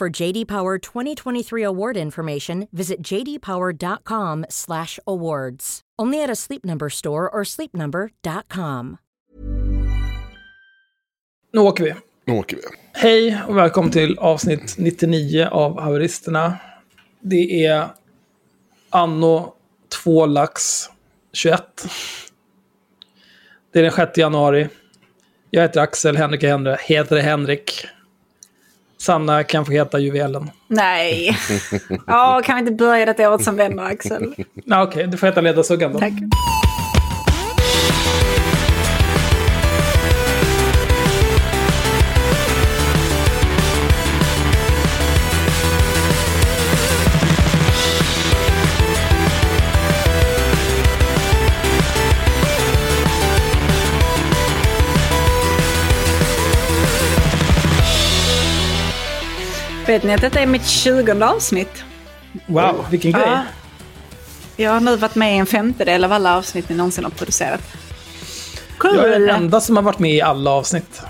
For 0.00 0.22
JD 0.22 0.48
Power 0.48 0.78
2023 0.78 1.66
award 1.66 1.96
information, 1.96 2.68
visit 2.72 3.12
jdpower.com/awards. 3.12 5.80
Only 6.02 6.22
at 6.22 6.30
a 6.30 6.36
Sleep 6.36 6.64
Number 6.64 6.88
store 6.88 7.28
or 7.28 7.44
sleepnumber.com. 7.44 8.96
Nu 11.52 11.60
åker 11.60 11.84
vi. 11.84 11.94
Nu 12.24 12.32
åker 12.32 12.56
vi. 12.56 12.62
Hej 12.92 13.42
och 13.48 13.56
välkommen 13.56 13.92
till 13.92 14.18
avsnitt 14.18 14.74
99 14.78 15.48
av 15.50 15.80
Haveristerna. 15.80 16.58
Det 17.20 17.66
är 17.66 17.88
anno 18.90 19.54
2 20.04 20.26
lax 20.26 20.84
21. 21.32 21.86
Det 23.72 23.78
är 23.78 23.82
den 23.82 23.92
6 23.92 24.18
januari. 24.18 24.68
Jag 25.50 25.62
heter 25.62 25.80
Axel, 25.80 26.16
Henrik 26.16 26.44
heter 26.80 27.16
Henrik. 27.16 27.86
Sanna 29.00 29.44
kan 29.44 29.66
få 29.66 29.72
heta 29.72 29.98
Juvelen. 29.98 30.50
Nej. 30.68 31.38
Ja, 32.06 32.42
kan 32.44 32.56
vi 32.56 32.60
inte 32.60 32.72
börja 32.72 33.06
detta 33.06 33.30
året 33.30 33.44
som 33.44 33.56
vänner, 33.56 33.82
Axel? 33.84 34.34
Okej, 34.72 35.06
du 35.06 35.16
får 35.16 35.26
heta 35.26 35.40
Ledarsuggan 35.40 35.92
då. 35.92 35.98
Tack. 35.98 36.12
Vet 59.90 60.04
ni 60.04 60.14
att 60.14 60.20
detta 60.20 60.40
är 60.40 60.46
mitt 60.46 60.66
tjugonde 60.66 61.28
avsnitt? 61.28 61.84
Wow, 62.46 62.86
vilken 62.90 63.12
grej. 63.12 63.22
Ja. 63.26 63.44
Jag 64.56 64.70
har 64.70 64.80
nu 64.80 64.96
varit 64.96 65.14
med 65.14 65.34
i 65.34 65.38
en 65.38 65.46
femtedel 65.46 66.04
av 66.04 66.12
alla 66.12 66.36
avsnitt 66.36 66.68
ni 66.68 66.76
någonsin 66.76 67.04
har 67.04 67.10
producerat. 67.10 67.60
Kul! 68.78 68.96
Jag 68.96 69.08
är 69.08 69.20
den 69.20 69.28
enda 69.28 69.60
som 69.60 69.76
har 69.76 69.82
varit 69.82 69.98
med 69.98 70.14
i 70.14 70.20
alla 70.20 70.50
avsnitt. 70.50 71.02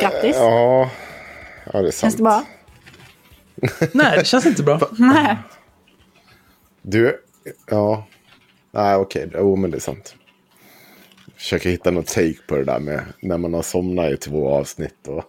Grattis! 0.00 0.36
Ja, 0.36 0.90
ja 1.72 1.82
det 1.82 1.88
är 1.88 1.90
sant. 1.90 2.00
Känns 2.00 2.16
det 2.16 2.22
bra? 2.22 2.44
Nej, 3.92 4.18
det 4.18 4.24
känns 4.24 4.46
inte 4.46 4.62
bra. 4.62 4.80
Nej. 4.98 5.36
Du, 6.82 7.16
ja. 7.70 8.06
Nej, 8.70 8.96
okej. 8.96 9.30
Jo, 9.34 9.56
men 9.56 9.70
det 9.70 9.76
är 9.76 9.80
sant. 9.80 10.14
Försöker 11.36 11.70
hitta 11.70 11.90
någon 11.90 12.04
take 12.04 12.38
på 12.48 12.56
det 12.56 12.64
där 12.64 12.78
med 12.78 13.00
när 13.20 13.38
man 13.38 13.54
har 13.54 13.62
somnat 13.62 14.12
i 14.12 14.16
två 14.16 14.48
avsnitt. 14.48 15.08
Och 15.08 15.24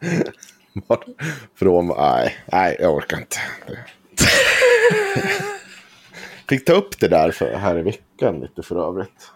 Från, 1.58 1.86
nej, 1.86 2.36
nej, 2.52 2.76
jag 2.80 2.94
orkar 2.94 3.18
inte. 3.18 3.36
Fick 6.48 6.64
ta 6.64 6.72
upp 6.72 7.00
det 7.00 7.08
där 7.08 7.30
för, 7.30 7.52
här 7.52 7.78
i 7.78 7.82
veckan 7.82 8.40
lite 8.40 8.62
för 8.62 8.88
övrigt. 8.88 9.30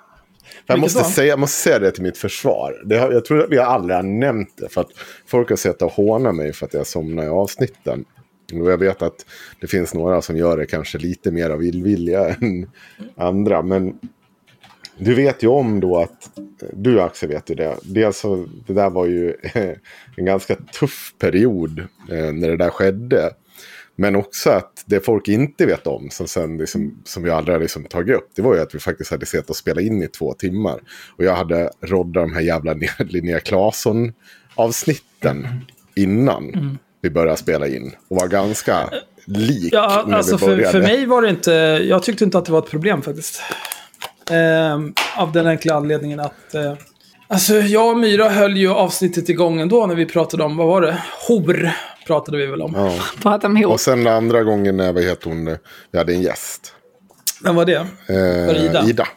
Jag, 0.67 0.79
måste 0.79 1.05
säga, 1.05 1.29
jag 1.29 1.39
måste 1.39 1.63
säga 1.63 1.79
det 1.79 1.91
till 1.91 2.03
mitt 2.03 2.19
försvar. 2.19 2.83
Det 2.85 2.95
jag 2.95 3.25
tror 3.25 3.45
att 3.45 3.51
vi 3.51 3.57
har 3.57 3.65
aldrig 3.65 3.97
har 3.97 4.03
nämnt 4.03 4.57
det. 4.57 4.69
För 4.69 4.81
att 4.81 4.91
folk 5.27 5.49
har 5.49 5.57
sett 5.57 5.83
och 5.83 5.93
hånat 5.93 6.35
mig 6.35 6.53
för 6.53 6.67
att 6.67 6.75
jag 6.75 6.87
somnar 6.87 7.25
i 7.25 7.29
avsnitten. 7.29 8.05
Och 8.53 8.71
jag 8.71 8.79
vet 8.79 9.03
att 9.03 9.27
det 9.61 9.67
finns 9.67 9.95
några 9.95 10.23
som 10.23 10.37
gör 10.37 10.57
det 10.57 10.67
kanske 10.67 10.99
lite 10.99 11.31
mer 11.31 11.51
av 11.51 11.63
illvilja 11.63 12.29
än 12.29 12.71
andra. 13.17 13.63
Men 13.63 13.99
du 14.99 15.15
vet 15.15 15.43
ju 15.43 15.49
om 15.49 15.81
då 15.81 15.99
att, 15.99 16.31
du 16.73 17.01
Axel 17.01 17.29
vet 17.29 17.51
ju 17.51 17.55
det. 17.55 17.77
Dels 17.83 18.19
så, 18.19 18.47
det 18.67 18.73
där 18.73 18.91
var 18.91 19.07
ju 19.07 19.35
en 20.17 20.25
ganska 20.25 20.55
tuff 20.55 21.15
period 21.19 21.79
eh, 22.11 22.33
när 22.33 22.49
det 22.49 22.57
där 22.57 22.71
skedde. 22.71 23.31
Men 23.97 24.17
också 24.17 24.51
att 24.51 24.85
det 24.87 25.01
folk 25.01 25.29
inte 25.29 25.67
vet 25.67 25.87
om, 25.87 26.11
som, 26.11 26.29
sen 26.29 26.59
liksom, 26.59 27.03
som 27.05 27.23
vi 27.23 27.31
aldrig 27.31 27.55
har 27.55 27.61
liksom 27.61 27.85
tagit 27.85 28.17
upp, 28.17 28.31
det 28.35 28.43
var 28.43 28.55
ju 28.55 28.61
att 28.61 28.75
vi 28.75 28.79
faktiskt 28.79 29.11
hade 29.11 29.27
sett 29.27 29.51
och 29.51 29.57
spela 29.57 29.81
in 29.81 30.03
i 30.03 30.09
två 30.09 30.35
timmar. 30.35 30.81
Och 31.17 31.25
jag 31.25 31.35
hade 31.35 31.71
roddat 31.81 32.25
de 32.25 32.35
här 32.35 32.41
jävla 32.41 32.73
Linnea 32.99 33.41
Claesson-avsnitten 33.41 35.47
innan 35.95 36.79
vi 37.01 37.11
började 37.11 37.37
spela 37.37 37.69
in. 37.69 37.93
Och 38.09 38.17
var 38.17 38.29
ganska 38.29 38.91
lik 39.27 39.73
Ja, 39.73 40.05
när 40.09 40.17
alltså 40.17 40.37
vi 40.37 40.39
för, 40.39 40.47
började. 40.47 40.73
för 40.73 40.81
mig 40.81 41.07
var 41.07 41.23
det 41.23 41.31
inte... 41.31 41.51
Jag 41.89 42.03
tyckte 42.03 42.25
inte 42.25 42.39
att 42.39 42.45
det 42.45 42.53
var 42.53 42.59
ett 42.59 42.71
problem 42.71 43.03
faktiskt. 43.03 43.43
Ehm, 44.31 44.95
av 45.17 45.33
den 45.33 45.47
enkla 45.47 45.75
anledningen 45.75 46.21
att... 46.21 46.55
Eh, 46.55 46.75
alltså 47.29 47.55
jag 47.55 47.91
och 47.91 47.99
Myra 47.99 48.29
höll 48.29 48.57
ju 48.57 48.71
avsnittet 48.71 49.29
igång 49.29 49.61
ändå 49.61 49.87
när 49.87 49.95
vi 49.95 50.07
pratade 50.07 50.45
om, 50.45 50.57
vad 50.57 50.67
var 50.67 50.81
det? 50.81 51.03
Hor 51.29 51.71
pratade 52.07 52.39
vi 52.39 52.47
väl 52.47 52.63
om. 52.63 52.73
Ja. 52.77 52.99
Prata. 53.23 53.49
Och 53.67 53.81
sen 53.81 54.07
andra 54.07 54.43
gången 54.43 54.77
när, 54.77 54.93
vad 54.93 55.03
heter 55.03 55.31
hon, 55.31 55.49
eh, 55.49 55.57
vi 55.91 55.99
hade 55.99 56.13
en 56.15 56.23
gäst. 56.23 56.73
Vem 57.45 57.55
var 57.55 57.65
det? 57.65 57.75
Eh, 57.75 58.47
Var 58.47 58.55
det 58.55 58.61
Ida? 58.61 58.85
Ida. 58.87 59.09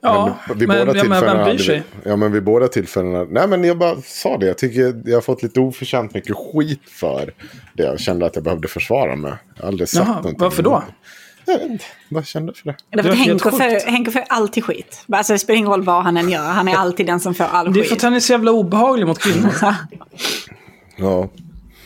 Ja, 0.00 0.38
Men 0.48 0.58
vid 0.58 0.68
men, 0.68 0.86
båda 0.86 0.98
ja, 0.98 1.04
men 1.04 1.20
vem 1.24 1.44
bryr 1.44 1.58
sig? 1.58 1.82
Vi, 2.02 2.10
ja, 2.10 2.16
men 2.16 2.32
vid 2.32 2.44
båda 2.44 2.68
tillfällena. 2.68 3.24
Nej, 3.30 3.48
men 3.48 3.64
jag 3.64 3.78
bara 3.78 3.96
sa 4.04 4.38
det. 4.38 4.46
Jag 4.46 4.58
tycker 4.58 5.02
jag 5.04 5.16
har 5.16 5.20
fått 5.20 5.42
lite 5.42 5.60
oförtjänt 5.60 6.14
mycket 6.14 6.36
skit 6.36 6.82
för 6.90 7.34
det. 7.74 7.82
Jag 7.82 8.00
kände 8.00 8.26
att 8.26 8.34
jag 8.34 8.44
behövde 8.44 8.68
försvara 8.68 9.16
mig. 9.16 9.32
Jag 9.54 9.62
har 9.62 9.68
aldrig 9.68 9.88
sett 9.88 9.98
Jaha, 10.00 10.06
någonting. 10.16 10.36
varför 10.38 10.62
då? 10.62 10.82
Inte. 11.52 11.84
Vad 12.08 12.26
kände 12.26 12.54
för 12.54 12.64
det? 12.66 12.76
Därför 12.90 13.10
att 13.10 13.16
var 13.18 13.24
helt 13.24 13.84
Henko 13.86 14.10
får, 14.10 14.24
alltid 14.28 14.64
skit. 14.64 15.04
Alltså 15.12 15.32
det 15.32 15.38
spelar 15.38 15.58
ingen 15.58 15.70
roll 15.70 15.82
vad 15.82 16.02
han 16.04 16.16
än 16.16 16.28
gör. 16.30 16.42
Han 16.48 16.68
är 16.68 16.74
alltid 16.76 17.06
den 17.06 17.20
som 17.20 17.34
får 17.34 17.44
all 17.44 17.72
Det 17.72 17.80
är 17.80 17.84
för 17.84 17.86
att 17.86 17.90
skit. 17.90 18.02
han 18.02 18.14
är 18.14 18.20
så 18.20 18.32
jävla 18.32 18.50
obehaglig 18.52 19.06
mot 19.06 19.18
kvinnor. 19.18 19.54
Ja. 21.00 21.28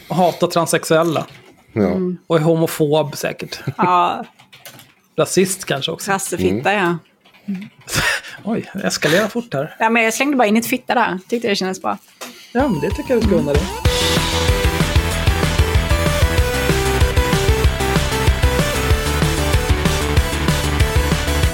Och 0.09 0.17
hatar 0.17 0.47
transsexuella. 0.47 1.27
ja. 1.73 1.91
Och 2.27 2.37
är 2.37 2.41
homofob 2.41 3.17
säkert. 3.17 3.61
Ja, 3.77 4.25
Rasist 5.17 5.65
kanske 5.65 5.91
också. 5.93 6.11
rassefitta 6.11 6.73
ja. 6.73 6.99
Oj, 8.45 8.71
det 8.75 8.87
eskalerar 8.87 9.29
fort 9.29 9.55
här. 9.55 9.77
ja. 9.79 9.91
men 9.91 10.03
jag 10.03 10.15
slängde 10.15 10.37
bara 10.37 10.49
in 10.49 10.57
ett 10.57 10.67
fitta 10.67 10.95
där. 10.95 11.19
Tyckte 11.29 11.49
det 11.49 11.57
kändes 11.57 11.83
bra. 11.83 11.99
Ja, 12.53 12.69
men 12.69 12.81
det 12.81 12.91
tycker 12.91 13.15
jag 13.15 13.23
du 13.23 13.27
ska 13.27 13.37
unna 13.37 13.53
dig. 13.53 13.63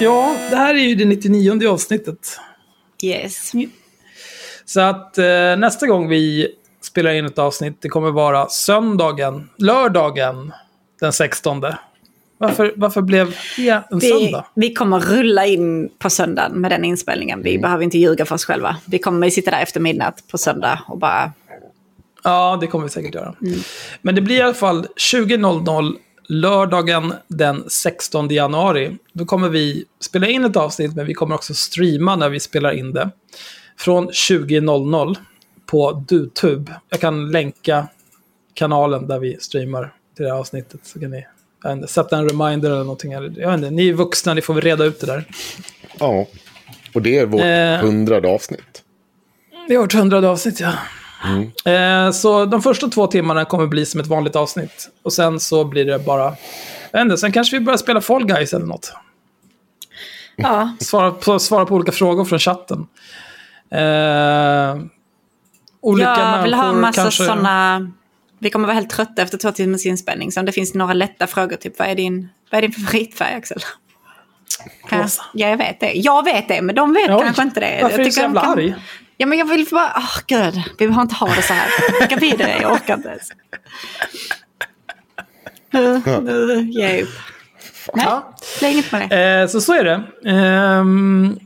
Ja, 0.01 0.37
det 0.51 0.57
här 0.57 0.75
är 0.75 0.79
ju 0.79 0.95
det 0.95 1.05
99 1.05 1.69
avsnittet. 1.69 2.39
Yes. 3.03 3.53
Så 4.65 4.81
att 4.81 5.19
eh, 5.19 5.25
nästa 5.59 5.87
gång 5.87 6.09
vi 6.09 6.49
spelar 6.83 7.11
in 7.11 7.25
ett 7.25 7.39
avsnitt, 7.39 7.77
det 7.81 7.89
kommer 7.89 8.11
vara 8.11 8.49
söndagen, 8.49 9.49
lördagen 9.59 10.53
den 11.01 11.13
16. 11.13 11.63
Varför, 12.39 12.73
varför 12.77 13.03
blev 13.03 13.37
det 13.57 13.71
en 13.91 13.99
Vi, 13.99 14.11
söndag? 14.11 14.47
vi 14.55 14.75
kommer 14.75 15.01
rulla 15.01 15.47
in 15.47 15.89
på 15.99 16.11
söndagen 16.11 16.53
med 16.53 16.71
den 16.71 16.85
inspelningen. 16.85 17.43
Vi 17.43 17.59
behöver 17.59 17.85
inte 17.85 17.99
ljuga 17.99 18.27
för 18.27 18.35
oss 18.35 18.45
själva. 18.45 18.77
Vi 18.87 18.99
kommer 18.99 19.31
sitta 19.31 19.51
där 19.51 19.63
efter 19.63 19.81
midnatt 19.81 20.25
på 20.31 20.39
söndag 20.39 20.81
och 20.87 20.99
bara... 20.99 21.33
Ja, 22.25 22.59
det 22.61 22.67
kommer 22.67 22.85
vi 22.85 22.91
säkert 22.91 23.15
göra. 23.15 23.35
Men 24.03 24.15
det 24.15 24.21
blir 24.21 24.37
i 24.37 24.43
alla 24.43 24.55
fall 24.55 24.87
20.00 25.13 25.97
lördagen 26.29 27.15
den 27.29 27.65
16 27.69 28.29
januari. 28.29 28.97
Då 29.13 29.25
kommer 29.25 29.49
vi 29.49 29.85
spela 30.01 30.27
in 30.27 30.45
ett 30.45 30.57
avsnitt, 30.57 30.97
men 30.97 31.07
vi 31.07 31.15
kommer 31.15 31.35
också 31.35 31.55
streama 31.55 32.17
när 32.17 32.29
vi 32.29 32.41
spelar 32.41 32.73
in 32.73 32.93
det. 32.93 33.11
Från 33.79 34.09
20.00 34.11 35.17
på 35.67 35.93
DuTube. 35.93 36.73
Jag 36.89 37.01
kan 37.01 37.31
länka 37.31 37.89
kanalen 38.55 39.07
där 39.07 39.19
vi 39.19 39.37
streamar 39.41 39.95
till 40.17 40.25
det 40.25 40.31
här 40.33 40.39
avsnittet. 40.39 40.81
Så 40.83 41.01
kan 41.01 41.11
ni 41.11 41.25
inte, 41.67 41.89
sätta 41.89 42.19
en 42.19 42.29
reminder 42.29 42.71
eller 42.71 42.81
någonting. 42.81 43.13
Jag 43.13 43.55
inte, 43.55 43.71
ni 43.71 43.89
är 43.89 43.93
vuxna, 43.93 44.35
ni 44.35 44.41
får 44.41 44.55
väl 44.55 44.63
reda 44.63 44.85
ut 44.85 45.01
det 45.01 45.07
där. 45.07 45.25
Ja. 45.99 46.27
Och 46.95 47.03
det 47.03 47.19
är 47.19 47.27
vårt 47.27 47.41
Eh. 47.41 47.87
hundrade 47.87 48.29
avsnitt. 48.29 48.83
Vi 49.69 49.77
har 49.77 49.85
ett 49.85 49.93
hundrade 49.93 50.29
avsnitt, 50.29 50.61
ja. 50.61 50.73
Eh, 51.65 52.11
så 52.11 52.45
de 52.45 52.63
första 52.63 52.89
två 52.89 53.07
timmarna 53.07 53.45
kommer 53.45 53.67
bli 53.67 53.87
som 53.87 54.01
ett 54.01 54.07
vanligt 54.07 54.37
avsnitt. 54.37 54.89
Och 55.03 55.13
sen 55.13 55.41
så 55.41 55.65
blir 55.65 55.85
det 55.85 55.99
bara... 55.99 56.35
Jag 56.93 57.03
inte, 57.03 57.17
sen 57.17 57.33
kanske 57.33 57.59
vi 57.59 57.65
börjar 57.65 57.77
spela 57.79 58.01
Fall 58.01 58.25
Guys 58.27 58.53
eller 58.53 58.67
något. 58.67 58.93
Ja, 60.37 60.77
Svara 60.81 61.11
på, 61.11 61.39
svara 61.39 61.67
på 61.67 61.75
olika 61.75 61.93
frågor 61.93 62.25
från 62.25 62.39
chatten. 62.39 62.87
Eh, 63.71 64.77
olika 65.81 66.09
jag 66.09 66.43
vill 66.43 66.55
ha 66.55 66.63
människor 66.63 66.81
massa 66.81 67.03
kanske... 67.03 67.25
sådana... 67.25 67.91
Vi 68.39 68.51
kommer 68.51 68.67
vara 68.67 68.75
helt 68.75 68.91
trötta 68.91 69.23
efter 69.23 69.39
två 69.39 69.53
timmars 69.53 69.87
inspelning. 69.87 70.33
Så 70.33 70.41
om 70.41 70.47
det 70.47 70.53
finns 70.53 70.75
några 70.75 70.93
lätta 70.93 71.27
frågor, 71.27 71.57
typ 71.57 71.79
vad 71.79 71.89
är 71.89 71.95
din, 71.95 72.29
vad 72.51 72.59
är 72.59 72.63
din 72.63 72.73
favoritfärg 72.73 73.35
Axel? 73.35 73.59
Rosa. 74.91 75.23
ja, 75.35 75.49
jag 75.49 75.57
vet 75.57 75.81
det. 75.81 75.93
Jag 75.93 76.25
vet 76.25 76.49
det, 76.49 76.63
men 76.63 76.75
de 76.75 76.93
vet 76.93 77.11
Oj, 77.11 77.21
kanske 77.23 77.43
inte 77.43 77.61
det. 77.61 77.79
Varför 77.83 77.95
är 77.95 77.99
Jag 77.99 78.09
du 78.09 78.13
så 78.13 78.21
jävla 78.21 78.41
kan- 78.41 78.51
arg? 78.53 78.75
Ja, 79.21 79.27
men 79.27 79.39
jag 79.39 79.49
vill 79.49 79.67
bara... 79.71 79.93
Åh, 79.97 80.19
gud. 80.27 80.55
Vi 80.79 80.87
behöver 80.87 81.03
inte 81.03 81.15
ha 81.15 81.35
det 81.35 81.43
så 81.43 81.53
här. 81.53 81.69
Skicka 82.01 82.17
vidare, 82.17 82.59
jag 82.63 82.73
orkar 82.73 82.95
inte 82.95 83.09
ens. 83.09 83.29
Nu, 85.71 86.03
nu 86.23 86.71
ger 86.71 86.89
jag 86.95 87.03
upp. 87.03 87.09
Nej, 87.95 88.07
Ja. 88.07 88.37
det 88.61 88.67
är 88.67 88.71
inget 88.71 88.93
med 88.93 89.09
det. 89.09 89.41
Eh, 89.41 89.47
så 89.49 89.61
så 89.61 89.73
är 89.75 89.85
det. 89.85 90.03
Ehm, 90.31 91.39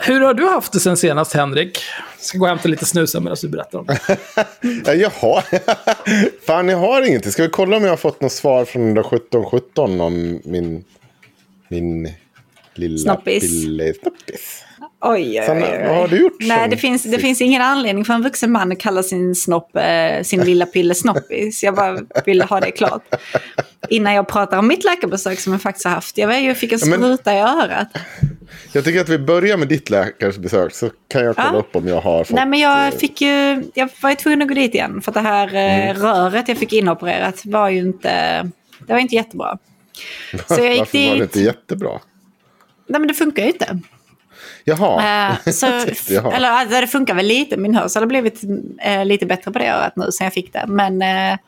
hur 0.00 0.20
har 0.20 0.34
du 0.34 0.46
haft 0.48 0.72
det 0.72 0.80
sen 0.80 0.96
senast, 0.96 1.32
Henrik? 1.34 1.78
Jag 2.16 2.24
ska 2.24 2.38
gå 2.38 2.44
och 2.44 2.48
hämta 2.48 2.68
lite 2.68 2.86
snus 2.86 3.14
medan 3.14 3.36
du 3.42 3.48
berättar 3.48 3.78
om 3.78 3.86
det. 3.86 3.98
Ja, 4.86 4.94
jag 4.94 5.10
har... 5.10 5.44
Fan, 6.46 6.68
jag 6.68 6.78
har 6.78 7.02
ingenting. 7.02 7.32
Ska 7.32 7.42
vi 7.42 7.48
kolla 7.48 7.76
om 7.76 7.82
jag 7.82 7.90
har 7.90 7.96
fått 7.96 8.20
något 8.20 8.32
svar 8.32 8.64
från 8.64 8.82
den 8.82 8.94
där 8.94 9.00
1717 9.00 10.00
om 10.00 10.40
min... 10.44 10.84
Min 11.68 12.12
lilla... 12.74 12.98
Snoppis. 12.98 13.40
Pille, 13.62 13.94
snoppis. 13.94 14.64
Oj, 15.04 15.40
oj, 15.40 15.46
oj, 15.50 15.62
oj. 15.62 15.84
vad 15.88 15.96
har 15.96 16.08
du 16.08 16.20
gjort 16.20 16.32
Nej, 16.40 16.68
det 16.68 16.76
finns, 16.76 17.02
det 17.02 17.18
finns 17.18 17.40
ingen 17.40 17.62
anledning 17.62 18.04
för 18.04 18.14
en 18.14 18.22
vuxen 18.22 18.52
man 18.52 18.72
att 18.72 18.80
kalla 18.80 19.02
sin 19.02 19.34
snopp 19.34 19.76
eh, 19.76 20.22
sin 20.22 20.40
lilla 20.40 20.66
pille 20.66 20.94
snoppis. 20.94 21.62
Jag 21.62 21.74
bara 21.74 21.98
vill 22.26 22.42
ha 22.42 22.60
det 22.60 22.70
klart. 22.70 23.02
Innan 23.88 24.14
jag 24.14 24.28
pratar 24.28 24.58
om 24.58 24.66
mitt 24.68 24.84
läkarbesök 24.84 25.40
som 25.40 25.52
jag 25.52 25.62
faktiskt 25.62 25.84
har 25.86 25.92
haft. 25.92 26.18
Jag, 26.18 26.28
vet, 26.28 26.44
jag 26.44 26.56
fick 26.56 26.72
en 26.72 26.78
spruta 26.78 27.34
i 27.34 27.38
örat. 27.40 27.88
Jag 28.72 28.84
tycker 28.84 29.00
att 29.00 29.08
vi 29.08 29.18
börjar 29.18 29.56
med 29.56 29.68
ditt 29.68 29.90
läkarbesök 29.90 30.74
så 30.74 30.90
kan 31.08 31.24
jag 31.24 31.36
kolla 31.36 31.50
Ja. 31.52 31.58
upp 31.58 31.76
om 31.76 31.88
jag 31.88 32.00
har 32.00 32.24
fått... 32.24 32.36
Nej, 32.36 32.46
men 32.46 32.54
eh, 32.54 32.60
jag 32.62 32.94
fick 32.94 33.20
ju... 33.20 33.64
Jag 33.74 33.88
var 34.02 34.10
ju 34.10 34.16
tvungen 34.16 34.42
att 34.42 34.48
gå 34.48 34.54
dit 34.54 34.74
igen. 34.74 35.02
För 35.02 35.12
det 35.12 35.20
här 35.20 35.46
eh, 35.54 35.90
Mm. 35.90 36.02
röret 36.02 36.48
jag 36.48 36.58
fick 36.58 36.72
inopererat 36.72 37.42
var 37.44 37.68
ju 37.68 37.78
inte... 37.78 38.42
Det 38.86 38.92
var 38.92 38.98
inte 39.00 39.14
jättebra. 39.14 39.58
Så 40.48 40.54
jag 40.54 40.70
gick 40.70 40.78
Varför 40.78 40.98
var 40.98 41.14
det 41.14 41.14
dit. 41.14 41.22
inte 41.22 41.40
jättebra? 41.40 41.90
Nej, 42.86 43.00
men 43.00 43.08
det 43.08 43.14
funkar 43.14 43.42
ju 43.42 43.48
inte. 43.48 43.78
Jaha. 44.64 45.30
Eh, 45.44 45.52
så, 45.52 45.66
jaha. 46.08 46.32
eller 46.32 46.48
alltså, 46.50 46.80
det 46.80 46.86
funkar 46.86 47.14
väl 47.14 47.26
lite. 47.26 47.56
Min 47.56 47.74
hörsel 47.74 48.02
har 48.02 48.06
blivit 48.06 48.42
eh, 48.82 49.04
lite 49.04 49.26
bättre 49.26 49.50
på 49.50 49.58
det 49.58 49.68
örat 49.70 49.96
nu 49.96 50.12
sen 50.12 50.24
jag 50.24 50.32
fick 50.32 50.52
det. 50.52 50.64
Men, 50.68 51.02
eh, 51.02 51.38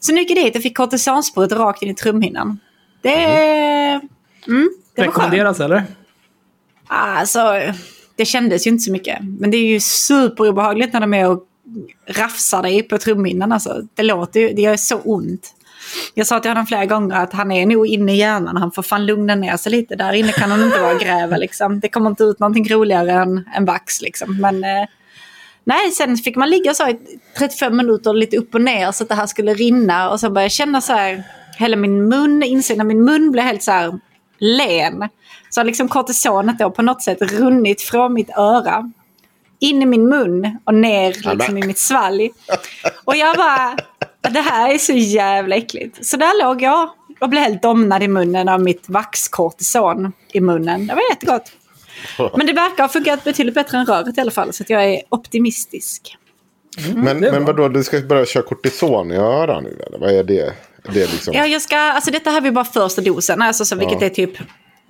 så 0.00 0.12
nu 0.12 0.20
gick 0.20 0.30
jag 0.30 0.44
dit 0.44 0.56
och 0.56 0.62
fick 0.62 0.76
kortisonsprut 0.76 1.52
rakt 1.52 1.82
in 1.82 1.90
i 1.90 1.94
trumhinnan. 1.94 2.58
Det, 3.02 3.14
mm, 3.14 4.00
det 4.46 4.50
var 4.56 5.04
skönt. 5.04 5.16
Rekommenderas, 5.16 5.60
eller? 5.60 5.84
Alltså, 6.86 7.60
det 8.16 8.24
kändes 8.24 8.66
ju 8.66 8.70
inte 8.70 8.84
så 8.84 8.92
mycket. 8.92 9.18
Men 9.22 9.50
det 9.50 9.56
är 9.56 9.66
ju 9.66 9.80
superobehagligt 9.80 10.92
när 10.92 11.00
de 11.00 11.14
är 11.14 11.28
och 11.28 11.46
rafsar 12.06 12.62
dig 12.62 12.82
på 12.82 12.98
trumhinnan. 12.98 13.52
Alltså. 13.52 13.82
Det 13.94 14.02
låter 14.02 14.40
ju, 14.40 14.52
det 14.52 14.62
gör 14.62 14.76
så 14.76 14.98
ont. 14.98 15.54
Jag 16.14 16.26
sa 16.26 16.40
till 16.40 16.50
honom 16.50 16.66
flera 16.66 16.86
gånger 16.86 17.16
att 17.16 17.32
han 17.32 17.52
är 17.52 17.66
nog 17.66 17.86
inne 17.86 18.12
i 18.12 18.16
hjärnan. 18.16 18.56
Han 18.56 18.72
får 18.72 18.82
fan 18.82 19.06
lugna 19.06 19.34
ner 19.34 19.56
sig 19.56 19.72
lite. 19.72 19.96
Där 19.96 20.12
inne 20.12 20.32
kan 20.32 20.50
han 20.50 20.64
inte 20.64 20.80
vara 20.80 20.94
och 20.94 21.00
gräva 21.00 21.36
liksom. 21.36 21.80
Det 21.80 21.88
kommer 21.88 22.10
inte 22.10 22.24
ut 22.24 22.40
någonting 22.40 22.68
roligare 22.68 23.12
än, 23.12 23.44
än 23.56 23.64
vax 23.64 24.00
liksom. 24.02 24.40
Men 24.40 24.64
eh, 24.64 24.86
nej, 25.64 25.90
sen 25.90 26.16
fick 26.16 26.36
man 26.36 26.50
ligga 26.50 26.74
så 26.74 26.88
i 26.88 26.98
35 27.38 27.76
minuter 27.76 28.14
lite 28.14 28.36
upp 28.36 28.54
och 28.54 28.60
ner 28.60 28.92
så 28.92 29.02
att 29.02 29.08
det 29.08 29.14
här 29.14 29.26
skulle 29.26 29.54
rinna. 29.54 30.10
Och 30.10 30.20
så 30.20 30.30
började 30.30 30.44
jag 30.44 30.52
känna 30.52 30.80
så 30.80 30.92
här, 30.92 31.22
hela 31.58 31.76
min 31.76 32.08
mun, 32.08 32.42
insidan 32.42 32.80
av 32.80 32.86
min 32.86 33.04
mun 33.04 33.30
blev 33.30 33.44
helt 33.44 33.62
så 33.62 33.72
här 33.72 34.00
len. 34.38 35.08
Så 35.50 35.60
har 35.60 35.64
liksom 35.64 35.88
kortisonet 35.88 36.58
då 36.58 36.70
på 36.70 36.82
något 36.82 37.02
sätt 37.02 37.22
runnit 37.22 37.82
från 37.82 38.12
mitt 38.12 38.30
öra 38.36 38.92
in 39.60 39.82
i 39.82 39.86
min 39.86 40.08
mun 40.08 40.58
och 40.64 40.74
ner 40.74 41.34
liksom 41.34 41.58
i 41.58 41.62
mitt 41.62 41.78
svalg. 41.78 42.30
Och 43.04 43.16
jag 43.16 43.36
bara, 43.36 43.76
det 44.20 44.40
här 44.40 44.74
är 44.74 44.78
så 44.78 44.92
jävla 44.92 45.56
äckligt. 45.56 46.06
Så 46.06 46.16
där 46.16 46.44
låg 46.44 46.62
jag 46.62 46.90
och 47.20 47.28
blev 47.28 47.42
helt 47.42 47.62
domnad 47.62 48.02
i 48.02 48.08
munnen 48.08 48.48
av 48.48 48.62
mitt 48.62 48.88
vaxkortison 48.88 50.12
i 50.32 50.40
munnen. 50.40 50.86
Det 50.86 50.94
var 50.94 51.02
jättegott. 51.10 51.52
Men 52.36 52.46
det 52.46 52.52
verkar 52.52 52.84
ha 52.84 52.88
funkat 52.88 53.24
betydligt 53.24 53.54
bättre 53.54 53.78
än 53.78 53.86
röret 53.86 54.18
i 54.18 54.20
alla 54.20 54.30
fall. 54.30 54.52
Så 54.52 54.62
att 54.62 54.70
jag 54.70 54.84
är 54.84 55.02
optimistisk. 55.08 56.16
men 56.94 57.24
är 57.24 57.32
men 57.32 57.44
bra. 57.44 57.52
vadå, 57.52 57.68
du 57.68 57.84
ska 57.84 58.00
börja 58.00 58.26
köra 58.26 58.42
kortison 58.42 59.12
i 59.12 59.16
öronen 59.16 59.64
nu 59.64 59.82
eller? 59.86 59.98
Vad 59.98 60.10
är 60.10 60.24
det? 60.24 60.54
Det 60.94 61.02
är 61.02 61.06
liksom... 61.06 61.34
Ja, 61.34 61.46
jag 61.46 61.62
ska, 61.62 61.76
alltså 61.76 62.10
detta 62.10 62.30
här 62.30 62.46
är 62.46 62.50
bara 62.50 62.64
första 62.64 63.02
dosen, 63.02 63.42
alltså, 63.42 63.64
så 63.64 63.76
vilket 63.76 64.02
är 64.02 64.08
typ... 64.08 64.30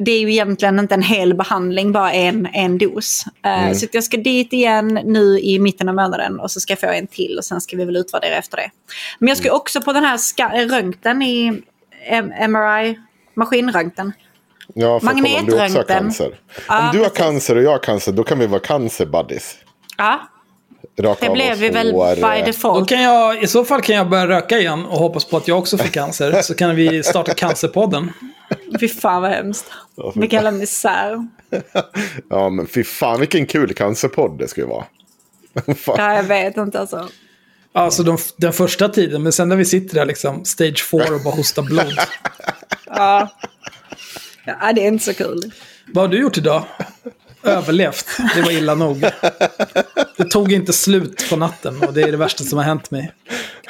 Det 0.00 0.10
är 0.12 0.20
ju 0.20 0.30
egentligen 0.32 0.78
inte 0.78 0.94
en 0.94 1.02
hel 1.02 1.34
behandling, 1.34 1.92
bara 1.92 2.12
en, 2.12 2.46
en 2.52 2.78
dos. 2.78 3.24
Eh, 3.44 3.72
Så 3.72 3.84
att 3.84 3.94
jag 3.94 4.04
ska 4.04 4.16
dit 4.16 4.52
igen 4.52 5.00
nu 5.04 5.38
i 5.40 5.58
mitten 5.58 5.88
av 5.88 5.94
månaden 5.94 6.40
och 6.40 6.50
så 6.50 6.60
ska 6.60 6.72
jag 6.72 6.80
få 6.80 6.86
en 6.86 7.06
till 7.06 7.38
och 7.38 7.44
sen 7.44 7.60
ska 7.60 7.76
vi 7.76 7.84
väl 7.84 7.96
utvärdera 7.96 8.34
efter 8.36 8.56
det. 8.56 8.70
Men 9.18 9.28
jag 9.28 9.36
ska 9.36 9.52
också 9.52 9.80
på 9.80 9.92
den 9.92 10.04
här 10.04 10.68
röntgen 10.68 11.22
i 11.22 11.62
MRI, 12.48 12.98
maskinröntgen. 13.34 14.12
Ja, 14.74 15.00
för 15.00 15.06
kolla 15.06 15.18
om 15.18 15.22
du 15.22 15.38
också 15.38 15.56
har 15.56 15.58
Magnetröntgen. 15.68 15.98
cancer. 15.98 16.34
Ja, 16.68 16.80
om 16.86 16.90
du 16.92 16.98
har 16.98 17.04
precis. 17.04 17.18
cancer 17.24 17.56
och 17.56 17.62
jag 17.62 17.70
har 17.70 17.78
cancer, 17.78 18.12
då 18.12 18.22
kan 18.24 18.38
vi 18.38 18.46
vara 18.46 18.60
cancer-buddies. 18.60 19.54
Ja, 19.96 20.20
Raka 21.00 21.26
det 21.26 21.32
blev 21.32 21.56
vi 21.58 21.68
väl 21.68 21.92
by 21.92 21.98
eh, 22.22 22.38
Då 22.38 22.44
default. 22.46 22.88
kan 22.88 23.02
jag, 23.02 23.42
I 23.42 23.46
så 23.46 23.64
fall 23.64 23.82
kan 23.82 23.96
jag 23.96 24.08
börja 24.10 24.28
röka 24.28 24.58
igen 24.58 24.84
och 24.86 24.98
hoppas 24.98 25.24
på 25.24 25.36
att 25.36 25.48
jag 25.48 25.58
också 25.58 25.78
får 25.78 25.88
cancer. 25.88 26.42
Så 26.42 26.54
kan 26.54 26.76
vi 26.76 27.02
starta 27.02 27.34
Cancerpodden. 27.34 28.12
Fy 28.80 28.88
fan 28.88 29.22
vad 29.22 29.30
hemskt. 29.30 29.64
Vilken 30.14 30.36
jävla 30.36 30.50
misär. 30.50 31.28
Ja, 32.30 32.48
men 32.48 32.66
fy 32.66 32.84
fan 32.84 33.20
vilken 33.20 33.46
kul 33.46 33.74
cancerpodd 33.74 34.38
det 34.38 34.48
skulle 34.48 34.66
vara. 34.66 34.84
Ja, 35.86 36.14
jag 36.14 36.22
vet 36.22 36.56
inte 36.56 36.80
alltså. 36.80 37.08
Alltså 37.72 38.02
de, 38.02 38.18
den 38.36 38.52
första 38.52 38.88
tiden, 38.88 39.22
men 39.22 39.32
sen 39.32 39.48
när 39.48 39.56
vi 39.56 39.64
sitter 39.64 39.94
där 39.94 40.04
liksom, 40.04 40.44
stage 40.44 40.84
4 40.90 41.14
och 41.14 41.22
bara 41.24 41.34
hostar 41.34 41.62
blod. 41.62 41.98
Ja. 42.86 43.28
ja, 44.44 44.72
det 44.74 44.84
är 44.84 44.88
inte 44.88 45.04
så 45.04 45.14
kul. 45.14 45.52
Vad 45.86 46.04
har 46.04 46.08
du 46.08 46.20
gjort 46.20 46.38
idag? 46.38 46.64
Överlevt. 47.42 48.06
Det 48.34 48.42
var 48.42 48.50
illa 48.50 48.74
nog. 48.74 49.04
Det 50.16 50.24
tog 50.24 50.52
inte 50.52 50.72
slut 50.72 51.26
på 51.30 51.36
natten 51.36 51.82
och 51.82 51.92
det 51.92 52.02
är 52.02 52.10
det 52.10 52.16
värsta 52.16 52.44
som 52.44 52.58
har 52.58 52.64
hänt 52.64 52.90
mig. 52.90 53.12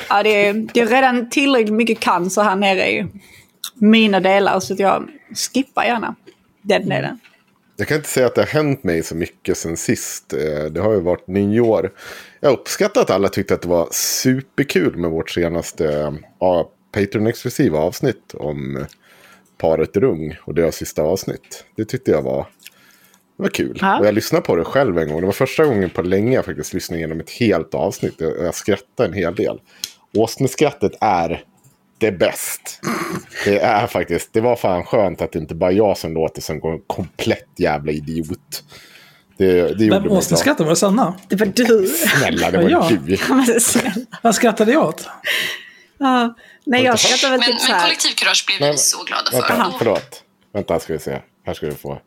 Ja, 0.09 0.23
det 0.23 0.47
är, 0.47 0.53
det 0.75 0.81
är 0.81 0.87
redan 0.87 1.31
tillräckligt 1.31 1.75
mycket 1.75 2.01
cancer 2.01 2.43
här 2.43 2.57
nere 2.57 2.91
i 2.91 3.07
mina 3.75 4.21
delar 4.21 4.61
så 4.61 4.73
att 4.73 4.79
jag 4.81 5.09
skippar 5.35 5.85
gärna 5.85 6.15
den 6.63 6.89
delen. 6.89 7.19
Jag 7.77 7.89
kan 7.89 7.97
inte 7.97 8.09
säga 8.09 8.27
att 8.27 8.35
det 8.35 8.41
har 8.41 8.47
hänt 8.49 8.85
mig 8.85 9.03
så 9.03 9.15
mycket 9.15 9.59
sen 9.59 9.77
sist. 9.77 10.33
Eh, 10.33 10.65
Det 10.65 10.81
har 10.81 10.93
ju 10.93 11.01
varit 11.01 11.27
nyår. 11.27 11.93
Jag 12.41 12.53
uppskattar 12.53 13.01
att 13.01 13.11
alla 13.11 13.29
tyckte 13.29 13.55
att 13.55 13.63
det 13.63 13.69
var 13.69 13.89
superkul 13.93 14.97
med 14.97 15.11
vårt 15.11 15.31
senaste 15.31 16.15
ja, 16.41 16.71
Patreon-exklusiva 16.93 17.79
avsnitt 17.79 18.35
om 18.35 18.87
paret 19.59 19.97
Rung 19.97 20.37
och 20.45 20.55
deras 20.55 20.77
sista 20.77 21.03
avsnitt. 21.03 21.65
Det 21.77 21.85
tyckte 21.85 22.11
jag 22.11 22.23
var, 22.23 22.47
det 23.37 23.43
var 23.43 23.49
kul. 23.51 23.79
Ja. 23.81 23.99
Och 23.99 24.07
jag 24.07 24.15
lyssnade 24.15 24.45
på 24.45 24.57
det 24.57 24.65
själv 24.65 24.99
en 24.99 25.09
gång. 25.09 25.21
Det 25.21 25.27
var 25.27 25.33
första 25.33 25.65
gången 25.65 25.91
på 25.91 26.03
länge 26.03 26.35
jag 26.35 26.45
faktiskt 26.45 26.75
lyssnade 26.75 26.99
igenom 26.99 27.21
ett 27.21 27.31
helt 27.31 27.75
avsnitt. 27.75 28.15
Jag, 28.19 28.39
jag 28.39 28.55
skrattade 28.55 29.09
en 29.09 29.13
hel 29.15 29.35
del. 29.35 29.61
Åsneskrattet 30.17 30.93
är 31.01 31.45
det 32.01 32.13
bäst. 32.13 32.81
Det 33.45 33.59
är 33.59 33.87
faktiskt, 33.87 34.33
det 34.33 34.41
var 34.41 34.57
fan 34.57 34.85
skönt 34.85 35.23
att 35.23 35.33
det 35.33 35.39
inte 35.39 35.55
bara 35.55 35.73
jag 35.73 35.99
som 35.99 36.15
låter 36.15 36.43
som 36.43 36.57
en 36.57 36.81
komplett 36.87 37.49
jävla 37.57 37.93
idiot. 37.93 38.65
Det, 39.37 39.53
det 39.79 39.85
gjorde 39.85 40.01
Vem 40.01 40.11
åsneskrattade? 40.13 40.65
Var 40.65 40.71
det 40.71 40.77
Sanna? 40.77 41.15
Det 41.29 41.37
var 41.37 41.47
du. 41.47 41.87
Snälla, 41.87 42.51
det 42.51 42.59
var 42.63 42.71
Ja. 42.71 42.91
du. 43.07 43.19
Vad 44.23 44.35
skrattade 44.35 44.73
jag 44.73 44.85
åt? 44.89 45.09
Ja. 45.99 46.35
Nej, 46.65 46.85
jag 46.85 46.99
skrattar 46.99 47.31
väl 47.31 47.41
Men, 47.41 47.49
typ 47.49 47.61
så 47.61 47.73
men 47.73 47.81
kollektivkurage 47.81 48.45
blir 48.47 48.73
vi 48.73 48.79
så 48.79 49.05
glada 49.05 49.31
för. 49.31 49.57
Vänta, 49.57 49.75
förlåt. 49.79 50.23
Vänta, 50.53 50.75
här 50.75 50.79
ska 50.81 50.93
vi 50.93 50.99
se. 50.99 51.19
Här 51.47 51.55
ska 51.55 51.67
du 51.67 51.75
få. 51.75 52.01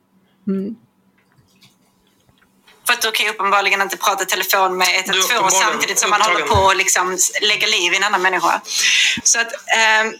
För 2.85 2.93
att 2.93 3.01
du 3.01 3.11
kan 3.11 3.25
ju 3.25 3.31
uppenbarligen 3.31 3.81
inte 3.81 3.97
prata 3.97 4.25
telefon 4.25 4.77
med 4.77 4.87
112 4.95 5.23
uppenbarligen 5.23 5.61
samtidigt 5.61 5.99
som 5.99 6.09
man 6.09 6.21
håller 6.21 6.41
upptagen. 6.41 6.63
på 6.63 6.69
att 6.69 6.77
liksom 6.77 7.17
lägga 7.41 7.67
liv 7.67 7.93
i 7.93 7.97
en 7.97 8.03
annan 8.03 8.21
människa. 8.21 8.61
Så 9.23 9.39
att... 9.39 9.51
ehm, 9.77 10.13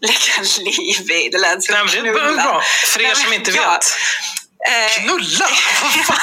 lägga 0.00 0.48
liv 0.58 1.10
i, 1.10 1.28
det 1.32 1.38
lät 1.38 1.64
som 1.64 1.74
Nej, 1.74 1.84
men 1.84 2.04
det 2.04 2.10
är 2.10 2.14
knulla. 2.14 2.42
bra. 2.42 2.62
För 2.86 3.00
er 3.02 3.14
som 3.14 3.32
inte 3.32 3.50
ja. 3.50 3.70
vet. 3.72 3.84
Eh, 4.68 5.02
Knulla? 5.02 5.48
Vad 5.82 5.92
fan? 5.92 6.18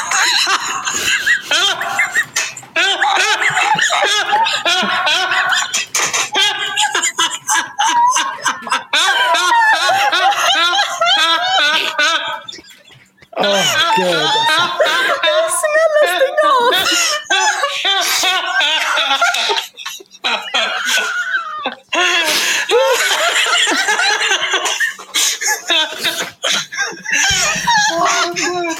Åh, 27.94 28.34
gud. 28.36 28.78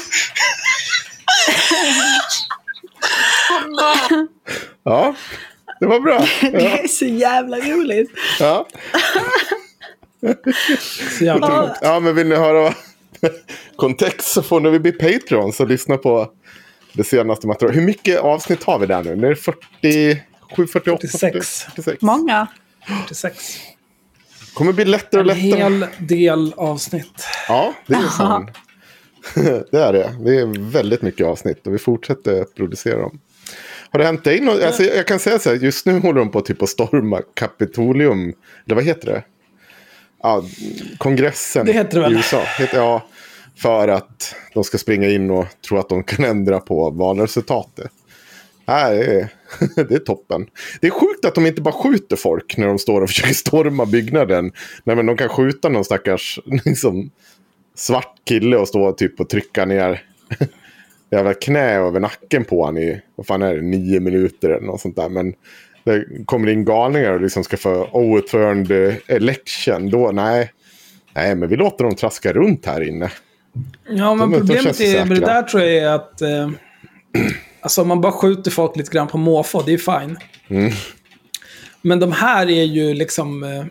Ja, 4.84 5.14
det 5.80 5.86
var 5.86 6.00
bra. 6.00 6.26
Det 6.40 6.66
är 6.82 6.88
så 6.88 7.04
jävla 7.04 7.56
roligt. 7.56 8.10
Ja, 8.40 8.66
Så 11.18 11.24
jävla 11.24 11.76
ja 11.80 12.00
men 12.00 12.14
vill 12.14 12.26
ni 12.28 12.34
höra 12.36 12.74
kontext 13.76 14.28
så 14.32 14.42
får 14.42 14.60
ni 14.60 14.78
bli 14.78 14.92
Patreon 14.92 15.52
så 15.52 15.64
lyssna 15.64 15.96
på 15.96 16.28
det 16.92 17.04
senaste 17.04 17.46
materialet. 17.46 17.76
Hur 17.80 17.86
mycket 17.86 18.20
avsnitt 18.20 18.62
har 18.64 18.78
vi 18.78 18.86
där 18.86 19.02
nu? 19.04 19.16
Nu 19.16 19.26
är 19.26 19.30
det 19.30 19.36
47, 19.36 20.66
48? 20.72 20.98
46. 21.00 21.62
46. 21.62 22.02
Många. 22.02 22.46
46. 23.02 23.36
kommer 24.54 24.72
bli 24.72 24.84
lättare 24.84 25.20
och 25.22 25.30
En 25.30 25.38
lättare. 25.50 25.62
hel 25.62 25.86
del 25.98 26.54
avsnitt. 26.56 27.26
Ja, 27.48 27.74
det 27.86 27.94
är 27.94 28.16
fan. 28.18 28.50
det 29.70 29.78
är 29.78 29.92
det. 29.92 30.14
Det 30.24 30.38
är 30.40 30.70
väldigt 30.70 31.02
mycket 31.02 31.26
avsnitt 31.26 31.66
och 31.66 31.74
vi 31.74 31.78
fortsätter 31.78 32.44
producera 32.56 32.98
dem. 33.00 33.20
Har 33.90 33.98
det 33.98 34.04
hänt 34.04 34.24
dig 34.24 34.40
något? 34.40 34.62
Alltså, 34.62 34.82
jag 34.82 35.06
kan 35.06 35.18
säga 35.18 35.38
så 35.38 35.50
här, 35.50 35.56
just 35.56 35.86
nu 35.86 35.98
håller 35.98 36.18
de 36.20 36.30
på 36.30 36.40
typ 36.40 36.62
att 36.62 36.68
storma 36.68 37.20
Kapitolium. 37.34 38.20
Eller 38.66 38.74
vad 38.74 38.84
heter 38.84 39.06
det? 39.06 39.22
Ja, 40.22 40.44
kongressen 40.98 41.66
Det 41.66 41.72
heter 41.72 41.94
det 41.94 42.00
väl? 42.00 42.12
i 42.12 42.16
USA. 42.16 42.42
Heter, 42.58 42.76
ja, 42.78 43.06
för 43.62 43.88
att 43.88 44.34
de 44.54 44.64
ska 44.64 44.78
springa 44.78 45.08
in 45.08 45.30
och 45.30 45.46
tro 45.68 45.78
att 45.78 45.88
de 45.88 46.04
kan 46.04 46.24
ändra 46.24 46.60
på 46.60 46.90
valresultatet. 46.90 47.90
Nej, 48.64 49.28
det 49.76 49.94
är, 49.94 49.98
toppen. 49.98 50.46
Det 50.80 50.86
är 50.86 50.90
sjukt 50.90 51.24
att 51.24 51.34
de 51.34 51.46
inte 51.46 51.62
bara 51.62 51.74
skjuter 51.74 52.16
folk 52.16 52.56
när 52.56 52.66
de 52.66 52.78
står 52.78 53.00
och 53.00 53.08
försöker 53.10 53.34
storma 53.34 53.86
byggnaden. 53.86 54.52
Nej, 54.84 54.96
men 54.96 55.06
de 55.06 55.16
kan 55.16 55.28
skjuta 55.28 55.68
någon 55.68 55.84
stackars 55.84 56.40
liksom, 56.64 57.10
svart 57.74 58.14
kille 58.24 58.56
och 58.56 58.68
stå 58.68 58.92
typ 58.92 59.20
och 59.20 59.28
trycka 59.28 59.64
ner 59.64 60.02
jävla 61.10 61.34
knä 61.34 61.74
över 61.74 62.00
nacken 62.00 62.44
på 62.44 62.60
honom 62.60 62.78
i, 62.78 63.00
vad 63.14 63.26
fan 63.26 63.42
är 63.42 63.54
det, 63.54 63.62
nio 63.62 64.00
minuter 64.00 64.50
eller 64.50 64.66
något 64.66 64.80
sånt 64.80 64.96
där. 64.96 65.08
Men 65.08 65.34
det 65.84 66.06
kommer 66.26 66.48
in 66.48 66.64
galningar 66.64 67.12
och 67.12 67.20
liksom 67.20 67.44
ska 67.44 67.56
få 67.56 67.88
outförande 67.92 68.96
election. 69.06 69.90
Då, 69.90 70.10
nej. 70.12 70.52
Nej, 71.14 71.34
men 71.34 71.48
vi 71.48 71.56
låter 71.56 71.84
dem 71.84 71.94
traska 71.94 72.32
runt 72.32 72.66
här 72.66 72.88
inne. 72.88 73.10
Ja, 73.88 74.14
men 74.14 74.30
De- 74.30 74.36
de 74.38 74.46
problemet 74.46 74.80
är, 74.80 75.04
med 75.04 75.20
det 75.20 75.26
där 75.26 75.42
tror 75.42 75.62
jag 75.62 75.72
är 75.74 75.88
att... 75.88 76.22
Eh, 76.22 76.50
alltså 77.60 77.82
om 77.82 77.88
man 77.88 78.00
bara 78.00 78.12
skjuter 78.12 78.50
folk 78.50 78.76
lite 78.76 78.90
grann 78.90 79.08
på 79.08 79.18
måfå, 79.18 79.62
det 79.62 79.72
är 79.74 79.78
fine. 80.00 80.16
Mm. 80.48 80.72
Men 81.82 82.00
de 82.00 82.12
här 82.12 82.50
är 82.50 82.64
ju 82.64 82.94
liksom... 82.94 83.42
Eh, 83.42 83.64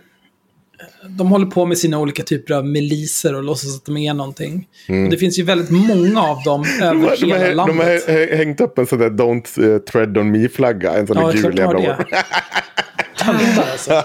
de 1.10 1.28
håller 1.28 1.46
på 1.46 1.66
med 1.66 1.78
sina 1.78 2.00
olika 2.00 2.24
typer 2.24 2.54
av 2.54 2.66
miliser 2.66 3.36
och 3.36 3.44
låtsas 3.44 3.76
att 3.78 3.86
de 3.86 3.98
är 3.98 4.14
någonting. 4.14 4.68
Och 4.88 5.10
det 5.12 5.18
finns 5.18 5.40
ju 5.40 5.44
väldigt 5.44 5.70
många 5.70 6.22
av 6.22 6.44
dem 6.44 6.64
Mm. 6.82 7.02
De 7.02 7.08
över 7.08 7.10
har, 7.10 7.18
de, 7.18 7.26
hela 7.26 7.62
har, 7.62 7.68
de 7.68 7.78
landet. 7.78 8.08
har 8.08 8.14
hä- 8.14 8.36
hängt 8.38 8.62
upp 8.62 8.78
en 8.78 8.88
sån 8.88 9.00
där 9.00 9.10
Don't 9.10 9.74
eh, 9.74 9.80
tread 9.80 10.18
on 10.18 10.32
me-flagga. 10.32 10.94
En 10.94 11.08
sån 11.08 11.18
Ja, 11.18 11.26
där 11.28 11.32
klart 11.34 11.44
gul 11.44 11.56
de 11.56 11.64
har 11.64 11.80
jävla... 11.80 12.06
Töntar 13.26 13.72
alltså. 13.72 14.04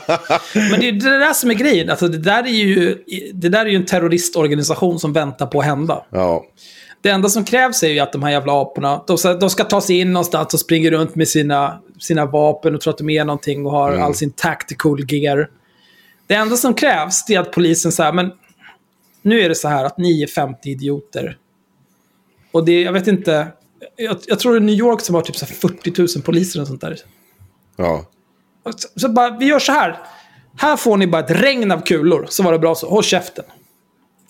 Men 0.54 0.80
det 0.80 0.88
är 0.88 0.92
det 0.92 1.18
där 1.18 1.32
som 1.32 1.50
är 1.50 1.54
grejen. 1.54 1.90
Alltså, 1.90 2.08
det, 2.08 2.18
där 2.18 2.42
är 2.42 2.48
ju, 2.48 3.04
det 3.32 3.48
där 3.48 3.66
är 3.66 3.70
ju 3.70 3.76
en 3.76 3.86
terroristorganisation 3.86 4.98
som 4.98 5.12
väntar 5.12 5.46
på 5.46 5.60
att 5.60 5.66
hända. 5.66 6.04
Ja. 6.10 6.44
Det 7.00 7.10
enda 7.10 7.28
som 7.28 7.44
krävs 7.44 7.82
är 7.82 7.88
ju 7.88 7.98
att 7.98 8.12
de 8.12 8.22
här 8.22 8.30
jävla 8.30 8.62
aporna, 8.62 9.04
de 9.06 9.18
ska, 9.18 9.34
de 9.34 9.50
ska 9.50 9.64
ta 9.64 9.80
sig 9.80 10.00
in 10.00 10.12
någonstans 10.12 10.54
och 10.54 10.60
springer 10.60 10.90
runt 10.90 11.14
med 11.14 11.28
sina, 11.28 11.80
sina 11.98 12.26
vapen 12.26 12.74
och 12.74 12.80
tror 12.80 12.92
att 12.92 12.98
de 12.98 13.10
är 13.10 13.24
någonting 13.24 13.66
och 13.66 13.72
har 13.72 13.92
all 13.92 14.14
sin 14.14 14.30
tactical 14.30 15.12
gear. 15.12 15.50
Det 16.26 16.34
enda 16.34 16.56
som 16.56 16.74
krävs 16.74 17.30
är 17.30 17.40
att 17.40 17.52
polisen 17.52 17.92
säger, 17.92 18.12
men 18.12 18.32
nu 19.22 19.40
är 19.40 19.48
det 19.48 19.54
så 19.54 19.68
här 19.68 19.84
att 19.84 19.98
ni 19.98 20.22
är 20.22 20.26
50 20.26 20.70
idioter. 20.70 21.36
Och 22.52 22.64
det, 22.64 22.82
jag 22.82 22.92
vet 22.92 23.06
inte, 23.06 23.48
jag, 23.96 24.16
jag 24.26 24.38
tror 24.38 24.52
det 24.52 24.58
är 24.58 24.60
New 24.60 24.74
York 24.74 25.00
som 25.00 25.14
har 25.14 25.22
typ 25.22 25.36
så 25.36 25.46
här 25.46 25.54
40 25.54 26.16
000 26.16 26.24
poliser 26.24 26.60
och 26.60 26.66
sånt 26.66 26.80
där. 26.80 26.96
ja. 27.76 28.04
Så, 28.72 28.88
så 29.00 29.08
bara, 29.08 29.30
vi 29.30 29.46
gör 29.46 29.58
så 29.58 29.72
här. 29.72 29.98
Här 30.58 30.76
får 30.76 30.96
ni 30.96 31.06
bara 31.06 31.22
ett 31.22 31.30
regn 31.30 31.72
av 31.72 31.80
kulor, 31.80 32.26
så 32.28 32.42
var 32.42 32.52
det 32.52 32.58
bra 32.58 32.74
så. 32.74 32.88
Håll 32.88 33.02
käften. 33.02 33.44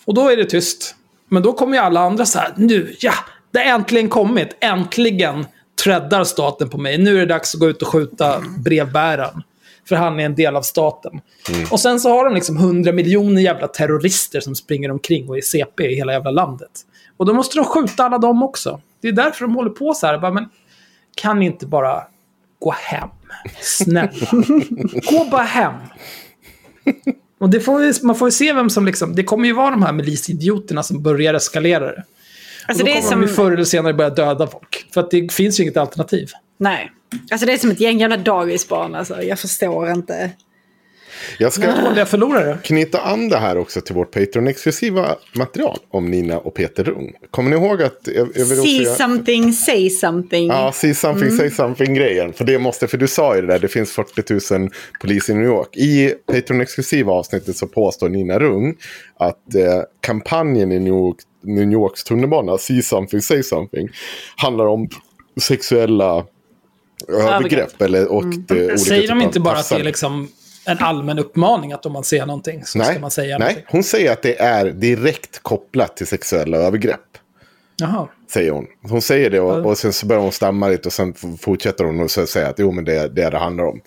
Och 0.05 0.13
då 0.13 0.29
är 0.29 0.37
det 0.37 0.45
tyst. 0.45 0.95
Men 1.29 1.43
då 1.43 1.53
kommer 1.53 1.77
ju 1.77 1.83
alla 1.83 1.99
andra 1.99 2.25
så 2.25 2.39
här, 2.39 2.53
nu, 2.57 2.95
ja, 2.99 3.13
det 3.51 3.59
har 3.59 3.65
äntligen 3.65 4.09
kommit. 4.09 4.57
Äntligen 4.59 5.45
treadar 5.83 6.23
staten 6.23 6.69
på 6.69 6.77
mig. 6.77 6.97
Nu 6.97 7.15
är 7.15 7.19
det 7.19 7.25
dags 7.33 7.53
att 7.53 7.59
gå 7.59 7.69
ut 7.69 7.81
och 7.81 7.87
skjuta 7.87 8.39
brevbäraren. 8.57 9.43
För 9.89 9.95
han 9.95 10.19
är 10.19 10.25
en 10.25 10.35
del 10.35 10.55
av 10.55 10.61
staten. 10.61 11.21
Och 11.71 11.79
sen 11.79 11.99
så 11.99 12.09
har 12.09 12.25
de 12.25 12.33
liksom 12.33 12.57
100 12.57 12.91
miljoner 12.91 13.41
jävla 13.41 13.67
terrorister 13.67 14.39
som 14.39 14.55
springer 14.55 14.91
omkring 14.91 15.29
och 15.29 15.37
är 15.37 15.41
CP 15.41 15.91
i 15.91 15.95
hela 15.95 16.13
jävla 16.13 16.31
landet. 16.31 16.71
Och 17.17 17.25
då 17.25 17.33
måste 17.33 17.57
de 17.57 17.65
skjuta 17.65 18.03
alla 18.03 18.17
dem 18.17 18.43
också. 18.43 18.81
Det 19.01 19.07
är 19.07 19.11
därför 19.11 19.45
de 19.45 19.55
håller 19.55 19.69
på 19.69 19.93
så 19.93 20.07
här. 20.07 20.17
Bara, 20.17 20.31
men 20.31 20.49
kan 21.15 21.39
ni 21.39 21.45
inte 21.45 21.65
bara 21.65 22.03
gå 22.59 22.71
hem? 22.71 23.09
Snälla. 23.61 24.31
Gå 25.09 25.27
bara 25.31 25.43
hem. 25.43 25.73
Och 27.39 27.49
det 27.49 27.59
får 27.59 27.79
vi, 27.79 27.93
man 28.03 28.15
får 28.15 28.27
ju 28.27 28.31
se 28.31 28.53
vem 28.53 28.69
som 28.69 28.85
liksom... 28.85 29.15
Det 29.15 29.23
kommer 29.23 29.47
ju 29.47 29.53
vara 29.53 29.71
de 29.71 29.83
här 29.83 29.93
milisidioterna 29.93 30.83
som 30.83 31.03
börjar 31.03 31.33
eskalera 31.33 31.85
det. 31.85 32.03
Alltså 32.67 32.83
och 32.83 32.89
då 32.89 32.93
det 32.93 32.97
är 32.97 33.01
kommer 33.01 33.01
de 33.01 33.09
som... 33.09 33.21
ju 33.21 33.27
förr 33.27 33.51
eller 33.51 33.63
senare 33.63 33.93
börja 33.93 34.09
döda 34.09 34.47
folk. 34.47 34.85
För 34.93 35.01
att 35.01 35.11
det 35.11 35.33
finns 35.33 35.59
ju 35.59 35.63
inget 35.63 35.77
alternativ. 35.77 36.31
Nej. 36.57 36.91
Alltså 37.31 37.45
det 37.45 37.53
är 37.53 37.57
som 37.57 37.71
ett 37.71 37.79
gäng 37.79 37.99
jävla 37.99 38.17
dagisbarn 38.17 38.95
alltså. 38.95 39.23
Jag 39.23 39.39
förstår 39.39 39.91
inte. 39.91 40.31
Jag 41.37 41.53
ska 41.53 42.05
förlorare. 42.05 42.57
knyta 42.63 43.01
an 43.01 43.29
det 43.29 43.37
här 43.37 43.57
också 43.57 43.81
till 43.81 43.95
vårt 43.95 44.15
Patreon-exklusiva 44.15 45.15
material 45.33 45.77
om 45.91 46.11
Nina 46.11 46.37
och 46.37 46.53
Peter 46.53 46.83
Rung. 46.83 47.13
Kommer 47.31 47.49
ni 47.49 47.55
ihåg 47.55 47.81
att... 47.81 47.99
Jag, 48.15 48.29
jag 48.35 48.47
See 48.47 48.83
göra- 48.83 48.95
something, 48.95 49.53
say 49.53 49.89
something. 49.89 50.47
Ja, 50.47 50.71
see 50.71 50.93
something, 50.93 51.31
say 51.31 51.49
something-grejen. 51.49 52.33
För 52.33 52.45
det 52.45 52.59
måste, 52.59 52.87
för 52.87 52.97
du 52.97 53.07
sa 53.07 53.35
ju 53.35 53.41
det 53.41 53.47
där, 53.47 53.59
det 53.59 53.67
finns 53.67 53.91
40 53.91 54.53
000 54.57 54.69
poliser 55.01 55.33
i 55.33 55.35
New 55.35 55.45
York. 55.45 55.77
I 55.77 56.13
Patreon-exklusiva 56.31 57.11
avsnittet 57.11 57.57
så 57.57 57.67
påstår 57.67 58.09
Nina 58.09 58.39
Rung 58.39 58.75
att 59.19 59.55
eh, 59.55 59.81
kampanjen 60.01 60.71
i 60.71 60.79
New, 60.79 60.93
York, 60.93 61.17
New 61.43 61.71
Yorks 61.71 62.03
tunnelbana, 62.03 62.57
see 62.57 62.81
something, 62.81 63.21
say 63.21 63.43
something, 63.43 63.89
handlar 64.35 64.65
om 64.65 64.89
sexuella 65.41 66.25
övergrepp. 67.07 67.81
Eller, 67.81 68.11
och 68.11 68.25
det, 68.25 68.63
olika 68.63 68.77
Säger 68.77 69.07
de 69.07 69.21
inte 69.21 69.39
bara 69.39 69.57
att 69.57 69.69
det 69.69 69.75
är 69.75 69.83
liksom 69.83 70.27
en 70.67 70.77
allmän 70.79 71.19
uppmaning 71.19 71.73
att 71.73 71.85
om 71.85 71.93
man 71.93 72.03
ser 72.03 72.25
någonting 72.25 72.65
så 72.65 72.77
Nej, 72.77 72.87
ska 72.87 72.99
man 72.99 73.11
säga 73.11 73.37
nej, 73.37 73.47
någonting? 73.47 73.65
hon 73.71 73.83
säger 73.83 74.11
att 74.11 74.21
det 74.21 74.39
är 74.41 74.65
direkt 74.65 75.39
kopplat 75.43 75.97
till 75.97 76.07
sexuella 76.07 76.57
övergrepp. 76.57 76.99
Jaha. 77.79 78.07
Säger 78.29 78.51
hon. 78.51 78.65
Hon 78.89 79.01
säger 79.01 79.29
det 79.29 79.39
och, 79.39 79.65
och 79.65 79.77
sen 79.77 79.93
så 79.93 80.05
börjar 80.05 80.21
hon 80.21 80.31
stamma 80.31 80.67
lite 80.67 80.87
och 80.89 80.93
sen 80.93 81.13
fortsätter 81.41 81.83
hon 81.83 81.99
och 81.99 82.11
säga 82.11 82.47
att 82.47 82.59
jo 82.59 82.71
men 82.71 82.85
det 82.85 82.95
är 82.95 83.09
det 83.09 83.29
det 83.29 83.37
handlar 83.37 83.63
om. 83.65 83.79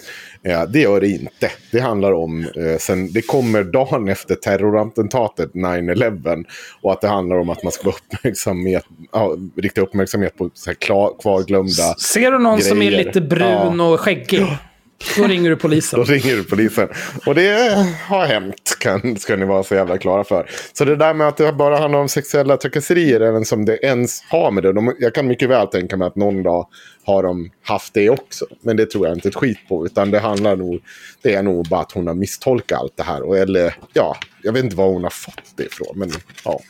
Ja, 0.43 0.67
det 0.67 0.81
gör 0.81 1.01
det 1.01 1.09
inte. 1.09 1.51
Det 1.73 1.81
handlar 1.81 2.13
om, 2.13 2.45
eh, 2.57 2.79
sen, 2.79 3.13
det 3.13 3.23
kommer 3.23 3.65
dagen 3.65 4.09
efter 4.09 4.35
terrorattentatet 4.35 5.53
9-11 5.55 6.45
och 6.83 6.93
att 6.93 7.01
det 7.01 7.09
handlar 7.09 7.39
om 7.39 7.51
att 7.51 7.63
man 7.63 7.73
ska 7.73 7.85
vara 7.85 7.97
uppmärksamhet, 7.97 8.85
ja, 9.13 9.37
rikta 9.57 9.81
uppmärksamhet 9.81 10.37
på 10.37 10.51
så 10.55 10.71
här 10.71 10.75
klar, 10.75 11.13
kvarglömda. 11.23 11.95
Ser 11.99 12.31
du 12.33 12.39
någon 12.39 12.61
som 12.61 12.83
är 12.83 12.87
grejer. 12.91 13.05
lite 13.05 13.21
brun 13.21 13.79
Ja. 13.79 13.93
och 13.93 14.01
skäggig? 14.01 14.47
Då 15.17 15.27
ringer 15.27 15.51
du 15.51 15.57
polisen. 15.57 16.01
Då 16.01 16.05
ringer 16.05 16.37
du 16.37 16.45
polisen. 16.45 16.89
Och 17.27 17.35
det 17.35 17.87
har 18.07 18.27
hänt, 18.27 18.77
kan, 18.81 19.17
ska 19.17 19.37
ni 19.37 19.45
vara 19.45 19.63
så 19.63 19.75
jävla 19.75 19.99
klara 19.99 20.25
för. 20.25 20.51
Så 20.73 20.85
det 20.85 20.97
där 20.97 21.15
med 21.15 21.29
att 21.29 21.37
det 21.37 21.53
bara 21.53 21.79
handlar 21.79 21.99
om 21.99 22.09
sexuella 22.09 22.57
trakasserier, 22.57 23.21
även 23.21 23.45
som 23.45 23.65
det 23.65 23.77
ens 23.77 24.23
har 24.23 24.51
med 24.51 24.63
det. 24.63 24.73
De, 24.73 24.95
jag 24.99 25.15
kan 25.15 25.27
mycket 25.27 25.49
väl 25.49 25.67
tänka 25.67 25.97
mig 25.97 26.07
att 26.07 26.17
någon 26.17 26.43
dag 26.43 26.69
har 27.05 27.23
de 27.23 27.51
haft 27.63 27.95
det 27.95 28.11
också. 28.11 28.47
Men 28.61 28.77
det 28.77 28.87
tror 28.87 29.07
jag 29.07 29.17
inte 29.17 29.29
ett 29.29 29.35
skit 29.35 29.59
på. 29.69 29.87
Utan 29.87 30.11
det 30.11 30.19
handlar 30.19 30.57
nog, 30.57 30.81
det 31.23 31.35
är 31.35 31.43
nog 31.43 31.69
bara 31.69 31.81
att 31.81 31.93
hon 31.93 32.07
har 32.07 32.15
misstolkat 32.15 32.81
allt 32.81 32.97
det 32.97 33.03
här. 33.03 33.23
Och, 33.23 33.39
eller, 33.39 33.75
ja, 33.93 34.17
jag 34.43 34.53
vet 34.53 34.65
inte 34.65 34.77
var 34.77 34.87
hon 34.87 35.03
har 35.03 35.11
fått 35.11 35.43
det 35.57 35.65
ifrån. 35.65 35.93
Men 35.95 36.13
ja, 36.45 36.61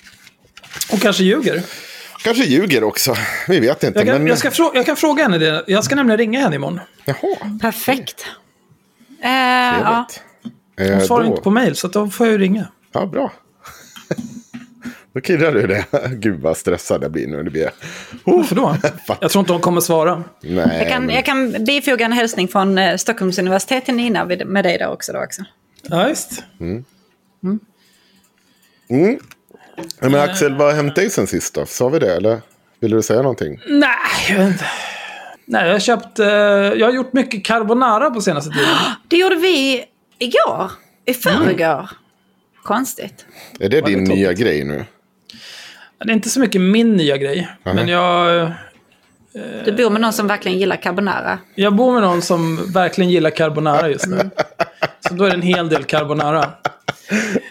Och 0.92 1.00
kanske 1.00 1.24
ljuger. 1.24 1.62
Kanske 2.24 2.44
ljuger 2.44 2.84
också. 2.84 3.14
Vi 3.48 3.60
vet 3.60 3.82
inte. 3.84 3.98
Jag 3.98 4.06
kan, 4.08 4.18
men, 4.18 4.26
jag, 4.26 4.38
ska 4.38 4.50
frå- 4.50 4.70
jag 4.74 4.86
kan 4.86 4.96
fråga 4.96 5.22
henne 5.22 5.38
det. 5.38 5.64
Jag 5.66 5.84
ska 5.84 5.94
nämligen 5.94 6.18
ringa 6.18 6.40
henne 6.40 6.56
imorgon. 6.56 6.80
Jaha, 7.04 7.58
Perfekt. 7.62 8.26
Eh, 9.22 9.30
ja. 9.30 10.06
trevligt. 10.08 10.22
Hon 10.78 11.00
Eh, 11.00 11.06
svarar 11.06 11.24
då- 11.24 11.30
inte 11.30 11.42
på 11.42 11.50
mail, 11.50 11.76
så 11.76 11.88
då 11.88 12.08
får 12.10 12.26
jag 12.26 12.32
ju 12.32 12.38
ringa. 12.38 12.66
Ja, 12.92 13.06
bra. 13.06 13.32
Då 15.12 15.20
kirrar 15.20 15.52
du 15.52 15.66
det. 15.66 15.84
Gud 16.10 16.40
vad 16.40 16.56
stressad 16.56 17.04
jag 17.04 17.10
blir 17.10 17.26
nu. 17.26 17.42
Det 17.42 17.50
blir... 17.50 17.70
Varför 18.24 18.54
då? 18.56 18.76
Jag 19.20 19.30
tror 19.30 19.40
inte 19.42 19.52
hon 19.52 19.62
kommer 19.62 19.80
svara. 19.80 20.24
Nej, 20.42 20.78
Jag, 20.78 20.88
kan, 20.88 21.06
men- 21.06 21.14
jag 21.14 21.24
kan 21.24 21.64
bifoga 21.64 22.04
en 22.04 22.12
hälsning 22.12 22.48
från 22.48 22.78
eh, 22.78 22.96
Stockholms 22.96 23.38
universitet 23.38 23.84
till 23.84 23.94
Nina 23.94 24.24
med 24.24 24.64
dig 24.64 24.78
där 24.78 24.88
också. 24.88 25.12
Då 25.12 25.18
också. 25.24 25.42
Ja, 25.82 26.06
visst. 26.08 26.44
Mm. 26.60 26.84
Men 30.00 30.14
Axel, 30.14 30.54
vad 30.54 30.66
har 30.68 30.74
hänt 30.74 30.94
dig 30.94 31.10
sen 31.10 31.26
sist 31.26 31.54
då? 31.54 31.66
Sa 31.66 31.88
vi 31.88 31.98
det 31.98 32.16
eller? 32.16 32.40
Vill 32.80 32.90
du 32.90 33.02
säga 33.02 33.22
någonting? 33.22 33.60
Nej, 33.68 33.90
jag 34.28 34.36
vet 34.38 34.48
inte. 34.48 34.64
Nej, 35.46 35.66
jag 35.66 35.72
har 35.72 35.80
köpt... 35.80 36.18
Eh, 36.18 36.26
jag 36.28 36.86
har 36.86 36.92
gjort 36.92 37.12
mycket 37.12 37.44
carbonara 37.44 38.10
på 38.10 38.20
senaste 38.20 38.50
tiden. 38.50 38.74
Det 39.08 39.16
gjorde 39.16 39.34
vi 39.36 39.84
igår. 40.18 40.70
I 41.06 41.14
förrgår. 41.14 41.90
Konstigt. 42.62 43.26
Är 43.60 43.68
det 43.68 43.80
din 43.80 44.04
det 44.04 44.14
nya 44.14 44.32
grej 44.32 44.64
nu? 44.64 44.84
Det 46.04 46.10
är 46.10 46.14
inte 46.14 46.28
så 46.28 46.40
mycket 46.40 46.60
min 46.60 46.96
nya 46.96 47.16
grej. 47.16 47.48
Men 47.62 47.88
jag, 47.88 48.50
Du 49.64 49.72
bor 49.72 49.90
med 49.90 50.00
någon 50.00 50.12
som 50.12 50.26
verkligen 50.26 50.58
gillar 50.58 50.76
carbonara. 50.76 51.38
jag 51.54 51.74
bor 51.74 51.92
med 51.92 52.02
någon 52.02 52.22
som 52.22 52.72
verkligen 52.72 53.10
gillar 53.10 53.30
carbonara 53.30 53.88
just 53.88 54.06
nu. 54.06 54.30
Så 55.08 55.14
då 55.14 55.24
är 55.24 55.28
det 55.28 55.34
en 55.36 55.42
hel 55.42 55.68
del 55.68 55.84
carbonara. 55.84 56.50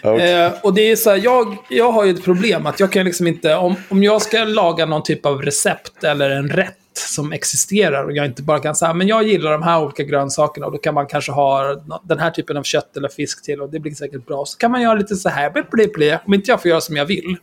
Eh, 0.02 0.52
och 0.62 0.74
det 0.74 0.90
är 0.90 0.96
så 0.96 1.10
här, 1.10 1.16
jag, 1.16 1.56
jag 1.68 1.92
har 1.92 2.04
ju 2.04 2.10
ett 2.10 2.24
problem 2.24 2.66
att 2.66 2.80
jag 2.80 2.92
kan 2.92 3.04
liksom 3.04 3.26
inte, 3.26 3.54
om, 3.54 3.76
om 3.88 4.02
jag 4.02 4.22
ska 4.22 4.44
laga 4.44 4.86
någon 4.86 5.02
typ 5.02 5.26
av 5.26 5.42
recept 5.42 6.04
eller 6.04 6.30
en 6.30 6.48
rätt 6.48 6.76
som 6.94 7.32
existerar 7.32 8.04
och 8.04 8.12
jag 8.12 8.26
inte 8.26 8.42
bara 8.42 8.58
kan 8.58 8.74
säga 8.74 8.94
men 8.94 9.08
jag 9.08 9.28
gillar 9.28 9.52
de 9.52 9.62
här 9.62 9.82
olika 9.82 10.02
grönsakerna 10.02 10.66
och 10.66 10.72
då 10.72 10.78
kan 10.78 10.94
man 10.94 11.06
kanske 11.06 11.32
ha 11.32 11.82
den 12.02 12.18
här 12.18 12.30
typen 12.30 12.56
av 12.56 12.62
kött 12.62 12.96
eller 12.96 13.08
fisk 13.08 13.44
till 13.44 13.60
och 13.60 13.70
det 13.70 13.80
blir 13.80 13.94
säkert 13.94 14.26
bra. 14.26 14.44
Så 14.46 14.58
kan 14.58 14.70
man 14.70 14.82
göra 14.82 14.94
lite 14.94 15.16
så 15.16 15.28
här, 15.28 15.50
bli, 15.50 15.62
bli, 15.70 15.86
bli. 15.86 16.18
om 16.24 16.34
inte 16.34 16.50
jag 16.50 16.62
får 16.62 16.68
göra 16.68 16.80
som 16.80 16.96
jag 16.96 17.04
vill. 17.06 17.36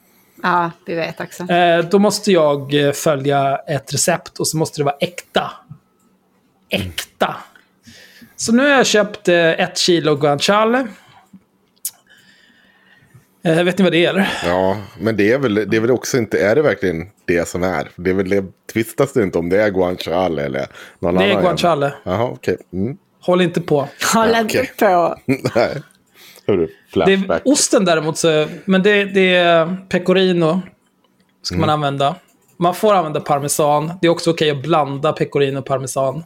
Ja, 0.44 0.72
vi 0.86 0.96
vet 0.96 1.20
också. 1.20 1.44
Eh, 1.44 1.86
då 1.86 2.00
måste 2.00 2.32
jag 2.32 2.74
eh, 2.74 2.92
följa 2.92 3.58
ett 3.58 3.94
recept 3.94 4.40
och 4.40 4.48
så 4.48 4.58
måste 4.58 4.80
det 4.80 4.84
vara 4.84 4.98
äkta. 5.00 5.52
Äkta. 6.70 7.36
Så 8.36 8.52
nu 8.52 8.64
har 8.64 8.70
jag 8.70 8.86
köpt 8.86 9.28
eh, 9.28 9.36
ett 9.36 9.78
kilo 9.78 10.16
guanciale. 10.16 10.88
Eh, 13.48 13.64
vet 13.64 13.78
ni 13.78 13.84
vad 13.84 13.92
det 13.94 14.06
är? 14.06 14.30
Ja, 14.46 14.78
men 15.00 15.18
det 15.18 15.32
är, 15.32 15.38
väl, 15.38 15.56
det 15.56 15.78
är 15.78 15.82
väl 15.82 15.92
också 15.92 16.18
inte, 16.18 16.40
är 16.40 16.56
det 16.56 16.62
verkligen 16.62 17.08
det 17.26 17.48
som 17.48 17.64
är? 17.64 17.90
Det 17.96 18.10
är 18.10 18.14
väl 18.14 18.30
det, 18.30 18.44
tvistas 18.74 19.14
det 19.14 19.24
inte 19.24 19.38
om 19.38 19.50
det 19.50 19.62
är 19.62 19.70
guanciale 19.70 20.44
eller 20.46 20.68
någon 21.00 21.16
Det 21.16 21.24
annan? 21.24 21.38
är 21.38 21.42
guanciale. 21.42 21.94
Jaha, 22.04 22.24
okej. 22.26 22.58
Mm. 22.74 22.98
Håll 23.22 23.42
inte 23.42 23.62
på. 23.62 23.88
Håll 24.14 24.30
Ja, 24.34 24.40
inte 24.40 24.68
på. 24.80 25.16
Nej. 25.56 25.82
Hörru, 26.48 26.68
Det 27.06 27.14
är, 27.14 27.42
osten 27.46 27.86
däremot, 27.86 28.18
så, 28.18 28.48
men 28.66 28.84
det, 28.84 29.06
det 29.06 29.36
är 29.36 29.78
pecorino. 29.90 30.62
Ska 31.42 31.58
man 31.58 31.70
använda. 31.70 32.16
Man 32.58 32.76
får 32.76 32.94
använda 32.94 33.20
parmesan. 33.20 33.92
Det 34.02 34.08
är 34.08 34.12
också 34.12 34.30
okej 34.32 34.52
att 34.52 34.62
blanda 34.62 35.14
pecorino 35.14 35.60
och 35.60 35.66
parmesan. 35.66 36.24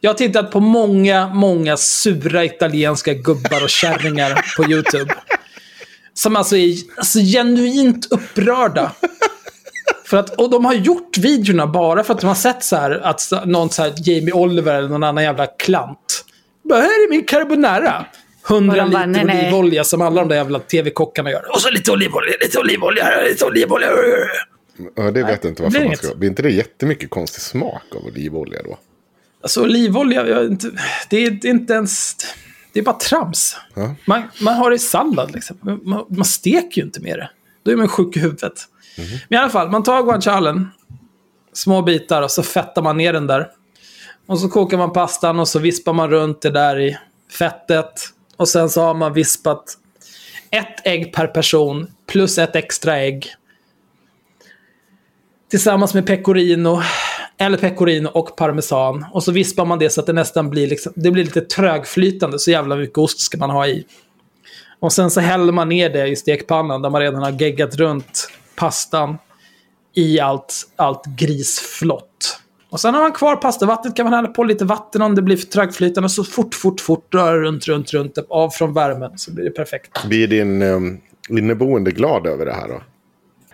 Jag 0.00 0.10
har 0.10 0.14
tittat 0.14 0.50
på 0.52 0.60
många, 0.60 1.28
många 1.34 1.76
sura 1.76 2.44
italienska 2.44 3.14
gubbar 3.14 3.62
och 3.62 3.70
kärringar 3.70 4.44
på 4.56 4.64
YouTube. 4.70 5.14
Som 6.14 6.36
alltså 6.36 6.56
är 6.56 6.74
alltså, 6.96 7.18
genuint 7.18 8.12
upprörda. 8.12 8.92
För 10.04 10.16
att, 10.16 10.30
och 10.30 10.50
de 10.50 10.64
har 10.64 10.74
gjort 10.74 11.18
videorna 11.18 11.66
bara 11.66 12.04
för 12.04 12.14
att 12.14 12.20
de 12.20 12.26
har 12.26 12.34
sett 12.34 12.64
så 12.64 12.76
här 12.76 12.90
att 12.90 13.32
någon 13.44 13.70
så 13.70 13.82
här 13.82 13.92
Jamie 13.96 14.32
Oliver 14.32 14.74
eller 14.74 14.88
någon 14.88 15.02
annan 15.02 15.24
jävla 15.24 15.46
klant. 15.46 16.24
Bara, 16.64 16.80
här 16.80 17.04
är 17.04 17.10
min 17.10 17.24
carbonara. 17.24 18.06
100 18.48 18.72
Och 18.72 18.78
de 18.78 18.92
bara, 18.92 19.06
liter 19.06 19.24
nej, 19.24 19.36
nej. 19.36 19.42
olivolja 19.42 19.84
som 19.84 20.02
alla 20.02 20.20
de 20.20 20.28
där 20.28 20.36
jävla 20.36 20.58
tv-kockarna 20.58 21.30
gör. 21.30 21.52
Och 21.54 21.60
så 21.60 21.70
lite 21.70 21.92
olivolja, 21.92 22.32
lite 22.40 22.58
olivolja, 22.58 23.08
lite 23.28 23.44
olivolja. 23.44 23.88
Ja, 24.96 25.10
det 25.10 25.22
vet 25.22 25.44
jag 25.44 25.50
inte 25.50 25.62
varför 25.62 25.78
man 25.78 25.86
inget. 25.86 26.04
ska. 26.04 26.14
Blir 26.14 26.28
inte 26.28 26.42
det 26.42 26.50
jättemycket 26.50 27.10
konstig 27.10 27.42
smak 27.42 27.82
av 27.96 28.04
olivolja 28.04 28.62
då? 28.64 28.78
Alltså 29.42 29.62
olivolja, 29.62 30.26
jag, 30.28 30.40
vet 30.40 30.50
inte, 30.50 30.70
det, 31.10 31.26
är, 31.26 31.30
det 31.30 31.48
är 31.48 31.50
inte 31.50 31.72
ens... 31.72 32.16
Det 32.72 32.80
är 32.80 32.84
bara 32.84 32.98
trams. 32.98 33.56
Ja. 33.74 33.94
Man, 34.06 34.22
man 34.40 34.54
har 34.54 34.70
det 34.70 34.76
i 34.76 34.78
sallad 34.78 35.32
liksom. 35.32 35.58
Man, 35.62 36.04
man 36.08 36.24
steker 36.24 36.80
ju 36.80 36.86
inte 36.86 37.00
med 37.00 37.18
det. 37.18 37.30
Då 37.62 37.70
är 37.70 37.76
man 37.76 37.88
sjuk 37.88 38.16
i 38.16 38.20
huvudet. 38.20 38.68
Men 39.28 39.38
i 39.38 39.42
alla 39.42 39.50
fall, 39.50 39.70
man 39.70 39.82
tar 39.82 40.02
guancialen, 40.02 40.68
små 41.52 41.82
bitar 41.82 42.22
och 42.22 42.30
så 42.30 42.42
fettar 42.42 42.82
man 42.82 42.96
ner 42.96 43.12
den 43.12 43.26
där. 43.26 43.48
Och 44.26 44.38
så 44.40 44.48
kokar 44.48 44.78
man 44.78 44.92
pastan 44.92 45.40
och 45.40 45.48
så 45.48 45.58
vispar 45.58 45.92
man 45.92 46.10
runt 46.10 46.42
det 46.42 46.50
där 46.50 46.80
i 46.80 46.98
fettet. 47.38 47.92
Och 48.36 48.48
sen 48.48 48.70
så 48.70 48.82
har 48.82 48.94
man 48.94 49.12
vispat 49.12 49.78
ett 50.50 50.86
ägg 50.86 51.12
per 51.12 51.26
person 51.26 51.90
plus 52.06 52.38
ett 52.38 52.56
extra 52.56 52.98
ägg. 52.98 53.34
Tillsammans 55.50 55.94
med 55.94 56.06
pecorino, 56.06 56.82
eller 57.42 57.58
pecorino 57.58 58.08
och 58.08 58.36
parmesan. 58.36 59.06
Och 59.12 59.22
så 59.22 59.32
vispar 59.32 59.64
man 59.64 59.78
det 59.78 59.90
så 59.90 60.00
att 60.00 60.06
det 60.06 60.12
nästan 60.12 60.50
blir, 60.50 60.66
liksom, 60.66 60.92
det 60.96 61.10
blir 61.10 61.24
lite 61.24 61.40
trögflytande. 61.40 62.38
Så 62.38 62.50
jävla 62.50 62.76
mycket 62.76 62.98
ost 62.98 63.20
ska 63.20 63.38
man 63.38 63.50
ha 63.50 63.66
i. 63.66 63.84
Och 64.80 64.92
sen 64.92 65.10
så 65.10 65.20
häller 65.20 65.52
man 65.52 65.68
ner 65.68 65.90
det 65.90 66.06
i 66.06 66.16
stekpannan 66.16 66.82
där 66.82 66.90
man 66.90 67.00
redan 67.00 67.22
har 67.22 67.30
geggat 67.30 67.74
runt 67.74 68.28
pastan 68.56 69.18
i 69.94 70.20
allt, 70.20 70.54
allt 70.76 71.06
grisflott. 71.06 72.38
Och 72.70 72.80
sen 72.80 72.94
har 72.94 73.00
man 73.02 73.12
kvar 73.12 73.36
pastavattnet, 73.36 73.96
kan 73.96 74.04
man 74.04 74.12
hälla 74.12 74.28
på 74.28 74.44
lite 74.44 74.64
vatten 74.64 75.02
om 75.02 75.14
det 75.14 75.22
blir 75.22 75.36
för 75.36 75.46
trögflytande. 75.46 76.08
Så 76.08 76.24
fort, 76.24 76.54
fort, 76.54 76.80
fort 76.80 77.14
rör 77.14 77.38
runt, 77.38 77.68
runt, 77.68 77.92
runt, 77.92 78.18
av 78.28 78.50
från 78.50 78.74
värmen 78.74 79.18
så 79.18 79.32
blir 79.32 79.44
det 79.44 79.50
perfekt. 79.50 80.04
Blir 80.04 80.26
din 80.26 80.62
um, 80.62 81.00
inneboende 81.28 81.90
glad 81.90 82.26
över 82.26 82.46
det 82.46 82.52
här 82.52 82.68
då? 82.68 82.82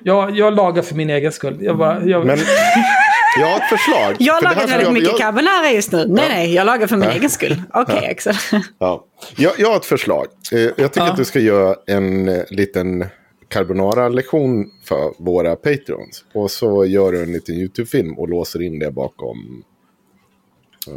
Jag, 0.02 0.36
jag 0.36 0.54
lagar 0.54 0.82
för 0.82 0.94
min 0.94 1.10
egen 1.10 1.32
skull. 1.32 1.56
Jag 1.60 1.78
bara, 1.78 2.04
jag, 2.04 2.26
Men 2.26 2.38
jag 3.40 3.46
har 3.46 3.56
ett 3.56 3.68
förslag. 3.68 4.16
Jag 4.18 4.34
har 4.34 4.42
lagat 4.42 4.58
väldigt 4.70 4.82
jag- 4.82 4.92
mycket 4.92 5.08
jag- 5.08 5.18
carbonara 5.18 5.70
just 5.72 5.92
nu. 5.92 6.06
Nej, 6.08 6.28
nej, 6.28 6.54
jag 6.54 6.66
lagar 6.66 6.86
för 6.86 6.96
min 6.96 7.08
egen 7.10 7.30
skull. 7.30 7.62
Okej, 7.74 8.08
Axel. 8.10 8.34
Ja. 8.78 9.04
Jag, 9.36 9.52
jag 9.58 9.68
har 9.68 9.76
ett 9.76 9.84
förslag. 9.84 10.26
Eh, 10.52 10.58
Jag 10.60 10.76
tycker 10.76 11.00
Ja. 11.06 11.10
att 11.10 11.16
du 11.16 11.24
ska 11.24 11.40
göra 11.40 11.76
en 11.86 12.28
eh, 12.28 12.42
liten 12.50 13.04
carbonara-lektion 13.48 14.70
för 14.84 15.12
våra 15.24 15.56
Patreons. 15.56 16.24
Och 16.34 16.50
så 16.50 16.84
gör 16.84 17.12
du 17.12 17.22
en 17.22 17.32
liten 17.32 17.54
YouTube-film 17.54 18.18
och 18.18 18.28
låser 18.28 18.62
in 18.62 18.78
det 18.78 18.90
bakom 18.90 19.62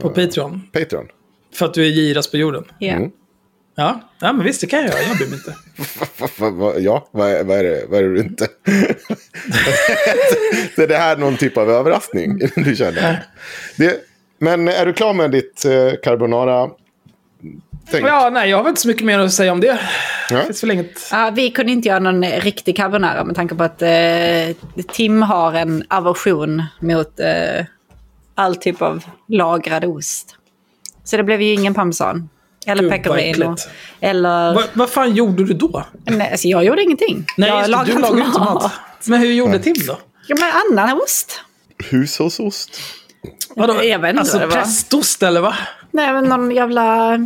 på 0.02 0.10
Patreon. 0.10 0.62
Patreon. 0.74 1.08
För 1.54 1.66
att 1.66 1.74
du 1.74 1.86
är 1.88 1.90
giras 1.92 2.32
på 2.32 2.38
jorden. 2.38 2.64
Ja. 2.80 2.94
Mm. 2.94 3.12
Ja, 3.76 4.02
ja 4.20 4.34
men 4.34 4.46
visst 4.46 4.62
det 4.62 4.68
kan 4.68 4.80
jag 4.80 4.88
göra. 4.88 5.02
Jag 5.02 5.18
bryr 5.18 5.28
mig 5.28 5.38
inte. 5.38 5.56
Ja, 6.82 7.08
vad 7.12 7.30
är, 7.30 7.44
vad, 7.44 7.58
är 7.58 7.64
det, 7.64 7.86
vad 7.90 8.00
är 8.00 8.04
det 8.04 8.14
du 8.14 8.20
inte? 8.20 8.48
är 10.82 10.88
det 10.88 10.98
här 10.98 11.18
någon 11.18 11.38
typ 11.38 11.58
av 11.58 11.70
överraskning 11.70 12.40
du 12.56 12.76
känner? 12.76 13.26
Det, 13.78 14.00
men 14.40 14.68
är 14.68 14.86
du 14.86 14.94
klar 14.94 15.14
med 15.14 15.32
ditt 15.32 15.66
eh, 15.66 15.92
carbonara? 16.04 16.70
Tänk. 17.92 18.08
Ja, 18.08 18.30
nej, 18.30 18.50
jag 18.50 18.58
har 18.58 18.64
väl 18.64 18.70
inte 18.70 18.82
så 18.82 18.88
mycket 18.88 19.06
mer 19.06 19.20
att 19.20 19.34
säga 19.34 19.52
om 19.52 19.60
det. 19.60 19.80
Ja. 20.30 20.38
Det 20.38 20.46
finns 20.46 20.64
väl 20.64 20.72
inget... 20.72 21.10
Ja, 21.12 21.32
vi 21.36 21.52
kunde 21.52 21.72
inte 21.72 21.88
göra 21.88 22.00
någon 22.00 22.24
riktig 22.24 22.76
carbonara 22.76 23.24
med 23.24 23.36
tanke 23.36 23.56
på 23.56 23.64
att 23.64 23.82
eh, 23.82 24.56
Tim 24.88 25.22
har 25.22 25.54
en 25.54 25.84
aversion 25.88 26.64
mot 26.80 27.20
eh, 27.20 27.66
all 28.36 28.56
typ 28.56 28.82
av 28.82 29.04
lagrad 29.28 29.86
ost. 29.86 30.36
Så 31.04 31.18
det 31.18 31.24
blev 31.24 31.42
ju 31.42 31.54
ingen 31.54 31.74
parmesan. 31.74 32.30
Eller 32.66 32.90
pecorino. 32.90 33.56
Eller... 34.00 34.54
Va, 34.54 34.64
vad 34.74 34.90
fan 34.90 35.16
gjorde 35.16 35.46
du 35.46 35.54
då? 35.54 35.86
Nej, 36.06 36.32
alltså 36.32 36.48
jag 36.48 36.66
gjorde 36.66 36.84
ingenting. 36.84 37.26
Nej, 37.38 37.50
jag 37.50 37.60
just 37.60 37.70
lagade 37.70 37.94
du 37.94 38.00
lagar 38.00 38.26
inte 38.26 38.40
mat. 38.40 38.72
Men 39.06 39.20
hur 39.20 39.32
gjorde 39.32 39.60
Tim 39.60 39.76
då? 39.88 40.00
Ja, 40.28 40.36
men 40.40 40.80
annan 40.80 41.02
ost. 41.02 41.42
Hushållsost? 41.90 42.82
Vadå? 43.56 43.84
Jag 43.84 44.00
vet 44.00 44.10
inte 44.10 44.20
alltså 44.20 44.40
vad 44.40 44.50
det 44.50 44.56
var. 44.56 44.62
prästost 44.62 45.24
eller 45.24 45.42
va? 45.42 45.56
Nej, 45.92 46.14
men 46.14 46.24
någon 46.24 46.52
jävla... 46.52 47.18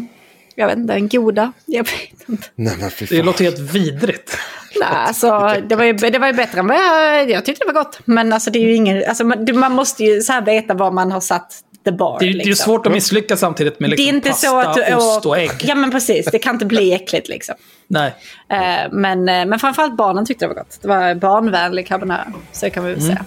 Jag 0.56 0.68
vet 0.68 0.78
inte, 0.78 0.94
en 0.94 1.08
goda. 1.08 1.52
Jag 1.66 1.84
vet 1.84 2.30
inte. 2.30 2.48
Nej 2.56 2.76
men 2.80 2.92
Det 3.10 3.24
låter 3.24 3.44
helt 3.44 3.60
vidrigt. 3.60 4.38
Nej, 4.80 4.90
alltså, 4.92 5.56
det, 5.70 5.76
var 5.76 5.84
ju, 5.84 5.94
det 5.94 6.20
var 6.20 6.28
ju 6.28 6.34
bättre 6.34 6.60
än 6.60 6.68
vad 6.68 6.78
jag... 6.78 7.30
Jag 7.30 7.46
tyckte 7.46 7.66
det 7.66 7.74
var 7.74 7.84
gott. 7.84 8.00
Men 8.06 8.34
alltså, 8.34 8.52
det 8.52 8.60
är 8.60 8.68
ju 8.68 8.76
ingen... 8.76 9.04
Alltså, 9.08 9.24
man, 9.24 9.46
man 9.54 9.72
måste 9.72 10.04
ju 10.04 10.22
så 10.22 10.34
här 10.34 10.42
veta 10.42 10.74
vad 10.74 10.94
man 10.94 11.12
har 11.12 11.22
satt 11.22 11.62
the 11.86 11.92
bar. 11.92 12.20
Det 12.20 12.26
är, 12.26 12.34
det 12.34 12.40
är 12.40 12.46
liksom. 12.46 12.64
svårt 12.66 12.86
att 12.86 12.92
misslyckas 12.94 13.40
samtidigt 13.40 13.80
med 13.80 13.90
liksom 13.90 14.06
Det 14.06 14.10
är 14.12 14.16
inte 14.16 14.30
pasta, 14.30 14.48
så 14.48 14.60
att 14.60 14.74
du 14.76 14.96
ost 14.96 15.26
och 15.26 15.38
ägg. 15.38 15.52
Ja 15.64 15.76
men 15.76 15.92
precis, 15.92 16.26
det 16.32 16.40
kan 16.40 16.56
inte 16.56 16.66
bli 16.66 16.94
äckligt 17.02 17.28
liksom. 17.28 17.56
Nej. 17.88 18.16
Eh, 18.50 18.92
men, 18.92 19.30
eh, 19.30 19.46
men 19.46 19.60
framförallt 19.60 19.98
barnen 19.98 20.26
tyckte 20.26 20.46
det 20.46 20.50
var 20.50 20.56
gott. 20.56 20.78
Det 20.82 20.88
var 20.88 21.16
barnvänlig 21.16 21.88
carbonara. 21.88 22.28
Så 22.52 22.70
kan 22.70 22.86
vi 22.86 22.94
väl 22.94 23.02
säga. 23.02 23.26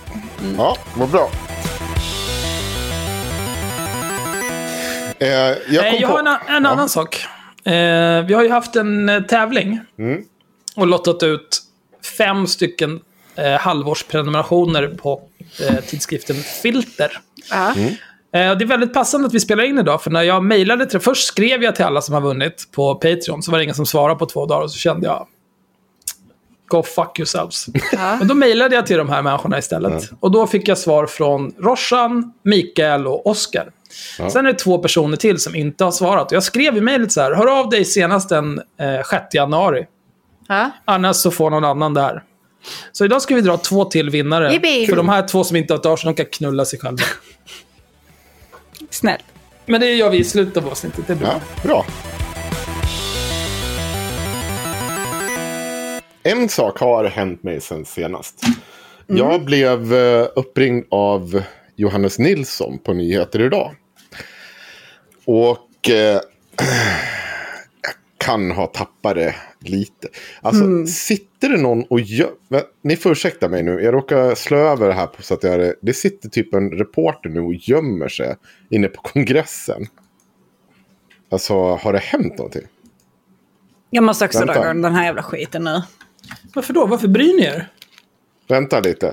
Ja, 0.57 0.77
vad 0.97 1.09
bra. 1.09 1.31
Eh, 5.19 5.29
jag 5.29 5.57
kom 5.69 5.77
Eh, 5.77 5.95
jag 6.01 6.11
på... 6.11 6.17
har 6.17 6.19
en, 6.19 6.27
en 6.27 6.65
Ja. 6.65 6.71
annan 6.71 6.89
sak. 6.89 7.27
Vi 8.27 8.35
har 8.35 8.43
ju 8.43 8.51
haft 8.51 8.77
en 8.77 9.25
tävling. 9.29 9.81
Mm. 9.99 10.25
Och 10.77 10.87
lottat 10.87 11.23
ut 11.23 11.63
fem 12.19 12.47
stycken 12.47 13.01
halvårsprenumerationer 13.61 14.89
på 14.89 15.21
tidskriften 15.87 16.37
Filter. 16.37 17.21
Mm. 17.77 17.95
Eh, 18.35 18.41
det 18.57 18.65
är 18.65 18.67
väldigt 18.67 18.95
passande 18.95 19.27
att 19.27 19.35
vi 19.35 19.41
spelar 19.41 19.65
in 19.65 19.79
idag, 19.79 20.03
för 20.03 20.11
när 20.11 20.23
jag 20.23 20.45
mejlade 20.45 20.87
till... 20.87 21.01
Först 21.01 21.27
skrev 21.27 21.63
jag 21.63 21.77
till 21.77 21.85
alla 21.85 22.01
som 22.01 22.15
har 22.15 22.21
vunnit 22.21 22.69
på 22.73 22.95
Patreon, 22.95 23.43
så 23.43 23.51
var 23.51 23.59
det 23.59 23.65
ingen 23.65 23.75
som 23.75 23.87
svarade 23.87 24.19
på 24.19 24.27
två 24.27 24.47
dagar, 24.47 24.63
och 24.63 24.71
så 24.71 24.79
kände 24.79 25.07
jag... 25.07 25.27
Go 26.71 26.83
fuck 26.83 27.19
yourselves. 27.19 27.67
Men 28.19 28.29
då 28.29 28.35
mejlade 28.35 28.75
jag 28.75 28.87
till 28.87 28.97
de 28.97 29.09
här 29.09 29.23
människorna 29.23 29.59
istället. 29.59 30.11
Och 30.21 30.31
då 30.31 30.47
fick 30.47 30.69
jag 30.69 30.79
svar 30.79 31.07
från 31.07 31.53
Roshan, 31.59 32.33
Mikael 32.43 33.07
och 33.07 33.27
Oskar. 33.27 33.71
Sen 34.31 34.47
är 34.47 34.53
det 34.53 34.59
två 34.59 34.79
personer 34.79 35.17
till 35.17 35.39
som 35.39 35.55
inte 35.55 35.85
har 35.85 35.91
svarat. 35.91 36.27
Och 36.27 36.33
jag 36.33 36.43
skrev 36.43 36.77
i 36.77 36.81
mejlet 36.81 37.13
så 37.13 37.21
här, 37.21 37.33
hör 37.35 37.61
av 37.61 37.69
dig 37.69 37.85
senast 37.85 38.29
den 38.29 38.59
eh, 38.81 39.05
6 39.11 39.35
januari. 39.35 39.87
Ja. 40.49 40.71
Annars 40.85 41.17
så 41.17 41.31
får 41.31 41.51
någon 41.51 41.65
annan 41.65 41.95
där. 41.95 42.23
Så 42.93 43.05
idag 43.05 43.23
ska 43.23 43.35
vi 43.35 43.41
dra 43.41 43.57
två 43.57 43.85
till 43.85 44.11
vinnare. 44.11 44.53
Yippee. 44.53 44.87
För 44.87 44.97
de 44.97 45.09
här 45.09 45.29
två 45.29 45.45
som 45.45 45.57
inte 45.57 45.73
har 45.73 45.79
hört 45.79 45.87
av 45.87 45.97
sig, 45.97 46.09
de 46.09 46.15
kan 46.15 46.27
knulla 46.33 46.65
sig 46.65 46.79
själva. 46.79 47.03
Snällt. 48.91 49.25
Men 49.67 49.81
det 49.81 49.95
gör 49.95 50.11
vi 50.11 50.19
i 50.19 50.25
slutet 50.25 50.57
av 50.57 50.69
avsnittet, 50.69 51.07
det 51.07 51.13
är 51.13 51.17
bra. 51.17 51.29
Ja, 51.29 51.41
bra. 51.63 51.87
En 56.23 56.49
sak 56.49 56.79
har 56.79 57.05
hänt 57.05 57.43
mig 57.43 57.61
sen 57.61 57.85
senast. 57.85 58.43
Jag 59.07 59.45
blev 59.45 59.95
eh, 59.95 60.27
uppringd 60.37 60.85
av 60.91 61.43
Johannes 61.77 62.19
Nilsson 62.19 62.79
på 62.79 62.93
Nyheter 62.93 63.41
idag. 63.41 63.75
Och 65.25 65.91
eh, 65.91 66.21
kan 68.29 68.51
ha 68.51 68.67
tappat 68.67 69.15
det 69.15 69.35
lite. 69.61 70.09
Alltså, 70.43 70.87
sitter 70.87 71.49
det 71.49 71.57
någon 71.57 71.83
och 71.83 72.01
gör... 72.01 72.31
Men, 72.49 72.63
Ni 72.83 72.97
får 72.97 73.13
ursäkta 73.13 73.49
mig 73.49 73.63
nu, 73.63 73.81
jag 73.81 73.95
råkar 73.95 74.35
slå 74.35 74.57
över 74.57 74.89
det 74.89 74.95
här 74.95 75.07
på 75.07 75.23
så 75.23 75.35
att 75.35 75.43
jag... 75.43 75.75
Det 75.83 75.93
sitter 75.93 76.29
typ 76.29 76.55
en 76.55 76.71
reporter 76.71 77.31
nu 77.31 77.41
och 77.41 77.55
gömmer 77.55 78.09
sig 78.09 78.37
inne 78.71 78.89
på 78.89 79.03
kongressen. 79.03 79.87
Alltså, 81.31 81.55
har 81.75 81.93
det 81.93 81.99
hänt 81.99 82.39
någonting? 82.39 82.63
Jag 83.91 84.05
måste 84.05 84.25
också 84.25 84.39
Vänta. 84.39 84.55
dra 84.55 84.65
igång 84.65 84.83
den 84.83 84.95
här 84.95 85.05
jävla 85.05 85.23
skiten 85.23 85.65
nu. 85.65 85.83
Varför 86.55 86.73
då? 86.73 86.87
Varför 86.87 87.09
bryr 87.09 87.35
ni 87.35 87.43
er? 87.43 87.73
Vänta 88.49 88.81
lite. 88.81 89.13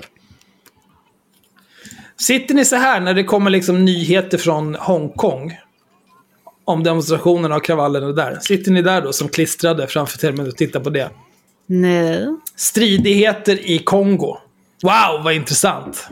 Sitter 2.18 2.56
ni 2.56 2.66
så 2.66 2.76
här 2.76 3.02
när 3.02 3.14
det 3.14 3.24
kommer 3.24 3.50
liksom 3.50 3.86
nyheter 3.86 4.38
från 4.38 4.76
Hongkong? 4.76 5.58
Om 6.66 6.84
demonstrationerna 6.84 7.56
och 7.56 7.66
kravallerna 7.66 8.12
där. 8.12 8.40
Sitter 8.42 8.72
ni 8.72 8.82
där 8.82 9.02
då 9.02 9.14
som 9.14 9.30
klistrade 9.30 9.88
framför 9.88 10.18
tvn 10.18 10.48
och 10.48 10.58
tittar 10.58 10.80
på 10.80 10.90
det? 10.90 11.10
Nej. 11.66 12.28
Stridigheter 12.56 13.70
i 13.70 13.80
Kongo. 13.80 14.38
Wow, 14.84 15.24
vad 15.24 15.34
intressant. 15.34 16.08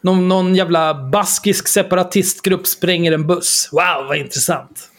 Någon, 0.00 0.28
någon 0.28 0.54
jävla 0.54 0.94
baskisk 0.94 1.68
separatistgrupp 1.68 2.66
spränger 2.66 3.12
en 3.12 3.26
buss. 3.26 3.68
Wow, 3.72 4.06
vad 4.08 4.16
intressant. 4.16 4.90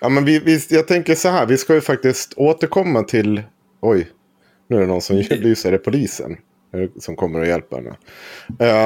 Ja, 0.00 0.08
men 0.08 0.24
vi, 0.24 0.38
vi, 0.38 0.60
jag 0.68 0.88
tänker 0.88 1.14
så 1.14 1.28
här, 1.28 1.46
vi 1.46 1.58
ska 1.58 1.74
ju 1.74 1.80
faktiskt 1.80 2.32
återkomma 2.36 3.02
till... 3.02 3.42
Oj, 3.80 4.08
nu 4.68 4.76
är 4.76 4.80
det 4.80 4.86
någon 4.86 5.00
som 5.00 5.16
lyser. 5.30 5.68
Är 5.68 5.72
det 5.72 5.78
polisen 5.78 6.36
eh, 6.74 6.90
som 7.00 7.16
kommer 7.16 7.40
och 7.40 7.46
hjälper 7.46 7.76
henne? 7.76 7.96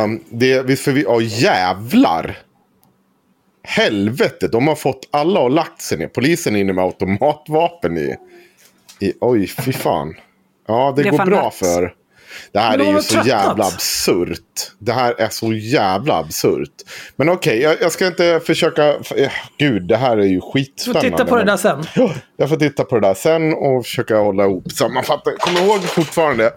Um, 0.05 0.21
det, 0.31 0.81
för 0.81 0.93
vi, 0.93 1.03
ja, 1.03 1.21
jävlar! 1.21 2.39
Helvete, 3.69 4.49
de 4.49 4.69
har 4.69 4.75
fått 4.75 5.09
alla 5.11 5.41
och 5.41 5.51
lagt 5.51 5.83
sig 5.83 5.99
ner. 5.99 6.09
Polisen 6.09 6.57
är 6.57 6.61
inne 6.61 6.73
med 6.73 6.85
automatvapen 6.85 7.99
i... 7.99 8.17
i 9.01 9.13
oj, 9.21 9.47
fy 9.47 9.73
fan. 9.73 10.15
Ja, 10.69 10.93
det, 10.97 11.03
Det 11.03 11.11
går 11.11 11.25
bra 11.27 11.45
nuts. 11.45 11.59
för... 11.59 11.95
Det 12.53 12.59
här 12.59 12.79
är 12.79 12.85
ju 12.93 13.01
så 13.03 13.13
tröttnat. 13.13 13.27
jävla 13.27 13.65
absurt. 13.65 14.73
Det 14.79 14.93
här 14.93 15.15
är 15.21 15.29
så 15.29 15.53
jävla 15.53 16.15
absurt. 16.19 16.73
Men 17.17 17.29
okej, 17.29 17.61
jag, 17.61 17.77
jag 17.81 17.93
ska 17.93 18.07
inte 18.07 18.41
försöka... 18.47 18.89
eh, 19.17 19.33
Gud, 19.59 19.83
det 19.89 19.97
här 19.97 20.17
är 20.17 20.23
ju 20.25 20.35
Du 20.35 20.41
får 20.41 20.53
skitspännande. 20.53 21.11
titta 21.11 21.25
på 21.25 21.37
det 21.37 21.45
där 21.45 21.57
sen. 21.57 21.85
Ja, 21.95 22.15
jag 22.37 22.49
får 22.49 22.57
titta 22.57 22.85
på 22.85 22.95
det 23.01 23.07
där 23.09 23.15
sen 23.15 23.53
och 23.55 23.85
försöka 23.87 24.17
hålla 24.19 24.45
ihop 24.45 24.73
sammanfattningen. 24.73 25.39
Kom 25.41 25.57
ihåg 25.57 25.81
fortfarande 25.83 26.53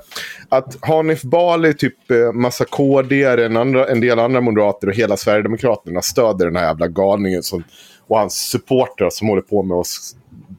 att 0.52 0.78
Hanif 0.82 1.22
Bali, 1.22 1.74
typ 1.74 2.12
eh, 2.12 2.32
massa 2.34 2.66
KD, 2.66 3.24
en, 3.24 3.58
andra, 3.58 3.88
en 3.88 4.02
del 4.02 4.20
andra 4.20 4.42
moderater 4.42 4.88
och 4.88 4.94
hela 4.94 5.18
Sverigedemokraterna 5.18 6.02
stöder 6.02 6.46
den 6.46 6.56
här 6.56 6.64
jävla 6.64 6.88
galningen 6.88 7.44
som, 7.44 7.64
och 8.08 8.18
hans 8.18 8.50
supportrar 8.50 9.10
som 9.10 9.28
håller 9.28 9.42
på 9.42 9.64
med 9.64 9.78
att 9.78 9.88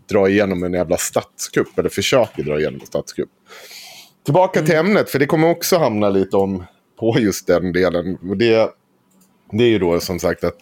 dra 0.08 0.28
igenom 0.28 0.62
en 0.62 0.72
jävla 0.72 0.96
statskupp, 0.96 1.78
eller 1.78 1.88
försöker 1.88 2.42
dra 2.42 2.60
igenom 2.60 2.80
en 2.80 2.86
statskupp. 2.86 3.28
Tillbaka 4.24 4.62
till 4.62 4.74
ämnet, 4.74 5.10
för 5.10 5.18
det 5.18 5.26
kommer 5.26 5.50
också 5.50 5.78
hamna 5.78 6.08
lite 6.08 6.36
om 6.36 6.64
på 7.00 7.16
just 7.18 7.46
den 7.46 7.72
delen. 7.72 8.18
Och 8.30 8.36
det, 8.36 8.70
det 9.52 9.64
är 9.64 9.68
ju 9.68 9.78
då 9.78 10.00
som 10.00 10.18
sagt 10.18 10.44
att 10.44 10.56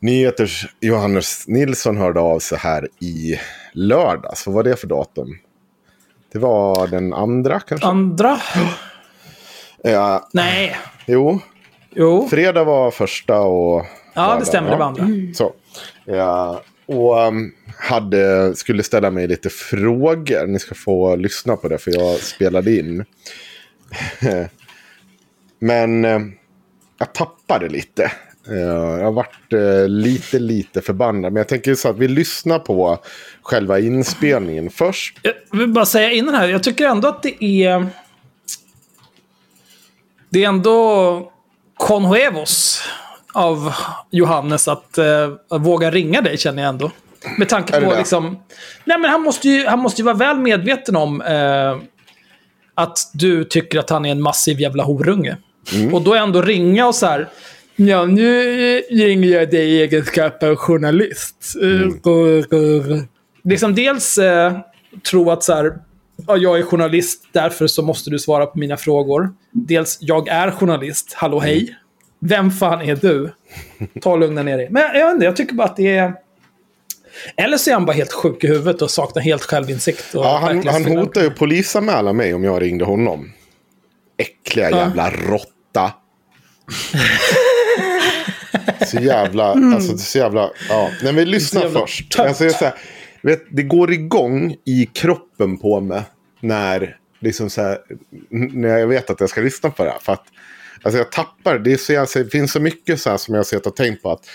Nyheters 0.00 0.66
Johannes 0.80 1.48
Nilsson 1.48 1.96
hörde 1.96 2.20
av 2.20 2.38
sig 2.38 2.58
här 2.58 2.88
i 3.00 3.38
lördags. 3.72 4.46
Vad 4.46 4.54
var 4.54 4.62
det 4.62 4.76
för 4.76 4.86
datum? 4.86 5.38
Det 6.32 6.38
var 6.38 6.86
den 6.86 7.12
andra 7.12 7.60
kanske? 7.60 7.86
Andra? 7.86 8.40
Ja, 9.82 10.28
Nej. 10.32 10.76
jo, 11.06 11.40
Jo. 11.90 12.28
fredag 12.30 12.64
var 12.64 12.90
första 12.90 13.40
och... 13.40 13.86
Ja, 14.14 14.36
det 14.40 14.46
stämmer. 14.46 14.70
Det 14.70 14.76
var 14.76 14.86
andra. 14.86 15.06
Så. 15.34 15.52
Ja, 16.04 16.62
och 16.86 17.18
um, 17.18 17.52
hade, 17.78 18.54
skulle 18.56 18.82
ställa 18.82 19.10
mig 19.10 19.26
lite 19.28 19.50
frågor. 19.50 20.46
Ni 20.46 20.58
ska 20.58 20.74
få 20.74 21.16
lyssna 21.16 21.56
på 21.56 21.68
det 21.68 21.78
för 21.78 21.90
jag 21.90 22.16
spelade 22.18 22.76
in. 22.78 23.04
Men 25.58 26.04
eh, 26.04 26.20
jag 26.98 27.12
tappade 27.12 27.68
lite. 27.68 28.12
Eh, 28.48 28.56
jag 28.58 29.04
har 29.04 29.12
varit 29.12 29.52
eh, 29.52 29.88
lite, 29.88 30.38
lite 30.38 30.80
förbannad. 30.80 31.32
Men 31.32 31.40
jag 31.40 31.48
tänker 31.48 31.74
så 31.74 31.88
att 31.88 31.98
vi 31.98 32.08
lyssnar 32.08 32.58
på 32.58 32.98
själva 33.42 33.78
inspelningen 33.78 34.70
först. 34.70 35.18
Jag 35.22 35.58
vill 35.58 35.68
bara 35.68 35.86
säga 35.86 36.12
innan 36.12 36.34
här, 36.34 36.48
jag 36.48 36.62
tycker 36.62 36.86
ändå 36.86 37.08
att 37.08 37.22
det 37.22 37.44
är... 37.44 37.86
Det 40.30 40.44
är 40.44 40.48
ändå 40.48 41.32
Conhuevos 41.76 42.82
av 43.32 43.72
Johannes 44.10 44.68
att, 44.68 44.98
att 45.50 45.60
våga 45.60 45.90
ringa 45.90 46.20
dig, 46.20 46.38
känner 46.38 46.62
jag 46.62 46.68
ändå. 46.68 46.90
Med 47.38 47.48
tanke 47.48 47.80
på 47.80 47.94
liksom... 47.98 48.38
Nej, 48.84 48.98
men 48.98 49.10
han 49.10 49.22
måste 49.22 49.48
ju, 49.48 49.66
han 49.66 49.78
måste 49.78 50.00
ju 50.00 50.04
vara 50.04 50.16
väl 50.16 50.38
medveten 50.38 50.96
om 50.96 51.22
eh, 51.22 51.76
att 52.74 52.98
du 53.12 53.44
tycker 53.44 53.78
att 53.78 53.90
han 53.90 54.06
är 54.06 54.10
en 54.10 54.22
massiv 54.22 54.60
jävla 54.60 54.82
horunge. 54.82 55.36
Mm. 55.72 55.94
Och 55.94 56.02
då 56.02 56.14
ändå 56.14 56.42
ringa 56.42 56.86
och 56.86 56.94
så 56.94 57.06
här... 57.06 57.28
Ja, 57.86 58.06
nu 58.06 58.82
ringer 58.90 59.28
jag 59.28 59.50
dig 59.50 59.70
i 59.70 59.82
egenskap 59.82 60.42
av 60.42 60.56
journalist. 60.56 61.54
Mm. 61.62 63.06
Liksom 63.44 63.74
dels 63.74 64.18
eh, 64.18 64.58
tro 65.10 65.30
att 65.30 65.42
så 65.42 65.54
här, 65.54 65.78
ja, 66.26 66.36
jag 66.36 66.58
är 66.58 66.62
journalist, 66.62 67.28
därför 67.32 67.66
så 67.66 67.82
måste 67.82 68.10
du 68.10 68.18
svara 68.18 68.46
på 68.46 68.58
mina 68.58 68.76
frågor. 68.76 69.30
Dels, 69.50 69.98
jag 70.00 70.28
är 70.28 70.50
journalist, 70.50 71.12
hallå 71.16 71.40
hej. 71.40 71.76
Vem 72.20 72.50
fan 72.50 72.82
är 72.82 72.96
du? 72.96 73.30
Ta 74.00 74.10
och 74.10 74.18
lugna 74.18 74.42
ner 74.42 74.56
dig. 74.56 74.68
Men 74.70 74.82
jag 74.82 75.06
vet 75.06 75.14
inte, 75.14 75.24
jag 75.24 75.36
tycker 75.36 75.54
bara 75.54 75.68
att 75.68 75.76
det 75.76 75.96
är... 75.96 76.14
Eller 77.36 77.56
så 77.56 77.70
är 77.70 77.74
han 77.74 77.86
bara 77.86 77.92
helt 77.92 78.12
sjuk 78.12 78.44
i 78.44 78.46
huvudet 78.46 78.82
och 78.82 78.90
saknar 78.90 79.22
helt 79.22 79.42
självinsikt. 79.42 80.14
Och 80.14 80.24
Ja, 80.24 80.38
han, 80.42 80.66
han 80.66 80.84
hotar 80.84 81.22
ju 81.22 81.30
polisanmäla 81.30 82.12
mig 82.12 82.34
om 82.34 82.44
jag 82.44 82.62
ringde 82.62 82.84
honom. 82.84 83.32
Äckliga 84.18 84.70
jävla 84.70 85.10
råtta. 85.10 85.92
Så 88.86 88.96
jävla, 88.96 89.44
alltså 89.44 89.98
så 89.98 90.18
jävla, 90.18 90.50
ja. 90.68 90.90
Nej 91.02 91.12
men 91.12 91.30
lyssna 91.30 91.60
Så 91.60 91.66
jävla 91.66 91.80
först. 91.80 92.18
Alltså, 92.18 92.44
jag 92.44 92.52
säger, 92.52 92.74
vet, 93.22 93.42
det 93.50 93.62
går 93.62 93.92
igång 93.92 94.56
i 94.64 94.86
kroppen 94.92 95.58
på 95.58 95.80
mig 95.80 96.02
när, 96.40 96.96
liksom 97.20 97.50
så 97.50 97.62
här, 97.62 97.78
när 98.30 98.78
jag 98.78 98.86
vet 98.86 99.10
att 99.10 99.20
jag 99.20 99.30
ska 99.30 99.40
lyssna 99.40 99.70
på 99.70 99.84
det 99.84 99.90
här. 99.90 99.98
För 99.98 100.12
att, 100.12 100.24
alltså 100.82 100.98
jag 100.98 101.12
tappar, 101.12 101.58
det, 101.58 101.72
är 101.72 101.76
så, 101.76 102.00
alltså, 102.00 102.18
det 102.18 102.30
finns 102.30 102.52
så 102.52 102.60
mycket 102.60 103.00
så 103.00 103.10
här 103.10 103.16
som 103.16 103.34
jag 103.34 103.38
har 103.38 103.44
sett 103.44 103.66
och 103.66 103.76
tänkt 103.76 104.02
på 104.02 104.10
att 104.10 104.26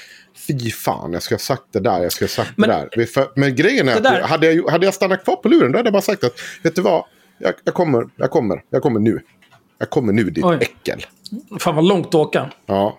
Fy 0.47 0.71
fan, 0.71 1.13
jag 1.13 1.23
skulle 1.23 1.36
ha 1.36 1.39
sagt 1.39 1.63
det 1.71 1.79
där, 1.79 2.03
jag 2.03 2.12
skulle 2.12 2.27
ha 2.27 2.43
sagt 2.45 2.51
Men- 2.58 2.69
det 2.69 2.89
där. 2.95 3.05
För, 3.05 3.27
men 3.36 3.55
grejen 3.55 3.89
är 3.89 4.13
att 4.13 4.29
hade, 4.29 4.51
jag, 4.51 4.69
hade 4.69 4.86
jag 4.86 4.93
stannat 4.93 5.23
kvar 5.23 5.36
på 5.36 5.47
luren 5.47 5.71
då 5.71 5.79
hade 5.79 5.88
jag 5.88 5.93
bara 5.93 6.01
sagt 6.01 6.23
att 6.23 6.39
vet 6.63 6.75
du 6.75 6.81
vad, 6.81 7.03
jag, 7.38 7.53
jag 7.63 7.73
kommer, 7.73 8.10
jag 8.15 8.31
kommer, 8.31 8.62
jag 8.69 8.81
kommer 8.81 8.99
nu. 8.99 9.21
Jag 9.77 9.89
kommer 9.89 10.13
nu 10.13 10.23
ditt 10.23 10.45
Oj. 10.45 10.58
äckel. 10.62 11.05
Fan 11.60 11.75
vad 11.75 11.86
långt 11.86 12.08
att 12.08 12.15
åka. 12.15 12.51
Ja. 12.65 12.97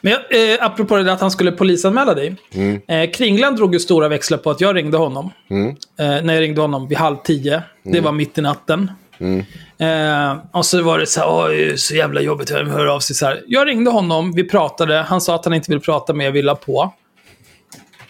Men 0.00 0.12
jag, 0.12 0.52
eh, 0.52 0.58
apropå 0.66 0.96
det 0.96 1.02
där 1.02 1.12
att 1.12 1.20
han 1.20 1.30
skulle 1.30 1.52
polisanmäla 1.52 2.14
dig. 2.14 2.36
Eh, 2.88 3.10
Kringland 3.10 3.56
drog 3.56 3.74
ju 3.74 3.80
stora 3.80 4.08
växlar 4.08 4.38
på 4.38 4.50
att 4.50 4.60
jag 4.60 4.76
ringde 4.76 4.96
honom. 4.96 5.30
Eh, 5.98 6.24
när 6.24 6.34
jag 6.34 6.40
ringde 6.40 6.60
honom 6.60 6.88
vid 6.88 6.98
halv 6.98 7.16
tio. 7.16 7.62
Det 7.82 8.00
var 8.00 8.12
mitt 8.12 8.38
i 8.38 8.40
natten. 8.40 8.90
Eh, 9.78 10.36
och 10.52 10.66
så 10.66 10.82
var 10.82 10.98
det 10.98 11.06
så 11.06 11.20
här, 11.20 11.76
så 11.76 11.94
jävla 11.94 12.20
jobbigt, 12.20 12.50
vem 12.50 12.70
hör 12.70 12.86
av 12.86 13.00
sig 13.00 13.16
så 13.16 13.26
här. 13.26 13.42
Jag 13.46 13.68
ringde 13.68 13.90
honom, 13.90 14.32
vi 14.32 14.48
pratade, 14.48 14.96
han 15.02 15.20
sa 15.20 15.34
att 15.34 15.44
han 15.44 15.54
inte 15.54 15.70
ville 15.70 15.80
prata 15.80 16.12
mer, 16.14 16.24
jag 16.24 16.32
ville 16.32 16.54
på. 16.54 16.94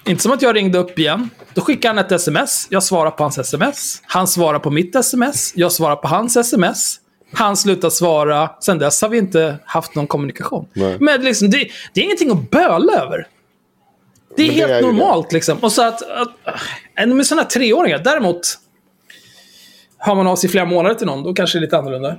Inte 0.06 0.22
som 0.22 0.32
att 0.32 0.42
jag 0.42 0.56
ringde 0.56 0.78
upp 0.78 0.98
igen. 0.98 1.30
Då 1.54 1.60
skickade 1.60 1.94
han 1.94 2.04
ett 2.04 2.12
sms, 2.12 2.66
jag 2.70 2.82
svarar 2.82 3.10
på 3.10 3.24
hans 3.24 3.38
sms. 3.38 4.02
Han 4.06 4.26
svarar 4.26 4.58
på 4.58 4.70
mitt 4.70 4.96
sms, 4.96 5.52
jag 5.56 5.72
svarar 5.72 5.96
på 5.96 6.08
hans 6.08 6.36
sms. 6.36 6.98
Han 7.32 7.56
slutar 7.56 7.90
svara, 7.90 8.50
sen 8.60 8.78
dess 8.78 9.02
har 9.02 9.08
vi 9.08 9.18
inte 9.18 9.58
haft 9.64 9.94
någon 9.94 10.06
kommunikation. 10.06 10.68
Nej. 10.72 10.96
Men 11.00 11.22
liksom, 11.22 11.50
det, 11.50 11.68
det 11.92 12.00
är 12.00 12.04
ingenting 12.04 12.30
att 12.30 12.50
böla 12.50 12.92
över. 12.92 13.26
Det 14.36 14.42
är 14.42 14.46
Men 14.46 14.56
det 14.56 14.60
helt 14.62 14.72
är 14.72 14.82
normalt 14.82 15.32
liksom. 15.32 15.58
Och 15.58 15.72
så 15.72 15.82
att, 15.82 16.02
att 16.02 16.28
äh, 16.98 17.06
med 17.06 17.26
sådana 17.26 17.44
treåringar, 17.44 17.98
däremot 17.98 18.58
har 19.98 20.14
man 20.14 20.26
av 20.26 20.36
sig 20.36 20.50
flera 20.50 20.64
månader 20.64 20.94
till 20.94 21.06
någon, 21.06 21.22
då 21.22 21.34
kanske 21.34 21.58
det 21.58 21.60
är 21.60 21.66
lite 21.66 21.78
annorlunda. 21.78 22.16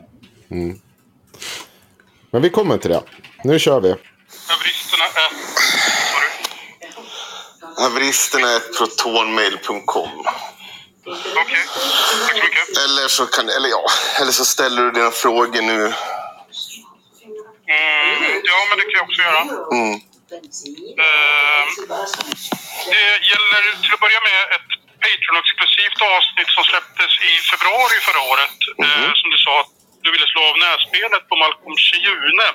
Men 2.32 2.42
vi 2.42 2.50
kommer 2.50 2.78
till 2.78 2.90
det. 2.90 3.02
Nu 3.44 3.60
kör 3.60 3.82
vi. 3.82 3.96
Haveristerna 4.48 5.06
är... 5.16 5.32
Haveristerna 7.82 8.48
är 8.48 8.60
protonmail.com. 8.78 10.10
Okej, 11.06 11.64
tack 11.74 12.38
så 12.38 12.44
mycket. 12.44 12.78
Eller 12.84 13.08
så 13.08 13.26
kan, 13.26 13.50
eller 13.50 13.70
ja, 13.70 13.86
eller 14.22 14.32
så 14.32 14.46
ställer 14.46 14.82
du 14.84 14.92
dina 14.92 15.12
frågor 15.12 15.62
nu. 15.62 15.82
Mm, 17.74 18.42
ja, 18.50 18.58
men 18.70 18.76
det 18.80 18.86
kan 18.90 18.98
jag 19.00 19.06
också 19.10 19.22
göra. 19.28 19.42
Mm. 19.78 19.94
Eh, 21.04 21.62
det 22.94 23.06
gäller 23.32 23.62
till 23.82 23.94
att 23.94 24.04
börja 24.06 24.22
med 24.30 24.40
ett 24.56 24.72
Patreon-exklusivt 25.04 26.02
avsnitt 26.16 26.52
som 26.56 26.64
släpptes 26.72 27.12
i 27.30 27.34
februari 27.52 27.98
förra 28.08 28.22
året. 28.32 28.58
Eh, 28.84 29.12
som 29.20 29.30
du 29.34 29.38
sa 29.46 29.54
att 29.62 29.72
du 30.04 30.08
ville 30.16 30.28
slå 30.34 30.42
av 30.52 30.58
nässpelet 30.66 31.24
på 31.30 31.36
Malcolm 31.42 31.78
Shiune. 31.86 32.48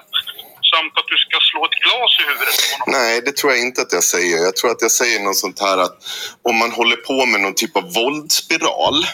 Samt 0.75 0.93
att 0.99 1.09
du 1.13 1.17
ska 1.17 1.39
slå 1.51 1.65
ett 1.65 1.79
glas 1.85 2.13
i 2.21 2.23
huvudet 2.31 2.57
på 2.71 2.85
honom. 2.85 3.01
Nej, 3.01 3.21
det 3.25 3.37
tror 3.37 3.53
jag 3.53 3.61
inte 3.61 3.83
att 3.83 3.93
jag 3.93 4.05
säger. 4.05 4.37
Jag 4.39 4.57
tror 4.57 4.71
att 4.71 4.83
jag 4.83 4.91
säger 4.91 5.21
något 5.21 5.37
sånt 5.37 5.61
här 5.61 5.79
att 5.79 5.97
om 6.43 6.57
man 6.57 6.73
håller 6.73 6.97
på 6.97 7.27
med 7.27 7.41
någon 7.41 7.55
typ 7.55 7.77
av 7.77 7.93
våldsspiral 7.95 9.05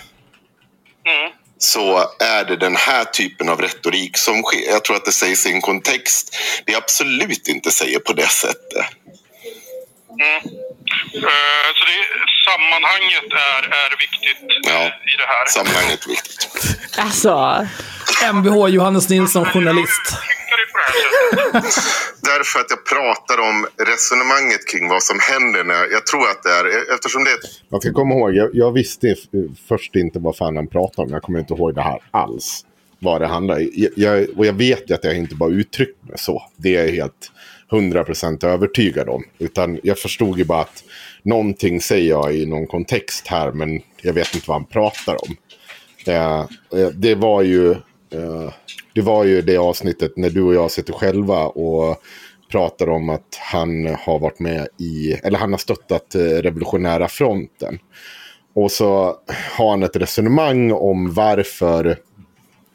Mm. 1.06 1.32
så 1.58 1.98
är 2.20 2.44
det 2.44 2.56
den 2.56 2.76
här 2.76 3.04
typen 3.04 3.48
av 3.48 3.60
retorik 3.60 4.16
som 4.16 4.42
sker. 4.42 4.70
Jag 4.70 4.84
tror 4.84 4.96
att 4.96 5.04
det 5.04 5.12
sägs 5.12 5.46
i 5.46 5.52
en 5.52 5.60
kontext 5.60 6.36
det 6.66 6.74
absolut 6.74 7.48
inte 7.48 7.70
säger 7.70 7.98
på 7.98 8.12
det 8.12 8.28
sättet. 8.28 8.86
Mm. 10.20 10.42
Eh, 11.14 11.68
så 11.78 11.82
det, 11.90 12.00
sammanhanget 12.46 13.28
är, 13.50 13.62
är 13.82 13.90
viktigt 14.04 14.38
Ja. 14.66 14.80
eh, 14.80 14.86
i 14.86 15.14
det 15.20 15.26
här. 15.32 15.46
Sammanhanget 15.56 16.04
är 16.04 16.08
viktigt. 16.08 16.98
Alltså, 16.98 17.66
Mvh 18.32 18.66
Johannes 18.68 19.08
Nilsson, 19.08 19.44
journalist. 19.44 20.06
Därför 22.22 22.60
att 22.60 22.66
jag 22.70 22.84
pratar 22.86 23.38
om 23.48 23.66
resonemanget 23.86 24.68
kring 24.70 24.88
vad 24.88 25.02
som 25.02 25.18
händer 25.30 25.64
när 25.64 25.92
jag 25.92 26.06
tror 26.06 26.28
att 26.30 26.42
det 26.42 26.50
är 26.50 26.94
eftersom 26.94 27.24
det 27.24 27.30
Man 27.68 27.80
ska 27.80 27.92
komma 27.92 28.14
ihåg, 28.14 28.34
jag, 28.34 28.50
jag 28.52 28.72
visste 28.72 29.16
först 29.68 29.96
inte 29.96 30.18
vad 30.18 30.36
fan 30.36 30.56
han 30.56 30.66
pratade 30.66 31.06
om. 31.06 31.12
Jag 31.12 31.22
kommer 31.22 31.38
inte 31.38 31.54
ihåg 31.54 31.74
det 31.74 31.82
här 31.82 31.98
alls. 32.10 32.64
Vad 32.98 33.20
det 33.20 33.26
handlar 33.26 33.54
om. 33.56 33.70
Jag, 33.74 33.90
jag, 33.96 34.26
och 34.38 34.46
jag 34.46 34.52
vet 34.52 34.90
ju 34.90 34.94
att 34.94 35.04
jag 35.04 35.16
inte 35.16 35.34
bara 35.34 35.50
uttryckt 35.50 36.02
mig 36.02 36.18
så. 36.18 36.42
Det 36.56 36.76
är 36.76 36.92
helt 36.92 37.30
100% 37.74 38.46
övertygad 38.46 39.08
om. 39.08 39.24
Utan 39.38 39.80
jag 39.82 39.98
förstod 39.98 40.38
ju 40.38 40.44
bara 40.44 40.60
att 40.60 40.84
någonting 41.22 41.80
säger 41.80 42.08
jag 42.08 42.34
i 42.34 42.46
någon 42.46 42.66
kontext 42.66 43.26
här. 43.26 43.52
Men 43.52 43.80
jag 44.02 44.12
vet 44.12 44.34
inte 44.34 44.48
vad 44.48 44.56
han 44.56 44.66
pratar 44.66 45.16
om. 45.28 45.36
Eh, 46.06 46.40
eh, 46.80 46.88
det 46.94 47.14
var 47.14 47.42
ju... 47.42 47.70
Eh, 47.70 48.52
det 48.94 49.00
var 49.00 49.24
ju 49.24 49.42
det 49.42 49.56
avsnittet 49.56 50.16
när 50.16 50.30
du 50.30 50.42
och 50.42 50.54
jag 50.54 50.70
sitter 50.70 50.92
själva 50.92 51.46
och 51.46 52.02
pratar 52.50 52.88
om 52.88 53.10
att 53.10 53.38
han 53.52 53.86
har 53.86 54.18
varit 54.18 54.38
med 54.38 54.68
i, 54.78 55.12
eller 55.12 55.38
han 55.38 55.52
har 55.52 55.58
stöttat 55.58 56.14
eh, 56.14 56.20
revolutionära 56.20 57.08
fronten. 57.08 57.78
Och 58.54 58.70
så 58.70 59.16
har 59.56 59.70
han 59.70 59.82
ett 59.82 59.96
resonemang 59.96 60.72
om 60.72 61.14
varför 61.14 61.98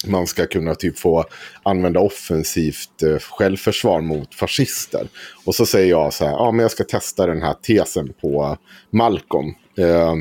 man 0.05 0.27
ska 0.27 0.45
kunna 0.45 0.75
typ 0.75 0.99
få 0.99 1.25
använda 1.63 1.99
offensivt 1.99 3.03
eh, 3.03 3.17
självförsvar 3.19 4.01
mot 4.01 4.35
fascister. 4.35 5.07
Och 5.45 5.55
så 5.55 5.65
säger 5.65 5.89
jag 5.89 6.13
så 6.13 6.25
här, 6.25 6.31
ja 6.31 6.51
men 6.51 6.61
jag 6.61 6.71
ska 6.71 6.83
testa 6.83 7.27
den 7.27 7.41
här 7.41 7.53
tesen 7.53 8.13
på 8.21 8.57
Malcolm. 8.89 9.53
Eh, 9.77 10.15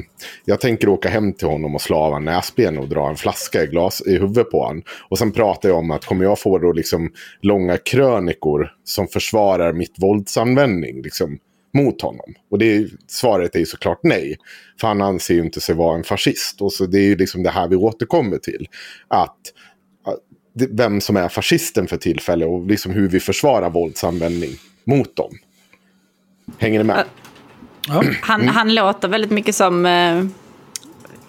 jag 0.44 0.60
tänker 0.60 0.88
åka 0.88 1.08
hem 1.08 1.32
till 1.32 1.48
honom 1.48 1.74
och 1.74 1.82
slava 1.82 2.16
en 2.16 2.24
näsben 2.24 2.78
och 2.78 2.88
dra 2.88 3.08
en 3.08 3.16
flaska 3.16 3.62
i, 3.62 3.66
glas, 3.66 4.02
i 4.06 4.12
huvudet 4.12 4.50
på 4.50 4.64
honom. 4.64 4.82
Och 5.08 5.18
sen 5.18 5.32
pratar 5.32 5.68
jag 5.68 5.78
om 5.78 5.90
att 5.90 6.04
kommer 6.04 6.24
jag 6.24 6.38
få 6.38 6.58
då 6.58 6.72
liksom 6.72 7.12
långa 7.42 7.76
krönikor 7.76 8.72
som 8.84 9.08
försvarar 9.08 9.72
mitt 9.72 9.94
våldsanvändning 9.98 11.02
liksom, 11.02 11.38
mot 11.74 12.02
honom? 12.02 12.34
Och 12.50 12.58
det 12.58 12.76
är, 12.76 12.88
svaret 13.08 13.54
är 13.54 13.58
ju 13.58 13.66
såklart 13.66 14.00
nej. 14.02 14.36
För 14.80 14.88
han 14.88 15.02
anser 15.02 15.34
ju 15.34 15.40
inte 15.40 15.60
sig 15.60 15.74
vara 15.74 15.96
en 15.96 16.04
fascist. 16.04 16.62
Och 16.62 16.72
så 16.72 16.86
det 16.86 16.98
är 16.98 17.06
ju 17.06 17.16
liksom 17.16 17.42
det 17.42 17.50
här 17.50 17.68
vi 17.68 17.76
återkommer 17.76 18.38
till. 18.38 18.66
Att 19.08 19.38
vem 20.70 21.00
som 21.00 21.16
är 21.16 21.28
fascisten 21.28 21.86
för 21.86 21.96
tillfället 21.96 22.48
och 22.48 22.66
liksom 22.66 22.92
hur 22.92 23.08
vi 23.08 23.20
försvarar 23.20 23.70
våldsanvändning 23.70 24.50
mot 24.84 25.16
dem. 25.16 25.30
Hänger 26.58 26.78
ni 26.78 26.84
med? 26.84 27.04
han, 28.20 28.48
han 28.48 28.74
låter 28.74 29.08
väldigt 29.08 29.30
mycket 29.30 29.54
som 29.54 29.86
eh, 29.86 30.24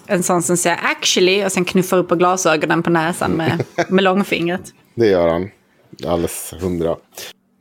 en 0.08 0.24
sån 0.24 0.44
som 0.44 0.58
säger 0.58 0.80
actually 0.84 1.46
och 1.46 1.52
sen 1.52 1.66
knuffar 1.66 1.98
upp 1.98 2.08
på 2.08 2.16
glasögonen 2.16 2.84
på 2.84 2.90
näsan 2.90 3.32
med, 3.32 3.64
med 3.90 4.04
långfingret. 4.04 4.74
Det 4.96 5.08
gör 5.08 5.28
han. 5.28 5.50
Alldeles 6.06 6.54
hundra. 6.60 6.96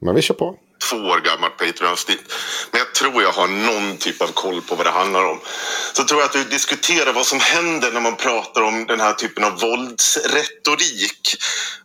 Men 0.00 0.14
vi 0.14 0.22
kör 0.22 0.35
på 0.35 0.57
två 0.78 0.96
år 0.96 1.20
gammalt 1.20 1.56
Patreon-avsnitt. 1.56 2.32
Men 2.70 2.78
jag 2.78 2.94
tror 2.94 3.22
jag 3.22 3.32
har 3.32 3.46
någon 3.48 3.96
typ 3.96 4.22
av 4.22 4.28
koll 4.28 4.62
på 4.62 4.74
vad 4.74 4.86
det 4.86 4.90
handlar 4.90 5.24
om. 5.24 5.40
Så 5.92 6.04
tror 6.04 6.20
jag 6.20 6.28
att 6.28 6.36
vi 6.36 6.44
diskuterar 6.44 7.12
vad 7.12 7.26
som 7.26 7.40
händer 7.40 7.92
när 7.92 8.00
man 8.00 8.16
pratar 8.16 8.62
om 8.62 8.86
den 8.86 9.00
här 9.00 9.12
typen 9.12 9.44
av 9.44 9.60
våldsretorik. 9.60 11.36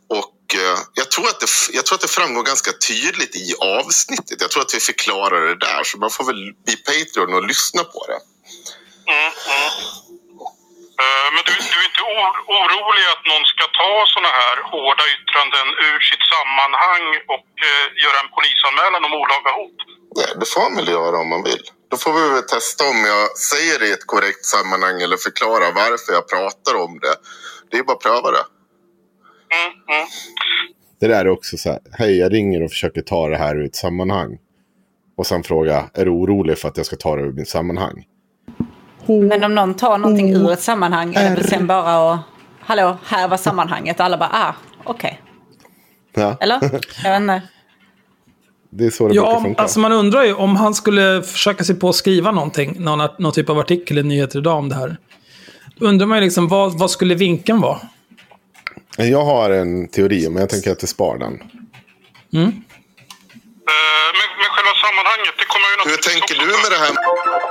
Och 0.07 0.55
eh, 0.55 0.79
jag, 0.93 1.11
tror 1.11 1.27
att 1.27 1.39
det, 1.39 1.47
jag 1.73 1.85
tror 1.85 1.95
att 1.95 2.01
det 2.01 2.07
framgår 2.07 2.43
ganska 2.43 2.71
tydligt 2.71 3.35
i 3.35 3.53
avsnittet. 3.59 4.41
Jag 4.41 4.51
tror 4.51 4.61
att 4.61 4.73
vi 4.73 4.79
förklarar 4.79 5.47
det 5.47 5.59
där. 5.59 5.83
Så 5.83 5.97
man 5.97 6.09
får 6.09 6.23
väl 6.23 6.53
bli 6.65 6.75
Patreon 6.75 7.33
och 7.33 7.47
lyssna 7.47 7.83
på 7.83 8.05
det. 8.07 8.19
Mm, 9.11 9.31
mm. 9.47 10.12
Eh, 11.03 11.27
Men 11.33 11.43
du, 11.47 11.53
du 11.73 11.77
är 11.83 11.87
inte 11.91 12.03
or, 12.19 12.33
orolig 12.59 13.05
att 13.13 13.23
någon 13.31 13.45
ska 13.53 13.63
ta 13.81 13.91
såna 14.15 14.31
här 14.41 14.55
hårda 14.71 15.03
yttranden 15.15 15.67
ur 15.87 15.99
sitt 16.09 16.25
sammanhang 16.33 17.05
och 17.35 17.51
eh, 17.69 17.85
göra 18.03 18.17
en 18.23 18.31
polisanmälan 18.37 19.01
om 19.07 19.13
olaga 19.21 19.51
hot? 19.59 19.79
Nej, 20.19 20.29
det 20.39 20.47
får 20.53 20.61
man 20.65 20.73
väl 20.79 20.89
göra 20.97 21.15
om 21.23 21.29
man 21.35 21.43
vill. 21.49 21.63
Då 21.91 21.95
får 22.03 22.13
vi 22.17 22.23
väl 22.35 22.47
testa 22.55 22.81
om 22.93 22.99
jag 23.13 23.23
säger 23.51 23.75
det 23.79 23.87
i 23.91 23.93
ett 23.97 24.07
korrekt 24.13 24.45
sammanhang 24.55 24.97
eller 25.05 25.17
förklara 25.27 25.65
varför 25.83 26.11
jag 26.17 26.25
pratar 26.33 26.73
om 26.85 26.93
det. 27.05 27.15
Det 27.69 27.77
är 27.77 27.83
bara 27.83 27.97
att 27.99 28.05
pröva 28.07 28.29
det. 28.37 28.45
Mm, 29.55 29.71
mm. 29.93 30.07
Det 30.99 31.07
där 31.07 31.25
är 31.25 31.29
också 31.37 31.57
så 31.57 31.69
här. 31.69 31.79
Hej, 31.99 32.17
jag 32.17 32.33
ringer 32.33 32.63
och 32.63 32.71
försöker 32.71 33.01
ta 33.01 33.29
det 33.29 33.37
här 33.37 33.55
ur 33.55 33.65
ett 33.65 33.75
sammanhang. 33.75 34.31
Och 35.17 35.27
sen 35.27 35.43
fråga, 35.43 35.89
är 35.93 36.05
du 36.05 36.11
orolig 36.11 36.57
för 36.59 36.67
att 36.67 36.77
jag 36.77 36.85
ska 36.85 36.95
ta 36.95 37.15
det 37.15 37.21
ur 37.21 37.31
mitt 37.31 37.49
sammanhang? 37.49 38.05
Men 39.07 39.43
om 39.43 39.55
någon 39.55 39.73
tar 39.73 39.97
någonting 39.97 40.33
ur 40.35 40.51
ett 40.51 40.61
sammanhang 40.61 41.13
är 41.15 41.35
det 41.35 41.43
sen 41.43 41.67
bara 41.67 42.13
att... 42.13 42.19
Hallå, 42.59 42.97
här 43.05 43.27
var 43.27 43.37
sammanhanget. 43.37 43.99
Alla 43.99 44.17
bara, 44.17 44.29
ah, 44.33 44.55
okej. 44.83 45.21
Ja, 46.15 46.37
Eller? 46.39 46.59
Jag 46.61 46.69
vet 47.11 47.21
inte. 47.21 47.41
det 48.69 48.85
är 48.85 48.89
så 48.89 49.07
det 49.07 49.15
Ja, 49.15 49.41
funka. 49.41 49.61
alltså 49.61 49.79
man 49.79 49.91
undrar 49.91 50.23
ju 50.23 50.33
om 50.33 50.55
han 50.55 50.73
skulle 50.73 51.21
försöka 51.23 51.63
sig 51.63 51.75
på 51.75 51.89
att 51.89 51.95
skriva 51.95 52.31
någonting, 52.31 52.75
någon, 52.83 53.09
någon 53.19 53.31
typ 53.31 53.49
av 53.49 53.59
artikel 53.59 53.97
i 53.97 54.03
Nyheter 54.03 54.39
idag 54.39 54.57
om 54.57 54.69
det 54.69 54.75
här. 54.75 54.97
Undrar 55.79 56.07
man 56.07 56.17
ju 56.17 56.23
liksom, 56.23 56.47
vad, 56.47 56.79
vad 56.79 56.91
skulle 56.91 57.15
vinkeln 57.15 57.61
vara? 57.61 57.79
Jag 58.97 59.25
har 59.25 59.49
en 59.49 59.87
teori, 59.87 60.29
men 60.29 60.39
jag 60.41 60.49
tänker 60.49 60.71
att 60.71 60.81
jag 60.81 60.89
spar 60.89 61.17
den. 61.17 61.33
Eh, 61.33 61.39
Men, 62.31 62.53
men 64.19 64.32
sammanhanget, 64.85 65.33
det 65.41 65.47
kommer 65.53 65.67
ju 65.71 65.75
Hur 65.91 65.97
tänker 66.09 66.35
du 66.41 66.45
med 66.63 66.71
det 66.75 66.81
här 66.85 66.93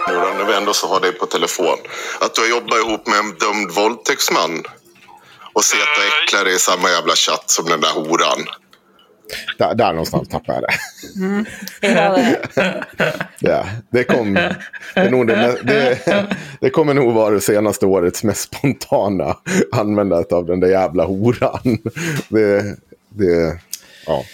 nu 0.08 0.14
då, 0.24 0.28
när 0.38 0.44
vi 0.50 0.54
ändå 0.60 0.72
så 0.74 0.86
har 0.92 1.00
dig 1.00 1.12
på 1.12 1.26
telefon? 1.26 1.78
Att 2.20 2.34
du 2.34 2.40
har 2.40 2.48
jobbat 2.48 2.78
ihop 2.78 3.06
med 3.06 3.18
en 3.18 3.30
dömd 3.42 3.70
våldtäktsman 3.70 4.52
och 5.52 5.64
sett 5.64 5.92
och 5.98 6.04
äcklar 6.24 6.44
dig 6.44 6.54
i 6.54 6.58
samma 6.58 6.88
jävla 6.90 7.14
chatt 7.14 7.50
som 7.50 7.64
den 7.72 7.80
där 7.80 7.90
horan. 7.90 8.40
Där, 9.58 9.74
där 9.74 9.92
någonstans 9.92 10.28
tappade 10.28 10.60
jag 10.60 10.70
det. 11.80 11.86
Är- 11.88 12.86
Ja, 13.38 13.66
det, 13.92 14.04
kom, 14.04 14.34
det, 14.94 15.10
nog 15.10 15.26
det, 15.26 15.58
det, 15.62 16.36
det 16.60 16.70
kommer 16.70 16.94
nog 16.94 17.14
vara 17.14 17.30
det 17.34 17.40
senaste 17.40 17.86
årets 17.86 18.22
mest 18.24 18.40
spontana 18.42 19.36
användandet 19.72 20.32
av 20.32 20.46
den 20.46 20.60
där 20.60 20.68
jävla 20.68 21.04
horan. 21.04 21.78
Det, 22.28 22.76
det, 23.08 23.58
ja. 24.06 24.24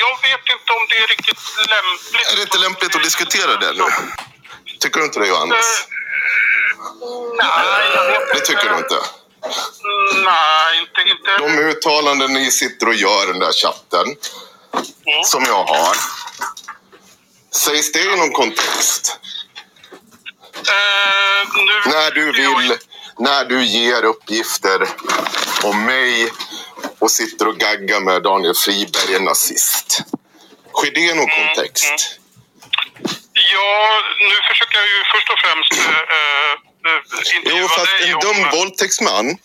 Eh, 0.00 0.06
jag 0.06 0.38
vet 0.38 0.48
inte 0.60 0.72
om 0.72 0.86
det 0.90 0.96
är 0.96 1.06
riktigt 1.06 1.38
lämpligt. 1.56 2.32
Är 2.32 2.36
det 2.36 2.42
inte 2.42 2.58
lämpligt 2.58 2.96
att 2.96 3.02
diskutera 3.02 3.56
det 3.56 3.72
nu? 3.72 3.84
Tycker 4.80 5.00
du 5.00 5.06
inte 5.06 5.20
det 5.20 5.26
Johannes? 5.28 5.66
Nej, 7.38 7.90
jag 7.94 8.06
vet 8.06 8.20
inte. 8.22 8.34
Det 8.34 8.40
tycker 8.40 8.68
du 8.70 8.76
inte? 8.78 8.98
Nej, 10.24 10.78
inte... 10.80 11.00
inte. 11.10 11.36
De 11.38 11.58
uttalanden 11.70 12.32
ni 12.32 12.50
sitter 12.50 12.88
och 12.88 12.94
gör 12.94 13.22
i 13.24 13.26
den 13.26 13.38
där 13.38 13.52
chatten, 13.52 14.06
som 15.24 15.44
jag 15.44 15.64
har. 15.64 15.96
Sägs 17.54 17.92
det 17.92 18.00
i 18.00 18.16
någon 18.16 18.32
kontext? 18.32 19.18
Eh, 20.56 21.48
nu, 21.56 21.90
När 21.92 22.10
du 22.10 22.32
vill, 22.32 22.76
när 23.18 23.44
du 23.44 23.64
ger 23.64 24.02
uppgifter 24.04 24.88
om 25.62 25.84
mig 25.84 26.32
och 27.00 27.10
sitter 27.10 27.48
och 27.48 27.56
gaggar 27.56 28.00
med 28.00 28.22
Daniel 28.22 28.54
Friberg, 28.54 29.14
en 29.14 29.24
nazist. 29.24 30.02
Sker 30.74 30.90
det 30.94 31.14
någon 31.14 31.30
kontext? 31.38 32.20
Ja, 33.52 34.02
nu 34.28 34.36
försöker 34.48 34.78
jag 34.78 34.86
ju 34.86 34.98
först 35.12 35.30
och 35.30 35.38
främst 35.44 35.72
intervjua 37.36 37.60
Jo, 37.60 37.68
fast 37.68 37.92
en 38.02 38.20
dum 38.20 38.50
våldtäktsman 38.58 39.38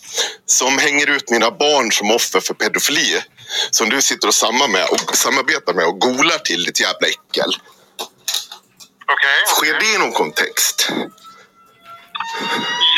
som 0.45 0.77
hänger 0.77 1.09
ut 1.09 1.29
mina 1.29 1.51
barn 1.51 1.91
som 1.91 2.11
offer 2.11 2.39
för 2.39 2.53
pedofili 2.53 3.21
som 3.71 3.89
du 3.89 4.01
sitter 4.01 4.27
och, 4.27 4.35
samma 4.35 4.67
med 4.67 4.85
och 4.89 5.17
samarbetar 5.17 5.73
med 5.73 5.85
och 5.85 5.99
golar 5.99 6.37
till 6.37 6.63
ditt 6.63 6.79
jävla 6.79 7.07
äckel. 7.07 7.51
Okej. 9.07 9.45
Sker 9.47 9.79
det 9.79 9.85
i 9.85 9.97
någon 9.97 10.11
kontext? 10.11 10.89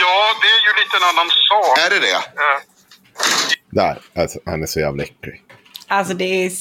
Ja, 0.02 0.36
det 0.42 0.48
är 0.48 0.62
ju 0.68 0.84
lite 0.84 0.98
en 0.98 1.04
annan 1.04 1.30
sak. 1.50 1.78
Är 1.78 1.90
det 1.90 2.00
det? 2.00 2.16
Eh, 2.16 2.60
Där, 3.70 3.98
alltså, 4.16 4.40
han 4.46 4.64
är 4.64 4.68
så 4.68 4.80
jävla 4.80 5.04
äcklig. 5.04 5.44
Alltså 5.88 6.14
det 6.14 6.46
är... 6.46 6.52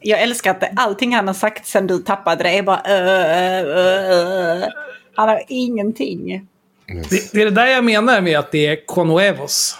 Jag 0.00 0.22
älskar 0.22 0.50
att 0.50 0.60
det, 0.60 0.72
allting 0.76 1.14
han 1.14 1.26
har 1.26 1.34
sagt 1.34 1.66
sen 1.66 1.86
du 1.86 1.98
tappade 1.98 2.42
det 2.42 2.58
är 2.58 2.62
bara... 2.62 2.82
Uh, 2.88 3.68
uh, 3.68 4.62
uh. 4.62 4.68
Han 5.14 5.28
har 5.28 5.42
ingenting. 5.48 6.46
Det, 6.86 7.32
det 7.32 7.40
är 7.40 7.44
det 7.44 7.50
där 7.50 7.66
jag 7.66 7.84
menar 7.84 8.20
med 8.20 8.38
att 8.38 8.52
det 8.52 8.66
är 8.66 8.86
Conuevos. 8.86 9.78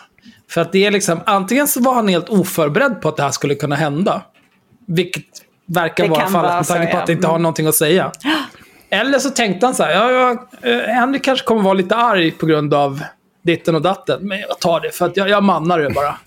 För 0.51 0.61
att 0.61 0.73
det 0.73 0.87
är 0.87 0.91
liksom, 0.91 1.21
antingen 1.27 1.69
så 1.69 1.81
var 1.81 1.95
han 1.95 2.09
helt 2.09 2.29
oförberedd 2.29 3.01
på 3.01 3.09
att 3.09 3.17
det 3.17 3.23
här 3.23 3.31
skulle 3.31 3.55
kunna 3.55 3.77
hända. 3.77 4.23
Vilket 4.87 5.25
verkar 5.67 6.05
Det 6.05 6.11
vara 6.11 6.27
fallet 6.27 6.55
med 6.55 6.67
tanke 6.67 6.87
på 6.87 6.97
ja. 6.97 7.01
att 7.01 7.07
det 7.07 7.13
inte 7.13 7.27
har 7.27 7.39
någonting 7.39 7.67
att 7.67 7.75
säga. 7.75 8.13
Eller 8.91 9.19
så 9.19 9.31
tänkte 9.31 9.67
han 9.67 9.75
så 9.75 9.83
här, 9.83 9.91
ja, 9.91 10.11
ja, 10.11 10.49
eh, 10.71 10.79
Henrik 10.79 11.25
kanske 11.25 11.47
kommer 11.47 11.63
vara 11.63 11.75
lite 11.75 11.97
arg 11.97 12.31
på 12.31 12.47
grund 12.47 12.75
av 12.75 13.03
ditten 13.53 13.75
och 13.75 13.83
datten. 13.83 14.19
Men 14.29 14.41
jag 14.41 14.59
tar 14.61 14.81
det, 14.81 14.91
för 14.93 15.07
att 15.07 15.17
jag, 15.17 15.29
jag 15.29 15.43
mannar 15.43 15.79
det 15.79 15.91
bara. 15.91 16.19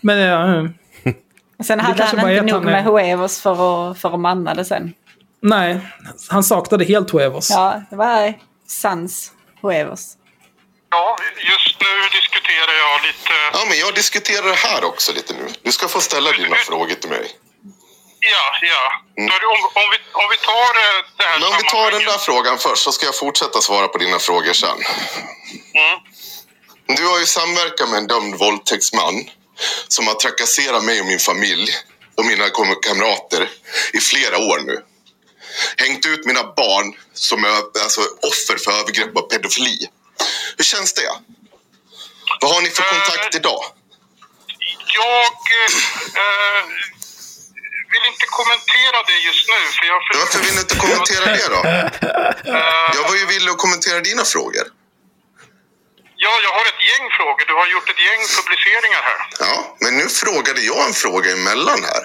Men 0.00 0.18
eh, 0.18 0.70
Sen 1.66 1.80
hade 1.80 1.98
kanske 1.98 2.16
han 2.16 2.30
inte 2.32 2.42
nog 2.54 2.64
med 2.64 2.84
Huevos 2.84 3.40
för 3.42 3.52
att, 3.90 3.98
för 4.00 4.14
att 4.14 4.20
manna 4.20 4.54
det 4.54 4.64
sen. 4.64 4.92
nej, 5.40 5.80
han 6.28 6.42
saknade 6.44 6.84
helt 6.84 7.10
Huevos. 7.10 7.50
Ja, 7.50 7.82
det 7.90 7.96
var 7.96 8.34
sans 8.66 9.32
Huevos. 9.62 10.02
ja, 10.90 11.16
just 11.52 11.80
nu 11.80 11.92
diskuterar 12.18 12.74
jag 12.84 12.96
lite... 13.08 13.32
Ja, 13.52 13.60
men 13.68 13.78
jag 13.78 13.94
diskuterar 13.94 14.46
det 14.48 14.54
här 14.68 14.84
också 14.84 15.12
lite 15.12 15.32
nu. 15.34 15.46
Du 15.62 15.72
ska 15.72 15.88
få 15.88 16.00
ställa 16.00 16.30
dina 16.32 16.56
frågor 16.56 16.94
till 16.94 17.10
mig. 17.10 17.26
Ja, 18.34 18.46
ja. 18.74 18.84
Det- 19.14 19.46
Om, 19.54 19.60
om, 19.82 19.88
vi, 19.92 19.98
om 20.22 20.26
vi 20.34 20.38
tar 20.50 20.70
eh, 20.84 20.96
det 21.18 21.24
här 21.30 21.36
Mm. 21.36 21.40
Men 21.40 21.48
om 21.50 21.56
vi 21.62 21.68
tar 21.76 21.90
den 21.98 22.04
där 22.12 22.18
frågan 22.28 22.58
först 22.58 22.82
så 22.82 22.92
ska 22.92 23.06
jag 23.06 23.16
fortsätta 23.24 23.58
svara 23.60 23.88
på 23.88 23.98
dina 23.98 24.18
frågor 24.18 24.52
sen. 24.52 24.68
Mm. 25.80 25.96
Du 26.96 27.06
har 27.06 27.18
ju 27.18 27.26
samverkat 27.26 27.88
med 27.88 27.98
en 27.98 28.06
dömd 28.06 28.34
våldtäktsman 28.34 29.30
som 29.88 30.06
har 30.06 30.14
trakasserat 30.14 30.84
mig 30.84 31.00
och 31.00 31.06
min 31.06 31.18
familj 31.18 31.70
och 32.16 32.24
mina 32.24 32.48
kamrater 32.82 33.50
i 33.92 34.00
flera 34.00 34.38
år 34.38 34.60
nu. 34.66 34.82
Hängt 35.76 36.06
ut 36.06 36.26
mina 36.26 36.42
barn 36.42 36.94
som 37.12 37.44
är 37.44 37.48
alltså, 37.82 38.00
offer 38.00 38.56
för 38.64 38.72
övergrepp 38.80 39.16
och 39.16 39.30
pedofili. 39.30 39.88
Hur 40.56 40.64
känns 40.64 40.92
det? 40.92 41.10
Vad 42.40 42.54
har 42.54 42.60
ni 42.62 42.70
för 42.70 42.82
Eh, 42.82 42.88
kontakt 42.90 43.34
idag? 43.34 43.64
Jag 44.94 45.32
eh, 45.62 46.64
vill 47.92 48.04
inte 48.12 48.26
kommentera 48.26 49.02
det 49.06 49.18
just 49.28 49.48
nu. 49.48 49.60
För 49.78 49.86
jag 49.86 50.00
Varför 50.20 50.38
vill 50.38 50.54
ni 50.54 50.60
inte 50.60 50.76
kommentera 50.76 51.24
det 51.24 51.48
då? 51.48 51.60
Jag 52.94 53.08
var 53.08 53.16
ju 53.16 53.26
villig 53.26 53.50
att 53.50 53.58
kommentera 53.58 54.00
dina 54.00 54.24
frågor. 54.24 54.77
Ja, 56.24 56.32
jag 56.46 56.52
har 56.58 56.64
ett 56.72 56.82
gäng 56.90 57.06
frågor. 57.18 57.44
Du 57.50 57.54
har 57.60 57.66
gjort 57.74 57.88
ett 57.92 58.02
gäng 58.08 58.22
publiceringar 58.38 59.02
här. 59.10 59.20
Ja, 59.46 59.76
men 59.82 59.92
nu 60.00 60.06
frågade 60.22 60.60
jag 60.60 60.80
en 60.88 60.94
fråga 61.04 61.28
emellan 61.32 61.80
här. 61.90 62.02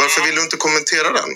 Varför 0.00 0.20
vill 0.24 0.34
du 0.34 0.42
inte 0.42 0.56
kommentera 0.56 1.08
den? 1.20 1.30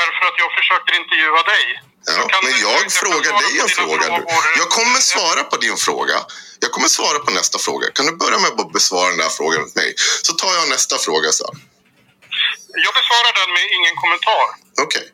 Därför 0.00 0.22
att 0.28 0.38
jag 0.42 0.50
försöker 0.58 0.92
intervjua 1.00 1.42
dig. 1.54 1.64
Ja, 2.06 2.40
men 2.44 2.54
jag 2.68 2.92
frågar 2.92 3.32
dig 3.42 3.52
en 3.64 3.68
fråga 3.68 4.06
nu. 4.18 4.24
Jag 4.62 4.68
kommer 4.68 5.00
svara 5.12 5.42
på 5.44 5.56
din 5.56 5.76
fråga. 5.76 6.18
Jag 6.60 6.70
kommer 6.72 6.88
svara 6.88 7.18
på 7.18 7.30
nästa 7.30 7.58
fråga. 7.58 7.86
Kan 7.96 8.06
du 8.06 8.12
börja 8.12 8.38
med 8.38 8.50
att 8.60 8.72
besvara 8.72 9.10
den 9.10 9.20
här 9.20 9.28
frågan 9.38 9.62
åt 9.62 9.74
mig? 9.74 9.94
Så 10.22 10.32
tar 10.32 10.54
jag 10.54 10.68
nästa 10.68 10.98
fråga 10.98 11.32
sen. 11.32 11.54
Jag 12.86 12.94
besvarar 12.94 13.32
den 13.40 13.50
med 13.56 13.64
ingen 13.76 13.96
kommentar. 14.02 14.46
Okej. 14.84 15.06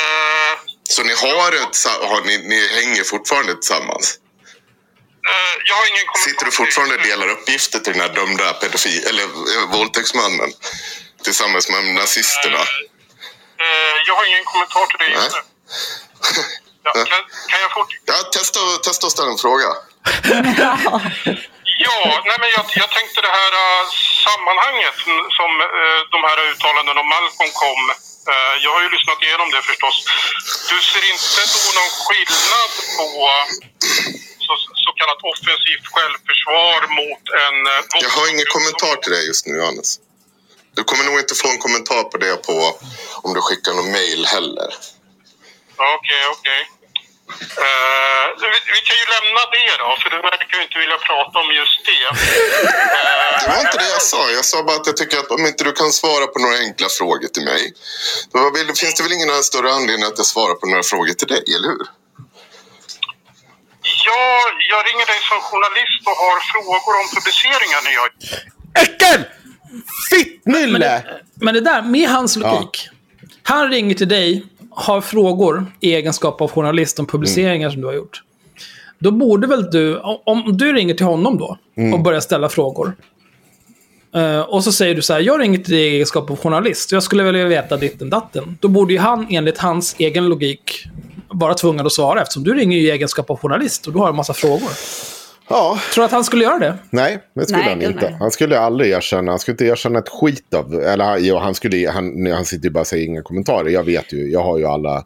Eh, 0.00 0.52
Så 0.94 1.02
ni 1.02 1.14
har 1.14 1.52
ett, 1.52 1.76
har, 2.10 2.20
ni, 2.20 2.38
ni 2.38 2.60
hänger 2.78 3.04
fortfarande 3.04 3.54
tillsammans? 3.54 4.18
eh, 5.30 5.54
jag 5.68 5.74
har 5.74 5.86
ingen 5.92 6.06
kommentar. 6.06 6.30
Sitter 6.30 6.44
du 6.44 6.50
fortfarande 6.50 6.94
och 6.94 7.02
delar 7.02 7.28
uppgifter 7.28 7.78
till 7.78 7.92
den 7.92 8.02
här 8.02 8.14
dömda 8.14 8.52
pedofil 8.52 9.06
eller 9.10 9.24
eh, 9.24 9.64
våldtäktsmannen? 9.76 10.50
Tillsammans 11.24 11.68
med 11.68 11.84
nazisterna? 11.84 12.62
Eh, 13.64 13.96
jag 14.06 14.14
har 14.16 14.24
ingen 14.30 14.44
kommentar 14.44 14.86
till 14.86 14.98
det 14.98 15.08
just 15.14 15.32
nu. 15.36 15.42
Ja, 16.84 16.92
kan, 16.92 17.22
kan 17.50 17.60
jag 17.60 17.72
fort... 17.72 17.88
Ja, 18.04 18.14
testa, 18.32 18.60
testa 18.84 19.06
att 19.06 19.12
ställa 19.12 19.30
en 19.30 19.38
fråga. 19.38 19.68
Ja, 21.82 22.22
nej 22.28 22.36
men 22.40 22.50
jag, 22.56 22.64
jag 22.82 22.90
tänkte 22.90 23.20
det 23.20 23.34
här 23.40 23.52
sammanhanget 24.26 24.94
som 25.38 25.50
de 26.14 26.18
här 26.28 26.38
uttalandena 26.50 27.00
om 27.00 27.08
Malcolm 27.08 27.50
kom. 27.64 27.82
Uh, 28.28 28.54
jag 28.64 28.70
har 28.74 28.82
ju 28.86 28.90
lyssnat 28.96 29.22
igenom 29.22 29.48
det 29.54 29.62
förstås. 29.70 29.96
Du 30.70 30.76
ser 30.90 31.04
inte 31.14 31.40
då 31.54 31.62
någon 31.78 31.92
skillnad 32.04 32.70
på 32.96 33.06
så, 34.44 34.52
så 34.82 34.88
kallat 34.98 35.20
offensivt 35.32 35.86
självförsvar 35.94 36.78
mot 36.98 37.24
en... 37.44 37.56
Uh, 37.74 38.02
Jag 38.06 38.14
har 38.18 38.26
ingen 38.34 38.50
kommentar 38.56 38.94
till 39.02 39.12
det 39.12 39.22
just 39.30 39.46
nu, 39.46 39.54
Johannes. 39.60 39.90
Du 40.76 40.84
kommer 40.84 41.04
nog 41.04 41.18
inte 41.18 41.34
få 41.34 41.48
en 41.48 41.58
kommentar 41.58 42.02
på 42.10 42.16
det 42.24 42.36
på 42.48 42.56
om 43.22 43.34
du 43.34 43.40
skickar 43.40 43.72
någon 43.72 43.92
mail 43.92 44.26
heller. 44.26 44.70
Okej, 45.96 46.22
okej. 46.34 46.60
Eh, 47.66 48.24
vi, 48.52 48.58
vi 48.76 48.80
kan 48.88 48.96
ju 49.02 49.06
lämna 49.14 49.42
det 49.56 49.70
då, 49.82 49.88
för 50.00 50.08
du 50.14 50.18
verkar 50.30 50.54
ju 50.58 50.62
inte 50.66 50.78
vilja 50.84 50.98
prata 51.08 51.34
om 51.42 51.48
just 51.60 51.78
det. 51.90 52.06
Det 53.40 53.48
var 53.52 53.60
inte 53.66 53.78
det 53.84 53.90
jag 53.98 54.04
sa. 54.12 54.30
Jag 54.38 54.44
sa 54.44 54.56
bara 54.62 54.76
att 54.76 54.86
jag 54.86 54.96
tycker 54.96 55.18
att 55.18 55.30
om 55.30 55.46
inte 55.46 55.64
du 55.64 55.72
kan 55.72 55.92
svara 55.92 56.26
på 56.32 56.38
några 56.38 56.56
enkla 56.66 56.88
frågor 56.98 57.28
till 57.34 57.44
mig, 57.52 57.62
då 58.32 58.50
vill, 58.54 58.66
finns 58.82 58.94
det 58.96 59.02
väl 59.02 59.12
ingen 59.12 59.42
större 59.50 59.70
anledning 59.78 60.06
att 60.10 60.18
jag 60.22 60.26
svarar 60.34 60.54
på 60.54 60.66
några 60.66 60.82
frågor 60.82 61.12
till 61.20 61.30
dig, 61.34 61.44
eller 61.56 61.68
hur? 61.68 61.84
Ja, 64.06 64.24
jag 64.72 64.80
ringer 64.88 65.06
dig 65.12 65.20
som 65.30 65.38
journalist 65.50 66.02
och 66.10 66.16
har 66.24 66.36
frågor 66.52 66.92
om 67.00 67.06
publiceringar 67.14 67.80
ni 67.86 67.90
gör. 67.98 68.10
Äckel! 68.84 69.20
Fittnylle! 70.10 71.04
Men 71.34 71.54
det 71.54 71.60
där, 71.60 71.82
med 71.82 72.08
hans 72.08 72.36
logik. 72.36 72.88
Han 73.42 73.70
ringer 73.70 73.94
till 73.94 74.08
dig, 74.08 74.46
har 74.70 75.00
frågor 75.00 75.66
i 75.80 75.94
egenskap 75.94 76.40
av 76.40 76.50
journalist 76.50 76.98
om 76.98 77.06
publiceringar 77.06 77.70
som 77.70 77.80
du 77.80 77.86
har 77.86 77.94
gjort. 77.94 78.22
Då 78.98 79.10
borde 79.10 79.46
väl 79.46 79.70
du, 79.70 79.98
om- 80.24 80.56
du 80.56 80.72
ringer 80.72 80.94
till 80.94 81.06
honom 81.06 81.38
då 81.38 81.58
och 81.94 82.00
börjar 82.00 82.20
ställa 82.20 82.48
frågor. 82.48 82.92
eh, 84.14 84.40
och 84.40 84.64
så 84.64 84.72
säger 84.72 84.94
du 84.94 85.02
så 85.02 85.12
här, 85.12 85.20
jag 85.20 85.40
ringer 85.40 85.58
till 85.58 85.74
dig 85.74 85.82
i 85.82 85.94
egenskap 85.94 86.30
av 86.30 86.36
journalist. 86.36 86.92
Jag 86.92 87.02
skulle 87.02 87.22
vilja 87.22 87.44
veta 87.46 87.76
ditten 87.76 88.10
datten. 88.10 88.58
Då 88.60 88.68
borde 88.68 88.92
ju 88.92 88.98
han 88.98 89.26
enligt 89.30 89.58
hans 89.58 89.94
egen 89.98 90.28
logik 90.28 90.84
vara 91.28 91.54
tvungen 91.54 91.86
att 91.86 91.92
svara 91.92 92.22
eftersom 92.22 92.44
du 92.44 92.54
ringer 92.54 92.78
i 92.78 92.90
egenskap 92.90 93.30
av 93.30 93.36
journalist 93.38 93.86
och 93.86 93.92
du 93.92 93.98
har 93.98 94.08
en 94.08 94.16
massa 94.16 94.32
frågor. 94.34 94.68
Ja, 95.50 95.78
Tror 95.94 96.02
du 96.02 96.06
att 96.06 96.12
han 96.12 96.24
skulle 96.24 96.44
göra 96.44 96.58
det? 96.58 96.78
nej, 96.90 97.18
det 97.34 97.42
skulle 97.44 97.58
Nej, 97.58 97.68
han 97.68 97.82
inte. 97.82 98.04
nej. 98.10 98.16
Han 98.20 98.30
skulle 98.30 98.58
aldrig 98.58 98.90
erkänna, 98.90 99.32
han 99.32 99.38
skulle 99.38 99.52
inte 99.52 99.64
erkänna 99.64 99.98
ett 99.98 100.08
skit 100.08 100.54
av, 100.54 100.74
eller 100.74 101.18
jo, 101.18 101.36
han 101.36 101.54
skulle, 101.54 101.90
han, 101.90 102.26
han 102.26 102.44
sitter 102.44 102.64
ju 102.64 102.70
bara 102.70 102.80
och 102.80 102.86
säger 102.86 103.06
inga 103.06 103.22
kommentarer. 103.22 103.68
Jag 103.70 103.84
vet 103.84 104.12
ju, 104.12 104.30
jag 104.30 104.42
har 104.42 104.58
ju 104.58 104.64
alla, 104.66 105.04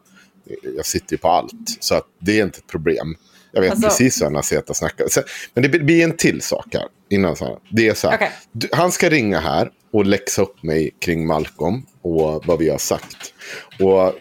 jag 0.77 0.85
sitter 0.85 1.13
ju 1.13 1.17
på 1.17 1.27
allt. 1.27 1.51
Så 1.79 1.95
att 1.95 2.05
det 2.19 2.39
är 2.39 2.43
inte 2.43 2.57
ett 2.57 2.67
problem. 2.67 3.15
Jag 3.51 3.61
vet 3.61 3.71
Alltså- 3.71 3.87
precis 3.87 4.21
vad 4.21 4.27
han 4.27 4.35
har 4.35 4.41
sett 4.41 4.69
och 4.69 4.75
snackat. 4.75 5.07
Men 5.53 5.63
det 5.63 5.69
blir 5.69 6.03
en 6.03 6.17
till 6.17 6.41
sak 6.41 6.65
här. 6.73 6.83
Innan 7.09 7.35
så 7.35 7.45
här. 7.45 7.57
Det 7.69 7.87
är 7.87 7.93
så 7.93 8.07
här. 8.07 8.15
Okej. 8.17 8.31
Du- 8.51 8.69
Han 8.71 8.91
ska 8.91 9.09
ringa 9.09 9.39
här 9.39 9.69
och 9.93 10.05
läxa 10.05 10.41
upp 10.41 10.63
mig 10.63 10.91
kring 11.01 11.27
Malcolm 11.27 11.85
och 12.01 12.45
vad 12.45 12.59
vi 12.59 12.69
har 12.69 12.77
sagt. 12.77 13.33
Och 13.79 14.13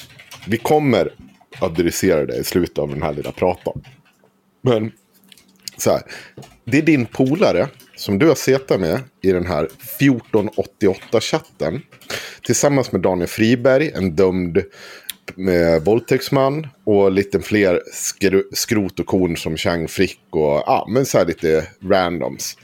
vi 0.47 0.57
kommer 0.57 1.13
adressera 1.61 2.27
det 2.27 2.37
i 2.37 2.45
slutet 2.45 2.79
av 2.79 2.89
den 2.89 3.03
här 3.03 3.13
lilla 3.13 3.33
pratan. 3.33 3.83
Men 4.63 4.93
så 5.77 5.91
här, 5.91 6.03
det 6.65 6.79
är 6.79 6.83
din 6.83 7.07
polare 7.07 7.69
som 7.97 8.19
du 8.19 8.29
har 8.29 8.35
setat 8.35 8.81
med 8.81 9.01
i 9.23 9.33
den 9.33 9.47
här 9.47 9.69
1488-chatten. 10.01 11.83
Tillsammans 12.43 12.93
med 12.93 13.01
Daniel 13.01 13.29
Friberg, 13.29 13.91
en 13.95 14.17
dömd 14.17 14.63
med 15.35 15.85
våldtäktsman 15.85 16.67
och 16.85 17.13
lite 17.13 17.41
fler 17.41 17.83
skro 17.93 18.43
skrot 18.53 19.01
och 19.01 19.07
korn 19.07 19.37
som 19.37 19.57
Chang 19.57 19.89
Frick 19.89 20.21
och 20.31 20.63
ja, 20.67 20.87
men 20.91 21.07
så 21.07 21.19
här 21.19 21.27
lite 21.27 21.67
randoms. 21.83 22.57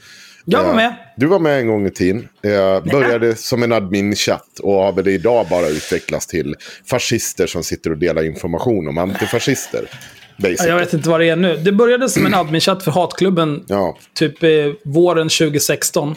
Jag 0.45 0.63
var 0.63 0.69
Eh, 0.69 0.75
med. 0.75 0.95
Du 1.17 1.25
var 1.25 1.39
med 1.39 1.59
en 1.59 1.67
gång 1.67 1.87
i 1.87 1.91
tiden. 1.91 2.27
Jag 2.41 2.83
började 2.83 3.35
som 3.37 3.63
en 3.63 3.71
admin-chatt 3.71 4.59
och 4.59 4.73
har 4.73 4.91
väl 4.93 5.07
idag 5.07 5.47
bara 5.49 5.67
utvecklats 5.67 6.27
till 6.27 6.55
fascister 6.85 7.47
som 7.47 7.63
sitter 7.63 7.91
och 7.91 7.97
delar 7.97 8.23
information 8.23 8.87
om 8.87 8.97
antifascister. 8.97 9.89
Basically. 10.37 10.69
Jag 10.69 10.79
vet 10.79 10.93
inte 10.93 11.09
vad 11.09 11.19
det 11.19 11.29
är 11.29 11.35
nu. 11.35 11.57
Det 11.57 11.71
började 11.71 12.09
som 12.09 12.25
en 12.25 12.33
admin-chatt 12.33 12.83
för 12.83 12.91
Hatklubben 12.91 13.63
Ja. 13.67 13.97
typ 14.13 14.43
eh, 14.43 14.49
våren 14.83 15.29
2016. 15.29 16.15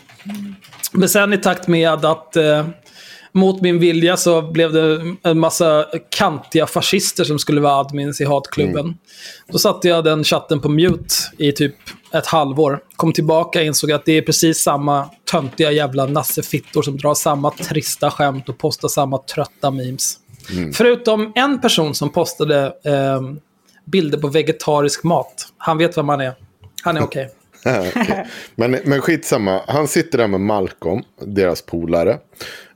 Men 0.93 1.09
sen 1.09 1.33
i 1.33 1.39
takt 1.39 1.69
med 1.69 2.05
att 2.05 2.37
eh, 2.37 2.67
mot 3.33 3.61
min 3.61 3.79
vilja 3.79 4.17
så 4.17 4.43
blev 4.43 4.73
det 4.73 5.01
en 5.23 5.39
massa 5.39 5.87
kantiga 6.11 6.67
fascister 6.67 7.25
som 7.25 7.39
skulle 7.39 7.61
vara 7.61 7.75
admins 7.75 8.21
i 8.21 8.25
Hatklubben. 8.25 8.95
Då 9.49 9.59
satte 9.59 9.89
jag 9.89 10.05
den 10.05 10.25
chatten 10.25 10.61
på 10.61 10.69
mute 10.69 11.15
i 11.39 11.53
typ 11.53 11.75
ett 12.13 12.27
halvår. 12.27 12.81
Kom 12.97 13.13
tillbaka 13.13 13.59
och 13.59 13.65
insåg 13.65 13.93
att 13.93 14.05
det 14.05 14.13
är 14.13 14.23
precis 14.23 14.63
samma 14.63 15.11
töntiga 15.31 15.73
jävla 15.73 16.07
nassefittor 16.07 16.83
som 16.83 16.97
drar 16.97 17.15
samma 17.15 17.51
trista 17.51 18.11
skämt 18.11 18.49
och 18.49 18.59
postar 18.59 18.89
samma 18.89 19.19
trötta 19.19 19.71
memes. 19.71 20.19
Förutom 20.75 21.33
en 21.35 21.61
person 21.61 21.95
som 21.95 22.11
postade 22.13 22.65
eh, 22.85 23.21
bilder 23.85 24.19
på 24.19 24.29
vegetarisk 24.29 25.05
mat. 25.05 25.47
Han 25.57 25.79
vet 25.79 25.99
vem 25.99 26.07
man 26.07 26.21
är. 26.21 26.35
Han 26.83 26.97
är 26.97 27.03
okej. 27.03 27.31
Okej. 27.67 28.27
men, 28.55 28.79
men 28.85 29.01
skitsamma, 29.01 29.61
han 29.67 29.89
sitter 29.89 30.19
där 30.19 30.29
med 30.29 30.41
Malcolm, 30.41 31.03
deras 31.21 31.63
polare. 31.63 32.19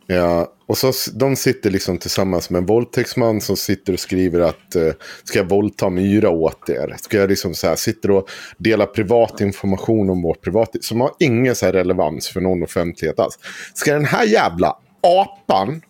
Ja, 0.06 0.52
och 0.66 0.78
så, 0.78 0.92
de 1.14 1.36
sitter 1.36 1.70
liksom 1.70 1.98
tillsammans 1.98 2.50
med 2.50 2.58
en 2.58 2.66
våldtäktsman 2.66 3.40
som 3.40 3.56
sitter 3.56 3.92
och 3.92 4.00
skriver 4.00 4.40
att 4.40 4.74
eh, 4.74 4.92
ska 5.24 5.38
jag 5.38 5.48
våldta 5.48 5.90
Myra 5.90 6.30
åt 6.30 6.68
er? 6.68 6.96
Ska 6.98 7.16
jag 7.16 7.30
liksom 7.30 7.54
så 7.54 7.66
här, 7.66 7.76
sitter 7.76 8.10
och 8.10 8.30
delar 8.58 8.86
privat 8.86 9.40
information 9.40 10.10
om 10.10 10.22
vårt 10.22 10.40
privat 10.40 10.76
som 10.80 11.00
har 11.00 11.10
ingen 11.18 11.54
så 11.54 11.66
här 11.66 11.72
relevans 11.72 12.28
för 12.28 12.40
någon 12.40 12.62
offentlighet 12.62 13.20
alls. 13.20 13.38
Ska 13.74 13.92
den 13.92 14.04
här 14.04 14.24
jävla 14.24 14.76
apan 15.00 15.82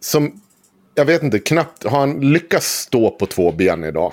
som, 0.00 0.40
jag 1.00 1.04
vet 1.04 1.22
inte, 1.22 1.38
knappt 1.38 1.84
har 1.84 2.00
han 2.00 2.32
lyckats 2.32 2.80
stå 2.80 3.10
på 3.10 3.26
två 3.26 3.52
ben 3.52 3.84
idag. 3.84 4.12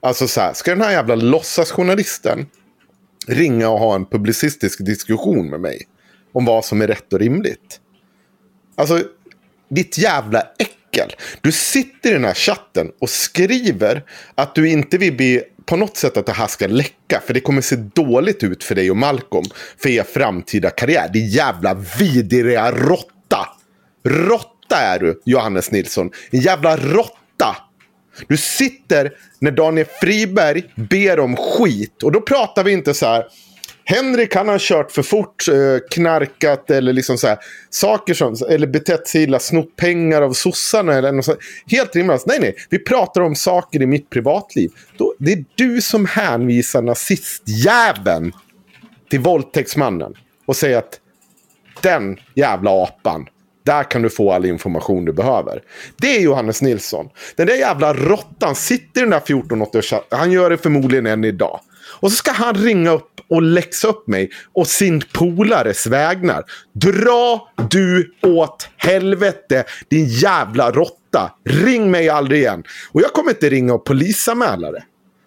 Alltså 0.00 0.28
så 0.28 0.40
här, 0.40 0.52
ska 0.52 0.70
den 0.70 0.80
här 0.80 0.92
jävla 0.92 1.14
låtsasjournalisten 1.14 2.46
ringa 3.26 3.68
och 3.68 3.78
ha 3.78 3.94
en 3.94 4.06
publicistisk 4.06 4.84
diskussion 4.84 5.50
med 5.50 5.60
mig 5.60 5.82
om 6.32 6.44
vad 6.44 6.64
som 6.64 6.82
är 6.82 6.86
rätt 6.86 7.12
och 7.12 7.18
rimligt? 7.18 7.80
Alltså, 8.76 9.02
ditt 9.68 9.98
jävla 9.98 10.42
äckel. 10.58 11.12
Du 11.40 11.52
sitter 11.52 12.10
i 12.10 12.12
den 12.12 12.24
här 12.24 12.34
chatten 12.34 12.92
och 13.00 13.10
skriver 13.10 14.04
att 14.34 14.54
du 14.54 14.70
inte 14.70 14.98
vill 14.98 15.16
bli 15.16 15.42
på 15.66 15.76
något 15.76 15.96
sätt 15.96 16.16
att 16.16 16.26
det 16.26 16.32
här 16.32 16.46
ska 16.46 16.66
läcka. 16.66 17.22
För 17.26 17.34
det 17.34 17.40
kommer 17.40 17.60
se 17.60 17.76
dåligt 17.76 18.42
ut 18.42 18.64
för 18.64 18.74
dig 18.74 18.90
och 18.90 18.96
Malcolm. 18.96 19.46
För 19.78 19.88
er 19.88 20.02
framtida 20.02 20.70
karriär. 20.70 21.10
Det 21.12 21.18
jävla 21.18 21.74
vidriga 21.98 22.72
råtta. 22.72 23.48
Råtta 24.04 24.53
är 24.76 24.98
du, 24.98 25.20
Johannes 25.24 25.70
Nilsson. 25.70 26.10
En 26.30 26.40
jävla 26.40 26.76
råtta. 26.76 27.56
Du 28.28 28.36
sitter 28.36 29.12
när 29.38 29.50
Daniel 29.50 29.86
Friberg 30.00 30.62
ber 30.76 31.20
om 31.20 31.36
skit. 31.36 32.02
Och 32.02 32.12
då 32.12 32.20
pratar 32.20 32.64
vi 32.64 32.72
inte 32.72 32.94
så 32.94 33.06
här. 33.06 33.24
Henrik 33.86 34.34
han 34.34 34.48
har 34.48 34.58
kört 34.58 34.92
för 34.92 35.02
fort, 35.02 35.48
eh, 35.48 35.88
knarkat 35.90 36.70
eller 36.70 36.92
liksom 36.92 37.18
så 37.18 37.26
här, 37.26 37.38
saker 37.70 38.14
som, 38.14 38.36
eller 38.48 38.66
betett 38.66 39.08
sig 39.08 39.22
illa, 39.22 39.38
snott 39.38 39.76
pengar 39.76 40.22
av 40.22 40.32
sossarna 40.32 40.94
eller 40.94 41.12
något 41.12 41.24
sånt. 41.24 41.38
Helt 41.66 41.96
rimligt. 41.96 42.26
Nej, 42.26 42.38
nej, 42.40 42.54
vi 42.70 42.78
pratar 42.78 43.20
om 43.20 43.34
saker 43.34 43.82
i 43.82 43.86
mitt 43.86 44.10
privatliv. 44.10 44.70
Då, 44.96 45.14
det 45.18 45.32
är 45.32 45.44
du 45.54 45.82
som 45.82 46.06
hänvisar 46.06 46.82
nazistjäveln 46.82 48.32
till 49.10 49.20
våldtäktsmannen 49.20 50.14
och 50.46 50.56
säger 50.56 50.78
att 50.78 51.00
den 51.80 52.16
jävla 52.34 52.70
apan, 52.70 53.26
där 53.64 53.90
kan 53.90 54.02
du 54.02 54.10
få 54.10 54.32
all 54.32 54.46
information 54.46 55.04
du 55.04 55.12
behöver. 55.12 55.62
Det 55.96 56.16
är 56.16 56.20
Johannes 56.20 56.62
Nilsson. 56.62 57.08
Den 57.36 57.46
där 57.46 57.54
jävla 57.54 57.94
råttan 57.94 58.54
sitter 58.54 59.00
i 59.00 59.04
den 59.04 59.10
där 59.10 59.18
1480 59.18 60.00
Han 60.10 60.32
gör 60.32 60.50
det 60.50 60.56
förmodligen 60.56 61.06
än 61.06 61.24
idag. 61.24 61.60
Och 62.00 62.10
så 62.10 62.16
ska 62.16 62.32
han 62.32 62.54
ringa 62.54 62.90
upp 62.90 63.10
och 63.28 63.42
läxa 63.42 63.88
upp 63.88 64.08
mig 64.08 64.30
och 64.52 64.66
sin 64.66 65.02
polares 65.12 65.86
vägnar. 65.86 66.44
Dra 66.72 67.48
du 67.70 68.14
åt 68.22 68.68
helvete 68.76 69.64
din 69.88 70.06
jävla 70.06 70.70
råtta. 70.70 71.32
Ring 71.44 71.90
mig 71.90 72.08
aldrig 72.08 72.40
igen. 72.40 72.64
Och 72.92 73.00
jag 73.00 73.12
kommer 73.12 73.30
inte 73.30 73.50
ringa 73.50 73.74
och 73.74 73.84
polisanmäla 73.84 74.70
det. 74.72 74.82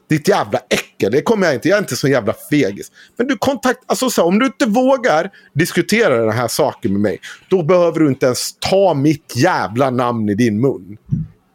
Ditt 0.10 0.28
jävla 0.28 0.60
äckel, 0.70 1.12
det 1.12 1.22
kommer 1.22 1.46
jag 1.48 1.56
inte. 1.56 1.70
Jag 1.70 1.76
är 1.78 1.82
inte 1.82 1.96
så 1.96 2.08
jävla 2.08 2.34
fegis. 2.50 2.92
Men 3.18 3.28
du 3.28 3.38
kontakt, 3.38 3.80
alltså 3.86 4.10
så, 4.10 4.22
här, 4.22 4.28
om 4.28 4.40
du 4.40 4.46
inte 4.46 4.66
vågar 4.66 5.30
diskutera 5.54 6.18
den 6.26 6.32
här 6.32 6.48
saken 6.48 6.92
med 6.92 7.02
mig. 7.02 7.20
Då 7.50 7.64
behöver 7.64 8.00
du 8.00 8.08
inte 8.08 8.26
ens 8.26 8.56
ta 8.60 8.94
mitt 8.94 9.34
jävla 9.36 9.90
namn 9.90 10.30
i 10.30 10.34
din 10.36 10.62
mun. 10.62 10.98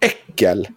Äckel. 0.01 0.69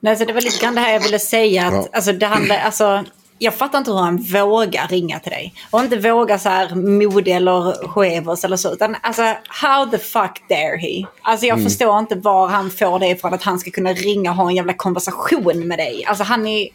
Nej, 0.00 0.16
så 0.16 0.24
det 0.24 0.32
var 0.32 0.40
lite 0.40 0.62
grann 0.64 0.74
det 0.74 0.80
här 0.80 0.92
jag 0.92 1.00
ville 1.00 1.18
säga. 1.18 1.66
Att, 1.66 1.72
Ja. 1.74 1.88
alltså, 1.92 2.12
det 2.12 2.26
handlar, 2.26 2.56
alltså, 2.58 3.04
jag 3.42 3.54
fattar 3.54 3.78
inte 3.78 3.90
hur 3.90 3.98
han 3.98 4.16
vågar 4.16 4.88
ringa 4.88 5.18
till 5.18 5.30
dig. 5.32 5.54
Och 5.70 5.80
inte 5.80 5.96
vågar 5.96 6.38
så 6.38 6.48
här 6.48 6.74
Mode 6.74 7.30
eller 7.30 7.88
Chevos 7.88 8.44
eller 8.44 8.56
så. 8.56 8.72
Utan 8.72 8.96
alltså, 9.02 9.22
how 9.48 9.86
the 9.90 9.98
fuck 9.98 10.42
dare 10.48 10.76
he? 10.76 11.06
Alltså 11.22 11.46
Mm. 11.46 11.58
jag 11.58 11.70
förstår 11.70 11.98
inte 11.98 12.14
var 12.14 12.48
han 12.48 12.70
får 12.70 12.98
det 12.98 13.08
ifrån 13.08 13.34
att 13.34 13.42
han 13.42 13.58
ska 13.58 13.70
kunna 13.70 13.92
ringa 13.92 14.30
och 14.30 14.36
ha 14.36 14.48
en 14.48 14.56
jävla 14.56 14.72
konversation 14.72 15.68
med 15.68 15.78
dig. 15.78 16.04
Alltså 16.06 16.24
han 16.24 16.46
är... 16.46 16.68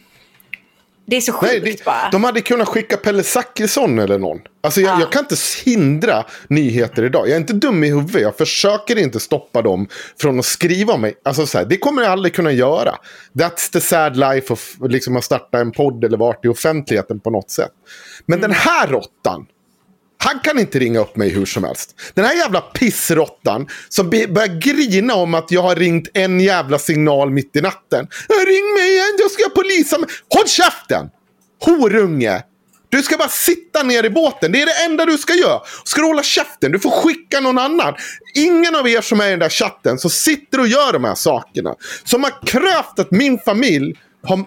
Det 1.09 1.15
är 1.17 1.21
så 1.21 1.31
sjukt 1.33 1.51
Nej, 1.51 1.59
det, 1.77 1.85
bara. 1.85 2.09
de 2.11 2.23
hade 2.23 2.41
kunnat 2.41 2.67
skicka 2.67 2.97
Pelle 2.97 3.23
Zackrisson 3.23 3.99
eller 3.99 4.19
någon. 4.19 4.39
Alltså 4.63 4.81
jag, 4.81 4.95
Ja. 4.95 4.99
jag 4.99 5.11
kan 5.11 5.19
inte 5.23 5.35
hindra 5.65 6.25
nyheter 6.47 7.03
idag. 7.03 7.27
Jag 7.27 7.33
är 7.33 7.37
inte 7.37 7.53
dum 7.53 7.83
i 7.83 7.87
huvudet. 7.89 8.21
Jag 8.21 8.37
försöker 8.37 8.97
inte 8.97 9.19
stoppa 9.19 9.61
dem 9.61 9.87
från 10.21 10.39
att 10.39 10.45
skriva 10.45 10.93
om 10.93 11.01
mig. 11.01 11.13
Alltså 11.25 11.45
så 11.47 11.57
här, 11.57 11.65
det 11.65 11.77
kommer 11.77 12.01
jag 12.03 12.11
aldrig 12.11 12.33
kunna 12.35 12.51
göra. 12.51 12.95
That's 13.33 13.71
the 13.71 13.81
sad 13.81 14.17
life 14.17 14.53
of 14.53 14.75
liksom, 14.81 15.15
att 15.17 15.23
starta 15.23 15.59
en 15.59 15.71
podd 15.71 16.03
eller 16.03 16.17
varit 16.17 16.45
i 16.45 16.47
offentligheten 16.47 17.19
på 17.19 17.29
något 17.29 17.51
sätt. 17.51 17.71
Men 18.25 18.41
den 18.41 18.51
här 18.51 18.87
råttan. 18.87 19.45
Han 20.17 20.39
kan 20.39 20.59
inte 20.59 20.79
ringa 20.79 20.99
upp 20.99 21.15
mig 21.15 21.29
hur 21.29 21.45
som 21.45 21.63
helst. 21.63 21.95
Den 22.13 22.25
här 22.25 22.33
jävla 22.33 22.61
pissrottan 22.61 23.67
som 23.89 24.09
börjar 24.09 24.59
grina 24.59 25.15
om 25.15 25.33
att 25.33 25.51
jag 25.51 25.61
har 25.61 25.75
ringt 25.75 26.07
en 26.13 26.39
jävla 26.39 26.79
signal 26.79 27.31
mitt 27.31 27.55
i 27.55 27.61
natten. 27.61 28.07
Ring 28.47 28.73
mig 28.73 28.91
igen, 28.91 29.15
jag 29.19 29.31
ska 29.31 29.49
polisa 29.49 29.97
mig. 29.97 30.09
Håll 30.35 30.47
käften! 30.47 31.09
Horunge! 31.65 32.43
Du 32.89 33.03
ska 33.03 33.17
bara 33.17 33.29
sitta 33.29 33.83
ner 33.83 34.03
i 34.03 34.09
båten. 34.09 34.51
Det 34.51 34.61
är 34.61 34.65
det 34.65 34.85
enda 34.85 35.05
du 35.05 35.17
ska 35.17 35.33
göra. 35.33 35.61
Ska 35.83 36.01
du 36.01 36.07
hålla 36.07 36.23
käften? 36.23 36.71
Du 36.71 36.79
får 36.79 36.89
skicka 36.89 37.39
någon 37.39 37.57
annan. 37.57 37.93
Ingen 38.35 38.75
av 38.75 38.87
er 38.87 39.01
som 39.01 39.21
är 39.21 39.27
i 39.27 39.29
den 39.29 39.39
där 39.39 39.49
chatten 39.49 39.99
som 39.99 40.09
sitter 40.09 40.59
och 40.59 40.67
gör 40.67 40.93
de 40.93 41.03
här 41.03 41.15
sakerna. 41.15 41.75
Som 42.03 42.23
har 42.23 42.45
krävt 42.45 42.99
att 42.99 43.11
min 43.11 43.39
familj 43.39 43.95
har 44.23 44.45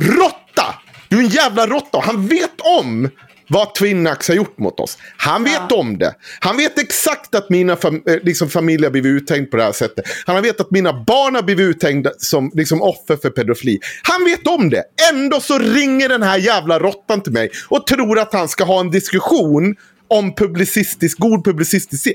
Råtta! 0.00 0.74
Du 1.08 1.18
är 1.18 1.20
en 1.20 1.28
jävla 1.28 1.66
råtta. 1.66 2.00
Han 2.00 2.26
vet 2.26 2.60
om 2.60 3.10
vad 3.50 3.74
Twinnax 3.74 4.28
har 4.28 4.34
gjort 4.34 4.58
mot 4.58 4.80
oss. 4.80 4.98
Han 5.16 5.44
vet 5.44 5.72
om 5.72 5.98
det. 5.98 6.14
Han 6.40 6.56
vet 6.56 6.78
exakt 6.78 7.34
att 7.34 7.50
mina 7.50 7.76
fam 7.76 8.02
eh, 8.06 8.16
liksom, 8.22 8.50
familj 8.50 8.84
har 8.84 8.90
blivit 8.90 9.22
uthängd 9.22 9.50
på 9.50 9.56
det 9.56 9.62
här 9.62 9.72
sättet. 9.72 10.04
Han 10.26 10.42
vet 10.42 10.60
att 10.60 10.70
mina 10.70 10.92
barn 10.92 11.34
har 11.34 11.42
blivit 11.42 11.76
uthängda 11.76 12.10
som 12.18 12.50
liksom, 12.54 12.82
offer 12.82 13.16
för 13.16 13.30
pedofili. 13.30 13.78
Han 14.02 14.24
vet 14.24 14.46
om 14.46 14.70
det. 14.70 14.84
Ändå 15.12 15.40
så 15.40 15.58
ringer 15.58 16.08
den 16.08 16.22
här 16.22 16.38
jävla 16.38 16.78
råttan 16.78 17.22
till 17.22 17.32
mig 17.32 17.50
och 17.68 17.86
tror 17.86 18.18
att 18.18 18.32
han 18.32 18.48
ska 18.48 18.64
ha 18.64 18.80
en 18.80 18.90
diskussion 18.90 19.76
om 20.08 20.34
publicistisk, 20.34 21.18
god 21.18 21.44
publicistisk... 21.44 22.08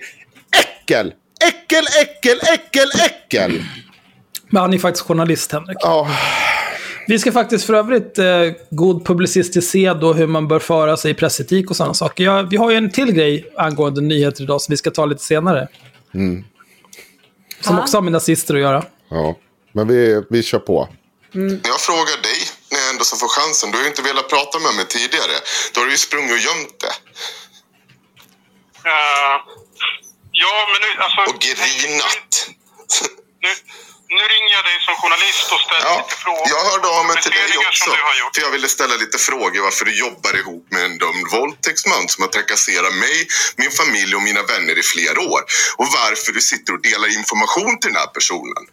Äckel! 0.81 1.13
Äckel, 1.47 1.85
äckel, 2.01 2.39
äckel, 2.53 2.87
äckel! 3.05 3.63
Men 4.49 4.61
han 4.61 4.73
är 4.73 4.77
faktiskt 4.77 5.05
journalist, 5.05 5.51
Henrik. 5.51 5.77
Ja, 5.79 6.07
Vi 7.07 7.19
ska 7.19 7.31
faktiskt 7.31 7.65
för 7.65 7.73
övrigt 7.73 8.17
eh, 8.19 8.25
god 8.69 9.05
publicistisk 9.05 9.69
sed 9.71 10.03
och 10.03 10.15
hur 10.15 10.27
man 10.27 10.47
bör 10.47 10.59
föra 10.59 10.97
sig 10.97 11.11
i 11.11 11.13
pressetik 11.13 11.69
och 11.69 11.75
sådana 11.75 11.93
saker. 11.93 12.23
Ja, 12.23 12.41
vi 12.41 12.57
har 12.57 12.71
ju 12.71 12.77
en 12.77 12.91
till 12.91 13.11
grej 13.11 13.51
angående 13.57 14.01
nyheter 14.01 14.43
idag 14.43 14.61
som 14.61 14.73
vi 14.73 14.77
ska 14.77 14.91
ta 14.91 15.05
lite 15.05 15.23
senare. 15.23 15.67
Som 16.11 17.75
Ja. 17.75 17.81
också 17.81 17.97
har 17.97 18.01
med 18.01 18.11
nazister 18.11 18.53
att 18.55 18.61
göra. 18.61 18.85
ja. 19.09 19.35
Men 19.71 19.87
vi, 19.87 20.21
vi 20.29 20.43
kör 20.43 20.59
på. 20.59 20.89
Jag 21.71 21.79
frågar 21.87 22.17
dig 22.27 22.39
när 22.71 22.79
jag 22.79 22.89
ändå 22.89 23.03
så 23.03 23.15
får 23.15 23.27
chansen. 23.27 23.71
Du 23.71 23.77
har 23.77 23.83
ju 23.83 23.89
inte 23.89 24.01
velat 24.01 24.29
prata 24.29 24.59
med 24.59 24.75
mig 24.75 24.85
tidigare. 24.87 25.35
Då 25.73 25.79
har 25.81 25.85
du 25.85 25.91
ju 25.91 25.97
sprungit 25.97 26.31
och 26.31 26.43
gömt 26.49 26.75
det. 26.83 26.93
Eh, 28.89 29.35
ja, 30.43 30.53
men 30.71 30.79
nu... 30.85 30.89
Alltså, 31.03 31.21
Och 31.31 31.39
grinat. 31.47 32.31
Nu, 33.43 33.49
nu 33.49 33.51
ringer 34.33 34.53
jag 34.57 34.65
dig 34.65 34.77
som 34.85 34.95
journalist 34.95 35.51
och 35.53 35.61
ställt 35.65 35.83
Ja, 35.83 35.95
lite 36.03 36.15
frågor. 36.23 36.47
jag 36.53 36.63
hörde 36.71 36.87
av 36.87 37.05
mig 37.05 37.17
till 37.21 37.31
dig 37.31 37.57
också. 37.67 37.89
För 38.35 38.41
jag 38.41 38.51
ville 38.51 38.67
ställa 38.67 38.95
lite 38.95 39.17
frågor 39.17 39.61
varför 39.61 39.85
du 39.85 39.93
jobbar 40.05 40.33
ihop 40.41 40.67
med 40.71 40.85
en 40.85 40.97
dömd 40.97 41.25
våldtäktsman 41.31 42.09
som 42.09 42.21
har 42.23 42.29
trakasserat 42.29 42.93
mig, 42.93 43.27
min 43.55 43.71
familj 43.71 44.15
och 44.15 44.21
mina 44.21 44.43
vänner 44.43 44.77
i 44.79 44.83
flera 44.83 45.19
år. 45.21 45.41
Och 45.77 45.87
varför 45.99 46.31
du 46.31 46.41
sitter 46.41 46.73
och 46.73 46.81
delar 46.81 47.07
information 47.19 47.79
till 47.79 47.89
den 47.93 47.99
här 48.03 48.07
personen. 48.07 48.63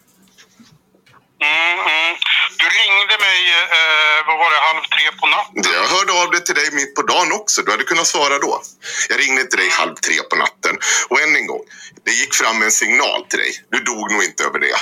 Mm, 1.41 1.79
mm. 1.79 2.15
Du 2.61 2.65
ringde 2.81 3.15
mig, 3.27 3.39
eh, 3.77 4.27
vad 4.27 4.37
var 4.37 4.51
det, 4.51 4.57
halv 4.69 4.81
tre 4.93 5.05
på 5.21 5.27
natten? 5.27 5.73
Jag 5.73 5.87
hörde 5.97 6.13
av 6.23 6.31
dig 6.31 6.43
till 6.43 6.55
dig 6.55 6.71
mitt 6.71 6.95
på 6.95 7.01
dagen 7.01 7.31
också. 7.31 7.61
Du 7.61 7.71
hade 7.71 7.83
kunnat 7.83 8.07
svara 8.07 8.39
då. 8.39 8.61
Jag 9.09 9.19
ringde 9.19 9.43
till 9.43 9.59
dig 9.59 9.69
halv 9.69 9.95
tre 9.95 10.15
på 10.29 10.35
natten. 10.35 10.77
Och 11.09 11.21
än 11.21 11.35
en 11.35 11.47
gång, 11.47 11.61
det 12.05 12.11
gick 12.11 12.33
fram 12.33 12.61
en 12.63 12.71
signal 12.71 13.25
till 13.29 13.39
dig. 13.39 13.51
Du 13.71 13.79
dog 13.79 14.11
nog 14.11 14.23
inte 14.23 14.43
över 14.43 14.59
det. 14.59 14.75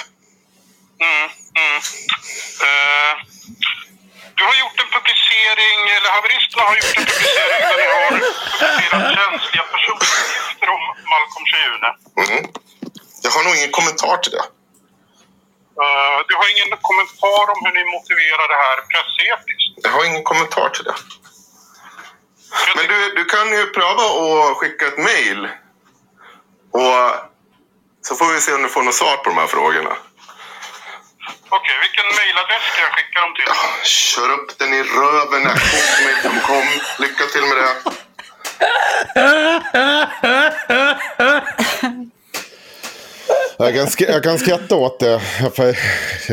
Mm, 1.02 1.28
mm. 1.62 1.78
Eh, 2.66 3.14
du 4.38 4.42
har 4.50 4.56
gjort 4.62 4.78
en 4.84 4.92
publicering, 4.96 5.80
eller 5.96 6.10
haveristerna 6.18 6.64
har 6.70 6.76
gjort 6.76 6.98
en 6.98 7.06
publicering 7.06 7.62
där 7.70 7.78
ni 7.82 7.88
har 7.96 8.04
publicerat 8.10 9.04
känsliga 9.20 9.64
personuppgifter 9.74 10.68
om 10.76 10.84
Malcolm 11.12 11.46
Schöne. 11.52 11.90
Mm. 12.24 12.42
Jag 13.24 13.32
har 13.32 13.44
nog 13.44 13.56
ingen 13.56 13.72
kommentar 13.80 14.18
till 14.24 14.34
det. 14.38 14.46
Eh, 15.84 16.18
du 16.28 16.34
har 16.40 16.48
ingen 16.54 16.70
kommentar 16.90 17.44
om 17.54 17.60
hur 17.66 17.74
ni 17.78 17.84
motiverar 17.96 18.46
det 18.54 18.60
här 18.66 18.78
pressetiskt? 18.92 19.74
Jag 19.86 19.92
har 19.96 20.04
ingen 20.06 20.24
kommentar 20.24 20.70
till 20.70 20.86
det. 20.90 20.96
Men 22.76 22.88
du, 22.92 22.98
du 23.16 23.26
kan 23.26 23.48
ju 23.58 23.66
pröva 23.78 24.04
att 24.04 24.58
skicka 24.58 24.88
ett. 24.88 24.98
Och 26.72 26.98
så 28.02 28.16
får 28.16 28.34
vi 28.34 28.42
se 28.42 28.54
om 28.54 28.64
du 28.64 28.70
får 28.70 28.84
något 28.84 28.96
svar 28.96 29.18
på 29.18 29.30
de 29.30 29.38
här 29.38 29.48
frågorna. 29.48 29.98
Okej, 31.50 31.76
vilken 31.86 32.08
mejladress 32.20 32.64
ska 32.72 32.80
jag 32.88 32.94
skicka 32.96 33.18
dem 33.26 33.34
till? 33.38 33.50
Kör 33.84 34.30
upp 34.38 34.50
den 34.60 34.74
i 34.74 34.82
röven 34.84 35.42
när 35.48 35.58
hotmail.com. 35.72 36.68
Lycka 37.04 37.24
till 37.34 37.46
med 37.50 37.58
det. 37.62 37.72
Jag 43.58 43.74
kan, 43.76 43.88
jag 44.08 44.24
kan 44.24 44.40
skratta 44.40 44.76
åt 44.76 45.00
det, 45.00 45.22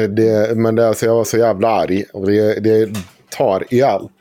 det 0.09 0.57
men 0.57 0.75
det, 0.75 0.89
alltså, 0.89 1.07
jag 1.07 1.15
var 1.15 1.25
så 1.25 1.39
jävla 1.39 1.69
arg. 1.69 2.05
Och 2.13 2.27
det, 2.27 2.61
det 2.61 2.89
tar 3.31 3.75
i 3.75 3.83
allt. 3.83 4.13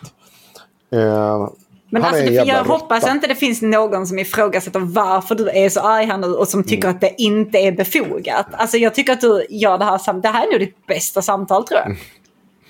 Eh, 0.94 1.50
Men 1.90 2.04
alltså, 2.04 2.24
det, 2.24 2.30
jag 2.32 2.48
jävla 2.48 2.74
hoppas 2.74 3.04
råtta. 3.04 3.12
inte 3.14 3.28
det 3.28 3.36
finns 3.36 3.62
någon 3.62 4.08
som 4.08 4.20
ifrågasätter 4.20 4.80
varför 4.80 5.36
du 5.36 5.50
är 5.50 5.70
så 5.70 5.80
arg 5.80 6.06
här 6.06 6.18
nu 6.18 6.28
och 6.28 6.48
som 6.48 6.64
tycker 6.64 6.84
Mm. 6.88 6.96
att 6.96 7.02
det 7.02 7.14
inte 7.18 7.58
är 7.58 7.72
befogat. 7.72 8.48
Alltså 8.52 8.78
jag 8.78 8.96
tycker 8.96 9.14
att 9.14 9.22
du 9.22 9.46
gör 9.50 9.78
det 9.78 9.86
här 9.86 9.98
sam- 9.98 10.22
Det 10.22 10.28
här 10.28 10.48
är 10.48 10.52
nog 10.52 10.60
ditt 10.60 10.86
bästa 10.88 11.22
samtal 11.22 11.68
tror 11.68 11.80
Mm. 11.80 11.92
jag. 11.92 11.98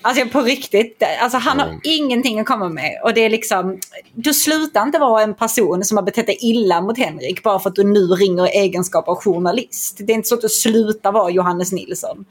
Alltså 0.02 0.26
på 0.28 0.40
riktigt. 0.42 1.02
Alltså 1.22 1.38
han 1.38 1.58
har 1.60 1.80
ingenting 1.84 2.40
att 2.40 2.46
komma 2.46 2.68
med. 2.68 3.00
Och 3.04 3.14
det 3.14 3.20
är 3.24 3.30
liksom, 3.30 3.78
du 4.14 4.34
slutar 4.34 4.82
inte 4.82 4.98
vara 4.98 5.22
en 5.22 5.34
person 5.34 5.84
som 5.84 5.96
har 5.96 6.04
betett 6.04 6.26
dig 6.26 6.38
illa 6.40 6.80
mot 6.80 6.98
Henrik 6.98 7.42
bara 7.42 7.58
för 7.58 7.70
att 7.70 7.76
du 7.76 7.84
nu 7.84 8.00
ringer 8.00 8.46
i 8.46 8.50
egenskap 8.50 9.08
av 9.08 9.16
journalist. 9.16 9.96
Det 10.00 10.12
är 10.12 10.14
inte 10.14 10.28
så 10.28 10.34
att 10.34 10.40
du 10.40 10.48
slutar 10.48 11.12
vara 11.12 11.30
Johannes 11.30 11.72
Nilsson. 11.72 12.24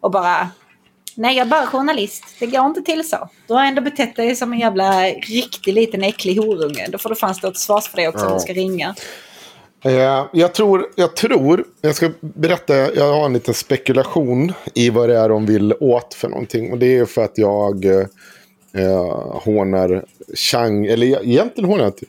Och 0.00 0.10
bara, 0.10 0.48
nej 1.16 1.36
jag 1.36 1.46
är 1.46 1.50
bara 1.50 1.66
journalist. 1.66 2.24
Det 2.38 2.46
går 2.46 2.66
inte 2.66 2.82
till 2.82 3.08
så. 3.08 3.28
Du 3.46 3.54
har 3.54 3.64
ändå 3.64 3.82
betett 3.82 4.16
dig 4.16 4.36
som 4.36 4.52
en 4.52 4.58
jävla 4.58 5.04
riktig 5.06 5.74
liten 5.74 6.02
äcklig 6.04 6.36
horunge. 6.36 6.86
Då 6.92 6.98
får 6.98 7.08
du 7.08 7.14
fan 7.16 7.34
stå 7.34 7.50
till 7.50 7.60
svars 7.60 7.88
för 7.88 7.96
det 7.96 8.08
också 8.08 8.24
om 8.24 8.28
Ja. 8.30 8.34
du 8.34 8.40
ska 8.40 8.52
ringa. 8.52 8.94
Eh, 9.84 10.26
jag, 10.32 10.54
tror, 10.54 10.86
jag 10.96 11.16
tror, 11.16 11.64
jag 11.80 11.94
ska 11.94 12.10
berätta, 12.20 12.76
jag 12.76 13.12
har 13.12 13.24
en 13.26 13.32
liten 13.32 13.54
spekulation 13.54 14.52
i 14.74 14.90
vad 14.90 15.08
det 15.08 15.18
är 15.18 15.28
de 15.28 15.46
vill 15.46 15.72
åt 15.80 16.14
för 16.14 16.28
någonting. 16.28 16.72
Och 16.72 16.78
det 16.78 16.98
är 16.98 17.04
för 17.04 17.24
att 17.24 17.38
jag 17.38 17.84
eh, 17.84 18.06
eh, 18.76 19.30
hånar 19.44 20.04
Chang, 20.34 20.86
eller 20.86 21.06
jag- 21.06 21.24
egentligen 21.26 21.70
hånar 21.70 21.84
jag 21.84 21.88
inte 21.88 22.06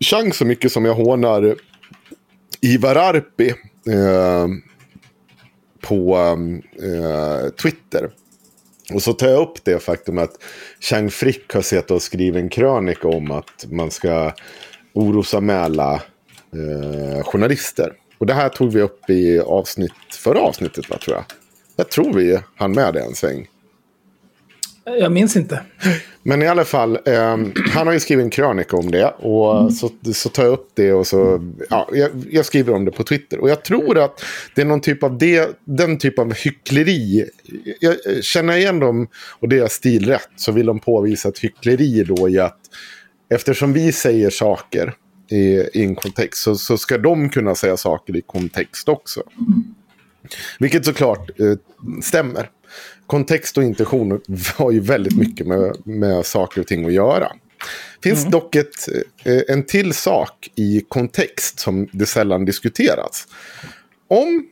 Chang 0.00 0.32
så 0.32 0.44
mycket 0.44 0.72
som 0.72 0.84
jag 0.84 0.94
hånar 0.94 1.54
Ivar 2.60 2.96
Arpi 2.96 3.48
eh, 3.88 4.46
på 5.80 6.16
um, 6.16 6.62
eh, 6.82 7.48
Twitter. 7.50 8.10
Och 8.94 9.02
så 9.02 9.12
tar 9.12 9.28
jag 9.28 9.42
upp 9.42 9.64
det 9.64 9.82
faktum 9.82 10.18
att 10.18 10.42
Chang 10.80 11.10
Frick 11.10 11.54
har 11.54 11.62
sett 11.62 11.90
och 11.90 12.02
skrivit 12.02 12.42
en 12.42 12.48
krönika 12.48 13.08
om 13.08 13.30
att 13.30 13.66
man 13.70 13.90
ska 13.90 14.32
orosanmäla 14.92 16.02
eh, 16.52 17.24
journalister. 17.24 17.92
Och 18.18 18.26
det 18.26 18.34
här 18.34 18.48
tog 18.48 18.72
vi 18.72 18.80
upp 18.80 19.10
i 19.10 19.40
avsnitt, 19.40 19.92
förra 20.10 20.40
avsnittet, 20.40 20.90
va, 20.90 20.98
tror 20.98 21.16
jag. 21.16 21.24
Jag 21.76 21.90
tror 21.90 22.12
vi 22.12 22.38
hann 22.56 22.72
med 22.72 22.94
det 22.94 23.00
en 23.00 23.14
sväng. 23.14 23.48
Jag 24.84 25.12
minns 25.12 25.36
inte. 25.36 25.60
Men 26.28 26.42
i 26.42 26.46
alla 26.46 26.64
fall, 26.64 26.98
eh, 27.04 27.36
han 27.70 27.86
har 27.86 27.92
ju 27.92 28.00
skrivit 28.00 28.24
en 28.24 28.30
krönika 28.30 28.76
om 28.76 28.90
det. 28.90 29.06
Och 29.06 29.72
så, 29.72 29.90
så 30.14 30.28
tar 30.28 30.44
jag 30.44 30.52
upp 30.52 30.70
det 30.74 30.92
och 30.92 31.06
så, 31.06 31.52
ja, 31.70 31.88
jag, 31.92 32.10
jag 32.30 32.46
skriver 32.46 32.74
om 32.74 32.84
det 32.84 32.90
på 32.90 33.04
Twitter. 33.04 33.38
Och 33.38 33.50
jag 33.50 33.64
tror 33.64 33.98
att 33.98 34.24
det 34.54 34.60
är 34.60 34.66
någon 34.66 34.80
typ 34.80 35.02
av 35.02 35.18
det, 35.18 35.58
den 35.64 35.98
typ 35.98 36.18
av 36.18 36.34
hyckleri. 36.34 37.24
Jag 37.80 37.96
jag 38.04 38.24
känner 38.24 38.56
igen 38.56 38.80
dem 38.80 39.08
och 39.40 39.48
deras 39.48 39.72
stil 39.72 40.06
rätt. 40.06 40.30
Så 40.36 40.52
vill 40.52 40.66
de 40.66 40.78
påvisa 40.78 41.28
ett 41.28 41.38
hyckleri 41.38 42.04
då 42.04 42.28
i 42.28 42.38
att 42.38 42.60
eftersom 43.30 43.72
vi 43.72 43.92
säger 43.92 44.30
saker 44.30 44.94
i, 45.30 45.38
i 45.74 45.84
en 45.84 45.94
kontext 45.94 46.42
så, 46.42 46.54
så 46.54 46.78
ska 46.78 46.98
de 46.98 47.28
kunna 47.28 47.54
säga 47.54 47.76
saker 47.76 48.16
i 48.16 48.22
kontext 48.26 48.88
också. 48.88 49.22
Vilket 50.58 50.84
såklart 50.84 51.40
eh, 51.40 51.54
stämmer. 52.02 52.50
Kontext 53.08 53.58
och 53.58 53.64
intention 53.64 54.20
har 54.56 54.70
ju 54.70 54.80
väldigt 54.80 55.16
mycket 55.16 55.46
med, 55.46 55.76
med 55.84 56.26
saker 56.26 56.60
och 56.60 56.66
ting 56.66 56.86
att 56.86 56.92
göra. 56.92 57.32
finns 58.02 58.24
dock 58.24 58.54
ett, 58.54 58.88
eh, 59.24 59.42
en 59.48 59.62
till 59.62 59.94
sak 59.94 60.50
i 60.54 60.84
kontext 60.88 61.60
som 61.60 61.88
det 61.92 62.06
sällan 62.06 62.44
diskuteras. 62.44 63.26
Om 64.08 64.46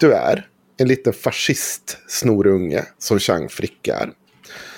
du 0.00 0.12
är 0.12 0.46
en 0.78 0.88
liten 0.88 1.12
fascist-snorunge 1.12 2.84
som 2.98 3.18
Chang 3.18 3.48
Frick 3.48 3.88
är. 3.88 4.10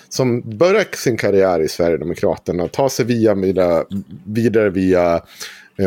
Som 0.08 0.58
börjar 0.58 0.86
sin 0.96 1.16
karriär 1.16 1.60
i 1.60 1.68
Sverigedemokraterna, 1.68 2.68
tar 2.68 2.88
sig 2.88 3.04
via, 3.04 3.34
vidare, 3.34 3.84
vidare 4.24 4.70
via 4.70 5.22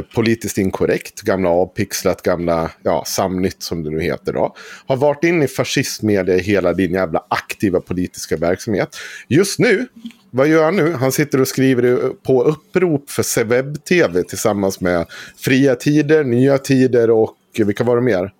politiskt 0.02 0.58
inkorrekt, 0.58 1.22
gamla 1.22 1.50
avpixlat, 1.50 2.22
gamla 2.22 2.72
ja, 2.84 3.04
Samnytt 3.08 3.64
som 3.64 3.84
det 3.84 3.90
nu 3.90 4.02
heter 4.02 4.34
då. 4.34 4.56
Har 4.88 4.96
varit 4.96 5.24
in 5.24 5.44
i 5.44 5.48
fascistmedia 5.48 6.36
i 6.36 6.42
hela 6.42 6.74
din 6.74 6.94
jävla 6.94 7.26
aktiva 7.28 7.80
politiska 7.80 8.38
verksamhet. 8.38 8.98
Just 9.28 9.60
nu, 9.60 9.88
vad 10.32 10.48
gör 10.48 10.64
han 10.64 10.76
nu? 10.76 10.94
Han 10.94 11.12
sitter 11.12 11.42
och 11.42 11.48
skriver 11.48 12.10
på 12.10 12.44
upprop 12.44 13.10
för 13.10 13.44
webb-tv 13.44 14.24
tillsammans 14.24 14.82
med 14.82 15.06
Fria 15.38 15.76
Tider, 15.76 16.24
Nya 16.24 16.58
Tider 16.58 17.10
och 17.10 17.36
vilka 17.58 17.84
var 17.84 17.96
det 17.96 18.02
mer? 18.02 18.32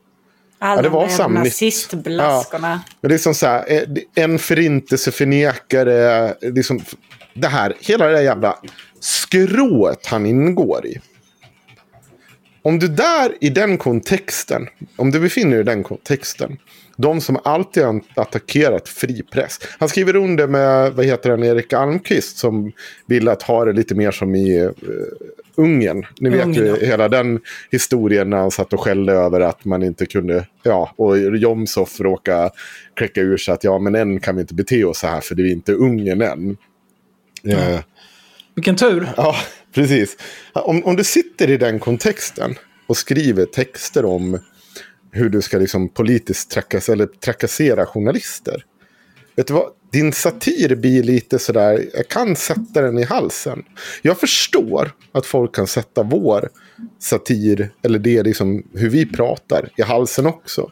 Alla 0.60 0.82
det 0.82 0.90
var 0.90 1.18
de 1.18 1.34
nazistblaskorna. 1.34 2.82
Men 3.02 3.10
det 3.10 3.16
är 3.16 3.20
som 3.20 3.34
så 3.34 3.46
här, 3.46 3.64
eh, 3.68 3.82
en 4.16 4.40
förintelseförnekare, 4.40 6.34
liksom, 6.42 6.82
det 7.34 7.48
här, 7.48 7.74
hela 7.80 8.06
det 8.06 8.14
där 8.14 8.22
jävla 8.22 8.58
skrået 9.00 10.06
han 10.06 10.26
ingår 10.26 10.86
i. 10.86 11.00
Om 12.64 12.80
du 12.80 12.88
där 12.88 13.32
i 13.42 13.50
den 13.50 13.78
kontexten, 13.78 14.68
om 14.96 15.12
du 15.12 15.20
befinner 15.20 15.52
dig 15.52 15.60
i 15.60 15.64
den 15.64 15.84
kontexten, 15.84 16.58
de 16.98 17.22
som 17.22 17.38
alltid 17.44 17.84
har 17.84 18.02
attackerat 18.16 18.90
fri 18.90 19.24
press. 19.32 19.60
Han 19.80 19.90
skriver 19.90 20.16
under 20.16 20.48
med, 20.48 20.94
vad 20.94 21.06
heter 21.06 21.30
han, 21.30 21.44
Erik 21.44 21.74
Almqvist 21.74 22.38
som 22.38 22.72
vill 23.06 23.28
att 23.28 23.44
ha 23.44 23.66
det 23.66 23.74
lite 23.74 23.96
mer 23.96 24.12
som 24.12 24.36
i 24.36 24.62
uh, 24.62 24.72
Ungern. 25.56 26.06
Ni 26.20 26.30
vet 26.30 26.46
Ungern, 26.46 26.66
ju 26.66 26.70
ja. 26.70 26.88
hela 26.88 27.10
den 27.10 27.40
historien 27.72 28.30
när 28.30 28.38
han 28.38 28.52
satt 28.52 28.74
och 28.74 28.80
skällde 28.80 29.14
över 29.14 29.40
att 29.40 29.66
man 29.66 29.84
inte 29.84 30.06
kunde, 30.06 30.48
ja, 30.64 30.94
och 30.96 31.18
Jomshof 31.18 32.00
råkade 32.00 32.50
kläcka 32.96 33.22
ur 33.22 33.38
sig 33.38 33.54
att 33.54 33.64
ja, 33.64 33.80
men 33.80 33.96
än 33.96 34.20
kan 34.20 34.36
vi 34.36 34.42
inte 34.42 34.54
bete 34.54 34.84
oss 34.84 35.00
så 35.00 35.08
här 35.08 35.22
för 35.22 35.36
det 35.36 35.44
är 35.44 35.52
inte 35.52 35.74
Ungern 35.74 36.22
än. 36.22 36.58
Eh, 37.48 37.80
Vilken 38.56 38.76
tur. 38.76 39.10
Ja, 39.18 39.36
precis. 39.74 40.18
Om, 40.54 40.84
om 40.84 40.96
du 40.96 41.04
sitter 41.04 41.50
i 41.50 41.58
den 41.58 41.80
kontexten 41.80 42.56
och 42.88 42.98
skriver 42.98 43.46
texter 43.46 44.06
om 44.06 44.40
hur 45.12 45.30
du 45.30 45.42
ska 45.42 45.58
liksom 45.58 45.90
politiskt 45.90 46.52
trakas, 46.52 46.90
eller 46.90 47.06
trakassera 47.06 47.86
journalister. 47.86 48.66
Vet 49.36 49.48
du 49.48 49.54
vad? 49.54 49.72
Din 49.92 50.14
satir 50.14 50.76
blir 50.76 51.04
lite 51.04 51.40
sådär, 51.40 51.86
jag 51.94 52.08
kan 52.08 52.36
sätta 52.36 52.82
den 52.82 52.98
i 52.98 53.04
halsen. 53.04 53.64
Jag 54.02 54.20
förstår 54.20 54.92
att 55.12 55.26
folk 55.26 55.56
kan 55.56 55.68
sätta 55.68 56.04
vår 56.04 56.50
satir, 57.00 57.70
eller 57.84 58.00
det 58.00 58.24
liksom 58.24 58.64
hur 58.74 58.90
vi 58.90 59.06
pratar, 59.06 59.70
i 59.78 59.82
halsen 59.82 60.26
också. 60.26 60.72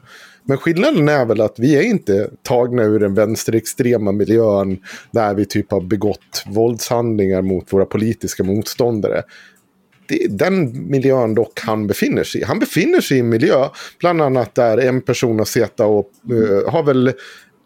Men 0.52 0.58
skillnaden 0.58 1.10
är 1.10 1.26
väl 1.26 1.41
att 1.41 1.60
vi 1.60 1.76
är 1.76 1.82
inte 1.82 2.30
tagna 2.43 2.84
ur 2.84 2.99
den 2.99 3.14
vänsterextrema 3.14 4.12
miljön 4.12 4.80
där 5.12 5.34
vi 5.34 5.45
typ 5.45 5.72
har 5.72 5.82
begått 5.82 6.43
våldshandlingar 6.45 7.41
mot 7.41 7.74
våra 7.74 7.86
politiska 7.86 8.43
motståndare. 8.43 9.24
Det 10.08 10.24
är 10.24 10.30
den 10.30 10.89
miljön 10.89 11.36
dock 11.36 11.60
han 11.60 11.88
befinner 11.88 12.24
sig 12.24 12.41
i. 12.41 12.43
Han 12.43 12.60
befinner 12.60 13.02
sig 13.02 13.18
i 13.18 13.20
en 13.20 13.30
miljö, 13.30 13.70
bland 13.99 14.22
annat 14.22 14.56
där 14.56 14.78
en 14.78 15.02
person 15.02 15.38
har 15.38 15.45
suttit 15.45 15.80
och 15.80 16.10
uh, 16.32 16.70
har 16.70 16.84
väl 16.84 17.14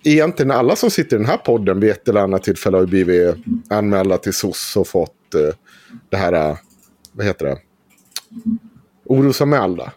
egentligen 0.03 0.51
alla 0.51 0.75
som 0.75 0.91
sitter 0.91 1.15
i 1.15 1.19
den 1.19 1.27
här 1.27 1.37
podden 1.37 1.79
vid 1.79 1.91
ett 1.91 2.07
eller 2.07 2.21
annat 2.21 2.43
tillfälle 2.43 2.77
har 2.77 2.85
blivit 2.85 3.35
anmälda 3.69 4.17
till 4.17 4.33
SOS 4.33 4.77
och 4.77 4.87
fått 4.87 5.11
uh, 5.35 5.49
det 6.09 6.17
här, 6.17 6.49
uh, 6.49 6.57
vad 7.11 7.25
heter 7.25 7.45
det, 7.45 7.57
orosanmälda. 9.05 9.91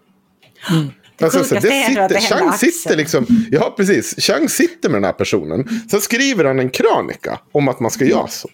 Mm. 0.71 0.89
Alltså, 1.21 1.45
så, 1.45 1.55
det 1.55 1.61
sitter, 1.61 2.01
hände 2.01 2.21
Chang 2.21 2.53
sitter 2.53 2.97
liksom, 2.97 3.27
ja 3.51 3.75
precis, 3.77 4.15
Chang 4.19 4.49
sitter 4.49 4.89
med 4.89 4.97
den 4.97 5.05
här 5.05 5.13
personen. 5.13 5.69
Sen 5.91 6.01
skriver 6.01 6.45
han 6.45 6.59
en 6.59 6.71
krönika 6.71 7.39
om 7.53 7.69
att 7.69 7.81
man 7.81 7.91
ska 7.91 8.05
göra 8.05 8.27
så. 8.27 8.49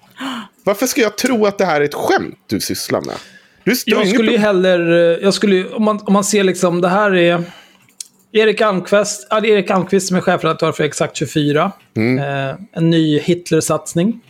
Varför 0.65 0.87
ska 0.87 1.01
jag 1.01 1.17
tro 1.17 1.47
att 1.47 1.59
det 1.59 1.65
här 1.65 1.81
är 1.81 1.85
ett 1.85 1.95
skämt 1.95 2.39
du 2.47 2.61
sysslar 2.61 3.01
med? 3.01 3.15
Du, 3.65 3.75
Jag 3.87 4.09
skulle 4.09 4.33
ju 4.33 4.39
eh, 4.39 5.19
jag 5.23 5.35
skulle 5.35 5.69
om 5.69 5.85
man, 5.85 6.01
om 6.05 6.13
man 6.13 6.25
ser 6.25 6.45
liksom, 6.45 6.81
det 6.81 6.89
här 6.89 7.15
är 7.15 7.45
Erik 8.33 8.61
Almqvist, 8.61 9.27
ja, 9.31 9.41
det 9.41 9.49
Erik 9.49 9.71
Almqvist 9.71 10.09
som 10.09 10.17
är 10.17 10.21
chefredaktör 10.21 10.73
för 10.73 10.85
Exakt 10.85 11.17
24. 11.17 11.73
Eh, 11.97 12.57
en 12.73 12.91
ny 12.91 13.19
Hitler-satsning. 13.19 14.21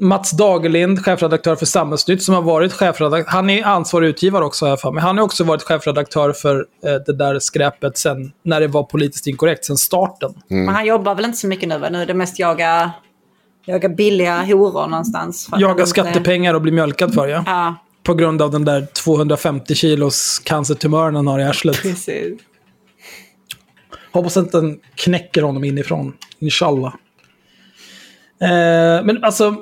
Mats 0.00 0.30
Dagerlind, 0.30 1.04
chefredaktör 1.04 1.56
för 1.56 1.66
Samhällsnytt, 1.66 2.22
som 2.22 2.34
har 2.34 2.42
varit 2.42 2.72
chefredaktör. 2.72 3.32
Han 3.32 3.50
är 3.50 3.64
ansvarig 3.64 4.08
utgivare 4.08 4.44
också, 4.44 4.66
jag 4.66 4.80
för 4.80 4.92
mig. 4.92 5.02
Han 5.02 5.18
har 5.18 5.24
också 5.24 5.44
varit 5.44 5.62
chefredaktör 5.62 6.32
för 6.32 6.56
eh, 6.84 6.94
det 7.06 7.12
där 7.12 7.38
skräpet 7.38 7.98
sen, 7.98 8.32
när 8.42 8.60
det 8.60 8.66
var 8.68 8.82
politiskt 8.82 9.26
inkorrekt, 9.26 9.64
sen 9.64 9.76
starten. 9.76 10.34
Men 10.48 10.68
han 10.68 10.86
jobbar 10.86 11.14
väl 11.14 11.24
inte 11.24 11.38
så 11.38 11.46
mycket 11.46 11.68
nu 11.68 11.78
va? 11.78 11.88
Nu 11.90 12.02
är 12.02 12.06
det 12.06 12.14
mest 12.14 12.38
jaga, 12.38 12.90
jaga 13.66 13.88
billiga 13.88 14.42
horor 14.42 14.86
någonstans. 14.86 15.48
Jaga 15.58 15.72
inte- 15.72 15.86
skattepengar 15.86 16.54
och 16.54 16.62
bli 16.62 16.72
mjölkad 16.72 17.14
för, 17.14 17.28
ja. 17.28 17.42
Ja, 17.46 17.74
På 18.02 18.14
grund 18.14 18.42
av 18.42 18.50
den 18.50 18.64
där 18.64 18.86
250 19.04 19.74
kilos 19.74 20.38
cancertumören 20.44 21.14
han 21.14 21.26
har 21.26 21.38
i 21.40 21.44
arslet. 21.44 21.82
precis. 21.82 22.40
Hoppas 24.12 24.36
att 24.36 24.52
den 24.52 24.78
knäcker 24.94 25.42
honom 25.42 25.64
inifrån. 25.64 26.12
Inshallah. 26.38 26.94
Eh, 28.40 29.04
men 29.04 29.24
alltså, 29.24 29.54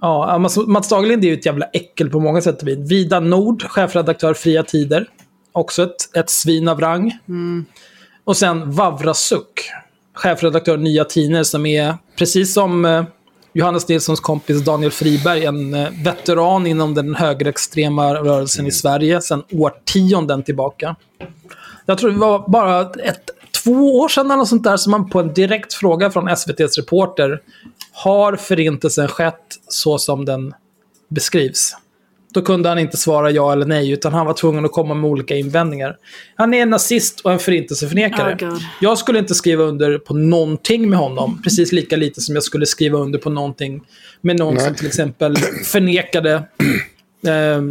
ja, 0.00 0.38
Mats 0.66 0.88
Dagerlind 0.88 1.24
är 1.24 1.28
ju 1.28 1.34
ett 1.34 1.46
jävla 1.46 1.66
äckel 1.66 2.10
på 2.10 2.20
många 2.20 2.40
sätt 2.40 2.62
och 2.62 2.68
vis. 2.68 2.78
Vida 2.78 3.20
Nord, 3.20 3.62
chefredaktör 3.62 4.34
Fria 4.34 4.62
Tider. 4.62 5.08
Också 5.52 5.82
ett, 5.82 6.16
ett 6.16 6.30
svin 6.30 6.68
av 6.68 6.80
rang. 6.80 7.18
Och 8.24 8.36
sen 8.36 8.70
Vavra 8.70 9.14
Suck, 9.14 9.70
chefredaktör 10.14 10.76
Nya 10.76 11.04
Tidningar 11.04 11.42
som 11.42 11.66
är, 11.66 11.94
precis 12.16 12.54
som 12.54 12.84
eh, 12.84 13.04
Johannes 13.52 13.88
Nilssons 13.88 14.20
kompis 14.20 14.64
Daniel 14.64 14.90
Friberg, 14.90 15.44
en 15.44 15.74
eh, 15.74 15.88
veteran 16.04 16.66
inom 16.66 16.94
den 16.94 17.14
högerextrema 17.14 18.14
rörelsen 18.14 18.66
i 18.66 18.70
Sverige 18.70 19.20
sedan 19.20 19.42
årtionden 19.52 20.42
tillbaka. 20.42 20.96
Jag 21.86 21.98
tror 21.98 22.10
det 22.10 22.18
var 22.18 22.48
bara 22.48 22.80
ett, 22.80 23.30
två 23.64 23.98
år 23.98 24.08
sedan 24.08 24.30
eller 24.30 24.44
sånt 24.44 24.64
där 24.64 24.76
som 24.76 24.90
man 24.90 25.10
på 25.10 25.20
en 25.20 25.34
direkt 25.34 25.74
fråga 25.74 26.10
från 26.10 26.28
SVTs 26.28 26.78
reporter 26.78 27.40
har 27.94 28.36
förintelsen 28.36 29.08
skett 29.08 29.58
så 29.68 29.98
som 29.98 30.24
den 30.24 30.54
beskrivs? 31.08 31.76
Då 32.34 32.42
kunde 32.42 32.68
han 32.68 32.78
inte 32.78 32.96
svara 32.96 33.30
ja 33.30 33.52
eller 33.52 33.66
nej, 33.66 33.90
utan 33.90 34.12
han 34.12 34.26
var 34.26 34.34
tvungen 34.34 34.64
att 34.64 34.72
komma 34.72 34.94
med 34.94 35.10
olika 35.10 35.36
invändningar. 35.36 35.96
Han 36.34 36.54
är 36.54 36.62
en 36.62 36.70
nazist 36.70 37.20
och 37.20 37.32
en 37.32 37.38
förintelseförnekare. 37.38 38.48
Oh, 38.48 38.58
jag 38.80 38.98
skulle 38.98 39.18
inte 39.18 39.34
skriva 39.34 39.64
under 39.64 39.98
på 39.98 40.14
någonting 40.14 40.90
med 40.90 40.98
honom, 40.98 41.42
precis 41.42 41.72
lika 41.72 41.96
lite 41.96 42.20
som 42.20 42.34
jag 42.34 42.44
skulle 42.44 42.66
skriva 42.66 42.98
under 42.98 43.18
på 43.18 43.30
någonting 43.30 43.82
med 44.20 44.38
någon 44.38 44.60
som 44.60 44.74
till 44.74 44.86
exempel 44.86 45.36
förnekade 45.64 46.34
eh, 47.26 47.62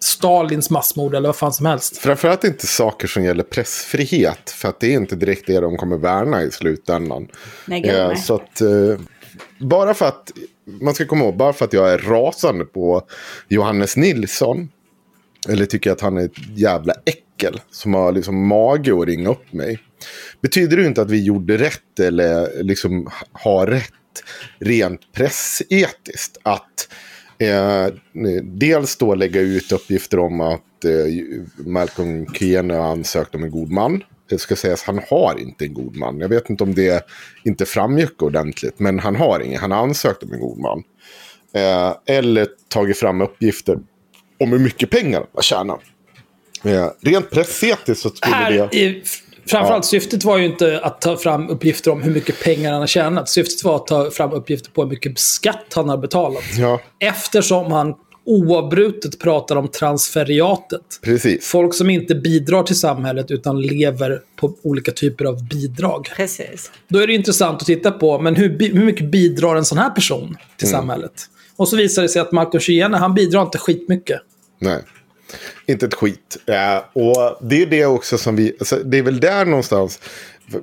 Stalins 0.00 0.70
massmord 0.70 1.14
eller 1.14 1.28
vad 1.28 1.36
fan 1.36 1.52
som 1.52 1.66
helst. 1.66 1.96
Framförallt 1.96 2.44
inte 2.44 2.66
saker 2.66 3.08
som 3.08 3.24
gäller 3.24 3.42
pressfrihet. 3.44 4.50
För 4.50 4.68
att 4.68 4.80
det 4.80 4.86
är 4.86 4.96
inte 4.96 5.16
direkt 5.16 5.46
det 5.46 5.60
de 5.60 5.76
kommer 5.76 5.96
värna 5.96 6.42
i 6.42 6.50
slutändan. 6.50 7.28
Nej, 7.66 7.82
Eh, 7.84 8.08
nej. 8.08 8.16
så 8.16 8.34
att, 8.34 8.60
eh, 8.60 8.68
bara 9.58 9.94
för 9.94 10.06
att, 10.06 10.32
man 10.80 10.94
ska 10.94 11.06
komma 11.06 11.24
ihåg, 11.24 11.36
bara 11.36 11.52
för 11.52 11.64
att 11.64 11.72
jag 11.72 11.92
är 11.92 11.98
rasande 11.98 12.64
på 12.64 13.02
Johannes 13.48 13.96
Nilsson. 13.96 14.68
Eller 15.48 15.66
tycker 15.66 15.92
att 15.92 16.00
han 16.00 16.16
är 16.16 16.24
ett 16.24 16.58
jävla 16.58 16.94
äckel 17.04 17.60
som 17.70 17.94
har 17.94 18.12
liksom 18.12 18.46
mage 18.46 19.00
att 19.00 19.06
ringa 19.06 19.30
upp 19.30 19.52
mig. 19.52 19.78
Betyder 20.40 20.76
det 20.76 20.86
inte 20.86 21.02
att 21.02 21.10
vi 21.10 21.24
gjorde 21.24 21.56
rätt 21.56 22.00
eller 22.00 22.62
liksom 22.62 23.10
har 23.32 23.66
rätt 23.66 23.92
rent 24.58 25.12
pressetiskt. 25.12 26.38
Att 26.42 26.88
eh, 27.38 27.86
dels 28.42 28.96
då 28.96 29.14
lägga 29.14 29.40
ut 29.40 29.72
uppgifter 29.72 30.18
om 30.18 30.40
att 30.40 30.84
eh, 30.84 30.90
Malcolm 31.56 32.26
Kiene 32.34 32.74
har 32.74 32.92
ansökt 32.92 33.34
om 33.34 33.44
en 33.44 33.50
god 33.50 33.70
man. 33.70 34.02
Det 34.28 34.38
ska 34.38 34.56
sägas 34.56 34.82
han 34.82 35.00
har 35.10 35.40
inte 35.40 35.64
en 35.64 35.74
god 35.74 35.96
man. 35.96 36.20
Jag 36.20 36.28
vet 36.28 36.50
inte 36.50 36.64
om 36.64 36.74
det 36.74 37.06
inte 37.44 37.66
framgick 37.66 38.22
ordentligt. 38.22 38.78
Men 38.78 38.98
han 38.98 39.16
har 39.16 39.40
ingen. 39.40 39.60
Han 39.60 39.70
har 39.70 39.78
ansökt 39.78 40.22
om 40.22 40.32
en 40.32 40.40
god 40.40 40.58
man. 40.58 40.82
Eh, 41.52 42.16
eller 42.16 42.46
tagit 42.68 42.98
fram 42.98 43.20
uppgifter 43.20 43.78
om 44.40 44.52
hur 44.52 44.58
mycket 44.58 44.90
pengar 44.90 45.26
man 45.32 45.42
tjänar. 45.42 45.78
Eh, 46.64 46.88
rent 47.00 47.30
pressetiskt 47.30 48.02
så 48.02 48.10
skulle 48.10 48.34
Här, 48.34 48.50
det... 48.52 48.78
i, 48.78 49.02
framförallt 49.46 49.84
syftet 49.84 50.24
var 50.24 50.38
ju 50.38 50.44
inte 50.44 50.80
att 50.80 51.00
ta 51.00 51.16
fram 51.16 51.48
uppgifter 51.48 51.90
om 51.90 52.02
hur 52.02 52.14
mycket 52.14 52.44
pengar 52.44 52.72
han 52.72 52.80
har 52.80 52.86
tjänat. 52.86 53.28
Syftet 53.28 53.64
var 53.64 53.76
att 53.76 53.86
ta 53.86 54.10
fram 54.10 54.32
uppgifter 54.32 54.70
på 54.70 54.82
hur 54.82 54.90
mycket 54.90 55.18
skatt 55.18 55.72
han 55.74 55.88
har 55.88 55.96
betalat. 55.96 56.44
Ja, 56.58 56.80
Eftersom 57.00 57.72
han 57.72 57.94
oavbrutet 58.28 59.18
pratar 59.18 59.56
om 59.56 59.68
transferiatet. 59.68 60.80
precis. 61.02 61.46
Folk 61.46 61.74
som 61.74 61.90
inte 61.90 62.14
bidrar 62.14 62.62
till 62.62 62.78
samhället 62.78 63.30
utan 63.30 63.62
lever 63.62 64.22
på 64.36 64.54
olika 64.62 64.92
typer 64.92 65.24
av 65.24 65.48
bidrag. 65.48 66.08
Precis. 66.16 66.70
Då 66.88 66.98
är 66.98 67.06
det 67.06 67.12
intressant 67.12 67.60
att 67.60 67.66
titta 67.66 67.90
på, 67.90 68.18
men 68.18 68.36
hur, 68.36 68.58
hur 68.58 68.84
mycket 68.84 69.10
bidrar 69.10 69.56
en 69.56 69.64
sån 69.64 69.78
här 69.78 69.90
person 69.90 70.36
till 70.56 70.68
samhället? 70.68 71.12
Och 71.56 71.68
så 71.68 71.76
visar 71.76 72.02
det 72.02 72.08
sig 72.08 72.22
att 72.22 72.32
Marco 72.32 72.58
Chiene, 72.58 72.96
han 72.96 73.14
bidrar 73.14 73.42
inte 73.42 73.58
skitmycket. 73.58 74.20
Nej. 74.58 74.82
Inte 75.66 75.86
ett 75.86 75.94
skit. 75.94 76.36
Eh, 76.46 76.78
och 76.92 77.38
det 77.40 77.62
är 77.62 77.66
det 77.66 77.86
också 77.86 78.18
som 78.18 78.36
vi... 78.36 78.56
Alltså, 78.58 78.76
det 78.76 78.98
är 78.98 79.02
väl 79.02 79.20
där 79.20 79.44
någonstans... 79.44 80.00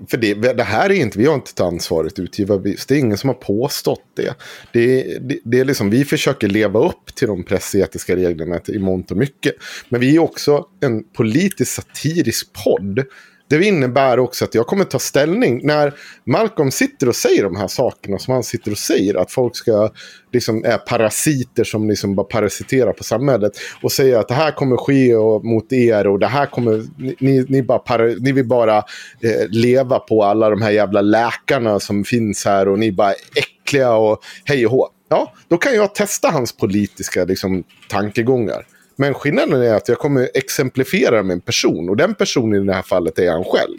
För, 0.08 0.18
det, 0.18 0.34
det 0.34 0.64
här 0.64 0.90
är 0.90 0.94
inte... 0.94 1.20
Vi 1.20 1.26
har 1.26 1.36
inte 1.36 1.54
tagit 1.54 1.74
ansvaret 1.74 2.20
utgivarvis. 2.20 2.86
Det 2.86 2.96
är 2.96 3.00
ingen 3.00 3.18
som 3.18 3.30
har 3.30 3.36
påstått 3.36 4.04
det. 4.16 4.36
Det, 4.74 5.20
det. 5.20 5.40
det 5.44 5.60
är 5.60 5.66
liksom... 5.66 5.90
Vi 5.90 6.06
försöker 6.06 6.48
leva 6.48 6.80
upp 6.80 7.16
till 7.16 7.28
de 7.28 7.44
pressetiska 7.44 8.16
reglerna 8.16 8.60
i 8.68 8.80
mångt 8.80 9.12
och 9.12 9.18
mycket. 9.18 9.54
Men 9.90 10.02
vi 10.02 10.16
är 10.16 10.20
också 10.20 10.66
en 10.82 11.04
politisk 11.04 11.72
satirisk 11.72 12.48
podd. 12.64 13.06
Det 13.48 13.64
innebär 13.66 14.20
också 14.20 14.46
att 14.46 14.56
jag 14.56 14.68
kommer 14.68 14.84
ta 14.84 15.00
ställning 15.00 15.60
när 15.64 15.94
Malcolm 16.26 16.72
sitter 16.72 17.10
och 17.10 17.16
säger 17.16 17.44
de 17.44 17.56
här 17.56 17.68
sakerna 17.68 18.20
som 18.20 18.34
han 18.34 18.44
sitter 18.44 18.72
och 18.72 18.78
säger. 18.78 19.16
Att 19.16 19.32
folk 19.32 19.56
ska 19.56 19.90
liksom 20.34 20.66
är 20.66 20.78
parasiter 20.78 21.64
som 21.64 21.90
liksom 21.90 22.16
bara 22.16 22.24
parasiterar 22.26 22.94
på 22.94 23.04
samhället. 23.04 23.52
Och 23.82 23.92
säger 23.92 24.18
att 24.20 24.28
det 24.28 24.34
här 24.34 24.52
kommer 24.52 24.78
ske 24.78 25.16
och, 25.16 25.46
mot 25.46 25.74
er 25.74 26.08
och 26.08 26.20
det 26.20 26.28
här 26.28 26.46
kommer, 26.46 26.84
ni- 27.20 27.46
ni, 27.50 27.64
bara 27.64 27.80
para, 27.80 28.04
ni 28.04 28.32
vill 28.32 28.46
bara 28.48 28.78
eh, 28.78 29.50
leva 29.50 30.00
på 30.00 30.24
alla 30.24 30.50
de 30.50 30.62
här 30.62 30.72
jävla 30.72 31.02
läkarna 31.02 31.80
som 31.80 32.04
finns 32.04 32.46
här 32.46 32.68
och 32.68 32.80
ni 32.80 32.92
bara 32.92 33.10
är 33.10 33.16
äckliga 33.36 33.94
och 33.94 34.20
hej 34.46 34.66
och 34.66 34.72
hå. 34.72 34.88
Ja, 35.10 35.34
då 35.48 35.58
kan 35.58 35.76
jag 35.76 35.96
testa 35.96 36.30
hans 36.30 36.58
politiska 36.58 37.26
liksom, 37.26 37.64
tankegångar. 37.90 38.66
Men 38.96 39.14
skillnaden 39.14 39.62
är 39.62 39.74
att 39.74 39.88
jag 39.88 40.00
kommer 40.00 40.30
exemplifiera 40.34 41.24
med 41.24 41.34
en 41.34 41.42
person. 41.42 41.90
Och 41.90 41.98
den 41.98 42.16
personen 42.16 42.64
i 42.64 42.66
det 42.66 42.74
här 42.74 42.82
fallet 42.82 43.20
är 43.20 43.32
han 43.32 43.44
själv. 43.44 43.78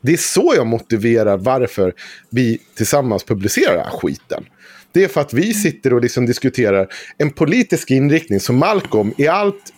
Det 0.00 0.12
är 0.12 0.16
så 0.16 0.52
jag 0.56 0.66
motiverar 0.66 1.36
varför 1.36 1.94
vi 2.30 2.58
tillsammans 2.74 3.24
publicerar 3.24 3.74
den 3.74 3.84
här 3.84 3.98
skiten. 3.98 4.44
Det 4.92 5.04
är 5.04 5.08
för 5.08 5.20
att 5.20 5.32
vi 5.32 5.54
sitter 5.54 5.94
och 5.94 6.00
liksom 6.00 6.26
diskuterar 6.26 6.88
en 7.18 7.30
politisk 7.30 7.90
inriktning 7.90 8.40
som 8.40 8.56
Malcolm 8.56 9.14
i 9.18 9.28
allt, 9.28 9.72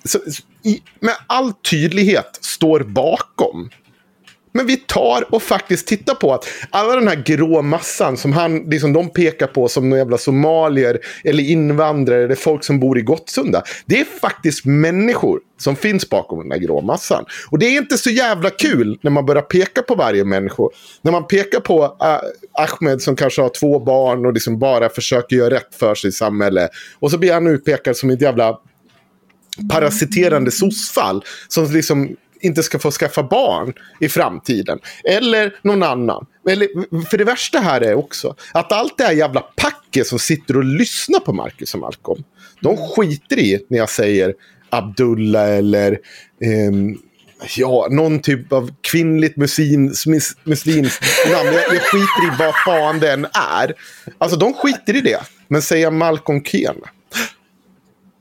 i, 0.65 0.83
med 1.01 1.15
all 1.27 1.53
tydlighet 1.53 2.39
står 2.41 2.81
bakom. 2.81 3.71
Men 4.53 4.67
vi 4.67 4.77
tar 4.77 5.35
och 5.35 5.43
faktiskt 5.43 5.87
tittar 5.87 6.15
på 6.15 6.35
att 6.35 6.49
alla 6.71 6.95
den 6.95 7.09
här 7.09 7.23
grå 7.27 7.63
massan 7.63 8.17
som 8.17 8.33
han, 8.33 8.59
liksom 8.59 8.93
de 8.93 9.09
pekar 9.09 9.47
på 9.47 9.69
som 9.69 9.91
några 9.91 10.01
jävla 10.01 10.19
somalier 10.19 10.99
eller 11.25 11.43
invandrare 11.43 12.25
eller 12.25 12.35
folk 12.35 12.65
som 12.65 12.81
bor 12.81 12.99
i 12.99 13.03
Gottsunda. 13.03 13.63
Det 13.87 14.01
är 14.01 14.05
faktiskt 14.05 14.65
människor 14.65 15.41
som 15.59 15.77
finns 15.77 16.09
bakom 16.09 16.39
den 16.39 16.51
här 16.51 16.59
grå 16.59 16.81
massan. 16.81 17.25
Och 17.51 17.59
det 17.59 17.67
är 17.67 17.79
inte 17.79 17.99
så 17.99 18.11
jävla 18.11 18.51
kul 18.51 18.99
när 19.03 19.11
man 19.11 19.27
börjar 19.27 19.43
peka 19.43 19.83
på 19.83 19.95
varje 19.95 20.25
människa. 20.25 20.63
När 21.03 21.13
man 21.13 21.27
pekar 21.27 21.61
på 21.61 21.85
uh, 21.85 22.65
Ahmed 22.65 23.03
som 23.03 23.17
kanske 23.17 23.43
har 23.43 23.49
två 23.61 23.79
barn 23.79 24.27
och 24.27 24.33
liksom 24.33 24.59
bara 24.59 24.89
försöker 24.89 25.37
göra 25.37 25.55
rätt 25.55 25.75
för 25.75 25.95
sig 25.95 26.09
i 26.09 26.13
samhället. 26.13 26.71
Och 26.99 27.11
så 27.11 27.19
blir 27.19 27.33
han 27.33 27.47
utpekad 27.47 27.97
som 27.97 28.11
ett 28.11 28.21
jävla 28.21 28.59
parasiterande 29.71 30.51
sossfall 30.51 31.25
som 31.49 31.73
liksom 31.73 32.17
inte 32.41 32.63
ska 32.63 32.79
få 32.79 32.91
skaffa 32.91 33.23
barn 33.23 33.73
i 34.01 34.09
framtiden. 34.09 34.79
Eller 35.05 35.55
någon 35.63 35.83
annan. 35.83 36.27
Eller, 36.49 36.69
för 37.05 37.19
det 37.19 37.25
värsta 37.25 37.59
här 37.59 37.81
är 37.81 37.95
också 37.95 38.35
att 38.53 38.73
allt 38.73 38.99
det 38.99 39.05
här 39.05 39.13
jävla 39.13 39.41
packet 39.41 40.07
som 40.07 40.19
sitter 40.19 40.57
och 40.57 40.65
lyssnar 40.65 41.21
på 41.21 41.33
Marcus 41.33 41.75
och 41.75 41.81
Malcolm. 41.81 42.25
De 42.61 42.77
skiter 42.77 43.39
i 43.39 43.65
när 43.69 43.79
jag 43.79 43.91
säger 43.91 44.35
Abdullah 44.71 45.51
eller 45.51 45.93
eh, 46.41 46.73
Ja, 47.57 47.89
någon 47.91 48.21
typ 48.21 48.53
av 48.53 48.71
kvinnligt 48.81 49.37
muslims, 49.37 50.07
mus, 50.07 50.37
muslimskt 50.45 51.05
namn. 51.33 51.47
Jag, 51.47 51.75
jag 51.75 51.83
skiter 51.83 52.27
i 52.27 52.37
vad 52.39 52.55
fan 52.65 53.01
den 53.01 53.27
är. 53.33 53.75
Alltså 54.19 54.39
de 54.39 54.55
skiter 54.55 54.97
i 54.97 55.01
det. 55.01 55.21
Men 55.49 55.63
säga 55.63 55.91
Malcolm 55.91 56.43
Ken. 56.45 56.77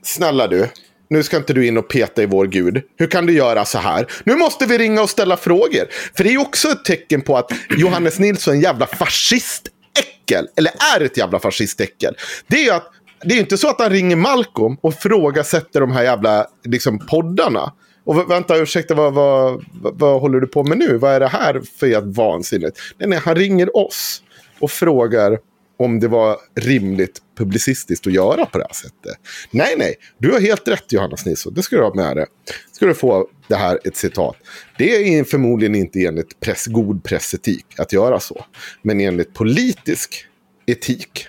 Snälla 0.02 0.48
du. 0.48 0.68
Nu 1.10 1.22
ska 1.22 1.36
inte 1.36 1.52
du 1.52 1.66
in 1.66 1.78
och 1.78 1.88
peta 1.88 2.22
i 2.22 2.26
vår 2.26 2.46
gud. 2.46 2.82
Hur 2.96 3.06
kan 3.06 3.26
du 3.26 3.32
göra 3.32 3.64
så 3.64 3.78
här? 3.78 4.06
Nu 4.24 4.36
måste 4.36 4.66
vi 4.66 4.78
ringa 4.78 5.02
och 5.02 5.10
ställa 5.10 5.36
frågor. 5.36 5.86
För 6.16 6.24
det 6.24 6.34
är 6.34 6.40
också 6.40 6.68
ett 6.68 6.84
tecken 6.84 7.20
på 7.22 7.36
att 7.36 7.52
Johannes 7.78 8.18
Nilsson 8.18 8.52
är 8.52 8.56
en 8.56 8.62
jävla 8.62 8.86
fascistäckel. 8.86 10.48
Eller 10.56 10.72
är 10.96 11.00
ett 11.00 11.16
jävla 11.16 11.38
fascistäckel. 11.38 12.16
Det 12.46 12.56
är 12.56 12.64
ju 12.64 12.70
att 12.70 12.92
det 13.24 13.34
är 13.34 13.38
inte 13.38 13.58
så 13.58 13.68
att 13.68 13.80
han 13.80 13.90
ringer 13.90 14.16
Malcolm 14.16 14.76
och 14.80 14.94
frågasätter 14.94 15.80
de 15.80 15.92
här 15.92 16.02
jävla 16.02 16.46
liksom, 16.64 16.98
poddarna. 16.98 17.72
Och 18.04 18.30
vänta, 18.30 18.56
ursäkta, 18.56 18.94
vad, 18.94 19.14
vad, 19.14 19.64
vad, 19.82 20.20
håller 20.20 20.40
du 20.40 20.46
på 20.46 20.64
med 20.64 20.78
nu? 20.78 20.98
Vad 20.98 21.12
är 21.12 21.20
det 21.20 21.28
här 21.28 21.62
för 21.78 22.00
vansinnigt? 22.00 22.80
Nej, 22.98 23.08
nej, 23.08 23.18
han 23.24 23.34
ringer 23.34 23.76
oss 23.76 24.22
och 24.60 24.70
frågar 24.70 25.38
om 25.80 26.00
det 26.00 26.08
var 26.08 26.36
rimligt 26.54 27.22
publicistiskt 27.38 28.06
att 28.06 28.12
göra 28.12 28.46
på 28.46 28.58
det 28.58 28.64
här 28.64 28.74
sättet. 28.74 29.16
Nej, 29.50 29.74
nej, 29.76 29.94
du 30.18 30.32
har 30.32 30.40
helt 30.40 30.68
rätt 30.68 30.92
Johannes 30.92 31.26
Nilsson. 31.26 31.54
Det 31.54 31.62
ska 31.62 31.76
du 31.76 31.82
ha 31.82 31.94
med 31.94 32.16
dig. 32.16 32.26
Ska 32.72 32.86
du 32.86 32.94
få 32.94 33.28
det 33.48 33.56
här 33.56 33.78
ett 33.84 33.96
citat. 33.96 34.36
Det 34.78 35.18
är 35.18 35.24
förmodligen 35.24 35.74
inte 35.74 36.04
enligt 36.04 36.40
press, 36.40 36.66
god 36.66 37.04
pressetik 37.04 37.66
att 37.78 37.92
göra 37.92 38.20
så. 38.20 38.44
Men 38.82 39.00
enligt 39.00 39.34
politisk 39.34 40.26
etik 40.66 41.26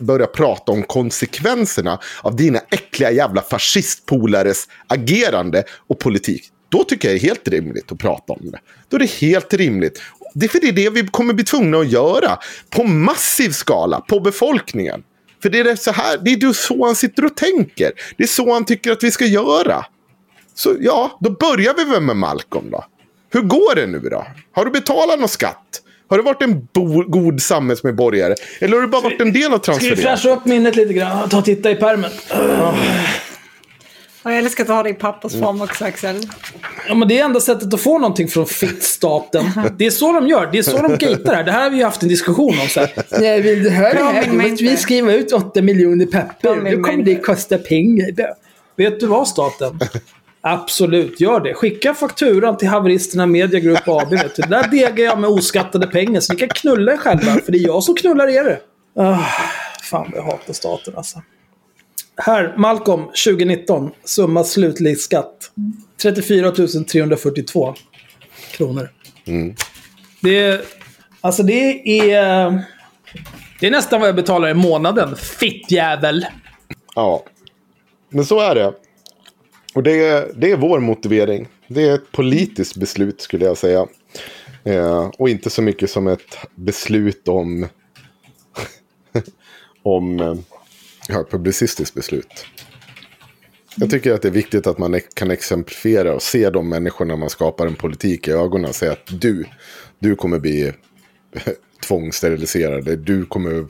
börja 0.00 0.26
prata 0.26 0.72
om 0.72 0.82
konsekvenserna 0.82 2.00
av 2.22 2.36
dina 2.36 2.58
äckliga 2.70 3.10
jävla 3.10 3.42
fascistpolares 3.42 4.68
agerande 4.86 5.64
och 5.86 5.98
politik. 5.98 6.42
Då 6.68 6.84
tycker 6.84 7.08
jag 7.08 7.14
det 7.16 7.24
är 7.24 7.28
helt 7.28 7.48
rimligt 7.48 7.92
att 7.92 7.98
prata 7.98 8.32
om 8.32 8.50
det. 8.50 8.58
Då 8.88 8.96
är 8.96 8.98
det 8.98 9.10
helt 9.10 9.54
rimligt. 9.54 10.02
Det 10.34 10.46
är 10.46 10.50
för 10.50 10.60
det 10.60 10.68
är 10.68 10.72
det 10.72 10.90
vi 10.90 11.06
kommer 11.06 11.34
bli 11.34 11.44
tvungna 11.44 11.78
att 11.78 11.88
göra. 11.90 12.38
På 12.70 12.84
massiv 12.84 13.50
skala, 13.50 14.00
på 14.00 14.20
befolkningen. 14.20 15.02
För 15.42 15.48
det 15.50 15.58
är 15.60 15.76
så 15.76 15.92
här, 15.92 16.18
det 16.24 16.30
är 16.30 16.52
så 16.52 16.86
han 16.86 16.94
sitter 16.94 17.24
och 17.24 17.36
tänker. 17.36 17.92
Det 18.16 18.22
är 18.22 18.28
så 18.28 18.52
han 18.52 18.64
tycker 18.64 18.92
att 18.92 19.02
vi 19.04 19.10
ska 19.10 19.24
göra. 19.24 19.84
Så 20.54 20.76
ja, 20.80 21.18
då 21.20 21.30
börjar 21.30 21.74
vi 21.76 21.84
väl 21.84 22.02
med 22.02 22.16
Malcolm 22.16 22.70
då. 22.70 22.84
Hur 23.32 23.40
går 23.40 23.74
det 23.74 23.86
nu 23.86 23.98
då? 23.98 24.26
Har 24.52 24.64
du 24.64 24.70
betalat 24.70 25.18
någon 25.18 25.28
skatt? 25.28 25.64
Har 26.10 26.16
du 26.16 26.22
varit 26.22 26.42
en 26.42 26.68
bo- 26.72 27.02
god 27.02 27.42
samhällsmedborgare? 27.42 28.34
Eller 28.60 28.74
har 28.74 28.80
du 28.82 28.88
bara 28.88 29.02
varit 29.02 29.20
en 29.20 29.32
del 29.32 29.52
av 29.52 29.58
Ska 29.58 29.72
vi 29.72 29.78
transfereringen? 29.78 30.02
fräscha 30.16 30.30
upp 30.36 30.44
minnet 30.44 30.76
lite 30.76 30.92
grann? 30.92 31.28
Ta 31.28 31.38
och 31.38 31.44
titta 31.44 31.70
i 31.70 31.74
pärmen. 31.74 32.10
Och 34.28 34.32
jag 34.32 34.38
älskar 34.38 34.64
att 34.64 34.70
ha 34.70 34.82
det 34.82 34.90
i 34.90 34.94
pappersform 34.94 35.62
också 35.62 35.84
Axel. 35.84 36.16
Ja, 36.88 36.94
men 36.94 37.08
det 37.08 37.18
är 37.18 37.24
enda 37.24 37.40
sättet 37.40 37.74
att 37.74 37.80
få 37.80 37.98
någonting 37.98 38.28
från 38.28 38.46
fittstaten. 38.46 39.44
Det 39.76 39.86
är 39.86 39.90
så 39.90 40.12
de 40.12 40.28
gör. 40.28 40.48
Det 40.52 40.58
är 40.58 40.62
så 40.62 40.82
de 40.82 40.96
gatar 40.96 41.34
här. 41.34 41.44
Det 41.44 41.52
här 41.52 41.62
har 41.62 41.70
vi 41.70 41.76
ju 41.76 41.84
haft 41.84 42.02
en 42.02 42.08
diskussion 42.08 42.54
om. 42.62 42.68
Så 42.68 42.80
här. 42.80 42.90
Nej, 43.20 43.40
vill 43.40 43.62
du 43.62 43.70
höra 43.70 43.94
det 43.94 44.04
här? 44.04 44.26
Då 44.26 44.32
måste 44.32 44.64
vi 44.64 44.76
skriva 44.76 45.12
ut 45.12 45.32
8 45.32 45.62
miljoner 45.62 46.06
papper. 46.06 46.76
Då 46.76 46.82
kommer 46.82 47.04
det 47.04 47.14
kosta 47.14 47.58
pengar. 47.58 48.08
Vet 48.76 49.00
du 49.00 49.06
vad, 49.06 49.28
staten? 49.28 49.80
Absolut, 50.40 51.20
gör 51.20 51.40
det. 51.40 51.54
Skicka 51.54 51.94
fakturan 51.94 52.56
till 52.56 52.68
Haveristerna 52.68 53.26
Media 53.26 53.60
Group 53.60 53.88
AB. 53.88 54.10
Vet 54.10 54.36
du. 54.36 54.42
Där 54.42 54.68
degar 54.70 55.04
jag 55.04 55.18
med 55.18 55.30
oskattade 55.30 55.86
pengar, 55.86 56.20
så 56.20 56.32
ni 56.32 56.38
kan 56.38 56.48
knulla 56.48 56.92
er 56.92 56.96
själva. 56.96 57.32
För 57.44 57.52
det 57.52 57.58
är 57.58 57.66
jag 57.66 57.82
som 57.82 57.96
knullar 57.96 58.28
er. 58.28 58.58
Ah, 58.96 59.18
fan, 59.82 60.12
jag 60.14 60.22
hatar 60.22 60.52
staten 60.52 60.94
alltså. 60.96 61.22
Här, 62.20 62.54
Malcolm, 62.56 63.04
2019. 63.04 63.90
Summa 64.04 64.44
slutlig 64.44 64.98
skatt. 64.98 65.50
34 66.02 66.52
342 66.52 67.74
kronor. 68.52 68.90
Det 70.20 70.38
är... 70.38 70.60
Alltså 71.20 71.42
det 71.42 72.00
är... 72.00 72.62
Det 73.60 73.66
är 73.66 73.70
nästan 73.70 74.00
vad 74.00 74.08
jag 74.08 74.16
betalar 74.16 74.48
i 74.48 74.54
månaden. 74.54 75.16
Fittjävel. 75.16 76.26
Ja, 76.94 77.24
men 78.08 78.24
så 78.24 78.40
är 78.40 78.54
det. 78.54 78.74
Och 79.74 79.82
det 79.82 80.06
är, 80.06 80.32
det 80.36 80.50
är 80.50 80.56
vår 80.56 80.80
motivering. 80.80 81.48
Det 81.66 81.88
är 81.88 81.94
ett 81.94 82.12
politiskt 82.12 82.76
beslut 82.76 83.20
skulle 83.20 83.44
jag 83.44 83.56
säga. 83.56 83.86
Eh, 84.64 85.10
och 85.18 85.28
inte 85.28 85.50
så 85.50 85.62
mycket 85.62 85.90
som 85.90 86.06
ett 86.06 86.38
beslut 86.54 87.28
om, 87.28 87.66
om 89.82 90.20
eh, 90.20 90.34
ja, 91.08 91.24
publicistiskt 91.30 91.94
beslut. 91.94 92.46
Jag 93.76 93.90
tycker 93.90 94.12
att 94.12 94.22
det 94.22 94.28
är 94.28 94.32
viktigt 94.32 94.66
att 94.66 94.78
man 94.78 95.00
kan 95.14 95.30
exemplifiera 95.30 96.14
och 96.14 96.22
se 96.22 96.50
de 96.50 96.68
människorna 96.68 97.16
man 97.16 97.30
skapar 97.30 97.66
en 97.66 97.74
politik 97.74 98.28
i 98.28 98.32
ögonen 98.32 98.68
och 98.68 98.74
säga 98.74 98.92
att 98.92 99.20
du, 99.20 99.44
du 99.98 100.16
kommer 100.16 100.38
bli 100.38 100.72
tvångssteriliserade. 101.86 102.96
Du 102.96 103.26
kommer 103.26 103.66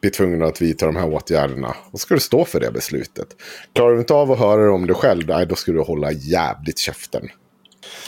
bli 0.00 0.10
tvungen 0.10 0.42
att 0.42 0.62
vidta 0.62 0.86
de 0.86 0.96
här 0.96 1.14
åtgärderna. 1.14 1.74
Och 1.90 2.00
ska 2.00 2.14
du 2.14 2.20
stå 2.20 2.44
för 2.44 2.60
det 2.60 2.70
beslutet. 2.70 3.28
Klarar 3.72 3.92
du 3.92 3.98
inte 3.98 4.14
av 4.14 4.32
att 4.32 4.38
höra 4.38 4.62
det 4.62 4.70
om 4.70 4.86
dig 4.86 4.96
själv, 4.96 5.28
nej, 5.28 5.46
då 5.46 5.54
ska 5.54 5.72
du 5.72 5.80
hålla 5.80 6.12
jävligt 6.12 6.78
käften. 6.78 7.28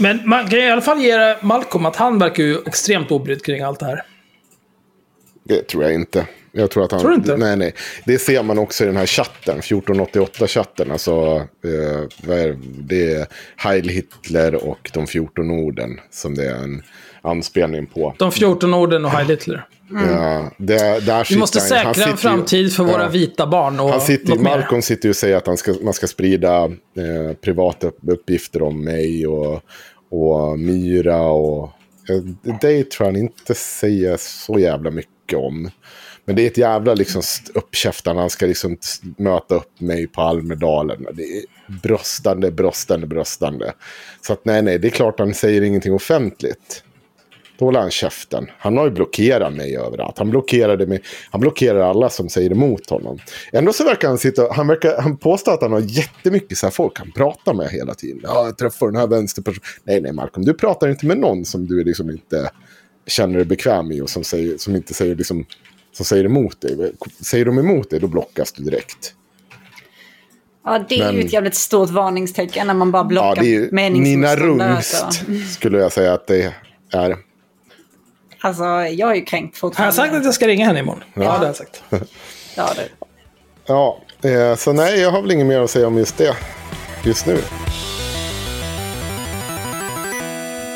Men 0.01 0.29
man 0.29 0.49
kan 0.49 0.59
i 0.59 0.71
alla 0.71 0.83
fall 0.83 1.01
ge 1.01 1.37
Malcolm 1.43 1.87
att 1.87 1.97
han 1.97 2.19
verkar 2.19 2.43
ju 2.43 2.59
extremt 2.67 3.11
obrydd 3.11 3.45
kring 3.45 3.63
allt 3.63 3.81
det 3.81 3.87
här. 3.87 4.03
Det 5.45 5.69
tror 5.69 5.83
jag 5.83 5.95
inte. 5.95 6.27
Jag 6.57 6.71
tror 6.71 6.85
att 6.85 6.91
han... 6.93 7.01
Tror 7.01 7.11
du 7.11 7.17
inte? 7.17 7.37
Nej, 7.37 7.57
nej. 7.57 7.75
Det 8.07 8.19
ser 8.19 8.43
man 8.43 8.59
också 8.59 8.85
i 8.85 8.87
den 8.87 8.97
här 8.97 9.07
chatten, 9.07 9.61
1488-chatten. 9.61 10.91
Alltså, 10.91 11.37
eh, 11.65 12.57
det? 12.79 13.13
är 13.15 13.27
Heil 13.57 13.89
Hitler 13.89 14.55
och 14.69 14.91
de 14.95 15.07
14 15.07 15.51
orden 15.51 16.01
som 16.11 16.35
det 16.35 16.45
är 16.51 16.55
en 16.55 16.83
anspelning 17.23 17.87
på. 17.87 18.15
De 18.19 18.33
14 18.33 18.75
orden 18.75 19.05
och 19.05 19.11
Heil 19.11 19.29
Hitler. 19.29 19.67
Ja, 19.91 20.51
det, 20.59 21.07
där 21.07 21.27
Vi 21.31 21.37
måste 21.39 21.59
han- 21.59 21.69
säkra 21.69 21.93
han 21.95 22.03
en 22.03 22.11
ju- 22.11 22.17
framtid 22.17 22.73
för 22.73 22.85
våra 22.85 23.03
Ja. 23.03 23.09
vita 23.09 23.47
barn 23.47 23.81
och 23.81 23.89
Han 23.91 24.01
sitter, 24.01 24.29
något 24.29 24.41
mer. 24.41 24.51
Malcolm 24.59 24.83
sitter 24.83 25.07
ju 25.07 25.11
och 25.11 25.17
säger 25.17 25.37
att 25.37 25.47
han 25.47 25.57
ska, 25.57 25.75
man 25.83 25.95
ska 25.95 26.07
sprida 26.07 26.65
eh, 26.65 27.35
privata 27.41 27.91
uppgifter 28.09 28.63
om 28.63 28.85
mig 28.85 29.27
och, 29.27 29.61
och 30.11 30.59
Myra. 30.59 31.21
Och, 31.21 31.63
eh, 32.09 32.17
det 32.61 32.91
tror 32.91 33.07
jag 33.07 33.13
han 33.13 33.17
inte 33.17 33.55
säger 33.55 34.17
så 34.21 34.59
jävla 34.59 34.91
mycket 34.91 35.39
om. 35.39 35.71
Men 36.25 36.37
det 36.37 36.43
är 36.43 36.47
ett 36.47 36.59
jävla 36.59 36.95
liksom, 36.95 37.23
uppkäftande. 37.55 38.23
Han 38.23 38.31
ska 38.31 38.47
liksom 38.47 38.77
möta 39.17 39.55
upp 39.55 39.81
mig 39.81 40.07
på 40.07 40.21
Almedalen. 40.21 41.07
Det 41.13 41.23
är 41.23 41.45
bröstande, 41.83 42.51
bröstande, 42.51 43.07
bröstande. 43.07 43.73
Så 44.21 44.33
att 44.33 44.45
nej, 44.45 44.63
nej, 44.63 44.79
det 44.79 44.89
är 44.89 44.91
klart 44.91 45.19
han 45.19 45.35
säger 45.35 45.63
ingenting 45.63 45.95
offentligt. 45.95 46.85
Då 47.59 47.65
håller 47.65 47.81
han 47.81 47.91
käften. 47.91 48.47
Han 48.59 48.77
har 48.77 48.85
ju 48.85 48.91
blockerat 48.91 49.53
mig 49.53 49.77
överallt. 49.77 50.19
Han 50.19 50.31
blockerade 50.31 50.87
mig. 50.87 51.03
Han 51.31 51.41
blockerar 51.41 51.81
alla 51.81 52.11
som 52.11 52.29
säger 52.29 52.51
emot 52.51 52.91
honom. 52.91 53.19
Ändå 53.53 53.73
så 53.73 53.85
verkar 53.85 54.09
han 54.09 54.19
sitta... 54.19 54.53
Han, 54.53 54.67
verkar, 54.67 55.03
han 55.03 55.17
påstår 55.17 55.53
att 55.53 55.63
han 55.63 55.73
har 55.73 55.81
jättemycket 55.81 56.59
så 56.59 56.67
här 56.67 56.71
folk 56.71 56.99
han 56.99 57.13
pratar 57.13 57.55
med 57.55 57.71
hela 57.71 57.95
tiden. 57.95 58.21
Ja, 58.23 58.45
jag 58.47 58.59
träffar 58.59 58.87
den 58.87 58.97
här 58.97 59.07
vänsterpersonen. 59.07 59.65
Nej, 59.85 60.01
nej, 60.01 60.13
Malcolm. 60.13 60.45
Du 60.45 60.55
pratar 60.55 60.89
inte 60.89 61.07
med 61.07 61.19
någon 61.19 61.45
som 61.45 61.67
du 61.67 61.85
liksom 61.85 62.11
inte 62.11 62.51
känner 63.07 63.37
dig 63.37 63.45
bekväm 63.45 63.93
i 63.93 64.01
och 64.01 64.11
som, 64.11 64.25
säger, 64.25 64.59
som 64.59 64.77
inte 64.77 64.95
säger 64.95 65.15
liksom... 65.15 65.47
Som 65.95 66.05
säger 66.07 66.25
emot 66.25 66.61
dig. 66.61 66.93
Säger 67.21 67.45
de 67.45 67.59
emot 67.59 67.91
dig, 67.91 68.01
då 68.01 68.07
blockas 68.07 68.53
du 68.53 68.65
direkt. 68.65 69.15
Ja, 70.65 70.85
det 70.89 70.95
är 71.01 71.05
Men- 71.05 71.15
ju 71.15 71.21
ett 71.21 71.33
jävligt 71.33 71.55
stort 71.55 71.91
varningstecken 71.91 72.67
när 72.67 72.75
man 72.75 72.91
bara 72.93 73.03
Ja, 73.03 73.05
blockar 73.05 73.35
det 73.43 73.47
är 73.49 73.51
ju 73.51 73.61
Nina 73.61 73.71
meningsmotståndare. 73.73 74.71
Rungst, 74.75 75.03
alltså. 75.03 75.25
skulle 75.55 75.79
jag 75.79 75.93
säga 75.93 76.13
att 76.13 76.27
det 76.27 76.55
är. 76.93 77.17
Alltså, 78.41 78.63
jag 78.65 79.11
är 79.11 79.15
ju 79.15 79.25
kränkt 79.25 79.55
Har 79.55 79.59
fortfarande. 79.69 79.89
jag 79.89 79.95
sagt 79.95 80.15
att 80.15 80.25
jag 80.25 80.35
ska 80.35 80.49
ringa 80.49 80.67
henne 80.67 80.79
imorgon? 80.79 81.03
Ja, 81.15 81.21
det 81.23 81.27
har 81.29 81.47
jag 81.47 81.57
sagt. 81.57 81.83
Ja, 82.57 82.71
det. 82.77 82.89
Ja, 83.67 84.01
eh, 84.31 84.57
så 84.57 84.73
nej, 84.73 85.01
jag 85.01 85.11
har 85.11 85.23
väl 85.23 85.31
inget 85.31 85.47
mer 85.47 85.61
att 85.61 85.71
säga 85.71 85.87
om 85.87 85.99
just 85.99 86.17
det. 86.19 86.37
Just 87.05 87.27
nu. 87.27 87.39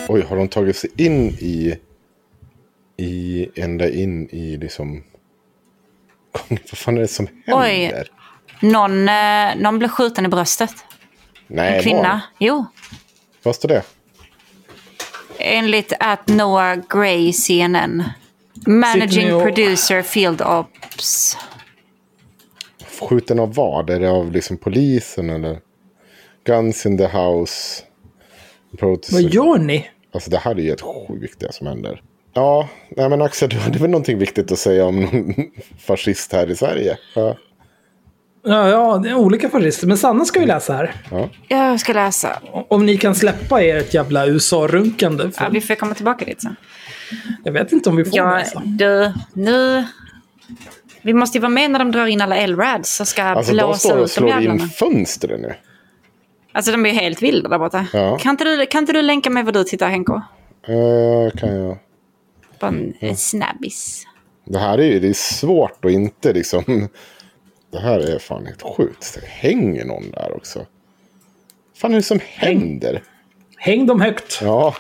Oj, 0.09 0.23
har 0.29 0.37
de 0.37 0.49
tagit 0.49 0.77
sig 0.77 0.91
in 0.97 1.29
i... 1.29 1.79
I... 2.97 3.49
Ända 3.55 3.89
in 3.91 4.29
i 4.31 4.57
liksom... 4.57 5.03
Vad 6.49 6.61
fan 6.79 6.97
är 6.97 7.01
det 7.01 7.09
som 7.09 7.29
Oj. 7.47 7.69
händer? 7.85 8.09
Någon, 8.61 9.09
eh, 9.09 9.57
någon 9.57 9.79
blev 9.79 9.89
skjuten 9.89 10.25
i 10.25 10.29
bröstet. 10.29 10.75
Nej, 11.47 11.77
En 11.77 11.83
kvinna. 11.83 12.03
var? 12.03 12.21
Jo. 12.39 12.65
Vad 13.43 13.55
står 13.55 13.69
det? 13.69 13.83
Enligt 15.39 15.93
att 16.01 16.29
Noah 16.29 16.79
Gray, 16.89 17.33
CNN. 17.33 18.05
Managing 18.67 19.35
och- 19.35 19.43
producer 19.43 20.03
Field 20.03 20.43
Ops. 20.43 21.37
Skjuten 23.01 23.39
av 23.41 23.55
vad? 23.55 23.91
Är 23.91 24.01
det 24.01 24.11
av 24.11 24.33
liksom 24.33 24.57
polisen 24.57 25.31
eller? 25.31 25.59
Guns 26.45 26.87
in 26.87 26.99
the 26.99 27.07
house. 27.07 27.83
Protest- 28.79 29.13
Vad 29.13 29.23
gör 29.23 29.59
ni? 29.59 29.91
Alltså 30.15 30.31
det 30.31 30.39
här 30.39 30.51
är 30.51 30.61
ju 30.61 30.73
ett 30.73 30.81
sjukt 30.83 31.41
det 31.41 31.53
som 31.53 31.67
händer. 31.67 32.03
Ja, 32.39 32.69
nej 32.97 33.09
men 33.09 33.23
Axel, 33.23 33.49
du 33.49 33.57
hade 33.57 33.79
väl 33.79 33.91
någonting 33.91 34.19
viktigt 34.19 34.53
att 34.53 34.59
säga 34.59 34.85
om 34.87 35.01
någon 35.01 35.35
fascist 35.87 36.33
här 36.33 36.51
i 36.51 36.57
Sverige? 36.57 36.99
Ja. 37.15 37.37
Ja, 38.45 38.69
ja, 38.69 38.99
det 39.03 39.09
är 39.09 39.15
olika 39.15 39.49
fascister. 39.49 39.87
Men 39.87 39.99
Sanna 39.99 40.25
ska 40.25 40.41
vi 40.41 40.47
läsa 40.47 40.73
här. 40.73 40.95
Jag 41.49 41.81
ska 41.81 41.93
läsa. 41.93 42.39
Om 42.69 42.87
ni 42.87 42.97
kan 42.97 43.15
släppa 43.15 43.63
ert 43.63 43.95
jävla 43.95 44.27
USA-runkande. 44.27 45.31
Ja, 45.41 45.49
vi 45.53 45.61
får 45.61 45.75
komma 45.75 45.95
tillbaka 45.95 46.25
dit 46.25 46.43
sen. 46.43 46.57
Jag 47.45 47.53
vet 47.53 47.73
inte 47.73 47.91
om 47.91 47.97
vi 47.97 48.05
får 48.05 48.11
det. 48.11 48.17
Ja, 48.17 48.39
Alltså. 48.39 48.63
du, 48.65 49.13
nu... 49.33 49.85
Vi 51.03 51.15
måste 51.15 51.39
ju 51.39 51.43
vara 51.43 51.51
med 51.51 51.71
när 51.71 51.79
de 51.79 51.93
drar 51.93 52.07
in 52.07 52.21
alla 52.21 52.37
L-rads 52.37 52.97
som 52.97 53.07
ska 53.07 53.23
Alltså 53.23 53.53
de 53.53 53.59
blåsa 53.59 53.79
står 53.79 53.97
och 53.97 54.05
ut 54.05 54.15
de 54.15 54.15
slår 54.15 54.41
in 54.41 54.61
fönstren 54.69 55.41
nu. 55.41 55.55
Alltså 56.53 56.73
de 56.73 56.87
är 56.87 56.91
ju 56.91 56.95
helt 56.95 57.23
vilda 57.23 57.49
där 57.49 57.59
borta. 57.59 57.87
Ja. 57.93 58.19
Kan, 58.19 58.31
inte 58.31 58.45
du, 58.45 58.67
kan 58.67 58.79
inte 58.79 58.93
du 58.93 59.03
länka 59.03 59.31
mig 59.31 59.43
vad 59.43 59.55
du 59.55 59.65
tittar 59.65 59.89
Henko? 59.89 60.15
Eh, 60.67 61.39
kan 61.39 61.57
jag... 61.57 61.79
Bara 62.61 62.69
en 62.69 62.95
en 63.01 63.17
snabbis. 63.17 64.05
Det 64.45 64.59
här 64.59 64.79
är 64.79 64.87
ju 64.87 65.01
det 65.01 65.09
är 65.09 65.13
svårt 65.13 65.85
att 65.85 65.91
inte 65.91 66.33
liksom... 66.33 66.89
Det 67.73 67.79
här 67.79 67.99
är 68.15 68.19
fan 68.19 68.47
helt 68.47 68.63
sjukt. 68.63 69.19
Det 69.21 69.27
hänger 69.27 69.85
någon 69.85 70.11
där 70.11 70.37
också. 70.37 70.67
fan 71.77 71.93
är 71.93 71.97
det 71.97 72.03
som 72.03 72.21
händer? 72.25 73.03
Häng 73.57 73.87
dem 73.87 74.01
högt. 74.01 74.39
Ja, 74.43 74.75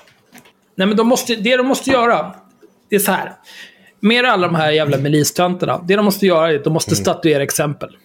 Nej, 0.78 0.86
men 0.86 0.96
de 0.96 1.08
måste, 1.08 1.36
det 1.36 1.56
de 1.56 1.66
måste 1.66 1.90
göra, 1.90 2.34
det 2.90 2.96
är 2.96 3.00
så 3.00 3.12
här. 3.12 3.32
Med 4.00 4.24
alla 4.24 4.46
de 4.46 4.54
här 4.54 4.70
jävla 4.70 4.98
milistönterna, 4.98 5.84
det 5.88 5.96
de 5.96 6.04
måste 6.04 6.26
göra 6.26 6.52
är 6.52 6.56
att 6.56 6.64
de 6.64 6.72
måste 6.72 6.96
statuera 6.96 7.42
exempel. 7.42 7.96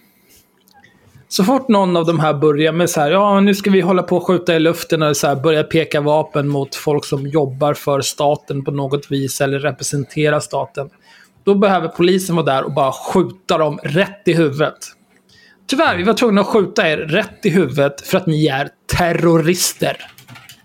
Så 1.34 1.44
fort 1.44 1.68
någon 1.68 1.98
av 1.98 2.06
de 2.06 2.20
här 2.20 2.34
börjar 2.34 2.72
med 2.72 2.90
så 2.90 3.02
här, 3.02 3.12
ja 3.12 3.40
nu 3.40 3.56
ska 3.56 3.72
vi 3.72 3.82
hålla 3.82 4.04
på 4.04 4.18
och 4.18 4.28
skjuta 4.28 4.56
i 4.56 4.60
luften 4.60 5.02
och 5.02 5.18
så 5.18 5.28
här, 5.28 5.36
börja 5.36 5.64
peka 5.64 6.02
vapen 6.02 6.48
mot 6.48 6.76
folk 6.76 7.06
som 7.06 7.28
jobbar 7.28 7.74
för 7.74 8.02
staten 8.02 8.64
på 8.64 8.72
något 8.72 9.12
vis 9.12 9.42
eller 9.42 9.60
representerar 9.60 10.40
staten. 10.40 10.90
Då 11.44 11.56
behöver 11.56 11.88
polisen 11.88 12.36
vara 12.36 12.46
där 12.46 12.64
och 12.64 12.74
bara 12.74 12.92
skjuta 12.92 13.58
dem 13.58 13.80
rätt 13.84 14.22
i 14.26 14.34
huvudet. 14.34 14.78
Tyvärr, 15.68 15.98
vi 15.98 16.04
var 16.04 16.14
tvungna 16.14 16.42
att 16.42 16.48
skjuta 16.48 16.90
er 16.90 16.98
rätt 16.98 17.46
i 17.46 17.50
huvudet 17.50 18.02
för 18.02 18.18
att 18.18 18.28
ni 18.28 18.48
är 18.48 18.70
terrorister. 18.98 19.98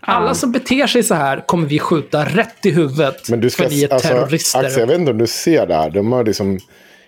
Alla 0.00 0.34
som 0.34 0.52
beter 0.52 0.86
sig 0.86 1.02
så 1.02 1.14
här 1.14 1.46
kommer 1.46 1.66
vi 1.66 1.78
skjuta 1.78 2.24
rätt 2.24 2.66
i 2.66 2.70
huvudet. 2.70 3.28
men 3.28 3.40
du 3.40 3.50
ska... 3.50 3.62
för 3.62 3.70
ni 3.70 3.82
är 3.82 3.92
Alltså, 3.92 4.08
terrorister. 4.08 4.64
Axel, 4.64 4.80
jag 4.80 4.86
vet 4.86 4.98
inte 4.98 5.12
om 5.12 5.18
du 5.18 5.26
ser 5.26 5.66
det 5.66 5.74
här. 5.74 5.90
De 5.90 6.12
har 6.12 6.24
liksom 6.24 6.58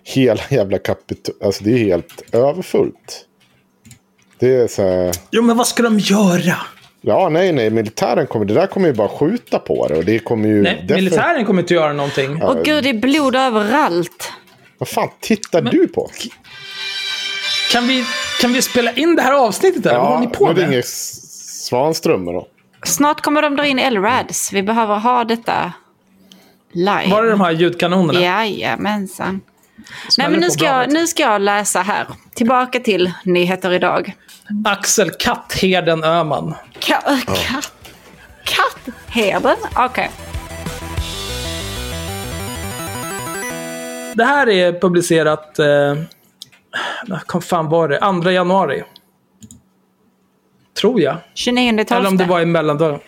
hela 0.04 0.42
jävla 0.50 0.78
kapitol... 0.78 1.34
Alltså 1.44 1.64
det 1.64 1.70
är 1.70 1.78
helt 1.78 2.34
överfullt. 2.34 3.26
Det 4.41 4.55
är 4.55 4.68
så 4.68 4.82
här... 4.82 5.12
Jo, 5.30 5.43
men 5.43 5.57
vad 5.57 5.66
ska 5.66 5.82
de 5.82 5.99
göra? 5.99 6.57
Ja, 7.01 7.28
nej, 7.28 7.53
nej. 7.53 7.70
Militären 7.70 8.26
kommer... 8.26 8.45
Det 8.45 8.55
där 8.55 8.66
kommer 8.66 8.86
ju 8.88 8.95
bara 8.95 9.09
skjuta 9.09 9.59
på 9.59 9.88
det. 9.88 9.97
Och 9.97 10.05
det 10.05 10.18
kommer 10.18 10.49
ju... 10.49 10.62
Nej, 10.62 10.84
defin- 10.88 10.95
militären 10.95 11.45
kommer 11.45 11.62
inte 11.62 11.74
göra 11.74 11.93
någonting. 11.93 12.41
Åh 12.43 12.62
gud, 12.62 12.84
det 12.84 12.91
är 12.91 12.95
blod 13.01 13.36
överallt. 13.36 14.32
Vad 14.78 14.88
fan 14.88 15.09
tittar 15.20 15.62
du 15.62 15.88
på? 15.88 16.11
Kan 17.72 17.86
vi, 17.86 18.05
kan 18.41 18.53
vi 18.53 18.62
spela 18.62 18.93
in 18.93 19.16
det 19.16 19.22
här 19.22 19.32
avsnittet 19.32 19.86
eller? 19.86 19.99
Vad 19.99 20.07
håller 20.09 20.20
ni 20.20 20.26
på 20.26 20.47
nu 20.49 20.55
med? 20.55 20.62
ringer 20.64 20.78
S- 20.78 21.66
Svanström 21.66 22.24
då. 22.24 22.47
Snart 22.84 23.20
kommer 23.20 23.43
de 23.43 23.57
dra 23.57 23.66
in 23.66 23.78
L-rads. 23.78 24.53
Vi 24.53 24.62
behöver 24.62 24.97
ha 24.99 25.24
detta 25.24 25.72
live. 26.72 27.07
Var 27.11 27.24
är 27.24 27.30
de 27.30 27.41
här 27.41 27.51
ljudkanonerna? 27.51 28.20
Jajamensan. 28.20 29.41
Nej, 30.18 30.31
men 30.31 30.41
nu 30.41 30.51
ska, 30.51 30.64
jag, 30.64 30.93
nu 30.93 31.07
ska 31.07 31.22
jag 31.22 31.41
läsa 31.41 31.81
här. 31.83 32.07
Tillbaka 32.35 32.81
till 32.81 33.12
nyheter 33.24 33.72
idag. 33.72 34.14
Axel 34.64 35.11
Kattherden 35.11 36.05
Öhman. 36.05 36.55
Ka- 36.81 37.26
katt, 37.49 37.72
kattherden? 38.45 39.57
Okej. 39.76 40.11
Det 44.14 44.24
här 44.24 44.49
är 44.49 44.81
publicerat... 44.81 45.59
Eh, 45.59 45.95
fan 47.41 47.68
var 47.68 47.89
det? 47.89 48.22
2 48.22 48.31
januari. 48.31 48.83
Tror 50.81 51.01
jag. 51.01 51.16
29 51.35 51.85
12. 51.85 51.99
Eller 51.99 52.09
om 52.09 52.16
det 52.16 52.24
var 52.24 52.41
i 52.41 52.47
mellandagen. 52.47 53.01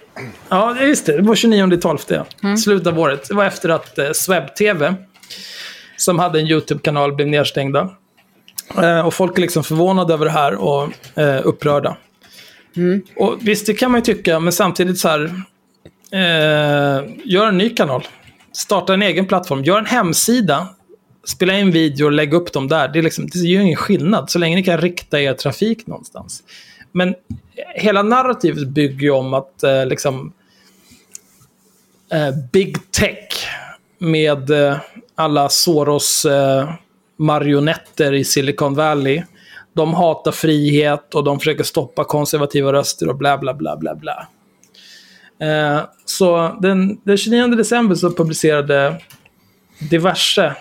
Ja, 0.49 0.81
just 0.81 1.07
det. 1.07 1.17
Det 1.17 1.23
var 1.23 1.35
29 1.35 1.77
12. 1.77 1.99
Mm. 2.43 2.57
Slutet 2.57 2.87
av 2.87 2.99
året. 2.99 3.29
Det 3.29 3.35
var 3.35 3.45
efter 3.45 3.69
att 3.69 3.99
eh, 3.99 4.11
Swebb-TV, 4.11 4.95
som 6.03 6.19
hade 6.19 6.41
en 6.41 6.47
YouTube-kanal, 6.47 7.15
blev 7.15 7.29
nedstängda. 7.29 7.91
Eh, 8.83 9.07
och 9.07 9.15
folk 9.15 9.39
är 9.39 9.43
liksom 9.43 9.65
förvånade 9.65 10.15
över 10.15 10.25
det 10.25 10.31
här 10.31 10.55
och 10.55 10.89
eh, 11.19 11.41
upprörda. 11.45 11.97
Och 13.17 13.39
visst, 13.41 13.67
det 13.67 13.75
kan 13.75 13.91
man 13.91 14.01
ju 14.01 14.05
tycka, 14.15 14.41
men 14.41 14.53
samtidigt 14.53 14.99
så 14.99 15.09
här... 15.09 15.43
Eh, 16.13 17.05
gör 17.25 17.47
en 17.47 17.59
ny 17.59 17.69
kanal. 17.71 18.07
Starta 18.53 18.95
en 18.95 19.03
egen 19.03 19.27
plattform. 19.27 19.65
Gör 19.65 19.79
en 19.79 19.87
hemsida. 19.87 20.69
Spela 21.25 21.59
in 21.59 21.71
video 21.71 22.05
och 22.05 22.13
lägg 22.13 22.35
upp 22.35 22.53
dem 22.53 22.69
där. 22.69 22.89
Det, 22.89 22.99
är 22.99 23.03
liksom, 23.03 23.27
det 23.27 23.39
gör 23.39 23.61
ingen 23.61 23.77
skillnad, 23.77 24.31
så 24.31 24.39
länge 24.39 24.57
ni 24.57 24.63
kan 24.63 24.79
rikta 24.79 25.21
er 25.21 25.35
trafik 25.35 25.87
någonstans. 25.87 26.43
Men 26.93 27.15
hela 27.75 28.03
narrativet 28.03 28.69
bygger 28.69 29.03
ju 29.03 29.11
om 29.11 29.35
att 29.35 29.63
eh, 29.63 29.87
liksom 29.87 30.33
eh, 32.13 32.31
Big 32.53 32.91
Tech 32.91 33.49
med 33.99 34.51
eh, 34.51 34.77
alla 35.15 35.49
Soros 35.49 36.25
eh, 36.25 36.73
marionetter 37.19 38.13
i 38.15 38.25
Silicon 38.25 38.75
Valley. 38.75 39.23
De 39.75 39.95
hatar 39.95 40.33
frihet 40.33 41.15
och 41.15 41.25
de 41.25 41.39
försöker 41.39 41.65
stoppa 41.65 42.05
konservativa 42.05 42.73
röster 42.73 43.09
och 43.09 43.17
bla 43.17 43.39
bla 43.39 43.55
bla 43.55 43.77
bla 43.77 43.95
bla. 43.95 44.29
Eh, 45.41 45.81
så 46.05 46.59
den, 46.61 47.01
den 47.05 47.17
29 47.17 47.47
december 47.47 47.95
så 47.95 48.11
publicerade 48.11 49.01
diverse 49.91 50.57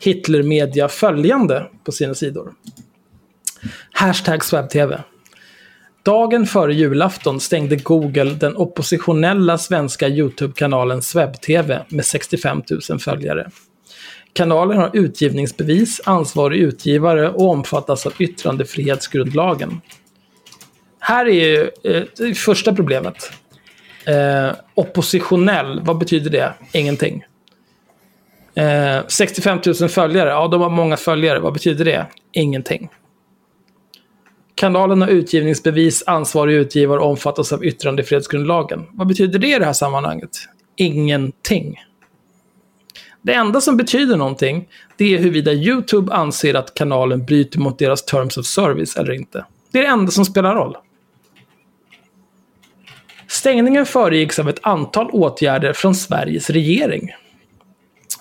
Hitlermedia 0.00 0.88
följande 0.88 1.66
på 1.84 1.92
sina 1.92 2.14
sidor. 2.14 2.52
Hashtag 3.92 4.44
SwabTV. 4.44 4.94
Dagen 6.02 6.46
före 6.46 6.74
julafton 6.74 7.40
stängde 7.40 7.76
Google 7.76 8.24
den 8.24 8.56
oppositionella 8.56 9.58
svenska 9.58 10.08
YouTube-kanalen 10.08 11.02
SwebTV 11.02 11.78
med 11.88 12.04
65 12.04 12.62
000 12.90 13.00
följare. 13.00 13.50
Kanalen 14.38 14.78
har 14.78 14.90
utgivningsbevis, 14.92 16.00
ansvarig 16.04 16.60
utgivare 16.60 17.30
och 17.30 17.50
omfattas 17.50 18.06
av 18.06 18.12
yttrandefrihetsgrundlagen. 18.18 19.80
Här 21.00 21.26
är 21.26 21.32
ju 21.32 21.70
eh, 21.84 22.32
första 22.34 22.74
problemet. 22.74 23.32
Eh, 24.06 24.50
oppositionell, 24.74 25.80
vad 25.80 25.98
betyder 25.98 26.30
det? 26.30 26.54
Ingenting. 26.72 27.24
Eh, 28.54 29.06
65 29.08 29.58
000 29.80 29.88
följare, 29.88 30.30
ja 30.30 30.48
de 30.48 30.60
har 30.60 30.70
många 30.70 30.96
följare, 30.96 31.38
vad 31.40 31.52
betyder 31.52 31.84
det? 31.84 32.06
Ingenting. 32.32 32.88
Kanalen 34.54 35.02
har 35.02 35.08
utgivningsbevis, 35.08 36.04
ansvarig 36.06 36.54
utgivare 36.54 37.00
och 37.00 37.10
omfattas 37.10 37.52
av 37.52 37.64
yttrandefrihetsgrundlagen. 37.64 38.86
Vad 38.92 39.06
betyder 39.06 39.38
det 39.38 39.56
i 39.56 39.58
det 39.58 39.64
här 39.64 39.72
sammanhanget? 39.72 40.30
Ingenting. 40.76 41.76
Det 43.28 43.34
enda 43.34 43.60
som 43.60 43.76
betyder 43.76 44.16
någonting, 44.16 44.68
det 44.96 45.14
är 45.14 45.18
huruvida 45.18 45.52
YouTube 45.52 46.12
anser 46.12 46.54
att 46.54 46.74
kanalen 46.74 47.24
bryter 47.24 47.58
mot 47.58 47.78
deras 47.78 48.04
terms 48.04 48.36
of 48.36 48.46
service 48.46 48.96
eller 48.96 49.12
inte. 49.12 49.44
Det 49.72 49.78
är 49.78 49.82
det 49.82 49.88
enda 49.88 50.12
som 50.12 50.24
spelar 50.24 50.54
roll. 50.54 50.76
Stängningen 53.26 53.86
föregicks 53.86 54.38
av 54.38 54.48
ett 54.48 54.58
antal 54.62 55.10
åtgärder 55.10 55.72
från 55.72 55.94
Sveriges 55.94 56.50
regering. 56.50 57.10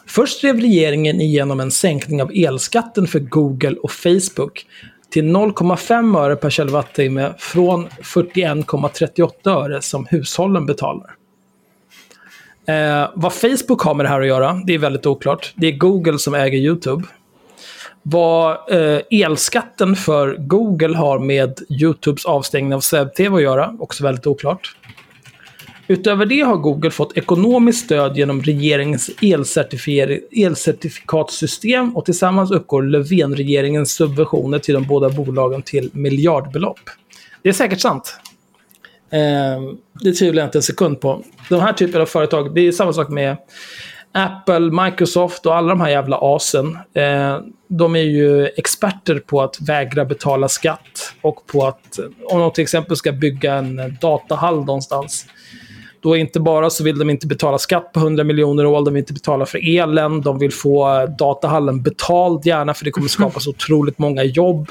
Först 0.08 0.42
drev 0.42 0.60
regeringen 0.60 1.22
igenom 1.22 1.60
en 1.60 1.72
sänkning 1.72 2.22
av 2.22 2.32
elskatten 2.34 3.08
för 3.08 3.20
Google 3.20 3.76
och 3.76 3.92
Facebook 3.92 4.66
till 5.10 5.26
0,5 5.26 6.20
öre 6.20 6.36
per 6.36 6.50
kilowattimme 6.50 7.34
från 7.38 7.88
41,38 7.88 9.32
öre 9.50 9.82
som 9.82 10.06
hushållen 10.06 10.66
betalar. 10.66 11.17
Eh, 12.68 13.10
vad 13.16 13.34
Facebook 13.34 13.82
har 13.82 13.94
med 13.94 14.06
det 14.06 14.10
här 14.10 14.22
att 14.22 14.28
göra, 14.28 14.62
det 14.66 14.74
är 14.74 14.78
väldigt 14.78 15.06
oklart. 15.06 15.54
Det 15.56 15.68
är 15.68 15.72
Google 15.72 16.20
som 16.20 16.34
äger 16.36 16.58
YouTube. 16.58 17.04
Vad 18.04 18.52
eh, 18.72 19.02
elskatten 19.12 19.96
för 19.96 20.36
Google 20.38 20.98
har 20.98 21.20
med 21.20 21.60
YouTubes 21.70 22.26
avstängning 22.26 22.74
av 22.74 22.80
Seb-TV 22.80 23.36
att 23.36 23.42
göra, 23.42 23.76
också 23.80 24.04
väldigt 24.04 24.28
oklart. 24.28 24.76
Utöver 25.88 26.26
det 26.26 26.42
har 26.42 26.58
Google 26.58 26.92
fått 26.92 27.18
ekonomiskt 27.18 27.86
stöd 27.86 28.18
genom 28.18 28.42
regeringens 28.42 29.10
elcertifikatssystem 30.32 31.98
och 31.98 32.06
tillsammans 32.06 32.52
uppgår 32.52 32.82
Löfven-regeringens 32.82 33.92
subventioner 33.92 34.60
till 34.60 34.74
de 34.74 34.84
båda 34.84 35.10
bolagen 35.10 35.62
till 35.62 35.90
miljardbelopp. 35.94 36.80
Det 37.42 37.50
är 37.50 37.54
säkert 37.54 37.82
sant. 37.82 38.20
Eh, 39.10 39.62
det 40.04 40.12
tvivlar 40.12 40.42
jag 40.42 40.48
inte 40.48 40.58
en 40.58 40.64
sekund 40.64 41.02
på. 41.02 41.24
De 41.50 41.62
här 41.62 41.74
typen 41.74 42.02
av 42.02 42.06
företag, 42.06 42.56
det 42.56 42.68
är 42.68 42.72
samma 42.72 42.94
sak 42.94 43.10
med 43.10 43.38
Apple, 44.12 44.60
Microsoft 44.60 45.46
och 45.46 45.56
alla 45.56 45.68
de 45.68 45.82
här 45.82 45.90
jävla 45.90 46.18
asen. 46.22 46.78
Eh, 46.94 47.40
de 47.68 47.96
är 47.96 48.00
ju 48.00 48.48
experter 48.48 49.20
på 49.20 49.42
att 49.42 49.62
vägra 49.62 50.06
betala 50.06 50.50
skatt 50.50 51.14
och 51.22 51.48
på 51.48 51.68
att 51.68 52.00
om 52.26 52.40
de 52.40 52.52
till 52.52 52.62
exempel 52.62 52.98
ska 52.98 53.12
bygga 53.12 53.54
en 53.54 53.98
datahall 54.02 54.66
någonstans 54.66 55.26
Då 56.02 56.18
inte 56.18 56.40
bara 56.40 56.70
så 56.70 56.84
vill 56.84 57.00
de 57.00 57.10
inte 57.10 57.28
betala 57.28 57.58
skatt 57.58 57.94
på 57.94 58.00
100 58.00 58.24
miljoner 58.24 58.66
år, 58.66 58.86
de 58.86 58.94
vill 58.94 59.02
inte 59.02 59.14
betala 59.14 59.46
för 59.46 59.78
elen, 59.78 60.22
de 60.22 60.40
vill 60.40 60.54
få 60.54 61.06
datahallen 61.20 61.82
betald 61.82 62.46
gärna 62.46 62.74
för 62.74 62.86
det 62.86 62.92
kommer 62.92 63.08
skapas 63.08 63.48
otroligt 63.48 64.00
många 64.00 64.24
jobb. 64.24 64.70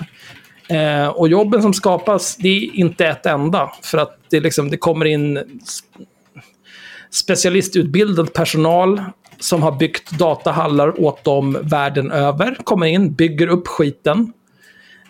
Eh, 0.69 1.09
och 1.09 1.29
jobben 1.29 1.63
som 1.63 1.75
skapas, 1.75 2.37
det 2.37 2.49
är 2.49 2.77
inte 2.77 3.07
ett 3.07 3.27
enda. 3.27 3.73
För 3.83 3.99
att 3.99 4.19
det, 4.31 4.41
liksom, 4.41 4.71
det 4.71 4.77
kommer 4.77 5.05
in 5.05 5.41
specialistutbildad 7.11 8.33
personal 8.33 9.03
som 9.39 9.63
har 9.63 9.73
byggt 9.73 10.11
datahallar 10.11 11.01
åt 11.01 11.25
dem 11.25 11.59
världen 11.63 12.11
över. 12.11 12.59
Kommer 12.65 12.87
in, 12.87 13.13
bygger 13.13 13.47
upp 13.47 13.69
skiten. 13.69 14.33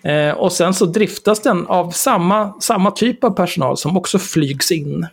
Eh, 0.03 0.31
och 0.31 0.53
sen 0.53 0.75
så 0.75 0.87
driftas 0.87 1.41
den 1.41 1.67
av 1.67 1.91
samma, 1.91 2.61
samma 2.61 2.91
typ 2.91 3.25
av 3.25 3.31
personal 3.31 3.77
som 3.77 3.97
också 3.97 4.19
flygs 4.19 4.73
in. 4.73 5.07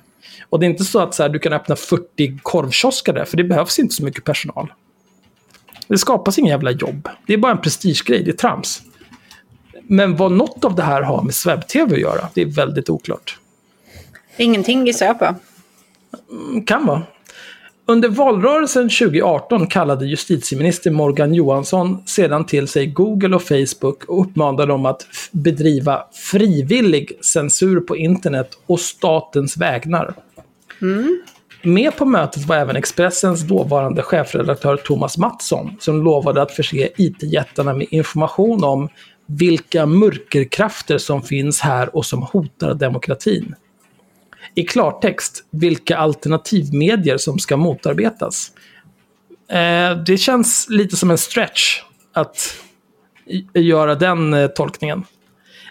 Och 0.50 0.60
det 0.60 0.66
är 0.66 0.70
inte 0.70 0.84
så 0.84 1.00
att 1.00 1.16
så 1.16 1.24
här, 1.24 1.30
du 1.30 1.40
kan 1.40 1.54
öppna 1.54 1.76
40 1.76 2.40
korvkiosker 2.42 3.14
där, 3.14 3.26
för 3.26 3.38
det 3.38 3.44
behövs 3.44 3.80
inte 3.80 3.94
så 3.94 4.04
mycket 4.04 4.24
personal. 4.24 4.74
Det 5.88 5.98
skapas 5.98 6.40
inga 6.40 6.50
jävla 6.50 6.72
jobb. 6.72 7.10
Det 7.28 7.34
är 7.34 7.38
bara 7.38 7.52
en 7.52 7.62
prestigegrej, 7.62 8.24
det 8.24 8.32
är 8.32 8.36
trams. 8.36 8.82
Men 9.94 10.16
vad 10.16 10.32
något 10.32 10.66
av 10.66 10.76
det 10.76 10.84
här 10.84 11.02
har 11.02 11.22
med 11.22 11.34
webb-tv 11.46 11.96
att 11.96 12.02
göra, 12.02 12.28
det 12.34 12.42
är 12.42 12.46
väldigt 12.46 12.90
oklart. 12.90 13.38
Ingenting 14.38 14.86
gissar 14.86 15.06
jag 15.06 15.20
på. 15.20 15.36
Kan 16.66 16.86
vara. 16.86 17.02
Under 17.86 18.10
valrörelsen 18.10 18.90
2018 18.90 19.68
kallade 19.68 20.06
justitieminister 20.06 20.92
Morgan 20.92 21.34
Johansson 21.34 22.04
sedan 22.06 22.46
till 22.46 22.68
sig 22.68 22.88
Google 22.88 23.36
och 23.36 23.44
Facebook 23.44 24.04
och 24.04 24.22
uppmanade 24.22 24.66
dem 24.66 24.86
att 24.86 25.08
bedriva 25.32 26.04
frivillig 26.32 27.12
censur 27.26 27.80
på 27.80 27.98
internet 27.98 28.50
och 28.66 28.80
statens 28.80 29.58
vägnar. 29.58 30.14
Med 31.64 31.96
på 31.96 32.06
mötet 32.06 32.46
var 32.46 32.56
även 32.56 32.76
Expressens 32.76 33.42
dåvarande 33.42 34.02
chefredaktör 34.02 34.78
Thomas 34.78 35.18
Mattsson 35.18 35.76
som 35.80 36.04
lovade 36.04 36.42
att 36.42 36.52
förse 36.52 36.90
IT-jättarna 36.98 37.74
med 37.74 37.88
information 37.90 38.64
om 38.64 38.90
vilka 39.26 39.86
mörkerkrafter 39.86 40.98
som 40.98 41.22
finns 41.22 41.60
här 41.60 41.96
och 41.96 42.06
som 42.06 42.22
hotar 42.22 42.74
demokratin. 42.74 43.56
I 44.56 44.64
klartext, 44.64 45.46
vilka 45.50 45.98
alternativmedier 45.98 47.18
som 47.18 47.40
ska 47.40 47.58
motarbetas. 47.58 48.52
Eh, 49.50 49.98
det 50.06 50.18
känns 50.18 50.68
lite 50.70 50.96
som 50.96 51.12
en 51.12 51.18
stretch 51.18 51.82
att 52.14 52.56
göra 53.54 53.96
den 53.96 54.34
eh, 54.34 54.48
tolkningen. 54.48 55.04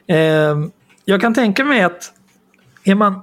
Eh, 0.07 0.59
jag 1.05 1.20
kan 1.20 1.34
tänka 1.34 1.64
mig 1.64 1.82
att 1.82 2.12
är 2.84 2.94
man... 2.94 3.20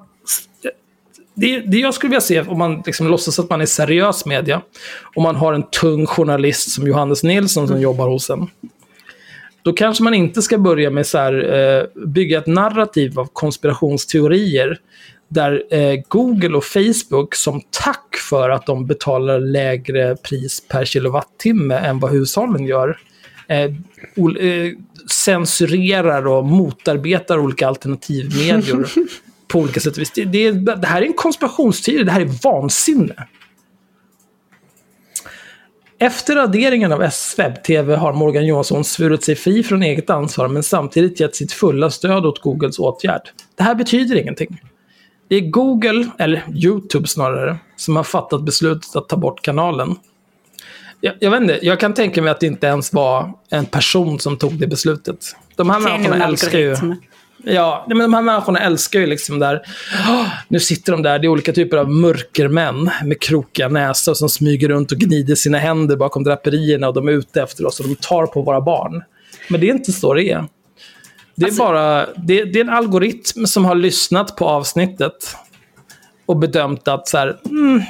Det, 1.34 1.60
det 1.60 1.78
jag 1.78 1.94
skulle 1.94 2.10
vilja 2.10 2.22
se, 2.22 2.42
om 2.42 2.58
man 2.58 2.84
liksom 2.86 3.08
låtsas 3.08 3.40
att 3.40 3.50
man 3.50 3.62
är 3.62 3.66
seriös 3.66 4.26
media, 4.26 4.62
om 5.16 5.24
man 5.24 5.36
har 5.36 5.54
en 5.54 5.64
tung 5.64 6.06
journalist 6.06 6.72
som 6.72 6.88
Johannes 6.88 7.24
Nilsson 7.24 7.68
som 7.68 7.82
jobbar 7.82 8.08
hos 8.08 8.30
en, 8.30 8.48
då 9.64 9.74
kanske 9.74 10.04
man 10.04 10.14
inte 10.14 10.42
ska 10.42 10.58
börja 10.58 10.90
med 10.90 11.08
så 11.08 11.18
här, 11.18 11.54
eh, 11.54 12.06
bygga 12.06 12.38
ett 12.38 12.48
narrativ 12.48 13.20
av 13.20 13.30
konspirationsteorier 13.34 14.80
där 15.30 15.64
eh, 15.70 16.00
Google 16.08 16.58
och 16.58 16.64
Facebook 16.64 17.36
som 17.36 17.62
tack 17.70 18.16
för 18.30 18.50
att 18.50 18.66
de 18.66 18.86
betalar 18.86 19.40
lägre 19.40 20.16
pris 20.16 20.64
per 20.68 20.86
kilowattimme 20.86 21.76
än 21.76 22.00
vad 22.00 22.12
hushållen 22.12 22.66
gör, 22.66 22.98
eh, 23.48 23.60
eh, 23.60 24.74
censurerar 25.12 26.28
och 26.28 26.46
motarbetar 26.46 27.38
olika 27.38 27.68
alternativmedier 27.68 28.86
på 29.48 29.60
olika 29.60 29.80
sätt. 29.80 30.16
Det, 30.16 30.26
det, 30.26 30.52
det 30.52 30.88
här 30.88 31.02
är 31.02 31.06
en 31.06 31.14
konspirationsteori, 31.14 32.04
det 32.04 32.12
här 32.12 32.22
är 32.22 32.44
vansinne. 32.44 33.28
Efter 36.02 36.36
raderingen 36.36 36.92
av 36.92 37.04
S-webb-TV 37.04 37.96
har 37.96 38.14
Morgan 38.14 38.46
Johansson 38.46 38.84
svurit 38.84 39.24
sig 39.24 39.36
fri 39.36 39.64
från 39.64 39.84
eget 39.84 40.10
ansvar 40.10 40.48
men 40.48 40.64
samtidigt 40.64 41.20
gett 41.20 41.36
sitt 41.36 41.52
fulla 41.52 41.90
stöd 41.90 42.26
åt 42.26 42.42
Googles 42.42 42.80
åtgärd. 42.80 43.22
Det 43.56 43.64
här 43.64 43.76
betyder 43.76 44.16
ingenting. 44.16 44.62
Det 45.28 45.36
är 45.36 45.42
Google, 45.42 46.08
eller 46.20 46.46
YouTube 46.56 47.08
snarare, 47.08 47.58
som 47.76 47.96
har 47.96 48.04
fattat 48.04 48.42
beslutet 48.42 48.96
att 48.96 49.10
ta 49.10 49.18
bort 49.18 49.42
kanalen. 49.42 49.96
Jag, 51.02 51.14
jag 51.20 51.32
vet 51.32 51.42
inte, 51.42 51.60
jag 51.62 51.80
kan 51.80 51.94
tänka 51.94 52.22
mig 52.22 52.32
att 52.32 52.40
det 52.40 52.48
inte 52.48 52.68
ens 52.68 52.94
var 52.94 53.34
en 53.50 53.66
person 53.66 54.20
som 54.20 54.38
tog 54.38 54.54
det 54.54 54.68
beslutet. 54.68 55.36
De 55.56 55.70
här 55.70 55.80
människorna 55.80 56.26
älskar 56.28 56.60
ju... 56.60 56.76
Ja, 57.44 57.86
men 57.88 57.98
de 57.98 58.14
här 58.14 58.22
människorna 58.22 58.60
älskar 58.60 59.00
ju 59.00 59.06
liksom 59.06 59.40
där. 59.40 59.62
"Åh, 60.10 60.28
nu 60.48 60.60
sitter 60.60 60.92
de 60.92 61.02
där, 61.04 61.20
det 61.20 61.28
är 61.28 61.30
olika 61.30 61.54
typer 61.54 61.78
av 61.78 61.90
mörkermän 61.90 62.90
med 63.04 63.22
krokiga 63.22 63.68
näsor 63.68 64.14
som 64.14 64.30
smyger 64.30 64.70
runt 64.70 64.92
och 64.92 64.98
gnider 64.98 65.36
sina 65.36 65.58
händer 65.58 65.96
bakom 65.96 66.24
draperierna 66.24 66.88
och 66.88 66.94
de 66.94 67.08
är 67.08 67.12
ute 67.12 67.42
efter 67.42 67.66
oss 67.66 67.80
och 67.80 67.88
de 67.88 67.96
tar 67.96 68.26
på 68.26 68.42
våra 68.42 68.62
barn. 68.62 69.04
Men 69.50 69.62
det 69.62 69.70
är 69.70 69.74
inte 69.74 69.92
så 69.92 70.14
det 70.14 70.24
är. 70.32 70.46
Det 71.36 71.44
är 71.46 71.48
Alltså- 71.48 71.64
bara, 71.64 72.06
det, 72.16 72.44
det 72.44 72.60
är 72.60 72.64
en 72.64 72.70
algoritm 72.70 73.46
som 73.46 73.66
har 73.66 73.76
lyssnat 73.76 74.36
på 74.36 74.46
avsnittet 74.46 75.36
och 76.26 76.38
bedömt 76.38 76.88
att 76.88 77.08
så 77.08 77.18
här, 77.18 77.38
mm, 77.46 77.82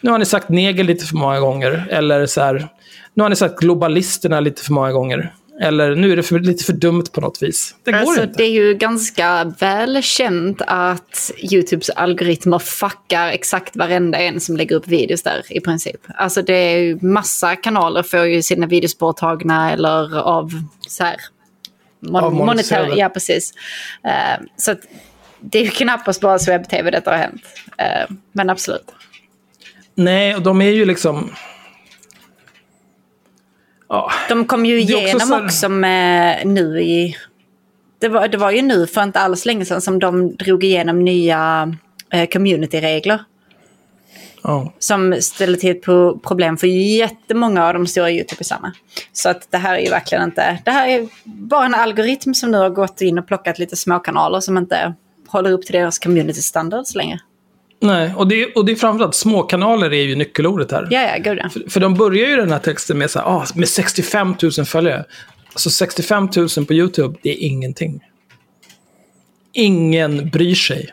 nu 0.00 0.10
har 0.10 0.18
ni 0.18 0.24
sagt 0.24 0.48
neger 0.48 0.84
lite 0.84 1.06
för 1.06 1.16
många 1.16 1.40
gånger. 1.40 1.86
Eller 1.90 2.26
så 2.26 2.40
här, 2.40 2.68
nu 3.14 3.22
har 3.22 3.30
ni 3.30 3.36
sagt 3.36 3.58
globalisterna 3.60 4.40
lite 4.40 4.62
för 4.62 4.72
många 4.72 4.92
gånger. 4.92 5.34
Eller 5.60 5.94
nu 5.94 6.12
är 6.12 6.16
det 6.16 6.22
för, 6.22 6.38
lite 6.38 6.64
för 6.64 6.72
dumt 6.72 7.04
på 7.12 7.20
något 7.20 7.42
vis. 7.42 7.74
Det 7.84 7.92
går 7.92 7.98
Alltså, 7.98 8.22
inte. 8.22 8.34
det 8.36 8.44
är 8.44 8.50
ju 8.50 8.74
ganska 8.74 9.44
välkänt 9.60 10.62
att 10.66 11.30
YouTubes 11.52 11.90
algoritmer 11.90 12.58
fuckar 12.58 13.28
exakt 13.28 13.76
varenda 13.76 14.18
en 14.18 14.40
som 14.40 14.56
lägger 14.56 14.76
upp 14.76 14.88
videos 14.88 15.22
där 15.22 15.42
i 15.50 15.60
princip. 15.60 16.00
Alltså 16.14 16.42
det 16.42 16.52
är 16.54 16.78
ju 16.78 16.98
massa 17.02 17.56
kanaler 17.56 18.02
får 18.02 18.24
ju 18.26 18.42
sina 18.42 18.66
videos 18.66 18.98
borttagna 18.98 19.72
eller 19.72 20.18
av 20.20 20.50
så 20.88 21.04
här 21.04 21.16
mon- 22.00 22.22
Avmonetiserade. 22.22 22.84
monetär, 22.86 23.00
ja 23.02 23.08
precis. 23.08 23.52
Eh, 24.04 24.44
så 24.56 24.70
att 24.70 24.80
det 25.40 25.58
är 25.58 25.64
ju 25.64 25.70
knappast 25.70 26.20
bara 26.20 26.38
webb-tv 26.38 26.90
detta 26.90 27.10
har 27.10 27.18
hänt. 27.18 27.42
Eh, 27.78 28.14
men 28.32 28.50
absolut. 28.50 28.86
Nej, 29.94 30.34
och 30.36 30.42
de 30.42 30.60
är 30.62 30.70
ju 30.70 30.84
liksom... 30.84 31.30
Ja, 33.88 34.10
De 34.28 34.44
kom 34.44 34.66
ju 34.66 34.78
är 34.78 34.82
också 34.84 34.92
igenom 34.98 35.20
så 35.20 35.44
också, 35.44 35.68
med 35.68 36.46
nu 36.46 36.82
i... 36.82 37.16
Det 37.98 38.08
var, 38.08 38.28
det 38.28 38.38
var 38.38 38.50
ju 38.50 38.62
nu 38.62 38.86
för 38.86 39.02
inte 39.02 39.20
alls 39.20 39.44
länge 39.44 39.64
sedan 39.64 39.80
som 39.80 39.98
de 39.98 40.36
drog 40.36 40.64
igenom 40.64 41.04
nya 41.04 41.74
eh, 42.12 42.28
community-regler. 42.28 43.24
ja. 44.42 44.72
Som 44.78 45.16
ställer 45.20 45.56
till 45.58 45.70
ett 45.70 45.82
pro- 45.82 46.18
problem 46.18 46.56
för 46.56 46.66
jättemånga 46.66 47.66
av 47.66 47.74
de 47.74 47.86
stora 47.86 48.10
YouTubersarna. 48.10 48.72
Så 49.12 49.28
att 49.28 49.50
det 49.50 49.58
här 49.58 49.74
är 49.74 49.80
ju 49.80 49.90
verkligen 49.90 50.24
inte... 50.24 50.58
Det 50.64 50.70
här 50.70 50.88
är 50.88 51.08
bara 51.24 51.66
en 51.66 51.74
algoritm 51.74 52.34
som 52.34 52.50
nu 52.50 52.58
har 52.58 52.70
gått 52.70 53.00
in 53.00 53.18
och 53.18 53.26
plockat 53.26 53.58
lite 53.58 53.76
småkanaler 53.76 54.40
som 54.40 54.58
inte 54.58 54.94
håller 55.28 55.52
upp 55.52 55.66
till 55.66 55.74
deras 55.74 55.98
community 55.98 56.42
standards 56.42 56.94
längre. 56.94 57.18
Nej, 57.80 58.12
och 58.16 58.28
det, 58.28 58.54
och 58.54 58.64
det 58.64 58.72
är 58.72 58.76
framförallt 58.76 59.14
småkanaler 59.14 59.92
är 59.92 60.02
ju 60.02 60.14
nyckelordet 60.16 60.72
här. 60.72 60.88
Ja, 60.90 61.00
ja, 61.02 61.16
gud. 61.22 61.52
För, 61.52 61.70
för 61.70 61.80
de 61.80 61.94
börjar 61.94 62.28
ju 62.28 62.36
den 62.36 62.52
här 62.52 62.58
texten 62.58 62.98
med, 62.98 63.10
så 63.10 63.18
här, 63.18 63.26
ah, 63.26 63.46
med 63.54 63.68
65 63.68 64.34
000 64.58 64.66
följare. 64.66 65.04
Alltså 65.52 65.70
65 65.70 66.28
000 66.36 66.66
på 66.66 66.74
YouTube, 66.74 67.18
det 67.22 67.30
är 67.30 67.46
ingenting. 67.46 68.00
Ingen 69.52 70.30
bryr 70.30 70.54
sig. 70.54 70.88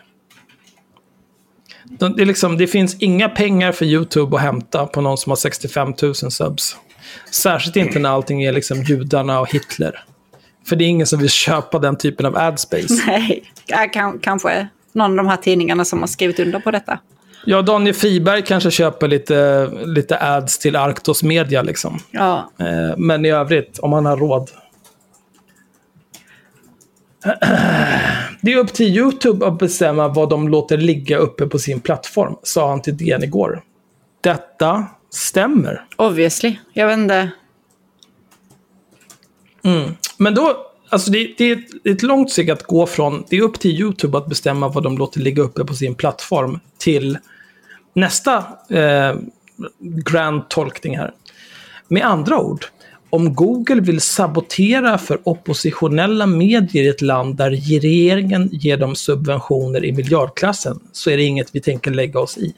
De- 1.84 2.16
Det, 2.16 2.22
är 2.22 2.26
liksom, 2.26 2.58
det 2.58 2.68
finns 2.68 2.96
inga 3.00 3.30
pengar 3.30 3.72
för 3.72 3.86
YouTube 3.86 4.36
att 4.38 4.42
hämta 4.42 4.86
på 4.86 5.02
någon 5.02 5.18
som 5.18 5.30
har 5.32 5.36
65 5.38 5.94
000 6.02 6.16
subs. 6.16 6.76
Särskilt 7.32 7.76
inte 7.76 8.00
när 8.00 8.10
allting 8.10 8.44
är 8.44 8.54
liksom 8.54 8.84
judarna 8.84 9.40
och 9.40 9.52
Hitler. 9.52 10.04
För 10.70 10.76
det 10.76 10.84
är 10.84 10.88
ingen 10.88 11.08
som 11.08 11.20
vill 11.20 11.30
köpa 11.30 11.80
den 11.80 11.98
typen 11.98 12.26
av 12.26 12.38
adspace. 12.38 12.88
Nej, 13.08 13.44
kan, 13.94 14.20
kanske 14.20 14.68
någon 14.96 15.12
av 15.12 15.18
de 15.18 15.28
här 15.28 15.38
tidningarna 15.38 15.86
som 15.86 16.00
har 16.00 16.08
skrivit 16.08 16.40
under 16.40 16.60
på 16.60 16.72
detta. 16.72 17.00
Ja, 17.46 17.62
Daniel 17.62 17.96
Friberg 17.96 18.42
kanske 18.46 18.72
köper 18.72 19.08
lite, 19.08 19.68
lite 19.86 20.20
ads 20.20 20.60
till 20.60 20.76
Arctos 20.76 21.24
Media 21.24 21.62
liksom. 21.62 22.00
Ja, 22.12 22.52
Eh, 22.60 22.98
Men 22.98 23.26
i 23.26 23.30
övrigt, 23.32 23.80
om 23.80 23.94
han 23.94 24.06
har 24.06 24.18
råd. 24.18 24.50
Det 28.42 28.54
är 28.54 28.58
upp 28.58 28.74
till 28.74 28.98
YouTube 28.98 29.46
att 29.48 29.60
bestämma 29.60 30.08
vad 30.08 30.30
de 30.30 30.48
låter 30.50 30.78
ligga 30.78 31.18
uppe 31.18 31.48
på 31.48 31.60
sin 31.60 31.80
plattform, 31.80 32.36
sa 32.44 32.70
han 32.70 32.82
till 32.82 32.98
DN 32.98 33.24
igår. 33.24 33.62
Detta 34.22 34.86
stämmer. 35.10 35.86
obviously. 35.96 36.58
Jag 36.74 36.88
vet 36.88 36.98
inte. 36.98 37.30
Men 40.18 40.36
då, 40.36 40.58
alltså 40.90 41.12
det, 41.12 41.34
det 41.38 41.52
är 41.52 41.54
ett, 41.54 41.86
ett 41.88 42.04
långt 42.04 42.32
steg 42.32 42.52
att 42.52 42.64
gå 42.64 42.86
från, 42.86 43.24
det 43.30 43.38
är 43.38 43.42
upp 43.42 43.60
till 43.60 43.82
YouTube 43.82 44.18
att 44.18 44.28
bestämma 44.28 44.68
vad 44.68 44.84
de 44.84 44.98
låter 44.98 45.20
ligga 45.20 45.44
uppe 45.44 45.66
på 45.66 45.74
sin 45.74 45.96
plattform, 45.96 46.60
till 46.78 47.18
nästa 47.94 48.38
eh, 48.70 49.16
grand 49.80 50.50
tolkning 50.50 50.98
här. 50.98 51.14
Med 51.88 52.06
andra 52.06 52.40
ord, 52.40 52.66
om 53.10 53.34
Google 53.34 53.82
vill 53.82 54.02
sabotera 54.02 54.98
för 54.98 55.20
oppositionella 55.24 56.26
medier 56.26 56.84
i 56.84 56.88
ett 56.88 57.02
land 57.02 57.36
där 57.36 57.50
regeringen 57.50 58.50
ger 58.52 58.78
dem 58.78 58.96
subventioner 58.96 59.86
i 59.86 59.92
miljardklassen 59.92 60.80
så 60.92 61.10
är 61.10 61.18
det 61.18 61.24
inget 61.24 61.56
vi 61.56 61.62
tänker 61.62 61.92
lägga 61.92 62.20
oss 62.20 62.38
i. 62.38 62.54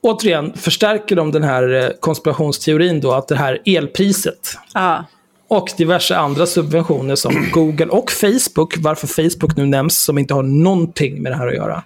Återigen 0.00 0.52
förstärker 0.56 1.16
de 1.16 1.32
den 1.32 1.42
här 1.42 1.74
eh, 1.74 1.90
konspirationsteorin 2.00 3.00
då 3.00 3.12
att 3.12 3.28
det 3.28 3.36
här 3.36 3.62
elpriset 3.64 4.58
ah 4.74 5.02
och 5.48 5.70
diverse 5.76 6.16
andra 6.16 6.46
subventioner 6.46 7.14
som 7.14 7.50
Google 7.52 7.86
och 7.86 8.10
Facebook, 8.10 8.74
varför 8.78 9.06
Facebook 9.06 9.56
nu 9.56 9.66
nämns, 9.66 10.04
som 10.04 10.18
inte 10.18 10.34
har 10.34 10.42
någonting 10.42 11.22
med 11.22 11.32
det 11.32 11.36
här 11.36 11.46
att 11.46 11.54
göra. 11.54 11.82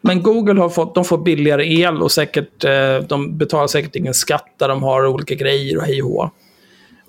Men 0.00 0.22
Google 0.22 0.60
har 0.60 0.68
fått, 0.68 0.94
de 0.94 1.04
får 1.04 1.18
billigare 1.18 1.80
el 1.80 2.02
och 2.02 2.12
säkert, 2.12 2.64
eh, 2.64 2.98
de 3.08 3.38
betalar 3.38 3.66
säkert 3.66 3.96
ingen 3.96 4.14
skatt 4.14 4.54
där 4.58 4.68
de 4.68 4.82
har 4.82 5.06
olika 5.06 5.34
grejer 5.34 5.76
och 5.76 5.82
hej 5.82 6.02
och 6.02 6.08
hå. 6.08 6.30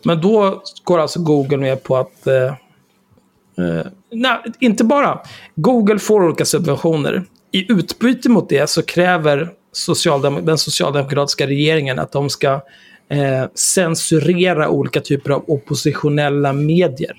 Men 0.04 0.22
då 0.22 0.64
går 0.84 1.00
alltså 1.00 1.20
Google 1.20 1.58
med 1.58 1.84
på 1.84 1.98
att... 1.98 2.28
Eh, 2.28 2.46
eh 2.46 3.86
nej, 4.12 4.38
inte 4.60 4.84
bara. 4.84 5.20
Google 5.56 6.00
får 6.00 6.24
olika 6.24 6.46
subventioner. 6.46 7.24
I 7.52 7.72
utbyte 7.72 8.30
mot 8.30 8.50
det 8.50 8.70
så 8.70 8.82
kräver 8.82 9.50
socialdemok 9.72 10.46
den 10.46 10.58
socialdemokratiska 10.58 11.48
regeringen 11.48 12.00
att 12.00 12.12
de 12.12 12.30
ska 12.30 12.62
eh, 13.10 13.46
censurera 13.54 14.70
olika 14.70 15.02
typer 15.02 15.32
av 15.32 15.44
oppositionella 15.48 16.54
medier. 16.54 17.16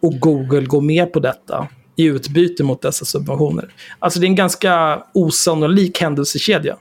Och 0.00 0.20
Google 0.20 0.60
går 0.60 0.80
med 0.80 1.12
på 1.12 1.20
detta 1.20 1.68
i 1.96 2.04
utbyte 2.04 2.64
mot 2.64 2.82
dessa 2.82 3.04
subventioner. 3.04 3.74
Alltså 3.98 4.20
det 4.20 4.26
är 4.26 4.28
en 4.28 4.34
ganska 4.34 5.02
osannolik 5.14 6.00
händelsekedja. 6.00 6.76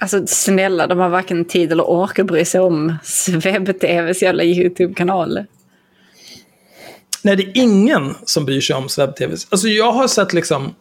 Alltså 0.00 0.26
snälla, 0.26 0.86
de 0.86 0.98
har 0.98 1.08
varken 1.08 1.44
tid 1.44 1.72
eller 1.72 1.90
ork 1.90 2.18
att 2.18 2.26
bry 2.26 2.44
sig 2.44 2.60
om 2.60 2.96
Sveb-TVs 3.04 4.22
jävla 4.22 4.44
YouTube-kanal. 4.44 5.44
Nej, 7.22 7.36
det 7.36 7.42
är 7.42 7.52
ingen 7.54 8.14
som 8.24 8.44
bryr 8.44 8.60
sig 8.60 8.76
om 8.76 8.88
webb-tv. 8.98 9.36
Alltså 9.50 9.68
jag 9.68 9.92
har 9.92 10.08
sett 10.08 10.32
liksom... 10.32 10.74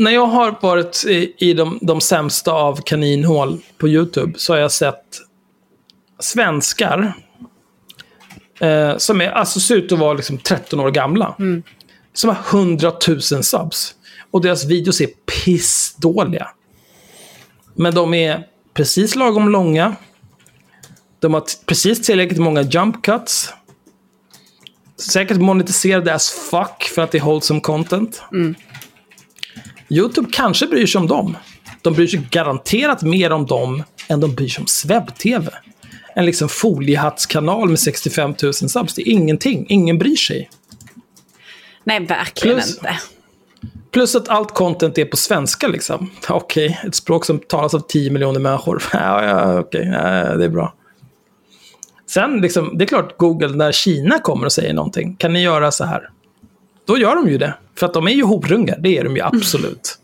När 0.00 0.10
jag 0.10 0.26
har 0.26 0.58
varit 0.60 1.04
i, 1.08 1.34
i 1.38 1.54
de, 1.54 1.78
de 1.82 2.00
sämsta 2.00 2.52
av 2.52 2.80
kaninhål 2.82 3.60
på 3.78 3.88
YouTube 3.88 4.38
så 4.38 4.52
har 4.52 4.60
jag 4.60 4.72
sett 4.72 5.04
svenskar 6.18 7.12
eh, 8.60 8.96
som 8.96 9.20
är, 9.20 9.30
alltså 9.30 9.60
ser 9.60 9.76
ut 9.76 9.92
att 9.92 9.98
vara 9.98 10.12
liksom 10.12 10.38
13 10.38 10.80
år 10.80 10.90
gamla. 10.90 11.34
Som 12.12 12.30
har 12.30 12.60
100 12.60 12.92
000 13.08 13.20
subs. 13.22 13.94
Och 14.30 14.40
deras 14.40 14.64
videos 14.64 15.00
är 15.00 15.06
pissdåliga. 15.06 16.48
Men 17.74 17.94
de 17.94 18.14
är 18.14 18.46
precis 18.74 19.16
lagom 19.16 19.48
långa. 19.48 19.96
De 21.18 21.34
har 21.34 21.42
precis 21.66 22.02
tillräckligt 22.02 22.40
många 22.40 22.62
jump 22.62 23.02
cuts. 23.02 23.52
Säkert 24.96 25.38
monetiserade 25.38 26.14
as 26.14 26.30
fuck 26.30 26.82
för 26.94 27.02
att 27.02 27.10
det 27.12 27.18
är 27.18 27.22
wholesome 27.22 27.60
content. 27.60 28.22
YouTube 29.90 30.28
kanske 30.32 30.66
bryr 30.66 30.86
sig 30.86 30.98
om 30.98 31.06
dem. 31.06 31.36
De 31.82 31.94
bryr 31.94 32.06
sig 32.06 32.26
garanterat 32.30 33.02
mer 33.02 33.32
om 33.32 33.46
dem 33.46 33.82
än 34.08 34.20
de 34.20 34.34
bryr 34.34 34.48
sig 34.48 34.60
om 34.60 34.66
Sveb-TV. 34.66 35.50
En 36.14 36.26
liksom 36.26 36.48
foliehattskanal 36.48 37.68
med 37.68 37.80
65 37.80 38.34
000 38.42 38.54
subs. 38.54 38.94
Det 38.94 39.02
är 39.02 39.12
ingenting. 39.12 39.66
Ingen 39.68 39.98
bryr 39.98 40.16
sig. 40.16 40.50
Nej, 41.84 42.06
verkligen 42.06 42.56
Plus- 42.56 42.76
inte. 42.76 42.98
Plus 43.90 44.16
att 44.16 44.28
allt 44.28 44.54
content 44.54 44.98
är 44.98 45.04
på 45.04 45.16
svenska 45.16 45.68
liksom. 45.68 46.10
Okej, 46.28 46.80
ett 46.86 46.94
språk 46.94 47.24
som 47.24 47.38
talas 47.38 47.74
av 47.74 47.80
10 47.80 48.10
miljoner 48.10 48.40
människor. 48.40 48.82
ja, 48.92 49.24
ja, 49.24 49.60
okej, 49.60 49.90
ja, 49.92 50.36
det 50.36 50.44
är 50.44 50.48
bra. 50.48 50.74
Sen, 52.06 52.40
liksom, 52.40 52.78
det 52.78 52.84
är 52.84 52.86
klart, 52.86 53.18
Google, 53.18 53.56
när 53.56 53.72
Kina 53.72 54.18
kommer 54.18 54.44
och 54.44 54.52
säger 54.52 54.74
någonting, 54.74 55.16
kan 55.16 55.32
ni 55.32 55.42
göra 55.42 55.70
så 55.70 55.84
här? 55.84 56.10
Då 56.90 56.98
gör 56.98 57.14
de 57.14 57.28
ju 57.28 57.38
det. 57.38 57.54
För 57.74 57.86
att 57.86 57.94
de 57.94 58.06
är 58.06 58.12
ju 58.12 58.24
horungar, 58.24 58.78
det 58.78 58.98
är 58.98 59.04
de 59.04 59.16
ju 59.16 59.22
absolut. 59.22 59.98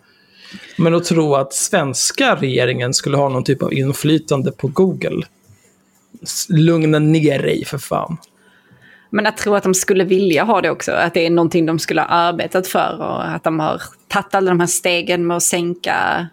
Men 0.76 0.94
att 0.94 1.04
tro 1.04 1.34
att 1.34 1.54
svenska 1.54 2.36
regeringen 2.36 2.94
skulle 2.94 3.16
ha 3.16 3.28
någon 3.28 3.44
typ 3.44 3.62
av 3.62 3.74
inflytande 3.74 4.52
på 4.52 4.68
Google. 4.68 5.26
Lugna 6.48 6.98
ner 6.98 7.42
dig 7.42 7.64
för 7.64 7.78
fan. 7.78 8.16
Men 9.10 9.24
jag 9.24 9.36
tror 9.36 9.56
att 9.56 9.62
de 9.62 9.74
skulle 9.74 10.04
vilja 10.04 10.44
ha 10.44 10.60
det 10.60 10.70
också. 10.70 10.92
Att 10.92 11.14
det 11.14 11.26
är 11.26 11.30
någonting 11.30 11.66
de 11.66 11.78
skulle 11.78 12.00
ha 12.00 12.08
arbetat 12.08 12.66
för. 12.66 12.96
Och 12.98 13.28
att 13.28 13.44
de 13.44 13.60
har 13.60 13.82
tagit 14.08 14.34
alla 14.34 14.50
de 14.50 14.60
här 14.60 14.66
stegen 14.66 15.26
med 15.26 15.36
att 15.36 15.42
sänka 15.42 16.26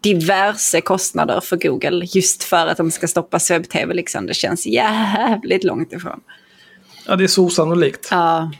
diverse 0.00 0.80
kostnader 0.80 1.40
för 1.40 1.56
Google. 1.56 2.06
Just 2.14 2.44
för 2.44 2.66
att 2.66 2.76
de 2.76 2.90
ska 2.90 3.08
stoppa 3.08 3.38
webb-tv. 3.50 3.94
Liksom. 3.94 4.26
Det 4.26 4.34
känns 4.34 4.66
jävligt 4.66 5.64
långt 5.64 5.92
ifrån. 5.92 6.20
Ja, 7.06 7.16
det 7.16 7.24
är 7.24 7.28
så 7.28 7.44
osannolikt. 7.44 8.08
Ja, 8.10 8.50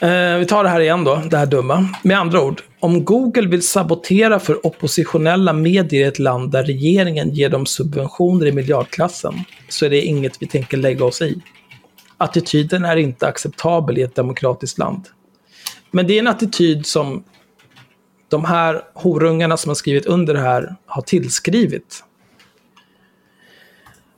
Eh, 0.00 0.38
vi 0.38 0.46
tar 0.46 0.64
det 0.64 0.70
här 0.70 0.80
igen 0.80 1.04
då, 1.04 1.22
det 1.30 1.36
här 1.36 1.46
dumma. 1.46 1.88
Med 2.02 2.18
andra 2.18 2.42
ord, 2.42 2.62
om 2.80 3.04
Google 3.04 3.48
vill 3.48 3.62
sabotera 3.62 4.38
för 4.38 4.66
oppositionella 4.66 5.52
medier 5.52 6.04
i 6.04 6.08
ett 6.08 6.18
land 6.18 6.50
där 6.50 6.64
regeringen 6.64 7.30
ger 7.30 7.48
dem 7.48 7.66
subventioner 7.66 8.46
i 8.46 8.52
miljardklassen 8.52 9.34
så 9.68 9.86
är 9.86 9.90
det 9.90 10.00
inget 10.00 10.42
vi 10.42 10.46
tänker 10.46 10.76
lägga 10.76 11.04
oss 11.04 11.22
i. 11.22 11.42
Attityden 12.16 12.84
är 12.84 12.96
inte 12.96 13.26
acceptabel 13.26 13.98
i 13.98 14.02
ett 14.02 14.14
demokratiskt 14.14 14.78
land. 14.78 15.04
Men 15.90 16.06
det 16.06 16.14
är 16.14 16.18
en 16.18 16.26
attityd 16.26 16.86
som 16.86 17.24
de 18.28 18.44
här 18.44 18.82
horungarna 18.94 19.56
som 19.56 19.70
har 19.70 19.74
skrivit 19.74 20.06
under 20.06 20.34
det 20.34 20.40
här 20.40 20.76
har 20.86 21.02
tillskrivit 21.02 22.04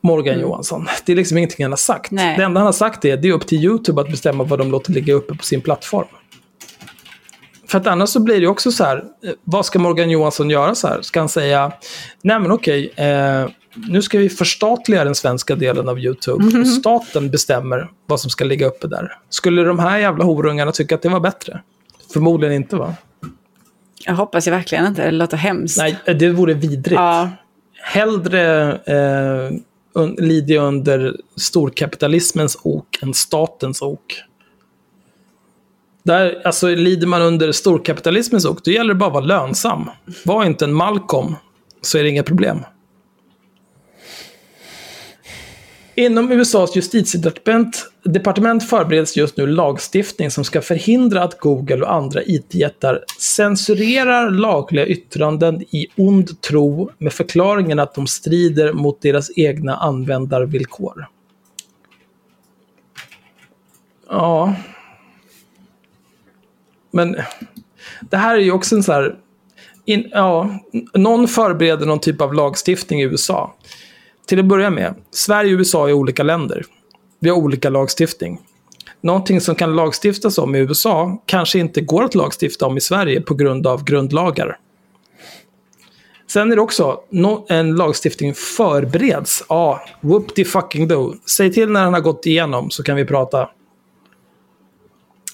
Morgan 0.03 0.41
Johansson. 0.41 0.87
Det 1.05 1.13
är 1.13 1.17
liksom 1.17 1.39
ingenting 1.39 1.65
han 1.65 1.73
har 1.73 1.77
sagt. 1.77 2.11
Nej. 2.11 2.37
Det 2.37 2.45
enda 2.45 2.61
han 2.61 2.67
har 2.67 2.73
sagt 2.73 3.05
är 3.05 3.15
att 3.15 3.23
det 3.23 3.29
är 3.29 3.33
upp 3.33 3.47
till 3.47 3.65
YouTube 3.65 4.01
att 4.01 4.11
bestämma 4.11 4.45
vad 4.45 4.59
de 4.59 4.71
låter 4.71 4.93
ligga 4.93 5.15
uppe 5.15 5.35
på 5.35 5.45
sin 5.45 5.61
plattform. 5.61 6.07
För 7.69 7.79
att 7.79 7.87
annars 7.87 8.09
så 8.09 8.21
blir 8.21 8.41
det 8.41 8.47
också 8.47 8.73
så 8.73 8.85
här, 8.85 8.97
eh, 8.97 9.33
vad 9.45 9.67
ska 9.67 9.79
Morgan 9.79 10.11
Johansson 10.11 10.51
göra 10.51 10.75
så 10.75 10.89
här? 10.89 11.03
Ska 11.03 11.21
han 11.21 11.29
säga, 11.29 11.73
nej 12.23 12.41
men 12.41 12.51
okej, 12.51 12.93
eh, 12.97 13.49
nu 13.75 14.03
ska 14.03 14.19
vi 14.19 14.29
förstatliga 14.29 15.05
den 15.05 15.15
svenska 15.15 15.55
delen 15.55 15.89
av 15.89 15.99
YouTube 15.99 16.61
och 16.61 16.67
staten 16.67 17.31
bestämmer 17.31 17.91
vad 18.07 18.21
som 18.21 18.31
ska 18.31 18.45
ligga 18.45 18.67
uppe 18.67 18.87
där. 18.87 19.13
Skulle 19.29 19.63
de 19.63 19.79
här 19.79 19.99
jävla 19.99 20.25
horungarna 20.25 20.73
tycka 20.73 20.95
att 20.95 21.03
det 21.03 21.09
var 21.09 21.21
bättre? 21.21 21.61
Förmodligen 22.13 22.55
inte 22.55 22.77
va? 22.77 22.95
jag 24.05 24.15
hoppas 24.15 24.47
ju 24.47 24.51
verkligen 24.51 24.87
inte. 24.87 25.05
Det 25.05 25.11
låter 25.11 25.37
hemskt. 25.37 25.79
Nej, 25.79 25.97
det 26.19 26.31
vore 26.31 26.55
vidrigt. 26.55 27.01
Ja, 27.01 27.31
Hellre 27.83 28.73
eh, 28.73 29.57
un, 29.95 30.15
lider 30.19 30.55
jag 30.55 30.65
under 30.65 31.17
storkapitalismens 31.37 32.59
ok 32.63 33.03
än 33.03 33.15
statens 33.15 33.83
ok. 33.83 34.15
Där, 36.03 36.43
alltså, 36.45 36.69
lider 36.69 37.07
man 37.07 37.23
under 37.23 37.53
storkapitalismens 37.53 38.45
ok, 38.45 38.65
då 38.65 38.71
gäller 38.71 38.95
det 38.95 38.99
bara 38.99 39.07
att 39.07 39.13
vara 39.13 39.25
lönsam. 39.25 39.91
Var 40.25 40.45
inte 40.45 40.65
en 40.65 40.73
Malcolm, 40.73 41.35
så 41.81 41.99
är 41.99 42.03
det 42.03 42.09
inga 42.09 42.23
problem. 42.23 42.59
Inom 45.95 46.33
USAs 46.33 46.77
justitiedepartement 46.77 48.69
förbereds 48.69 49.17
just 49.17 49.37
nu 49.37 49.47
lagstiftning 49.47 50.31
som 50.31 50.45
ska 50.45 50.63
förhindra 50.63 51.23
att 51.23 51.41
Google 51.41 51.83
och 51.83 51.93
andra 51.93 52.23
IT-jättar 52.23 53.05
censurerar 53.19 54.31
lagliga 54.31 54.87
yttranden 54.87 55.63
i 55.63 55.87
ond 55.97 56.41
tro 56.41 56.91
med 56.99 57.13
förklaringen 57.13 57.79
att 57.79 57.95
de 57.95 58.07
strider 58.07 58.73
mot 58.73 59.03
deras 59.03 59.31
egna 59.37 59.77
användarvillkor. 59.77 61.07
Ja. 64.09 64.55
Men 66.91 67.17
det 68.01 68.17
här 68.17 68.35
är 68.35 68.41
ju 68.41 68.53
också 68.53 68.77
en 68.77 68.83
så 68.83 68.93
här... 68.93 69.17
In, 69.85 70.09
ja, 70.13 70.59
någon 70.95 71.29
förbereder 71.29 71.87
någon 71.87 72.01
typ 72.01 72.21
av 72.21 72.35
lagstiftning 72.35 73.01
i 73.01 73.05
USA. 73.05 73.55
Till 74.33 74.39
att 74.39 74.47
börja 74.47 74.71
med, 74.71 74.95
Sverige 75.11 75.55
och 75.55 75.59
USA 75.59 75.89
är 75.89 75.93
olika 75.93 76.23
länder. 76.23 76.65
Vi 77.21 77.29
har 77.29 77.37
olika 77.37 77.71
lagstiftning. 77.71 78.41
Någonting 79.01 79.41
som 79.41 79.55
kan 79.55 79.77
lagstiftas 79.77 80.39
om 80.39 80.55
i 80.55 80.59
USA 80.59 81.23
kanske 81.27 81.59
inte 81.59 81.81
går 81.81 82.05
att 82.05 82.15
lagstifta 82.15 82.67
om 82.67 82.77
i 82.77 82.81
Sverige 82.81 83.21
på 83.21 83.35
grund 83.35 83.67
av 83.67 83.85
grundlagar. 83.85 84.59
Sen 86.31 86.53
är 86.53 86.57
det 86.57 86.63
också, 86.63 87.01
no, 87.11 87.47
en 87.49 87.77
lagstiftning 87.77 88.35
förbereds. 88.35 89.45
Ja, 89.49 89.81
whoop 90.01 90.35
the 90.35 90.45
fucking 90.45 90.89
do. 90.89 91.15
Säg 91.31 91.53
till 91.53 91.71
när 91.71 91.85
den 91.85 91.95
har 91.95 92.01
gått 92.01 92.27
igenom 92.27 92.71
så 92.71 92.83
kan 92.83 92.97
vi 92.97 93.05
prata. 93.05 93.49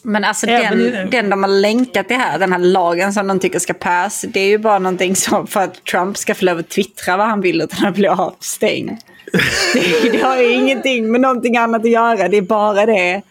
Men 0.03 0.25
alltså 0.25 0.47
Även 0.47 0.81
i- 0.81 0.91
den, 0.91 1.11
den 1.11 1.31
de 1.31 1.43
har 1.43 1.51
länkat 1.51 2.09
till 2.09 2.17
här, 2.17 2.39
den 2.39 2.53
här 2.53 2.59
lagen 2.59 3.13
som 3.13 3.27
de 3.27 3.41
tycker 3.41 3.59
ska 3.59 3.75
pass, 3.75 4.25
det 4.29 4.41
är 4.41 4.47
ju 4.49 4.59
bara 4.59 4.79
någonting 4.79 5.17
som 5.17 5.47
för 5.47 5.61
att 5.61 5.85
Trump 5.85 6.17
ska 6.17 6.35
få 6.35 6.45
lov 6.45 6.59
att 6.59 6.69
twittra 6.69 7.17
vad 7.17 7.27
han 7.27 7.41
vill 7.41 7.61
utan 7.63 7.87
att 7.89 7.95
bli 7.95 8.09
avstängd. 8.09 8.91
Det, 9.75 10.11
det 10.13 10.23
har 10.23 10.37
ju 10.37 10.53
ingenting 10.53 11.13
med 11.13 11.21
någonting 11.21 11.57
annat 11.57 11.83
att 11.85 11.91
göra, 11.91 12.29
det 12.29 12.37
är 12.37 12.43
bara 12.43 12.87
det. 12.87 13.23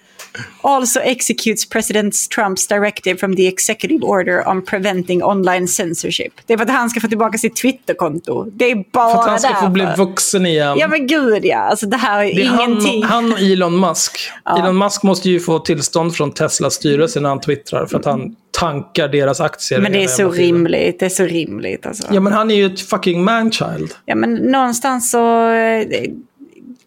Also 0.61 0.99
executes 0.99 1.69
President 1.69 2.15
Trumps 2.35 2.67
directive 2.67 3.17
from 3.19 3.35
the 3.35 3.47
executive 3.47 4.05
order 4.05 4.47
on 4.49 4.61
preventing 4.65 5.23
online 5.23 5.67
censorship. 5.67 6.33
Det 6.45 6.53
är 6.53 6.57
för 6.57 6.65
att 6.65 6.71
han 6.71 6.89
ska 6.89 6.99
få 6.99 7.07
tillbaka 7.07 7.37
sitt 7.37 7.55
Twitterkonto. 7.55 8.43
Det 8.51 8.71
är 8.71 8.83
bara 8.91 9.11
För 9.13 9.19
att 9.21 9.27
han 9.29 9.39
ska 9.39 9.49
därför. 9.49 9.65
få 9.65 9.71
bli 9.71 9.87
vuxen 9.97 10.45
igen. 10.45 10.77
Ja 10.79 10.87
men 10.87 11.07
gud 11.07 11.45
ja. 11.45 11.57
Alltså 11.57 11.85
det 11.85 11.97
här 11.97 12.23
är, 12.23 12.35
Det 12.35 12.41
är 12.41 12.63
ingenting. 12.65 13.03
han, 13.03 13.23
han 13.23 13.33
och 13.33 13.39
Elon 13.39 13.79
Musk. 13.79 14.17
Elon 14.59 14.77
Musk 14.77 15.03
måste 15.03 15.29
ju 15.29 15.39
få 15.39 15.59
tillstånd 15.59 16.15
från 16.15 16.31
Teslas 16.31 16.73
styrelse 16.73 17.19
när 17.19 17.29
han 17.29 17.39
twittrar 17.41 17.85
för 17.85 17.97
att 17.99 18.05
han 18.05 18.35
tankar 18.51 19.07
deras 19.07 19.41
aktier. 19.41 19.79
Men 19.81 19.91
det 19.91 20.03
är 20.03 20.07
så 20.07 20.31
rimligt. 20.31 20.99
Det 20.99 21.05
är 21.05 21.09
så 21.09 21.23
rimligt 21.23 21.85
alltså. 21.85 22.07
Ja, 22.11 22.19
men 22.19 22.33
han 22.33 22.51
är 22.51 22.55
ju 22.55 22.65
ett 22.65 22.81
fucking 22.81 23.23
manchild. 23.23 23.93
Ja, 24.05 24.15
men 24.15 24.33
någonstans 24.33 25.11
så... 25.11 25.49
eh, 25.51 25.87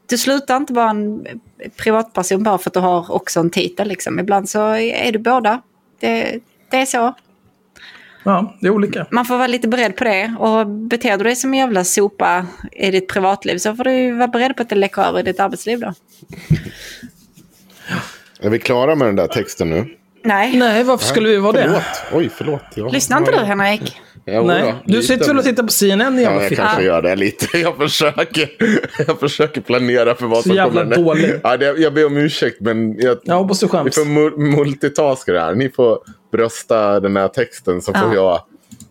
Du 0.06 0.18
slutar 0.18 0.56
inte 0.56 0.72
vara 0.72 0.90
en 0.90 1.26
privatperson 1.76 2.42
bara 2.42 2.58
för 2.58 2.70
att 2.70 2.74
du 2.74 2.80
har 2.80 3.12
också 3.12 3.40
en 3.40 3.50
titel. 3.50 3.88
Liksom. 3.88 4.18
Ibland 4.18 4.48
så 4.48 4.74
är 4.74 5.12
du 5.12 5.18
båda. 5.18 5.60
Det, 6.00 6.38
det 6.70 6.76
är 6.76 6.86
så. 6.86 7.14
Ja, 8.24 8.56
det 8.60 8.66
är 8.66 8.70
olika. 8.70 9.06
Man 9.10 9.24
får 9.24 9.36
vara 9.36 9.46
lite 9.46 9.68
beredd 9.68 9.96
på 9.96 10.04
det. 10.04 10.34
Och 10.38 10.66
beter 10.66 11.18
du 11.18 11.24
dig 11.24 11.36
som 11.36 11.52
en 11.52 11.58
jävla 11.58 11.84
sopa 11.84 12.46
i 12.72 12.90
ditt 12.90 13.08
privatliv 13.08 13.58
så 13.58 13.74
får 13.74 13.84
du 13.84 14.12
vara 14.12 14.28
beredd 14.28 14.56
på 14.56 14.62
att 14.62 14.68
det 14.68 14.76
läcker 14.76 15.02
över 15.02 15.20
i 15.20 15.22
ditt 15.22 15.40
arbetsliv 15.40 15.80
då. 15.80 15.94
Är 18.40 18.50
vi 18.50 18.58
klara 18.58 18.94
med 18.94 19.08
den 19.08 19.16
där 19.16 19.26
texten 19.26 19.70
nu? 19.70 19.96
Nej. 20.24 20.56
Nej, 20.58 20.84
varför 20.84 21.06
skulle 21.06 21.28
vi 21.28 21.36
vara 21.36 21.52
Förlåt. 21.52 21.82
det? 22.10 22.16
Oj, 22.16 22.30
förlåt. 22.36 22.62
Ja. 22.74 22.88
Lyssnar 22.88 23.18
inte 23.18 23.30
du 23.30 23.38
Henrik? 23.44 24.00
Ja, 24.32 24.42
Nej. 24.42 24.62
ja, 24.66 24.74
Du 24.84 25.02
sitter 25.02 25.26
väl 25.26 25.38
och 25.38 25.44
tittar 25.44 25.62
på 25.62 25.68
CNN 25.68 26.18
i 26.18 26.22
Ja, 26.22 26.30
jävla 26.30 26.42
jag 26.48 26.56
kanske 26.56 26.82
gör 26.82 27.02
det 27.02 27.16
lite. 27.16 27.58
Jag 27.58 27.76
försöker, 27.76 28.48
jag 29.06 29.20
försöker 29.20 29.60
planera 29.60 30.14
för 30.14 30.26
vad 30.26 30.38
Så 30.38 30.42
som 30.48 30.56
jävla 30.56 30.82
kommer. 30.82 30.96
dålig. 30.96 31.34
Ja, 31.42 31.56
det, 31.56 31.64
jag 31.78 31.94
ber 31.94 32.06
om 32.06 32.16
ursäkt, 32.16 32.60
men 32.60 32.98
jag, 32.98 33.18
Jag 33.22 33.34
hoppas 33.36 33.60
du 33.60 33.66
vi 33.66 33.70
skäms. 33.70 33.94
får 33.94 34.04
mu- 34.04 34.56
multitaska 34.56 35.32
det 35.32 35.40
här. 35.40 35.54
Ni 35.54 35.68
får 35.70 35.98
brösta 36.32 37.00
den 37.00 37.16
här 37.16 37.28
texten 37.28 37.82
så 37.82 37.92
får 37.94 38.14
jag 38.14 38.40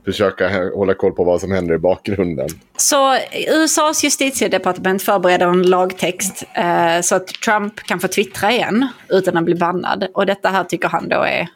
försöka 0.06 0.50
hålla 0.76 0.94
koll 0.94 1.12
på 1.12 1.24
vad 1.24 1.42
som 1.42 1.52
händer 1.52 1.76
i 1.76 1.78
bakgrunden. 1.78 2.48
Så 2.78 3.18
USAs 3.56 4.04
justitiedepartement 4.04 5.02
förbereder 5.04 5.46
en 5.48 5.64
lagtext 5.64 6.44
eh, 6.54 7.02
så 7.02 7.16
att 7.16 7.28
Trump 7.28 7.76
kan 7.76 8.00
få 8.00 8.08
twittra 8.08 8.52
igen 8.52 8.88
utan 9.10 9.38
att 9.38 9.44
bli 9.44 9.56
bannad. 9.56 10.08
Och 10.14 10.26
detta 10.26 10.50
här 10.50 10.64
tycker 10.64 10.88
han 10.88 11.10
då 11.10 11.22
är... 11.24 11.48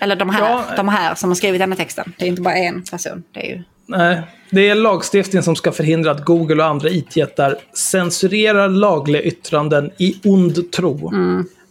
Eller 0.00 0.16
de 0.16 0.30
här, 0.30 0.40
Ja. 0.50 0.64
de 0.76 0.88
här 0.88 1.14
som 1.14 1.30
har 1.30 1.34
skrivit 1.34 1.60
den 1.60 1.72
här 1.72 1.76
texten. 1.76 2.12
Det 2.18 2.24
är 2.24 2.28
inte 2.28 2.42
bara 2.42 2.56
en 2.56 2.82
person. 2.82 3.22
Det 3.32 3.40
är 3.40 3.56
ju... 3.56 3.62
Nej, 3.88 4.22
det 4.50 4.68
är 4.68 4.74
lagstiftning 4.74 5.42
som 5.42 5.56
ska 5.56 5.72
förhindra 5.72 6.10
att 6.10 6.24
Google 6.24 6.62
och 6.62 6.68
andra 6.68 6.88
IT-jättar 6.90 7.56
censurerar 7.74 8.68
lagliga 8.68 9.22
yttranden 9.22 9.90
i 9.98 10.16
ond 10.24 10.72
tro. 10.72 11.12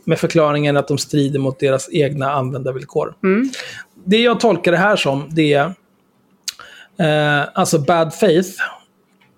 Med 0.04 0.20
förklaringen 0.20 0.78
att 0.78 0.88
de 0.88 0.98
strider 0.98 1.40
mot 1.40 1.60
deras 1.60 1.90
egna 1.92 2.32
användarvillkor. 2.32 3.14
Det 4.06 4.18
jag 4.18 4.40
tolkar 4.40 4.72
det 4.72 4.78
här 4.78 4.96
som, 4.96 5.28
det 5.30 5.54
är 5.54 5.74
eh, 7.00 7.48
alltså 7.54 7.80
bad 7.80 8.14
faith, 8.14 8.50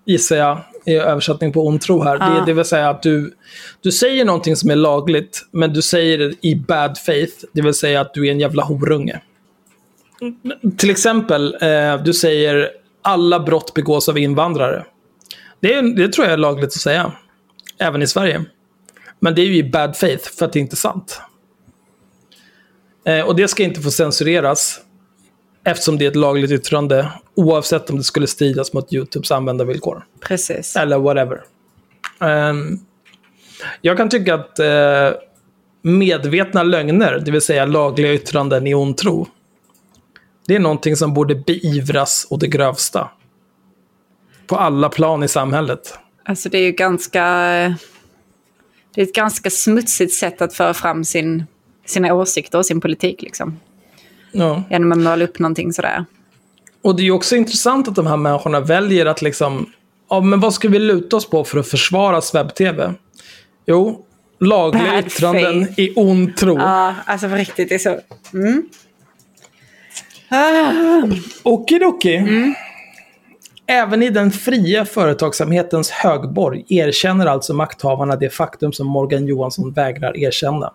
gissar 0.04 0.36
jag, 0.36 0.58
översättning 0.96 1.52
på 1.52 1.66
ond 1.66 1.80
tro 1.80 2.02
här. 2.02 2.18
Det, 2.18 2.46
det 2.46 2.52
vill 2.52 2.64
säga 2.64 2.90
att 2.90 3.02
du, 3.02 3.34
du 3.80 3.92
säger 3.92 4.24
någonting 4.24 4.56
som 4.56 4.70
är 4.70 4.76
lagligt, 4.76 5.46
men 5.50 5.72
du 5.72 5.82
säger 5.82 6.18
det 6.18 6.34
i 6.40 6.56
bad 6.56 6.98
faith, 6.98 7.34
det 7.52 7.62
vill 7.62 7.74
säga 7.74 8.00
att 8.00 8.14
du 8.14 8.26
är 8.26 8.32
en 8.32 8.40
jävla 8.40 8.62
horunge. 8.62 9.20
Till 10.76 10.90
exempel, 10.90 11.56
eh, 11.60 12.02
du 12.02 12.12
säger 12.12 12.68
alla 13.02 13.40
brott 13.40 13.74
begås 13.74 14.08
av 14.08 14.18
invandrare. 14.18 14.84
Det, 15.60 15.74
är, 15.74 15.82
det 15.82 16.12
tror 16.12 16.26
jag 16.26 16.32
är 16.32 16.38
lagligt 16.38 16.66
att 16.66 16.72
säga. 16.72 17.12
Även 17.78 18.02
i 18.02 18.06
Sverige. 18.06 18.44
Men 19.20 19.34
det 19.34 19.42
är 19.42 19.46
ju 19.46 19.56
i 19.56 19.64
bad 19.64 19.96
faith, 19.96 20.30
för 20.38 20.46
att 20.46 20.52
det 20.52 20.58
är 20.58 20.60
inte 20.60 20.76
sant. 20.76 21.20
Eh, 23.04 23.20
och 23.20 23.36
det 23.36 23.48
ska 23.48 23.62
inte 23.62 23.80
få 23.80 23.90
censureras. 23.90 24.80
Eftersom 25.68 25.98
det 25.98 26.04
är 26.04 26.08
ett 26.08 26.16
lagligt 26.16 26.50
yttrande. 26.50 27.12
Oavsett 27.34 27.90
om 27.90 27.96
det 27.96 28.04
skulle 28.04 28.26
stridas 28.26 28.72
mot 28.72 28.92
YouTubes 28.92 29.30
användarvillkor. 29.30 30.04
Precis. 30.20 30.76
Eller 30.76 30.98
whatever. 30.98 31.42
Ehm, 32.20 32.78
jag 33.80 33.96
kan 33.96 34.08
tycka 34.08 34.34
att 34.34 34.58
eh, 34.58 35.10
medvetna 35.82 36.62
lögner, 36.62 37.22
det 37.24 37.30
vill 37.30 37.40
säga 37.40 37.66
lagliga 37.66 38.14
yttranden 38.14 38.66
i 38.66 38.74
ond 38.74 38.96
tro, 38.96 39.26
det 40.46 40.54
är 40.54 40.58
någonting 40.58 40.96
som 40.96 41.14
borde 41.14 41.34
beivras 41.34 42.26
å 42.30 42.36
det 42.36 42.46
grövsta. 42.46 43.10
På 44.46 44.56
alla 44.56 44.88
plan 44.88 45.22
i 45.22 45.28
samhället. 45.28 45.98
Alltså 46.24 46.48
det 46.48 46.58
är 46.58 46.62
ju 46.62 46.72
ganska... 46.72 47.22
Det 48.94 49.00
är 49.00 49.06
ett 49.06 49.14
ganska 49.14 49.50
smutsigt 49.50 50.14
sätt 50.14 50.42
att 50.42 50.54
föra 50.54 50.74
fram 50.74 51.04
sin, 51.04 51.46
sina 51.86 52.14
åsikter 52.14 52.58
och 52.58 52.66
sin 52.66 52.80
politik. 52.80 53.22
Liksom. 53.22 53.58
Ja. 54.32 54.62
Genom 54.70 54.92
att 54.92 54.98
måla 54.98 55.24
upp 55.24 55.38
någonting 55.38 55.72
sådär. 55.72 56.04
Och 56.82 56.96
det 56.96 57.02
är 57.02 57.04
ju 57.04 57.12
också 57.12 57.36
intressant 57.36 57.88
att 57.88 57.94
de 57.94 58.06
här 58.06 58.16
människorna 58.16 58.60
väljer 58.60 59.06
att 59.06 59.22
liksom, 59.22 59.72
ja 60.10 60.20
men 60.20 60.40
vad 60.40 60.54
ska 60.54 60.68
vi 60.68 60.78
luta 60.78 61.16
oss 61.16 61.30
på 61.30 61.44
för 61.44 61.58
att 61.58 61.68
försvara 61.68 62.20
webb-tv? 62.34 62.94
Jo, 63.66 64.04
lagliga 64.40 64.90
Bad 64.92 65.06
yttranden 65.06 65.66
faith. 65.66 65.80
i 65.80 65.92
ond 65.96 66.36
tro. 66.36 66.58
Ja, 66.58 66.94
alltså 67.06 67.28
på 67.28 67.34
riktigt. 67.34 67.68
Det 67.68 67.74
är 67.74 67.78
så... 67.78 67.98
Mm. 68.34 68.68
Ah. 70.30 71.02
Okidoki. 71.42 72.22
Även 73.66 74.02
i 74.02 74.10
den 74.10 74.30
fria 74.30 74.84
företagsamhetens 74.84 75.90
högborg 75.90 76.64
erkänner 76.68 77.26
alltså 77.26 77.54
makthavarna 77.54 78.16
det 78.16 78.30
faktum 78.30 78.72
som 78.72 78.86
Morgan 78.86 79.26
Johansson 79.26 79.72
vägrar 79.72 80.16
erkänna. 80.16 80.72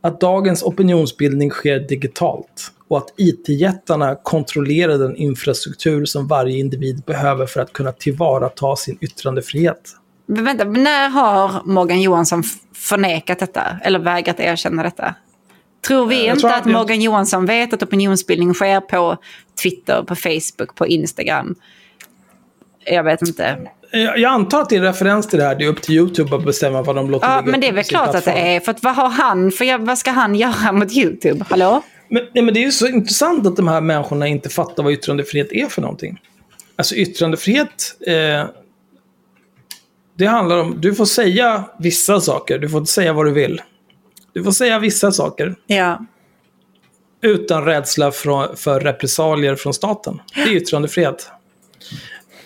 Att 0.00 0.20
dagens 0.20 0.62
opinionsbildning 0.62 1.50
sker 1.50 1.80
digitalt 1.80 2.72
och 2.88 2.98
att 2.98 3.14
IT-jättarna 3.16 4.16
kontrollerar 4.22 4.98
den 4.98 5.16
infrastruktur 5.16 6.04
som 6.04 6.28
varje 6.28 6.58
individ 6.58 7.02
behöver 7.06 7.46
för 7.46 7.60
att 7.60 7.72
kunna 7.72 7.92
tillvarata 7.92 8.76
sin 8.76 8.98
yttrandefrihet. 9.00 9.80
Men 10.26 10.44
vänta, 10.44 10.64
när 10.64 11.08
har 11.08 11.62
Morgan 11.64 12.00
Johansson 12.00 12.42
förnekat 12.74 13.38
detta? 13.38 13.62
Eller 13.82 13.98
vägrat 13.98 14.40
erkänna 14.40 14.82
detta? 14.82 15.14
Tror 15.86 16.06
vi 16.06 16.26
jag 16.26 16.34
inte 16.34 16.40
tror 16.40 16.50
att 16.50 16.60
att 16.60 16.72
Morgan 16.72 17.00
Johansson 17.00 17.46
vet 17.46 17.72
att 17.72 17.82
opinionsbildning 17.82 18.54
sker 18.54 18.80
på 18.80 19.16
Twitter, 19.62 20.02
på 20.02 20.16
Facebook, 20.16 20.74
på 20.74 20.86
Instagram? 20.86 21.54
Jag 22.84 23.04
vet 23.04 23.22
inte. 23.22 23.58
Jag 23.90 24.18
jag 24.18 24.32
antar 24.32 24.60
att 24.60 24.68
det 24.68 24.74
är 24.76 24.78
en 24.78 24.84
referens 24.84 25.28
till 25.28 25.38
det 25.38 25.44
här. 25.44 25.54
Det 25.54 25.64
är 25.64 25.68
upp 25.68 25.82
till 25.82 25.94
YouTube 25.94 26.36
att 26.36 26.44
bestämma 26.44 26.82
vad 26.82 26.96
de 26.96 27.10
låter 27.10 27.26
Ja, 27.28 27.42
men 27.44 27.60
det 27.60 27.68
är 27.68 27.72
väl 27.72 27.84
klart 27.84 28.14
att 28.14 28.24
det 28.24 28.30
är. 28.30 28.60
För 28.60 28.70
att 28.70 28.82
vad 28.82 28.94
har 28.94 29.08
han? 29.08 29.50
För 29.50 29.64
jag, 29.64 29.78
vad 29.78 29.98
ska 29.98 30.10
han 30.10 30.34
göra 30.34 30.72
mot 30.72 30.92
YouTube? 30.92 31.44
Hallå? 31.48 31.82
Men, 32.08 32.22
nej, 32.34 32.44
men 32.44 32.54
det 32.54 32.60
är 32.60 32.64
ju 32.64 32.72
så 32.72 32.86
intressant 32.86 33.46
att 33.46 33.56
de 33.56 33.68
här 33.68 33.80
människorna 33.80 34.26
inte 34.26 34.48
fattar 34.48 34.82
vad 34.82 34.92
yttrandefrihet 34.92 35.52
är 35.52 35.66
för 35.66 35.82
någonting. 35.82 36.20
Alltså 36.76 36.94
yttrandefrihet, 36.94 37.96
eh, 38.06 38.44
det 40.18 40.26
handlar 40.26 40.58
om, 40.58 40.80
du 40.80 40.94
får 40.94 41.04
säga 41.04 41.64
vissa 41.78 42.20
saker, 42.20 42.58
du 42.58 42.68
får 42.68 42.80
inte 42.80 42.92
säga 42.92 43.12
vad 43.12 43.26
du 43.26 43.32
vill. 43.32 43.62
Du 44.32 44.44
får 44.44 44.52
säga 44.52 44.78
vissa 44.78 45.12
saker 45.12 45.54
Ja. 45.66 45.98
utan 47.22 47.64
rädsla 47.64 48.12
för, 48.12 48.56
för 48.56 48.80
repressalier 48.80 49.56
från 49.56 49.74
staten. 49.74 50.20
Det 50.34 50.40
är 50.40 50.56
yttrandefrihet. 50.56 51.30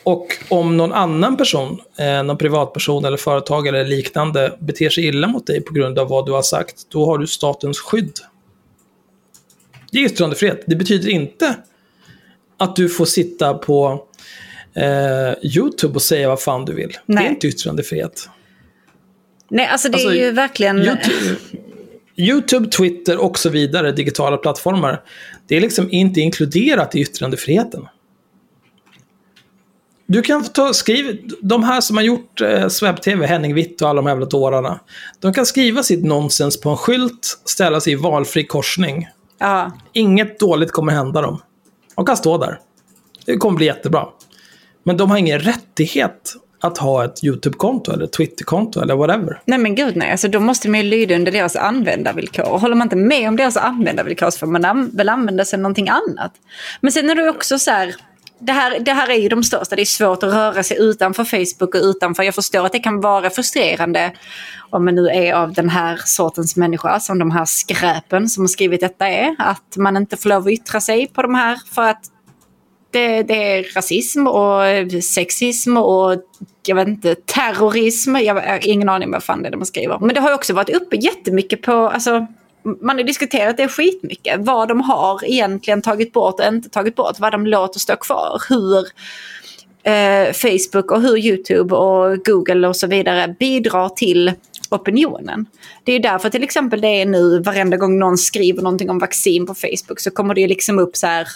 Och 0.04 0.26
om 0.48 0.76
någon 0.76 0.92
annan 0.92 1.36
person, 1.36 1.80
eh, 1.98 2.22
någon 2.22 2.38
privatperson 2.38 3.04
eller 3.04 3.16
företag 3.16 3.66
eller 3.66 3.84
liknande 3.84 4.56
beter 4.60 4.90
sig 4.90 5.06
illa 5.06 5.28
mot 5.28 5.46
dig 5.46 5.60
på 5.60 5.74
grund 5.74 5.98
av 5.98 6.08
vad 6.08 6.26
du 6.26 6.32
har 6.32 6.42
sagt, 6.42 6.76
då 6.88 7.06
har 7.06 7.18
du 7.18 7.26
statens 7.26 7.78
skydd. 7.78 8.12
Det 9.92 9.98
är 9.98 10.06
yttrandefrihet. 10.06 10.64
Det 10.66 10.76
betyder 10.76 11.08
inte 11.10 11.56
att 12.56 12.76
du 12.76 12.88
får 12.88 13.04
sitta 13.04 13.54
på 13.54 14.06
eh, 14.74 15.56
YouTube 15.56 15.94
och 15.94 16.02
säga 16.02 16.28
vad 16.28 16.40
fan 16.40 16.64
du 16.64 16.74
vill. 16.74 16.88
Det 16.88 17.14
Nej. 17.14 17.26
är 17.26 17.30
inte 17.30 17.46
yttrandefrihet. 17.46 18.28
Nej, 19.48 19.66
alltså 19.66 19.88
det 19.88 19.94
Alltså, 19.94 20.10
är 20.10 20.14
ju 20.14 20.30
verkligen... 20.30 20.78
YouTube, 20.78 21.36
YouTube, 22.16 22.68
Twitter 22.68 23.16
och 23.18 23.38
så 23.38 23.48
vidare, 23.48 23.92
digitala 23.92 24.36
plattformar. 24.36 25.02
Det 25.46 25.56
är 25.56 25.60
liksom 25.60 25.88
inte 25.90 26.20
inkluderat 26.20 26.94
i 26.94 27.00
yttrandefriheten. 27.00 27.86
Du 30.12 30.22
kan 30.22 30.44
ta, 30.44 30.72
skriv, 30.72 31.30
de 31.43 31.62
här 31.64 31.80
som 31.80 31.97
har 31.97 32.05
gjort 32.05 32.40
eh, 32.40 32.68
Swebb-TV, 32.68 33.26
Henning 33.26 33.55
Witt 33.55 33.82
och 33.82 33.89
alla 33.89 33.97
de 34.02 34.06
här 34.06 34.14
jävla 34.14 34.26
dårarna. 34.26 34.80
De 35.20 35.32
kan 35.32 35.47
skriva 35.47 35.82
sitt 35.82 36.05
nonsens 36.05 36.60
på 36.60 36.70
en 36.70 36.76
skylt, 36.76 37.40
ställa 37.44 37.80
sig 37.80 37.93
i 37.93 37.97
valfri 37.97 38.47
korsning. 38.47 39.09
Ja. 39.39 39.72
Inget 39.93 40.39
dåligt 40.39 40.72
kommer 40.72 40.93
hända 40.93 41.20
dem. 41.20 41.43
De 41.97 42.06
kan 42.06 42.16
stå 42.16 42.39
där. 42.39 42.59
Det 43.26 43.36
kommer 43.36 43.56
bli 43.56 43.66
jättebra. 43.66 44.06
Men 44.84 44.97
de 44.97 45.10
har 45.10 45.18
ingen 45.18 45.39
rättighet 45.40 46.34
att 46.60 46.78
ha 46.78 47.05
ett 47.05 47.24
YouTube-konto 47.24 47.93
eller 47.93 48.06
Twitter-konto 48.06 48.80
eller 48.80 48.94
whatever. 48.97 49.40
Nej 49.44 49.59
men 49.59 49.74
gud 49.74 49.97
nej, 49.97 50.10
alltså, 50.10 50.28
då 50.28 50.40
måste 50.40 50.68
man 50.68 50.80
ju 50.80 50.86
lyda 50.86 51.14
under 51.14 51.32
deras 51.32 51.56
användarvillkor. 51.56 52.48
Och 52.48 52.60
håller 52.60 52.74
man 52.74 52.86
inte 52.86 52.97
med 52.97 53.28
om 53.28 53.36
deras 53.36 53.56
användarvillkor 53.56 54.30
så 54.30 54.39
får 54.39 54.47
man 54.47 54.64
an- 54.64 54.90
väl 54.94 55.09
använda 55.09 55.44
sig 55.44 55.56
av 55.56 55.60
någonting 55.62 55.89
annat. 55.89 56.32
Men 56.80 56.93
sen 56.93 57.10
är 57.10 57.14
det 57.14 57.28
också 57.30 57.59
så 57.59 57.70
här, 57.70 57.94
det 58.43 58.52
här, 58.52 58.81
det 58.81 58.93
här 58.93 59.10
är 59.10 59.19
ju 59.19 59.28
de 59.28 59.43
största. 59.43 59.77
Det 59.77 59.82
är 59.82 59.86
svårt 59.86 60.23
att 60.23 60.32
röra 60.32 60.62
sig 60.62 60.77
utanför 60.81 61.24
Facebook 61.24 61.74
och 61.74 61.81
utanför. 61.82 62.23
Jag 62.23 62.35
förstår 62.35 62.66
att 62.66 62.73
det 62.73 62.78
kan 62.78 63.01
vara 63.01 63.31
frustrerande 63.31 64.12
om 64.70 64.85
man 64.85 64.94
nu 64.94 65.09
är 65.09 65.35
av 65.35 65.52
den 65.52 65.69
här 65.69 66.01
sortens 66.05 66.56
människa 66.56 67.01
som 67.01 67.19
de 67.19 67.31
här 67.31 67.44
skräpen 67.44 68.28
som 68.28 68.43
har 68.43 68.48
skrivit 68.48 68.81
detta 68.81 69.09
är. 69.09 69.36
Att 69.39 69.77
man 69.77 69.97
inte 69.97 70.16
får 70.16 70.28
lov 70.28 70.43
att 70.43 70.52
yttra 70.52 70.81
sig 70.81 71.06
på 71.06 71.23
de 71.23 71.35
här 71.35 71.59
för 71.74 71.82
att 71.82 72.02
det, 72.90 73.23
det 73.23 73.59
är 73.59 73.74
rasism 73.74 74.27
och 74.27 74.62
sexism 75.02 75.77
och 75.77 76.16
jag 76.66 76.77
vet 76.77 76.89
inte, 76.89 77.14
terrorism. 77.14 78.16
Jag 78.16 78.35
har 78.35 78.66
ingen 78.66 78.89
aning 78.89 79.10
vad 79.10 79.23
fan 79.23 79.43
det 79.43 79.48
är 79.48 79.52
de 79.52 79.64
skriver. 79.64 79.98
Men 79.98 80.14
det 80.14 80.20
har 80.20 80.28
ju 80.28 80.35
också 80.35 80.55
varit 80.55 80.70
uppe 80.70 80.97
jättemycket 80.97 81.62
på, 81.62 81.73
alltså 81.73 82.27
man 82.80 82.97
har 82.97 83.05
diskuterat 83.05 83.56
det 83.56 83.68
skitmycket. 83.68 84.40
Vad 84.40 84.68
de 84.68 84.80
har 84.80 85.24
egentligen 85.24 85.82
tagit 85.82 86.12
bort 86.12 86.40
och 86.40 86.47
inte 86.47 86.68
tagit 86.68 86.94
bort. 86.94 87.18
Vad 87.18 87.32
de 87.32 87.47
låter 87.47 87.80
stå 87.80 87.97
kvar. 87.97 88.43
Hur 88.48 88.86
eh, 89.82 90.32
Facebook 90.32 90.90
och 90.90 91.02
hur 91.02 91.16
YouTube 91.18 91.74
och 91.74 92.24
Google 92.24 92.68
och 92.68 92.76
så 92.76 92.86
vidare 92.86 93.36
bidrar 93.39 93.89
till 93.89 94.32
opinionen. 94.70 95.47
Det 95.84 95.93
är 95.93 96.01
därför 96.01 96.30
till 96.30 96.43
exempel 96.43 96.80
det 96.80 96.89
är 96.89 97.06
nu 97.06 97.40
varenda 97.40 97.76
gång 97.76 97.98
någon 97.98 98.18
skriver 98.18 98.62
någonting 98.62 98.90
om 98.90 98.98
vaccin 98.98 99.47
på 99.47 99.55
Facebook 99.55 100.01
så 100.01 100.10
kommer 100.10 100.34
det 100.34 100.47
liksom 100.47 100.78
upp 100.78 100.97
så 100.97 101.06
här 101.06 101.28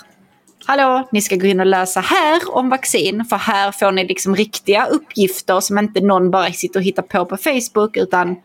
Hallå, 0.69 1.09
ni 1.13 1.23
ska 1.23 1.37
gå 1.37 1.47
in 1.47 1.61
och 1.61 1.67
läsa 1.67 2.01
här 2.01 2.41
om 2.49 2.69
vaccin 2.69 3.25
för 3.25 3.37
här 3.37 3.73
får 3.73 3.93
ni 3.93 4.05
liksom 4.05 4.37
riktiga 4.37 4.87
uppgifter 4.87 5.61
som 5.61 5.79
inte 5.79 6.01
någon 6.01 6.31
bara 6.31 6.53
sitter 6.53 6.81
och 6.81 6.85
hittar 6.85 7.03
på 7.03 7.25
på 7.25 7.37
Facebook 7.37 7.97
utan 7.97 8.37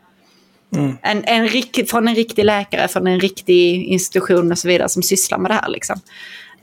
Mm. 0.75 0.97
En, 1.01 1.23
en, 1.25 1.49
från 1.87 2.07
en 2.07 2.15
riktig 2.15 2.45
läkare, 2.45 2.87
från 2.87 3.07
en 3.07 3.19
riktig 3.19 3.83
institution 3.83 4.51
och 4.51 4.57
så 4.57 4.67
vidare 4.67 4.89
som 4.89 5.03
sysslar 5.03 5.37
med 5.37 5.51
det 5.51 5.55
här. 5.55 5.69
Liksom. 5.69 5.99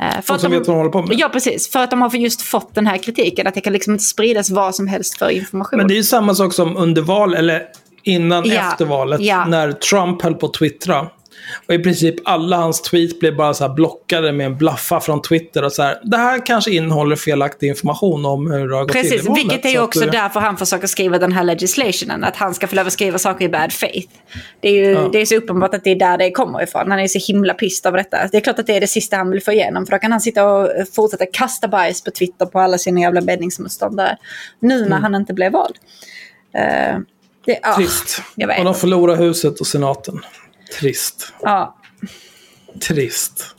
Eh, 0.01 0.23
för 0.23 0.35
att 0.35 0.41
som 0.41 0.51
de, 0.51 0.59
vet 0.59 0.69
vad 0.69 0.77
de 0.77 0.79
håller 0.79 0.91
på 0.91 1.03
med. 1.03 1.17
Ja, 1.19 1.29
precis. 1.29 1.71
För 1.71 1.81
att 1.81 1.91
de 1.91 2.03
har 2.03 2.15
just 2.15 2.43
fått 2.43 2.75
den 2.75 2.87
här 2.87 2.99
kritiken. 2.99 3.47
Att 3.47 3.55
det 3.55 3.61
kan 3.61 3.73
liksom 3.73 3.93
inte 3.93 4.05
spridas 4.05 4.51
vad 4.51 4.75
som 4.75 4.87
helst 4.87 5.19
för 5.19 5.31
information. 5.31 5.77
Men 5.77 5.89
det 5.89 5.95
är 5.95 5.97
ju 5.97 6.05
samma 6.05 6.35
sak 6.35 6.53
som 6.53 6.77
under 6.77 7.03
val, 7.03 7.35
eller 7.35 7.63
innan 8.03 8.45
ja. 8.45 8.71
efter 8.71 8.85
valet. 8.85 9.21
Ja. 9.21 9.45
När 9.45 9.73
Trump 9.73 10.23
höll 10.23 10.35
på 10.35 10.47
att 10.47 10.55
twittra. 10.55 11.07
Och 11.67 11.75
i 11.75 11.79
princip 11.79 12.15
alla 12.25 12.57
hans 12.57 12.83
tweets 12.83 13.19
blev 13.19 13.37
bara 13.37 13.55
så 13.55 13.67
här 13.67 13.75
blockade 13.75 14.33
med 14.33 14.47
en 14.47 14.57
blaffa 14.57 15.01
från 15.01 15.23
Twitter. 15.23 15.65
Och 15.65 15.73
så 15.73 15.83
här, 15.83 16.01
det 16.03 16.17
här 16.17 16.47
kanske 16.47 16.71
innehåller 16.71 17.17
felaktig 17.17 17.69
information 17.69 18.27
om 18.27 18.51
hur 18.51 18.69
det 18.69 18.77
har 18.77 18.83
gått 18.83 18.93
Precis, 18.93 19.11
till 19.11 19.21
i 19.21 19.29
valet. 19.29 19.45
vilket 19.45 19.65
är 19.65 19.71
ju 19.71 19.81
också 19.81 20.05
att, 20.05 20.13
därför 20.13 20.41
han 20.41 20.57
försöker 20.57 20.87
skriva 20.87 21.19
den 21.19 21.33
här 21.33 21.45
legislationen. 21.45 22.25
Att 22.25 22.37
han 22.37 22.55
ska 22.55 22.67
få 22.67 22.77
lov 22.77 22.87
att 22.87 22.93
skriva 22.93 23.19
saker 23.19 23.45
i 23.45 23.49
bad 23.49 23.73
faith. 23.73 24.09
Det 24.61 24.69
är 24.69 24.73
ju 24.73 24.93
ja. 24.93 25.09
det 25.13 25.19
är 25.19 25.27
så 25.27 25.37
uppenbart 25.37 25.75
att 25.75 25.85
det 25.85 25.91
är 25.91 25.97
där 25.97 26.19
det 26.19 26.31
kommer 26.31 26.63
ifrån. 26.63 26.91
Han 26.91 27.01
är 27.01 27.09
så 27.09 27.33
himla 27.33 27.55
pissed 27.55 27.87
av 27.87 27.97
detta. 27.97 28.17
Det 28.33 28.37
är 28.37 28.41
klart 28.41 28.59
att 28.59 28.67
det 28.67 28.77
är 28.77 28.81
det 28.81 28.87
sista 28.87 29.17
han 29.17 29.31
vill 29.31 29.43
få 29.43 29.53
igenom. 29.53 29.87
För 29.87 29.93
då 29.93 29.99
kan 29.99 30.13
han 30.13 30.21
sitta 30.21 30.49
och 30.49 30.69
fortsätta 30.95 31.27
kasta 31.27 31.69
bajs 31.69 32.05
på 32.05 32.11
Twitter 32.11 32.47
på 32.47 32.61
alla 32.61 32.79
sina 32.79 33.01
jävla 33.01 33.21
meningsmotståndare. 33.21 34.17
Nu 34.61 34.79
när 34.79 34.87
mm. 34.87 35.03
han 35.03 35.15
inte 35.15 35.35
blev 35.35 35.53
vald. 35.53 35.77
Uh, 36.59 37.01
det, 37.47 37.61
oh, 37.63 37.77
Trist. 37.77 38.23
Och 38.59 38.65
de 38.65 38.75
förlorar 38.75 39.17
huset 39.17 39.61
och 39.61 39.67
senaten. 39.67 40.21
Trist. 40.81 41.33
Ja. 41.43 41.77
Trist. 42.89 43.55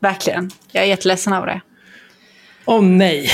Verkligen. 0.00 0.50
Jag 0.72 0.84
är 0.84 0.88
jätteledsen 0.88 1.32
över 1.32 1.46
det. 1.46 1.60
Åh 2.64 2.78
oh, 2.78 2.84
nej. 2.84 3.30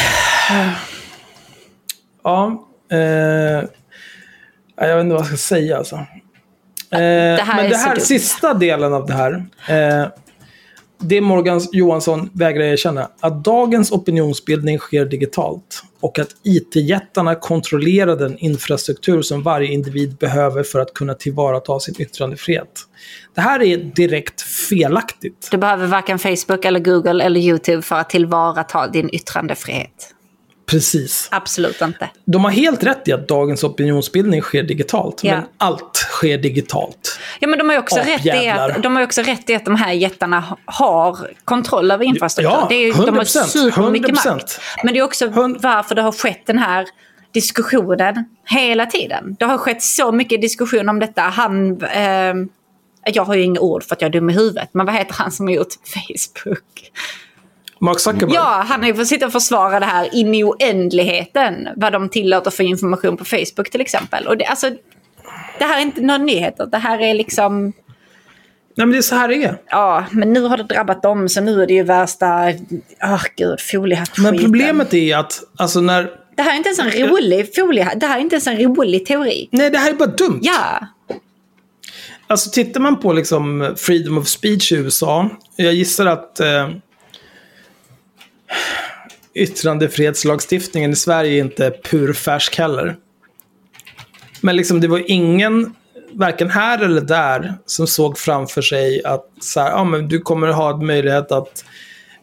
Ja. 2.24 2.68
Eh, 2.92 2.98
jag 4.76 4.96
vet 4.96 5.00
inte 5.00 5.14
vad 5.14 5.20
jag 5.20 5.26
ska 5.26 5.36
säga 5.36 5.78
alltså. 5.78 5.96
Eh, 5.96 6.06
det 6.90 7.44
men 7.56 7.70
det 7.70 7.76
här 7.76 7.98
sista 7.98 8.54
delen 8.54 8.94
av 8.94 9.06
det 9.06 9.12
här. 9.12 9.46
Eh, 9.68 10.08
det 10.98 11.20
Morgan 11.20 11.60
Johansson 11.72 12.30
vägrar 12.32 12.64
erkänna, 12.64 13.10
att 13.20 13.44
dagens 13.44 13.92
opinionsbildning 13.92 14.78
sker 14.78 15.04
digitalt 15.04 15.82
och 16.00 16.18
att 16.18 16.28
IT-jättarna 16.42 17.34
kontrollerar 17.34 18.16
den 18.16 18.38
infrastruktur 18.38 19.22
som 19.22 19.42
varje 19.42 19.72
individ 19.72 20.16
behöver 20.16 20.62
för 20.62 20.78
att 20.78 20.94
kunna 20.94 21.14
tillvarata 21.14 21.80
sin 21.80 21.94
yttrandefrihet. 21.98 22.80
Det 23.34 23.40
här 23.40 23.62
är 23.62 23.76
direkt 23.76 24.42
felaktigt. 24.42 25.48
Du 25.50 25.56
behöver 25.56 25.86
varken 25.86 26.18
Facebook, 26.18 26.64
eller 26.64 26.80
Google 26.80 27.24
eller 27.24 27.40
YouTube 27.40 27.82
för 27.82 27.96
att 27.96 28.10
tillvarata 28.10 28.88
din 28.88 29.10
yttrandefrihet. 29.14 30.15
Precis. 30.66 31.28
Absolut 31.30 31.80
inte. 31.80 32.10
De 32.24 32.44
har 32.44 32.50
helt 32.50 32.84
rätt 32.84 33.08
i 33.08 33.12
att 33.12 33.28
dagens 33.28 33.64
opinionsbildning 33.64 34.42
sker 34.42 34.62
digitalt. 34.62 35.24
Ja. 35.24 35.34
Men 35.34 35.44
allt 35.58 35.96
sker 35.96 36.38
digitalt. 36.38 37.18
Ja, 37.40 37.48
men 37.48 37.58
de 37.58 37.68
har, 37.68 37.78
också 37.78 37.96
rätt 37.96 38.26
i 38.26 38.48
att, 38.48 38.82
de 38.82 38.96
har 38.96 39.02
också 39.02 39.22
rätt 39.22 39.50
i 39.50 39.54
att 39.54 39.64
de 39.64 39.76
här 39.76 39.92
jättarna 39.92 40.44
har 40.64 41.30
kontroll 41.44 41.90
över 41.90 42.04
infrastruktur. 42.04 42.50
Ja, 42.50 42.60
100%, 42.60 42.68
det 42.68 42.74
är, 42.74 43.06
de 43.06 43.16
har 43.16 43.24
supermycket 43.24 44.10
100%. 44.10 44.34
makt. 44.34 44.60
Men 44.84 44.94
det 44.94 45.00
är 45.00 45.04
också 45.04 45.26
varför 45.58 45.94
det 45.94 46.02
har 46.02 46.12
skett 46.12 46.46
den 46.46 46.58
här 46.58 46.86
diskussionen 47.32 48.24
hela 48.44 48.86
tiden. 48.86 49.36
Det 49.38 49.44
har 49.44 49.58
skett 49.58 49.82
så 49.82 50.12
mycket 50.12 50.40
diskussion 50.40 50.88
om 50.88 50.98
detta. 50.98 51.22
Han... 51.22 51.82
Eh, 51.82 52.34
jag 53.12 53.24
har 53.24 53.34
ju 53.34 53.42
inga 53.42 53.60
ord 53.60 53.84
för 53.84 53.94
att 53.94 54.00
jag 54.02 54.08
är 54.08 54.12
dum 54.12 54.30
i 54.30 54.32
huvudet. 54.32 54.68
Men 54.72 54.86
vad 54.86 54.94
heter 54.94 55.14
han 55.14 55.32
som 55.32 55.46
har 55.46 55.54
gjort 55.54 55.72
Facebook? 55.84 56.92
Mark 57.80 58.00
Zuckerberg? 58.00 58.34
Ja, 58.34 58.64
han 58.68 58.80
har 58.80 58.88
ju 58.88 58.94
fått 58.94 59.06
sitta 59.06 59.26
och 59.26 59.32
försvara 59.32 59.80
det 59.80 59.86
här 59.86 60.14
in 60.14 60.34
i 60.34 60.44
oändligheten. 60.44 61.68
Vad 61.76 61.92
de 61.92 62.08
tillåter 62.08 62.50
för 62.50 62.64
information 62.64 63.16
på 63.16 63.24
Facebook 63.24 63.70
till 63.70 63.80
exempel. 63.80 64.26
Och 64.26 64.36
det, 64.36 64.44
alltså, 64.44 64.70
det 65.58 65.64
här 65.64 65.78
är 65.78 65.82
inte 65.82 66.00
några 66.00 66.18
nyheter. 66.18 66.66
Det 66.66 66.78
här 66.78 67.00
är 67.00 67.14
liksom... 67.14 67.72
Nej 68.76 68.86
men 68.86 68.90
det 68.90 68.98
är 68.98 69.02
så 69.02 69.14
här 69.14 69.28
det 69.28 69.44
är. 69.44 69.58
Ja, 69.70 70.04
men 70.10 70.32
nu 70.32 70.40
har 70.40 70.56
det 70.56 70.62
drabbat 70.62 71.02
dem 71.02 71.28
så 71.28 71.40
nu 71.40 71.62
är 71.62 71.66
det 71.66 71.74
ju 71.74 71.82
värsta... 71.82 72.52
Åh 73.02 73.14
oh, 73.14 73.24
gud, 73.36 73.60
foliehatt 73.60 74.18
Men 74.18 74.38
problemet 74.38 74.94
är 74.94 75.16
att, 75.16 75.42
alltså 75.56 75.80
när... 75.80 76.10
Det 76.36 76.42
här 76.42 76.52
är 76.52 76.56
inte 76.56 76.68
ens 76.68 76.78
en 76.78 77.08
rolig 77.08 77.54
foliehatt. 77.54 78.00
Det 78.00 78.06
här 78.06 78.16
är 78.16 78.20
inte 78.20 78.34
ens 78.34 78.46
en 78.46 78.58
rolig 78.58 79.06
teori. 79.06 79.48
Nej, 79.52 79.70
det 79.70 79.78
här 79.78 79.90
är 79.90 79.94
bara 79.94 80.08
dumt. 80.08 80.38
Ja. 80.42 80.86
Alltså 82.26 82.50
tittar 82.50 82.80
man 82.80 83.00
på 83.00 83.12
liksom 83.12 83.74
freedom 83.76 84.18
of 84.18 84.26
speech 84.26 84.72
i 84.72 84.76
USA. 84.76 85.30
Jag 85.56 85.74
gissar 85.74 86.06
att 86.06 86.40
eh, 86.40 86.68
yttrandefrihetslagstiftningen 89.34 90.90
i 90.90 90.96
Sverige 90.96 91.38
är 91.38 91.40
inte 91.40 91.70
purfärsk 91.70 92.58
heller. 92.58 92.96
Men 94.40 94.56
liksom 94.56 94.80
det 94.80 94.88
var 94.88 95.02
ingen, 95.06 95.74
varken 96.12 96.50
här 96.50 96.84
eller 96.84 97.00
där, 97.00 97.54
som 97.66 97.86
såg 97.86 98.18
framför 98.18 98.62
sig 98.62 99.04
att 99.04 99.30
så 99.40 99.60
här, 99.60 99.70
ja, 99.70 99.84
men 99.84 100.08
du 100.08 100.20
kommer 100.20 100.48
ha 100.48 100.76
möjlighet 100.76 101.32
att 101.32 101.64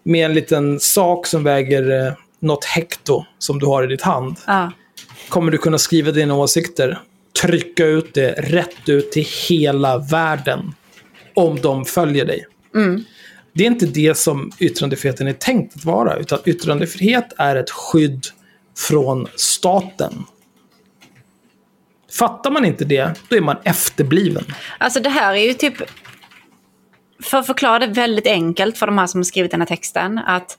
med 0.04 0.26
en 0.26 0.34
liten 0.34 0.80
sak 0.80 1.28
som 1.28 1.44
väger 1.44 2.08
eh, 2.08 2.14
något 2.40 2.66
hekto 2.66 3.26
som 3.40 3.60
du 3.60 3.66
har 3.66 3.84
i 3.84 3.88
ditt 3.88 4.02
hand. 4.02 4.38
Ah. 4.46 4.70
Kommer 5.30 5.52
du 5.52 5.58
kunna 5.58 5.78
skriva 5.78 6.12
dina 6.12 6.36
åsikter. 6.36 7.00
Trycka 7.42 7.86
ut 7.86 8.14
det 8.14 8.32
rätt 8.32 8.90
ut 8.90 9.12
till 9.12 9.28
hela 9.50 9.98
världen. 9.98 10.74
Om 11.34 11.62
de 11.62 11.86
följer 11.86 12.26
dig. 12.26 12.46
Mm. 12.76 13.04
Det 13.54 13.64
är 13.64 13.68
inte 13.68 13.86
det 13.86 14.18
som 14.18 14.52
yttrandefriheten 14.60 15.28
är 15.28 15.34
tänkt 15.34 15.76
att 15.76 15.86
vara. 15.86 16.16
Utan 16.16 16.40
yttrandefrihet 16.46 17.34
är 17.38 17.56
ett 17.56 17.70
skydd 17.70 18.26
från 18.78 19.28
staten. 19.36 20.24
Fattar 22.20 22.52
man 22.52 22.66
inte 22.66 22.86
det, 22.86 23.14
då 23.30 23.36
är 23.36 23.42
man 23.42 23.58
efterbliven. 23.64 24.44
Alltså 24.78 25.00
det 25.00 25.10
här 25.10 25.34
är 25.34 25.48
ju 25.48 25.54
typ... 25.54 25.74
För 27.24 27.38
att 27.38 27.46
förklara 27.46 27.80
det 27.80 27.88
väldigt 27.88 28.28
enkelt 28.28 28.78
för 28.78 28.86
de 28.86 28.98
här 28.98 29.08
som 29.08 29.20
har 29.20 29.24
skrivit 29.24 29.52
den 29.52 29.62
här 29.62 29.68
texten. 29.68 30.18
Att 30.18 30.58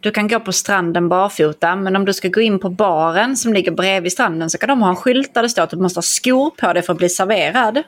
du 0.00 0.10
kan 0.10 0.28
gå 0.28 0.40
på 0.40 0.52
stranden 0.52 1.08
barfota, 1.08 1.76
men 1.76 1.96
om 1.96 2.04
du 2.04 2.12
ska 2.12 2.28
gå 2.28 2.40
in 2.40 2.58
på 2.58 2.70
baren 2.70 3.36
som 3.36 3.52
ligger 3.54 3.72
bredvid 3.72 4.12
stranden 4.12 4.50
så 4.50 4.58
kan 4.58 4.68
de 4.68 4.82
ha 4.82 4.88
en 4.88 4.96
skylt 4.96 5.34
där 5.34 5.42
det 5.42 5.48
står 5.48 5.62
att 5.62 5.70
du 5.70 5.76
måste 5.76 5.98
ha 5.98 6.02
skor 6.02 6.50
på 6.50 6.72
dig 6.72 6.82
för 6.82 6.92
att 6.92 6.98
bli 6.98 7.08
serverad. 7.08 7.82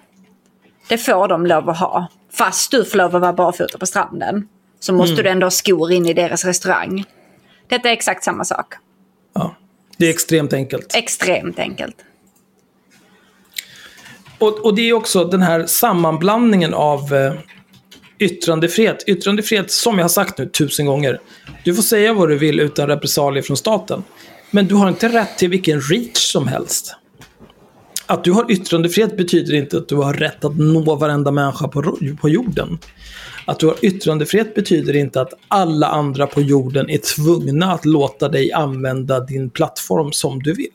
Det 0.88 0.98
får 0.98 1.28
de 1.28 1.46
lov 1.46 1.70
att 1.70 1.78
ha. 1.78 2.08
Fast 2.32 2.70
du 2.70 2.84
får 2.84 2.98
lov 2.98 3.16
att 3.16 3.22
vara 3.22 3.32
barfota 3.32 3.78
på 3.78 3.86
stranden. 3.86 4.48
Så 4.80 4.92
måste 4.92 5.12
mm. 5.12 5.24
du 5.24 5.30
ändå 5.30 5.46
ha 5.46 5.50
skor 5.50 5.92
in 5.92 6.06
i 6.06 6.14
deras 6.14 6.44
restaurang. 6.44 7.04
Detta 7.68 7.88
är 7.88 7.92
exakt 7.92 8.24
samma 8.24 8.44
sak. 8.44 8.74
Ja, 9.34 9.56
det 9.96 10.06
är 10.06 10.10
extremt 10.10 10.52
enkelt. 10.52 10.94
Extremt 10.94 11.58
enkelt. 11.58 11.96
Och, 14.38 14.64
och 14.64 14.74
det 14.74 14.82
är 14.82 14.92
också 14.92 15.24
den 15.24 15.42
här 15.42 15.66
sammanblandningen 15.66 16.74
av 16.74 17.14
eh, 17.14 17.34
yttrandefrihet. 18.18 19.04
Yttrandefrihet, 19.06 19.70
som 19.70 19.98
jag 19.98 20.04
har 20.04 20.08
sagt 20.08 20.38
nu 20.38 20.46
tusen 20.46 20.86
gånger. 20.86 21.20
Du 21.64 21.74
får 21.74 21.82
säga 21.82 22.12
vad 22.12 22.28
du 22.28 22.38
vill 22.38 22.60
utan 22.60 22.86
repressalier 22.86 23.42
från 23.42 23.56
staten. 23.56 24.04
Men 24.50 24.66
du 24.66 24.74
har 24.74 24.88
inte 24.88 25.08
rätt 25.08 25.38
till 25.38 25.50
vilken 25.50 25.80
reach 25.80 26.32
som 26.32 26.48
helst 26.48 26.96
att 28.10 28.24
du 28.24 28.32
har 28.32 28.50
yttrandefrihet 28.50 29.16
betyder 29.16 29.54
inte 29.54 29.76
att 29.76 29.88
du 29.88 29.96
har 29.96 30.12
rätt 30.12 30.44
att 30.44 30.58
nå 30.58 30.94
varenda 30.94 31.30
människa 31.30 31.68
på, 31.68 31.96
på 32.20 32.28
jorden. 32.28 32.78
Att 33.44 33.58
du 33.58 33.66
har 33.66 33.76
yttrandefrihet 33.82 34.54
betyder 34.54 34.96
inte 34.96 35.20
att 35.20 35.32
alla 35.48 35.86
andra 35.86 36.26
på 36.26 36.40
jorden 36.40 36.90
är 36.90 36.98
tvungna 36.98 37.72
att 37.72 37.84
låta 37.84 38.28
dig 38.28 38.52
använda 38.52 39.20
din 39.20 39.50
plattform 39.50 40.12
som 40.12 40.42
du 40.42 40.52
vill. 40.52 40.68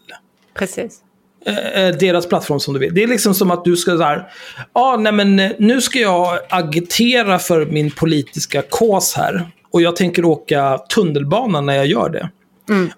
Precis. 0.57 0.99
Eh, 1.45 1.83
eh 1.83 1.95
deras 1.95 2.27
plattform 2.27 2.59
som 2.59 2.73
du 2.73 2.79
vill. 2.79 2.93
Det 2.93 3.03
är 3.03 3.07
liksom 3.07 3.33
som 3.33 3.51
att 3.51 3.65
du 3.65 3.75
ska 3.75 3.97
så 3.97 4.03
här, 4.03 4.31
ah, 4.73 4.97
nej 4.97 5.11
men 5.11 5.39
eh, 5.39 5.51
nu 5.59 5.81
ska 5.81 5.99
jag 5.99 6.39
agitera 6.49 7.39
för 7.39 7.65
min 7.65 7.91
politiska 7.91 8.61
kås 8.61 9.13
här. 9.13 9.51
Och 9.71 9.81
jag 9.81 9.95
tänker 9.95 10.25
åka 10.25 10.77
tunnelbana 10.77 11.61
när 11.61 11.75
jag 11.75 11.87
gör 11.87 12.09
det. 12.09 12.29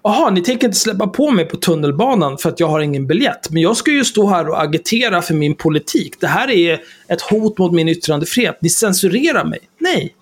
Jaha, 0.02 0.30
ni 0.30 0.42
tänker 0.42 0.66
inte 0.66 0.78
släppa 0.78 1.06
på 1.06 1.30
mig 1.30 1.44
på 1.44 1.56
tunnelbanan 1.56 2.38
för 2.38 2.48
att 2.48 2.60
jag 2.60 2.66
har 2.68 2.80
ingen 2.80 3.06
biljett. 3.06 3.50
Men 3.50 3.62
jag 3.62 3.76
ska 3.76 3.90
ju 3.90 4.04
stå 4.04 4.26
här 4.28 4.48
och 4.48 4.62
agitera 4.62 5.22
för 5.22 5.34
min 5.34 5.54
politik. 5.54 6.14
Det 6.20 6.26
här 6.26 6.50
är 6.50 6.80
ett 7.08 7.20
hot 7.22 7.58
mot 7.58 7.72
min 7.72 7.88
yttrandefrihet. 7.88 8.58
Ni 8.62 8.68
censurerar 8.70 9.44
mig. 9.44 9.58
Nej. 9.78 10.14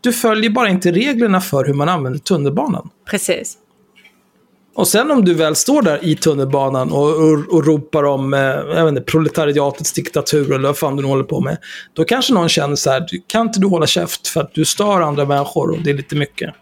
Du 0.00 0.12
följer 0.12 0.50
bara 0.50 0.68
inte 0.68 0.92
reglerna 0.92 1.40
för 1.40 1.64
hur 1.64 1.74
man 1.74 1.88
använder 1.88 2.18
tunnelbanan. 2.20 2.90
Precis. 3.10 3.56
Och 4.74 4.88
sen 4.88 5.10
om 5.10 5.24
du 5.24 5.34
väl 5.34 5.54
står 5.56 5.82
där 5.82 6.04
i 6.04 6.16
tunnelbanan 6.16 6.92
och, 6.92 7.08
och, 7.08 7.38
och 7.54 7.66
ropar 7.66 8.02
om 8.04 8.34
eh, 8.34 8.40
jag 8.40 8.84
vet 8.84 8.88
inte, 8.88 9.00
proletariatets 9.02 9.92
diktatur 9.92 10.52
eller 10.54 10.68
vad 10.68 10.78
fan 10.78 10.96
du 10.96 11.02
nu 11.02 11.08
håller 11.08 11.24
på 11.24 11.40
med. 11.40 11.56
Då 11.92 12.04
kanske 12.04 12.32
någon 12.34 12.48
känner 12.48 12.76
så 12.76 12.90
här, 12.90 13.06
"Du- 13.10 13.22
kan 13.26 13.46
inte 13.46 13.60
du 13.60 13.66
hålla 13.66 13.86
käft 13.86 14.28
för 14.28 14.40
att 14.40 14.54
du 14.54 14.64
stör 14.64 15.00
andra 15.00 15.24
människor 15.24 15.70
och 15.70 15.78
det 15.82 15.90
är 15.90 15.94
lite 15.94 16.16
mycket. 16.16 16.54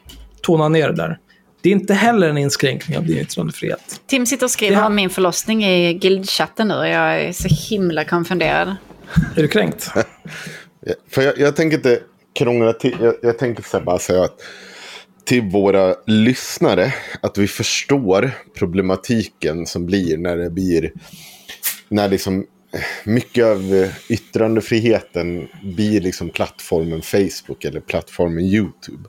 Tona 0.43 0.69
ner 0.69 0.89
det 0.89 0.97
där. 0.97 1.19
Det 1.65 1.71
är 1.71 1.73
inte 1.73 1.95
heller 1.95 2.29
en 2.29 2.39
inskränkning 2.39 2.99
av 2.99 3.07
din 3.07 3.19
yttrandefrihet. 3.19 4.01
Tim 4.07 4.27
sitter 4.27 4.47
och 4.47 4.51
skriver 4.51 4.87
om 4.87 4.95
min 4.95 5.11
förlossning 5.11 5.65
i 5.65 5.95
guildchatten 5.95 6.69
nu 6.69 6.75
och 6.75 6.89
jag 6.89 7.21
är 7.21 7.33
så 7.33 7.49
himla 7.49 8.05
konfunderad. 8.05 8.77
Är 9.37 9.43
du 9.43 9.49
kränkt? 9.49 9.91
För 11.11 11.23
jag, 11.23 11.39
jag 11.39 11.57
tänker 11.57 11.77
inte 11.77 12.01
krångla 12.39 12.73
till. 12.73 12.97
Jag, 13.01 13.15
jag 13.23 13.39
tänker 13.39 13.63
så 13.63 13.81
bara 13.81 13.99
säga 13.99 14.23
att 14.23 14.41
till 15.25 15.43
våra 15.43 15.95
lyssnare 16.07 16.95
att 17.21 17.39
vi 17.39 17.49
förstår 17.49 18.31
problematiken 18.59 19.67
som 19.67 19.87
blir 19.87 20.19
när 20.19 20.37
det 20.37 20.51
blir 20.51 20.93
när 21.89 22.09
liksom 22.09 22.47
eh, 22.75 22.81
mycket 23.05 23.45
av 23.45 23.91
yttrandefriheten 24.09 25.49
blir 25.63 26.01
liksom 26.01 26.31
plattformen 26.31 27.03
Facebook 27.03 27.65
eller 27.65 27.81
plattformen 27.81 28.45
YouTube. 28.45 29.09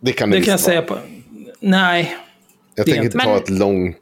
Det 0.00 0.12
kan 0.12 0.30
Det 0.30 0.36
visst 0.36 0.44
kan 0.46 0.52
jag 0.52 0.60
säga 0.60 0.82
på... 0.82 0.98
Nej. 1.60 2.16
Jag 2.74 2.86
det 2.86 2.92
tänker 2.92 3.06
inte 3.06 3.18
ta 3.18 3.36
ett 3.36 3.50
lång 3.50 3.94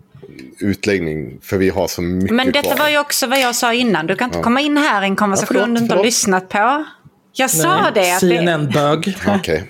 utläggning 0.60 1.38
för 1.42 1.56
vi 1.56 1.70
har 1.70 1.88
så 1.88 2.02
mycket 2.02 2.30
Men 2.36 2.46
detta 2.52 2.62
kvar. 2.62 2.76
var 2.76 2.88
ju 2.88 2.98
också 2.98 3.26
vad 3.26 3.40
jag 3.40 3.54
sa 3.54 3.72
innan. 3.72 4.06
Du 4.06 4.16
kan 4.16 4.28
inte 4.28 4.40
komma 4.42 4.60
in 4.60 4.76
här 4.76 5.02
i 5.02 5.04
en 5.04 5.16
konversation 5.16 5.56
Ja, 5.56 5.62
förlåt, 5.64 5.78
du 5.78 5.82
inte 5.82 5.94
har 5.96 6.04
lyssnat 6.04 6.48
på. 6.48 6.84
Jag 7.32 7.50
sa 7.50 7.80
nej. 7.82 7.90
det. 7.94 8.12
Att 8.14 8.20
det 8.20 8.28
CNN-bög. 8.28 9.16
Okej. 9.28 9.64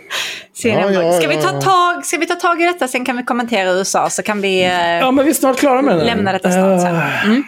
CNN 0.54 0.92
Ja, 0.94 1.02
ja, 1.02 1.12
ska, 1.12 1.28
vi 1.28 1.36
ta 1.36 1.52
ja. 1.54 1.60
tag, 1.60 2.06
ska 2.06 2.18
vi 2.18 2.26
ta 2.26 2.34
tag 2.34 2.62
i 2.62 2.64
detta, 2.64 2.88
sen 2.88 3.04
kan 3.04 3.16
vi 3.16 3.22
kommentera 3.22 3.70
USA, 3.72 4.10
så 4.10 4.22
kan 4.22 4.40
vi... 4.40 4.64
eh, 4.64 4.70
Ja, 4.72 5.10
men 5.10 5.24
vi 5.24 5.30
är 5.30 5.34
snart 5.34 5.58
klara 5.58 5.82
med 5.82 5.94
här. 5.98 6.04
Lämna 6.04 6.32
detta 6.32 6.50
snart 6.52 6.80
sen. 6.80 6.96
Eh, 6.96 7.24
Mm. 7.24 7.42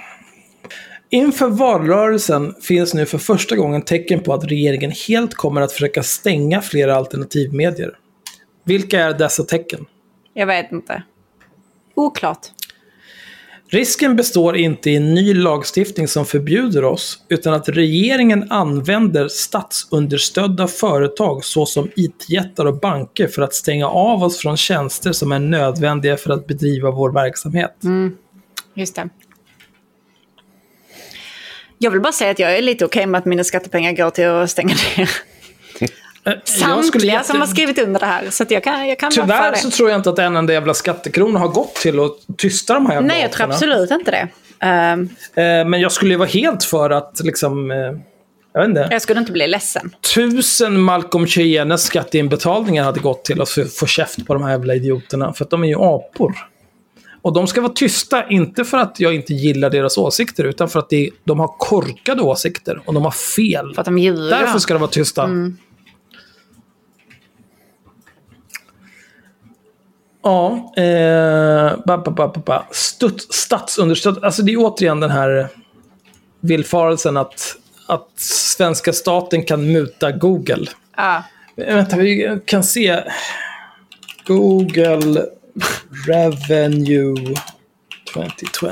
Inför 1.12 1.46
valrörelsen 1.48 2.54
finns 2.62 2.94
nu 2.94 3.06
för 3.06 3.18
första 3.18 3.56
gången 3.56 3.82
tecken 3.82 4.20
på 4.22 4.34
att 4.34 4.44
regeringen 4.44 4.92
helt 5.08 5.34
kommer 5.34 5.60
att 5.60 5.72
försöka 5.72 6.02
stänga 6.02 6.62
flera 6.62 6.96
alternativmedier. 6.96 7.90
Vilka 8.70 9.00
är 9.00 9.14
dessa 9.14 9.44
tecken? 9.44 9.86
Jag 10.34 10.46
vet 10.46 10.72
inte. 10.72 11.02
Oklart. 11.94 12.46
Risken 13.68 14.16
består 14.16 14.56
inte 14.56 14.90
i 14.90 14.96
en 14.96 15.14
ny 15.14 15.34
lagstiftning 15.34 16.08
som 16.08 16.26
förbjuder 16.26 16.84
oss, 16.84 17.24
utan 17.28 17.54
att 17.54 17.68
regeringen 17.68 18.52
använder 18.52 19.28
statsunderstödda 19.28 20.68
företag 20.68 21.44
såsom 21.44 21.90
IT-jättar 21.96 22.66
och 22.66 22.80
banker 22.80 23.28
för 23.28 23.42
att 23.42 23.54
stänga 23.54 23.88
av 23.88 24.22
oss 24.22 24.38
från 24.38 24.56
tjänster 24.56 25.12
som 25.12 25.32
är 25.32 25.38
nödvändiga 25.38 26.16
för 26.16 26.30
att 26.30 26.46
bedriva 26.46 26.90
vår 26.90 27.12
verksamhet. 27.12 27.76
Just 28.74 28.94
det. 28.94 29.08
Jag 31.78 31.90
vill 31.90 32.00
bara 32.00 32.12
säga 32.12 32.30
att 32.30 32.38
jag 32.38 32.58
är 32.58 32.62
lite 32.62 32.84
okej 32.84 33.06
med 33.06 33.18
att 33.18 33.24
mina 33.24 33.44
skattepengar 33.44 33.92
går 33.92 34.10
till 34.10 34.26
att 34.28 34.50
stänga 34.50 34.74
ner 34.96 35.10
samtliga 36.44 36.82
skulle 36.82 37.06
jätte- 37.06 37.24
som 37.26 37.40
har 37.40 37.46
skrivit 37.46 37.78
under 37.78 38.00
det 38.00 38.06
här. 38.06 38.30
Så 38.30 38.44
jag 38.48 38.64
kan, 38.64 38.88
jag 38.88 38.98
kan 38.98 39.10
Tyvärr 39.10 39.54
så 39.54 39.70
tror 39.70 39.90
jag 39.90 39.98
inte 39.98 40.10
att 40.10 40.18
en 40.18 40.36
enda 40.36 40.52
jävla 40.52 40.74
skattekrona 40.74 41.38
har 41.38 41.48
gått 41.48 41.74
till 41.74 42.00
att 42.00 42.12
tysta 42.38 42.74
de 42.74 42.86
här 42.86 42.94
jävla 42.94 43.08
Nej, 43.08 43.22
jag 43.22 43.32
tror 43.32 43.46
absolut 43.52 43.90
inte 43.90 44.10
det. 44.10 44.28
Eh, 44.66 45.66
Men 45.66 45.80
jag 45.80 45.92
skulle 45.92 46.10
ju 46.10 46.16
vara 46.16 46.28
helt 46.28 46.64
för 46.64 46.90
att 46.90 47.20
liksom... 47.24 47.70
eh, 47.70 47.76
Jag 48.52 48.60
vet 48.60 48.68
inte. 48.68 48.88
jag 48.90 49.02
skulle 49.02 49.20
inte 49.20 49.32
bli 49.32 49.46
ledsen. 49.46 49.94
Tusen 50.14 50.80
Malcolm 50.80 51.26
Chienes 51.26 51.82
skatteinbetalningar 51.84 52.84
hade 52.84 53.00
gått 53.00 53.24
till 53.24 53.40
att 53.42 53.48
få- 53.50 53.86
käft 53.86 54.26
på 54.26 54.34
de 54.34 54.42
här 54.42 54.50
jävla 54.50 54.74
idioterna. 54.74 55.32
För 55.32 55.44
att 55.44 55.50
de 55.50 55.64
är 55.64 55.68
ju 55.68 55.76
apor. 55.78 56.34
Och 57.22 57.32
de 57.32 57.46
ska 57.46 57.60
vara 57.60 57.72
tysta, 57.72 58.28
inte 58.28 58.64
för 58.64 58.78
att 58.78 59.00
jag 59.00 59.14
inte 59.14 59.34
gillar 59.34 59.70
deras 59.70 59.98
åsikter, 59.98 60.44
utan 60.44 60.68
för 60.68 60.78
att 60.78 60.90
det, 60.90 61.10
de 61.24 61.40
har 61.40 61.54
korkade 61.58 62.22
åsikter 62.22 62.82
och 62.84 62.94
de 62.94 63.04
har 63.04 63.10
fel. 63.10 63.74
För 63.74 63.80
att 63.82 63.86
de 63.86 63.98
ljuger. 63.98 64.30
Därför 64.30 64.58
ska 64.58 64.74
de 64.74 64.80
vara 64.80 64.90
tysta. 64.90 65.28
Ja, 70.22 70.72
eh, 70.76 71.76
ba, 71.86 71.98
ba, 71.98 72.10
ba, 72.10 72.28
ba. 72.28 72.66
Stutt, 72.70 73.34
statsunderstöd. 73.34 74.24
Alltså 74.24 74.42
det 74.42 74.52
är 74.52 74.56
återigen 74.56 75.00
den 75.00 75.10
här 75.10 75.48
villfarelsen 76.40 77.16
att, 77.16 77.56
att 77.86 78.08
svenska 78.56 78.92
staten 78.92 79.44
kan 79.44 79.72
muta 79.72 80.12
Google. 80.12 80.66
Ja. 80.96 81.22
Eh, 81.56 81.74
Vänta, 81.74 81.96
vi 81.96 82.40
kan 82.44 82.64
se. 82.64 83.02
Google 84.26 85.26
Revenue 86.06 87.34
2020. 88.14 88.70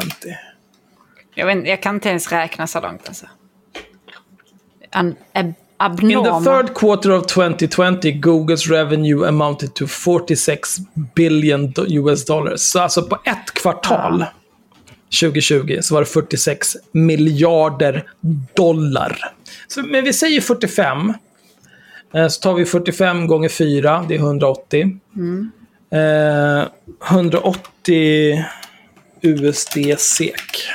Jag, 1.35 1.47
vet, 1.47 1.69
jag 1.69 1.83
kan 1.83 1.95
inte 1.95 2.09
ens 2.09 2.33
räkna 2.33 2.67
så 2.67 2.81
långt. 2.81 3.09
Alltså. 3.09 3.27
An, 4.91 5.17
ab, 5.79 6.01
In 6.03 6.17
abnorma. 6.17 6.41
the 6.41 6.51
third 6.51 6.75
quarter 6.75 7.11
of 7.11 7.27
2020, 7.27 8.13
Googles 8.21 8.71
revenue 8.71 9.29
amounted 9.29 9.75
to 9.75 9.87
46 9.87 10.79
billion 11.15 11.73
US 11.89 12.25
dollars. 12.25 12.61
Så 12.61 12.81
alltså 12.81 13.03
på 13.03 13.19
ett 13.25 13.55
kvartal 13.55 14.25
2020 15.21 15.79
så 15.83 15.95
var 15.95 16.01
det 16.01 16.07
46 16.07 16.77
miljarder 16.93 18.05
dollar. 18.55 19.19
Så, 19.69 19.83
men 19.83 20.05
vi 20.05 20.13
säger 20.13 20.41
45. 20.41 21.13
Eh, 22.15 22.29
Så 22.29 22.41
tar 22.41 22.55
vi 22.55 22.65
45 22.65 23.27
gånger 23.27 23.49
4, 23.49 24.05
det 24.09 24.15
är 24.15 24.19
180. 24.19 24.99
Eh, 25.93 26.69
180 27.11 28.45
USD 29.23 29.95
SEK. 29.99 30.69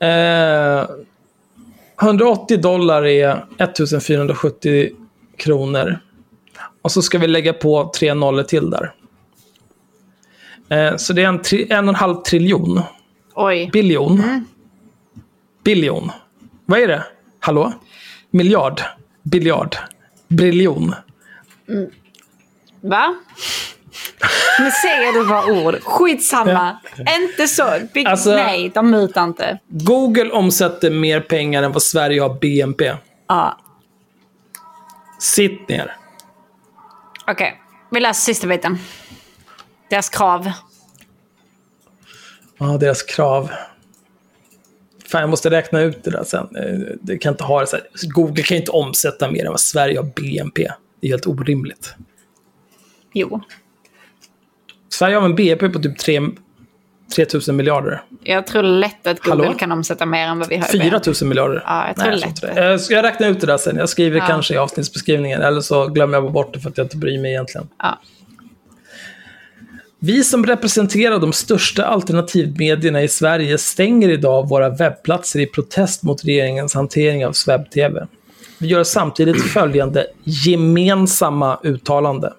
Eh, 0.00 0.84
180 2.02 2.56
dollar 2.56 3.06
är 3.06 3.46
1470 3.58 4.90
kronor. 5.36 5.98
Och 6.82 6.92
så 6.92 7.02
ska 7.02 7.18
vi 7.18 7.26
lägga 7.26 7.52
på 7.52 7.92
tre 7.98 8.14
nollor 8.14 8.42
till 8.42 8.70
där. 8.70 8.94
Eh, 10.68 10.96
så 10.96 11.12
det 11.12 11.22
är 11.22 11.28
en, 11.28 11.40
tri- 11.40 11.66
en 11.72 11.84
och 11.84 11.88
en 11.88 11.94
halv 11.94 12.14
triljon. 12.22 12.80
Oj. 13.34 13.70
Biljon. 13.72 14.44
Biljon. 15.64 16.10
Vad 16.66 16.80
är 16.80 16.88
det? 16.88 17.04
Hallå? 17.40 17.72
Miljard. 18.30 18.80
Biljard. 19.22 19.76
Briljon. 20.28 20.94
Va? 22.80 23.14
Nu 24.58 24.70
säger 24.70 25.12
du 25.12 25.26
bara 25.28 25.46
ord. 25.46 25.82
Skitsamma. 25.82 26.78
Inte 27.20 27.48
så. 27.48 27.78
Big, 27.94 28.06
Alltså- 28.06 28.30
nej, 28.36 28.68
de 28.74 28.90
mutar 28.90 29.24
inte. 29.24 29.58
Google 29.68 30.30
omsätter 30.30 30.90
mer 30.90 31.20
pengar 31.20 31.62
än 31.62 31.72
vad 31.72 31.82
Sverige 31.82 32.20
har 32.20 32.38
BNP. 32.40 32.96
Ja. 33.28 33.58
Sitt 35.20 35.68
ner. 35.68 35.96
Okej, 37.26 37.60
vi 37.90 38.00
läser 38.00 38.20
sista 38.24 38.46
biten. 38.46 38.78
Deras 39.90 40.08
krav. 40.08 40.52
Ja, 42.58 42.66
deras 42.66 43.02
krav. 43.02 43.50
Fan, 45.08 45.20
jag 45.20 45.30
måste 45.30 45.50
räkna 45.50 45.80
ut 45.80 46.04
det 46.04 46.10
där 46.10 46.24
sen. 46.24 46.56
Eh, 46.56 46.78
Det 47.00 47.18
kan 47.18 47.32
inte 47.32 47.44
ha 47.44 47.60
det 47.60 47.66
så 47.66 47.76
här. 47.76 47.86
Google 48.14 48.42
kan 48.42 48.56
inte 48.56 48.70
omsätta 48.70 49.30
mer 49.30 49.44
än 49.44 49.50
vad 49.50 49.60
Sverige 49.60 49.98
har 49.98 50.04
BNP. 50.16 50.68
Det 51.00 51.06
är 51.06 51.10
helt 51.10 51.26
orimligt. 51.26 51.94
Jo, 53.12 53.40
Sverige 54.88 55.16
har 55.16 55.24
en 55.24 55.34
BNP 55.34 55.68
på 55.68 55.78
typ 55.78 55.98
3, 55.98 56.20
3 57.16 57.26
000 57.48 57.56
miljarder. 57.56 58.02
jag 58.22 58.46
tror 58.46 58.62
lätt 58.62 59.06
att 59.06 59.20
Google 59.20 59.44
Hallå? 59.44 59.58
kan 59.58 59.72
omsätta 59.72 60.06
mer 60.06 60.26
än 60.26 60.38
vad 60.38 60.48
vi 60.48 60.56
har. 60.56 60.64
i 60.68 60.80
4 60.80 60.90
BNP. 60.90 61.10
000 61.22 61.28
miljarder. 61.28 61.62
Ja, 61.66 61.86
jag 61.86 61.96
tror 61.96 62.10
Nej, 62.10 62.20
lätt 62.20 62.40
det. 62.40 62.52
Jag 62.70 62.80
ska 62.80 62.94
jag 62.94 63.04
räkna 63.04 63.26
ut 63.26 63.40
det 63.40 63.46
där 63.46 63.58
sen. 63.58 63.76
Jag 63.76 63.88
skriver 63.88 64.18
Ja. 64.18 64.26
kanske 64.26 64.54
i 64.54 64.56
avsnittsbeskrivningen. 64.56 65.42
Eller 65.42 65.60
så 65.60 65.86
glömmer 65.86 66.14
jag 66.18 66.32
bort 66.32 66.54
det 66.54 66.60
för 66.60 66.70
att 66.70 66.78
jag 66.78 66.84
inte 66.84 66.96
bryr 66.96 67.18
mig 67.18 67.30
egentligen. 67.30 67.68
Ja. 67.78 67.98
Vi 69.98 70.24
som 70.24 70.46
representerar 70.46 71.18
de 71.18 71.32
största 71.32 71.84
alternativmedierna 71.84 73.02
i 73.02 73.08
Sverige 73.08 73.58
stänger 73.58 74.08
idag 74.08 74.48
våra 74.48 74.68
webbplatser 74.68 75.40
i 75.40 75.46
protest 75.46 76.02
mot 76.02 76.24
regeringens 76.24 76.74
hantering 76.74 77.26
av 77.26 77.34
webb-tv. 77.46 78.06
Vi 78.58 78.66
gör 78.68 78.84
samtidigt 78.84 79.42
följande 79.42 80.06
gemensamma 80.24 81.58
uttalande. 81.62 82.32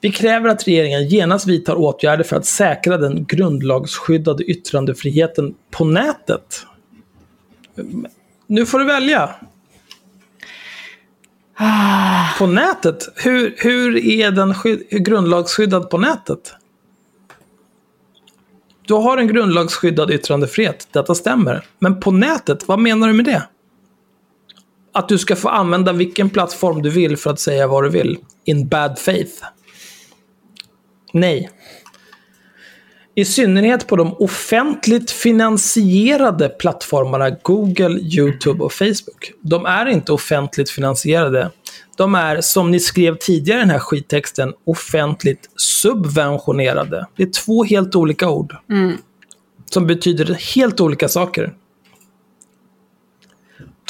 Vi 0.00 0.12
kräver 0.12 0.48
att 0.48 0.68
regeringen 0.68 1.08
genast 1.08 1.46
vidtar 1.46 1.74
åtgärder 1.74 2.24
för 2.24 2.36
att 2.36 2.46
säkra 2.46 2.98
den 2.98 3.24
grundlagsskyddade 3.24 4.44
yttrandefriheten 4.44 5.54
på 5.70 5.84
nätet. 5.84 6.66
Nu 8.46 8.66
får 8.66 8.78
du 8.78 8.84
välja. 8.84 9.30
På 12.38 12.46
nätet? 12.46 13.08
Hur, 13.16 13.54
hur 13.58 13.96
är 13.96 14.30
den 14.30 14.54
skydd, 14.54 14.88
grundlagsskyddad 14.90 15.90
på 15.90 15.98
nätet? 15.98 16.54
Du 18.86 18.94
har 18.94 19.18
en 19.18 19.26
grundlagsskyddad 19.26 20.10
yttrandefrihet, 20.10 20.88
detta 20.92 21.14
stämmer. 21.14 21.64
Men 21.78 22.00
på 22.00 22.10
nätet, 22.10 22.68
vad 22.68 22.78
menar 22.78 23.08
du 23.08 23.14
med 23.14 23.24
det? 23.24 23.42
Att 24.92 25.08
du 25.08 25.18
ska 25.18 25.36
få 25.36 25.48
använda 25.48 25.92
vilken 25.92 26.30
plattform 26.30 26.82
du 26.82 26.90
vill 26.90 27.16
för 27.16 27.30
att 27.30 27.40
säga 27.40 27.66
vad 27.66 27.84
du 27.84 27.88
vill. 27.88 28.18
In 28.44 28.68
bad 28.68 28.98
faith. 28.98 29.42
Nej. 31.12 31.50
I 33.14 33.24
synnerhet 33.24 33.86
på 33.86 33.96
de 33.96 34.14
offentligt 34.14 35.10
finansierade 35.10 36.48
plattformarna 36.48 37.30
Google, 37.30 38.00
YouTube 38.00 38.64
och 38.64 38.72
Facebook. 38.72 39.32
De 39.40 39.66
är 39.66 39.86
inte 39.86 40.12
offentligt 40.12 40.70
finansierade. 40.70 41.50
De 41.96 42.14
är, 42.14 42.40
som 42.40 42.70
ni 42.70 42.80
skrev 42.80 43.16
tidigare 43.16 43.58
i 43.58 43.62
den 43.62 43.70
här 43.70 43.78
skittexten, 43.78 44.52
offentligt 44.64 45.50
subventionerade. 45.56 47.06
Det 47.16 47.22
är 47.22 47.30
två 47.30 47.64
helt 47.64 47.94
olika 47.94 48.30
ord. 48.30 48.56
Som 49.70 49.86
betyder 49.86 50.54
helt 50.54 50.80
olika 50.80 51.08
saker. 51.08 51.54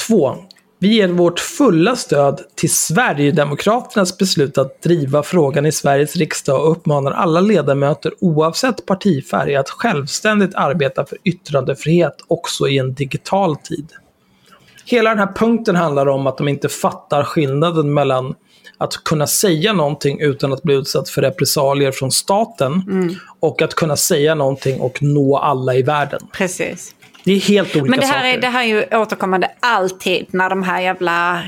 Två. 0.07 0.35
Vi 0.83 0.87
ger 0.87 1.07
vårt 1.07 1.39
fulla 1.39 1.95
stöd 1.95 2.41
till 2.55 2.73
Sverigedemokraternas 2.73 4.17
beslut 4.17 4.57
att 4.57 4.81
driva 4.81 5.23
frågan 5.23 5.65
i 5.65 5.71
Sveriges 5.71 6.15
riksdag 6.15 6.61
och 6.61 6.71
uppmanar 6.71 7.11
alla 7.11 7.41
ledamöter 7.41 8.13
oavsett 8.19 8.85
partifärg 8.85 9.55
att 9.55 9.69
självständigt 9.69 10.55
arbeta 10.55 11.05
för 11.05 11.17
yttrandefrihet 11.23 12.15
också 12.27 12.67
i 12.67 12.77
en 12.77 12.93
digital 12.93 13.55
tid. 13.55 13.87
Hela 14.85 15.09
den 15.09 15.19
här 15.19 15.33
punkten 15.35 15.75
handlar 15.75 16.07
om 16.07 16.27
att 16.27 16.37
de 16.37 16.47
inte 16.47 16.69
fattar 16.69 17.23
skillnaden 17.23 17.93
mellan 17.93 18.35
att 18.77 19.03
kunna 19.03 19.27
säga 19.27 19.73
någonting 19.73 20.21
utan 20.21 20.53
att 20.53 20.63
bli 20.63 20.75
utsatt 20.75 21.09
för 21.09 21.21
repressalier 21.21 21.91
från 21.91 22.11
staten 22.11 22.83
och 23.39 23.61
att 23.61 23.73
kunna 23.73 23.97
säga 23.97 24.35
någonting 24.35 24.81
och 24.81 25.03
nå 25.03 25.37
alla 25.37 25.75
i 25.75 25.81
världen. 25.81 26.21
Precis. 26.33 26.95
Det 27.23 27.31
är 27.31 27.39
helt 27.39 27.75
olika 27.75 27.89
Men 27.89 27.99
det 27.99 28.05
här, 28.05 28.13
saker. 28.13 28.37
är, 28.37 28.41
det 28.41 28.47
här 28.47 28.61
är 28.63 28.67
ju 28.67 28.97
återkommande 28.97 29.51
alltid 29.59 30.25
när 30.33 30.49
de 30.49 30.63
här 30.63 30.81
jävla 30.81 31.43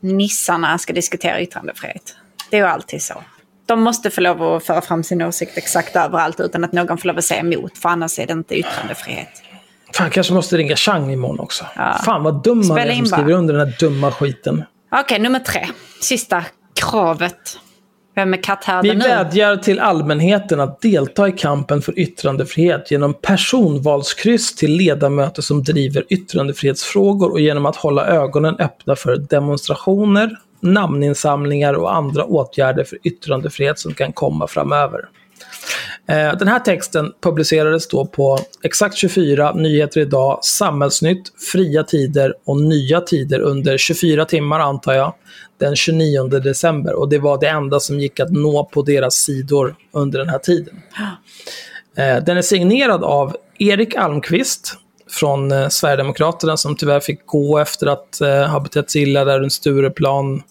nissarna 0.00 0.78
ska 0.78 0.92
diskutera 0.92 1.40
yttrandefrihet. 1.40 2.16
Det 2.50 2.56
är 2.56 2.60
ju 2.60 2.66
alltid 2.66 3.02
så. 3.02 3.14
De 3.66 3.80
måste 3.82 4.10
få 4.10 4.20
lov 4.20 4.42
att 4.42 4.66
föra 4.66 4.80
fram 4.80 5.02
sin 5.02 5.22
åsikt 5.22 5.58
exakt 5.58 5.96
överallt 5.96 6.40
utan 6.40 6.64
att 6.64 6.72
någon 6.72 6.98
får 6.98 7.08
lov 7.08 7.18
att 7.18 7.24
säga 7.24 7.40
emot. 7.40 7.78
För 7.78 7.88
annars 7.88 8.18
är 8.18 8.26
det 8.26 8.32
inte 8.32 8.54
yttrandefrihet. 8.54 9.42
Fan, 9.94 10.10
kanske 10.10 10.32
måste 10.34 10.56
ringa 10.56 10.76
Chang 10.76 11.10
imorgon 11.12 11.40
också. 11.40 11.64
Ja. 11.76 12.00
Fan 12.04 12.22
vad 12.22 12.42
dum 12.42 12.64
Spela 12.64 12.92
är 12.92 12.94
som 12.94 13.04
bara. 13.10 13.16
skriver 13.16 13.32
under 13.32 13.54
den 13.54 13.66
här 13.68 13.76
dumma 13.80 14.12
skiten. 14.12 14.64
Okej, 14.92 15.18
nummer 15.18 15.38
tre. 15.40 15.68
Sista 16.00 16.44
kravet. 16.74 17.58
Vem 18.16 18.32
är 18.32 18.36
Vi 18.36 18.42
katthärden 18.42 18.98
nu? 18.98 19.04
vädjar 19.04 19.56
till 19.56 19.80
allmänheten 19.80 20.60
att 20.60 20.80
delta 20.80 21.28
i 21.28 21.32
kampen 21.32 21.82
för 21.82 21.98
yttrandefrihet 21.98 22.90
genom 22.90 23.14
personvalskryss 23.14 24.56
till 24.56 24.72
ledamöter 24.72 25.42
som 25.42 25.62
driver 25.62 26.04
yttrandefrihetsfrågor 26.08 27.30
och 27.30 27.40
genom 27.40 27.66
att 27.66 27.76
hålla 27.76 28.06
ögonen 28.06 28.56
öppna 28.58 28.96
för 28.96 29.16
demonstrationer, 29.16 30.36
namninsamlingar 30.60 31.74
och 31.74 31.96
andra 31.96 32.24
åtgärder 32.24 32.84
för 32.84 32.98
yttrandefrihet 33.02 33.78
som 33.78 33.94
kan 33.94 34.12
komma 34.12 34.46
framöver. 34.46 35.00
Eh, 36.08 36.38
den 36.38 36.48
här 36.48 36.58
texten 36.58 37.12
publicerades 37.22 37.88
då 37.88 38.06
på 38.06 38.38
Exakt 38.62 38.96
24, 38.96 39.52
Nyheter 39.52 40.00
Idag, 40.00 40.38
Samhällsnytt, 40.42 41.32
Fria 41.52 41.82
Tider 41.82 42.34
och 42.44 42.60
Nya 42.60 43.00
Tider 43.00 43.40
under 43.40 43.78
24 43.78 44.24
timmar 44.24 44.60
antar 44.60 44.92
jag, 44.92 45.14
den 45.58 45.76
29 45.76 46.28
december. 46.28 46.94
Och 46.94 47.08
det 47.08 47.18
var 47.18 47.40
det 47.40 47.48
enda 47.48 47.80
som 47.80 48.00
gick 48.00 48.20
att 48.20 48.32
nå 48.32 48.64
på 48.64 48.82
deras 48.82 49.14
sidor 49.14 49.76
under 49.92 50.18
den 50.18 50.28
här 50.28 50.38
tiden. 50.38 50.74
Eh, 51.96 52.24
den 52.24 52.36
är 52.36 52.42
signerad 52.42 53.04
av 53.04 53.36
Erik 53.58 53.94
Almqvist 53.94 54.74
från 55.10 55.52
eh, 55.52 55.68
Sverigedemokraterna 55.68 56.56
som 56.56 56.76
tyvärr 56.76 57.00
fick 57.00 57.26
gå 57.26 57.58
efter 57.58 57.86
att 57.86 58.20
eh, 58.20 58.46
ha 58.46 58.60
betett 58.60 58.90
sig 58.90 59.02
illa 59.02 59.24
där 59.24 59.40
runt 59.40 59.52
Stureplan. 59.52 60.42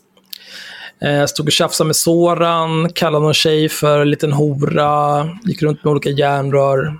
Eh, 1.01 1.25
stod 1.25 1.45
och 1.45 1.51
tjafsade 1.51 1.87
med 1.87 1.95
Soran, 1.95 2.89
kallade 2.93 3.25
någon 3.25 3.33
tjej 3.33 3.69
för 3.69 4.05
liten 4.05 4.33
hora, 4.33 5.29
gick 5.43 5.61
runt 5.61 5.83
med 5.83 5.91
olika 5.91 6.09
järnrör. 6.09 6.99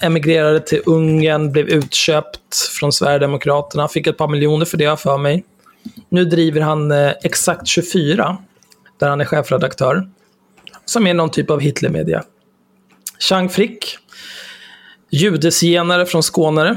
Emigrerade 0.00 0.60
till 0.60 0.82
Ungern, 0.86 1.52
blev 1.52 1.68
utköpt 1.68 2.56
från 2.56 2.92
Sverigedemokraterna, 2.92 3.88
fick 3.88 4.06
ett 4.06 4.18
par 4.18 4.28
miljoner 4.28 4.64
för 4.64 4.76
det 4.76 4.84
har 4.84 4.90
jag 4.90 5.00
för 5.00 5.18
mig. 5.18 5.44
Nu 6.08 6.24
driver 6.24 6.60
han 6.60 6.92
eh, 6.92 7.12
Exakt 7.22 7.66
24, 7.66 8.36
där 8.98 9.08
han 9.08 9.20
är 9.20 9.24
chefredaktör. 9.24 10.08
Som 10.84 11.06
är 11.06 11.14
någon 11.14 11.30
typ 11.30 11.50
av 11.50 11.60
Hitlermedia. 11.60 12.24
Chang 13.18 13.48
Frick, 13.48 13.98
judesgenare 15.10 16.06
från 16.06 16.22
Skåne. 16.22 16.76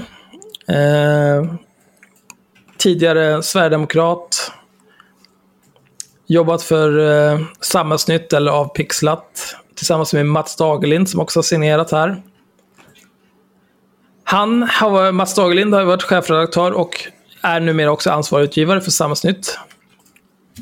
Eh, 0.68 1.54
tidigare 2.78 3.44
sverigedemokrat. 3.44 4.52
Jobbat 6.32 6.64
för 6.64 7.00
eh, 7.32 7.40
Samhällsnytt 7.62 8.34
eller 8.34 8.52
Avpixlat. 8.52 9.56
Tillsammans 9.76 10.14
med 10.14 10.26
Mats 10.26 10.56
Dagerlind 10.56 11.10
som 11.10 11.20
också 11.20 11.38
har 11.38 11.44
signerat 11.44 11.92
här. 11.92 12.22
Han 14.24 14.64
har, 14.64 15.12
Mats 15.12 15.36
Dagerlind 15.36 15.74
har 15.74 15.84
varit 15.84 16.04
chefredaktör 16.04 16.72
och 16.72 17.10
är 17.42 17.60
numera 17.60 17.92
också 17.92 18.12
ansvarig 18.12 18.44
utgivare 18.44 18.82
för 18.82 18.92
Samhällsnytt. 18.92 19.60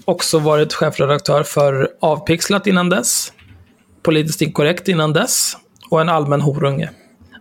Också 0.06 0.40
varit 0.40 0.74
chefredaktör 0.74 1.44
för 1.44 1.90
Avpixlat 2.00 2.68
innan 2.68 2.90
dess. 2.90 3.34
Politiskt 4.04 4.42
inkorrekt 4.42 4.88
innan 4.88 5.14
dess. 5.14 5.58
Och 5.90 6.02
en 6.02 6.10
allmän 6.10 6.42
horunge. 6.42 6.90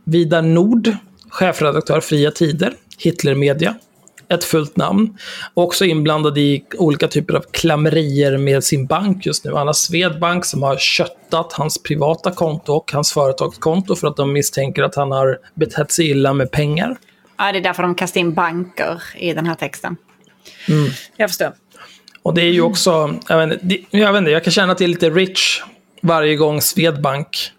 Vidar 0.05 0.43
Nord, 0.43 0.97
chefredaktör 1.31 2.01
Fria 2.01 2.31
Tider, 2.31 2.75
Hitlermedia. 2.99 3.75
Ett 4.29 4.45
fullt 4.45 4.77
namn. 4.77 5.19
Också 5.55 5.85
inblandad 5.85 6.39
i 6.39 6.65
olika 6.79 7.09
typer 7.09 7.35
av 7.35 7.45
klammerier 7.51 8.39
med 8.39 8.65
sin 8.65 8.87
bank 8.87 9.27
just 9.27 9.45
nu. 9.45 9.55
Han 9.55 9.67
har 9.67 9.75
Swedbank 9.75 10.45
som 10.45 10.63
har 10.63 10.77
köttat 10.77 11.53
hans 11.53 11.83
privata 11.83 12.31
konto 12.31 12.73
och 12.73 12.93
hans 12.93 13.13
företagskonto 13.13 13.97
för 13.97 14.09
att 14.09 14.17
de 14.17 14.33
misstänker 14.33 14.83
att 14.83 14.95
han 14.95 15.13
har 15.13 15.39
betett 15.55 15.93
sig 15.93 16.11
illa 16.11 16.33
med 16.33 16.51
pengar. 16.51 16.97
Ja, 17.39 17.53
det 17.53 17.59
är 17.59 17.63
därför 17.63 17.83
de 17.83 17.95
kastar 17.95 18.21
in 18.21 18.35
banker 18.35 19.03
i 19.17 19.33
den 19.33 19.47
här 19.47 19.55
texten. 19.55 19.97
Mm. 20.69 20.91
Jag 21.17 21.31
förstår. 21.31 21.53
Och 22.23 22.35
det 22.35 22.43
är 22.43 22.53
ju 22.53 22.61
också, 22.61 23.15
jag 23.29 23.47
vet, 23.47 23.63
inte, 23.63 23.79
jag 23.91 24.13
vet 24.13 24.19
inte, 24.19 24.31
jag 24.31 24.45
kan 24.45 24.53
känna 24.53 24.73
att 24.73 24.79
det 24.79 24.85
är 24.85 24.89
lite 24.89 25.11
rich 25.11 25.63
varje 26.03 26.37
gång 26.37 26.61
Swedbank 26.61 27.53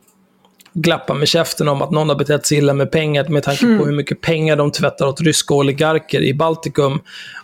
glappa 0.81 1.13
med 1.13 1.27
käften 1.27 1.67
om 1.67 1.81
att 1.81 1.91
någon 1.91 2.09
har 2.09 2.15
betett 2.15 2.45
sig 2.45 2.57
illa 2.57 2.73
med 2.73 2.91
pengar 2.91 3.27
med 3.27 3.43
tanke 3.43 3.77
på 3.77 3.85
hur 3.85 3.91
mycket 3.91 4.21
pengar 4.21 4.55
de 4.55 4.71
tvättar 4.71 5.07
åt 5.07 5.21
ryska 5.21 5.53
oligarker 5.53 6.21
i 6.21 6.33
Baltikum. 6.33 6.99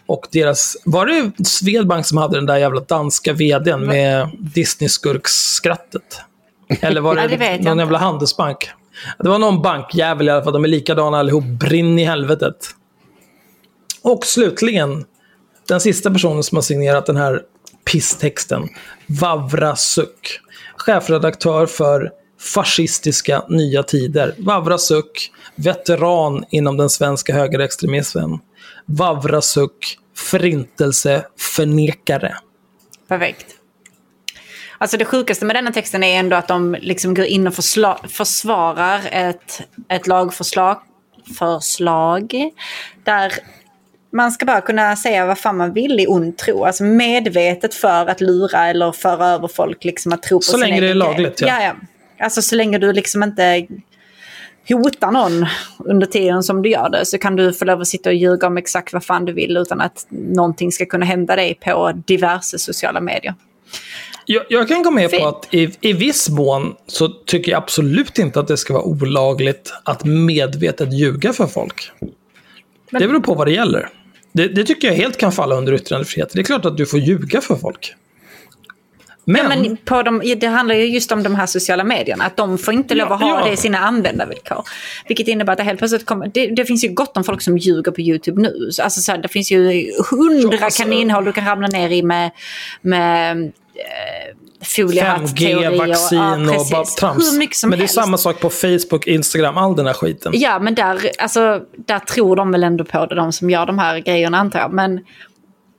Och 0.06 0.28
deras... 0.32 0.78
Var 0.86 1.06
det 1.06 1.46
Swedbank 1.46 2.06
som 2.06 2.18
hade 2.18 2.38
den 2.38 2.46
där 2.46 2.58
jävla 2.58 2.82
danska 2.82 3.34
vdn 3.34 3.86
med 3.86 4.30
Disney-skurksskrattet? 4.40 6.22
Eller 6.82 7.02
var 7.02 7.16
det, 7.28 7.46
Ja, 7.46 7.70
någon 7.70 7.80
jävla 7.80 7.98
handelsbank? 7.98 8.70
Det 9.20 9.30
var 9.30 9.40
någon 9.40 9.62
bankjävel 9.62 10.28
i 10.28 10.32
alla 10.32 10.44
fall. 10.44 10.54
De 10.54 10.64
är 10.64 10.68
likadana 10.68 11.18
allihop. 11.20 11.44
Brinn 11.44 12.00
i 12.00 12.04
helvetet. 12.04 12.70
Och 14.02 14.26
slutligen, 14.26 15.06
den 15.68 15.80
sista 15.82 16.12
personen 16.12 16.44
som 16.44 16.56
har 16.56 16.62
signerat 16.62 17.06
den 17.06 17.18
här 17.18 17.42
pisstexten. 17.92 18.70
Vavra 19.08 19.76
Suk. 19.76 20.40
Chefredaktör 20.78 21.66
för 21.66 22.12
fascistiska 22.44 23.44
Nya 23.50 23.84
Tider. 23.84 24.36
Vavra 24.38 24.78
Suk, 24.78 25.32
veteran 25.56 26.46
inom 26.50 26.78
den 26.78 26.90
svenska 26.90 27.34
högerextremismen. 27.34 28.40
Vavra 28.86 29.42
Suk, 29.42 29.98
förintelseförnekare. 30.16 32.38
Perfekt. 33.08 33.46
Alltså 34.78 34.98
det 34.98 35.06
sjukaste 35.06 35.46
med 35.46 35.56
denna 35.56 35.72
texten 35.72 36.04
är 36.04 36.20
ändå 36.20 36.36
att 36.36 36.48
de 36.48 36.76
liksom 36.82 37.14
går 37.14 37.26
in 37.26 37.48
och 37.48 37.54
försvarar 38.10 39.02
ett, 39.12 39.62
ett 39.90 40.08
lagförslag 40.08 40.82
förslag 41.38 42.34
där 43.04 43.34
man 44.12 44.32
ska 44.32 44.46
bara 44.46 44.62
kunna 44.62 44.96
säga 44.96 45.26
vad 45.26 45.40
fan 45.40 45.58
man 45.58 45.74
vill 45.74 46.00
i 46.00 46.08
ond 46.08 46.38
tro. 46.38 46.66
Alltså 46.66 46.84
medvetet 46.84 47.74
för 47.74 48.10
att 48.10 48.22
lura 48.22 48.68
eller 48.68 48.92
föra 48.92 49.28
över 49.28 49.48
folk 49.48 49.84
liksom 49.84 50.14
att 50.14 50.24
tro 50.24 50.38
på 50.38 50.44
Så 50.44 50.52
sin 50.52 50.60
länge 50.60 50.82
det 50.82 50.90
är 50.90 50.94
lagligt, 50.94 51.42
ja. 51.42 51.48
ja. 51.48 51.64
ja. 51.64 51.76
Alltså 52.24 52.42
så 52.42 52.56
länge 52.56 52.78
du 52.78 52.94
liksom 52.94 53.24
inte 53.24 53.68
hotar 54.70 55.12
någon 55.12 55.46
under 55.78 56.08
tiden 56.08 56.44
som 56.44 56.62
du 56.62 56.70
gör 56.70 56.90
det 56.90 57.06
så 57.06 57.18
kan 57.18 57.36
du 57.36 57.54
få 57.54 57.66
lov 57.66 57.82
att 57.82 57.88
sitta 57.88 58.10
och 58.10 58.16
ljuga 58.16 58.48
om 58.48 58.58
exakt 58.58 58.94
vad 58.94 59.04
fan 59.04 59.26
du 59.26 59.34
vill 59.34 59.58
utan 59.58 59.82
att 59.82 60.08
någonting 60.10 60.72
ska 60.72 60.86
kunna 60.86 61.06
hända 61.06 61.36
dig 61.36 61.60
på 61.66 61.92
diverse 62.06 62.60
sociala 62.60 63.02
medier. 63.02 63.36
Jag, 64.26 64.44
jag 64.50 64.68
kan 64.68 64.84
gå 64.84 64.92
med 64.92 65.10
Fint. 65.10 65.22
på 65.22 65.28
att 65.28 65.54
i, 65.54 65.72
i 65.82 65.94
viss 65.94 66.30
mån 66.30 66.76
så 66.88 67.08
tycker 67.08 67.52
jag 67.52 67.58
absolut 67.58 68.20
inte 68.20 68.40
att 68.40 68.48
det 68.48 68.58
ska 68.58 68.74
vara 68.74 68.84
olagligt 68.84 69.74
att 69.84 70.06
medvetet 70.06 70.94
ljuga 70.94 71.34
för 71.34 71.48
folk. 71.48 71.92
det 72.92 73.08
beror 73.08 73.20
på 73.20 73.34
vad 73.34 73.48
det 73.48 73.54
gäller. 73.54 73.90
Det, 74.32 74.48
det 74.48 74.64
tycker 74.64 74.88
jag 74.88 74.96
helt 74.96 75.18
kan 75.18 75.32
falla 75.32 75.56
under 75.56 75.74
yttrandefrihet. 75.74 76.30
Det 76.34 76.40
är 76.40 76.44
klart 76.44 76.66
att 76.66 76.78
du 76.78 76.86
får 76.86 77.00
ljuga 77.00 77.42
för 77.42 77.56
folk. 77.56 77.96
Men, 79.26 79.42
Ja, 79.42 79.50
men 79.50 79.78
på 79.78 80.02
de, 80.04 80.22
det 80.38 80.48
handlar 80.48 80.76
ju 80.76 80.86
just 80.86 81.12
om 81.12 81.24
de 81.24 81.36
här 81.36 81.46
sociala 81.46 81.84
medierna. 81.84 82.26
Att 82.26 82.38
de 82.38 82.58
får 82.58 82.74
inte 82.74 82.96
lov 82.96 83.12
att 83.12 83.22
ha 83.22 83.30
Ja, 83.30 83.40
ja. 83.40 83.46
det 83.46 83.52
i 83.54 83.58
sina 83.58 83.78
användarvillkor. 83.78 84.64
Vilket 85.08 85.28
innebär 85.28 85.54
att 85.54 85.58
det 85.58 85.64
helt 85.64 85.80
plötsligt 85.80 86.06
kommer... 86.06 86.28
Det, 86.34 86.48
det 86.48 86.66
finns 86.66 86.84
ju 86.84 86.90
gott 86.90 87.18
om 87.18 87.24
folk 87.24 87.42
som 87.42 87.58
ljuger 87.58 87.92
på 87.92 88.02
YouTube 88.02 88.42
nu. 88.42 88.70
Så, 88.72 88.84
Alltså, 88.84 89.02
så 89.02 89.12
här, 89.12 89.20
det 89.20 89.28
finns 89.28 89.52
ju 89.52 89.92
hundra 90.12 90.58
Ja, 90.58 90.66
alltså- 90.66 90.84
kaninhål 90.84 91.26
du 91.26 91.32
kan 91.32 91.46
ramla 91.46 91.68
ner 91.68 91.90
i 91.90 92.04
med, 92.04 92.32
med 92.82 93.38
eh, 93.46 94.36
foliehattteorier. 94.62 95.72
5G, 95.72 95.88
vaccin 95.88 96.20
och 96.20 96.66
bara 96.72 96.80
precis. 96.82 96.96
trams. 96.96 97.34
Hur 97.34 97.40
mycket 97.40 97.56
som 97.56 97.70
men 97.70 97.80
det 97.80 97.86
är 97.86 97.88
samma 97.88 98.18
sak 98.18 98.40
på 98.40 98.50
Facebook, 98.50 99.08
Instagram, 99.08 99.58
all 99.58 99.76
den 99.76 99.86
här 99.86 99.94
skiten. 99.94 100.32
Ja, 100.36 100.60
men 100.60 100.76
där, 100.76 101.00
alltså, 101.20 101.62
där 101.76 102.00
tror 102.00 102.36
de 102.36 102.52
väl 102.52 102.64
ändå 102.64 102.86
på 102.86 103.06
det, 103.06 103.16
de 103.16 103.32
som 103.34 103.50
gör 103.50 103.66
de 103.66 103.80
här 103.80 104.00
grejerna 104.00 104.38
antar 104.38 104.60
jag. 104.60 104.74
Men 104.74 105.00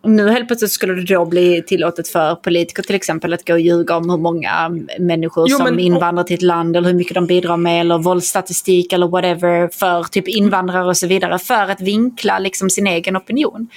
nu 0.05 0.29
helt 0.31 0.47
plötsligt 0.47 0.71
skulle 0.71 0.95
det 0.95 1.15
då 1.15 1.25
bli 1.25 1.63
tillåtet 1.67 2.09
för 2.09 2.35
politiker 2.35 2.83
till 2.83 2.95
exempel 2.95 3.35
att 3.35 3.45
gå 3.47 3.53
och 3.53 3.61
ljuga 3.61 3.97
om 3.97 4.11
hur 4.11 4.17
många 4.19 4.71
människor 4.99 5.47
Jo, 5.51 5.57
som 5.57 5.65
men- 5.65 5.79
invandrar 5.79 6.25
till 6.25 6.35
ett 6.35 6.43
land 6.43 6.77
eller 6.77 6.89
hur 6.89 6.97
mycket 6.97 7.15
de 7.15 7.27
bidrar 7.27 7.57
med 7.57 7.81
eller 7.81 7.99
våldsstatistik 7.99 8.93
eller 8.93 9.07
whatever 9.09 9.69
för 9.69 10.03
typ 10.03 10.29
invandrare 10.29 10.85
och 10.87 10.97
så 10.97 11.07
vidare 11.07 11.39
för 11.39 11.71
att 11.71 11.81
vinkla 11.81 12.39
liksom 12.39 12.71
sin 12.71 12.87
egen 12.87 13.17
opinion 13.17 13.69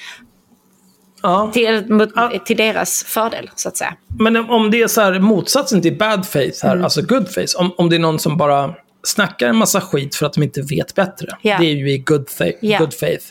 Ja. 1.21 1.49
till, 1.53 1.85
mot, 1.89 2.09
till 2.45 2.57
deras 2.57 3.03
fördel 3.03 3.49
så 3.55 3.69
att 3.69 3.77
säga. 3.77 3.93
Men 4.19 4.35
om 4.37 4.71
det 4.71 4.81
är 4.81 4.87
så 4.87 5.01
här 5.01 5.19
motsatsen 5.19 5.81
till 5.81 5.97
bad 5.97 6.27
faith 6.27 6.65
Mm. 6.65 6.77
här, 6.77 6.83
alltså 6.83 7.01
good 7.01 7.29
faith. 7.29 7.59
Om, 7.59 7.71
om 7.77 7.89
det 7.89 7.95
är 7.95 7.99
någon 7.99 8.19
som 8.19 8.37
bara 8.37 8.73
snackar 9.03 9.47
en 9.49 9.55
massa 9.55 9.81
skit 9.81 10.15
för 10.15 10.25
att 10.25 10.33
de 10.33 10.43
inte 10.43 10.61
vet 10.61 10.95
bättre. 10.95 11.27
Ja. 11.41 11.57
Det 11.59 11.65
är 11.65 11.73
ju 11.75 11.91
i 11.91 11.97
good, 11.97 12.27
fa- 12.27 12.53
Ja. 12.61 12.79
good 12.79 12.93
faith. 12.93 13.25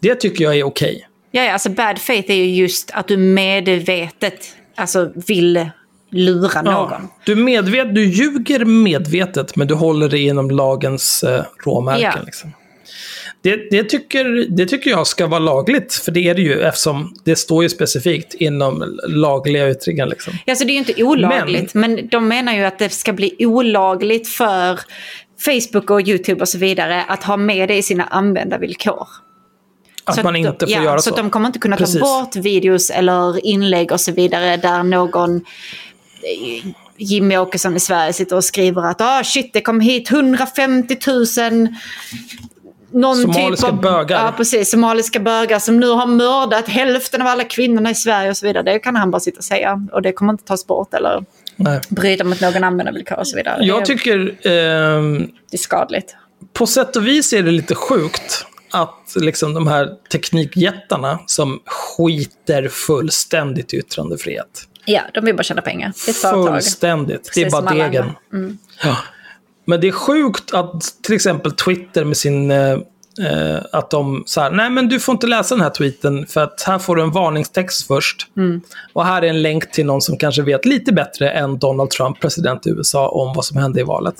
Det 0.00 0.14
tycker 0.14 0.44
jag 0.44 0.56
är 0.58 0.64
okej. 0.64 1.00
Ja, 1.02 1.08
ja, 1.34 1.52
alltså 1.52 1.70
bad 1.70 1.98
faith 1.98 2.30
är 2.30 2.34
ju 2.34 2.54
just 2.54 2.90
att 2.90 3.08
du 3.08 3.16
medvetet 3.16 4.56
alltså, 4.74 5.12
vill 5.14 5.70
lura 6.10 6.62
någon. 6.62 6.90
Ja. 6.90 7.00
Du, 7.24 7.34
medvet, 7.34 7.94
du 7.94 8.04
ljuger 8.04 8.64
medvetet, 8.64 9.56
men 9.56 9.66
du 9.66 9.74
håller 9.74 10.08
det 10.08 10.18
inom 10.18 10.50
lagens 10.50 11.24
eh, 11.24 11.44
råmärken. 11.64 12.12
Ja. 12.16 12.22
Liksom. 12.24 12.52
Det, 13.42 13.70
det, 13.70 13.84
tycker, 13.84 14.46
det 14.48 14.66
tycker 14.66 14.90
jag 14.90 15.06
ska 15.06 15.26
vara 15.26 15.40
lagligt, 15.40 15.94
för 15.94 16.12
det 16.12 16.28
är 16.28 16.34
det 16.34 16.42
ju 16.42 16.60
eftersom 16.60 17.14
det 17.24 17.36
står 17.36 17.62
ju 17.62 17.68
specifikt 17.68 18.34
inom 18.34 18.98
lagliga 19.08 19.70
yttringar. 19.70 20.06
Liksom. 20.06 20.32
Ja, 20.44 20.54
så 20.54 20.64
det 20.64 20.70
är 20.70 20.74
ju 20.74 20.78
inte 20.78 21.04
olagligt, 21.04 21.74
men... 21.74 22.08
de 22.08 22.28
menar 22.28 22.54
ju 22.54 22.64
att 22.64 22.78
det 22.78 22.88
ska 22.88 23.12
bli 23.12 23.36
olagligt 23.38 24.28
för 24.28 24.80
Facebook 25.44 25.90
och 25.90 26.08
YouTube 26.08 26.40
och 26.40 26.48
så 26.48 26.58
vidare 26.58 27.04
att 27.08 27.24
ha 27.24 27.36
med 27.36 27.68
det 27.68 27.76
i 27.76 27.82
sina 27.82 28.04
användarvillkor. 28.04 29.08
Att 30.04 30.14
Så 30.14 30.22
man 30.22 30.32
de- 30.32 30.38
inte 30.38 30.66
får 30.66 30.74
ja, 30.74 30.84
göra 30.84 30.98
så. 30.98 31.02
så. 31.02 31.10
att 31.10 31.16
de 31.16 31.30
kommer 31.30 31.46
inte 31.46 31.58
kunna 31.58 31.76
Precis. 31.76 32.00
ta 32.00 32.20
bort 32.20 32.36
videos 32.36 32.90
eller 32.90 33.46
inlägg 33.46 33.92
och 33.92 34.00
så 34.00 34.12
vidare 34.12 34.56
där 34.56 34.82
någon 34.82 35.36
eh, 35.36 36.66
Jimmy 36.96 37.36
Åkesson 37.36 37.76
i 37.76 37.80
Sverige 37.80 38.12
sitter 38.12 38.36
och 38.36 38.44
skriver 38.44 38.82
att 38.90 39.00
ah, 39.00 39.24
shit, 39.24 39.52
det 39.52 39.60
kom 39.60 39.80
hit 39.80 40.10
150 40.10 40.96
000 41.06 41.68
någon 42.90 43.16
Somaliska 43.16 43.66
typ 43.66 43.74
av, 43.74 43.80
bögar. 43.80 44.24
Ja, 44.24 44.32
precis. 44.36 44.70
Somaliska 44.70 45.20
bögar 45.20 45.58
som 45.58 45.80
nu 45.80 45.88
har 45.88 46.06
mördat 46.06 46.68
hälften 46.68 47.22
av 47.22 47.28
alla 47.28 47.44
kvinnorna 47.44 47.90
i 47.90 47.94
Sverige 47.94 48.30
och 48.30 48.36
så 48.36 48.46
vidare. 48.46 48.62
Det 48.62 48.78
kan 48.78 48.96
han 48.96 49.10
bara 49.10 49.20
sitta 49.20 49.38
och 49.38 49.44
säga. 49.44 49.86
Och 49.92 50.02
det 50.02 50.12
kommer 50.12 50.32
inte 50.32 50.44
tas 50.44 50.66
bort 50.66 50.94
eller 50.94 51.24
Nej. 51.56 51.80
bryta 51.88 52.24
mot 52.24 52.40
någon 52.40 52.64
användarvillkor 52.64 53.18
och 53.18 53.28
så 53.28 53.36
vidare. 53.36 53.64
Jag 53.64 53.84
tycker 53.84 54.18
ehm, 54.48 55.18
det 55.50 55.56
är 55.56 55.58
skadligt. 55.58 56.16
på 56.52 56.66
sätt 56.66 56.96
och 56.96 57.06
vis 57.06 57.32
är 57.32 57.42
det 57.42 57.50
lite 57.50 57.74
sjukt 57.74 58.46
att 58.74 59.12
liksom 59.16 59.54
de 59.54 59.66
här 59.66 59.90
teknikjättarna 60.12 61.18
som 61.26 61.60
skiter 61.66 62.68
fullständigt 62.68 63.74
i 63.74 63.76
yttrandefrihet. 63.76 64.68
Ja, 64.84 65.00
de 65.14 65.24
vill 65.24 65.36
bara 65.36 65.42
tjäna 65.42 65.62
pengar. 65.62 65.92
Det 66.06 66.24
är. 66.24 66.32
Fullständigt. 66.32 67.30
Det 67.34 67.42
är 67.42 67.50
bara 67.50 67.74
degen. 67.74 68.10
Mm. 68.32 68.58
Ja. 68.84 68.96
Men 69.64 69.80
det 69.80 69.88
är 69.88 69.92
sjukt 69.92 70.54
att 70.54 70.82
till 71.02 71.14
exempel 71.14 71.52
Twitter 71.52 72.04
med 72.04 72.16
sin... 72.16 72.50
Eh, 72.50 72.78
eh, 73.20 73.58
att 73.72 73.90
de 73.90 74.22
så 74.26 74.40
här, 74.40 74.50
nej 74.50 74.70
men 74.70 74.88
du 74.88 75.00
får 75.00 75.12
inte 75.12 75.26
läsa 75.26 75.54
den 75.54 75.62
här 75.62 75.70
tweeten 75.70 76.26
för 76.26 76.40
att 76.40 76.62
här 76.62 76.78
får 76.78 76.96
du 76.96 77.02
en 77.02 77.10
varningstext 77.10 77.86
först. 77.86 78.26
Mm. 78.36 78.60
Och 78.92 79.04
här 79.04 79.22
är 79.22 79.26
en 79.26 79.42
länk 79.42 79.72
till 79.72 79.86
någon 79.86 80.02
som 80.02 80.18
kanske 80.18 80.42
vet 80.42 80.64
lite 80.64 80.92
bättre 80.92 81.30
än 81.30 81.58
Donald 81.58 81.90
Trump, 81.90 82.20
president 82.20 82.66
i 82.66 82.70
USA, 82.70 83.08
om 83.08 83.32
vad 83.34 83.44
som 83.44 83.56
hände 83.56 83.80
i 83.80 83.82
valet. 83.82 84.16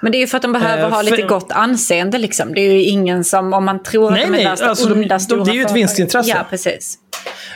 Men 0.00 0.12
det 0.12 0.18
är 0.18 0.20
ju 0.20 0.26
för 0.26 0.36
att 0.36 0.42
de 0.42 0.52
behöver 0.52 0.82
Eh, 0.82 0.88
ha 0.90 0.96
för- 1.04 1.10
lite 1.10 1.22
gott 1.22 1.52
anseende 1.52 2.18
liksom. 2.18 2.54
Det 2.54 2.60
är 2.60 2.72
ju 2.72 2.82
ingen 2.82 3.24
som, 3.24 3.52
om 3.52 3.64
man 3.64 3.82
tror 3.82 4.10
Nej, 4.10 4.22
att 4.24 4.32
de 4.32 4.38
är 4.40 4.44
värsta 4.50 4.66
alltså, 4.68 4.88
de- 4.88 4.94
onda 4.94 5.14
de- 5.14 5.20
stora 5.20 5.44
det 5.44 5.50
är 5.50 5.54
ju 5.54 5.62
ett 5.62 5.72
vinstintresse. 5.76 6.30
Ja, 6.30 6.46
precis. 6.50 6.98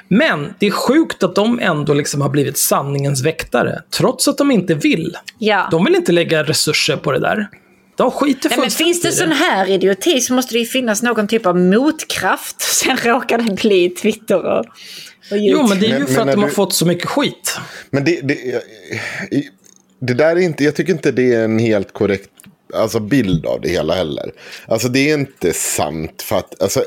Men 0.08 0.54
det 0.58 0.66
är 0.66 0.70
sjukt 0.70 1.22
att 1.22 1.34
de 1.34 1.58
ändå 1.62 1.94
liksom 1.94 2.20
har 2.20 2.28
blivit 2.28 2.58
sanningens 2.58 3.22
väktare, 3.24 3.82
trots 3.98 4.28
att 4.28 4.38
de 4.38 4.50
inte 4.50 4.74
vill. 4.74 5.16
Ja. 5.38 5.68
De 5.70 5.84
vill 5.84 5.94
inte 5.94 6.12
lägga 6.12 6.42
resurser 6.42 6.96
på 6.96 7.12
det 7.12 7.20
där. 7.20 7.48
De 7.96 8.10
skiter 8.10 8.48
Nej, 8.50 8.58
men 8.58 8.70
finns 8.70 9.02
det 9.02 9.12
sån 9.12 9.32
här 9.32 9.70
idioti 9.70 10.20
så 10.20 10.32
måste 10.34 10.54
det 10.54 10.58
ju 10.58 10.64
finnas 10.66 11.02
någon 11.02 11.28
typ 11.28 11.46
av 11.46 11.58
motkraft. 11.58 12.60
Sen 12.60 12.96
råkar 12.96 13.38
det 13.38 13.54
bli 13.54 13.90
Twitter 13.90 14.44
och, 14.46 14.58
och 15.30 15.36
YouTube. 15.36 15.50
Jo, 15.62 15.66
men 15.68 15.80
det 15.80 15.86
är 15.86 15.90
ju 15.90 15.98
Men- 15.98 16.06
för 16.06 16.14
men 16.14 16.28
att 16.28 16.34
de 16.34 16.40
har 16.40 16.48
du- 16.48 16.54
fått 16.54 16.74
så 16.74 16.86
mycket 16.86 17.08
skit. 17.08 17.58
Men 17.90 18.04
det, 18.04 18.20
det, 18.22 18.36
det 20.00 20.14
där 20.14 20.36
är 20.36 20.40
inte, 20.40 20.64
jag 20.64 20.76
tycker 20.76 20.92
inte 20.92 21.10
det 21.10 21.34
är 21.34 21.44
en 21.44 21.58
helt 21.58 21.92
korrekt 21.92 22.30
alltså, 22.74 23.00
bild 23.00 23.46
av 23.46 23.60
det 23.60 23.68
hela 23.68 23.94
heller. 23.94 24.32
Alltså 24.66 24.88
det 24.88 25.10
är 25.10 25.14
inte 25.18 25.52
sant 25.52 26.22
för 26.22 26.36
att, 26.36 26.62
alltså, 26.62 26.84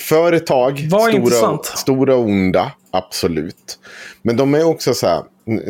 företag, 0.00 0.88
Var 0.90 1.10
stora, 1.10 1.30
sant. 1.30 1.64
stora 1.64 2.16
onda, 2.16 2.72
absolut. 2.90 3.78
Men 4.22 4.36
de 4.36 4.54
är 4.54 4.64
också 4.64 4.94
så 4.94 5.06
här, 5.06 5.22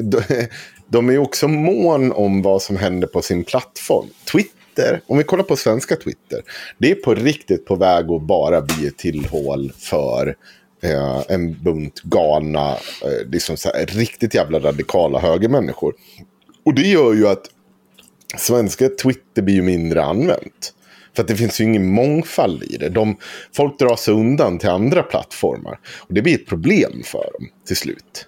de, 0.02 0.22
de 0.88 1.10
är 1.10 1.18
också 1.18 1.48
mån 1.48 2.12
om 2.12 2.42
vad 2.42 2.62
som 2.62 2.76
händer 2.76 3.08
på 3.08 3.22
sin 3.22 3.44
plattform. 3.44 4.06
Twitter, 4.32 5.00
om 5.06 5.18
vi 5.18 5.24
kollar 5.24 5.44
på 5.44 5.56
svenska 5.56 5.96
Twitter, 5.96 6.42
det 6.78 6.90
är 6.90 6.94
på 6.94 7.14
riktigt 7.14 7.66
på 7.66 7.74
väg 7.74 8.10
att 8.10 8.22
bara 8.22 8.60
bli 8.60 8.86
ett 8.86 8.98
tillhål 8.98 9.72
för 9.78 10.36
eh, 10.82 11.22
en 11.28 11.62
bunt 11.62 12.00
galna, 12.02 12.70
eh, 12.72 13.30
liksom 13.30 13.56
så 13.56 13.68
här, 13.68 13.86
riktigt 13.86 14.34
jävla 14.34 14.58
radikala 14.58 15.18
högermänniskor. 15.20 15.94
Och 16.64 16.74
det 16.74 16.82
gör 16.88 17.14
ju 17.14 17.28
att 17.28 17.42
svenska 18.36 18.88
Twitter 18.88 19.42
blir 19.42 19.54
ju 19.54 19.62
mindre 19.62 20.04
använt. 20.04 20.74
För 21.16 21.22
att 21.22 21.28
det 21.28 21.36
finns 21.36 21.60
ju 21.60 21.64
ingen 21.64 21.86
mångfald 21.92 22.62
i 22.62 22.76
det. 22.76 22.88
De, 22.88 23.16
folk 23.56 23.78
drar 23.78 23.96
sig 23.96 24.14
undan 24.14 24.58
till 24.58 24.68
andra 24.68 25.02
plattformar. 25.02 25.78
Och 25.98 26.14
det 26.14 26.22
blir 26.22 26.34
ett 26.34 26.46
problem 26.46 27.02
för 27.04 27.18
dem 27.38 27.48
till 27.66 27.76
slut. 27.76 28.26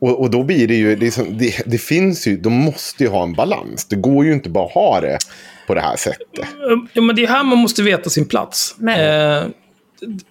Och, 0.00 0.20
och 0.20 0.30
då 0.30 0.42
blir 0.42 0.68
det 0.68 0.74
ju, 0.74 0.96
det, 0.96 1.06
är 1.06 1.10
som- 1.10 1.38
det, 1.38 1.62
det 1.66 1.78
finns 1.78 2.26
ju, 2.26 2.36
de 2.36 2.52
måste 2.52 3.04
ju 3.04 3.10
ha 3.10 3.22
en 3.22 3.32
balans. 3.32 3.84
Det 3.84 3.96
går 3.96 4.24
ju 4.24 4.32
inte 4.32 4.48
bara 4.50 4.66
att 4.66 4.72
ha 4.72 5.00
det 5.00 5.18
på 5.66 5.74
det 5.74 5.80
här 5.80 5.96
sättet. 5.96 6.46
Ja, 6.92 7.02
men 7.02 7.16
det 7.16 7.22
är 7.22 7.26
här 7.28 7.44
man 7.44 7.58
måste 7.58 7.82
veta 7.82 8.10
sin 8.10 8.24
plats. 8.26 8.74
Men- 8.78 9.00
Eh, 9.40 9.48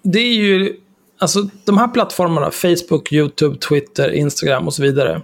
det 0.04 0.20
är 0.20 0.34
ju... 0.34 0.76
Alltså, 1.20 1.50
de 1.66 1.78
här 1.78 1.88
plattformarna, 1.88 2.52
Facebook, 2.52 3.12
YouTube, 3.12 3.58
Twitter, 3.58 4.12
Instagram 4.12 4.68
och 4.68 4.74
så 4.74 4.82
vidare. 4.82 5.22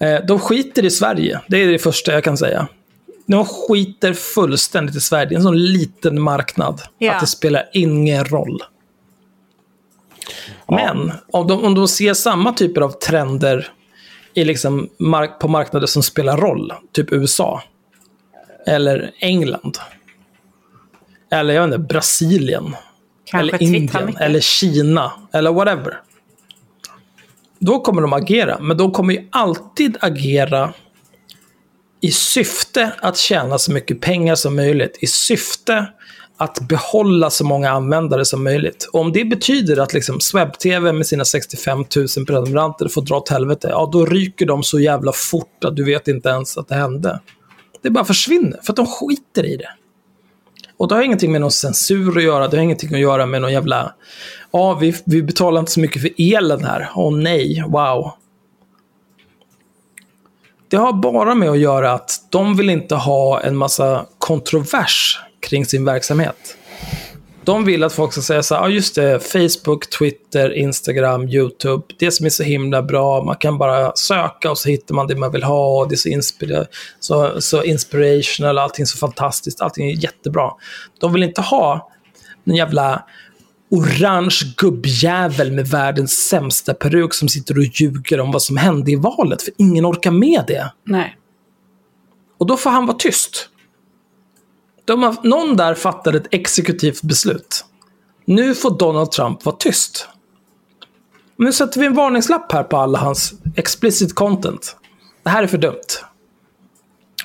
Eh, 0.00 0.26
de 0.28 0.38
skiter 0.38 0.84
i 0.84 0.90
Sverige. 0.90 1.40
Det 1.48 1.56
är 1.56 1.66
det 1.66 1.78
första 1.78 2.12
jag 2.12 2.24
kan 2.24 2.36
säga. 2.36 2.68
De 3.26 3.44
skiter 3.44 4.12
fullständigt 4.12 4.96
i 4.96 5.00
Sverige. 5.00 5.28
Det 5.28 5.34
är 5.34 5.36
en 5.36 5.42
sån 5.42 5.62
liten 5.62 6.20
marknad. 6.20 6.82
Ja. 6.98 7.12
Att 7.12 7.20
det 7.20 7.26
spelar 7.26 7.68
ingen 7.72 8.24
roll. 8.24 8.62
Men 10.68 11.12
om 11.30 11.46
de, 11.46 11.64
om 11.64 11.74
de 11.74 11.88
ser 11.88 12.14
samma 12.14 12.52
typer 12.52 12.80
av 12.80 12.90
trender 12.90 13.72
i 14.34 14.44
liksom 14.44 14.88
mark 14.98 15.38
på 15.40 15.48
marknader 15.48 15.86
som 15.86 16.02
spelar 16.02 16.36
roll, 16.36 16.72
typ 16.92 17.12
USA, 17.12 17.62
eller 18.66 19.12
England, 19.18 19.78
eller 21.32 21.54
jag 21.54 21.66
vet 21.66 21.74
inte, 21.74 21.88
Brasilien, 21.94 22.76
Kanske 23.30 23.56
eller 23.56 23.62
Indien, 23.62 24.16
eller 24.16 24.40
Kina, 24.40 25.12
eller 25.32 25.52
whatever. 25.52 26.00
Då 27.58 27.80
kommer 27.80 28.02
de 28.02 28.12
agera, 28.12 28.58
men 28.60 28.76
de 28.76 28.92
kommer 28.92 29.14
ju 29.14 29.28
alltid 29.30 29.96
agera 30.00 30.72
i 32.00 32.10
syfte 32.10 32.92
att 33.00 33.16
tjäna 33.16 33.58
så 33.58 33.72
mycket 33.72 34.00
pengar 34.00 34.34
som 34.34 34.56
möjligt. 34.56 34.98
I 35.00 35.06
syfte 35.06 35.86
att 36.36 36.60
behålla 36.60 37.30
så 37.30 37.44
många 37.44 37.70
användare 37.70 38.24
som 38.24 38.44
möjligt. 38.44 38.88
Och 38.92 39.00
om 39.00 39.12
det 39.12 39.24
betyder 39.24 39.76
att 39.76 39.92
liksom 39.92 40.20
Swebb-TV 40.20 40.92
med 40.92 41.06
sina 41.06 41.24
65 41.24 41.78
000 42.16 42.26
prenumeranter 42.26 42.88
får 42.88 43.02
dra 43.02 43.16
åt 43.16 43.28
helvete, 43.28 43.68
ja 43.70 43.90
då 43.92 44.06
ryker 44.06 44.46
de 44.46 44.62
så 44.62 44.80
jävla 44.80 45.12
fort 45.12 45.64
att 45.64 45.76
du 45.76 45.84
vet 45.84 46.08
inte 46.08 46.28
ens 46.28 46.58
att 46.58 46.68
det 46.68 46.74
hände. 46.74 47.20
Det 47.82 47.90
bara 47.90 48.04
försvinner, 48.04 48.60
för 48.62 48.72
att 48.72 48.76
de 48.76 48.86
skiter 48.86 49.46
i 49.46 49.56
det. 49.56 49.68
Och 50.80 50.88
det 50.88 50.94
har 50.94 51.02
ingenting 51.02 51.32
med 51.32 51.40
någon 51.40 51.50
censur 51.50 52.18
att 52.18 52.22
göra, 52.24 52.48
det 52.48 52.56
har 52.56 52.64
ingenting 52.64 52.94
att 52.94 53.00
göra 53.00 53.26
med 53.26 53.40
någon 53.40 53.52
jävla... 53.52 53.94
Ja, 54.50 54.74
vi, 54.74 54.94
vi 55.04 55.22
betalar 55.22 55.60
inte 55.60 55.72
så 55.72 55.80
mycket 55.80 56.02
för 56.02 56.10
elen 56.18 56.64
här. 56.64 56.90
Åh 56.94 57.16
nej, 57.16 57.64
wow. 57.68 58.12
Det 60.68 60.76
har 60.76 60.92
bara 60.92 61.34
med 61.34 61.50
att 61.50 61.58
göra 61.58 61.92
att 61.92 62.10
de 62.30 62.56
vill 62.56 62.70
inte 62.70 62.94
ha 62.94 63.40
en 63.40 63.56
massa 63.56 64.06
kontrovers 64.18 65.20
kring 65.40 65.66
sin 65.66 65.84
verksamhet. 65.84 66.56
De 67.44 67.64
vill 67.64 67.84
att 67.84 67.92
folk 67.92 68.12
ska 68.12 68.22
säga 68.22 68.42
så 68.42 68.54
här, 68.54 68.62
ja 68.62 68.68
just 68.68 68.94
det, 68.94 69.20
Facebook, 69.20 69.90
Twitter, 69.90 70.52
Instagram, 70.52 71.28
YouTube. 71.28 71.82
Det 71.98 72.10
som 72.10 72.26
är 72.26 72.30
så 72.30 72.42
himla 72.42 72.82
bra, 72.82 73.24
man 73.24 73.36
kan 73.36 73.58
bara 73.58 73.92
söka 73.94 74.50
och 74.50 74.58
så 74.58 74.68
hittar 74.68 74.94
man 74.94 75.06
det 75.06 75.16
man 75.16 75.32
vill 75.32 75.42
ha. 75.42 75.80
Och 75.80 75.88
det 75.88 75.94
är 75.94 75.96
så, 75.96 76.08
inspira 76.08 76.64
så, 77.00 77.40
så 77.40 77.62
inspirational, 77.62 78.58
allting 78.58 78.82
är 78.82 78.86
så 78.86 78.98
fantastiskt, 78.98 79.60
allting 79.60 79.90
är 79.90 79.94
jättebra. 80.04 80.50
De 81.00 81.12
vill 81.12 81.22
inte 81.22 81.40
ha 81.40 81.90
en 82.44 82.54
jävla 82.54 83.04
orange 83.70 84.54
gubbjävel 84.56 85.52
med 85.52 85.68
världens 85.68 86.12
sämsta 86.12 86.74
peruk 86.74 87.14
som 87.14 87.28
sitter 87.28 87.58
och 87.58 87.64
ljuger 87.64 88.20
om 88.20 88.32
vad 88.32 88.42
som 88.42 88.56
hände 88.56 88.90
i 88.90 88.96
valet, 88.96 89.42
för 89.42 89.54
ingen 89.56 89.86
orkar 89.86 90.10
med 90.10 90.44
det. 90.46 90.72
Nej. 90.86 91.16
Och 92.38 92.46
då 92.46 92.56
får 92.56 92.70
han 92.70 92.86
vara 92.86 92.96
tyst. 92.96 93.48
De 94.90 95.02
har, 95.02 95.16
någon 95.22 95.56
där 95.56 95.74
fattade 95.74 96.18
ett 96.18 96.26
exekutivt 96.30 97.02
beslut. 97.02 97.64
Nu 98.24 98.54
får 98.54 98.78
Donald 98.78 99.10
Trump 99.10 99.44
vara 99.44 99.56
tyst. 99.56 100.08
Nu 101.36 101.52
sätter 101.52 101.80
vi 101.80 101.86
en 101.86 101.94
varningslapp 101.94 102.52
här 102.52 102.62
på 102.62 102.76
alla 102.76 102.98
hans 102.98 103.32
explicit 103.56 104.14
content. 104.14 104.76
Det 105.22 105.30
här 105.30 105.42
är 105.42 105.46
för 105.46 105.58
dumt. 105.58 105.86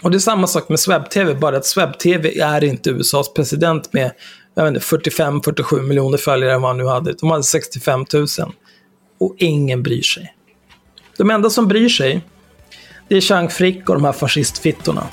Och 0.01 0.11
det 0.11 0.17
är 0.17 0.19
samma 0.19 0.47
sak 0.47 0.69
med 0.69 0.79
Swebb-TV, 0.79 1.33
bara 1.33 1.57
att 1.57 1.65
Swebb-TV 1.65 2.39
är 2.39 2.63
inte 2.63 2.89
USAs 2.89 3.33
president 3.33 3.93
med 3.93 4.11
45-47 4.55 5.81
miljoner 5.81 6.17
följare 6.17 6.53
än 6.53 6.61
vad 6.61 6.69
han 6.69 6.77
nu 6.77 6.85
hade. 6.85 7.13
De 7.13 7.31
hade 7.31 7.43
65 7.43 8.05
000. 8.13 8.27
Och 9.19 9.35
ingen 9.37 9.83
bryr 9.83 10.01
sig. 10.01 10.35
De 11.17 11.29
enda 11.29 11.49
som 11.49 11.67
bryr 11.67 11.89
sig, 11.89 12.21
det 13.07 13.15
är 13.15 13.21
Chang 13.21 13.49
Frick 13.49 13.89
och 13.89 13.95
de 13.95 14.05
här 14.05 14.11
fascistfittorna. 14.11 15.07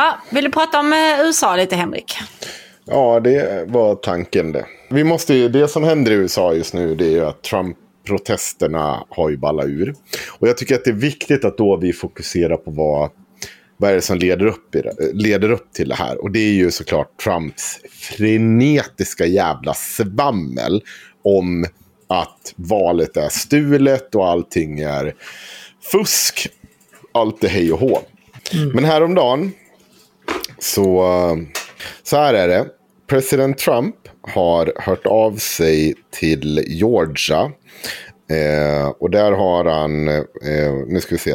Ja, 0.00 0.18
vill 0.30 0.44
du 0.44 0.50
prata 0.50 0.80
om 0.80 0.92
eh, 0.92 1.26
USA 1.26 1.56
lite, 1.56 1.76
Henrik? 1.76 2.14
Ja, 2.84 3.20
det 3.20 3.64
var 3.68 3.94
tanken 3.94 4.52
det. 4.52 4.66
Vi 4.90 5.04
måste 5.04 5.34
ju, 5.34 5.48
det 5.48 5.68
som 5.68 5.84
händer 5.84 6.12
i 6.12 6.14
USA 6.14 6.54
just 6.54 6.74
nu 6.74 6.94
det 6.94 7.04
är 7.04 7.10
ju 7.10 7.26
att 7.26 7.42
Trump-protesterna 7.42 9.04
har 9.08 9.30
ju 9.30 9.36
ballat 9.36 9.66
ur. 9.66 9.94
Och 10.38 10.48
jag 10.48 10.56
tycker 10.56 10.74
att 10.74 10.84
det 10.84 10.90
är 10.90 10.94
viktigt 10.94 11.44
att 11.44 11.58
då 11.58 11.76
vi 11.76 11.92
fokuserar 11.92 12.56
på 12.56 12.70
vad, 12.70 13.10
vad 13.76 13.90
är 13.90 13.94
det 13.94 14.00
som 14.00 14.18
leder 14.18 14.46
upp, 14.46 14.74
i 14.74 14.80
det, 14.80 14.94
leder 15.12 15.50
upp 15.50 15.72
till 15.72 15.88
det 15.88 15.94
här. 15.94 16.22
Och 16.22 16.30
det 16.30 16.40
är 16.40 16.52
ju 16.52 16.70
såklart 16.70 17.20
Trumps 17.24 17.80
frenetiska 17.90 19.26
jävla 19.26 19.74
svammel 19.74 20.82
om 21.24 21.66
att 22.08 22.54
valet 22.56 23.16
är 23.16 23.28
stulet 23.28 24.14
och 24.14 24.28
allting 24.28 24.80
är 24.80 25.14
fusk. 25.92 26.48
Allt 27.12 27.44
är 27.44 27.48
hej 27.48 27.72
och 27.72 27.80
hå. 27.80 27.98
Men 28.74 28.84
häromdagen 28.84 29.52
så, 30.60 31.04
så 32.02 32.16
här 32.16 32.34
är 32.34 32.48
det. 32.48 32.66
President 33.06 33.58
Trump 33.58 33.96
har 34.22 34.72
hört 34.76 35.06
av 35.06 35.36
sig 35.36 35.94
till 36.10 36.64
Georgia. 36.66 37.52
Eh, 38.30 38.88
och 38.88 39.10
där 39.10 39.32
har 39.32 39.64
han, 39.64 40.08
eh, 40.08 40.24
nu 40.86 41.00
ska 41.00 41.14
vi 41.14 41.18
se. 41.18 41.34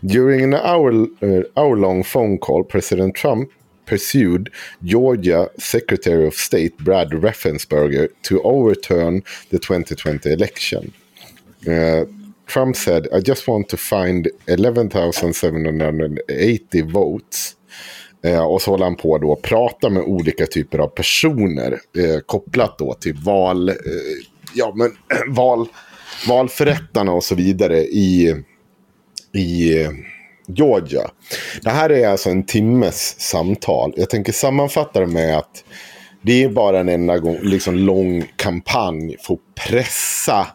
During 0.00 0.44
an 0.44 0.54
hour, 0.54 1.08
eh, 1.20 1.42
hour 1.54 1.76
long 1.76 2.04
phone 2.04 2.38
call, 2.38 2.64
President 2.64 3.16
Trump 3.16 3.50
pursued 3.86 4.48
Georgia 4.78 5.48
Secretary 5.58 6.26
of 6.26 6.34
State 6.34 6.70
Brad 6.78 7.12
Raffensperger 7.12 8.08
to 8.22 8.40
overturn 8.40 9.22
the 9.50 9.58
2020 9.58 10.32
election. 10.32 10.92
Uh, 11.66 12.04
Trump 12.46 12.76
said, 12.76 13.08
I 13.12 13.20
just 13.20 13.48
want 13.48 13.68
to 13.68 13.76
find 13.76 14.28
11,780 14.46 16.82
votes. 16.82 17.56
Eh, 18.24 18.44
och 18.44 18.62
så 18.62 18.70
håller 18.70 18.84
han 18.84 18.96
på 18.96 19.18
då 19.18 19.32
att 19.32 19.42
prata 19.42 19.88
med 19.90 20.02
olika 20.02 20.46
typer 20.46 20.78
av 20.78 20.88
personer 20.88 21.72
eh, 21.72 22.20
kopplat 22.26 22.78
då 22.78 22.94
till 22.94 23.14
val, 23.14 23.68
eh, 23.68 23.74
ja, 24.54 24.72
men, 24.74 24.90
val, 25.34 25.66
valförrättarna 26.28 27.12
och 27.12 27.24
så 27.24 27.34
vidare 27.34 27.78
i, 27.78 28.42
i 29.32 29.82
eh, 29.82 29.90
Georgia. 30.46 31.10
Det 31.62 31.70
här 31.70 31.90
är 31.90 32.08
alltså 32.08 32.30
en 32.30 32.46
timmes 32.46 33.20
samtal. 33.20 33.92
Jag 33.96 34.10
tänker 34.10 34.32
sammanfatta 34.32 35.00
det 35.00 35.06
med 35.06 35.38
att 35.38 35.64
det 36.22 36.44
är 36.44 36.48
bara 36.48 36.80
en 36.80 36.88
enda 36.88 37.18
gång, 37.18 37.38
liksom 37.42 37.74
lång 37.74 38.24
kampanj 38.36 39.16
för 39.26 39.34
att 39.34 39.68
pressa 39.68 40.46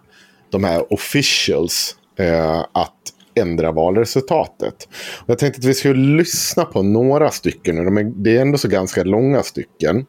de 0.52 0.64
här 0.64 0.94
officials 0.94 1.96
eh, 2.20 2.60
att 2.60 2.96
ändra 3.36 3.72
valresultatet. 3.72 4.88
Och 5.20 5.30
jag 5.30 5.40
tänkte 5.40 5.60
att 5.60 5.66
vi 5.66 5.74
skulle 5.74 6.18
lyssna 6.18 6.66
på 6.66 6.82
några 6.82 7.32
stycken. 7.32 7.86
De 7.86 7.98
är, 7.98 8.04
det 8.04 8.38
är 8.38 8.42
ändå 8.42 8.58
så 8.58 8.68
ganska 8.68 9.04
långa 9.04 9.44
stycken. 9.44 10.06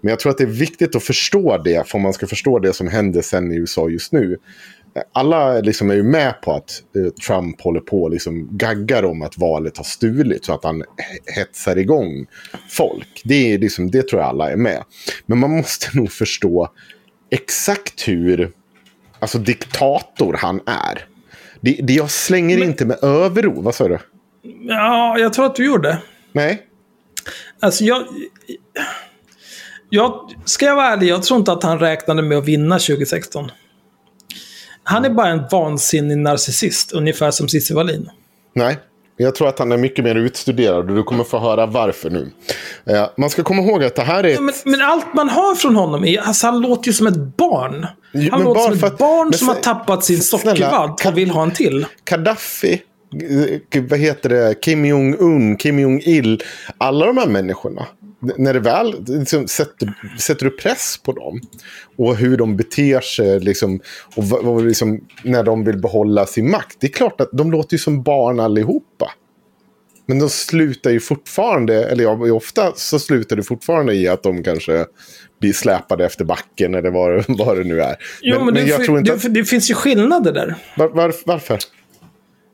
Men 0.00 0.10
jag 0.10 0.20
tror 0.20 0.30
att 0.30 0.38
det 0.38 0.44
är 0.44 0.48
viktigt 0.48 0.96
att 0.96 1.02
förstå 1.02 1.58
det, 1.58 1.88
för 1.88 1.96
om 1.96 2.02
man 2.02 2.12
ska 2.12 2.26
förstå 2.26 2.58
det 2.58 2.72
som 2.72 2.88
händer 2.88 3.22
sen 3.22 3.52
i 3.52 3.56
USA 3.56 3.88
just 3.88 4.12
nu. 4.12 4.36
Alla 5.12 5.60
liksom 5.60 5.90
är 5.90 5.94
ju 5.94 6.02
med 6.02 6.40
på 6.42 6.52
att 6.52 6.82
eh, 6.96 7.10
Trump 7.10 7.60
håller 7.60 7.80
på 7.80 8.02
och 8.02 8.10
liksom 8.10 8.48
gaggar 8.56 9.02
om 9.02 9.22
att 9.22 9.38
valet 9.38 9.76
har 9.76 9.84
stulit 9.84 10.44
så 10.44 10.52
att 10.52 10.64
han 10.64 10.84
hetsar 11.36 11.78
igång 11.78 12.26
folk. 12.68 13.22
Det, 13.24 13.52
är 13.52 13.58
liksom, 13.58 13.90
det 13.90 14.08
tror 14.08 14.20
jag 14.20 14.28
alla 14.28 14.50
är 14.50 14.56
med. 14.56 14.82
Men 15.26 15.38
man 15.38 15.50
måste 15.50 15.96
nog 15.96 16.12
förstå 16.12 16.68
exakt 17.30 18.08
hur 18.08 18.52
alltså, 19.18 19.38
diktator 19.38 20.36
han 20.38 20.60
är. 20.66 21.15
Det, 21.60 21.80
det 21.82 21.92
jag 21.92 22.10
slänger 22.10 22.62
inte 22.62 22.84
med 22.84 23.04
överord. 23.04 23.64
Vad 23.64 23.74
sa 23.74 23.88
du? 23.88 23.98
Ja, 24.68 25.18
jag 25.18 25.32
tror 25.32 25.46
att 25.46 25.54
du 25.54 25.64
gjorde. 25.64 25.98
Nej? 26.32 26.62
Alltså 27.60 27.84
jag... 27.84 28.06
jag 29.90 30.32
ska 30.44 30.66
jag 30.66 30.76
vara 30.76 30.86
ärlig, 30.86 31.08
jag 31.08 31.22
tror 31.22 31.38
inte 31.38 31.52
att 31.52 31.62
han 31.62 31.78
räknade 31.78 32.22
med 32.22 32.38
att 32.38 32.48
vinna 32.48 32.78
2016. 32.78 33.50
Han 34.82 35.04
är 35.04 35.10
bara 35.10 35.28
en 35.28 35.46
vansinnig 35.50 36.18
narcissist, 36.18 36.92
ungefär 36.92 37.30
som 37.30 37.48
Cissi 37.48 37.74
Wallin. 37.74 38.10
Nej. 38.54 38.78
Jag 39.16 39.34
tror 39.34 39.48
att 39.48 39.58
han 39.58 39.72
är 39.72 39.76
mycket 39.76 40.04
mer 40.04 40.14
utstuderad 40.14 40.90
och 40.90 40.96
du 40.96 41.02
kommer 41.02 41.24
få 41.24 41.38
höra 41.38 41.66
varför 41.66 42.10
nu. 42.10 42.30
Eh, 42.86 43.08
man 43.16 43.30
ska 43.30 43.42
komma 43.42 43.62
ihåg 43.62 43.84
att 43.84 43.94
det 43.94 44.02
här 44.02 44.24
är... 44.24 44.28
Ja, 44.28 44.40
men, 44.40 44.54
men 44.64 44.80
allt 44.82 45.14
man 45.14 45.28
hör 45.28 45.54
från 45.54 45.76
honom 45.76 46.04
är... 46.04 46.18
Alltså 46.20 46.46
han 46.46 46.60
låter 46.60 46.86
ju 46.86 46.92
som 46.92 47.06
ett 47.06 47.36
barn. 47.36 47.86
Jo, 48.12 48.28
Han 48.32 48.42
låter 48.42 48.60
som 48.60 48.72
ett 48.72 48.84
att- 48.84 48.98
barn 48.98 49.32
som 49.32 49.48
har 49.48 49.54
tappat 49.54 50.04
sin 50.04 50.20
sockervadd 50.20 50.90
och 51.06 51.18
vill 51.18 51.30
ha 51.30 51.42
en 51.42 51.50
till. 51.50 51.86
Gaddafi, 52.04 52.82
eh, 53.72 53.82
vad 53.82 53.98
heter 53.98 54.28
det, 54.28 54.54
Kim 54.60 54.84
Jong-Un, 54.84 55.56
Kim 55.56 55.78
Jong-Il. 55.78 56.42
Alla 56.78 57.06
de 57.06 57.16
här 57.18 57.26
människorna. 57.26 57.86
När 58.20 58.54
det 58.54 58.60
väl 58.60 59.04
liksom, 59.06 59.48
sätter, 59.48 59.92
sätter 60.18 60.44
du 60.44 60.50
press 60.50 61.00
på 61.02 61.12
dem 61.12 61.40
och 61.96 62.16
hur 62.16 62.36
de 62.36 62.56
beter 62.56 63.00
sig 63.00 63.40
liksom, 63.40 63.80
och, 64.16 64.24
vad 64.24 64.64
liksom, 64.64 65.00
när 65.22 65.42
de 65.42 65.64
vill 65.64 65.78
behålla 65.78 66.26
sin 66.26 66.50
makt. 66.50 66.76
Det 66.80 66.86
är 66.86 66.92
klart 66.92 67.20
att 67.20 67.30
de 67.32 67.52
låter 67.52 67.74
ju 67.74 67.78
som 67.78 68.02
barn 68.02 68.40
allihopa. 68.40 69.12
Men 70.08 70.18
de 70.18 70.30
slutar 70.30 70.90
ju 70.90 71.00
fortfarande, 71.00 71.84
eller 71.84 72.04
ja, 72.04 72.32
ofta 72.32 72.72
så 72.76 72.98
slutar 72.98 73.36
det 73.36 73.42
fortfarande 73.42 73.94
i 73.94 74.08
att 74.08 74.22
de 74.22 74.42
kanske 74.42 74.86
blir 75.40 75.52
släpade 75.52 76.04
efter 76.04 76.24
backen 76.24 76.74
eller 76.74 76.90
vad, 76.90 77.24
vad 77.38 77.56
det 77.56 77.64
nu 77.64 77.80
är. 77.80 77.96
Jo, 78.22 78.44
men, 78.44 78.54
det, 78.54 78.62
jag 78.62 78.84
tror 78.84 78.98
inte 78.98 79.10
det, 79.12 79.16
att, 79.16 79.34
det 79.34 79.44
finns 79.44 79.70
ju 79.70 79.74
skillnader 79.74 80.32
där. 80.32 80.54
var, 80.76 80.88
var, 80.88 81.14
varför? 81.24 81.58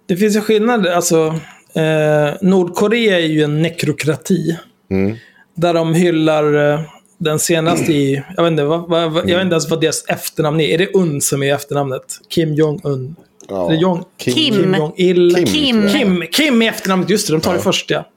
Det 0.07 0.17
finns 0.17 0.37
ju 0.37 0.41
skillnader. 0.41 0.93
Alltså, 0.93 1.41
eh, 1.75 2.35
Nordkorea 2.41 3.21
är 3.21 3.27
ju 3.27 3.43
en 3.43 3.63
nekrokrati. 3.63 4.59
Mm. 4.91 5.17
Där 5.55 5.75
de 5.75 5.95
hyllar 5.95 6.73
eh, 6.73 6.81
den 7.19 7.39
senaste 7.39 7.93
i... 7.93 8.23
Jag 8.37 8.43
vet, 8.43 8.51
inte, 8.51 8.65
vad, 8.65 8.89
vad, 8.89 9.13
vad, 9.13 9.31
jag 9.31 9.37
vet 9.37 9.45
inte 9.45 9.55
ens 9.55 9.71
vad 9.71 9.81
deras 9.81 10.05
efternamn 10.09 10.61
är. 10.61 10.69
Är 10.69 10.79
det 10.79 10.97
Un 10.97 11.21
som 11.21 11.43
är 11.43 11.55
efternamnet? 11.55 12.05
Kim 12.29 12.55
Jong-Un? 12.55 13.17
Ja, 13.49 13.73
Jong, 13.73 14.05
Kim. 14.17 14.35
Kim. 14.35 14.75
Jong-Il? 14.75 15.35
Kim, 15.35 15.47
Kim. 15.47 15.89
Kim, 15.89 16.25
Kim 16.33 16.63
är 16.63 16.69
efternamnet. 16.69 17.11
Just 17.11 17.27
det, 17.27 17.33
de 17.33 17.41
tar 17.41 17.55
det 17.55 17.61
först 17.61 17.91
ja. 17.91 18.09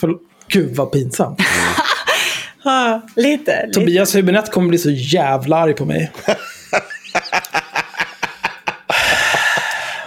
För, 0.00 0.14
gud 0.48 0.76
vad 0.76 0.92
pinsamt. 0.92 1.38
Lite. 3.16 3.66
lite. 3.66 3.70
Tobias 3.72 4.16
Hübinette 4.16 4.50
kommer 4.50 4.68
bli 4.68 4.78
så 4.78 4.90
jävla 4.90 5.56
arg 5.56 5.74
på 5.74 5.84
mig. 5.84 6.12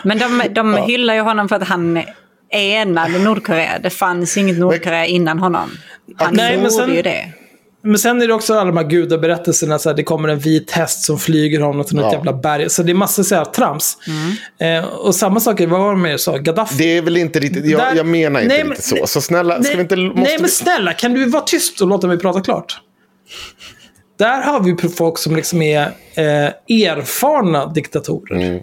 Men 0.03 0.19
de, 0.19 0.43
de 0.49 0.75
hyllar 0.75 1.13
ju 1.13 1.21
honom 1.21 1.49
för 1.49 1.55
att 1.55 1.67
han 1.67 2.03
enade 2.51 3.19
Nordkorea. 3.19 3.79
Det 3.83 3.89
fanns 3.89 4.37
inget 4.37 4.57
Nordkorea 4.59 5.05
innan 5.05 5.39
honom. 5.39 5.69
Han 6.17 6.33
Nej, 6.33 6.55
men 6.55 6.63
gjorde 6.63 6.75
sen- 6.75 6.95
ju 6.95 7.01
det. 7.01 7.33
Men 7.83 7.97
sen 7.99 8.21
är 8.21 8.27
det 8.27 8.33
också 8.33 8.53
alla 8.53 8.65
de 8.65 8.77
här 8.77 8.83
gudaberättelserna. 8.83 9.79
Så 9.79 9.89
här, 9.89 9.95
det 9.95 10.03
kommer 10.03 10.29
en 10.29 10.39
vit 10.39 10.71
häst 10.71 11.05
som 11.05 11.19
flyger 11.19 11.59
honom 11.59 11.85
till 11.85 11.95
något 11.95 12.05
Ja. 12.05 12.13
jävla 12.13 12.33
berg. 12.33 12.69
Så 12.69 12.83
det 12.83 12.91
är 12.91 12.93
massor 12.93 13.23
så 13.23 13.35
här 13.35 13.45
trams. 13.45 13.97
Eh, 14.59 14.85
och 14.85 15.15
samma 15.15 15.39
sak, 15.39 15.59
vad 15.61 15.69
var 15.69 15.91
det 15.95 16.01
mer 16.01 16.17
sa? 16.17 16.37
Gaddafi. 16.37 16.75
Det 16.77 16.97
är 16.97 17.01
väl 17.01 17.17
inte 17.17 17.39
riktigt, 17.39 17.65
jag, 17.65 17.79
Där- 17.81 17.95
jag 17.95 18.05
menar 18.05 18.39
inte 18.41 18.53
Nej, 18.55 18.63
men- 18.63 18.69
riktigt 18.71 18.85
så. 18.99 19.07
Så 19.07 19.21
snälla, 19.21 19.63
ska 19.63 19.75
vi 19.75 19.81
inte... 19.81 19.95
Måste 19.95 20.21
nej, 20.21 20.33
men 20.37 20.43
vi, 20.45 20.49
snälla, 20.51 20.93
kan 20.93 21.13
du 21.13 21.25
vara 21.25 21.43
tyst 21.43 21.81
och 21.81 21.87
låta 21.87 22.07
mig 22.07 22.19
prata 22.19 22.41
klart? 22.41 22.81
Där 24.19 24.41
har 24.41 24.59
vi 24.59 24.89
folk 24.89 25.17
som 25.17 25.35
liksom 25.35 25.61
är 25.61 25.81
eh, 26.15 26.77
erfarna 26.87 27.65
diktatorer. 27.65 28.35
Mm. 28.35 28.59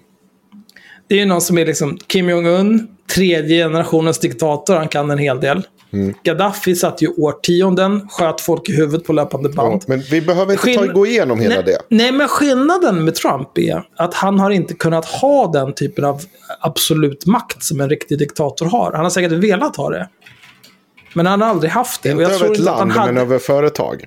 Det 1.09 1.15
är 1.15 1.19
ju 1.19 1.25
någon 1.25 1.41
som 1.41 1.59
är 1.59 1.67
liksom 1.67 1.99
Kim 2.07 2.29
Jong-Un, 2.29 2.89
tredje 3.15 3.65
generationens 3.65 4.19
diktator. 4.19 4.75
Han 4.75 4.89
kan 4.89 5.11
en 5.11 5.19
hel 5.19 5.41
del. 5.41 5.63
Mm. 5.93 6.15
Gaddafi 6.23 6.75
satt 6.75 7.03
ju 7.03 7.09
årtionden, 7.09 8.09
sköt 8.09 8.41
folk 8.41 8.69
i 8.69 8.73
huvudet 8.73 9.07
på 9.07 9.13
löpande 9.13 9.49
band. 9.49 9.73
ja, 9.73 9.81
men 9.87 10.01
vi 10.01 10.21
behöver 10.21 10.53
inte 10.53 10.75
ta, 10.75 10.83
Skill- 10.83 10.93
gå 10.93 11.07
igenom 11.07 11.41
hela 11.41 11.55
nej, 11.55 11.65
det. 11.65 11.79
Nej, 11.89 12.13
men 12.13 12.29
skillnaden 12.29 13.05
med 13.05 13.15
Trump 13.15 13.59
är 13.59 13.83
att 13.97 14.15
han 14.15 14.41
har 14.41 14.51
inte 14.51 14.75
kunnat 14.75 15.05
ha 15.05 15.53
den 15.53 15.75
typen 15.75 16.05
av 16.05 16.21
absolut 16.61 17.27
makt 17.27 17.63
som 17.63 17.81
en 17.81 17.89
riktig 17.89 18.19
diktator 18.19 18.67
har. 18.67 18.93
Han 18.93 19.03
har 19.03 19.11
säkert 19.11 19.33
velat 19.33 19.77
ha 19.77 19.91
det. 19.91 20.09
Men 21.15 21.27
han 21.27 21.41
har 21.41 21.49
aldrig 21.49 21.71
haft 21.73 22.03
det. 22.03 22.11
Inte 22.11 22.25
över 22.25 22.53
ett 22.53 22.59
land, 22.59 22.93
hade... 22.93 23.13
men 23.13 23.23
över 23.23 23.39
företag. 23.39 24.07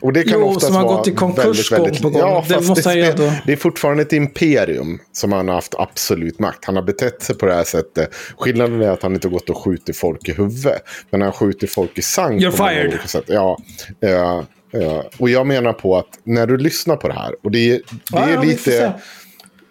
Och 0.00 0.12
det 0.12 0.22
kan 0.22 0.40
Jo, 0.40 0.46
oftast 0.46 0.66
som 0.66 0.74
har 0.76 0.84
gått 0.84 1.08
i 1.08 1.10
konkurs 1.14 1.72
väldigt, 1.72 2.02
gång 2.02 2.12
på 2.12 2.18
gång. 2.18 2.28
Ja, 2.28 2.44
Det 2.48 2.60
måste 2.68 2.94
det, 2.94 3.06
ändå- 3.06 3.32
det 3.46 3.52
är 3.52 3.56
fortfarande 3.56 4.02
ett 4.02 4.12
imperium 4.12 4.98
som 5.12 5.32
han 5.32 5.48
har 5.48 5.54
haft 5.54 5.74
absolut 5.78 6.38
makt. 6.38 6.64
Han 6.64 6.76
har 6.76 6.82
betett 6.82 7.22
sig 7.22 7.38
på 7.38 7.46
det 7.46 7.54
här 7.54 7.64
sättet. 7.64 8.14
Skillnaden 8.38 8.82
är 8.82 8.88
att 8.90 9.02
han 9.02 9.14
inte 9.14 9.28
har 9.28 9.32
gått 9.32 9.50
och 9.50 9.56
skjutit 9.64 9.96
folk 9.96 10.28
i 10.28 10.32
huvudet. 10.32 10.82
Men 11.10 11.22
han 11.22 11.32
skjuter 11.32 11.66
folk 11.66 11.98
i 11.98 12.02
sank. 12.02 12.42
You're 12.42 12.50
fired. 12.50 12.98
Ja, 13.26 13.58
ja, 14.00 14.44
ja. 14.70 15.04
Och 15.18 15.30
jag 15.30 15.46
menar 15.46 15.72
på 15.72 15.96
att 15.98 16.18
när 16.24 16.46
du 16.46 16.56
lyssnar 16.56 16.96
på 16.96 17.08
det 17.08 17.14
här. 17.14 17.34
Och 17.42 17.50
det 17.50 17.58
är, 17.70 17.72
det 17.76 17.82
Ja, 18.12 18.28
är 18.28 18.44
lite 18.46 18.92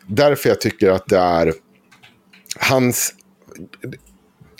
därför 0.08 0.50
jag 0.50 0.62
tycker 0.62 0.90
att 0.92 1.08
det 1.08 1.18
är 1.18 1.54
hans 2.60 3.14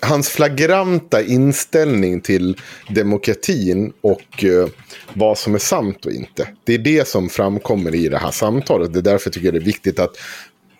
hans 0.02 0.30
flagranta 0.30 1.22
inställning 1.22 2.22
till 2.22 2.58
demokratin 2.90 3.94
och 4.02 4.44
eh, 4.44 4.68
vad 5.14 5.38
som 5.38 5.56
är 5.56 5.60
sant 5.60 6.06
och 6.06 6.12
inte. 6.12 6.48
Det 6.64 6.74
är 6.74 6.78
det 6.78 7.08
som 7.08 7.30
framkommer 7.30 7.96
i 7.96 8.10
det 8.10 8.18
här 8.18 8.32
samtalet. 8.32 8.94
Det 8.94 9.00
är 9.00 9.04
därför 9.04 9.28
jag 9.28 9.34
tycker 9.34 9.52
det 9.52 9.58
är 9.58 9.62
viktigt 9.62 10.00
att 10.00 10.16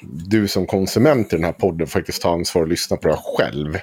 du 0.02 0.48
som 0.48 0.66
konsument 0.68 1.34
i 1.34 1.36
den 1.36 1.46
här 1.46 1.52
podden 1.52 1.88
faktiskt 1.88 2.22
tar 2.22 2.34
ansvar 2.34 2.62
och 2.62 2.68
lyssnar 2.68 2.98
på 2.98 3.08
det 3.08 3.20
själv. 3.38 3.80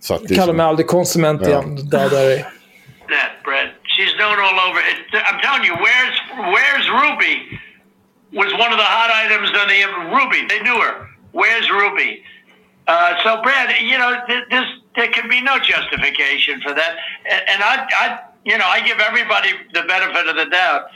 Så 0.00 0.14
att 0.14 0.28
det 0.28 0.34
är 0.34 0.36
Kallar 0.36 0.46
som- 0.46 0.56
mig 0.56 0.66
aldrig 0.66 0.86
konsument 0.86 1.42
igen. 1.46 1.76
Dödar 1.76 2.08
dig. 2.24 2.38
that, 2.38 3.32
Brett. 3.44 3.72
She's 3.94 4.14
known 4.20 4.36
all 4.46 4.58
over. 4.68 4.80
It, 4.92 4.98
I'm 5.28 5.40
telling 5.46 5.64
you, 5.68 5.74
where's 5.86 6.16
where's 6.56 6.86
Ruby 7.02 7.34
was 8.40 8.50
one 8.64 8.70
of 8.74 8.78
the 8.84 8.90
hot 8.98 9.10
items 9.24 9.48
on 9.60 9.66
the 9.72 9.80
Ruby. 10.16 10.40
They 10.50 10.60
knew 10.66 10.78
her. 10.86 10.94
Where's 11.40 11.66
Ruby? 11.82 12.10
Uh, 12.90 13.14
so, 13.22 13.40
Brad, 13.40 13.80
you 13.80 13.96
know, 13.96 14.20
th- 14.26 14.48
this 14.50 14.66
there 14.96 15.06
can 15.12 15.30
be 15.30 15.40
no 15.40 15.60
justification 15.60 16.60
for 16.60 16.74
that. 16.74 16.96
And, 17.24 17.62
I, 17.62 17.86
I, 17.94 18.18
you 18.44 18.58
know, 18.58 18.66
I 18.66 18.80
give 18.84 18.98
everybody 18.98 19.50
the 19.72 19.82
benefit 19.82 20.26
of 20.26 20.34
the 20.34 20.46
doubt. 20.46 20.86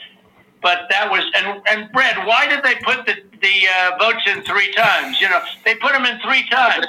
But 0.60 0.88
that 0.90 1.08
was 1.08 1.22
and 1.36 1.62
and 1.68 1.92
Brad, 1.92 2.26
why 2.26 2.48
did 2.48 2.64
they 2.64 2.74
put 2.76 3.06
the 3.06 3.14
the 3.40 3.54
uh, 3.68 3.98
votes 3.98 4.22
in 4.26 4.42
three 4.42 4.72
times? 4.72 5.20
You 5.20 5.28
know, 5.28 5.40
they 5.64 5.76
put 5.76 5.92
them 5.92 6.04
in 6.04 6.18
three 6.20 6.48
times. 6.48 6.86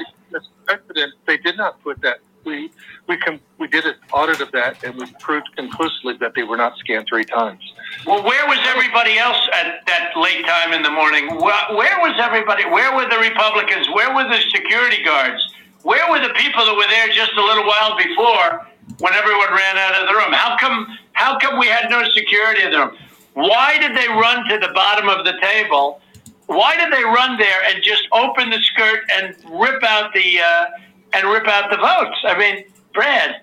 President, 0.65 1.13
they 1.27 1.37
did 1.37 1.57
not 1.57 1.83
put 1.83 2.01
that. 2.01 2.19
We 2.43 2.71
we 3.07 3.17
com- 3.17 3.39
we 3.57 3.67
did 3.67 3.85
an 3.85 3.95
audit 4.11 4.41
of 4.41 4.51
that, 4.51 4.83
and 4.83 4.95
we 4.95 5.05
proved 5.19 5.47
conclusively 5.55 6.17
that 6.19 6.33
they 6.35 6.43
were 6.43 6.57
not 6.57 6.77
scanned 6.77 7.05
three 7.07 7.23
times. 7.23 7.61
Well, 8.05 8.23
where 8.23 8.45
was 8.47 8.59
everybody 8.65 9.17
else 9.17 9.37
at 9.53 9.85
that 9.87 10.11
late 10.15 10.45
time 10.45 10.73
in 10.73 10.81
the 10.81 10.89
morning? 10.89 11.27
Where, 11.27 11.99
was 12.01 12.15
everybody? 12.19 12.65
Where 12.65 12.95
were 12.95 13.07
the 13.09 13.19
Republicans? 13.19 13.87
Where 13.93 14.13
were 14.13 14.23
the 14.23 14.41
security 14.53 15.03
guards? 15.03 15.41
Where 15.83 16.09
were 16.09 16.19
the 16.19 16.33
people 16.33 16.65
that 16.65 16.75
were 16.75 16.89
there 16.89 17.09
just 17.09 17.33
a 17.37 17.43
little 17.43 17.65
while 17.65 17.95
before 17.95 18.67
when 18.99 19.13
everyone 19.13 19.53
ran 19.53 19.77
out 19.77 20.01
of 20.01 20.07
the 20.07 20.13
room? 20.13 20.33
How 20.33 20.57
come? 20.57 20.97
How 21.13 21.37
come 21.39 21.59
we 21.59 21.67
had 21.67 21.89
no 21.89 22.03
security 22.09 22.63
in 22.63 22.71
the 22.71 22.79
room? 22.79 22.97
Why 23.33 23.77
did 23.77 23.95
they 23.95 24.07
run 24.07 24.47
to 24.49 24.57
the 24.57 24.73
bottom 24.73 25.09
of 25.09 25.25
the 25.25 25.33
table? 25.41 26.01
Why 26.47 26.75
did 26.77 26.91
they 26.91 27.03
run 27.03 27.37
there 27.37 27.63
and 27.67 27.83
just 27.83 28.07
open 28.11 28.49
the 28.49 28.61
skirt 28.61 29.01
and 29.13 29.35
rip 29.49 29.83
out 29.83 30.13
the 30.13 30.39
uh, 30.39 30.65
and 31.13 31.27
rip 31.27 31.47
out 31.47 31.69
the 31.69 31.77
votes? 31.77 32.17
I 32.23 32.37
mean, 32.37 32.65
Brad, 32.95 33.41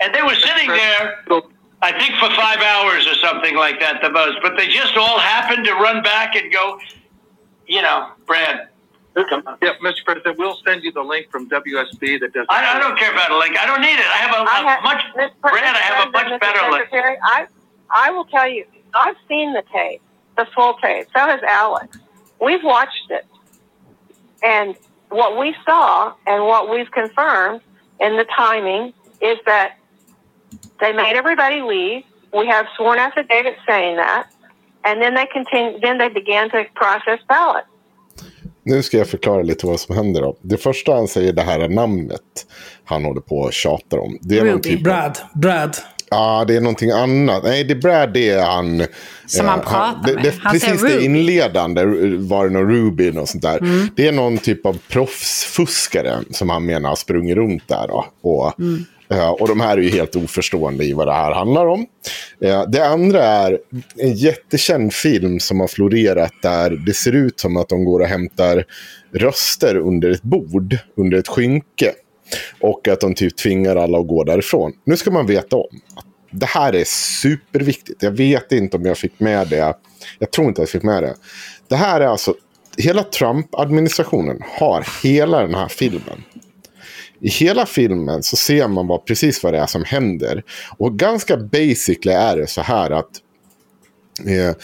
and 0.00 0.14
they 0.14 0.22
were 0.22 0.34
sitting 0.34 0.68
there. 0.68 1.18
I 1.82 1.90
think 1.98 2.14
for 2.14 2.30
five 2.30 2.58
hours 2.60 3.06
or 3.08 3.14
something 3.16 3.56
like 3.56 3.80
that, 3.80 4.00
the 4.02 4.10
most. 4.10 4.38
But 4.40 4.56
they 4.56 4.68
just 4.68 4.96
all 4.96 5.18
happened 5.18 5.64
to 5.66 5.74
run 5.74 6.02
back 6.02 6.36
and 6.36 6.52
go, 6.52 6.78
you 7.66 7.82
know, 7.82 8.12
Brad. 8.26 8.68
Come. 9.28 9.42
Yeah, 9.60 9.74
Mr. 9.82 10.04
President, 10.06 10.38
we'll 10.38 10.56
send 10.64 10.82
you 10.84 10.90
the 10.90 11.02
link 11.02 11.30
from 11.30 11.46
WSB 11.50 12.18
that 12.20 12.32
does. 12.32 12.46
I, 12.48 12.76
I 12.76 12.78
don't 12.78 12.96
care 12.98 13.12
about 13.12 13.30
a 13.30 13.36
link. 13.36 13.58
I 13.58 13.66
don't 13.66 13.82
need 13.82 13.98
it. 13.98 14.06
I 14.06 14.16
have 14.16 14.30
a, 14.30 14.50
I 14.50 14.60
a 14.62 14.68
have- 14.68 14.82
much, 14.82 15.02
Brad. 15.42 15.76
I 15.76 15.78
have 15.80 16.08
a 16.08 16.10
much 16.12 16.26
Mr. 16.28 16.40
better 16.40 16.70
link. 16.70 16.88
I, 17.22 17.46
I 17.90 18.10
will 18.10 18.24
tell 18.24 18.48
you, 18.48 18.64
I've 18.94 19.16
seen 19.28 19.52
the 19.52 19.64
tape, 19.70 20.00
the 20.38 20.46
full 20.54 20.74
tape. 20.80 21.08
So 21.12 21.18
has 21.20 21.42
Alex. 21.42 21.98
We've 22.40 22.64
watched 22.64 23.10
it. 23.10 23.26
And 24.42 24.76
what 25.10 25.36
we 25.38 25.54
saw 25.66 26.14
and 26.26 26.44
what 26.44 26.70
we've 26.70 26.90
confirmed 26.90 27.60
in 28.06 28.12
the 28.20 28.26
timing 28.44 28.82
is 29.30 29.38
that 29.44 29.68
they 30.80 30.92
made 30.92 31.14
everybody 31.22 31.60
leave. 31.74 32.02
We 32.32 32.46
have 32.54 32.66
sworn 32.76 32.98
affidavits 32.98 33.60
saying 33.66 33.96
that. 33.96 34.24
And 34.84 35.00
then 35.02 35.14
they 35.14 35.26
continue, 35.26 35.80
then 35.80 35.98
they 35.98 36.10
began 36.20 36.50
to 36.50 36.58
process 36.74 37.20
ballots. 37.28 37.66
Nu 38.64 38.82
ska 38.82 38.96
jag 38.98 39.08
förklara 39.08 39.42
lite 39.42 39.66
vad 39.66 39.80
som 39.80 39.96
händer 39.96 40.20
då. 40.22 40.36
Det 40.40 40.56
första 40.56 40.94
han 40.94 41.08
säger, 41.08 41.32
det 41.32 41.42
här 41.42 41.60
är 41.60 41.68
namnet 41.68 42.46
han 42.84 43.04
håller 43.04 43.20
på 43.20 43.36
och 43.36 43.52
tjatar 43.52 43.98
om. 43.98 44.18
Det 44.20 44.38
är 44.38 44.44
någon 44.44 44.48
Ruby. 44.52 44.62
typ 44.62 44.78
av- 44.78 44.82
Brad. 44.82 45.18
Brad. 45.34 45.76
Ja, 46.12 46.44
det 46.48 46.56
är 46.56 46.60
någonting 46.60 46.90
annat. 46.90 47.42
Nej, 47.44 47.64
det 47.64 47.74
Brad, 47.74 48.12
det 48.12 48.28
är 48.30 48.42
han... 48.42 48.84
Som 49.26 49.46
han 49.48 49.60
pratar 49.60 50.02
det, 50.06 50.14
med. 50.14 50.24
det, 50.24 50.34
Han 50.40 50.52
Precis 50.52 50.82
det 50.82 51.04
inledande 51.04 51.84
var 52.18 52.44
det 52.48 52.52
någon 52.52 52.70
Ruby 52.70 53.10
och 53.18 53.28
sånt 53.28 53.42
där. 53.42 53.58
Mm. 53.58 53.88
Det 53.96 54.08
är 54.08 54.12
någon 54.12 54.38
typ 54.38 54.66
av 54.66 54.78
proffsfuskare 54.88 56.18
som 56.30 56.50
han 56.50 56.66
menar 56.66 56.88
har 56.88 56.96
sprungit 56.96 57.36
runt 57.36 57.68
där. 57.68 57.88
Då, 57.88 58.06
och, 58.22 58.60
Mm. 58.60 58.84
eh, 59.10 59.28
och 59.30 59.48
de 59.48 59.60
här 59.60 59.76
är 59.78 59.82
ju 59.82 59.88
helt 59.90 60.16
oförstående 60.16 60.84
i 60.84 60.92
vad 60.92 61.06
det 61.08 61.12
här 61.12 61.32
handlar 61.32 61.66
om. 61.66 61.86
Eh, 62.40 62.62
Det 62.68 62.86
andra 62.86 63.22
är 63.24 63.58
en 63.96 64.12
jättekänd 64.14 64.92
film 64.94 65.40
som 65.40 65.60
har 65.60 65.68
florerat 65.68 66.32
där 66.42 66.70
det 66.70 66.94
ser 66.94 67.12
ut 67.12 67.40
som 67.40 67.56
att 67.56 67.68
de 67.68 67.84
går 67.84 68.00
och 68.00 68.06
hämtar 68.06 68.64
röster 69.14 69.76
under 69.76 70.10
ett 70.10 70.22
bord, 70.22 70.76
under 70.96 71.18
ett 71.18 71.28
skynke. 71.28 71.92
Och 72.60 72.88
att 72.88 73.00
de 73.00 73.14
typ 73.14 73.36
tvingar 73.36 73.76
alla 73.76 73.98
att 73.98 74.08
gå 74.08 74.24
därifrån. 74.24 74.72
Nu 74.84 74.96
ska 74.96 75.10
man 75.10 75.26
veta 75.26 75.56
om 75.56 75.80
att 75.94 76.06
det 76.30 76.46
här 76.46 76.74
är 76.74 76.84
superviktigt. 77.20 78.02
Jag 78.02 78.10
vet 78.10 78.52
inte 78.52 78.76
om 78.76 78.84
jag 78.84 78.98
fick 78.98 79.20
med 79.20 79.48
det. 79.48 79.74
Jag 80.18 80.30
tror 80.30 80.48
inte 80.48 80.62
jag 80.62 80.68
fick 80.68 80.82
med 80.82 81.02
det. 81.02 81.14
Det 81.68 81.76
här 81.76 82.00
är 82.00 82.06
alltså, 82.06 82.34
hela 82.76 83.02
Trump-administrationen 83.02 84.42
har 84.58 84.86
hela 85.02 85.40
den 85.40 85.54
här 85.54 85.68
filmen 85.68 86.24
i 87.20 87.28
hela 87.28 87.66
filmen 87.66 88.22
så 88.22 88.36
ser 88.36 88.68
man 88.68 88.86
vad, 88.86 89.06
precis 89.06 89.42
vad 89.42 89.52
det 89.52 89.58
är 89.58 89.66
som 89.66 89.84
händer. 89.84 90.42
Och 90.78 90.98
ganska 90.98 91.36
basically 91.36 92.14
är 92.16 92.36
det 92.36 92.46
så 92.46 92.60
här 92.60 92.90
att 92.90 93.10
eh, 94.26 94.56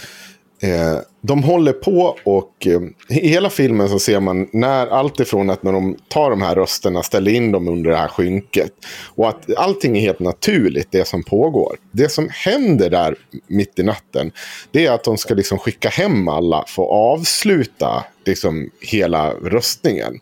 Eh, 0.62 0.98
de 1.20 1.42
håller 1.42 1.72
på 1.72 2.16
och 2.24 2.66
eh, 2.66 2.80
i 3.08 3.28
hela 3.28 3.50
filmen 3.50 3.88
så 3.88 3.98
ser 3.98 4.20
man 4.20 4.48
när 4.52 4.86
allt 4.86 5.20
ifrån 5.20 5.50
att 5.50 5.62
när 5.62 5.72
de 5.72 5.96
tar 6.08 6.30
de 6.30 6.42
här 6.42 6.54
rösterna 6.54 7.02
ställer 7.02 7.32
in 7.32 7.52
dem 7.52 7.68
under 7.68 7.90
det 7.90 7.96
här 7.96 8.08
skynket. 8.08 8.72
Och 9.14 9.28
att 9.28 9.56
allting 9.56 9.96
är 9.96 10.00
helt 10.00 10.20
naturligt 10.20 10.88
det 10.90 11.08
som 11.08 11.22
pågår. 11.22 11.76
Det 11.90 12.08
som 12.08 12.28
händer 12.32 12.90
där 12.90 13.14
mitt 13.46 13.78
i 13.78 13.82
natten 13.82 14.32
det 14.70 14.86
är 14.86 14.92
att 14.92 15.04
de 15.04 15.16
ska 15.16 15.34
liksom 15.34 15.58
skicka 15.58 15.88
hem 15.88 16.28
alla 16.28 16.64
för 16.66 16.82
att 16.82 17.18
avsluta 17.18 18.04
liksom 18.28 18.70
hela 18.80 19.30
röstningen. 19.30 20.18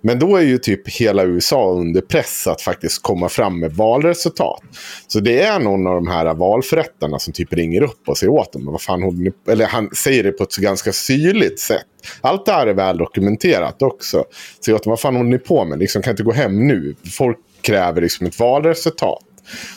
Men 0.00 0.18
då 0.18 0.36
är 0.36 0.42
ju 0.42 0.58
typ 0.58 0.88
hela 0.88 1.24
USA 1.24 1.72
under 1.72 2.00
press 2.00 2.46
att 2.46 2.62
faktiskt 2.62 3.02
komma 3.02 3.28
fram 3.28 3.60
med 3.60 3.72
valresultat. 3.72 4.62
Så 5.06 5.20
det 5.20 5.40
är 5.40 5.60
någon 5.60 5.86
av 5.86 5.94
de 5.94 6.06
här 6.06 6.34
valförrättarna 6.34 7.18
som 7.18 7.32
typ 7.32 7.52
ringer 7.52 7.82
upp 7.82 8.08
och 8.08 8.18
säger 8.18 8.32
åt 8.32 8.52
dem. 8.52 8.66
Vad 8.66 8.82
fan 8.82 9.02
håller 9.02 9.18
ni 9.18 9.32
Eller 9.52 9.66
han 9.66 9.90
säger 9.90 10.22
det 10.22 10.32
på 10.38 10.44
ett 10.44 10.56
ganska 10.56 10.92
syrligt 10.92 11.60
sätt. 11.60 11.86
Allt 12.20 12.46
det 12.46 12.52
här 12.52 12.66
är 12.66 12.74
väl 12.74 12.98
dokumenterat 12.98 13.82
också. 13.82 14.24
Så 14.60 14.70
jag 14.70 14.82
dem, 14.82 14.90
vad 14.90 15.00
fan 15.00 15.16
håller 15.16 15.30
ni 15.30 15.38
på 15.38 15.64
med? 15.64 15.78
Liksom 15.78 16.02
kan 16.02 16.10
inte 16.10 16.22
gå 16.22 16.32
hem 16.32 16.68
nu. 16.68 16.94
Folk 17.12 17.38
kräver 17.60 18.00
liksom 18.00 18.26
ett 18.26 18.38
valresultat. 18.38 19.24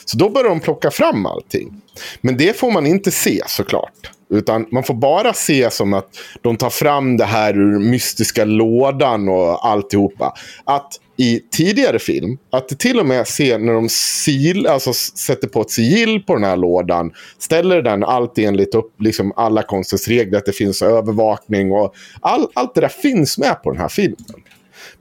Så 0.04 0.16
då 0.16 0.30
börjar 0.30 0.48
de 0.48 0.60
plocka 0.60 0.90
fram 0.90 1.26
allting. 1.26 1.82
Men 2.20 2.36
det 2.36 2.56
får 2.56 2.70
man 2.70 2.86
inte 2.86 3.10
se 3.10 3.42
såklart. 3.46 4.10
Utan 4.30 4.66
man 4.70 4.82
får 4.82 4.94
bara 4.94 5.32
se 5.32 5.70
som 5.70 5.94
att 5.94 6.08
de 6.40 6.56
tar 6.56 6.70
fram 6.70 7.16
det 7.16 7.24
här 7.24 7.58
ur 7.58 7.78
mystiska 7.78 8.44
lådan 8.44 9.28
och 9.28 9.66
alltihopa. 9.66 10.34
Att 10.64 10.92
i 11.16 11.40
tidigare 11.50 11.98
film, 11.98 12.38
att 12.50 12.68
det 12.68 12.78
till 12.78 13.00
och 13.00 13.06
med 13.06 13.28
ser 13.28 13.58
när 13.58 13.72
de 13.72 13.88
sil, 14.22 14.66
alltså 14.66 14.92
sätter 14.92 15.48
på 15.48 15.60
ett 15.60 15.70
sigill 15.70 16.22
på 16.22 16.34
den 16.34 16.44
här 16.44 16.56
lådan, 16.56 17.12
ställer 17.38 17.82
den 17.82 18.04
allt 18.04 18.38
enligt 18.38 18.74
upp, 18.74 19.00
liksom 19.00 19.32
alla 19.36 19.62
konstens 19.62 20.08
regler, 20.08 20.38
att 20.38 20.46
det 20.46 20.52
finns 20.52 20.82
övervakning 20.82 21.72
och 21.72 21.94
all, 22.20 22.46
allt 22.54 22.74
det 22.74 22.80
där 22.80 22.88
finns 22.88 23.38
med 23.38 23.62
på 23.62 23.70
den 23.70 23.80
här 23.80 23.88
filmen. 23.88 24.42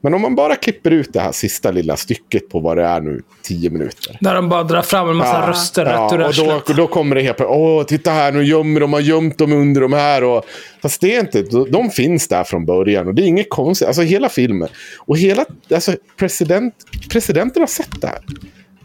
Men 0.02 0.14
om 0.14 0.22
man 0.22 0.36
bara 0.36 0.56
klipper 0.56 0.92
ut 0.92 1.14
det 1.14 1.20
här 1.20 1.32
sista 1.32 1.72
lilla 1.72 1.98
stycket 1.98 2.50
på 2.50 2.60
vad 2.60 2.78
det 2.78 2.84
är 2.84 3.02
nu, 3.02 3.22
tio 3.42 3.70
minuter. 3.70 4.18
Där 4.22 4.36
de 4.36 4.50
bara 4.50 4.64
drar 4.64 4.82
fram 4.82 5.10
en 5.10 5.16
massa 5.16 5.40
Ja, 5.40 5.50
röster 5.50 5.86
ja, 5.86 6.06
rätt 6.06 6.38
ur 6.38 6.48
och 6.48 6.64
då, 6.68 6.74
då 6.74 6.88
kommer 6.88 7.16
det 7.16 7.22
helt 7.22 7.38
plötsligt. 7.38 7.58
Åh, 7.60 7.84
titta 7.84 8.12
här, 8.12 8.32
nu 8.32 8.44
gömmer 8.44 8.80
de, 8.80 8.94
har 8.94 9.00
gömt 9.00 9.38
dem 9.38 9.52
under 9.54 9.82
de 9.82 9.94
här. 9.94 10.24
Och, 10.24 10.46
fast 10.82 11.02
det 11.02 11.16
är 11.16 11.20
inte, 11.20 11.42
de, 11.42 11.72
de 11.72 11.90
finns 11.90 12.28
där 12.28 12.44
från 12.44 12.66
början 12.66 13.08
och 13.08 13.16
det 13.16 13.22
är 13.22 13.28
inget 13.28 13.50
konstigt. 13.50 13.88
Alltså 13.88 14.02
hela 14.02 14.30
filmen. 14.30 14.70
Och 14.98 15.18
hela, 15.18 15.46
alltså 15.74 15.96
president, 16.18 16.74
presidenten 17.10 17.62
har 17.62 17.68
sett 17.68 18.02
det 18.02 18.08
här. 18.08 18.20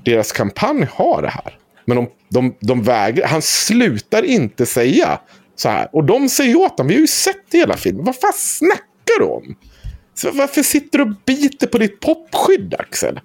Deras 0.05 0.33
kampanj 0.33 0.87
har 0.93 1.23
det 1.23 1.29
här. 1.29 1.59
Men 1.85 1.97
de, 1.97 2.09
de, 2.29 2.55
de 2.61 2.83
vägrar, 2.83 3.27
han 3.27 3.43
slutar 3.43 4.23
inte 4.23 4.67
säga 4.67 5.19
så 5.57 5.69
här. 5.69 5.89
Och 5.93 6.05
de 6.05 6.29
säger 6.29 6.57
åt 6.57 6.79
honom, 6.79 6.89
vi 6.89 6.95
har 6.95 7.01
ju 7.01 7.07
sett 7.07 7.45
hela 7.53 7.77
filmen. 7.77 8.05
Vad 8.05 8.17
fan 8.17 8.33
snackar 8.35 9.19
du 9.19 9.25
om? 9.25 9.57
Så 10.17 10.31
varför 10.31 10.63
sitter 10.63 10.99
du 10.99 11.05
och 11.05 11.17
biter 11.27 11.67
på 11.67 11.79
ditt 11.79 12.01
popskydd, 12.01 12.75
Axel? 12.79 13.21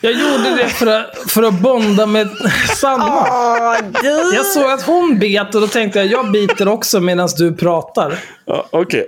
Jag 0.00 0.12
gjorde 0.12 0.56
det 0.56 0.68
för 0.68 0.86
att, 0.86 1.30
för 1.30 1.42
att 1.42 1.54
bonda 1.60 2.06
med 2.06 2.28
Sanna. 2.76 3.26
Jag 4.34 4.46
såg 4.46 4.70
att 4.70 4.82
hon 4.82 5.18
bet 5.18 5.54
och 5.54 5.60
då 5.60 5.66
tänkte 5.66 5.98
jag, 5.98 6.08
jag 6.08 6.30
biter 6.30 6.68
också 6.68 7.00
medan 7.00 7.28
du 7.38 7.56
pratar. 7.56 8.18
Ja, 8.44 8.68
Okej. 8.70 9.06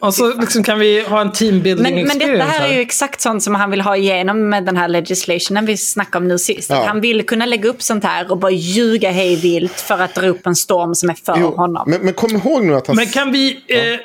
Och 0.00 0.14
så 0.14 0.34
liksom 0.40 0.62
kan 0.62 0.78
vi 0.78 1.02
ha 1.02 1.20
en 1.20 1.32
teambuilding 1.32 1.94
Men, 1.94 2.06
men 2.06 2.18
detta 2.18 2.44
här 2.44 2.68
är 2.68 2.72
ju 2.74 2.80
exakt 2.80 3.20
sånt 3.20 3.42
som 3.42 3.54
han 3.54 3.70
vill 3.70 3.80
ha 3.80 3.96
igenom 3.96 4.48
med 4.48 4.64
den 4.64 4.76
här 4.76 4.88
legislationen 4.88 5.66
vi 5.66 5.76
snackade 5.76 6.22
om 6.22 6.28
nu 6.28 6.38
sist. 6.38 6.70
Ja. 6.70 6.80
Att 6.80 6.86
han 6.86 7.00
vill 7.00 7.26
kunna 7.26 7.46
lägga 7.46 7.68
upp 7.68 7.82
sånt 7.82 8.04
här 8.04 8.30
och 8.30 8.38
bara 8.38 8.50
ljuga 8.50 9.10
hej 9.10 9.36
vilt 9.36 9.80
för 9.80 9.98
att 9.98 10.14
dra 10.14 10.26
upp 10.26 10.46
en 10.46 10.56
storm 10.56 10.94
som 10.94 11.10
är 11.10 11.14
för 11.14 11.36
Jo, 11.40 11.56
honom. 11.56 11.90
men, 11.90 12.00
men 12.00 12.14
kom 12.14 12.36
ihåg 12.36 12.64
nu 12.64 12.74
att 12.74 12.86
han... 12.86 12.96
Men 12.96 13.06
kan 13.06 13.32
vi... 13.32 13.64
Eh, 13.68 14.00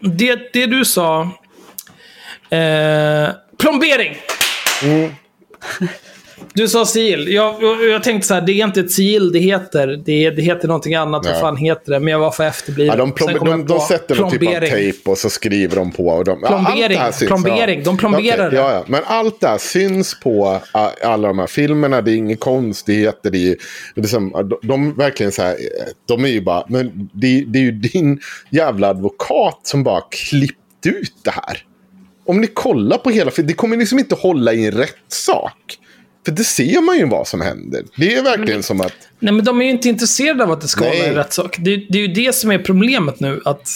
det, 0.00 0.52
det 0.52 0.66
du 0.66 0.84
sa... 0.84 1.28
Eh, 2.50 3.28
plombering! 3.58 4.16
Mm. 4.82 5.14
Du 6.56 6.68
sa 6.68 6.86
sigill. 6.86 7.32
Jag, 7.32 7.62
jag, 7.90 8.02
tänkte 8.02 8.28
så 8.28 8.34
här, 8.34 8.40
det 8.40 8.52
är 8.52 8.64
inte 8.64 8.80
ett 8.80 8.90
sigill 8.90 9.32
det 9.32 9.38
heter. 9.38 9.86
Det, 9.86 10.30
det 10.30 10.42
heter 10.42 10.68
någonting 10.68 10.94
annat. 10.94 11.26
Vad 11.26 11.34
Ja. 11.34 11.40
fan 11.40 11.56
heter 11.56 11.92
det? 11.92 12.00
Men 12.00 12.12
jag 12.12 12.18
var 12.18 12.30
för 12.30 12.44
efterbliven. 12.44 12.98
Ja, 12.98 13.04
de, 13.04 13.12
jag 13.32 13.44
de, 13.44 13.66
de 13.66 13.74
på 13.74 13.80
sätter 13.80 14.16
någon 14.16 14.30
typ 14.30 14.48
av 14.48 14.60
tejp 14.60 15.10
och 15.10 15.18
så 15.18 15.30
skriver 15.30 15.76
de 15.76 15.92
på. 15.92 16.06
Och 16.06 16.24
de, 16.24 16.38
ja, 16.42 16.48
Plombering, 16.48 16.98
här 16.98 17.12
syns, 17.12 17.28
plombering. 17.28 17.82
De 17.82 17.96
plomberar 17.96 18.50
det. 18.50 18.56
ja, 18.56 18.72
ja. 18.72 18.84
Men 18.86 19.02
allt 19.06 19.40
det 19.40 19.48
här 19.48 19.58
syns 19.58 20.20
på 20.20 20.60
alla 21.02 21.28
de 21.28 21.38
här 21.38 21.46
filmerna. 21.46 22.02
Det 22.02 22.10
är 22.12 22.16
inga 22.16 22.36
konstigheter. 22.36 23.30
Det 23.30 23.48
är, 23.48 23.56
det 23.94 24.00
är 24.00 24.06
som, 24.06 24.30
de, 24.30 24.68
de 24.68 24.94
verkligen 24.96 25.32
så 25.32 25.42
här, 25.42 25.56
de 26.08 26.24
är 26.24 26.28
ju 26.28 26.40
bara, 26.40 26.64
men 26.68 27.08
det, 27.12 27.44
det 27.46 27.58
är 27.58 27.62
ju 27.62 27.72
din 27.72 28.20
jävla 28.50 28.88
advokat 28.88 29.60
som 29.62 29.82
bara 29.84 30.00
klippt 30.10 30.86
ut 30.86 31.14
det 31.24 31.30
här. 31.30 31.58
Om 32.26 32.40
ni 32.40 32.46
kollar 32.46 32.98
på 32.98 33.10
hela 33.10 33.30
filmen, 33.30 33.48
det 33.48 33.54
kommer 33.54 33.76
liksom 33.76 33.98
inte 33.98 34.14
hålla 34.14 34.52
i 34.52 34.66
en 34.66 34.72
rättssak. 34.72 35.78
För 36.24 36.32
det 36.32 36.44
ser 36.44 36.80
man 36.80 36.98
ju 36.98 37.06
vad 37.06 37.28
som 37.28 37.40
händer. 37.40 37.84
Det 37.96 38.14
är 38.14 38.22
verkligen 38.22 38.62
som 38.62 38.80
att... 38.80 38.92
Nej, 39.18 39.32
men 39.34 39.44
de 39.44 39.60
är 39.60 39.64
ju 39.64 39.70
inte 39.70 39.88
intresserade 39.88 40.44
av 40.44 40.50
att 40.50 40.60
det 40.60 40.68
ska 40.68 40.80
Nej. 40.84 40.98
vara 40.98 41.08
en 41.08 41.14
rättssak. 41.14 41.56
Det, 41.58 41.76
det 41.76 41.98
är 41.98 42.02
ju 42.02 42.14
det 42.14 42.34
som 42.34 42.50
är 42.50 42.58
problemet 42.58 43.20
nu. 43.20 43.40
att 43.44 43.68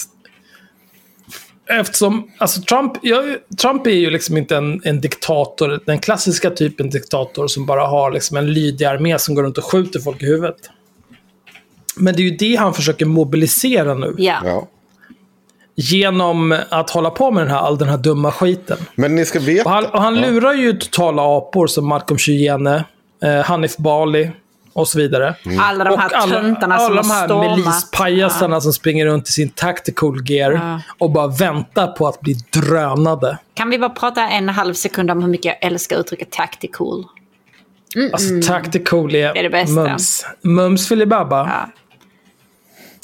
Eftersom, 1.71 2.31
alltså 2.37 2.61
Trump, 2.61 2.93
ja, 3.01 3.23
Trump 3.61 3.87
är 3.87 3.91
ju 3.91 4.09
liksom 4.09 4.37
inte 4.37 4.55
en, 4.55 4.81
en 4.83 5.01
diktator, 5.01 5.79
den 5.85 5.99
klassiska 5.99 6.49
typen 6.49 6.89
diktator 6.89 7.47
som 7.47 7.65
bara 7.65 7.87
har 7.87 8.11
liksom 8.11 8.37
en 8.37 8.53
lydig 8.53 8.85
armé 8.85 9.19
som 9.19 9.35
går 9.35 9.43
runt 9.43 9.57
och 9.57 9.63
skjuter 9.63 9.99
folk 9.99 10.23
i 10.23 10.25
huvudet. 10.25 10.69
Men 11.95 12.15
det 12.15 12.21
är 12.21 12.23
ju 12.23 12.37
det 12.37 12.55
han 12.55 12.73
försöker 12.73 13.05
mobilisera 13.05 13.93
nu. 13.93 14.15
Ja. 14.17 14.41
Ja. 14.43 14.67
Genom 15.81 16.55
att 16.69 16.89
hålla 16.89 17.09
på 17.09 17.31
med 17.31 17.43
den 17.43 17.51
här, 17.51 17.59
all 17.59 17.77
den 17.77 17.89
här 17.89 17.97
dumma 17.97 18.31
skiten. 18.31 18.77
Men 18.95 19.15
ni 19.15 19.25
ska 19.25 19.39
veta... 19.39 19.63
Och 19.69 19.71
han, 19.71 19.85
och 19.85 20.01
han 20.01 20.15
lurar 20.21 20.53
ju 20.53 20.73
totala 20.73 21.37
apor 21.37 21.67
som 21.67 21.87
Malcolm 21.87 22.17
Chyene, 22.17 22.83
eh, 23.23 23.45
Hanif 23.45 23.77
Bali 23.77 24.31
och 24.73 24.87
så 24.87 24.97
vidare. 24.97 25.35
Alla 25.59 25.83
de 25.83 25.99
här 25.99 26.09
alla, 26.13 26.41
töntarna 26.41 26.77
som 26.77 26.91
alla 26.97 27.01
har 27.03 27.27
de 27.27 27.41
här 27.47 27.55
milispajasarna 27.57 28.61
som 28.61 28.73
springer 28.73 29.05
runt 29.05 29.29
i 29.29 29.31
sin 29.31 29.49
tactical 29.49 30.21
gear 30.25 30.51
Ja. 30.51 30.81
och 30.97 31.11
bara 31.11 31.27
väntar 31.27 31.87
på 31.87 32.07
att 32.07 32.21
bli 32.21 32.33
drönade. 32.33 33.37
Kan 33.53 33.69
vi 33.69 33.79
bara 33.79 33.89
prata 33.89 34.29
en 34.29 34.49
halv 34.49 34.73
sekund 34.73 35.11
om 35.11 35.21
hur 35.21 35.29
mycket 35.29 35.45
jag 35.45 35.71
älskar 35.71 35.97
uttrycket 35.97 36.31
tactical? 36.31 37.05
Alltså 38.13 38.51
tactical 38.53 39.15
är, 39.15 39.33
Det 39.33 39.39
är 39.39 39.43
det 39.43 39.49
bästa. 39.49 39.73
mums. 39.73 40.25
Mums 40.41 40.87
filibabba. 40.87 41.37
Ja. 41.47 41.69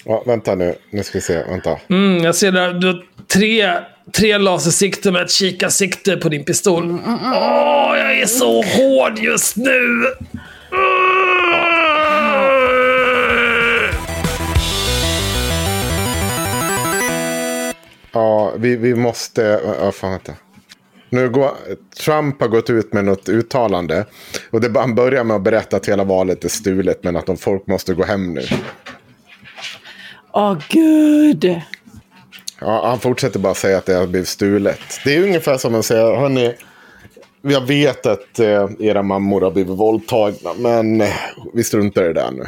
Ja, 0.08 0.24
vänta 0.26 0.56
nu, 0.56 0.76
nu 0.90 1.04
ska 1.04 1.18
vi 1.18 1.22
se. 1.22 1.44
Vänta. 1.44 1.80
Mm, 1.90 2.24
jag 2.24 2.36
ser 2.36 2.52
där, 2.52 2.74
du 2.74 2.88
har 2.88 3.04
tre, 3.34 3.70
tre 4.14 4.38
lasersikten 4.38 5.14
med 5.14 5.22
ett 5.22 5.32
kikarsikte 5.32 6.18
på 6.18 6.30
din 6.30 6.46
pistol. 6.46 6.84
Mm, 6.84 7.00
Åh, 7.06 7.98
jag 7.98 8.20
är 8.20 8.26
så 8.26 8.62
hård 8.62 9.20
just 9.20 9.58
nu! 9.58 10.06
Ja, 18.12 18.54
vi, 18.58 18.76
vi 18.76 18.96
måste... 18.96 19.62
Ja, 19.82 19.92
fan 19.92 20.12
vänta. 20.12 20.34
Nu 21.10 21.30
går, 21.30 21.52
Trump 22.00 22.42
har 22.42 22.48
gått 22.48 22.70
ut 22.70 22.94
med 22.94 23.06
något 23.06 23.30
uttalande. 23.30 24.06
Och 24.52 24.62
det, 24.62 24.80
han 24.80 24.96
börjar 24.96 25.24
med 25.24 25.36
att 25.36 25.42
berätta 25.44 25.78
att 25.78 25.86
hela 25.86 26.04
valet 26.04 26.44
är 26.44 26.50
stulet. 26.50 27.04
Men 27.04 27.16
att 27.16 27.26
de 27.26 27.38
folk 27.38 27.68
måste 27.68 27.94
gå 27.94 28.04
hem 28.04 28.34
nu. 28.34 28.42
Åh 30.38 30.58
gud! 30.70 31.62
Ja, 32.62 32.88
han 32.88 33.00
fortsätter 33.00 33.40
bara 33.40 33.54
säga 33.54 33.78
att 33.78 33.86
det 33.86 33.94
har 33.94 34.08
blivit 34.08 34.28
stulet. 34.28 34.80
Det 35.04 35.16
är 35.16 35.24
ungefär 35.24 35.58
som 35.58 35.76
att 35.76 35.86
säga, 35.86 36.16
hörni. 36.16 36.54
Jag 37.42 37.62
vet 37.62 38.06
att 38.06 38.40
eh, 38.40 38.70
era 38.80 39.04
mammor 39.04 39.42
har 39.42 39.52
blivit 39.52 39.78
våldtagna. 39.78 40.54
Men 40.58 41.02
eh, 41.02 41.08
vi 41.54 41.64
struntar 41.64 42.04
i 42.04 42.08
det 42.08 42.14
där 42.14 42.32
nu. 42.32 42.48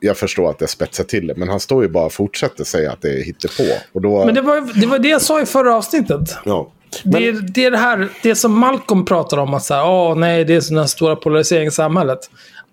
Jag 0.00 0.16
förstår 0.16 0.50
att 0.50 0.58
det 0.58 0.66
spetsar 0.66 1.04
till 1.04 1.26
det. 1.26 1.34
Men 1.36 1.48
han 1.48 1.60
står 1.60 1.82
ju 1.82 1.88
bara 1.88 2.04
och 2.04 2.12
fortsätter 2.12 2.64
säga 2.64 2.92
att 2.92 3.02
det 3.02 3.08
är 3.08 3.24
hittepå. 3.24 3.64
Och 3.92 4.02
då... 4.02 4.24
Men 4.24 4.34
det 4.34 4.42
var, 4.42 4.80
det 4.80 4.86
var 4.86 4.98
det 4.98 5.08
jag 5.08 5.22
sa 5.22 5.40
i 5.40 5.46
förra 5.46 5.76
avsnittet. 5.76 6.36
Ja. 6.44 6.72
Det, 7.04 7.28
är, 7.28 7.32
det 7.32 7.64
är 7.64 7.70
det 7.70 7.78
här, 7.78 8.08
det 8.22 8.34
som 8.34 8.58
Malcolm 8.58 9.04
pratar 9.04 9.38
om, 9.38 9.54
att 9.54 9.64
så 9.64 9.74
här, 9.74 9.86
åh 9.86 10.14
nej, 10.16 10.44
det 10.44 10.54
är 10.54 10.78
här 10.78 10.86
stora 10.86 11.16
polarisering 11.16 11.66
i 11.66 11.70
samhället. 11.70 12.18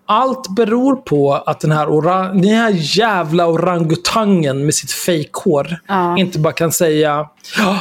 Allt 0.06 0.48
beror 0.56 0.96
på 0.96 1.34
att 1.34 1.60
den 1.60 1.72
här, 1.72 1.88
ora, 1.88 2.22
den 2.32 2.44
här 2.44 2.72
jävla 2.98 3.46
orangutangen 3.46 4.64
med 4.64 4.74
sitt 4.74 4.92
fejkhår 4.92 5.78
Ja. 5.88 6.18
inte 6.18 6.38
bara 6.38 6.52
kan 6.52 6.72
säga 6.72 7.28
"Ja, 7.58 7.78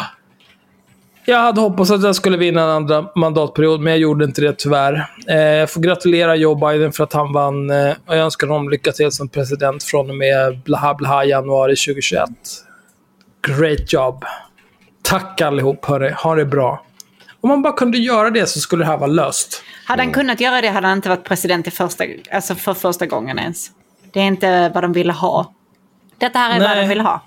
jag 1.26 1.39
hade 1.39 1.61
hoppats 1.61 1.91
att 1.91 2.03
jag 2.03 2.15
skulle 2.15 2.38
vinna 2.38 2.61
en 2.64 2.69
andra 2.69 3.06
mandatperiod, 3.15 3.80
men 3.81 3.91
jag 3.93 3.99
gjorde 3.99 4.26
inte 4.26 4.41
det 4.41 4.53
tyvärr. 4.57 5.07
Eh, 5.27 5.38
jag 5.38 5.69
får 5.69 5.81
gratulera 5.81 6.35
Joe 6.35 6.56
Biden 6.56 6.91
för 6.91 7.03
att 7.03 7.14
han 7.14 7.34
vann 7.34 7.69
eh, 7.69 7.89
och 8.06 8.15
jag 8.18 8.23
önskar 8.23 8.47
honom 8.47 8.69
lycka 8.69 8.91
till 8.91 9.11
som 9.11 9.27
president 9.30 9.84
från 9.84 10.10
och 10.10 10.15
med 10.15 10.60
blaha 10.65 10.93
blaha 10.93 11.23
januari 11.26 11.76
2021. 11.76 12.30
Great 13.47 13.93
job. 13.93 14.23
Tack 15.03 15.41
allihop, 15.41 15.85
hörni. 15.85 16.10
Ha 16.10 16.35
det 16.35 16.45
bra. 16.45 16.85
Om 17.45 17.49
man 17.49 17.61
bara 17.61 17.73
kunde 17.73 17.97
göra 17.97 18.30
det 18.30 18.47
så 18.47 18.59
skulle 18.59 18.84
det 18.84 18.88
här 18.88 18.97
vara 18.97 19.07
löst. 19.07 19.63
Hade 19.85 20.01
Mm. 20.03 20.13
han 20.13 20.22
kunnat 20.22 20.39
göra 20.41 20.61
det 20.61 20.67
hade 20.69 20.88
han 20.88 20.97
inte 20.97 21.09
varit 21.09 21.23
president 21.23 21.67
i 21.67 21.72
första, 21.72 22.03
alltså 22.31 22.55
för 22.55 22.73
första 22.73 23.05
gången 23.05 23.39
ens. 23.39 23.72
Det 24.13 24.19
är 24.19 24.23
inte 24.23 24.69
vad 24.73 24.84
de 24.84 24.93
ville 24.93 25.13
ha. 25.13 25.53
Detta 26.17 26.39
här 26.39 26.55
är 26.55 26.59
vad 26.59 26.69
Nej. 26.69 26.81
de 26.81 26.89
ville 26.89 27.01
ha. 27.03 27.22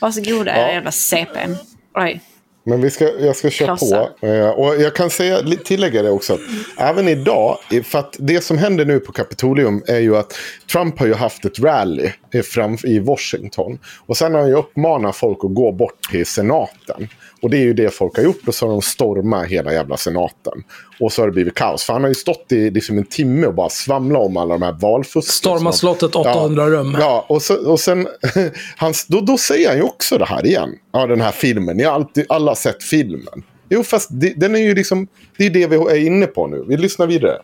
Varsågoda 0.00 0.56
Ja. 0.60 0.72
jävla 0.72 0.90
CPn. 0.92 1.56
Oj. 1.94 2.20
Men 2.64 2.80
vi 2.80 2.90
ska, 2.90 3.04
jag 3.04 3.36
ska 3.36 3.50
köra 3.50 3.76
Klossar. 3.76 4.08
på. 4.20 4.26
Eh, 4.26 4.48
Och 4.50 4.76
jag 4.80 4.94
kan 4.96 5.10
säga, 5.10 5.38
tillägga 5.64 6.02
det 6.02 6.10
också. 6.10 6.32
Att 6.34 6.40
även 6.76 7.08
idag, 7.08 7.58
för 7.84 7.98
att 7.98 8.16
det 8.18 8.40
som 8.44 8.58
händer 8.58 8.84
nu 8.84 9.00
på 9.00 9.12
Kapitolium 9.12 9.82
är 9.86 9.98
ju 9.98 10.16
att 10.16 10.32
Trump 10.72 10.98
har 10.98 11.06
ju 11.06 11.14
haft 11.14 11.44
ett 11.44 11.58
rally 11.58 12.10
fram, 12.44 12.78
i 12.84 12.98
Washington. 12.98 13.78
Och 14.06 14.16
sen 14.16 14.32
har 14.34 14.40
han 14.40 14.48
ju 14.50 14.56
uppmanat 14.56 15.16
folk 15.16 15.38
att 15.44 15.54
gå 15.54 15.72
bort 15.72 16.02
till 16.10 16.26
senaten. 16.26 17.08
Och 17.42 17.50
det 17.50 17.56
är 17.56 17.62
ju 17.62 17.72
det 17.72 17.94
folk 17.94 18.16
har 18.16 18.24
gjort. 18.24 18.48
Och 18.48 18.54
så 18.54 18.66
har 18.66 18.72
de 18.72 18.82
stormat 18.82 19.46
hela 19.46 19.72
jävla 19.72 19.96
senaten. 19.96 20.64
Och 21.00 21.12
så 21.12 21.22
har 21.22 21.26
det 21.26 21.32
blivit 21.32 21.54
kaos. 21.54 21.84
För 21.84 21.92
han 21.92 22.02
har 22.02 22.08
ju 22.08 22.14
stått 22.14 22.52
i 22.52 22.70
liksom 22.70 22.98
en 22.98 23.04
timme 23.04 23.46
och 23.46 23.54
bara 23.54 23.68
svamlat 23.68 24.22
om 24.22 24.36
alla 24.36 24.54
de 24.54 24.62
här 24.62 24.72
valfusken. 24.72 25.32
Storma 25.32 25.72
som- 25.72 25.72
slottet 25.72 26.16
800 26.16 26.62
ja, 26.62 26.68
rum. 26.68 26.96
Ja, 27.00 27.26
och, 27.28 27.42
så, 27.42 27.70
och 27.70 27.80
sen, 27.80 28.08
han, 28.76 28.92
då, 29.08 29.20
då 29.20 29.38
säger 29.38 29.68
han 29.68 29.76
ju 29.76 29.82
också 29.82 30.18
det 30.18 30.26
här 30.26 30.46
igen. 30.46 30.70
Ja, 30.92 31.06
den 31.06 31.20
här 31.20 31.32
filmen. 31.32 31.76
Ni 31.76 31.82
har 31.82 31.92
alltid, 31.92 32.26
alla 32.28 32.54
sett 32.54 32.82
filmen. 32.82 33.42
Jo, 33.68 33.82
fast 33.84 34.08
det, 34.12 34.32
den 34.36 34.54
är 34.54 34.60
ju 34.60 34.74
liksom, 34.74 35.08
det 35.36 35.46
är 35.46 35.50
det 35.50 35.66
vi 35.66 35.76
är 35.76 36.06
inne 36.06 36.26
på 36.26 36.46
nu. 36.46 36.64
Vi 36.68 36.76
lyssnar 36.76 37.06
vidare. 37.06 37.38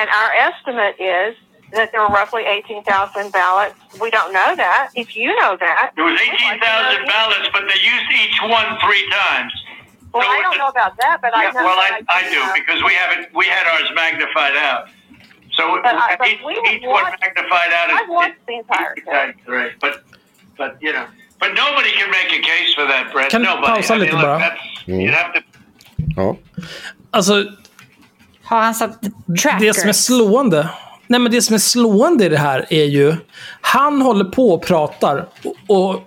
And 0.00 0.08
our 0.20 0.30
estimate 0.48 0.96
is 0.98 1.45
that 1.72 1.90
there 1.92 2.00
were 2.00 2.08
roughly 2.14 2.44
18,000 2.44 3.32
ballots. 3.32 3.74
We 4.00 4.10
don't 4.10 4.32
know 4.32 4.54
that. 4.56 4.90
If 4.94 5.16
you 5.16 5.34
know 5.40 5.56
that. 5.58 5.92
There 5.96 6.04
was 6.04 6.18
we'd 6.20 6.30
like 6.30 6.62
18,000 6.62 7.06
ballots, 7.06 7.48
but 7.52 7.62
they 7.70 7.80
used 7.80 8.08
each 8.22 8.38
one 8.42 8.68
three 8.84 9.04
times. 9.10 9.52
Well, 10.12 10.22
So 10.22 10.28
I 10.30 10.40
don't 10.42 10.54
it's- 10.54 10.58
know 10.58 10.68
about 10.68 10.96
that, 11.02 11.18
but 11.20 11.32
I 11.36 11.50
know. 11.50 11.64
well, 11.64 11.78
I, 11.78 12.00
that 12.00 12.04
I 12.08 12.22
do 12.30 12.40
know. 12.40 12.52
because 12.54 12.80
we 12.84 12.94
haven't 12.94 13.34
We 13.34 13.46
had 13.46 13.66
ours 13.66 13.88
magnified 13.94 14.56
out. 14.56 14.82
So 15.56 15.62
But 15.82 15.94
I- 15.94 16.16
but 16.18 16.28
each, 16.28 16.40
we 16.44 16.54
have 16.54 16.74
each 16.74 16.82
one 16.82 17.02
watched- 17.02 17.20
magnified 17.20 17.72
out. 17.78 17.88
I've 17.90 18.08
watched 18.08 18.40
the 18.46 18.54
entire 18.62 18.94
thing. 18.94 19.34
Right, 19.46 19.72
but 19.80 20.04
but 20.56 20.76
you 20.80 20.92
know, 20.92 21.04
but 21.40 21.50
nobody 21.54 21.90
can 21.98 22.08
make 22.10 22.30
a 22.32 22.40
case 22.50 22.74
for 22.74 22.86
that, 22.86 23.12
Brett. 23.12 23.30
Kan 23.30 23.42
nobody. 23.42 23.66
pausa 23.72 23.94
I 23.94 23.98
mean, 23.98 24.00
lite 24.06 24.12
look, 24.14 24.22
bara? 24.22 24.38
that's- 24.38 24.62
You'd 24.86 25.14
have 25.14 25.32
to. 25.34 25.40
Ja. 26.16 26.36
Alltså, 27.10 27.34
Har 28.44 28.60
han 28.62 28.74
satt 28.74 28.98
trackers? 29.42 29.60
det 29.60 29.74
som 29.74 29.88
är 29.88 29.92
slående. 29.92 30.68
Nej, 31.06 31.20
men 31.20 31.32
det 31.32 31.42
som 31.42 31.54
är 31.54 31.58
slående 31.58 32.26
i 32.26 32.28
det 32.28 32.38
här 32.38 32.66
är 32.70 32.84
ju... 32.84 33.14
Han 33.60 34.02
håller 34.02 34.24
på 34.24 34.50
och 34.50 34.62
pratar. 34.62 35.28
Och, 35.44 35.76
och 35.76 36.00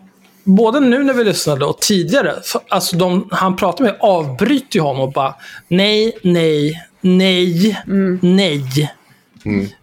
både 0.44 0.80
nu 0.80 1.04
när 1.04 1.14
vi 1.14 1.24
lyssnade 1.24 1.66
och 1.66 1.80
tidigare. 1.80 2.36
Alltså 2.70 2.98
de 2.98 3.28
han 3.32 3.56
pratar 3.56 3.84
med 3.84 3.96
avbryter 4.00 4.76
ju 4.76 4.82
honom 4.82 5.02
och 5.02 5.12
bara 5.12 5.36
nej, 5.68 6.18
nej, 6.24 6.84
nej, 7.02 7.84
nej. 8.22 8.94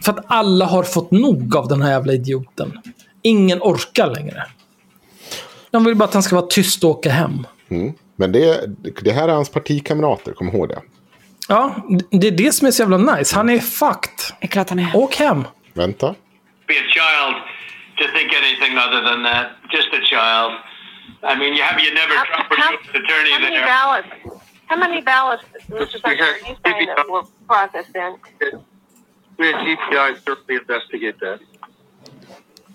För 0.05 0.13
att 0.13 0.25
alla 0.27 0.65
har 0.65 0.83
fått 0.83 1.11
nog 1.11 1.57
av 1.57 1.69
den 1.69 1.83
här 1.83 1.91
jävla 1.91 2.13
idioten. 2.13 2.73
Ingen 3.23 3.59
orkar 3.63 4.15
längre. 4.15 4.43
De 5.71 5.85
vill 5.85 5.95
bara 5.95 6.05
att 6.05 6.15
han 6.15 6.23
ska 6.23 6.37
vara 6.37 6.47
tyst 6.47 6.85
och 6.85 6.91
åka 6.91 7.11
hem. 7.11 7.47
Mm. 7.69 7.93
Men 8.17 8.33
det, 8.33 8.61
det 9.03 9.13
här 9.13 9.29
är 9.29 9.33
hans 9.33 9.49
partikamrater, 9.49 10.33
kom 10.33 10.49
ihåg 10.49 10.69
det. 10.69 10.79
Ja, 11.49 11.77
det 12.11 12.27
är 12.27 12.31
det 12.31 12.53
som 12.53 12.67
är 12.67 12.71
så 12.71 12.83
jävla 12.83 12.97
nice. 12.97 13.37
Han 13.37 13.49
är 13.51 13.59
fucked. 13.59 14.19
Det 14.41 14.47
är 14.47 14.49
klart 14.49 14.69
han 14.71 14.79
är. 14.79 14.97
Åk 14.97 15.15
hem. 15.17 15.45
Vänta. 15.75 16.15
be 16.69 16.75
a 16.75 16.87
child 16.97 17.35
to 17.99 18.05
think 18.19 18.33
anything 18.35 18.79
other 18.79 19.01
than 19.11 19.23
that. 19.25 19.47
Just 19.73 19.89
a 19.93 20.01
child. 20.13 20.53
I 21.23 21.35
mean, 21.39 21.55
you 21.55 21.63
have 21.63 21.81
you 21.85 21.95
never 21.95 22.15
How, 22.17 22.25
Trump 22.25 22.81
how, 22.93 22.99
attorney 23.01 23.31
how 23.33 23.41
many 23.41 23.57
there. 23.57 23.67
ballots? 23.67 24.09
How 24.67 24.77
many 24.77 25.01
ballots, 25.03 25.45
Mr. 25.69 25.79
We 25.79 25.87
Secretary, 25.87 26.19
had- 26.19 26.43
are 26.43 26.49
you 26.49 26.57
saying 26.65 26.89
that 26.97 27.09
were 27.11 27.23
processed 27.49 27.95
in? 27.95 28.13
We 29.39 29.47
had 29.47 29.57
GPI 29.67 30.09
certainly 30.27 30.57
investigate 30.63 31.17
that. 31.21 31.39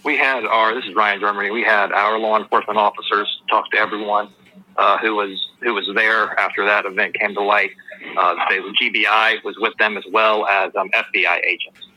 we 0.06 0.18
had 0.18 0.46
our 0.46 0.74
this 0.76 0.86
is 0.86 0.96
Ryan 0.96 1.20
Germany. 1.20 1.50
We 1.52 1.64
had 1.64 1.92
our 1.92 2.18
law 2.18 2.38
enforcement 2.40 2.80
officers 2.80 3.28
talk 3.50 3.70
to 3.72 3.78
everyone 3.78 4.30
uh, 4.78 4.98
who 5.00 5.12
was 5.16 5.32
who 5.64 5.74
was 5.74 5.88
there 6.02 6.40
after 6.40 6.62
that 6.66 6.86
event 6.86 7.12
came 7.20 7.34
to 7.34 7.42
light. 7.56 7.72
Uh, 8.18 8.36
they, 8.50 8.60
GBI 8.60 9.44
was 9.44 9.56
with 9.58 9.76
them 9.78 9.98
as 9.98 10.04
well 10.12 10.46
as 10.48 10.76
um, 10.76 10.90
FBI 10.94 11.40
agents. 11.46 11.88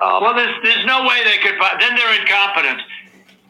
Um, 0.00 0.22
Well, 0.22 0.34
there's 0.34 0.54
there's 0.62 0.84
no 0.86 1.02
way 1.06 1.22
they 1.24 1.38
could. 1.38 1.56
fi- 1.58 1.76
Then 1.80 1.94
they're 1.96 2.20
incompetent. 2.20 2.80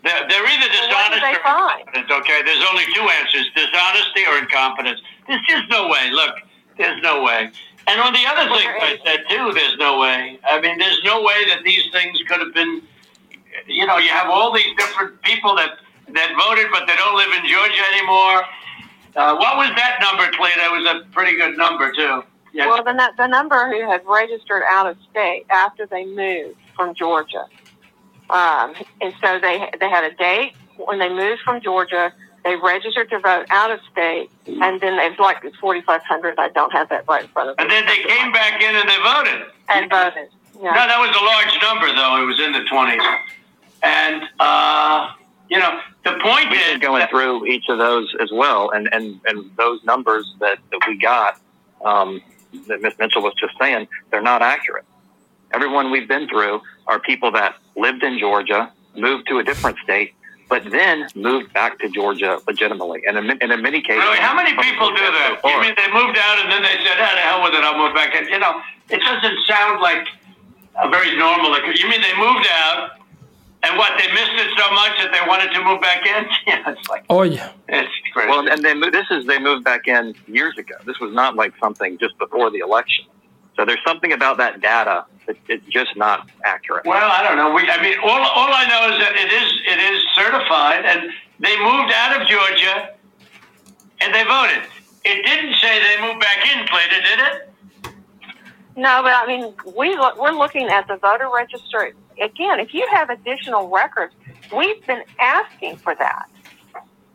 They're, 0.04 0.28
they're 0.28 0.46
either 0.46 0.68
Well, 0.68 0.88
dishonest 0.88 1.22
they 1.22 1.34
or 1.34 1.42
find? 1.42 1.80
incompetent. 1.80 2.10
Okay, 2.20 2.42
there's 2.44 2.64
only 2.70 2.84
two 2.94 3.06
answers: 3.20 3.50
dishonesty 3.56 4.24
or 4.28 4.38
incompetence. 4.38 5.00
There's 5.26 5.40
just 5.48 5.68
no 5.70 5.88
way. 5.88 6.10
Look, 6.12 6.34
there's 6.76 7.00
no 7.02 7.22
way. 7.22 7.50
And 7.86 8.00
on 8.00 8.12
the 8.12 8.24
other 8.26 8.48
thing 8.54 8.68
I 8.68 8.98
said 9.04 9.24
too, 9.28 9.52
there's 9.52 9.76
no 9.78 9.98
way. 10.00 10.38
I 10.48 10.60
mean, 10.60 10.78
there's 10.78 11.00
no 11.04 11.20
way 11.22 11.44
that 11.48 11.62
these 11.64 11.84
things 11.92 12.18
could 12.28 12.40
have 12.40 12.52
been. 12.54 12.82
You 13.66 13.86
know, 13.86 13.98
you 13.98 14.10
have 14.10 14.28
all 14.28 14.52
these 14.52 14.74
different 14.76 15.20
people 15.22 15.54
that 15.56 15.78
that 16.12 16.30
voted, 16.36 16.66
but 16.70 16.86
they 16.86 16.96
don't 16.96 17.16
live 17.16 17.32
in 17.32 17.48
Georgia 17.48 17.82
anymore. 17.96 18.42
Uh, 19.16 19.36
what 19.36 19.56
was 19.56 19.70
that 19.76 19.98
number, 20.00 20.30
Clay? 20.36 20.50
That 20.56 20.70
was 20.72 20.84
a 20.86 21.10
pretty 21.12 21.36
good 21.36 21.56
number 21.56 21.92
too. 21.92 22.24
Yeah. 22.52 22.68
Well, 22.68 22.84
the, 22.84 23.12
the 23.16 23.26
number 23.26 23.68
who 23.68 23.88
had 23.88 24.02
registered 24.06 24.62
out 24.68 24.86
of 24.86 24.96
state 25.10 25.44
after 25.50 25.86
they 25.86 26.04
moved 26.04 26.56
from 26.76 26.94
Georgia. 26.94 27.46
Um, 28.30 28.74
and 29.00 29.12
so 29.20 29.38
they, 29.40 29.70
they 29.80 29.88
had 29.88 30.04
a 30.04 30.14
date 30.14 30.54
when 30.76 30.98
they 30.98 31.08
moved 31.08 31.42
from 31.42 31.60
Georgia. 31.60 32.12
They 32.44 32.56
registered 32.56 33.10
to 33.10 33.18
vote 33.18 33.46
out 33.50 33.70
of 33.70 33.80
state. 33.90 34.30
And 34.46 34.80
then 34.80 34.94
it 34.94 35.10
was 35.10 35.18
like 35.18 35.42
4,500. 35.60 36.38
I 36.38 36.48
don't 36.50 36.72
have 36.72 36.88
that 36.90 37.08
right 37.08 37.22
in 37.24 37.28
front 37.30 37.50
of 37.50 37.58
me. 37.58 37.62
and 37.64 37.70
then 37.70 37.86
they 37.86 38.02
came 38.02 38.32
back 38.32 38.60
in 38.62 38.74
and 38.74 38.88
they 38.88 38.98
voted. 38.98 39.46
And 39.68 39.90
voted. 39.90 40.28
Yeah. 40.60 40.70
No, 40.70 40.86
that 40.86 40.98
was 40.98 41.10
a 41.10 41.24
large 41.24 41.62
number, 41.62 41.88
though. 41.94 42.22
It 42.22 42.26
was 42.26 42.40
in 42.40 42.52
the 42.52 42.60
20s. 42.70 43.18
And, 43.82 44.22
uh, 44.38 45.12
you 45.48 45.58
know, 45.58 45.80
the 46.04 46.18
point 46.22 46.50
we 46.50 46.56
is. 46.56 46.78
going 46.78 47.06
through 47.08 47.46
each 47.46 47.64
of 47.68 47.78
those 47.78 48.14
as 48.20 48.30
well, 48.32 48.70
and 48.70 48.88
and 48.92 49.20
and 49.26 49.50
those 49.56 49.82
numbers 49.84 50.32
that 50.40 50.58
that 50.70 50.80
we 50.86 50.98
got 50.98 51.40
um, 51.84 52.22
that 52.68 52.80
Miss 52.80 52.94
Mitchell 52.98 53.22
was 53.22 53.34
just 53.34 53.54
saying, 53.60 53.88
they're 54.10 54.22
not 54.22 54.42
accurate. 54.42 54.84
Everyone 55.52 55.90
we've 55.90 56.08
been 56.08 56.28
through 56.28 56.62
are 56.86 56.98
people 56.98 57.30
that 57.32 57.56
lived 57.76 58.02
in 58.02 58.18
Georgia, 58.18 58.72
moved 58.96 59.28
to 59.28 59.38
a 59.38 59.44
different 59.44 59.78
state, 59.78 60.14
but 60.48 60.64
then 60.70 61.06
moved 61.14 61.52
back 61.52 61.78
to 61.80 61.88
Georgia 61.88 62.40
legitimately, 62.46 63.02
and 63.06 63.18
in, 63.18 63.30
and 63.30 63.52
in 63.52 63.62
many 63.62 63.80
cases, 63.80 64.02
Really, 64.02 64.18
how 64.18 64.34
many 64.34 64.50
people 64.56 64.90
do 64.90 64.96
that? 64.96 65.40
You 65.44 65.60
mean 65.60 65.74
they 65.76 65.90
moved 65.92 66.18
out 66.18 66.38
and 66.42 66.50
then 66.50 66.62
they 66.62 66.76
said, 66.84 66.96
"Ah, 66.98 67.14
the 67.14 67.20
hell 67.20 67.42
with 67.42 67.54
it, 67.54 67.64
I'll 67.64 67.78
move 67.78 67.94
back 67.94 68.14
And, 68.14 68.28
You 68.28 68.38
know, 68.38 68.60
it 68.88 69.00
doesn't 69.00 69.38
sound 69.46 69.80
like 69.80 70.08
a 70.82 70.88
very 70.88 71.16
normal. 71.16 71.54
You 71.54 71.88
mean 71.88 72.02
they 72.02 72.16
moved 72.16 72.46
out 72.50 73.03
and 73.64 73.78
what? 73.78 73.92
They 73.98 74.12
missed 74.12 74.32
it 74.34 74.50
so 74.58 74.70
much 74.72 74.92
that 74.98 75.10
they 75.12 75.26
wanted 75.26 75.52
to 75.52 75.64
move 75.64 75.80
back 75.80 76.06
in? 76.06 76.28
Yeah, 76.46 76.70
it's 76.70 76.88
like 76.88 77.04
oh, 77.08 77.18
Oj. 77.18 77.40
it's 77.68 77.90
crazy. 78.12 78.28
Well, 78.28 78.46
and 78.48 78.62
they 78.62 78.74
mo- 78.74 78.90
this 78.90 79.06
is 79.10 79.24
they 79.26 79.38
moved 79.38 79.64
back 79.64 79.88
in 79.88 80.14
years 80.26 80.58
ago. 80.58 80.74
This 80.84 81.00
was 81.00 81.12
not 81.14 81.36
like 81.36 81.54
something 81.58 81.96
just 81.98 82.18
before 82.18 82.50
the 82.50 82.58
election. 82.58 83.06
So 83.56 83.64
there's 83.64 83.80
something 83.86 84.12
about 84.12 84.36
that 84.38 84.60
data 84.60 85.06
that 85.26 85.36
it's 85.48 85.64
just 85.66 85.96
not 85.96 86.28
accurate. 86.44 86.84
Well, 86.84 87.10
I 87.10 87.22
don't 87.22 87.36
know. 87.36 87.54
We, 87.54 87.62
I 87.70 87.80
mean, 87.80 87.96
all, 88.02 88.20
all 88.20 88.50
I 88.52 88.66
know 88.68 88.94
is 88.94 89.00
that 89.00 89.14
it 89.16 89.32
is 89.32 89.48
it 89.66 89.78
is 89.94 90.02
certified, 90.14 90.84
and 90.84 91.10
they 91.40 91.56
moved 91.58 91.92
out 91.92 92.20
of 92.20 92.28
Georgia, 92.28 92.94
and 94.00 94.14
they 94.14 94.24
voted. 94.24 94.68
It 95.04 95.24
didn't 95.24 95.54
say 95.54 95.80
they 95.80 96.00
moved 96.06 96.20
back 96.20 96.38
in, 96.54 96.66
Clayton, 96.66 97.02
did 97.02 97.20
it? 97.20 97.48
No, 98.76 99.02
but 99.02 99.12
I 99.14 99.26
mean, 99.26 99.54
we 99.76 99.94
look, 99.96 100.18
we're 100.20 100.32
looking 100.32 100.68
at 100.68 100.88
the 100.88 100.96
voter 100.96 101.28
registry. 101.32 101.92
Again, 102.20 102.60
if 102.60 102.72
you 102.74 102.86
have 102.92 103.10
additional 103.10 103.68
records, 103.68 104.14
we've 104.56 104.84
been 104.86 105.02
asking 105.20 105.76
for 105.78 105.94
that. 105.96 106.26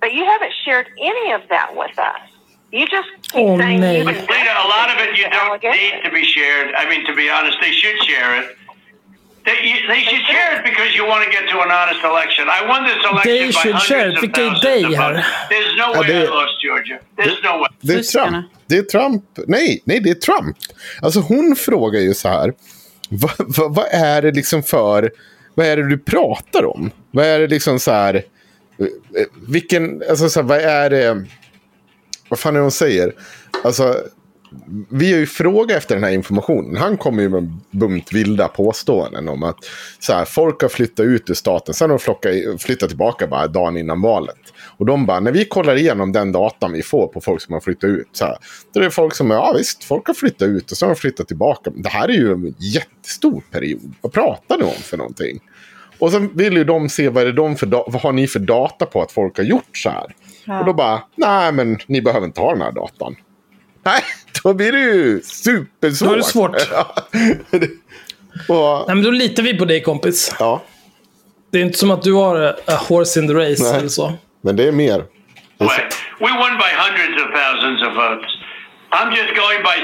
But 0.02 0.14
you 0.14 0.26
haven't 0.26 0.54
shared 0.66 0.88
any 1.00 1.32
of 1.32 1.42
that 1.50 1.76
with 1.76 1.98
us. 2.00 2.22
You 2.72 2.86
just 2.88 3.10
keep 3.24 3.46
Oh, 3.48 3.58
saying 3.58 3.80
no. 3.82 3.92
you've 3.92 4.06
But 4.06 4.16
Cleta, 4.28 4.54
a 4.66 4.68
lot 4.68 4.90
of 4.92 4.98
it 5.00 5.18
you 5.18 5.28
don't 5.30 5.62
need 5.64 6.04
to 6.04 6.12
be 6.12 6.24
shared. 6.24 6.74
I 6.76 6.88
mean, 6.90 7.06
to 7.08 7.16
be 7.16 7.30
honest, 7.30 7.58
they 7.62 7.72
should 7.72 7.98
share 8.04 8.40
it. 8.42 8.56
They, 9.46 9.56
they 9.88 10.02
should 10.02 10.26
share 10.28 10.58
it 10.60 10.64
because 10.64 10.94
you 10.96 11.06
want 11.08 11.24
to 11.26 11.32
get 11.32 11.50
to 11.50 11.60
an 11.62 11.72
honest 11.72 12.04
election. 12.04 12.48
I 12.50 12.68
won 12.68 12.84
this 12.84 12.98
election 13.12 13.32
They 13.32 13.46
by 13.48 13.52
should 13.52 13.72
hundreds 13.74 13.86
share 13.88 14.10
it. 14.10 14.16
of 14.16 14.22
Vilka 14.22 14.42
är 14.42 14.50
thousands 14.50 14.62
dig 14.62 14.86
of 14.86 14.94
här? 14.96 15.14
votes. 15.14 15.28
There's 15.50 15.76
no 15.78 15.94
Ja, 15.94 16.00
way 16.02 16.08
det- 16.08 16.24
I 16.24 16.28
lost 16.28 16.64
Georgia. 16.64 17.00
There's 17.18 17.44
no 17.44 17.60
way. 17.60 17.68
Det 17.82 17.94
är 17.94 17.98
Fuskarna. 17.98 18.32
Trump. 18.32 18.52
Det 18.68 18.78
är 18.78 18.84
Trump. 18.84 19.24
Nej, 19.48 19.82
nej, 19.86 20.00
det 20.00 20.10
är 20.10 20.14
Trump. 20.16 20.58
Alltså 21.02 21.20
hon 21.20 21.56
frågar 21.56 22.00
ju 22.00 22.14
så 22.14 22.30
här. 22.30 22.54
Vad, 23.10 23.32
va, 23.38 23.68
va 23.68 23.86
är 23.88 24.22
det 24.22 24.32
liksom 24.32 24.64
för... 24.64 25.12
Vad 25.56 25.66
är 25.66 25.78
det 25.78 25.90
du 25.90 25.98
pratar 25.98 26.66
om? 26.66 26.92
Vad 27.12 27.26
är 27.26 27.40
det 27.40 27.48
liksom 27.48 27.80
så 27.80 27.92
här... 27.92 28.16
Eh, 28.16 29.22
eh, 29.22 29.28
vilken... 29.48 30.04
Alltså 30.10 30.30
så 30.30 30.40
här, 30.40 30.48
vad 30.48 30.58
är 30.58 30.90
det... 30.90 31.26
Vad 32.30 32.40
fan 32.40 32.54
är 32.56 32.60
det 32.60 32.64
hon 32.64 32.72
säger? 32.72 33.14
Alltså... 33.64 33.96
vi 34.90 35.12
har 35.12 35.20
ju 35.20 35.26
frågat 35.26 35.78
efter 35.78 35.96
den 35.96 36.04
här 36.04 36.12
informationen. 36.12 36.78
Han 36.78 36.98
kommer 36.98 37.22
ju 37.22 37.30
med 37.30 37.38
en 37.38 37.62
bunt 37.72 38.14
vilda 38.14 38.48
påståenden 38.48 39.30
om 39.30 39.44
att 39.44 39.58
så 40.00 40.14
här, 40.14 40.26
folk 40.26 40.62
har 40.62 40.70
flyttat 40.70 41.04
ut 41.04 41.30
ur 41.30 41.34
staten. 41.34 41.74
Sen 41.74 41.90
har 41.90 41.98
de 41.98 42.04
flockat, 42.04 42.34
flyttat 42.60 42.90
tillbaka 42.90 43.28
bara 43.28 43.48
dagen 43.48 43.78
innan 43.78 44.02
valet. 44.02 44.40
Och 44.80 44.86
de 44.86 45.06
bara, 45.06 45.20
när 45.20 45.32
vi 45.32 45.46
kollar 45.46 45.76
igenom 45.76 46.12
den 46.12 46.32
datan 46.32 46.72
vi 46.72 46.84
får 46.84 47.08
på 47.08 47.22
folk 47.22 47.42
som 47.42 47.54
har 47.54 47.62
flyttat 47.62 47.88
ut. 47.88 48.08
Så 48.12 48.26
här, 48.26 48.38
då 48.74 48.80
är 48.80 48.84
det 48.84 48.92
folk 48.92 49.16
som, 49.16 49.32
ja 49.32 49.54
visst, 49.58 49.84
folk 49.84 50.08
har 50.08 50.14
flyttat 50.14 50.48
ut 50.48 50.72
och 50.72 50.78
så 50.78 50.86
har 50.86 50.94
de 50.94 51.00
flyttat 51.00 51.28
tillbaka. 51.28 51.72
Det 51.76 51.90
här 51.90 52.08
är 52.08 52.14
ju 52.14 52.32
en 52.32 52.56
jättestor 52.58 53.44
period. 53.52 53.94
Vad 54.02 54.12
pratar 54.12 54.58
ni 54.58 54.64
om 54.64 54.82
för 54.82 54.98
någonting? 54.98 55.40
Och 56.00 56.12
sen 56.12 56.38
vill 56.38 56.54
ju 56.54 56.64
de 56.64 56.90
se 56.90 57.10
vad, 57.10 57.28
är 57.28 57.32
de 57.34 57.56
för 57.56 57.66
vad 57.66 58.02
har 58.02 58.12
ni 58.12 58.28
för 58.28 58.40
data 58.40 58.86
på 58.86 59.02
att 59.02 59.12
folk 59.12 59.38
har 59.38 59.44
gjort 59.44 59.78
så 59.78 59.90
här. 59.90 60.16
Ja. 60.46 60.60
Och 60.60 60.66
då 60.66 60.74
bara, 60.74 61.02
nej 61.16 61.52
men 61.52 61.78
ni 61.88 62.02
behöver 62.02 62.28
inte 62.28 62.42
ha 62.42 62.52
den 62.52 62.62
här 62.62 62.72
datan. 62.72 63.16
Nej, 63.84 64.02
då 64.44 64.54
blir 64.54 64.72
det 64.72 64.80
ju 64.80 65.22
supersvårt. 65.22 66.10
Då 66.10 66.14
är 66.14 66.18
det 66.18 66.24
svårt. 66.24 66.56
Och, 68.50 68.88
Nej, 68.88 68.96
men 68.96 69.04
då 69.04 69.12
litar 69.12 69.44
vi 69.44 69.58
på 69.58 69.66
dig 69.66 69.82
kompis. 69.84 70.36
ja, 70.40 70.64
Det 71.52 71.58
är 71.58 71.62
inte 71.66 71.78
som 71.78 71.92
att 71.92 72.04
du 72.04 72.14
har 72.14 72.36
a, 72.36 72.56
a 72.68 72.80
horse 72.90 73.20
in 73.20 73.28
the 73.28 73.34
race 73.34 73.64
Nej. 73.64 73.78
eller 73.78 73.88
så. 73.90 74.14
Men 74.42 74.56
det 74.56 74.68
är 74.68 74.72
mer. 74.72 74.98
Right. 75.60 75.94
We 76.20 76.32
won 76.44 76.54
by 76.66 76.72
hundreds 76.86 77.16
of 77.24 77.28
thousands 77.40 77.82
of 77.88 77.92
votes. 78.06 78.30
I'm 78.92 79.12
just 79.20 79.32
going 79.44 79.62
by 79.70 79.78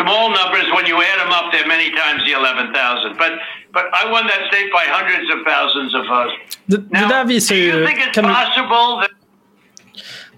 small 0.00 0.24
numbers. 0.40 0.66
When 0.76 0.86
you 0.90 0.96
add 1.10 1.18
them 1.22 1.32
up, 1.38 1.46
they're 1.52 1.70
many 1.76 1.88
times 2.02 2.18
the 2.26 2.32
11,000. 2.32 3.16
But 3.22 3.32
but 3.76 3.84
I 4.00 4.02
won 4.14 4.24
that 4.32 4.42
state 4.50 4.68
by 4.78 4.84
hundreds 4.98 5.26
of 5.34 5.38
thousands 5.50 5.92
of 5.98 6.02
votes. 6.14 6.34
Det, 6.66 6.76
det 6.76 7.08
där 7.08 7.24
visar 7.24 7.54
do 7.54 7.60
you 7.60 7.78
ju... 7.78 7.86
think 7.86 7.98
it's 7.98 8.14
du, 8.14 8.22
possible 8.22 9.00
that 9.02 9.10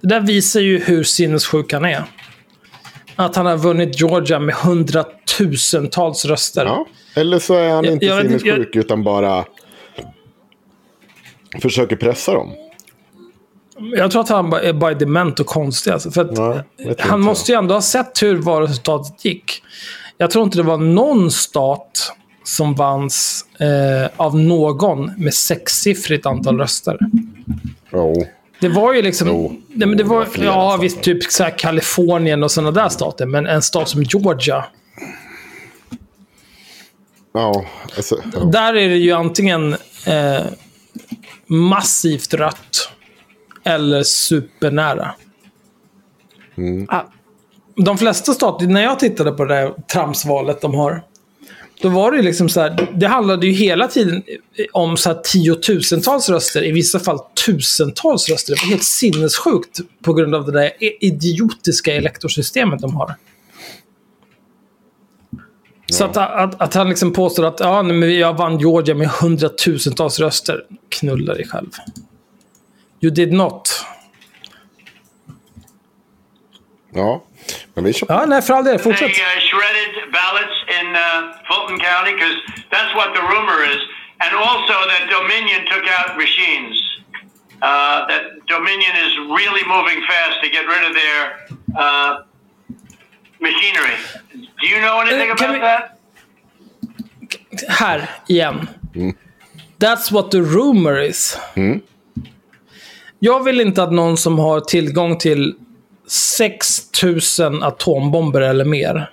det 0.00 0.08
där 0.08 0.20
visar 0.20 0.60
ju 0.60 0.78
hur 0.78 1.02
sinnessjuk 1.04 1.72
han 1.72 1.84
är. 1.84 2.02
Att 3.16 3.36
han 3.36 3.46
har 3.46 3.56
vunnit 3.56 4.00
Georgia 4.00 4.38
med 4.38 4.54
hundratusentals 4.54 6.24
röster. 6.24 6.64
Ja. 6.66 6.86
Eller 7.16 7.38
så 7.38 7.54
är 7.54 7.70
han 7.70 7.84
Jag- 7.84 7.92
inte 7.94 8.06
jag 8.06 8.22
sinnessjuk 8.22 8.76
utan 8.76 9.04
bara 9.04 9.44
försöker 11.62 11.96
pressa 11.96 12.32
dem. 12.32 12.54
Jag 13.96 14.10
tror 14.10 14.22
att 14.22 14.28
han 14.28 14.50
bara 14.50 14.62
är 14.62 14.72
bara 14.72 14.94
dement 14.94 15.40
och 15.40 15.46
konstig. 15.46 15.90
Alltså, 15.90 16.10
för 16.10 16.28
Ja, 16.36 16.62
han 16.98 17.20
måste 17.20 17.52
ju 17.52 17.58
ändå 17.58 17.74
ha 17.74 17.82
sett 17.82 18.22
hur 18.22 18.36
valresultatet 18.36 19.24
gick. 19.24 19.62
Jag 20.18 20.30
tror 20.30 20.44
inte 20.44 20.58
det 20.58 20.62
var 20.62 20.78
någon 20.78 21.30
stat 21.30 22.12
som 22.44 22.74
vanns 22.74 23.46
eh, 23.58 24.10
av 24.16 24.38
någon 24.38 25.10
med 25.16 25.34
sexsiffrigt 25.34 26.26
antal 26.26 26.58
röster. 26.58 26.98
Jo. 27.92 28.26
Det 28.60 28.68
var 28.68 28.94
ju 28.94 29.02
liksom... 29.02 29.28
Jo, 29.28 29.60
nej, 29.68 29.88
men 29.88 29.98
det 29.98 30.04
var, 30.04 30.24
flera 30.24 30.46
ja, 30.46 30.76
visst, 30.76 31.02
typ 31.02 31.24
så 31.24 31.48
Kalifornien 31.56 32.42
och 32.42 32.50
sådana 32.50 32.70
där 32.70 32.88
stater. 32.88 33.26
Men 33.26 33.46
en 33.46 33.62
stat 33.62 33.88
som 33.88 34.02
Georgia. 34.02 34.64
Ja, 37.34 37.64
alltså. 37.96 38.16
Där 38.52 38.74
är 38.74 38.88
det 38.88 38.96
ju 38.96 39.12
antingen 39.12 39.76
eh, 40.06 40.42
massivt 41.46 42.34
rött 42.34 42.91
eller 43.64 44.02
supernära. 44.02 45.14
Ja. 46.88 47.12
De 47.76 47.98
flesta 47.98 48.32
stater, 48.32 48.66
när 48.66 48.82
jag 48.82 48.98
tittade 48.98 49.32
på 49.32 49.44
det 49.44 49.54
där 49.54 49.74
tramsvalet 49.92 50.60
de 50.60 50.74
har. 50.74 51.02
Då 51.80 51.88
var 51.88 52.10
det 52.10 52.16
ju 52.16 52.22
liksom 52.22 52.48
så 52.48 52.60
här, 52.60 52.88
det 52.94 53.06
handlade 53.06 53.46
ju 53.46 53.52
hela 53.52 53.88
tiden 53.88 54.22
om 54.72 54.96
så 54.96 55.08
här 55.08 55.20
tiotusentals 55.22 56.28
röster, 56.28 56.64
i 56.64 56.72
vissa 56.72 56.98
fall 56.98 57.18
tusentals 57.46 58.28
röster. 58.28 58.54
Det 58.54 58.62
var 58.62 58.70
helt 58.70 58.84
sinnessjukt 58.84 59.80
på 60.02 60.14
grund 60.14 60.34
av 60.34 60.46
det 60.46 60.52
där 60.52 60.70
idiotiska 61.00 61.94
elektorsystemet 61.94 62.80
de 62.80 62.96
har. 62.96 63.14
Så 65.92 66.04
att, 66.04 66.16
att, 66.16 66.60
att 66.60 66.74
han 66.74 66.88
liksom 66.88 67.12
påstår 67.12 67.44
att 67.44 67.60
ja, 67.60 67.82
men 67.82 68.18
jag 68.18 68.36
vann 68.36 68.58
Georgia 68.58 68.94
med 68.94 69.08
hundratusentals 69.08 70.20
röster. 70.20 70.64
Knulla 70.88 71.34
dig 71.34 71.48
själv. 71.48 71.70
You 73.02 73.10
did 73.10 73.32
not. 73.32 73.84
ja. 76.94 77.22
Men 77.74 77.84
vi 77.84 77.92
kör 77.92 78.06
på. 78.06 78.12
Ja, 78.12 78.26
nej, 78.26 78.42
för 78.42 78.54
all 78.54 78.64
del. 78.64 78.76
they 78.78 78.84
Fortsätt. 78.84 79.10
uh, 79.10 79.40
shredded 79.50 79.92
ballots 80.12 80.56
in 80.80 80.86
uh, 80.96 81.02
Fulton 81.48 81.78
County? 81.80 82.12
Because 82.14 82.36
that's 82.70 82.92
what 82.94 83.08
the 83.14 83.22
rumor 83.32 83.58
is. 83.72 83.80
And 84.24 84.32
also 84.48 84.74
that 84.92 85.02
Dominion 85.10 85.60
took 85.72 85.84
out 85.98 86.16
machines. 86.16 86.74
Uh, 87.62 88.06
that 88.10 88.22
Dominion 88.46 88.94
is 89.06 89.12
really 89.38 89.64
moving 89.74 89.98
fast 90.10 90.36
to 90.44 90.48
get 90.50 90.64
rid 90.74 90.82
of 90.88 90.92
their 91.02 91.20
uh, 91.84 92.12
machinery. 93.40 93.96
Do 94.60 94.66
you 94.72 94.78
know 94.80 95.00
anything 95.00 95.30
Uh, 95.30 95.34
about 95.34 95.52
we- 95.54 95.60
that? 95.60 95.98
här 97.68 98.08
igen. 98.28 98.68
That's 99.78 100.12
what 100.12 100.30
the 100.30 100.40
rumor 100.42 100.98
is. 101.00 101.36
Jag 103.24 103.44
vill 103.44 103.60
inte 103.60 103.82
att 103.82 103.92
någon 103.92 104.16
som 104.16 104.38
har 104.38 104.60
tillgång 104.60 105.18
till 105.18 105.54
6000 106.08 107.62
atombomber 107.62 108.40
eller 108.40 108.64
mer 108.64 109.10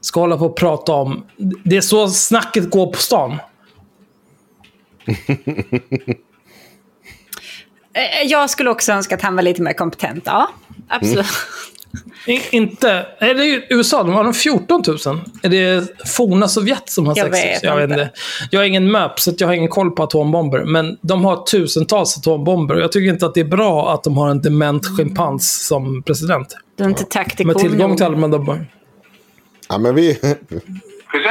ska 0.00 0.20
hålla 0.20 0.36
på 0.36 0.46
och 0.46 0.56
prata 0.56 0.92
om... 0.92 1.26
Det 1.64 1.76
är 1.76 1.80
så 1.80 2.08
snacket 2.08 2.70
går 2.70 2.86
på 2.92 2.98
stan. 2.98 3.38
Eh, 7.92 8.26
Jag 8.26 8.50
skulle 8.50 8.70
också 8.70 8.92
önska 8.92 9.14
att 9.14 9.22
han 9.22 9.36
var 9.36 9.42
lite 9.42 9.62
mer 9.62 9.72
kompetent. 9.72 10.22
Ja, 10.26 10.48
absolut. 10.88 11.26
I, 11.26 11.79
inte... 12.50 13.06
Är 13.18 13.34
det 13.34 13.44
ju 13.44 13.62
USA? 13.70 14.02
De 14.02 14.12
har 14.12 14.24
de 14.24 14.34
14 14.34 14.82
000. 14.86 15.20
Är 15.42 15.48
det 15.48 15.88
forna 16.08 16.48
Sovjet 16.48 16.90
som 16.90 17.06
har 17.06 17.18
Jag 17.18 17.34
6 17.34 17.36
000? 17.36 17.42
vet 17.42 17.62
Jag 17.62 17.76
vet 17.76 17.90
inte. 17.90 18.10
Jag 18.50 18.62
är 18.62 18.66
ingen 18.66 18.90
MÖP, 18.90 19.20
så 19.20 19.30
att 19.30 19.40
jag 19.40 19.48
har 19.48 19.54
ingen 19.54 19.68
koll 19.68 19.90
på 19.90 20.02
atombomber. 20.02 20.64
Men 20.64 20.98
de 21.00 21.24
har 21.24 21.44
tusentals 21.44 22.18
atombomber. 22.18 22.76
Jag 22.76 22.92
tycker 22.92 23.12
inte 23.12 23.26
att 23.26 23.34
det 23.34 23.40
är 23.40 23.44
bra 23.44 23.94
att 23.94 24.04
de 24.04 24.16
har 24.16 24.28
en 24.28 24.40
dement 24.40 24.86
schimpans 24.86 25.66
som 25.66 26.02
president. 26.02 26.56
Du 26.76 26.84
är 26.84 26.88
inte 26.88 27.04
tactical 27.04 27.46
Med 27.46 27.58
tillgång 27.58 27.96
till 27.96 28.06
de 28.06 28.30
där... 28.30 28.66
Ja, 29.68 29.78
men 29.78 29.94
vi... 29.94 30.18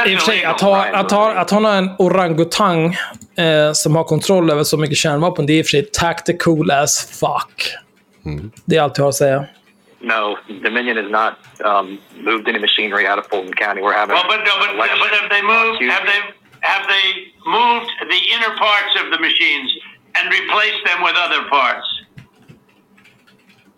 I 0.06 0.16
och 0.16 0.20
för 0.20 0.26
sig, 0.26 0.44
att 0.44 0.60
ha, 0.60 0.86
att 0.86 1.10
ha, 1.10 1.34
att 1.34 1.50
ha 1.50 1.74
en 1.74 1.90
orangutang 1.98 2.96
eh, 3.36 3.72
som 3.72 3.96
har 3.96 4.04
kontroll 4.04 4.50
över 4.50 4.64
så 4.64 4.76
mycket 4.76 4.96
kärnvapen, 4.96 5.46
det 5.46 5.52
är 5.52 5.58
i 5.58 5.62
och 5.62 5.66
för 5.66 5.70
sig 5.70 5.88
tactical 5.92 6.70
as 6.70 7.04
fuck. 7.04 7.74
Det 8.64 8.76
är 8.76 8.82
allt 8.82 8.98
jag 8.98 9.04
har 9.04 9.08
att 9.08 9.14
säga. 9.14 9.46
No, 10.02 10.38
Dominion 10.48 10.96
has 10.96 11.10
not 11.10 11.38
um, 11.64 11.98
moved 12.16 12.48
any 12.48 12.58
machinery 12.58 13.06
out 13.06 13.18
of 13.18 13.26
Fulton 13.26 13.52
County. 13.52 13.82
We're 13.82 13.92
having 13.92 14.14
Well, 14.14 14.24
but 14.26 14.38
no, 14.44 14.52
but, 14.58 14.76
but 14.76 15.10
have 15.10 15.30
they 15.30 15.42
moved? 15.42 15.82
Have 15.82 16.06
they 16.06 16.20
have 16.60 16.86
they 16.88 17.32
moved 17.46 17.90
the 18.08 18.20
inner 18.34 18.56
parts 18.56 18.96
of 19.02 19.10
the 19.10 19.18
machines 19.18 19.72
and 20.14 20.30
replaced 20.32 20.84
them 20.86 21.02
with 21.02 21.14
other 21.16 21.48
parts? 21.48 21.86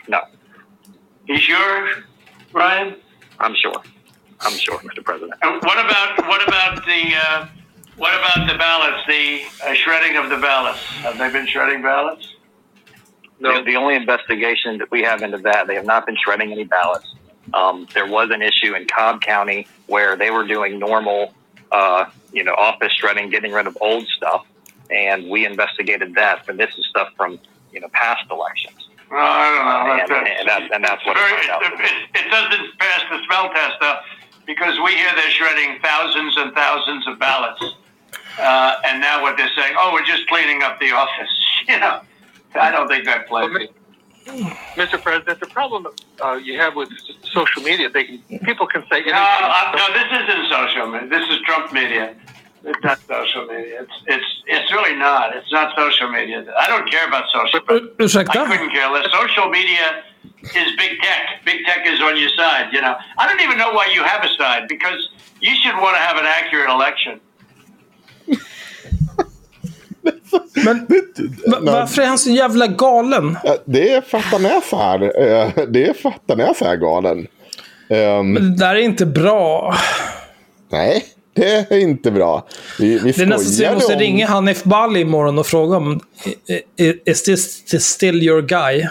No, 0.09 0.21
You 1.27 1.39
sure, 1.39 1.89
Ryan? 2.53 2.97
I'm 3.39 3.55
sure. 3.55 3.75
I'm 4.41 4.53
sure, 4.59 4.79
Mr. 4.79 5.05
President. 5.05 5.35
And 5.43 5.63
what 5.63 5.85
about 5.85 6.27
what 6.29 6.47
about 6.47 6.85
the 6.87 7.15
uh, 7.17 7.47
what 7.97 8.15
about 8.15 8.51
the 8.51 8.59
ballots? 8.59 9.05
The 9.07 9.43
uh, 9.65 9.75
shredding 9.75 10.17
of 10.17 10.31
the 10.31 10.39
ballots. 10.39 10.81
Have 11.03 11.19
they 11.19 11.31
been 11.31 11.47
shredding 11.47 11.83
ballots? 11.83 12.35
The, 13.43 13.63
the 13.65 13.77
only 13.77 13.95
investigation 13.97 14.79
that 14.79 14.91
we 14.91 15.03
have 15.03 15.23
into 15.23 15.39
that, 15.39 15.67
they 15.67 15.75
have 15.75 15.85
not 15.85 16.07
been 16.07 16.17
shredding 16.23 16.53
any 16.53 16.65
ballots. 16.65 17.15
Um, 17.53 17.87
there 17.93 18.07
was 18.07 18.31
an 18.31 18.41
issue 18.43 18.75
in 18.75 18.87
Cobb 18.87 19.21
County 19.21 19.67
where 19.87 20.17
they 20.17 20.31
were 20.31 20.47
doing 20.47 20.79
normal, 20.79 21.35
uh, 21.73 22.07
you 22.33 22.45
know, 22.45 22.55
office 22.55 22.93
shredding, 22.93 23.31
getting 23.31 23.53
rid 23.53 23.67
of 23.67 23.77
old 23.81 24.07
stuff, 24.09 24.47
and 24.91 25.29
we 25.29 25.45
investigated 25.45 26.15
that. 26.15 26.47
But 26.47 26.57
this 26.57 26.71
is 26.79 26.87
stuff 26.89 27.09
from 27.17 27.39
you 27.73 27.81
know 27.81 27.89
past 27.93 28.25
elections. 28.31 28.89
Well, 29.11 29.21
I 29.21 29.99
don't 29.99 30.09
know. 30.09 30.17
And- 30.17 30.29
That's- 30.29 30.39
and 30.41 30.49
that- 30.49 30.75
and 30.75 30.85
that's 30.85 31.05
what 31.05 31.17
very- 31.17 31.33
it 31.33 31.37
turned 31.43 31.51
out 31.51 31.63
it, 31.65 31.73
it, 31.81 32.25
it 32.27 32.31
doesn't 32.31 32.79
pass 32.79 33.03
the 33.11 33.19
smell 33.27 33.51
test, 33.51 33.77
though, 33.81 33.99
because 34.47 34.79
we 34.81 34.93
hear 34.95 35.11
they're 35.15 35.31
shredding 35.31 35.79
thousands 35.83 36.37
and 36.39 36.55
thousands 36.55 37.07
of 37.09 37.19
ballots. 37.19 37.63
Uh, 38.39 38.75
and 38.87 39.01
now 39.03 39.21
what 39.21 39.37
they're 39.37 39.51
saying, 39.55 39.75
oh, 39.79 39.91
we're 39.93 40.05
just 40.07 40.27
cleaning 40.29 40.63
up 40.63 40.79
the 40.81 40.93
office. 40.93 41.29
You 41.69 41.79
know, 41.79 42.01
I 42.55 42.71
don't 42.71 42.89
think 42.89 43.05
that 43.07 43.27
plays. 43.29 43.69
Mr. 44.77 45.03
President, 45.03 45.41
the 45.41 45.47
problem 45.47 45.87
uh, 46.25 46.35
you 46.35 46.57
have 46.59 46.77
with 46.77 46.89
social 47.33 47.63
media, 47.63 47.91
they 47.91 48.05
can, 48.05 48.19
people 48.45 48.67
can 48.69 48.83
say 48.83 48.97
anything. 48.99 49.13
No, 49.13 49.19
uh, 49.19 49.73
no, 49.77 49.93
this 49.93 50.07
isn't 50.23 50.49
social 50.49 50.87
media. 50.87 51.09
This 51.09 51.29
is 51.29 51.39
Trump 51.45 51.73
media. 51.73 52.15
It's 52.65 52.79
not 52.85 53.01
social 53.09 53.47
media. 53.47 53.83
It's 53.83 53.93
it's 54.07 54.25
it's 54.47 54.73
really 54.73 54.95
not. 54.95 55.35
It's 55.35 55.51
not 55.51 55.75
social 55.77 56.09
media. 56.09 56.45
I 56.57 56.69
don't 56.69 56.89
care 56.89 57.09
about 57.09 57.25
social. 57.33 57.59
Ur- 57.69 57.91
I 57.99 58.03
ursäkta? 58.05 58.47
couldn't 58.47 58.71
care 58.71 58.89
less. 58.93 59.11
Social 59.11 59.49
media 59.51 60.05
is 60.55 60.69
big 60.77 61.01
tech. 61.01 61.43
Big 61.45 61.65
tech 61.67 61.85
is 61.85 62.01
on 62.01 62.17
your 62.17 62.31
side. 62.31 62.73
You 62.73 62.81
know, 62.81 62.95
I 63.19 63.27
don't 63.29 63.41
even 63.41 63.59
know 63.59 63.73
why 63.73 63.87
you 63.93 64.05
have 64.05 64.23
a 64.23 64.33
side 64.35 64.69
because 64.69 65.09
you 65.41 65.55
should 65.57 65.75
want 65.83 65.97
to 65.97 66.03
have 66.03 66.17
an 66.17 66.27
accurate 66.27 66.71
election. 66.71 67.21
Men 70.65 70.87
va- 71.47 71.59
varför 71.73 72.03
är 72.03 72.07
han 72.07 72.19
så 72.19 72.31
jävla 72.31 72.67
galen? 72.67 73.39
Det 73.65 73.93
är 73.93 74.01
för 74.01 74.19
att 74.19 74.25
han 74.25 74.45
är 74.47 74.61
så 74.71 74.77
här. 74.77 75.03
eh, 75.03 75.65
Det 75.69 75.85
är 75.89 75.93
för 75.95 76.09
att 76.09 76.23
han 76.29 76.41
är 76.41 76.55
så 76.55 76.65
här 76.65 76.77
galen. 76.77 77.27
Ehm, 77.89 78.33
Men 78.33 78.43
det 78.43 78.57
där 78.59 78.75
är 78.75 78.81
inte 78.81 79.07
bra. 79.07 79.75
nej, 80.73 81.05
det 81.35 81.71
är 81.73 81.79
inte 81.79 82.11
bra. 82.11 82.47
Vi, 82.79 82.99
vi 82.99 83.13
Det 83.13 83.23
är 83.23 83.27
nästan 83.27 83.39
så 83.45 83.53
skojade 83.55 83.75
måste 83.75 83.93
om- 83.95 83.99
ringa 84.01 84.27
Hanif 84.27 84.65
Bali 84.65 85.01
imorgon 85.01 85.39
och 85.39 85.47
fråga 85.47 85.77
om 85.77 86.01
i- 86.47 86.85
i- 86.85 86.99
Is 87.11 87.23
this 87.23 87.85
still 87.85 88.23
your 88.23 88.43
guy? 88.43 88.87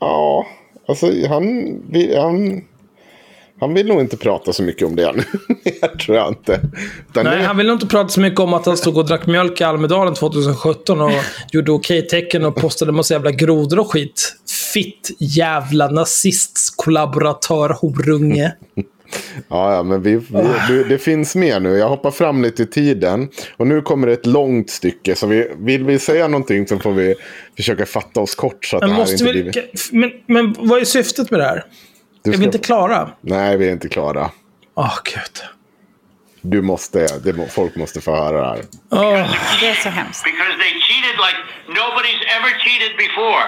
Ja, 0.00 0.46
alltså 0.88 1.06
han, 1.28 1.74
vi- 1.90 2.16
han, 2.16 2.64
han 3.60 3.74
vill 3.74 3.86
nog 3.86 4.00
inte 4.00 4.16
prata 4.16 4.52
så 4.52 4.62
mycket 4.62 4.88
om 4.88 4.96
det 4.96 5.12
nu. 5.12 5.22
jag 5.80 5.98
tror 5.98 6.16
jag 6.16 6.28
inte. 6.28 6.60
Utan 7.10 7.24
Nej, 7.24 7.38
det- 7.38 7.44
han 7.44 7.56
vill 7.56 7.66
nog 7.66 7.74
inte 7.74 7.86
prata 7.86 8.08
så 8.08 8.20
mycket 8.20 8.40
om 8.40 8.54
att 8.54 8.66
han 8.66 8.76
stod 8.76 8.96
och 8.96 9.06
drack 9.06 9.26
mjölk 9.26 9.60
i 9.60 9.64
Almedalen 9.64 10.14
2017 10.14 11.00
och 11.00 11.10
gjorde 11.52 11.72
okej-tecken 11.72 12.44
och 12.44 12.56
postade 12.56 12.92
massa 12.92 13.14
jävla 13.14 13.30
grodor 13.30 13.78
och 13.78 13.90
skit. 13.90 14.32
Fitt 14.74 15.10
jävla 15.18 15.88
nazistkollaboratör, 15.88 17.68
horunge. 17.80 18.52
Ja, 19.48 19.74
ja, 19.74 19.82
men 19.82 20.02
vi, 20.02 20.20
vi, 20.68 20.84
det, 20.88 20.98
finns 20.98 21.34
mer 21.36 21.60
nu. 21.60 21.68
Jag 21.76 21.88
hoppar 21.88 22.10
fram 22.10 22.42
lite 22.42 22.62
i 22.62 22.66
tiden. 22.66 23.28
Och 23.56 23.66
nu 23.66 23.82
kommer 23.82 24.06
det 24.06 24.12
ett 24.12 24.26
långt 24.26 24.70
stycke. 24.70 25.14
Så 25.14 25.26
vi, 25.26 25.50
vill 25.58 25.84
vi 25.84 25.98
säga 25.98 26.28
någonting 26.28 26.66
så 26.66 26.78
får 26.78 26.92
vi 26.92 27.14
försöka 27.56 27.86
fatta 27.86 28.20
oss 28.20 28.34
kort. 28.34 28.64
Så 28.64 28.76
att 28.76 28.82
Men, 28.82 28.90
det 28.90 28.96
här 28.96 29.12
inte 29.12 29.24
vi, 29.24 29.32
blir... 29.42 29.64
men, 29.92 30.10
men 30.26 30.54
vad 30.58 30.80
är 30.80 30.84
syftet 30.84 31.30
med 31.30 31.40
det 31.40 31.44
här? 31.44 31.64
Du 32.26 32.32
Är 32.32 32.38
vi 32.38 32.44
inte 32.44 32.58
klara? 32.58 33.10
Nej, 33.20 33.56
vi 33.56 33.68
är 33.68 33.72
inte 33.72 33.88
klara. 33.88 34.30
Åh, 34.74 34.98
gud. 35.04 35.36
Du 36.40 36.62
måste, 36.62 37.18
det, 37.24 37.32
må- 37.32 37.46
folk 37.46 37.76
måste 37.76 38.00
få 38.00 38.16
höra 38.16 38.40
det 38.40 38.48
här. 38.48 38.62
Åh. 38.90 39.30
Det 39.60 39.68
är 39.68 39.74
så 39.74 39.88
hemskt. 39.88 40.24
because 40.24 40.54
they 40.64 40.72
cheated 40.88 41.16
like 41.26 41.38
nobody's 41.82 42.22
ever 42.36 42.50
cheated 42.64 42.92
before. 43.06 43.44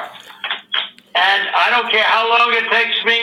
And 1.27 1.41
I 1.65 1.67
don't 1.75 1.91
care 1.91 2.09
how 2.17 2.25
long 2.35 2.51
it 2.61 2.67
takes 2.79 2.99
me. 3.11 3.19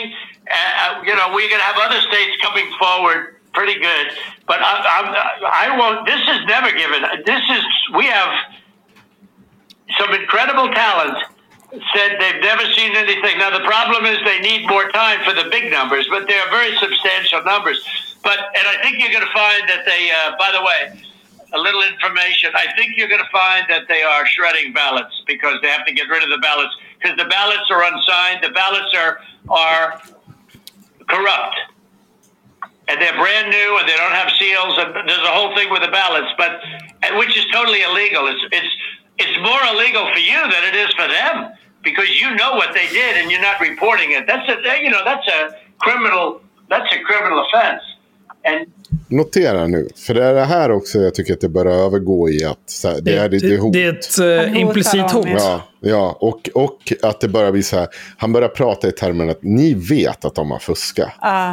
Uh, 0.56 0.90
you 1.08 1.14
know, 1.18 1.26
we're 1.34 1.50
going 1.52 1.64
to 1.64 1.70
have 1.72 1.80
other 1.86 2.00
states 2.10 2.34
coming 2.46 2.68
forward 2.82 3.20
pretty 3.58 3.78
good. 3.80 4.06
But 4.46 4.58
I, 4.60 4.72
I'm, 4.96 5.08
I 5.64 5.66
won't. 5.80 6.06
This 6.12 6.22
is 6.34 6.40
never 6.54 6.70
given. 6.82 7.00
This 7.24 7.44
is 7.56 7.64
we 7.98 8.04
have 8.18 8.30
some 9.98 10.10
incredible 10.20 10.68
talent. 10.84 11.16
Said 11.70 12.16
they've 12.20 12.42
never 12.42 12.62
seen 12.74 12.94
anything. 12.94 13.38
Now 13.38 13.50
the 13.50 13.64
problem 13.64 14.06
is 14.06 14.18
they 14.24 14.38
need 14.40 14.68
more 14.68 14.88
time 14.90 15.18
for 15.24 15.34
the 15.34 15.50
big 15.50 15.70
numbers, 15.70 16.06
but 16.08 16.28
they 16.28 16.38
are 16.38 16.48
very 16.48 16.76
substantial 16.76 17.42
numbers. 17.42 17.82
But 18.22 18.38
and 18.38 18.66
I 18.66 18.80
think 18.82 19.00
you're 19.00 19.10
going 19.10 19.26
to 19.26 19.32
find 19.32 19.68
that 19.68 19.84
they. 19.84 20.10
Uh, 20.10 20.36
by 20.38 20.52
the 20.52 20.62
way, 20.62 21.02
a 21.52 21.58
little 21.58 21.82
information. 21.82 22.50
I 22.54 22.72
think 22.76 22.96
you're 22.96 23.08
going 23.08 23.22
to 23.22 23.30
find 23.30 23.66
that 23.68 23.88
they 23.88 24.02
are 24.02 24.26
shredding 24.26 24.72
ballots 24.72 25.22
because 25.26 25.60
they 25.62 25.68
have 25.68 25.86
to 25.86 25.92
get 25.92 26.08
rid 26.08 26.22
of 26.22 26.30
the 26.30 26.38
ballots 26.38 26.74
because 26.98 27.16
the 27.16 27.24
ballots 27.24 27.70
are 27.70 27.82
unsigned. 27.82 28.44
The 28.44 28.50
ballots 28.50 28.94
are 28.94 29.20
are 29.48 30.02
corrupt, 31.08 31.56
and 32.88 33.00
they're 33.00 33.18
brand 33.18 33.50
new 33.50 33.78
and 33.78 33.88
they 33.88 33.96
don't 33.96 34.12
have 34.12 34.30
seals. 34.38 34.78
And 34.78 34.94
there's 35.08 35.26
a 35.26 35.34
whole 35.34 35.54
thing 35.56 35.70
with 35.70 35.82
the 35.82 35.90
ballots, 35.90 36.30
but 36.38 36.62
which 37.18 37.36
is 37.36 37.44
totally 37.52 37.82
illegal. 37.82 38.28
It's 38.28 38.44
it's 38.52 38.74
it's 39.18 39.38
more 39.40 39.60
illegal 39.72 40.10
for 40.12 40.18
you 40.18 40.40
than 40.50 40.64
it 40.64 40.76
is 40.76 40.92
for 40.94 41.08
them 41.08 41.52
because 41.82 42.08
you 42.20 42.34
know 42.34 42.54
what 42.54 42.74
they 42.74 42.88
did 42.88 43.16
and 43.16 43.30
you're 43.30 43.40
not 43.40 43.60
reporting 43.60 44.12
it. 44.12 44.26
That's 44.26 44.48
a 44.48 44.82
you 44.82 44.90
know 44.90 45.02
that's 45.04 45.26
a 45.28 45.56
criminal 45.78 46.40
that's 46.68 46.92
a 46.92 47.00
criminal 47.00 47.44
offense. 47.46 47.82
And 48.46 48.66
Notera 49.08 49.66
nu, 49.66 49.88
för 49.96 50.14
det 50.14 50.24
är 50.24 50.34
det 50.34 50.44
här 50.44 50.70
också 50.70 50.98
jag 50.98 51.14
tycker 51.14 51.32
att 51.32 51.40
det 51.40 51.48
börjar 51.48 51.72
övergå 51.72 52.30
i 52.30 52.44
att 52.44 52.58
så 52.66 52.88
här, 52.88 53.00
det, 53.00 53.16
är 53.16 53.28
lite 53.28 53.46
det, 53.46 53.56
hot. 53.58 53.72
det 53.72 53.82
är 53.84 53.92
ett 53.92 54.50
uh, 54.54 54.60
implicit 54.60 55.10
hot. 55.10 55.26
ja. 55.36 55.62
Ja, 55.80 56.16
och, 56.20 56.50
och 56.54 56.92
att 57.02 57.20
det 57.20 57.28
börjar 57.28 57.52
bli 57.52 57.62
så 57.62 57.76
här. 57.76 57.88
Han 58.16 58.32
börjar 58.32 58.48
prata 58.48 58.88
i 58.88 58.92
termen 58.92 59.30
att 59.30 59.42
ni 59.42 59.74
vet 59.74 60.24
att 60.24 60.34
de 60.34 60.50
har 60.50 60.58
fuskat. 60.58 61.08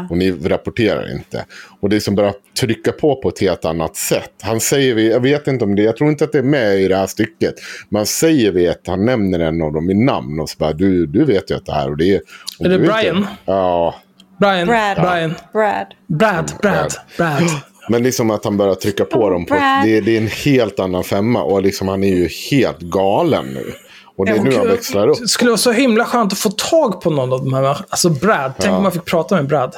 Och 0.09 0.17
ni 0.17 0.31
rapporterar 0.31 1.11
inte. 1.15 1.45
Och 1.79 1.89
det 1.89 1.95
är 1.95 1.99
som 1.99 2.15
börjar 2.15 2.33
trycka 2.59 2.91
på 2.91 3.15
på 3.21 3.29
ett 3.29 3.39
helt 3.39 3.65
annat 3.65 3.95
sätt. 3.95 4.31
Han 4.41 4.59
säger, 4.59 4.95
vi- 4.95 5.11
jag 5.11 5.19
vet 5.19 5.47
inte 5.47 5.65
om 5.65 5.75
det, 5.75 5.81
jag 5.81 5.97
tror 5.97 6.09
inte 6.09 6.23
att 6.23 6.31
det 6.31 6.37
är 6.37 6.43
med 6.43 6.81
i 6.81 6.87
det 6.87 6.95
här 6.95 7.07
stycket. 7.07 7.53
Men 7.89 7.99
han 7.99 8.05
säger 8.05 8.51
vi 8.51 8.67
att 8.67 8.87
han 8.87 9.05
nämner 9.05 9.39
en 9.39 9.61
av 9.61 9.73
dem 9.73 9.89
i 9.89 9.93
namn. 9.93 10.39
Och 10.39 10.49
så 10.49 10.55
bara, 10.59 10.73
du, 10.73 11.05
du 11.05 11.25
vet 11.25 11.51
ju 11.51 11.55
att 11.55 11.65
det 11.65 11.73
här 11.73 11.89
och 11.89 11.97
det 11.97 12.05
är... 12.15 12.15
Är 12.15 12.19
det 12.59 12.69
du 12.69 12.75
inte- 12.75 12.93
Brian? 12.93 13.27
Ja. 13.45 13.95
Brian. 14.43 14.67
Brad. 14.67 14.97
Brian. 14.97 15.33
Brad. 15.53 15.87
Brad. 16.07 16.51
Brad. 16.61 16.93
Brad. 17.17 17.43
Men 17.89 18.03
liksom 18.03 18.31
att 18.31 18.45
han 18.45 18.57
börjar 18.57 18.75
trycka 18.75 19.05
på 19.05 19.29
dem 19.29 19.45
på 19.45 19.53
det, 19.53 20.01
det 20.01 20.17
är 20.17 20.21
en 20.21 20.27
helt 20.27 20.79
annan 20.79 21.03
femma. 21.03 21.43
Och 21.43 21.61
liksom 21.61 21.87
han 21.87 22.03
är 22.03 22.15
ju 22.15 22.29
helt 22.51 22.79
galen 22.79 23.53
nu. 23.53 23.73
Och 24.17 24.25
det 24.25 24.31
är 24.31 24.39
nu 24.39 24.55
han 24.55 24.67
växlar 24.67 25.07
upp. 25.07 25.19
Det 25.19 25.27
skulle 25.27 25.49
vara 25.51 25.57
så 25.57 25.71
himla 25.71 26.05
skönt 26.05 26.33
att 26.33 26.39
få 26.39 26.49
tag 26.49 27.01
på 27.01 27.09
någon 27.09 27.33
av 27.33 27.39
de 27.39 27.53
här. 27.53 27.77
Alltså 27.89 28.09
Brad. 28.09 28.53
Tänk 28.59 28.73
om 28.75 28.83
man 28.83 28.91
fick 28.91 29.05
prata 29.05 29.35
med 29.35 29.47
Brad. 29.47 29.75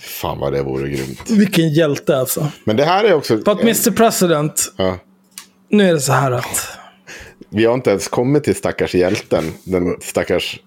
Fan 0.00 0.38
vad 0.38 0.52
det 0.52 0.62
vore 0.62 0.88
grymt. 0.88 1.30
Vilken 1.30 1.72
hjälte 1.72 2.18
alltså. 2.18 2.48
Men 2.64 2.76
det 2.76 2.84
här 2.84 3.04
är 3.04 3.14
också... 3.14 3.36
But 3.36 3.60
Mr 3.60 3.90
President. 3.90 4.72
Ja. 4.76 4.98
Nu 5.70 5.88
är 5.88 5.92
det 5.92 6.00
så 6.00 6.12
här 6.12 6.32
att... 6.32 6.75
Vi 7.56 7.64
har 7.64 7.74
inte 7.74 7.90
ens 7.90 8.08
kommit 8.08 8.44
till 8.44 8.54
stackars 8.54 8.94
hjälten. 8.94 9.44
Den 9.64 10.00
stackars, 10.00 10.58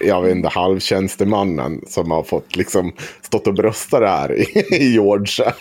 jag 0.00 0.22
vet 0.22 0.30
inte, 0.30 0.48
halvtjänstemannen 0.48 1.80
som 1.86 2.10
har 2.10 2.22
fått 2.22 2.56
liksom 2.56 2.92
stått 3.22 3.46
och 3.46 3.54
brösta 3.54 4.00
det 4.00 4.08
här 4.08 4.32
i, 4.32 4.44
i 4.70 4.92
Georgia 4.92 5.52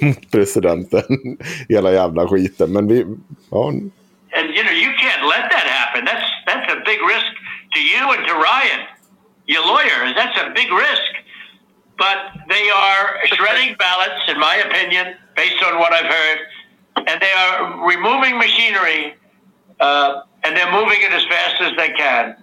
mot 0.00 0.30
presidenten. 0.30 1.38
Hela 1.68 1.92
jävla 1.92 2.28
skiten. 2.28 2.72
Men 2.72 2.88
vi, 2.88 3.06
ja, 3.50 3.72
and 4.34 4.50
you 4.56 4.62
know 4.64 4.72
you 4.72 4.90
can't 5.04 5.24
let 5.34 5.50
that 5.50 5.66
happen. 5.78 6.04
That's 6.06 6.28
that's 6.46 6.68
a 6.72 6.82
big 6.84 7.00
risk 7.14 7.32
to 7.74 7.80
you 7.80 8.02
and 8.14 8.26
to 8.26 8.34
Ryan, 8.34 8.80
your 9.46 9.64
lawyers. 9.66 10.14
That's 10.16 10.36
a 10.46 10.50
big 10.54 10.70
risk. 10.72 11.12
But 11.98 12.18
they 12.48 12.70
are 12.70 13.04
shredding 13.26 13.76
ballots, 13.78 14.22
in 14.28 14.38
my 14.38 14.56
opinion, 14.66 15.14
based 15.36 15.62
on 15.62 15.78
what 15.78 15.92
I've 15.92 16.10
heard, 16.18 16.38
and 16.96 17.20
they 17.20 17.32
are 17.42 17.86
removing 17.86 18.38
machinery, 18.38 19.14
uh, 19.78 20.22
and 20.44 20.56
they're 20.56 20.72
moving 20.72 21.00
it 21.00 21.12
as 21.12 21.24
fast 21.24 21.56
as 21.60 21.72
they 21.76 21.90
can. 21.90 22.36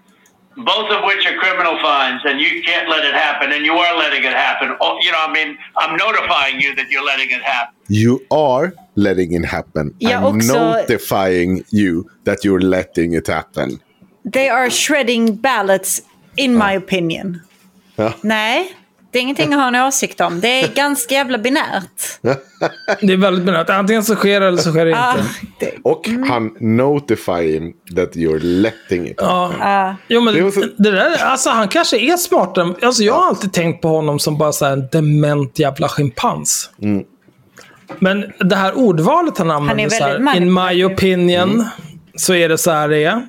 Both 0.57 0.91
of 0.91 1.05
which 1.05 1.26
are 1.26 1.38
criminal 1.38 1.80
fines, 1.80 2.21
and 2.26 2.41
you 2.41 2.61
can't 2.63 2.89
let 2.89 3.05
it 3.05 3.13
happen, 3.13 3.51
and 3.53 3.65
you 3.65 3.73
are 3.73 3.97
letting 3.97 4.23
it 4.23 4.34
happen. 4.34 4.76
Oh, 4.81 4.97
you 5.01 5.11
know, 5.11 5.19
I 5.19 5.31
mean, 5.31 5.57
I'm 5.77 5.95
notifying 5.95 6.59
you 6.59 6.76
that 6.76 6.89
you're 6.89 7.05
letting 7.05 7.31
it 7.31 7.41
happen. 7.41 7.76
you 7.89 8.21
are 8.30 8.73
letting 8.95 9.34
it 9.34 9.45
happen. 9.45 9.93
Ja, 9.99 10.17
I'm 10.17 10.23
också- 10.23 10.53
notifying 10.53 11.65
you 11.71 12.05
that 12.23 12.43
you're 12.43 12.61
letting 12.61 13.13
it 13.13 13.27
happen. 13.27 13.81
They 14.23 14.49
are 14.49 14.69
shredding 14.69 15.35
ballots 15.35 16.01
in 16.38 16.55
ah. 16.55 16.67
my 16.67 16.73
opinion. 16.73 17.41
Ja. 17.95 18.13
Nej, 18.21 18.71
det 19.11 19.18
är 19.19 19.22
ingenting 19.22 19.53
att 19.53 19.60
ha 19.60 19.68
en 19.68 19.76
åsikt 19.88 20.22
om. 20.22 20.40
Det 20.41 20.48
är 20.64 20.68
ganska 20.68 21.15
jävla 21.15 21.38
binärt. 21.38 22.19
Det 23.02 23.14
är 23.14 23.18
väldigt 23.18 23.45
benäget. 23.45 23.69
Antingen 23.69 24.03
så 24.03 24.15
sker 24.15 24.40
det 24.40 24.48
eller 24.48 24.57
så 24.57 24.72
sker 24.72 24.86
det 24.86 24.95
Ah, 24.98 25.15
inte. 25.18 25.26
det, 25.60 25.72
Och 25.84 26.07
han 26.27 26.52
notifying 26.60 27.73
that 27.95 28.15
you're 28.15 28.40
letting 28.40 29.07
it. 29.07 29.15
Ja. 29.18 29.95
Jo, 30.07 30.22
men 30.22 30.34
Det 30.34 30.41
det, 30.44 30.52
så- 30.52 30.61
där, 30.77 31.23
alltså 31.23 31.49
han 31.49 31.68
kanske 31.68 31.98
är 31.98 32.18
smartare. 32.18 32.73
Alltså 32.81 33.03
jag 33.03 33.14
har 33.14 33.27
alltid 33.27 33.53
tänkt 33.53 33.81
på 33.81 33.88
honom 33.88 34.19
som 34.19 34.38
bara 34.38 34.52
så 34.52 34.65
här 34.65 34.73
en 34.73 34.88
dement 34.91 35.60
jävla 35.60 35.88
schimpans. 35.88 36.69
Mm. 36.81 37.03
Men 37.99 38.26
det 38.40 38.56
här 38.56 38.77
ordvalet 38.77 39.38
han 39.38 39.52
använder, 39.52 39.90
så 39.90 40.03
väldigt 40.03 40.30
här, 40.30 40.38
in 40.38 40.53
my 40.53 40.84
opinion, 40.86 41.49
Mm. 41.49 41.65
så 42.15 42.34
är 42.34 42.49
det 42.49 42.57
så 42.57 42.72
här 42.72 42.90
det 42.90 43.03
är. 43.03 43.22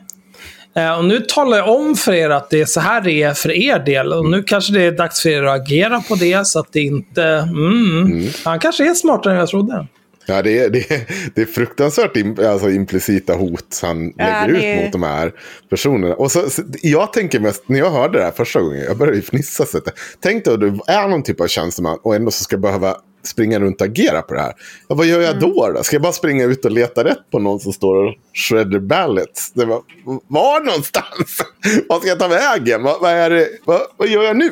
Eh, 0.77 0.99
och 0.99 1.05
nu 1.05 1.21
talar 1.21 1.57
jag 1.57 1.69
om 1.69 1.95
för 1.95 2.13
er 2.13 2.31
att 2.31 2.51
det 2.51 2.61
är 2.61 2.65
så 2.65 2.81
här 2.81 3.01
det 3.01 3.23
är 3.23 3.35
för 3.35 3.51
er 3.51 3.79
del. 3.79 4.13
Och 4.13 4.31
nu 4.31 4.43
kanske 4.43 4.73
det 4.73 4.83
är 4.83 4.93
dags 4.93 5.23
för 5.23 5.31
er 5.31 5.43
att 5.43 5.61
agera 5.61 6.01
på 6.01 6.15
det 6.15 6.47
så 6.47 6.59
att 6.59 6.73
det 6.73 6.81
inte... 6.81 7.25
Mm, 7.25 8.29
Han 8.45 8.59
kanske 8.59 8.91
är 8.91 8.95
smartare 8.95 9.33
än 9.33 9.39
jag 9.39 9.49
trodde. 9.49 9.87
Ja, 10.27 10.43
det 10.43 10.59
är, 10.59 10.71
det 10.71 10.91
är, 10.91 11.01
det 11.35 11.43
är 11.43 11.47
fruktansvärt 11.47 12.17
im, 12.17 12.37
alltså 12.47 12.71
implicita 12.71 13.35
hot 13.35 13.81
han 13.83 14.13
Ja, 14.17 14.25
lägger 14.25 14.53
det 14.53 14.75
ut 14.75 14.85
mot 14.85 14.93
de 14.93 15.03
här 15.03 15.33
personerna. 15.71 16.15
Och 16.15 16.33
så, 16.33 16.51
så, 16.51 16.63
jag 16.83 17.13
tänker 17.13 17.41
mest, 17.41 17.63
när 17.67 17.79
jag 17.79 17.91
hörde 17.91 18.19
det 18.19 18.25
här 18.25 18.31
första 18.31 18.61
gången, 18.61 18.85
jag 18.85 18.99
började 18.99 19.17
ju 19.17 19.23
fnissa. 19.23 19.67
Så 19.67 19.79
att, 19.79 19.85
tänk 20.21 20.45
dig 20.45 20.55
att 20.55 20.61
du 20.61 20.79
är 20.87 21.09
någon 21.09 21.23
typ 21.23 21.41
av 21.41 21.47
tjänsteman 21.47 21.99
och 22.03 22.15
ändå 22.15 22.31
så 22.31 22.45
ska 22.45 22.57
behöva 22.57 22.97
springa 23.23 23.61
runt 23.61 23.81
och 23.81 23.87
agera 23.87 24.23
på 24.23 24.35
det 24.35 24.41
här. 24.41 24.53
Ja, 24.89 24.95
vad 24.95 25.07
gör 25.07 25.21
jag 25.21 25.31
Mm. 25.37 25.41
då, 25.41 25.73
då? 25.73 25.83
Ska 25.83 25.97
jag 25.97 26.03
bara 26.03 26.13
springa 26.13 26.45
ut 26.45 26.65
och 26.65 26.71
leta 26.71 27.05
rätt 27.05 27.31
på 27.33 27.39
någon 27.39 27.61
som 27.61 27.73
står 27.73 27.95
och 28.07 28.15
shredder 28.35 28.79
ballots? 28.79 29.53
Det 29.53 29.65
var, 29.65 29.81
var 30.29 30.61
någonstans? 30.61 31.39
Vad 31.89 32.01
ska 32.01 32.09
jag 32.09 32.19
ta 32.19 32.29
vägen? 32.29 32.83
Vad, 32.83 33.01
vad, 33.01 33.11
är 33.13 33.31
det, 33.31 33.49
vad, 33.65 33.81
vad 33.97 34.09
gör 34.09 34.23
jag 34.23 34.37
nu? 34.37 34.51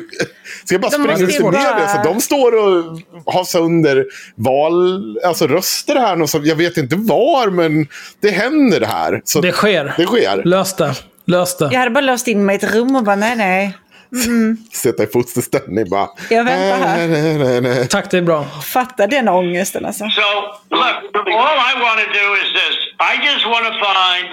Ska 0.65 0.75
jag 0.75 0.81
bara 0.81 0.89
De 0.89 1.03
springa 1.03 1.19
ut 1.29 1.35
till 1.35 1.43
bara- 1.43 1.51
media? 1.51 1.87
Så 1.87 2.03
de 2.13 2.21
står 2.21 2.51
och 2.55 2.99
har 3.33 3.43
sönder 3.43 4.05
val, 4.35 5.19
alltså 5.25 5.47
röster 5.47 5.95
här. 5.95 6.11
någonstans. 6.15 6.45
Jag 6.47 6.55
vet 6.55 6.77
inte 6.77 6.95
var, 6.95 7.49
men 7.49 7.87
det 8.19 8.29
händer 8.29 8.79
det 8.79 8.85
här. 8.87 9.21
Så 9.25 9.41
Det 9.41 9.51
sker. 9.51 9.93
Det 9.97 10.05
sker. 10.05 10.43
Lös 10.43 10.75
det. 10.75 10.95
Lös 11.25 11.57
det. 11.57 11.69
jag 11.71 11.79
hade 11.79 11.91
bara 11.91 12.01
låst 12.01 12.27
in 12.27 12.45
mig 12.45 12.53
i 12.55 12.57
ett 12.65 12.73
rum 12.75 12.95
och 12.95 13.03
bara 13.03 13.15
nej, 13.15 13.35
nej. 13.35 13.77
Sätta 14.73 15.03
i 15.03 15.07
fosterställning 15.07 15.89
bara. 15.89 16.09
Jag 16.29 16.43
väntar 16.43 16.87
här. 16.87 17.85
Tack, 17.85 18.11
det 18.11 18.17
är 18.17 18.21
bra. 18.21 18.45
Fatta 18.45 19.07
den 19.07 19.27
ångesten 19.27 19.85
alltså. 19.85 20.09
So, 20.09 20.21
look, 20.69 21.15
all 21.15 21.57
I 21.71 21.73
want 21.81 21.99
to 21.99 22.05
do 22.13 22.35
is 22.35 22.53
this. 22.53 22.77
I 22.99 23.15
just 23.25 23.45
want 23.45 23.65
to 23.65 23.73
find 23.73 24.27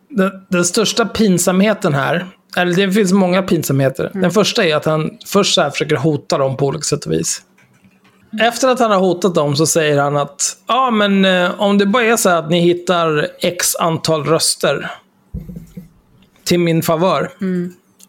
Den, 0.10 0.32
den 0.50 0.66
största 0.66 1.06
pinsamheten 1.06 1.94
här, 1.94 2.26
eller 2.58 2.76
det 2.76 2.92
finns 2.92 3.14
många 3.14 3.42
pinsamheter. 3.44 4.12
Den 4.14 4.32
första 4.32 4.66
är 4.66 4.76
att 4.76 4.86
han 4.86 5.18
först 5.26 5.54
så 5.56 5.62
här 5.62 5.70
försöker 5.70 5.96
hota 5.96 6.38
dem 6.38 6.58
på 6.58 6.66
olika 6.66 6.82
sätt 6.82 7.06
och 7.06 7.12
vis. 7.12 7.42
Efter 8.40 8.68
att 8.68 8.80
han 8.80 8.92
har 8.92 9.00
hotat 9.00 9.36
dem 9.36 9.56
så 9.56 9.66
säger 9.66 10.02
han 10.02 10.18
att 10.18 10.58
ja, 10.68 10.92
men 10.92 11.26
eh, 11.26 11.62
om 11.62 11.78
det 11.78 11.86
bara 11.86 12.04
är 12.04 12.18
så 12.18 12.30
att 12.30 12.50
ni 12.50 12.60
hittar 12.60 13.28
x 13.40 13.76
antal 13.76 14.24
röster 14.24 14.92
till 16.44 16.60
min 16.60 16.82
favör, 16.82 17.32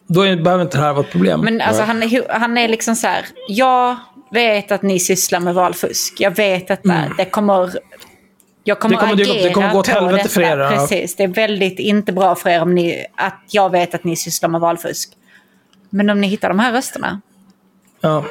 då 0.07 0.21
är, 0.21 0.35
behöver 0.35 0.63
inte 0.63 0.77
det 0.77 0.83
här 0.83 0.93
vara 0.93 1.05
ett 1.05 1.11
problem. 1.11 1.41
Men 1.41 1.61
alltså, 1.61 1.83
han, 1.83 2.03
är, 2.03 2.39
han 2.39 2.57
är 2.57 2.67
liksom 2.67 2.95
så 2.95 3.07
här, 3.07 3.25
jag 3.47 3.95
vet 4.31 4.71
att 4.71 4.81
ni 4.81 4.99
sysslar 4.99 5.39
med 5.39 5.53
valfusk. 5.55 6.13
Jag 6.19 6.35
vet 6.35 6.71
att 6.71 6.83
det, 6.83 7.11
det 7.17 7.25
kommer... 7.25 7.79
Jag 8.63 8.79
kommer, 8.79 8.95
Mm. 8.95 9.17
Det 9.17 9.25
kommer 9.25 9.25
dyka 9.25 9.31
upp, 9.31 9.35
agera 9.35 9.47
det 9.47 9.53
kommer 9.53 9.71
gå 9.71 9.79
åt 9.79 9.87
helvete 9.87 10.29
för 10.29 10.41
er. 10.41 10.69
Precis. 10.69 11.15
Det 11.15 11.23
är 11.23 11.27
väldigt 11.27 11.79
inte 11.79 12.13
bra 12.13 12.35
för 12.35 12.49
er 12.49 12.61
om 12.61 12.75
ni, 12.75 13.05
att 13.15 13.43
jag 13.49 13.69
vet 13.69 13.95
att 13.95 14.03
ni 14.03 14.15
sysslar 14.15 14.49
med 14.49 14.61
valfusk. 14.61 15.09
Men 15.89 16.09
om 16.09 16.21
ni 16.21 16.27
hittar 16.27 16.49
de 16.49 16.59
här 16.59 16.71
rösterna, 16.71 17.21
ja. 18.03 18.25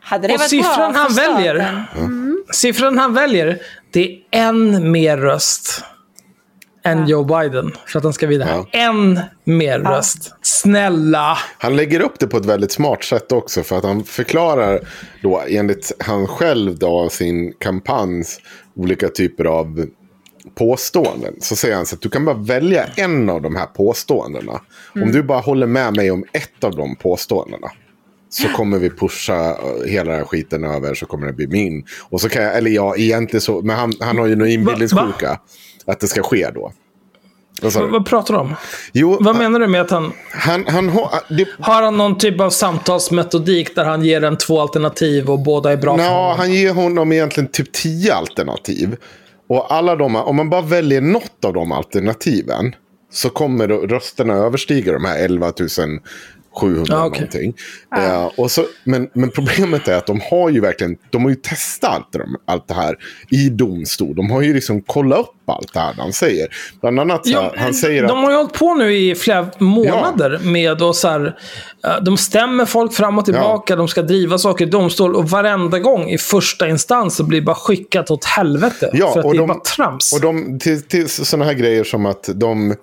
hade 0.00 0.28
det 0.28 0.34
Och 0.34 0.38
varit 0.40 0.50
siffran 0.50 0.92
bra 0.92 1.00
han 1.00 1.10
för 1.10 1.34
väljer, 1.34 1.86
staten? 1.92 2.44
siffran 2.52 2.98
han 2.98 3.14
väljer, 3.14 3.58
det 3.90 4.10
är 4.30 4.48
en 4.48 4.90
mer 4.90 5.16
röst 5.16 5.84
än 6.84 7.06
Joe 7.08 7.24
Biden 7.24 7.72
för 7.86 7.98
att 7.98 8.04
han 8.04 8.12
ska 8.12 8.26
vidare. 8.26 8.64
En 8.72 9.20
mer 9.44 9.78
röst. 9.78 10.34
Snälla! 10.42 11.38
Han 11.58 11.76
lägger 11.76 12.00
upp 12.00 12.18
det 12.18 12.26
på 12.26 12.36
ett 12.36 12.46
väldigt 12.46 12.72
smart 12.72 13.04
sätt 13.04 13.32
också. 13.32 13.62
För 13.62 13.78
att 13.78 13.84
han 13.84 14.04
förklarar 14.04 14.80
då 15.22 15.42
enligt 15.48 15.92
han 15.98 16.26
själv 16.26 16.78
då 16.78 17.08
sin 17.08 17.52
kampanjs 17.52 18.40
olika 18.76 19.08
typer 19.08 19.44
av 19.44 19.86
påståenden. 20.54 21.34
Så 21.40 21.56
säger 21.56 21.76
han 21.76 21.86
så 21.86 21.94
att 21.94 22.00
du 22.00 22.08
kan 22.08 22.24
bara 22.24 22.36
välja 22.36 22.86
en 22.96 23.30
av 23.30 23.42
de 23.42 23.56
här 23.56 23.66
påståendena. 23.66 24.60
Om 24.94 25.12
du 25.12 25.22
bara 25.22 25.40
håller 25.40 25.66
med 25.66 25.96
mig 25.96 26.10
om 26.10 26.24
ett 26.32 26.64
av 26.64 26.76
de 26.76 26.96
påståendena. 26.96 27.70
Så 28.30 28.48
kommer 28.48 28.78
vi 28.78 28.90
pusha 28.90 29.50
eh, 29.50 29.86
hela 29.86 30.10
den 30.10 30.18
här 30.18 30.24
skiten 30.26 30.64
över 30.64 30.94
så 30.94 31.06
kommer 31.06 31.26
det 31.26 31.32
bli 31.32 31.46
min. 31.46 31.84
Och 32.10 32.20
så 32.20 32.28
kan 32.28 32.42
jag, 32.42 32.56
eller 32.58 32.70
ja, 32.70 32.96
egentligen 32.96 33.40
så, 33.40 33.60
men 33.62 33.76
han, 33.76 33.92
han 34.00 34.18
har 34.18 34.26
ju 34.26 34.36
någon 34.36 34.48
inbillningssjuka. 34.48 35.40
Att 35.86 36.00
det 36.00 36.06
ska 36.08 36.22
ske 36.22 36.50
då. 36.54 36.72
Vad 37.62 37.72
Vad, 37.90 38.06
pratar 38.06 38.34
du 38.34 38.40
om? 38.40 38.54
Jo, 38.92 39.16
Vad 39.20 39.36
menar 39.36 39.60
du 39.60 39.66
med 39.66 39.80
att 39.80 39.90
han... 39.90 40.12
han, 40.32 40.64
han 40.68 40.88
har... 40.88 41.10
Det, 41.36 41.48
Har 41.58 41.82
han 41.82 41.96
någon 41.96 42.18
typ 42.18 42.40
av 42.40 42.50
samtalsmetodik 42.50 43.74
där 43.74 43.84
han 43.84 44.04
ger 44.04 44.24
en 44.24 44.36
två 44.38 44.60
alternativ 44.60 45.30
och 45.30 45.38
båda 45.38 45.72
är 45.72 45.76
bra 45.76 45.96
för 45.96 46.04
Ja, 46.04 46.10
honom? 46.22 46.38
han 46.38 46.52
ger 46.52 46.72
honom 46.74 47.12
egentligen 47.12 47.50
typ 47.50 47.72
tio 47.72 48.14
alternativ. 48.14 48.96
Och 49.48 49.72
alla 49.74 49.96
de, 49.96 50.16
om 50.16 50.36
man 50.36 50.50
bara 50.50 50.62
väljer 50.62 51.00
något 51.00 51.44
av 51.44 51.52
de 51.52 51.72
alternativen 51.72 52.74
så 53.12 53.30
kommer 53.30 53.68
rösterna 53.68 54.34
överstiga 54.34 54.92
de 54.92 55.04
här 55.04 55.18
11 55.24 55.52
700 56.52 56.84
Ja, 56.88 57.04
okej. 57.06 57.20
någonting. 57.20 57.54
Eh, 57.96 58.24
och 58.24 58.50
så, 58.50 58.64
men, 58.84 59.08
men 59.12 59.30
problemet 59.30 59.88
är 59.88 59.96
att 59.96 60.06
de 60.06 60.20
har 60.30 60.50
ju 60.50 60.60
verkligen, 60.60 60.96
de 61.10 61.22
har 61.22 61.30
ju 61.30 61.36
testat 61.36 61.90
allt, 61.90 62.12
de, 62.12 62.36
allt 62.44 62.68
det 62.68 62.74
här 62.74 62.96
i 63.30 63.48
domstol. 63.48 64.16
De 64.16 64.30
har 64.30 64.42
ju 64.42 64.54
liksom 64.54 64.82
kollat 64.82 65.20
upp 65.20 65.34
allt 65.52 65.72
det 65.72 65.80
här 65.80 65.94
han 65.98 66.12
säger. 66.12 66.48
Bland 66.80 67.00
annat 67.00 67.26
så 67.26 67.32
här, 67.32 67.42
Ja, 67.42 67.54
han 67.56 67.74
säger 67.74 68.02
de 68.02 68.18
att... 68.18 68.24
har 68.24 68.30
ju 68.30 68.36
hållit 68.36 68.52
på 68.52 68.74
nu 68.74 68.96
i 68.96 69.14
flera 69.14 69.46
månader 69.58 70.40
med 70.44 70.82
att 70.82 70.96
så 70.96 71.08
här, 71.08 71.36
eh, 71.84 72.02
De 72.02 72.16
stämmer 72.16 72.64
folk 72.64 72.92
fram 72.94 73.18
och 73.18 73.24
tillbaka, 73.24 73.76
de 73.76 73.88
ska 73.88 74.02
driva 74.02 74.38
saker 74.38 74.66
i 74.66 74.68
domstol 74.70 75.16
och 75.16 75.30
varenda 75.30 75.78
gång 75.78 76.10
i 76.10 76.18
första 76.18 76.68
instans 76.68 77.16
så 77.16 77.24
blir 77.24 77.40
bara 77.40 77.56
skickat 77.56 78.10
åt 78.10 78.24
helvete. 78.24 78.90
Ja, 78.92 79.12
för 79.12 79.20
att 79.20 79.26
och 79.26 79.32
det 79.32 79.36
är 79.36 79.40
de- 79.40 79.46
bara 79.48 79.60
trams. 79.60 80.12
Och 80.12 80.20
de, 80.20 80.58
till, 80.58 80.82
till 80.82 81.08
sådana 81.08 81.44
här 81.44 81.54
grejer 81.54 81.84
som 81.84 82.06
att 82.06 82.28
de 82.34 82.70
eh, 82.70 82.76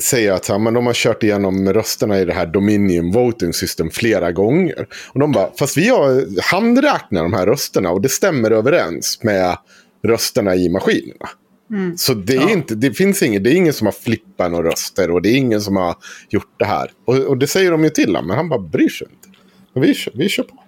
säger 0.00 0.32
att 0.32 0.48
ja, 0.48 0.58
men 0.58 0.74
de 0.74 0.86
har 0.86 0.94
kört 0.94 1.22
igenom 1.22 1.72
rösterna 1.72 2.18
i 2.18 2.24
det 2.24 2.32
här 2.32 2.46
Dominion 2.46 3.12
Voting 3.12 3.52
System 3.52 3.90
flera 3.90 4.32
gånger. 4.32 4.86
Och 5.12 5.20
de 5.20 5.32
bara, 5.32 5.48
fast 5.58 5.76
vi 5.76 5.88
har 5.88 6.24
handräknat 6.52 7.22
de 7.22 7.32
här 7.32 7.46
rösterna 7.46 7.90
och 7.90 8.00
det 8.00 8.08
stämmer 8.08 8.50
överens 8.50 9.18
med 9.22 9.56
rösterna 10.02 10.54
i 10.54 10.68
maskinerna. 10.68 11.28
Så 11.96 12.14
det, 12.14 12.36
är 12.36 12.50
inte, 12.50 12.74
det 12.74 12.92
finns 12.94 13.22
inget, 13.22 13.44
det 13.44 13.50
är 13.50 13.54
ingen 13.54 13.72
som 13.72 13.86
har 13.86 13.92
flippat 13.92 14.50
några 14.50 14.68
röster 14.70 15.10
och 15.10 15.22
det 15.22 15.28
är 15.28 15.36
ingen 15.36 15.60
som 15.60 15.76
har 15.76 15.94
gjort 16.30 16.54
det 16.58 16.64
här. 16.64 16.90
Och, 17.04 17.16
och 17.16 17.36
det 17.38 17.46
säger 17.46 17.70
de 17.70 17.84
ju 17.84 17.90
till 17.90 18.06
honom, 18.08 18.26
men 18.26 18.36
han 18.36 18.48
bara 18.48 18.60
bryr 18.60 18.88
sig 18.88 19.06
inte. 19.10 19.28
Vi, 19.74 19.94
vi 20.14 20.28
kör 20.28 20.42
på. 20.42 20.62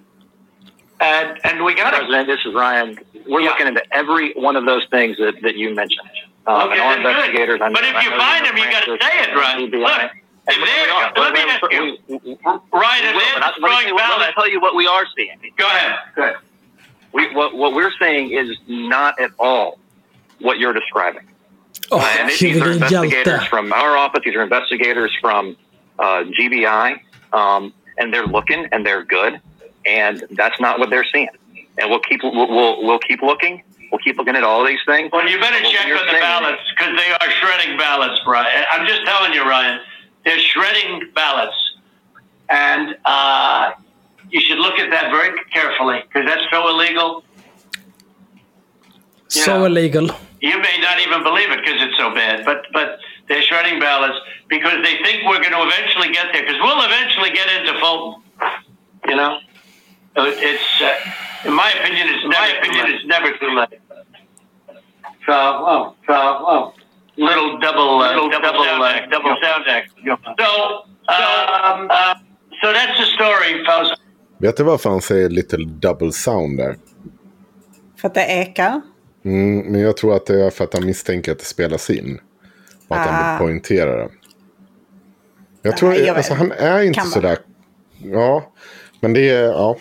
And 0.99 1.29
and 1.43 1.57
we 1.67 1.73
got 1.75 1.91
President, 1.99 2.29
this 2.29 2.41
is 2.47 2.55
Ryan. 2.55 2.89
We're 3.27 3.45
looking 3.49 3.67
into 3.67 3.83
every 4.01 4.27
one 4.49 4.55
of 4.61 4.65
those 4.71 4.85
things 4.97 5.17
that, 5.23 5.35
that 5.47 5.55
you 5.63 5.69
mentioned. 5.83 6.11
Um, 6.47 6.55
Okay, 6.55 6.79
and 6.79 6.83
our 6.83 6.95
that's 6.95 7.03
good. 7.03 7.11
investigators. 7.11 7.59
I 7.61 7.69
know- 7.69 7.79
But 7.79 7.85
if 7.93 7.97
you 8.05 8.11
find 8.27 8.41
them, 8.47 8.57
you 8.63 8.67
got 8.77 8.85
to 8.91 8.95
say 9.07 9.15
it 9.25 9.31
right. 9.43 9.59
CBI. 9.59 9.83
Look, 9.89 10.03
if 10.53 10.59
they're, 10.67 11.23
let 11.25 11.33
me 11.35 11.43
ask 11.55 11.63
you, 11.77 11.85
Ryan, 12.83 13.03
if 13.11 13.15
they're 13.19 13.41
but 13.43 13.53
destroying 13.59 13.91
ballots, 13.97 14.35
tell 14.39 14.49
you 14.55 14.61
what 14.65 14.75
we 14.81 14.85
are 14.95 15.05
seeing. 15.17 15.39
go 15.63 15.67
ahead. 15.75 15.93
Go 16.17 16.23
ahead. 16.23 16.37
We, 17.13 17.35
what, 17.35 17.55
what 17.55 17.75
we're 17.75 17.93
saying 18.01 18.33
is 18.33 18.57
not 18.67 19.21
at 19.21 19.31
all 19.39 19.79
what 20.41 20.59
you're 20.59 20.73
describing. 20.73 21.29
Åh, 21.91 22.01
and 22.01 22.31
these 22.31 22.61
are 22.61 22.71
investigators 22.73 23.45
from 23.47 23.73
our 23.73 23.97
office. 23.97 24.23
These 24.25 24.35
are 24.35 24.43
investigators 24.43 25.15
from 25.21 25.57
uh, 25.99 26.25
GBI, 26.25 27.01
um, 27.33 27.73
and 27.99 28.13
they're 28.13 28.27
looking 28.27 28.67
and 28.73 28.85
they're 28.85 29.05
good, 29.05 29.41
and 29.87 30.25
that's 30.31 30.59
not 30.61 30.79
what 30.79 30.91
they're 30.91 31.07
seeing. 31.13 31.29
And 31.79 31.91
we'll 31.91 32.01
keep 32.01 32.23
we'll, 32.23 32.49
we'll, 32.49 32.83
we'll 32.85 32.99
keep 32.99 33.23
looking. 33.23 33.63
We'll 33.91 33.99
keep 33.99 34.17
looking 34.17 34.37
at 34.37 34.43
all 34.43 34.65
these 34.65 34.81
things. 34.87 35.11
Well, 35.13 35.29
you 35.29 35.39
better 35.39 35.63
What 35.63 35.73
check 35.73 35.87
on 35.87 36.07
the 36.07 36.21
ballots 36.21 36.63
because 36.71 36.97
they 36.97 37.13
are 37.13 37.31
shredding 37.31 37.77
ballots, 37.77 38.21
Brian. 38.25 38.65
I'm 38.73 38.87
just 38.87 39.05
telling 39.05 39.35
you, 39.35 39.43
Ryan. 39.43 39.81
They're 40.25 40.39
shredding 40.39 41.11
ballots, 41.15 41.77
and 42.49 42.97
uh, 43.05 43.73
you 44.33 44.41
should 44.41 44.59
look 44.59 44.79
at 44.79 44.91
that 44.91 45.11
very 45.11 45.31
carefully 45.53 46.03
because 46.09 46.25
that's 46.29 46.45
so 46.51 46.69
illegal. 46.69 47.23
So 49.29 49.61
Yeah. 49.61 49.67
illegal. 49.67 50.07
You 50.41 50.59
may 50.59 50.77
not 50.81 50.99
even 51.01 51.23
believe 51.23 51.51
it 51.53 51.61
because 51.65 51.81
it's 51.83 51.97
so 51.97 52.11
bad, 52.11 52.45
but 52.45 52.67
but 52.73 52.99
they're 53.29 53.43
shredding 53.43 53.79
ballots 53.79 54.19
because 54.49 54.83
they 54.83 54.97
think 55.05 55.23
we're 55.29 55.39
going 55.39 55.53
to 55.53 55.63
eventually 55.63 56.11
get 56.13 56.33
there 56.33 56.43
because 56.43 56.61
we'll 56.61 56.83
eventually 56.85 57.31
get 57.31 57.49
into 57.57 57.79
Fulton. 57.79 58.23
You 59.09 59.17
know, 59.17 59.39
it's 60.17 60.83
uh, 60.83 61.49
in 61.49 61.55
my 61.55 61.71
opinion, 61.73 62.09
it's 62.09 62.27
never, 62.27 62.59
opinion, 62.59 62.87
it's 62.93 63.07
never 63.07 63.31
too 63.39 63.55
late. 63.55 63.81
So, 65.27 65.33
oh, 65.33 65.95
so, 66.07 66.15
oh, 66.15 66.75
little 67.17 67.59
double, 67.59 68.01
uh, 68.01 68.09
little 68.15 68.31
double, 68.31 68.65
sound 68.65 68.83
act, 68.83 69.11
double 69.11 69.37
sound 69.41 69.65
act. 69.69 69.93
So, 70.39 70.85
um, 71.09 71.89
uh, 71.91 72.15
so 72.61 72.73
that's 72.73 72.99
the 72.99 73.07
story, 73.07 73.65
folks. 73.65 73.91
Vet 74.43 74.57
du 74.57 74.63
varför 74.63 74.91
han 74.91 75.01
säger 75.01 75.29
little 75.29 75.65
double 75.65 76.13
sound 76.13 76.59
där? 76.59 76.77
För 78.01 78.09
att 78.09 78.15
det 78.15 78.25
ekar. 78.27 78.81
Mm, 79.25 79.59
men 79.59 79.81
jag 79.81 79.97
tror 79.97 80.17
att 80.17 80.27
det 80.27 80.45
är 80.45 80.51
för 80.51 80.65
att 80.65 80.75
han 80.75 80.87
misstänker 80.87 81.33
att 81.33 81.39
det 81.39 81.45
spelas 81.45 81.91
in. 81.91 82.21
Och 82.89 82.97
att 82.97 83.07
han 83.09 83.25
Ah. 83.25 83.39
vill 83.39 83.47
poängtera 83.47 83.97
det. 83.97 84.09
Jag 85.63 85.77
tror, 85.77 85.95
jag 85.95 86.17
alltså, 86.17 86.35
han 86.35 86.53
är 86.53 86.83
inte 86.83 87.01
sådär... 87.01 87.39
Ja, 88.05 88.53
men 89.01 89.13
det 89.13 89.29
är... 89.31 89.43
Ja. 89.45 89.77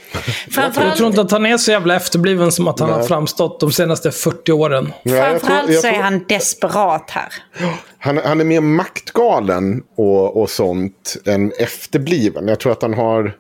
Jag 0.56 0.96
tror 0.98 1.08
inte 1.10 1.22
att 1.22 1.32
han 1.32 1.46
är 1.46 1.58
så 1.58 1.72
jävla 1.72 1.96
efterbliven 1.96 2.52
som 2.52 2.68
att 2.68 2.80
han 2.80 2.90
har 2.90 2.98
Nej. 2.98 3.08
framstått 3.08 3.60
de 3.60 3.72
senaste 3.72 4.12
40 4.12 4.52
åren. 4.52 4.94
Ja, 5.04 5.16
jag 5.16 5.30
tror- 5.30 5.40
Framförallt 5.40 5.80
så 5.82 5.88
är 5.88 5.92
tror- 5.92 6.02
han 6.04 6.26
desperat 6.28 7.10
här. 7.10 7.34
Han, 7.98 8.18
han 8.18 8.42
är 8.42 8.46
mer 8.46 8.62
maktgalen 8.62 9.84
och, 9.96 10.42
och 10.42 10.50
sånt 10.50 11.18
än 11.26 11.52
efterbliven. 11.60 12.48
Jag 12.48 12.60
tror 12.60 12.72
att 12.72 12.82
han 12.82 12.94
har... 12.94 13.38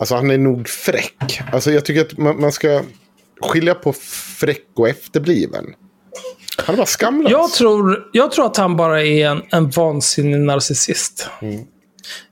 Alltså 0.00 0.14
han 0.14 0.30
är 0.30 0.38
nog 0.38 0.68
fräck. 0.68 1.40
Alltså 1.52 1.70
jag 1.72 1.84
tycker 1.84 2.00
att 2.00 2.18
man, 2.18 2.40
man 2.40 2.52
ska 2.52 2.82
skilja 3.40 3.74
på 3.74 3.92
fräck 4.38 4.66
och 4.76 4.88
efterbliven. 4.88 5.64
Han 6.58 6.74
är 6.74 6.76
bara 6.76 6.86
skamlös. 6.86 7.30
Jag 7.30 7.50
tror, 7.52 8.04
jag 8.12 8.32
tror 8.32 8.46
att 8.46 8.56
han 8.56 8.76
bara 8.76 9.02
är 9.02 9.26
en, 9.28 9.42
en 9.50 9.70
vansinnig 9.70 10.40
narcissist. 10.40 11.30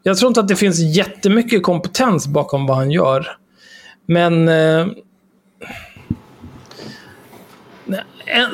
Jag 0.03 0.19
tror 0.19 0.29
inte 0.29 0.41
att 0.41 0.49
det 0.49 0.57
finns 0.57 0.79
jättemycket 0.79 1.63
kompetens 1.63 2.27
bakom 2.27 2.67
vad 2.67 2.77
han 2.77 2.91
gör. 2.91 3.27
Men... 4.07 4.49
Eh, 4.49 4.87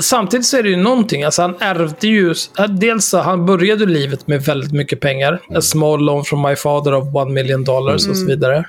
Samtidigt 0.00 0.46
så 0.46 0.56
är 0.56 0.62
det 0.62 0.68
ju 0.68 0.76
någonting. 0.76 1.22
Alltså 1.24 1.42
han 1.42 1.56
ärvde 1.60 2.06
ju... 2.08 2.34
Dels 2.68 3.04
så 3.06 3.18
han 3.18 3.46
började 3.46 3.86
livet 3.86 4.26
med 4.26 4.42
väldigt 4.42 4.72
mycket 4.72 5.00
pengar. 5.00 5.42
A 5.54 5.60
small 5.60 6.00
loan 6.04 6.24
from 6.24 6.42
my 6.42 6.56
father 6.56 6.94
of 6.94 7.14
one 7.14 7.32
million 7.32 7.64
dollars 7.64 8.08
och 8.08 8.16
så 8.16 8.26
vidare. 8.26 8.64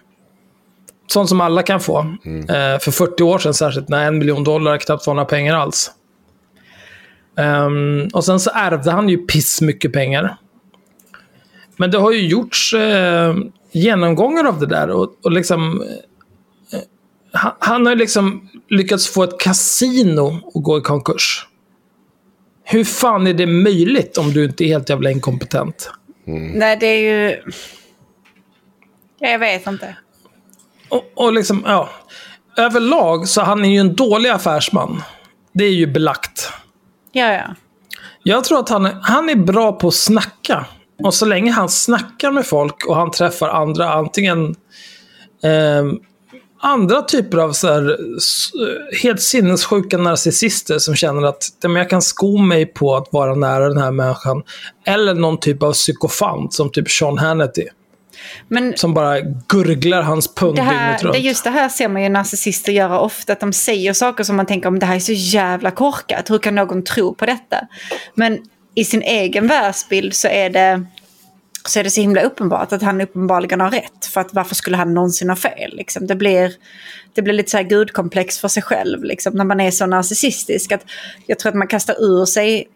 Sånt 1.11 1.29
som 1.29 1.41
alla 1.41 1.63
kan 1.63 1.79
få. 1.79 1.99
Eh, 2.25 2.79
för 2.79 2.91
40 2.91 3.23
år 3.23 3.39
sedan 3.39 3.53
särskilt, 3.53 3.89
när 3.89 4.07
en 4.07 4.17
miljon 4.17 4.43
dollar 4.43 4.77
knappt 4.77 5.07
var 5.07 5.13
några 5.13 5.25
pengar 5.25 5.55
alls. 5.55 5.91
Ehm, 7.37 8.07
och 8.13 8.25
sen 8.25 8.39
så 8.39 8.49
ärvde 8.53 8.91
han 8.91 9.09
ju 9.09 9.17
piss 9.17 9.61
mycket 9.61 9.93
pengar. 9.93 10.37
Men 11.77 11.91
det 11.91 11.97
har 11.97 12.11
ju 12.11 12.27
gjorts 12.27 12.73
eh, 12.73 13.35
genomgångar 13.71 14.45
av 14.45 14.59
det 14.59 14.65
där. 14.65 14.89
Och, 14.89 15.15
och 15.23 15.31
liksom... 15.31 15.81
eh, 16.73 16.79
han, 17.31 17.51
han 17.59 17.85
har 17.85 17.93
ju 17.93 17.99
liksom 17.99 18.49
lyckats 18.69 19.07
få 19.07 19.23
ett 19.23 19.39
kasino 19.39 20.51
att 20.55 20.63
gå 20.63 20.77
i 20.77 20.81
konkurs. 20.81 21.47
Hur 22.63 22.83
fan 22.83 23.27
är 23.27 23.33
det 23.33 23.45
möjligt 23.45 24.17
om 24.17 24.33
du 24.33 24.45
inte 24.45 24.63
är 24.63 24.67
helt 24.67 24.89
jävla 24.89 25.11
inkompetent? 25.11 25.91
Nej, 26.25 26.77
det 26.79 26.85
är 26.85 27.29
ju... 27.29 27.41
Jag 29.19 29.39
vet 29.39 29.67
inte. 29.67 29.95
Och, 30.89 31.11
och 31.15 31.33
liksom, 31.33 31.63
ja. 31.65 31.89
Överlag 32.57 33.27
så 33.27 33.41
han 33.41 33.65
är 33.65 33.69
ju 33.69 33.77
en 33.77 33.95
dålig 33.95 34.29
affärsman. 34.29 35.03
Det 35.53 35.63
är 35.63 35.71
ju 35.73 35.87
belagt. 35.87 36.51
Ja, 37.11 37.33
ja. 37.33 37.55
Jag 38.23 38.43
tror 38.43 38.59
att 38.59 38.69
han 38.69 38.85
är, 38.85 38.97
han 39.01 39.29
är 39.29 39.35
bra 39.35 39.71
på 39.71 39.87
att 39.87 39.93
snacka. 39.93 40.65
Och 41.03 41.13
så 41.13 41.25
länge 41.25 41.51
han 41.51 41.69
snackar 41.69 42.31
med 42.31 42.45
folk 42.45 42.85
och 42.87 42.95
han 42.95 43.11
träffar 43.11 43.49
andra, 43.49 43.93
antingen 43.93 44.55
ehm, 45.43 45.99
andra 46.61 47.01
typer 47.01 47.37
av 47.37 47.51
så 47.51 47.67
här, 47.67 47.97
helt 49.03 49.21
sinnessjuka 49.21 49.97
narcissister 49.97 50.77
som 50.79 50.95
känner 50.95 51.23
att 51.23 51.43
"Nej, 51.63 51.69
men 51.71 51.79
jag 51.79 51.89
kan 51.89 52.01
sko 52.01 52.37
mig 52.37 52.65
på 52.65 52.95
att 52.95 53.07
vara 53.11 53.35
nära 53.35 53.69
den 53.69 53.77
här 53.77 53.91
människan. 53.91 54.43
Eller 54.85 55.13
någon 55.13 55.39
typ 55.39 55.63
av 55.63 55.73
psykofant 55.73 56.53
som 56.53 56.71
typ 56.71 56.89
Sean 56.91 57.17
Hannity. 57.17 57.67
Men 58.47 58.77
Som 58.77 58.93
bara 58.93 59.19
gurglar 59.47 60.01
hans 60.01 60.35
pung 60.35 60.55
det, 60.55 60.61
här, 60.61 60.97
runt. 60.97 61.19
just 61.19 61.43
det 61.43 61.49
här 61.49 61.69
ser 61.69 61.87
man 61.87 62.03
ju 62.03 62.09
narcissister 62.09 62.71
göra 62.71 62.99
ofta. 62.99 63.33
Att 63.33 63.39
de 63.39 63.53
säger 63.53 63.93
saker 63.93 64.23
som 64.23 64.35
man 64.35 64.45
tänker 64.45 64.67
om 64.67 64.79
det 64.79 64.85
här 64.85 64.95
är 64.95 64.99
så 64.99 65.13
jävla 65.13 65.71
korkat. 65.71 66.29
Hur 66.29 66.37
kan 66.37 66.55
någon 66.55 66.83
tro 66.83 67.15
på 67.15 67.25
detta? 67.25 67.67
Men 68.15 68.39
i 68.75 68.83
sin 68.83 69.01
egen 69.01 69.47
världsbild 69.47 70.13
så 70.13 70.27
är 70.27 70.49
det 70.49 70.85
så 71.67 71.79
är 71.79 71.83
det 71.83 71.89
så 71.89 72.01
himla 72.01 72.21
uppenbart 72.21 72.71
att 72.71 72.81
han 72.81 73.01
uppenbarligen 73.01 73.61
har 73.61 73.71
rätt. 73.71 74.05
För 74.05 74.21
att 74.21 74.33
varför 74.33 74.55
skulle 74.55 74.77
han 74.77 74.93
någonsin 74.93 75.29
ha 75.29 75.35
fel? 75.35 75.75
Liksom? 75.75 76.07
Det, 76.07 76.15
blir, 76.15 76.53
det 77.13 77.21
blir 77.21 77.33
lite 77.33 77.51
så 77.51 77.57
här 77.57 77.63
gudkomplex 77.63 78.39
för 78.39 78.47
sig 78.47 78.63
själv 78.63 79.03
liksom, 79.03 79.33
när 79.33 79.45
man 79.45 79.59
är 79.59 79.71
så 79.71 79.85
narcissistisk. 79.85 80.71
Att 80.71 80.85
jag 81.25 81.39
tror 81.39 81.49
att 81.49 81.57
man 81.57 81.67
kastar 81.67 81.95
ur 81.99 82.25
sig 82.25 82.67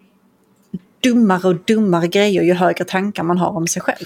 dummare 1.04 1.48
och 1.48 1.56
dummare 1.56 2.08
grejer 2.08 2.44
ju 2.44 2.54
högre 2.54 2.86
tankar 2.86 3.24
man 3.24 3.38
har 3.38 3.50
om 3.50 3.68
sig 3.68 3.82
själv. 3.82 4.06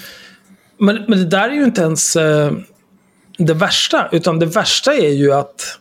Men, 0.79 1.05
men 1.07 1.19
det 1.19 1.25
där 1.25 1.49
är 1.49 1.53
ju 1.53 1.63
inte 1.63 1.81
ens 1.81 2.15
eh, 2.15 2.51
det 3.37 3.53
värsta. 3.53 4.09
Utan 4.11 4.39
det 4.39 4.45
värsta 4.45 4.93
är 4.93 5.09
ju 5.09 5.33
att... 5.33 5.79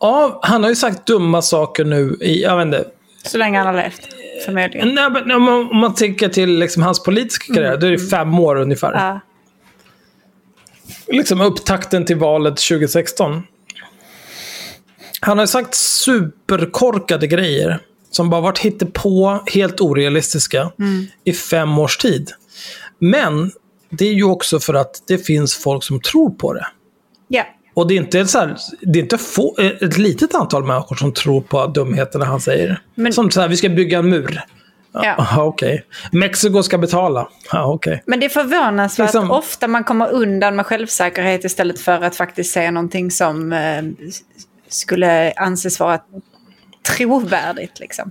Ja, 0.00 0.40
han 0.42 0.62
har 0.62 0.70
ju 0.70 0.76
sagt 0.76 1.06
dumma 1.06 1.42
saker 1.42 1.84
nu 1.84 2.16
i, 2.20 2.42
jag 2.42 2.56
vet 2.56 2.66
inte. 2.66 2.84
Så 3.22 3.38
länge 3.38 3.58
han 3.58 3.66
har 3.66 3.82
levt, 3.82 4.00
förmodligen. 4.44 4.94
Nej, 4.94 5.10
men 5.10 5.30
om 5.30 5.42
man, 5.42 5.70
om 5.70 5.76
man 5.76 5.94
tänker 5.94 6.28
till 6.28 6.58
liksom 6.58 6.82
hans 6.82 7.02
politiska 7.02 7.54
karriär, 7.54 7.76
då 7.76 7.86
är 7.86 7.90
det 7.90 7.98
fem 7.98 8.38
år 8.38 8.56
ungefär. 8.56 8.92
Ja. 8.92 9.20
Liksom 11.06 11.40
upptakten 11.40 12.04
till 12.04 12.16
valet 12.16 12.56
2016. 12.56 13.42
Han 15.20 15.38
har 15.38 15.46
sagt 15.46 15.74
superkorkade 15.74 17.26
grejer. 17.26 17.78
Som 18.10 18.30
bara 18.30 18.40
varit 18.40 18.58
hittepå, 18.58 19.42
helt 19.46 19.80
orealistiska, 19.80 20.72
i 21.24 21.32
fem 21.32 21.78
års 21.78 21.96
tid. 21.96 22.30
Men 22.98 23.52
det 23.90 24.08
är 24.08 24.12
ju 24.12 24.24
också 24.24 24.60
för 24.60 24.74
att 24.74 25.02
det 25.08 25.18
finns 25.18 25.54
folk 25.56 25.84
som 25.84 26.00
tror 26.00 26.30
på 26.30 26.52
det. 26.52 26.66
Ja. 27.28 27.44
Och 27.74 27.88
det 27.88 27.94
är 27.94 27.98
inte, 27.98 28.26
så 28.26 28.38
här, 28.38 28.56
det 28.80 28.98
är 28.98 29.02
inte 29.02 29.18
få, 29.18 29.56
ett 29.80 29.98
litet 29.98 30.34
antal 30.34 30.64
människor 30.64 30.96
som 30.96 31.12
tror 31.12 31.40
på 31.40 31.66
dumheterna 31.66 32.24
han 32.24 32.40
säger. 32.40 32.82
Men- 32.94 33.12
Som 33.12 33.30
så 33.30 33.40
här, 33.40 33.48
vi 33.48 33.56
ska 33.56 33.68
bygga 33.68 33.98
en 33.98 34.08
mur. 34.10 34.40
Ja. 34.92 35.14
Aha, 35.18 35.42
okej. 35.44 35.84
Mexiko 36.12 36.62
ska 36.62 36.78
betala. 36.78 37.28
Ja, 37.52 37.64
okej. 37.72 38.02
Men 38.06 38.20
det 38.20 38.26
är 38.26 38.30
förvånansvärt 38.30 39.06
Liksom- 39.06 39.30
ofta 39.30 39.68
man 39.68 39.84
kommer 39.84 40.10
undan 40.12 40.56
med 40.56 40.66
självsäkerhet 40.66 41.44
istället 41.44 41.80
för 41.80 42.02
att 42.04 42.16
faktiskt 42.16 42.52
säga 42.52 42.70
någonting 42.70 43.10
som 43.10 43.52
eh, 43.52 43.82
skulle 44.68 45.32
anses 45.32 45.80
vara 45.80 46.00
trovärdigt. 46.96 47.80
Liksom. 47.80 48.10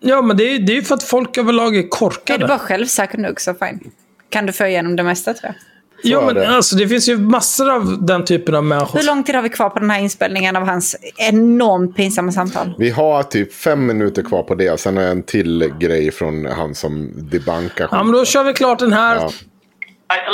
Ja, 0.00 0.22
men 0.22 0.36
det 0.36 0.44
är 0.44 0.70
ju 0.70 0.82
för 0.82 0.94
att 0.94 1.02
folk 1.02 1.38
överlag 1.38 1.74
är 1.74 1.78
Är 1.78 1.82
du 1.82 1.88
korkade. 1.88 2.46
bara 2.46 2.58
självsäker 2.58 3.18
nog 3.18 3.40
så 3.40 3.54
fine. 3.54 3.90
Kan 4.34 4.46
du 4.46 4.52
få 4.52 4.66
igenom 4.66 4.96
det 4.96 5.02
mesta 5.02 5.34
tror 5.34 5.52
jag. 5.52 5.54
Jo, 6.02 6.20
är 6.20 6.26
men 6.26 6.34
det. 6.34 6.48
alltså 6.48 6.76
det 6.76 6.88
finns 6.88 7.08
ju 7.08 7.18
massor 7.18 7.70
av 7.70 8.06
den 8.06 8.24
typen 8.24 8.54
av 8.54 8.64
människor. 8.64 8.98
Hur 8.98 9.06
lång 9.06 9.24
tid 9.24 9.34
har 9.34 9.42
vi 9.42 9.48
kvar 9.48 9.70
på 9.70 9.78
den 9.78 9.90
här 9.90 10.00
inspelningen 10.00 10.56
av 10.56 10.66
hans 10.66 10.96
enormt 11.16 11.96
pinsamma 11.96 12.32
samtal? 12.32 12.74
Vi 12.78 12.90
har 12.90 13.22
typ 13.22 13.54
fem 13.54 13.86
minuter 13.86 14.22
kvar 14.22 14.42
på 14.42 14.54
det. 14.54 14.80
Sen 14.80 14.96
har 14.96 15.04
jag 15.04 15.12
en 15.12 15.22
till 15.22 15.72
grej 15.78 16.10
från 16.10 16.46
han 16.46 16.74
som 16.74 17.10
debankar 17.14 17.88
Ja, 17.90 18.02
men 18.02 18.12
då 18.12 18.24
kör 18.24 18.44
vi 18.44 18.52
klart 18.52 18.78
den 18.78 18.92
här. 18.92 19.16
Ja. 19.16 19.30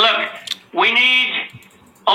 Look, 0.03 0.21
we 0.81 0.87
need 1.01 1.29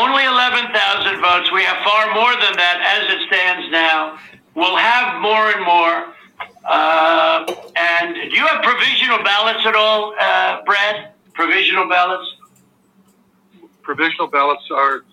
only 0.03 0.23
11,000 0.25 1.21
votes. 1.27 1.49
We 1.57 1.63
have 1.71 1.81
far 1.91 2.05
more 2.21 2.35
than 2.45 2.55
that 2.65 2.79
as 2.95 3.03
it 3.15 3.21
stands 3.31 3.65
now. 3.85 3.99
We'll 4.59 4.81
have 4.93 5.07
more 5.29 5.47
and 5.55 5.63
more. 5.75 5.95
Uh, 6.77 7.39
and 7.91 8.07
do 8.31 8.35
you 8.41 8.47
have 8.53 8.61
provisional 8.71 9.19
ballots 9.31 9.63
at 9.71 9.77
all, 9.85 10.03
uh, 10.29 10.65
Brad? 10.69 11.16
Provisional 11.41 11.89
ballots? 11.89 12.29
Provisional 13.83 14.27
ballots 14.27 14.65
are 14.75 15.05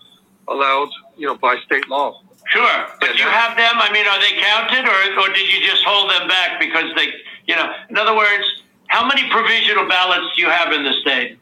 allowed, 0.48 0.90
you 1.18 1.28
know, 1.28 1.36
by 1.36 1.58
state 1.66 1.88
law. 1.90 2.22
Sure. 2.50 2.88
But 3.00 3.12
do 3.14 3.18
you 3.18 3.26
Yeah. 3.26 3.32
have 3.32 3.58
them? 3.58 3.76
I 3.78 3.92
mean, 3.92 4.06
are 4.08 4.20
they 4.20 4.34
counted 4.40 4.86
or, 4.88 5.20
or 5.22 5.34
did 5.34 5.48
you 5.54 5.60
just 5.68 5.84
hold 5.84 6.10
them 6.10 6.28
back 6.28 6.60
because 6.60 6.94
they, 6.96 7.14
you 7.46 7.56
know, 7.56 7.72
in 7.90 7.98
other 7.98 8.16
words, 8.16 8.46
how 8.88 9.06
many 9.06 9.30
provisional 9.30 9.88
ballots 9.88 10.34
do 10.36 10.42
you 10.42 10.50
have 10.50 10.72
in 10.74 10.84
the 10.84 10.94
state? 11.02 11.40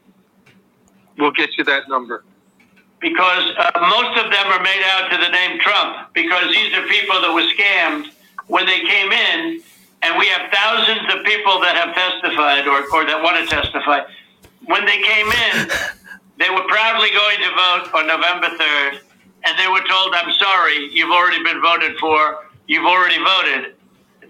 We'll 1.17 1.31
get 1.31 1.57
you 1.57 1.63
that 1.65 1.87
number. 1.87 2.23
because 3.01 3.43
uh, 3.57 3.71
most 3.89 4.13
of 4.23 4.29
them 4.31 4.45
are 4.45 4.61
made 4.61 4.83
out 4.93 5.09
to 5.09 5.17
the 5.17 5.29
name 5.29 5.59
Trump 5.59 6.13
because 6.13 6.53
these 6.53 6.71
are 6.77 6.85
people 6.87 7.19
that 7.21 7.33
were 7.33 7.47
scammed 7.57 8.05
when 8.45 8.67
they 8.67 8.79
came 8.81 9.11
in, 9.11 9.59
and 10.03 10.19
we 10.19 10.27
have 10.27 10.51
thousands 10.53 11.11
of 11.11 11.25
people 11.25 11.59
that 11.61 11.75
have 11.75 11.95
testified 11.95 12.67
or, 12.67 12.77
or 12.93 13.03
that 13.05 13.17
want 13.23 13.37
to 13.41 13.45
testify. 13.49 14.01
When 14.65 14.85
they 14.85 15.01
came 15.01 15.27
in, 15.27 15.67
they 16.37 16.49
were 16.49 16.63
proudly 16.67 17.09
going 17.11 17.37
to 17.39 17.49
vote 17.49 17.93
on 17.93 18.07
November 18.07 18.47
3rd, 18.47 18.99
and 19.45 19.57
they 19.57 19.67
were 19.67 19.85
told, 19.87 20.13
I'm 20.13 20.31
sorry, 20.33 20.89
you've 20.91 21.11
already 21.11 21.43
been 21.43 21.61
voted 21.61 21.97
for, 21.97 22.45
you've 22.67 22.85
already 22.85 23.17
voted. 23.17 23.75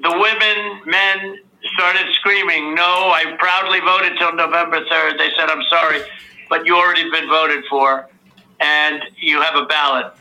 The 0.02 0.12
women, 0.12 0.82
men 0.86 1.38
started 1.74 2.12
screaming, 2.16 2.74
No, 2.76 3.12
I 3.12 3.36
proudly 3.38 3.80
voted 3.82 4.18
till 4.18 4.34
November 4.34 4.84
3rd. 4.86 5.18
They 5.18 5.30
said, 5.38 5.50
I'm 5.50 5.64
sorry, 5.70 6.02
but 6.50 6.66
you 6.66 6.76
already 6.76 7.10
been 7.12 7.28
voted 7.28 7.64
for 7.70 8.10
and 8.62 9.04
you 9.18 9.42
have 9.42 9.56
a 9.56 9.66
ballot. 9.66 10.14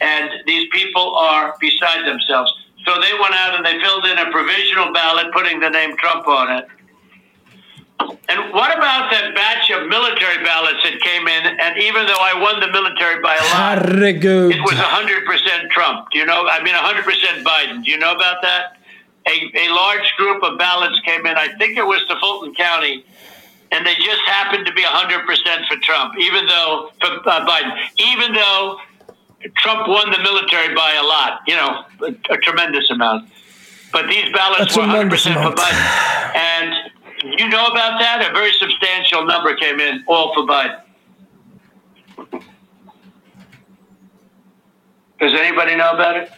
And 0.00 0.30
these 0.46 0.68
people 0.70 1.16
are 1.16 1.54
beside 1.60 2.06
themselves. 2.06 2.52
So 2.86 3.00
they 3.00 3.12
went 3.20 3.34
out 3.34 3.54
and 3.54 3.66
they 3.66 3.80
filled 3.80 4.04
in 4.04 4.18
a 4.18 4.30
provisional 4.30 4.92
ballot 4.92 5.32
putting 5.32 5.58
the 5.58 5.70
name 5.70 5.96
Trump 5.96 6.26
on 6.28 6.58
it. 6.58 6.68
And 8.00 8.52
what 8.52 8.76
about 8.76 9.10
that 9.10 9.34
batch 9.34 9.70
of 9.70 9.88
military 9.88 10.44
ballots 10.44 10.78
that 10.84 11.00
came 11.00 11.26
in? 11.26 11.58
And 11.58 11.78
even 11.78 12.06
though 12.06 12.20
I 12.20 12.38
won 12.38 12.60
the 12.60 12.70
military 12.70 13.20
by 13.20 13.34
a 13.34 13.44
lot, 13.50 13.78
Herregud. 13.82 14.54
it 14.54 14.60
was 14.62 14.78
100% 14.78 15.70
Trump. 15.70 16.10
Do 16.12 16.18
you 16.18 16.26
know? 16.26 16.46
I 16.46 16.62
mean, 16.62 16.74
100% 16.74 17.42
Biden. 17.42 17.84
Do 17.84 17.90
you 17.90 17.98
know 17.98 18.12
about 18.12 18.42
that? 18.42 18.78
A, 19.26 19.50
a 19.66 19.74
large 19.74 20.12
group 20.16 20.42
of 20.42 20.58
ballots 20.58 21.00
came 21.04 21.26
in. 21.26 21.36
I 21.36 21.48
think 21.58 21.76
it 21.76 21.84
was 21.84 22.04
to 22.08 22.16
Fulton 22.20 22.54
County, 22.54 23.04
and 23.72 23.84
they 23.84 23.94
just 23.96 24.22
happened 24.26 24.64
to 24.66 24.72
be 24.72 24.82
100% 24.82 25.66
for 25.66 25.76
Trump, 25.82 26.14
even 26.18 26.46
though 26.46 26.90
for 27.00 27.28
uh, 27.28 27.46
Biden, 27.46 27.76
even 27.98 28.32
though 28.32 28.78
Trump 29.56 29.88
won 29.88 30.10
the 30.10 30.18
military 30.18 30.74
by 30.74 30.94
a 30.94 31.04
lot, 31.04 31.40
you 31.46 31.56
know, 31.56 31.84
a, 32.02 32.34
a 32.34 32.38
tremendous 32.38 32.90
amount. 32.90 33.28
But 33.92 34.06
these 34.08 34.32
ballots 34.32 34.76
A 34.76 34.80
were 34.80 34.86
100% 34.86 34.88
tremendous 34.88 35.24
for. 35.24 35.32
Biden. 35.32 36.36
And 36.36 36.87
you 37.24 37.48
know 37.48 37.66
about 37.66 37.98
that? 38.00 38.24
A 38.28 38.32
very 38.32 38.52
substantial 38.52 39.24
number 39.24 39.54
came 39.56 39.80
in, 39.80 40.04
all 40.06 40.32
for 40.34 40.44
Biden. 40.46 40.80
Does 45.20 45.34
anybody 45.34 45.74
know 45.76 45.90
about 45.92 46.16
it? 46.16 46.30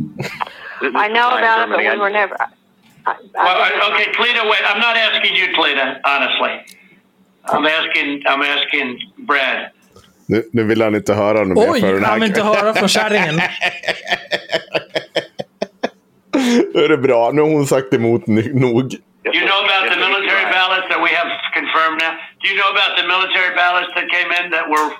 I 0.96 1.08
know 1.08 1.28
about 1.38 1.68
it, 1.68 1.70
but 1.70 1.78
we 1.78 1.98
were 1.98 2.10
never. 2.10 2.36
I, 2.40 2.46
I, 3.06 3.14
Well, 3.34 3.58
I- 3.62 3.92
okay, 3.92 4.12
Cleta, 4.12 4.42
wait. 4.50 4.62
I'm 4.66 4.80
not 4.80 4.96
asking 4.96 5.34
you, 5.36 5.46
Cleta, 5.54 6.00
honestly. 6.04 6.54
I'm 7.46 7.66
asking. 7.66 8.22
I'm 8.26 8.42
asking 8.42 8.98
Brad. 9.26 9.70
Nu, 10.26 10.42
nu 10.52 10.64
vill 10.64 10.82
han 10.82 10.94
inte 10.94 11.14
höra 11.14 11.44
något 11.44 11.58
mer 11.58 11.70
Oj, 11.72 11.80
för 11.80 11.92
den 11.92 12.04
här 12.04 12.10
han 12.10 12.20
vill 12.20 12.28
inte 12.28 12.42
höra 12.42 12.74
från 12.74 12.88
kärringen. 12.88 13.40
Då 16.74 16.80
är 16.80 16.88
det 16.88 16.96
bra. 16.98 17.30
Nu 17.32 17.42
har 17.42 17.48
hon 17.48 17.66
sagt 17.66 17.94
emot 17.94 18.26
nog. 18.26 18.94
Do 19.24 19.38
you 19.38 19.44
know 19.46 19.64
about 19.64 19.88
the 19.88 19.96
military 19.96 20.44
ballots 20.52 20.86
that 20.90 21.02
we 21.02 21.08
have 21.10 21.26
confirmed 21.54 21.98
now? 21.98 22.18
Do 22.42 22.48
you 22.48 22.56
know 22.56 22.70
about 22.70 22.96
the 22.98 23.06
military 23.08 23.54
ballots 23.56 23.90
that 23.94 24.10
came 24.10 24.30
in 24.30 24.50
that 24.50 24.68
were 24.68 24.92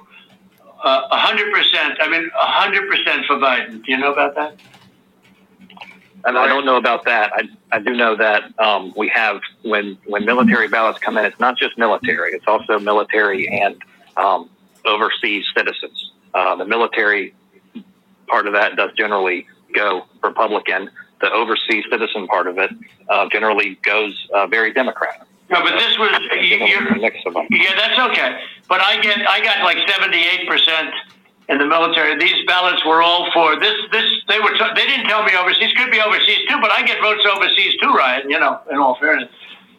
uh, 0.82 1.09
100%, 1.10 1.96
I 2.01 2.09
mean 2.09 2.30
100% 2.30 3.26
for 3.26 3.36
Biden? 3.36 3.84
Do 3.84 3.92
you 3.92 3.98
know 3.98 4.12
about 4.12 4.34
that? 4.36 4.56
And 6.26 6.38
I 6.38 6.46
don't 6.46 6.64
know 6.64 6.76
about 6.76 7.05
that. 7.05 7.32
I, 7.34 7.48
I 7.70 7.80
do 7.80 7.94
know 7.94 8.16
that 8.16 8.59
um, 8.59 8.94
we 8.96 9.09
have 9.09 9.40
when 9.62 9.98
when 10.06 10.24
military 10.24 10.68
ballots 10.68 10.98
come 10.98 11.18
in, 11.18 11.24
it's 11.26 11.38
not 11.38 11.59
just 11.59 11.76
military; 11.76 12.32
it's 12.32 12.46
also 12.48 12.78
military 12.78 13.46
and 13.46 13.76
um, 14.16 14.48
overseas 14.86 15.44
citizens. 15.55 16.12
Uh, 16.32 16.56
the 16.56 16.64
military 16.64 17.34
part 18.26 18.46
of 18.46 18.55
that 18.55 18.74
does 18.76 18.90
generally 18.96 19.46
go 19.74 20.06
Republican. 20.22 20.90
The 21.20 21.32
overseas 21.32 21.84
citizen 21.90 22.26
part 22.26 22.48
of 22.48 22.58
it 22.58 22.70
uh, 23.08 23.28
generally 23.30 23.78
goes 23.82 24.28
uh, 24.34 24.46
very 24.46 24.72
Democrat. 24.72 25.26
No, 25.50 25.62
but 25.62 25.72
this 25.78 25.98
was 25.98 26.10
you, 26.40 26.78
A 26.78 26.98
mix 26.98 27.18
of 27.26 27.34
them. 27.34 27.46
Yeah, 27.50 27.74
that's 27.76 27.98
okay. 28.10 28.40
But 28.68 28.80
I 28.80 29.00
get 29.00 29.28
I 29.28 29.40
got 29.42 29.62
like 29.62 29.78
seventy 29.88 30.20
eight 30.20 30.48
percent 30.48 30.90
in 31.48 31.58
the 31.58 31.66
military. 31.66 32.18
These 32.18 32.46
ballots 32.46 32.84
were 32.84 33.02
all 33.02 33.30
for 33.32 33.58
this. 33.60 33.76
This 33.92 34.10
they 34.28 34.40
were. 34.40 34.52
T- 34.56 34.74
they 34.74 34.86
didn't 34.86 35.06
tell 35.06 35.22
me 35.22 35.32
overseas. 35.36 35.72
Could 35.74 35.90
be 35.90 36.00
overseas 36.00 36.38
too, 36.48 36.58
but 36.60 36.70
I 36.70 36.82
get 36.82 37.00
votes 37.00 37.24
overseas 37.30 37.76
too, 37.80 37.92
Ryan. 37.92 38.28
You 38.30 38.40
know, 38.40 38.58
in 38.70 38.78
all 38.78 38.96
fairness. 38.96 39.30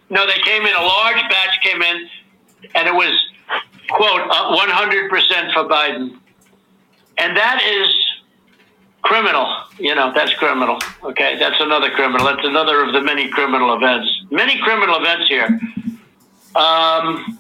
No, 0.10 0.26
they 0.28 0.40
came 0.44 0.62
in. 0.62 0.76
A 0.76 0.82
large 0.82 1.22
batch 1.30 1.60
came 1.64 1.82
in, 1.82 2.08
and 2.76 2.88
it 2.88 2.94
was 2.94 3.14
quote 3.90 4.28
one 4.28 4.70
hundred 4.70 5.10
percent 5.10 5.52
for 5.52 5.64
Biden, 5.66 6.18
and 7.18 7.36
that 7.36 7.62
is 7.64 8.05
criminal. 9.06 9.48
You 9.80 9.96
know, 9.96 10.12
that's 10.14 10.34
criminal. 10.34 10.78
Okay, 11.04 11.38
that's 11.40 11.60
another 11.60 11.90
criminal. 11.92 12.26
That's 12.26 12.46
another 12.46 12.84
of 12.84 12.94
the 12.94 13.02
many 13.02 13.30
criminal 13.30 13.74
events. 13.76 14.10
Many 14.32 14.60
criminal 14.60 14.98
events 15.00 15.28
here. 15.28 15.48
Um, 16.56 17.40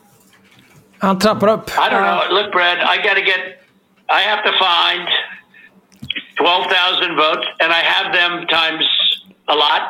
Han 1.02 1.20
trappar 1.20 1.50
upp. 1.50 1.78
I 1.78 1.90
don't 1.90 2.04
know. 2.04 2.36
Look, 2.36 2.52
Brad, 2.52 2.80
I 2.80 3.04
got 3.04 3.16
to 3.16 3.22
get. 3.22 3.62
I 4.10 4.22
have 4.22 4.44
to 4.46 4.54
find 4.58 5.08
twelve 6.38 6.66
thousand 6.68 7.16
votes, 7.16 7.48
and 7.60 7.74
I 7.74 7.80
have 7.80 8.14
them 8.14 8.48
times 8.48 8.86
a 9.48 9.56
lot, 9.56 9.82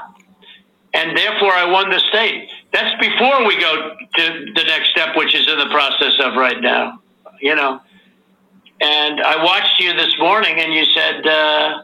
and 0.94 1.18
therefore 1.18 1.54
I 1.54 1.66
won 1.66 1.90
the 1.90 2.00
state. 2.00 2.50
That's 2.72 2.94
before 3.00 3.46
we 3.46 3.60
go 3.60 3.96
to 4.18 4.46
the 4.56 4.64
next 4.64 4.90
step, 4.90 5.16
which 5.16 5.36
is 5.36 5.48
in 5.48 5.58
the 5.58 5.70
process 5.70 6.14
of 6.20 6.36
right 6.36 6.62
now. 6.62 7.02
You 7.42 7.56
know, 7.56 7.82
and 8.82 9.22
I 9.22 9.44
watched 9.44 9.80
you 9.80 9.94
this 9.94 10.18
morning, 10.20 10.60
and 10.60 10.74
you 10.74 10.86
said, 10.86 11.26
uh, 11.26 11.84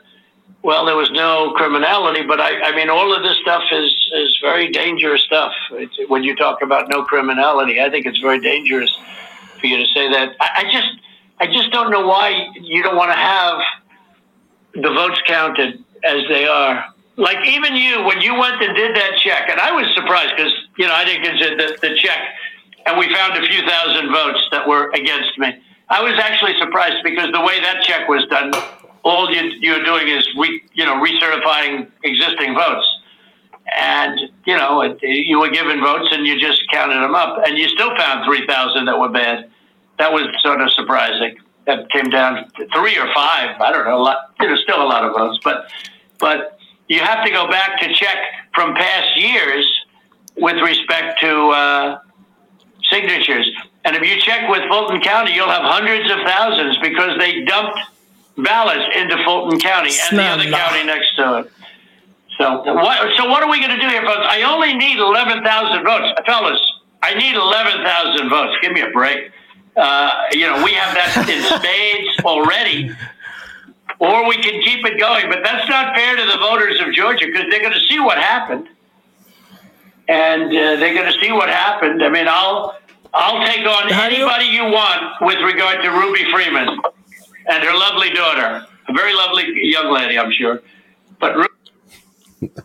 "Well, 0.61 0.85
there 0.85 0.95
was 0.95 1.09
no 1.11 1.53
criminality," 1.55 2.23
but 2.23 2.41
I, 2.41 2.61
I 2.61 2.75
mean, 2.75 2.89
all 2.89 3.15
of 3.15 3.23
this 3.23 3.37
stuff 3.37 3.63
is 3.71 3.93
is 4.13 4.37
very 4.41 4.69
dangerous 4.71 5.21
stuff. 5.21 5.53
It's, 5.71 5.95
when 6.09 6.23
you 6.23 6.35
talk 6.35 6.61
about 6.61 6.89
no 6.89 7.03
criminality, 7.03 7.81
I 7.81 7.89
think 7.89 8.05
it's 8.05 8.19
very 8.19 8.39
dangerous 8.39 8.93
for 9.59 9.67
you 9.67 9.77
to 9.77 9.85
say 9.85 10.09
that. 10.09 10.35
I, 10.41 10.49
I 10.55 10.63
just, 10.71 10.89
I 11.39 11.47
just 11.47 11.71
don't 11.71 11.91
know 11.91 12.05
why 12.05 12.49
you 12.59 12.83
don't 12.83 12.97
want 12.97 13.11
to 13.11 13.17
have 13.17 13.61
the 14.73 14.89
votes 14.89 15.21
counted 15.25 15.83
as 16.03 16.23
they 16.27 16.45
are. 16.45 16.85
Like 17.15 17.45
even 17.47 17.75
you, 17.75 18.03
when 18.03 18.19
you 18.21 18.35
went 18.35 18.61
and 18.61 18.75
did 18.75 18.95
that 18.95 19.17
check, 19.17 19.49
and 19.49 19.59
I 19.59 19.71
was 19.71 19.85
surprised 19.95 20.35
because 20.35 20.53
you 20.77 20.87
know 20.87 20.93
I 20.93 21.05
didn't 21.05 21.23
consider 21.23 21.55
the, 21.55 21.77
the 21.81 21.95
check, 21.95 22.19
and 22.85 22.97
we 22.97 23.13
found 23.13 23.37
a 23.37 23.47
few 23.47 23.65
thousand 23.65 24.11
votes 24.11 24.39
that 24.51 24.67
were 24.67 24.89
against 24.91 25.37
me. 25.37 25.61
I 25.91 26.01
was 26.01 26.13
actually 26.17 26.57
surprised 26.57 27.03
because 27.03 27.33
the 27.33 27.41
way 27.41 27.59
that 27.59 27.83
check 27.83 28.07
was 28.07 28.25
done, 28.27 28.53
all 29.03 29.29
you, 29.29 29.41
you're 29.59 29.83
doing 29.83 30.07
is 30.07 30.25
re, 30.37 30.63
you 30.73 30.85
know 30.85 31.03
recertifying 31.03 31.91
existing 32.05 32.55
votes, 32.55 32.87
and 33.77 34.17
you 34.45 34.55
know 34.55 34.81
it, 34.81 34.97
you 35.01 35.37
were 35.37 35.49
given 35.49 35.81
votes 35.81 36.07
and 36.13 36.25
you 36.25 36.39
just 36.39 36.61
counted 36.71 37.01
them 37.01 37.13
up, 37.13 37.45
and 37.45 37.57
you 37.57 37.67
still 37.67 37.93
found 37.97 38.25
three 38.25 38.47
thousand 38.47 38.85
that 38.85 38.97
were 38.97 39.09
bad. 39.09 39.49
That 39.99 40.13
was 40.13 40.23
sort 40.39 40.61
of 40.61 40.71
surprising. 40.71 41.37
That 41.67 41.89
came 41.91 42.09
down 42.09 42.49
to 42.57 42.67
three 42.73 42.97
or 42.97 43.13
five. 43.13 43.59
I 43.59 43.71
don't 43.73 43.85
know. 43.85 43.97
A 43.97 44.01
lot, 44.01 44.31
you 44.39 44.47
know, 44.47 44.55
still 44.55 44.81
a 44.81 44.87
lot 44.87 45.03
of 45.03 45.11
votes, 45.11 45.39
but 45.43 45.69
but 46.19 46.57
you 46.87 47.01
have 47.01 47.25
to 47.25 47.31
go 47.31 47.49
back 47.49 47.81
to 47.81 47.93
check 47.93 48.17
from 48.55 48.75
past 48.75 49.17
years 49.17 49.67
with 50.37 50.55
respect 50.55 51.19
to 51.19 51.49
uh, 51.49 51.99
signatures. 52.89 53.51
And 53.83 53.95
if 53.95 54.03
you 54.03 54.19
check 54.21 54.47
with 54.49 54.67
Fulton 54.69 55.01
County, 55.01 55.33
you'll 55.33 55.49
have 55.49 55.63
hundreds 55.63 56.09
of 56.11 56.19
thousands 56.25 56.77
because 56.77 57.17
they 57.17 57.43
dumped 57.45 57.79
ballots 58.37 58.85
into 58.95 59.17
Fulton 59.23 59.59
County 59.59 59.91
and 60.09 60.19
the 60.19 60.23
other 60.23 60.49
county 60.49 60.83
next 60.83 61.15
to 61.15 61.39
it. 61.39 61.51
So 62.37 62.61
what, 62.73 63.17
so 63.17 63.29
what 63.29 63.43
are 63.43 63.49
we 63.49 63.59
going 63.59 63.77
to 63.77 63.81
do 63.81 63.87
here, 63.87 64.03
folks? 64.03 64.25
I 64.27 64.43
only 64.43 64.73
need 64.73 64.97
11,000 64.97 65.83
votes. 65.83 66.19
Fellas, 66.25 66.59
I 67.03 67.13
need 67.13 67.35
11,000 67.35 68.29
votes. 68.29 68.57
Give 68.61 68.71
me 68.71 68.81
a 68.81 68.89
break. 68.89 69.31
Uh, 69.75 70.11
you 70.31 70.47
know, 70.47 70.63
we 70.63 70.73
have 70.73 70.95
that 70.95 71.29
in 71.29 71.41
spades 71.59 72.25
already. 72.25 72.91
Or 73.99 74.27
we 74.27 74.35
can 74.37 74.61
keep 74.63 74.85
it 74.85 74.99
going. 74.99 75.29
But 75.29 75.43
that's 75.43 75.69
not 75.69 75.95
fair 75.95 76.15
to 76.15 76.25
the 76.25 76.37
voters 76.37 76.79
of 76.81 76.93
Georgia 76.93 77.25
because 77.27 77.45
they're 77.49 77.61
going 77.61 77.73
to 77.73 77.87
see 77.87 77.99
what 77.99 78.17
happened. 78.17 78.67
And 80.07 80.45
uh, 80.45 80.75
they're 80.77 80.95
going 80.95 81.11
to 81.11 81.19
see 81.19 81.31
what 81.31 81.49
happened. 81.49 82.03
I 82.03 82.09
mean, 82.09 82.27
I'll 82.27 82.75
I'll 83.13 83.45
take 83.45 83.65
on 83.67 83.91
anybody 83.91 84.45
you 84.57 84.63
want 84.71 85.01
with 85.21 85.39
regard 85.51 85.83
to 85.83 85.89
Ruby 85.89 86.23
Freeman 86.33 86.67
and 87.51 87.63
her 87.63 87.73
lovely 87.85 88.09
daughter. 88.15 88.49
A 88.89 88.93
very 88.93 89.13
lovely 89.13 89.45
young 89.75 89.93
lady, 89.93 90.15
I'm 90.19 90.31
sure. 90.31 90.59
But 91.19 91.31
Ru- 91.35 91.47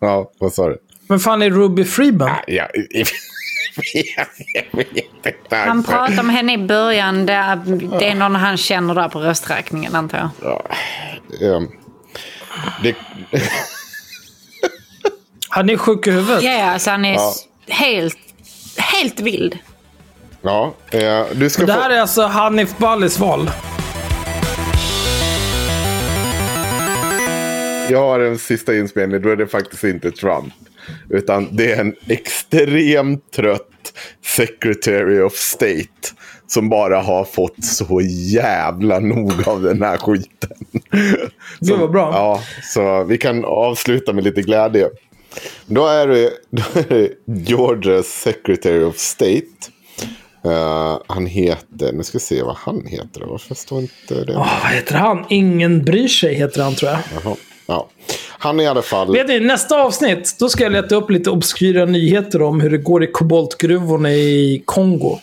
Ja, 0.01 0.31
vad 0.39 0.53
sa 0.53 0.69
du? 0.69 0.79
Men 1.09 1.21
fan 1.21 1.43
är 1.43 1.51
Ruby 1.51 1.85
Freeman? 1.85 2.31
Ja, 2.47 2.69
vet 4.73 4.97
inte. 4.97 5.37
Han 5.57 5.85
pratar 5.85 6.23
med 6.23 6.37
henne 6.37 6.53
i 6.53 6.59
början. 6.59 7.27
Det 7.27 7.33
är, 7.33 7.57
det 7.99 8.09
är 8.09 8.15
någon 8.15 8.35
han 8.37 8.57
känner 8.57 8.95
där 8.95 9.09
på 9.09 9.21
rösträkningen 9.21 9.95
antar 9.97 10.19
jag. 10.43 10.63
Ehm, 11.57 11.69
det, 12.83 12.97
Han 15.49 15.71
är 15.71 15.77
sjuk 15.77 16.07
i 16.07 16.11
huvudet. 16.11 16.43
Ja, 16.43 16.53
ja, 16.53 16.65
alltså 16.71 16.91
han 16.91 17.05
är 17.05 17.15
Ja. 17.15 17.33
helt, 17.69 18.19
helt 18.79 19.21
vild. 19.21 19.59
Ja, 20.47 20.75
eh, 20.91 21.27
du 21.33 21.51
ska 21.51 21.67
Det 21.67 21.73
få... 21.73 21.81
här 21.81 21.91
är 21.91 22.01
alltså 22.01 22.23
Hanif 22.23 22.79
Balis 22.79 23.19
val. 23.19 23.51
Jag 27.91 28.01
har 28.01 28.21
en 28.21 28.39
sista 28.39 28.77
inspelning, 28.77 29.23
då 29.23 29.29
är 29.29 29.37
det 29.37 29.47
faktiskt 29.47 29.85
inte 29.85 30.11
Trump. 30.11 30.55
Utan 31.11 31.49
det 31.57 31.73
är 31.73 31.81
en 31.81 31.95
extremt 32.09 33.33
trött 33.33 33.93
Secretary 34.25 35.21
of 35.21 35.33
State. 35.35 35.87
Som 36.47 36.69
bara 36.69 37.01
har 37.01 37.25
fått 37.25 37.65
så 37.65 38.01
jävla 38.33 38.99
nog 38.99 39.49
av 39.49 39.63
den 39.63 39.83
här 39.83 39.97
skiten. 39.97 40.57
Gud 41.61 41.79
vad 41.79 41.91
bra. 41.91 42.11
Ja, 42.13 42.41
så 42.63 43.05
vi 43.05 43.19
kan 43.19 43.45
avsluta 43.45 44.13
med 44.13 44.25
lite 44.25 44.43
glädje. 44.43 44.89
Då 45.67 45.87
är 45.87 46.07
det, 46.09 46.31
då 46.51 46.63
är 46.81 46.89
det 46.89 47.11
Georgias 47.25 48.07
Secretary 48.07 48.83
of 48.85 48.97
State. 48.97 49.47
Eh, 50.45 50.99
han 51.07 51.27
heter, 51.27 51.93
nu 51.93 52.03
ska 52.03 52.19
vi 52.19 52.25
se 52.25 52.43
vad 52.43 52.57
han 52.57 52.87
heter. 52.87 53.23
Varför 53.27 53.55
står 53.55 53.81
inte 53.81 54.25
det? 54.25 54.37
Åh, 54.37 54.63
vad 54.63 54.73
heter 54.73 54.95
han? 54.95 55.25
Ingen 55.29 55.85
bryr 55.85 56.09
sig 56.09 56.35
heter 56.35 56.63
han 56.63 56.75
tror 56.75 56.91
jag. 56.91 57.01
Jaha, 57.25 57.37
ja. 57.67 57.89
Han 58.39 58.61
är 58.61 58.65
i 58.65 58.67
alla 58.67 58.83
fall... 58.83 59.13
Vet 59.13 59.29
ni, 59.29 59.41
nästa 59.41 59.83
avsnitt, 59.83 60.37
då 60.39 60.49
ska 60.49 60.63
jag 60.63 60.73
leta 60.73 60.97
upp 60.97 61.11
lite 61.11 61.31
obskyra 61.31 61.85
nyheter 61.85 62.43
om 62.43 62.61
hur 62.61 62.71
det 62.71 62.79
går 62.79 63.05
i 63.05 63.07
koboltgruvorna 63.07 64.13
i 64.13 64.63
Kongo. 64.65 65.19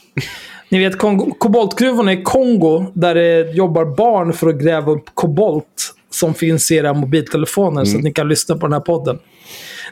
Ni 0.69 0.79
vet 0.79 0.97
Kongo, 0.97 1.33
koboltgruvorna 1.39 2.13
i 2.13 2.23
Kongo, 2.23 2.85
där 2.93 3.15
det 3.15 3.51
jobbar 3.51 3.85
barn 3.85 4.33
för 4.33 4.47
att 4.47 4.55
gräva 4.55 4.91
upp 4.91 5.05
kobolt 5.13 5.95
som 6.09 6.33
finns 6.33 6.71
i 6.71 6.75
era 6.75 6.93
mobiltelefoner 6.93 7.85
så 7.85 7.97
att 7.97 8.03
ni 8.03 8.13
kan 8.13 8.29
lyssna 8.29 8.55
på 8.55 8.67
den 8.67 8.73
här 8.73 8.79
podden. 8.79 9.19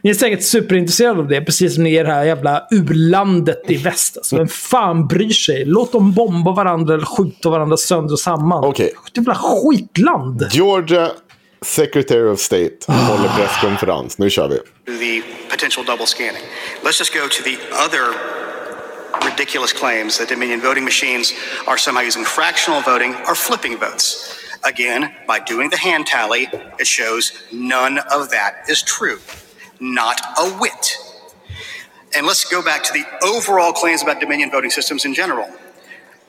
Ni 0.03 0.09
är 0.09 0.13
säkert 0.13 0.43
superintresserade 0.43 1.19
av 1.19 1.27
det, 1.27 1.41
precis 1.41 1.75
som 1.75 1.83
ni 1.83 1.95
är 1.95 2.03
det 2.03 2.11
här 2.11 2.23
jävla 2.23 2.67
u-landet 2.71 3.61
i 3.67 3.75
väst. 3.75 4.17
Alltså, 4.17 4.38
vem 4.38 4.47
fan 4.47 5.07
bryr 5.07 5.30
sig? 5.30 5.65
Låt 5.65 5.91
dem 5.91 6.13
bomba 6.13 6.51
varandra 6.51 6.93
eller 6.93 7.05
skjuta 7.05 7.49
varandra 7.49 7.77
sönder 7.77 8.13
och 8.13 8.19
samman. 8.19 8.63
Är 8.63 8.89
jävla 9.15 9.35
skitland! 9.35 10.47
Georgia 10.51 11.11
Secretary 11.65 12.30
of 12.30 12.39
State 12.39 12.77
håller 12.88 13.30
presskonferens. 13.38 14.17
Nu 14.17 14.30
kör 14.30 14.47
vi. 14.47 14.59
the 14.85 15.21
potential 15.49 15.83
double 15.83 16.07
scanning. 16.07 16.43
Let's 16.83 16.99
just 16.99 17.13
go 17.13 17.27
to 17.27 17.43
the 17.43 17.57
other 17.85 18.13
ridiculous 19.30 19.73
claims 19.73 20.17
that 20.17 20.30
Dominion 20.30 20.61
voting 20.61 20.83
machines 20.83 21.33
are 21.67 21.77
somehow 21.77 22.01
using 22.01 22.25
fractional 22.25 22.81
voting 22.81 23.15
or 23.27 23.35
flipping 23.35 23.77
votes. 23.77 24.40
Again, 24.64 25.14
by 25.27 25.40
doing 25.40 25.69
the 25.69 25.77
hand 25.77 26.06
tally, 26.07 26.48
it 26.80 26.88
shows 26.88 27.33
none 27.51 27.99
of 28.11 28.30
that 28.31 28.69
is 28.69 28.83
true. 28.83 29.19
Not 29.80 30.22
a 30.38 30.49
whit. 30.51 30.98
And 32.15 32.27
let's 32.27 32.45
go 32.45 32.64
back 32.64 32.83
to 32.83 32.93
the 32.93 33.06
overall 33.25 33.73
claims 33.73 34.03
about 34.03 34.19
Dominion 34.19 34.51
voting 34.51 34.69
systems 34.69 35.06
in 35.06 35.14
general. 35.14 35.49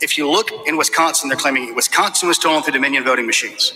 If 0.01 0.17
you 0.17 0.31
look 0.31 0.51
in 0.67 0.77
Wisconsin, 0.77 1.28
they're 1.28 1.39
claiming 1.39 1.75
Wisconsin 1.75 2.28
was 2.28 2.39
stolen 2.39 2.62
through 2.62 2.73
Dominion 2.75 3.05
voting 3.05 3.27
machines. 3.27 3.75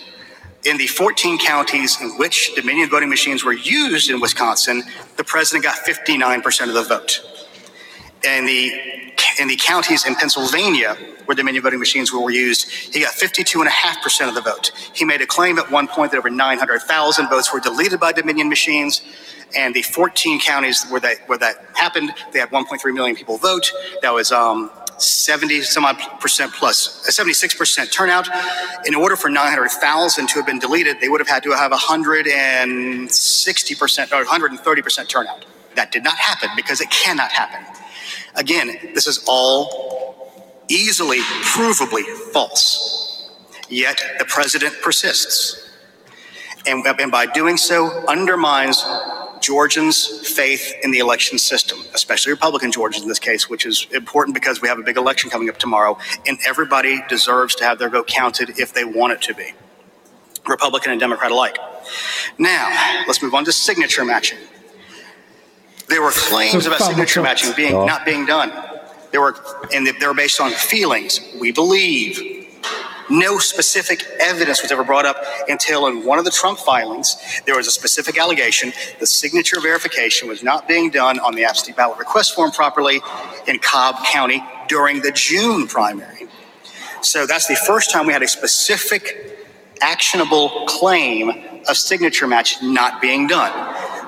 In 0.65 0.79
the 0.79 0.87
14 0.87 1.39
counties 1.39 2.01
in 2.01 2.11
which 2.19 2.55
Dominion 2.55 2.91
voting 2.91 3.09
machines 3.09 3.45
were 3.45 3.53
used 3.53 4.11
in 4.11 4.21
Wisconsin, 4.21 4.83
the 5.17 5.25
president 5.25 5.65
got 5.65 5.77
59% 5.85 6.69
of 6.69 6.75
the 6.75 6.83
vote. 6.83 7.36
In 8.25 8.47
the 8.47 8.73
in 9.41 9.49
the 9.49 9.57
counties 9.57 10.07
in 10.07 10.15
Pennsylvania 10.15 10.97
where 11.27 11.35
Dominion 11.35 11.63
voting 11.63 11.79
machines 11.79 12.11
were 12.13 12.31
used, 12.31 12.71
he 12.71 13.01
got 13.01 13.15
52.5% 13.15 14.29
of 14.29 14.35
the 14.35 14.41
vote. 14.41 14.73
He 14.95 15.05
made 15.05 15.21
a 15.21 15.27
claim 15.27 15.59
at 15.59 15.71
one 15.71 15.87
point 15.89 16.13
that 16.13 16.19
over 16.19 16.31
900,000 16.31 17.29
votes 17.29 17.53
were 17.53 17.61
deleted 17.61 18.01
by 18.01 18.13
Dominion 18.13 18.49
machines. 18.49 19.03
And 19.57 19.75
the 19.75 19.83
14 19.83 20.41
counties 20.41 20.85
where 20.89 21.01
that, 21.01 21.29
where 21.29 21.39
that 21.39 21.57
happened, 21.75 22.13
they 22.33 22.41
had 22.41 22.51
1.3 22.51 22.95
million 22.95 23.17
people 23.17 23.39
vote. 23.39 23.71
That 24.03 24.13
was 24.13 24.33
um, 24.33 24.71
70 24.99 25.63
some 25.63 25.85
odd 25.85 25.97
percent 26.21 26.53
plus, 26.53 27.07
a 27.09 27.13
76% 27.13 27.93
turnout. 27.93 28.29
In 28.87 28.95
order 28.95 29.17
for 29.17 29.29
900,000 29.29 30.27
to 30.29 30.35
have 30.35 30.47
been 30.47 30.59
deleted, 30.59 31.01
they 31.01 31.09
would 31.09 31.21
have 31.21 31.29
had 31.29 31.43
to 31.45 31.53
have 31.53 31.73
160% 31.73 34.13
or 34.13 34.25
130% 34.25 35.09
turnout. 35.09 35.45
That 35.77 35.93
did 35.93 36.05
not 36.05 36.17
happen 36.17 36.51
because 36.57 36.81
it 36.81 36.91
cannot 36.91 37.33
happen. 37.33 37.76
Again, 38.37 38.93
this 38.95 39.07
is 39.07 39.25
all 39.27 40.33
easily 40.69 41.21
provably 41.21 42.05
false. 42.33 43.31
Yet 43.69 44.03
the 44.19 44.25
president 44.25 44.75
persists. 44.83 45.63
And, 46.67 46.85
and 46.85 47.13
by 47.13 47.27
doing 47.27 47.57
so, 47.57 48.05
undermines 48.07 48.85
Georgians' 49.41 50.29
faith 50.29 50.73
in 50.83 50.91
the 50.91 50.99
election 50.99 51.39
system, 51.39 51.79
especially 51.95 52.33
Republican 52.33 52.73
Georgians 52.73 53.03
in 53.03 53.09
this 53.09 53.19
case, 53.19 53.49
which 53.49 53.65
is 53.65 53.87
important 53.93 54.35
because 54.35 54.61
we 54.61 54.69
have 54.69 54.79
a 54.79 54.83
big 54.83 54.97
election 54.97 55.31
coming 55.31 55.49
up 55.49 55.59
tomorrow, 55.59 55.97
and 56.27 56.39
everybody 56.47 57.01
deserves 57.09 57.55
to 57.57 57.65
have 57.65 57.79
their 57.79 57.89
vote 57.89 58.07
counted 58.09 58.59
if 58.59 58.73
they 58.75 58.85
want 58.85 59.13
it 59.13 59.23
to 59.23 59.35
be, 59.35 59.53
Republican 60.49 60.91
and 60.91 61.01
Democrat 61.01 61.31
alike. 61.31 61.59
Now, 62.39 62.69
let's 63.07 63.23
move 63.23 63.35
on 63.35 63.45
to 63.45 63.53
signature 63.53 64.05
matching. 64.05 64.39
There 65.89 66.03
were 66.03 66.11
claims 66.11 66.67
about 66.67 66.81
signature 66.81 67.23
matching 67.23 67.53
being 67.57 67.75
oh. 67.75 67.85
not 67.85 68.05
being 68.05 68.27
done. 68.27 68.53
There 69.13 69.21
were, 69.21 69.37
and 69.73 69.87
they 69.87 70.07
were 70.07 70.15
based 70.15 70.41
on 70.41 70.51
feelings. 70.53 71.21
We 71.41 71.53
believe. 71.53 72.35
No 73.09 73.39
specific 73.39 74.05
evidence 74.19 74.63
was 74.63 74.73
ever 74.73 74.83
brought 74.83 75.07
up 75.07 75.17
until 75.49 75.87
in 75.87 76.05
one 76.05 76.19
of 76.19 76.25
the 76.25 76.31
Trump 76.33 76.59
filings, 76.59 77.17
there 77.47 77.57
was 77.57 77.69
a 77.69 77.71
specific 77.71 78.19
allegation 78.19 78.73
the 78.99 79.07
signature 79.07 79.61
verification 79.61 80.27
was 80.29 80.43
not 80.43 80.67
being 80.67 80.91
done 80.91 81.21
on 81.21 81.37
the 81.37 81.45
absentee 81.45 81.73
ballot 81.73 81.99
request 81.99 82.35
form 82.35 82.51
properly 82.51 83.01
in 83.47 83.61
Cobb 83.61 84.05
County 84.07 84.45
during 84.67 85.03
the 85.03 85.13
June 85.13 85.69
primary. 85.69 86.27
So 87.01 87.27
that's 87.27 87.47
the 87.47 87.55
first 87.55 87.93
time 87.93 88.07
we 88.07 88.13
had 88.13 88.25
a 88.25 88.29
specific 88.29 89.39
actionable 89.81 90.65
claim 90.67 91.31
of 91.69 91.77
signature 91.77 92.27
match 92.27 92.61
not 92.63 93.01
being 93.01 93.29
done. 93.29 93.53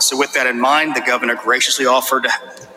So, 0.01 0.17
with 0.17 0.33
that 0.35 0.47
in 0.47 0.61
mind, 0.61 0.95
the 0.97 1.01
governor 1.01 1.35
graciously 1.37 1.87
offered, 1.87 2.27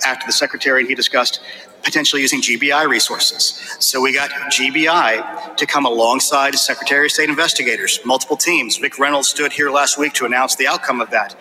after 0.06 0.26
the 0.26 0.32
secretary 0.34 0.80
and 0.82 0.90
he 0.90 0.96
discussed 0.96 1.42
potentially 1.84 2.22
using 2.22 2.42
GBI 2.42 2.88
resources. 2.88 3.76
So, 3.80 4.02
we 4.02 4.14
got 4.14 4.30
GBI 4.32 5.56
to 5.58 5.66
come 5.66 5.86
alongside 5.86 6.56
Secretary 6.56 7.06
of 7.08 7.12
State 7.12 7.30
investigators, 7.30 8.00
multiple 8.06 8.38
teams. 8.38 8.78
Vic 8.78 8.98
Reynolds 9.00 9.28
stood 9.30 9.52
here 9.54 9.70
last 9.72 9.98
week 9.98 10.14
to 10.14 10.26
announce 10.26 10.56
the 10.56 10.68
outcome 10.68 11.02
of 11.02 11.10
that. 11.12 11.36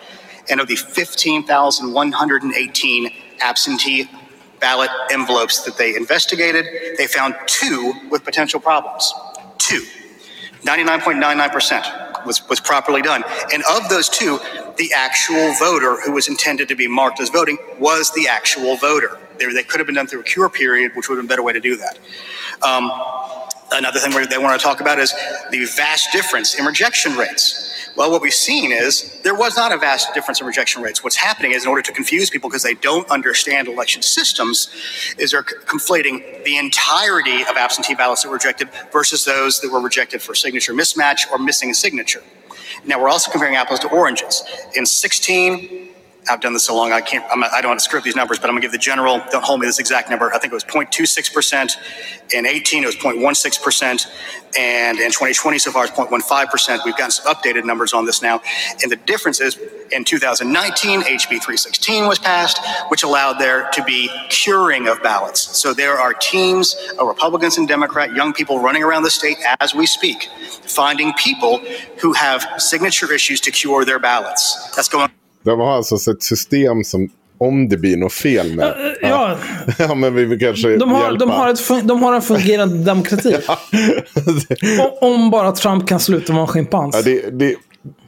And 0.49 0.59
of 0.61 0.67
the 0.67 0.75
15,118 0.75 3.09
absentee 3.41 4.09
ballot 4.59 4.89
envelopes 5.11 5.61
that 5.63 5.77
they 5.77 5.95
investigated, 5.95 6.65
they 6.97 7.07
found 7.07 7.35
two 7.47 7.93
with 8.09 8.23
potential 8.23 8.59
problems. 8.59 9.13
Two. 9.57 9.85
99.99% 10.63 12.10
was, 12.25 12.47
was 12.49 12.59
properly 12.59 13.01
done. 13.01 13.23
And 13.53 13.63
of 13.69 13.89
those 13.89 14.09
two, 14.09 14.39
the 14.77 14.91
actual 14.95 15.53
voter 15.55 16.01
who 16.01 16.11
was 16.11 16.27
intended 16.27 16.67
to 16.69 16.75
be 16.75 16.87
marked 16.87 17.19
as 17.19 17.29
voting 17.29 17.57
was 17.79 18.11
the 18.11 18.27
actual 18.27 18.77
voter. 18.77 19.19
They, 19.37 19.51
they 19.51 19.63
could 19.63 19.79
have 19.79 19.87
been 19.87 19.95
done 19.95 20.07
through 20.07 20.21
a 20.21 20.23
cure 20.23 20.49
period, 20.49 20.93
which 20.95 21.09
would 21.09 21.17
have 21.17 21.23
been 21.23 21.31
a 21.31 21.33
better 21.33 21.43
way 21.43 21.53
to 21.53 21.59
do 21.59 21.75
that. 21.77 21.99
Um, 22.61 22.91
another 23.71 23.99
thing 23.99 24.11
they 24.29 24.37
want 24.37 24.59
to 24.59 24.63
talk 24.63 24.81
about 24.81 24.99
is 24.99 25.13
the 25.51 25.65
vast 25.75 26.11
difference 26.11 26.55
in 26.59 26.65
rejection 26.65 27.15
rates. 27.15 27.80
Well, 27.95 28.09
what 28.09 28.21
we've 28.21 28.33
seen 28.33 28.71
is 28.71 29.19
there 29.23 29.35
was 29.35 29.57
not 29.57 29.73
a 29.73 29.77
vast 29.77 30.13
difference 30.13 30.39
in 30.39 30.47
rejection 30.47 30.81
rates. 30.81 31.03
What's 31.03 31.17
happening 31.17 31.51
is, 31.51 31.63
in 31.63 31.69
order 31.69 31.81
to 31.81 31.91
confuse 31.91 32.29
people 32.29 32.49
because 32.49 32.63
they 32.63 32.73
don't 32.73 33.09
understand 33.11 33.67
election 33.67 34.01
systems, 34.01 34.69
is 35.17 35.31
they're 35.31 35.43
conflating 35.43 36.43
the 36.45 36.57
entirety 36.57 37.41
of 37.41 37.57
absentee 37.57 37.95
ballots 37.95 38.23
that 38.23 38.29
were 38.29 38.35
rejected 38.35 38.69
versus 38.91 39.25
those 39.25 39.59
that 39.61 39.71
were 39.71 39.81
rejected 39.81 40.21
for 40.21 40.33
signature 40.33 40.73
mismatch 40.73 41.29
or 41.31 41.37
missing 41.37 41.69
a 41.69 41.73
signature. 41.73 42.23
Now, 42.85 43.01
we're 43.01 43.09
also 43.09 43.29
comparing 43.29 43.55
apples 43.57 43.79
to 43.81 43.89
oranges. 43.89 44.43
In 44.75 44.85
16, 44.85 45.89
I've 46.29 46.39
done 46.39 46.53
this 46.53 46.65
so 46.65 46.75
long, 46.75 46.91
I 46.91 47.01
can't, 47.01 47.25
I'm, 47.31 47.43
I 47.43 47.61
don't 47.61 47.71
want 47.71 47.79
to 47.79 47.83
script 47.83 48.05
these 48.05 48.15
numbers, 48.15 48.37
but 48.37 48.45
I'm 48.45 48.53
going 48.53 48.61
to 48.61 48.67
give 48.67 48.71
the 48.71 48.77
general, 48.77 49.21
don't 49.31 49.43
hold 49.43 49.59
me 49.59 49.65
this 49.65 49.79
exact 49.79 50.09
number. 50.09 50.31
I 50.33 50.37
think 50.37 50.53
it 50.53 50.55
was 50.55 50.63
0.26%. 50.63 51.77
In 52.33 52.45
18, 52.45 52.83
it 52.83 52.85
was 52.85 52.95
0.16%. 52.95 54.07
And 54.57 54.99
in 54.99 55.07
2020 55.07 55.59
so 55.59 55.71
far, 55.71 55.85
it's 55.85 55.93
0.15%. 55.93 56.85
We've 56.85 56.95
gotten 56.95 57.11
some 57.11 57.33
updated 57.33 57.65
numbers 57.65 57.93
on 57.93 58.05
this 58.05 58.21
now. 58.21 58.41
And 58.83 58.91
the 58.91 58.97
difference 58.97 59.41
is 59.41 59.57
in 59.91 60.03
2019, 60.03 61.01
HB 61.01 61.27
316 61.27 62.07
was 62.07 62.19
passed, 62.19 62.59
which 62.89 63.03
allowed 63.03 63.39
there 63.39 63.69
to 63.71 63.83
be 63.83 64.09
curing 64.29 64.87
of 64.87 65.01
ballots. 65.01 65.57
So 65.57 65.73
there 65.73 65.99
are 65.99 66.13
teams 66.13 66.75
of 66.99 67.07
Republicans 67.07 67.57
and 67.57 67.67
Democrat, 67.67 68.13
young 68.13 68.33
people 68.33 68.59
running 68.59 68.83
around 68.83 69.03
the 69.03 69.11
state 69.11 69.37
as 69.59 69.73
we 69.73 69.85
speak, 69.85 70.29
finding 70.65 71.13
people 71.13 71.59
who 71.99 72.13
have 72.13 72.45
signature 72.57 73.11
issues 73.11 73.41
to 73.41 73.51
cure 73.51 73.85
their 73.85 73.99
ballots. 73.99 74.75
That's 74.75 74.89
going 74.89 75.09
De 75.43 75.59
har 75.59 75.71
alltså 75.71 76.11
ett 76.11 76.23
system 76.23 76.83
som 76.83 77.09
om 77.37 77.69
det 77.69 77.77
blir 77.77 77.97
något 77.97 78.13
fel 78.13 78.55
med. 78.55 78.73
Ja. 79.01 79.37
ja 79.79 79.95
men 79.95 80.15
vi 80.15 80.25
vill 80.25 80.39
kanske 80.39 80.77
De 80.77 80.91
har, 80.91 81.03
hjälpa. 81.03 81.25
de, 81.25 81.29
har 81.29 81.49
ett, 81.49 81.87
de 81.87 82.03
har 82.03 82.13
en 82.13 82.21
fungerande 82.21 82.77
demokrati. 82.85 83.35
O- 84.79 84.97
Om 85.01 85.31
bara 85.31 85.51
Trump 85.51 85.87
kan 85.87 85.99
sluta 85.99 86.33
vara 86.33 86.41
en 86.41 86.47
schimpans. 86.47 86.95
Ja, 86.95 87.01
det, 87.01 87.39
det, 87.39 87.55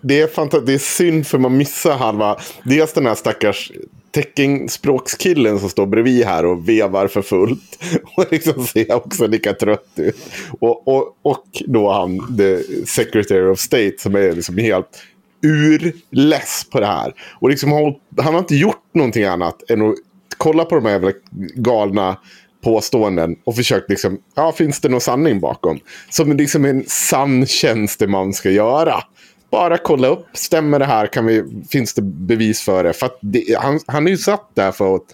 det, 0.02 0.22
är 0.22 0.66
det 0.66 0.74
är 0.74 0.78
synd 0.78 1.28
för 1.28 1.38
man 1.38 1.58
missar 1.58 1.98
halva. 1.98 2.38
Dels 2.64 2.94
den 2.94 3.06
här 3.06 3.16
stackars 3.16 3.72
teckenspråkskillen 4.12 5.60
som 5.60 5.70
står 5.70 5.86
bredvid 5.86 6.26
här 6.26 6.45
och 6.45 6.70
vevar 6.70 7.08
för 7.08 7.22
fullt. 7.22 7.80
Och 8.18 8.26
liksom 8.32 8.66
ser 8.66 8.94
också 8.95 9.28
lika 9.28 9.53
trött 9.53 9.88
ut. 9.95 10.18
Och, 10.60 10.88
och, 10.88 11.18
och 11.22 11.45
då 11.68 11.92
han, 11.92 12.38
the 12.38 12.58
secretary 12.86 13.50
of 13.50 13.60
state, 13.60 13.94
som 14.00 14.16
är 14.16 14.32
liksom 14.34 14.58
helt 14.58 15.02
urless 15.43 16.65
på 16.72 16.80
det 16.80 16.85
här. 16.85 17.13
Och 17.39 17.49
liksom 17.49 17.72
han 18.17 18.33
har 18.33 18.39
inte 18.39 18.55
gjort 18.55 18.83
någonting 18.93 19.23
annat 19.23 19.69
än 19.69 19.81
att 19.81 19.95
kolla 20.38 20.65
på 20.65 20.75
de 20.75 20.85
här 20.85 20.91
jävla 20.91 21.11
galna 21.55 22.17
påståenden 22.63 23.35
och 23.43 23.55
försökt 23.55 23.89
liksom, 23.89 24.17
ja 24.35 24.51
finns 24.51 24.80
det 24.80 24.89
någon 24.89 25.01
sanning 25.01 25.39
bakom? 25.39 25.80
Som 26.09 26.38
liksom 26.38 26.65
en 26.65 26.83
sann 26.88 27.45
tjänsteman 27.45 28.33
ska 28.33 28.49
göra. 28.49 29.03
Bara 29.51 29.77
kolla 29.77 30.07
upp, 30.07 30.25
stämmer 30.33 30.80
det 30.80 30.85
här? 30.85 31.07
Kan 31.07 31.25
vi, 31.25 31.43
finns 31.69 31.93
det 31.93 32.01
bevis 32.01 32.61
för 32.61 32.83
det? 32.83 32.93
För 32.93 33.09
det, 33.22 33.57
han, 33.59 33.80
han 33.88 34.07
är 34.07 34.11
ju 34.11 34.17
satt 34.17 34.51
där 34.53 34.72
för 34.72 34.95
att 34.95 35.05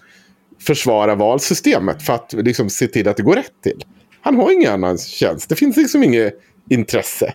försvara 0.60 1.14
valsystemet. 1.14 2.02
För 2.02 2.12
att 2.12 2.32
liksom 2.32 2.70
se 2.70 2.86
till 2.86 3.08
att 3.08 3.16
det 3.16 3.22
går 3.22 3.34
rätt 3.34 3.62
till. 3.62 3.84
Han 4.20 4.36
har 4.36 4.52
ingen 4.52 4.72
annan 4.72 4.98
tjänst. 4.98 5.48
Det 5.48 5.56
finns 5.56 5.76
liksom 5.76 6.02
inget 6.04 6.34
intresse. 6.70 7.34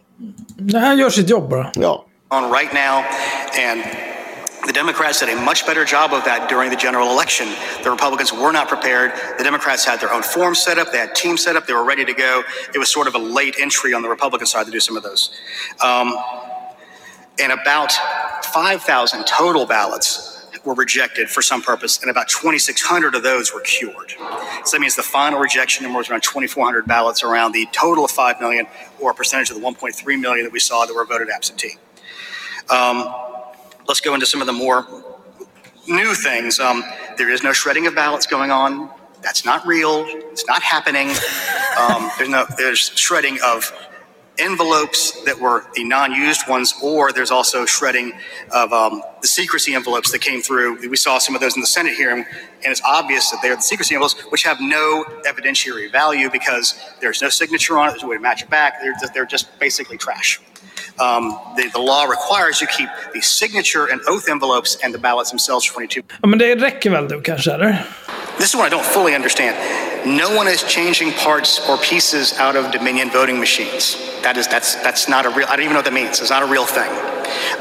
Nej, 0.57 0.81
han 0.81 0.97
gör 0.97 1.09
sitt 1.09 1.29
jobb 1.29 1.49
bara. 1.49 1.71
Ja. 1.75 2.05
On 2.31 2.51
right 2.51 2.73
now, 2.73 3.01
and 3.55 3.83
the 4.65 4.73
Democrats 4.73 5.19
did 5.19 5.29
a 5.29 5.39
much 5.41 5.65
better 5.67 5.85
job 5.85 6.11
of 6.11 6.25
that 6.25 6.49
during 6.49 6.71
the 6.71 6.75
general 6.75 7.11
election. 7.11 7.47
The 7.83 7.91
Republicans 7.91 8.33
were 8.33 8.51
not 8.51 8.67
prepared. 8.67 9.11
The 9.37 9.43
Democrats 9.43 9.85
had 9.85 9.99
their 9.99 10.11
own 10.11 10.23
form 10.23 10.55
set 10.55 10.79
up, 10.79 10.91
they 10.91 10.97
had 10.97 11.13
teams 11.13 11.43
set 11.43 11.55
up, 11.55 11.67
they 11.67 11.73
were 11.73 11.85
ready 11.85 12.03
to 12.03 12.13
go. 12.13 12.43
It 12.73 12.79
was 12.79 12.91
sort 12.91 13.07
of 13.07 13.13
a 13.13 13.19
late 13.19 13.57
entry 13.59 13.93
on 13.93 14.01
the 14.01 14.09
Republican 14.09 14.47
side 14.47 14.65
to 14.65 14.71
do 14.71 14.79
some 14.79 14.97
of 14.97 15.03
those. 15.03 15.29
Um, 15.83 16.17
and 17.39 17.51
about 17.51 17.91
5,000 18.45 19.25
total 19.27 19.65
ballots 19.65 20.47
were 20.65 20.73
rejected 20.73 21.29
for 21.29 21.43
some 21.43 21.61
purpose, 21.61 22.01
and 22.01 22.09
about 22.09 22.27
2,600 22.27 23.13
of 23.13 23.21
those 23.21 23.53
were 23.53 23.61
cured. 23.61 24.15
So 24.63 24.71
that 24.71 24.79
means 24.79 24.95
the 24.95 25.03
final 25.03 25.39
rejection 25.39 25.83
number 25.83 25.99
was 25.99 26.09
around 26.09 26.23
2,400 26.23 26.87
ballots, 26.87 27.23
around 27.23 27.51
the 27.51 27.67
total 27.71 28.05
of 28.05 28.11
5 28.11 28.39
million, 28.41 28.65
or 28.99 29.11
a 29.11 29.13
percentage 29.13 29.51
of 29.51 29.57
the 29.57 29.61
1.3 29.61 30.19
million 30.19 30.45
that 30.45 30.51
we 30.51 30.59
saw 30.59 30.85
that 30.85 30.95
were 30.95 31.05
voted 31.05 31.29
absentee. 31.29 31.77
Um, 32.69 33.13
let's 33.87 34.01
go 34.01 34.13
into 34.13 34.25
some 34.25 34.41
of 34.41 34.47
the 34.47 34.53
more 34.53 34.87
new 35.87 36.13
things. 36.15 36.59
Um, 36.59 36.83
there 37.17 37.29
is 37.29 37.43
no 37.43 37.53
shredding 37.53 37.87
of 37.87 37.95
ballots 37.95 38.27
going 38.27 38.51
on. 38.51 38.89
That's 39.21 39.45
not 39.45 39.65
real. 39.65 40.05
It's 40.07 40.45
not 40.47 40.61
happening. 40.63 41.09
Um, 41.79 42.11
there's 42.17 42.29
no 42.29 42.45
there's 42.57 42.91
shredding 42.95 43.39
of 43.45 43.71
envelopes 44.39 45.23
that 45.25 45.39
were 45.39 45.65
the 45.75 45.83
non-used 45.83 46.47
ones, 46.47 46.73
or 46.83 47.11
there's 47.13 47.31
also 47.31 47.65
shredding 47.65 48.13
of 48.51 48.73
um, 48.73 49.01
the 49.21 49.27
secrecy 49.27 49.73
envelopes 49.75 50.11
that 50.11 50.19
came 50.21 50.41
through. 50.41 50.89
We 50.89 50.97
saw 50.97 51.19
some 51.19 51.35
of 51.35 51.41
those 51.41 51.55
in 51.55 51.61
the 51.61 51.67
Senate 51.67 51.95
hearing, 51.95 52.19
and 52.63 52.71
it's 52.71 52.81
obvious 52.83 53.31
that 53.31 53.41
they're 53.41 53.55
the 53.55 53.61
secrecy 53.61 53.95
envelopes, 53.95 54.19
which 54.31 54.43
have 54.43 54.59
no 54.61 55.05
evidentiary 55.25 55.91
value 55.91 56.29
because 56.29 56.75
there's 57.01 57.21
no 57.21 57.29
signature 57.29 57.77
on 57.79 57.87
it. 57.87 57.91
There's 57.91 58.03
no 58.03 58.09
way 58.09 58.17
to 58.17 58.21
match 58.21 58.43
it 58.43 58.49
back. 58.49 58.81
They're 58.81 58.95
they're 59.13 59.25
just 59.25 59.57
basically 59.59 59.97
trash. 59.97 60.41
Um, 60.97 61.37
the, 61.57 61.69
the 61.73 61.79
law 61.79 62.05
requires 62.05 62.61
you 62.61 62.67
keep 62.67 62.89
the 63.13 63.21
signature 63.21 63.85
and 63.91 64.01
oath 64.07 64.29
envelopes 64.29 64.77
and 64.83 64.93
the 64.93 64.99
ballots 64.99 65.29
themselves 65.29 65.65
for 65.65 65.73
22. 65.73 66.01
Ja, 66.21 66.27
men 66.27 66.39
det 66.39 66.55
räcker 66.55 66.89
väl 66.89 67.07
nu 67.09 67.21
kanske, 67.21 67.51
eller? 67.51 67.85
This 68.37 68.49
is 68.49 68.55
what 68.55 68.73
I 68.73 68.75
don't 68.75 68.85
fully 68.85 69.15
understand. 69.15 69.55
No 70.05 70.37
one 70.37 70.47
is 70.47 70.63
changing 70.63 71.11
parts 71.11 71.69
or 71.69 71.77
pieces 71.77 72.39
out 72.39 72.55
of 72.55 72.71
Dominion 72.71 73.09
voting 73.09 73.39
machines. 73.39 73.97
That 74.23 74.37
is, 74.37 74.47
that's, 74.47 74.75
that's 74.83 75.09
not 75.09 75.25
a 75.25 75.29
real, 75.29 75.47
I 75.49 75.55
don't 75.55 75.65
even 75.65 75.73
know 75.73 75.79
what 75.79 75.85
that 75.85 75.93
means. 75.93 76.19
It's 76.19 76.29
not 76.29 76.43
a 76.43 76.45
real 76.45 76.65
thing. 76.65 76.91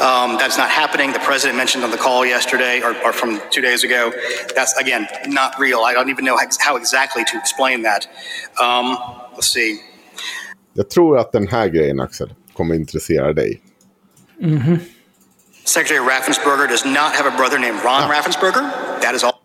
Um, 0.00 0.36
that's 0.38 0.58
not 0.58 0.68
happening. 0.68 1.12
The 1.12 1.20
president 1.20 1.56
mentioned 1.56 1.84
on 1.84 1.90
the 1.90 1.96
call 1.96 2.26
yesterday 2.26 2.82
or, 2.82 2.94
or 3.04 3.12
from 3.12 3.40
two 3.50 3.62
days 3.62 3.84
ago. 3.84 4.12
That's, 4.54 4.76
again, 4.78 5.08
not 5.26 5.58
real. 5.58 5.80
I 5.80 5.92
don't 5.94 6.10
even 6.10 6.24
know 6.24 6.36
how 6.60 6.76
exactly 6.76 7.24
to 7.24 7.38
explain 7.38 7.82
that. 7.82 8.06
Um, 8.60 8.98
let's 9.34 9.48
see. 9.48 9.80
Jag 10.76 10.90
tror 10.90 11.18
att 11.18 11.32
den 11.32 11.48
här 11.48 11.68
grejen, 11.68 12.00
Axel, 12.00 12.34
kommer 12.54 12.74
intressera 12.74 13.32
dig. 13.32 13.62
Secretary 15.64 16.00
Raffensperger 16.00 16.68
does 16.68 16.84
not 16.84 17.14
have 17.14 17.26
a 17.26 17.36
brother 17.36 17.58
named 17.58 17.82
Ron 17.84 18.10
Raffensperger. 18.10 19.00
That 19.00 19.14
is 19.14 19.24
all. 19.24 19.40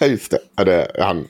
Ja, 0.00 0.06
just 0.14 0.30
det. 0.30 0.38
Ja, 0.56 0.64
det 0.64 0.90
han, 0.98 1.28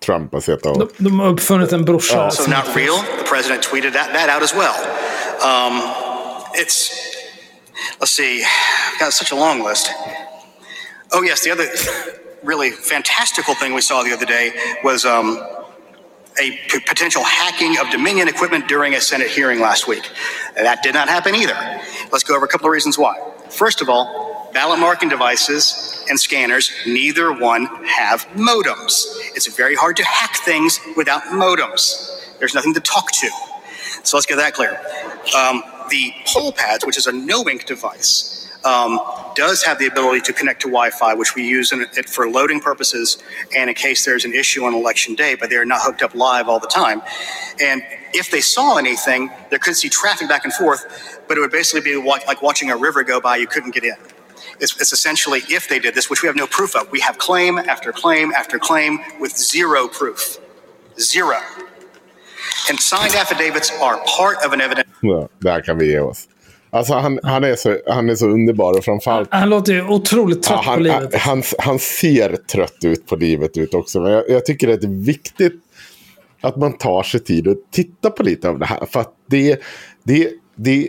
Trump 0.00 0.32
har 0.32 0.40
sett 0.40 0.66
av. 0.66 0.78
De, 0.78 0.88
de 0.98 1.20
har 1.20 1.28
uppfunnit 1.28 1.72
en 1.72 1.84
brorsa. 1.84 2.24
Also 2.24 2.42
som 2.42 2.52
not 2.52 2.76
real. 2.76 2.96
The 3.18 3.24
president 3.24 3.62
tweeted 3.62 3.92
that, 3.92 4.12
that 4.12 4.28
out 4.28 4.42
as 4.42 4.54
well. 4.54 4.74
Um, 5.42 5.80
it's, 6.54 6.90
let's 8.00 8.12
see, 8.12 8.42
I've 8.42 9.00
got 9.00 9.12
such 9.12 9.32
a 9.32 9.36
long 9.36 9.62
list. 9.62 9.90
Oh, 11.12 11.22
yes, 11.22 11.42
the 11.44 11.50
other 11.50 11.66
really 12.42 12.70
fantastical 12.70 13.54
thing 13.54 13.74
we 13.74 13.80
saw 13.80 14.02
the 14.02 14.12
other 14.12 14.26
day 14.26 14.52
was 14.84 15.04
um, 15.04 15.38
a 16.38 16.58
potential 16.86 17.22
hacking 17.24 17.78
of 17.78 17.90
Dominion 17.90 18.28
equipment 18.28 18.68
during 18.68 18.94
a 18.94 19.00
Senate 19.00 19.28
hearing 19.28 19.60
last 19.60 19.88
week. 19.88 20.08
That 20.54 20.82
did 20.82 20.94
not 20.94 21.08
happen 21.08 21.34
either. 21.34 21.54
Let's 22.12 22.24
go 22.24 22.36
over 22.36 22.44
a 22.44 22.48
couple 22.48 22.66
of 22.66 22.72
reasons 22.72 22.98
why. 22.98 23.16
First 23.50 23.80
of 23.80 23.88
all, 23.88 24.50
ballot 24.52 24.78
marking 24.78 25.08
devices 25.08 26.04
and 26.08 26.18
scanners, 26.18 26.70
neither 26.86 27.32
one 27.32 27.66
have 27.84 28.26
modems. 28.28 29.04
It's 29.34 29.46
very 29.54 29.74
hard 29.74 29.96
to 29.96 30.04
hack 30.04 30.36
things 30.36 30.80
without 30.96 31.22
modems. 31.24 32.38
There's 32.38 32.54
nothing 32.54 32.74
to 32.74 32.80
talk 32.80 33.10
to. 33.12 33.30
So 34.02 34.16
let's 34.16 34.26
get 34.26 34.36
that 34.36 34.54
clear. 34.54 34.80
Um, 35.36 35.62
the 35.90 36.12
poll 36.26 36.52
pads, 36.52 36.86
which 36.86 36.96
is 36.96 37.06
a 37.06 37.12
no-ink 37.12 37.66
device, 37.66 38.39
um, 38.64 39.00
does 39.34 39.62
have 39.62 39.78
the 39.78 39.86
ability 39.86 40.20
to 40.22 40.32
connect 40.32 40.60
to 40.62 40.68
Wi-Fi, 40.68 41.14
which 41.14 41.34
we 41.34 41.46
use 41.46 41.72
in 41.72 41.82
it 41.96 42.08
for 42.08 42.28
loading 42.28 42.60
purposes 42.60 43.18
and 43.56 43.70
in 43.70 43.74
case 43.74 44.04
there's 44.04 44.24
an 44.24 44.34
issue 44.34 44.64
on 44.64 44.74
election 44.74 45.14
day, 45.14 45.34
but 45.34 45.50
they 45.50 45.56
are 45.56 45.64
not 45.64 45.80
hooked 45.82 46.02
up 46.02 46.14
live 46.14 46.48
all 46.48 46.58
the 46.58 46.66
time. 46.66 47.00
And 47.62 47.82
if 48.12 48.30
they 48.30 48.40
saw 48.40 48.76
anything, 48.76 49.30
they 49.50 49.58
could 49.58 49.76
see 49.76 49.88
traffic 49.88 50.28
back 50.28 50.44
and 50.44 50.52
forth, 50.52 51.20
but 51.28 51.36
it 51.36 51.40
would 51.40 51.52
basically 51.52 51.80
be 51.80 51.96
like 51.96 52.42
watching 52.42 52.70
a 52.70 52.76
river 52.76 53.02
go 53.02 53.20
by, 53.20 53.36
you 53.36 53.46
couldn't 53.46 53.72
get 53.72 53.84
in. 53.84 53.96
It's, 54.58 54.78
it's 54.80 54.92
essentially 54.92 55.40
if 55.48 55.68
they 55.68 55.78
did 55.78 55.94
this, 55.94 56.10
which 56.10 56.22
we 56.22 56.26
have 56.26 56.36
no 56.36 56.46
proof 56.46 56.76
of. 56.76 56.90
We 56.90 57.00
have 57.00 57.18
claim 57.18 57.58
after 57.58 57.92
claim 57.92 58.32
after 58.32 58.58
claim 58.58 59.00
with 59.18 59.36
zero 59.36 59.88
proof. 59.88 60.38
Zero. 60.98 61.40
And 62.68 62.78
signed 62.78 63.14
affidavits 63.14 63.70
are 63.80 64.02
part 64.06 64.44
of 64.44 64.52
an 64.52 64.60
evidence. 64.60 64.88
Well, 65.02 65.30
that 65.40 65.64
can 65.64 65.78
be 65.78 65.92
ge 65.92 65.96
oss. 65.96 66.28
Alltså 66.72 66.94
han, 66.94 67.18
han, 67.22 67.44
är, 67.44 67.56
så, 67.56 67.76
han 67.86 68.10
är 68.10 68.14
så 68.14 68.26
underbar 68.28 68.78
och 68.78 68.84
framförallt 68.84 69.28
Han 69.30 69.50
låter 69.50 69.72
ju 69.72 69.86
otroligt 69.88 70.42
trött 70.42 70.60
Ja, 70.66 70.74
på 70.74 70.80
livet. 70.80 71.14
han, 71.14 71.32
han, 71.36 71.42
han 71.58 71.78
ser 71.78 72.36
trött 72.36 72.78
ut 72.84 73.06
på 73.06 73.16
livet 73.16 73.56
ut 73.56 73.74
också. 73.74 74.00
Men 74.00 74.12
jag, 74.12 74.24
jag 74.30 74.46
tycker 74.46 74.68
att 74.68 74.80
det 74.80 74.86
är 74.86 75.04
viktigt 75.04 75.52
att 76.40 76.56
man 76.56 76.78
tar 76.78 77.02
sig 77.02 77.20
tid 77.20 77.48
och 77.48 77.56
tittar 77.72 78.10
på 78.10 78.22
lite 78.22 78.48
av 78.48 78.58
det 78.58 78.66
här. 78.66 78.86
För 78.86 79.00
att 79.00 79.14
det, 79.30 79.60
det, 80.04 80.30
det, 80.56 80.88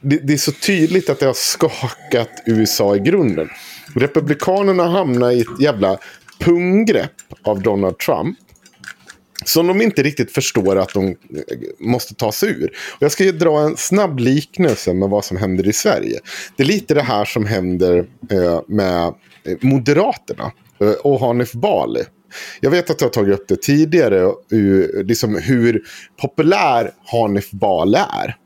det, 0.00 0.16
det 0.16 0.32
är 0.32 0.36
så 0.36 0.52
tydligt 0.52 1.10
att 1.10 1.20
det 1.20 1.26
har 1.26 1.32
skakat 1.32 2.30
USA 2.46 2.96
i 2.96 2.98
grunden. 2.98 3.48
Republikanerna 3.96 4.88
hamnar 4.88 5.30
i 5.30 5.40
ett 5.40 5.60
jävla 5.60 5.98
punggrepp 6.40 7.10
av 7.42 7.62
Donald 7.62 7.98
Trump. 7.98 8.38
Som 9.44 9.66
de 9.66 9.82
inte 9.82 10.02
riktigt 10.02 10.32
förstår 10.32 10.76
att 10.78 10.94
de 10.94 11.06
eh, 11.08 11.14
måste 11.78 12.14
ta 12.14 12.32
sig 12.32 12.48
ur. 12.48 12.66
Och 12.94 13.02
jag 13.02 13.12
ska 13.12 13.24
ju 13.24 13.32
dra 13.32 13.60
en 13.60 13.76
snabb 13.76 14.18
liknelse 14.18 14.94
med 14.94 15.08
vad 15.08 15.24
som 15.24 15.36
händer 15.36 15.68
i 15.68 15.72
Sverige. 15.72 16.18
Det 16.56 16.62
är 16.62 16.66
lite 16.66 16.94
det 16.94 17.02
här 17.02 17.24
som 17.24 17.46
händer 17.46 17.98
eh, 18.30 18.60
med 18.68 19.02
eh, 19.44 19.56
Moderaterna 19.60 20.52
eh, 20.80 20.90
och 20.90 21.20
Hanif 21.20 21.52
Bali. 21.52 22.00
Jag 22.60 22.70
vet 22.70 22.90
att 22.90 23.00
jag 23.00 23.08
har 23.08 23.12
tagit 23.12 23.34
upp 23.40 23.48
det 23.48 23.62
tidigare, 23.62 24.22
eh, 24.22 25.04
liksom 25.04 25.38
hur 25.42 25.82
populär 26.20 26.90
Hanif 27.04 27.50
Bali 27.50 27.98
är. 27.98 28.36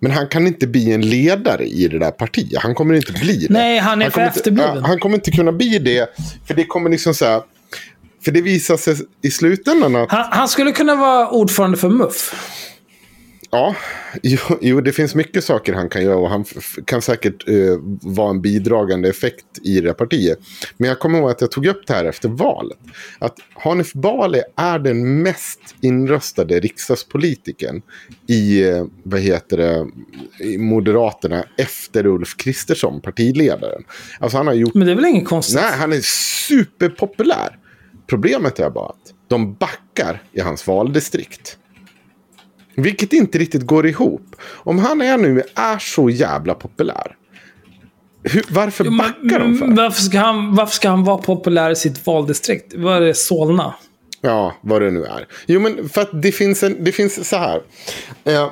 Men 0.00 0.10
han 0.12 0.28
kan 0.28 0.46
inte 0.46 0.66
bli 0.66 0.92
en 0.92 1.00
ledare 1.10 1.64
i 1.64 1.88
det 1.88 1.98
där 1.98 2.10
partiet. 2.10 2.62
Han 2.62 2.74
kommer 2.74 2.94
inte 2.94 3.12
bli 3.12 3.36
det. 3.36 3.52
Nej, 3.54 3.78
han 3.78 4.02
är 4.02 4.06
för 4.06 4.10
kommer 4.12 4.26
inte- 4.26 4.38
efterbliven. 4.38 4.74
ja, 4.76 4.82
han 4.86 4.98
kommer 4.98 5.14
inte 5.14 5.30
kunna 5.30 5.52
bli 5.52 5.78
det. 5.78 6.08
För 6.46 6.54
det 6.54 6.64
kommer 6.64 6.90
liksom 6.90 7.14
så 7.14 7.24
här. 7.24 7.42
För 8.24 8.32
det 8.32 8.40
visar 8.40 8.76
sig 8.76 8.96
i 9.22 9.30
slutändan 9.30 9.96
att... 9.96 10.10
Han, 10.10 10.26
han 10.30 10.48
skulle 10.48 10.72
kunna 10.72 10.94
vara 10.94 11.30
ordförande 11.30 11.76
för 11.76 11.88
MUF. 11.88 12.34
Ja, 13.54 13.74
jo, 14.22 14.38
jo, 14.60 14.80
det 14.80 14.92
finns 14.92 15.14
mycket 15.14 15.44
saker 15.44 15.72
han 15.72 15.88
kan 15.88 16.02
göra 16.02 16.16
och 16.16 16.30
han 16.30 16.44
kan 16.86 17.02
säkert 17.02 17.48
eh, 17.48 17.54
vara 18.02 18.30
en 18.30 18.40
bidragande 18.40 19.08
effekt 19.08 19.46
i 19.62 19.80
det 19.80 19.94
partiet. 19.94 20.38
Men 20.76 20.88
jag 20.88 20.98
kommer 20.98 21.18
ihåg 21.18 21.30
att 21.30 21.40
jag 21.40 21.50
tog 21.50 21.66
upp 21.66 21.86
det 21.86 21.94
här 21.94 22.04
efter 22.04 22.28
valet. 22.28 22.78
Att 23.18 23.36
Hanif 23.54 23.92
Bali 23.92 24.42
är 24.56 24.78
den 24.78 25.22
mest 25.22 25.60
inröstade 25.80 26.60
riksdagspolitiken 26.60 27.82
i, 28.28 28.64
eh, 28.68 28.84
vad 29.02 29.20
heter 29.20 29.56
det, 29.56 29.86
i 30.44 30.58
Moderaterna 30.58 31.44
efter 31.56 32.06
Ulf 32.06 32.36
Kristersson, 32.36 33.00
partiledaren. 33.00 33.82
Alltså 34.20 34.36
han 34.36 34.46
har 34.46 34.54
gjort... 34.54 34.74
Men 34.74 34.86
det 34.86 34.92
är 34.92 34.96
väl 34.96 35.04
inget 35.04 35.28
konstigt? 35.28 35.60
Nej, 35.60 35.72
han 35.78 35.92
är 35.92 36.00
superpopulär. 36.48 37.58
Problemet 38.06 38.60
är 38.60 38.70
bara 38.70 38.86
att 38.86 39.14
de 39.28 39.54
backar 39.54 40.22
i 40.32 40.40
hans 40.40 40.66
valdistrikt. 40.66 41.58
Vilket 42.76 43.12
inte 43.12 43.38
riktigt 43.38 43.62
går 43.62 43.86
ihop. 43.86 44.36
Om 44.42 44.78
han 44.78 45.02
är 45.02 45.18
nu 45.18 45.42
är 45.54 45.78
så 45.78 46.10
jävla 46.10 46.54
populär. 46.54 47.16
Hur, 48.22 48.44
varför 48.50 48.84
backar 48.98 49.38
de 49.38 49.58
för? 49.58 49.66
Varför 49.66 50.02
ska, 50.02 50.18
han, 50.18 50.54
varför 50.54 50.74
ska 50.74 50.88
han 50.88 51.04
vara 51.04 51.18
populär 51.18 51.70
i 51.70 51.76
sitt 51.76 52.06
valdistrikt? 52.06 52.74
Vad 52.76 52.96
är 52.96 53.00
det? 53.00 53.14
Solna? 53.14 53.74
Ja, 54.20 54.54
vad 54.60 54.82
det 54.82 54.90
nu 54.90 55.04
är. 55.04 55.26
Jo, 55.46 55.60
men 55.60 55.88
för 55.88 56.00
att 56.00 56.22
det 56.22 56.32
finns, 56.32 56.62
en, 56.62 56.84
det 56.84 56.92
finns 56.92 57.28
så 57.28 57.36
här. 57.36 57.62
Eh, 58.24 58.50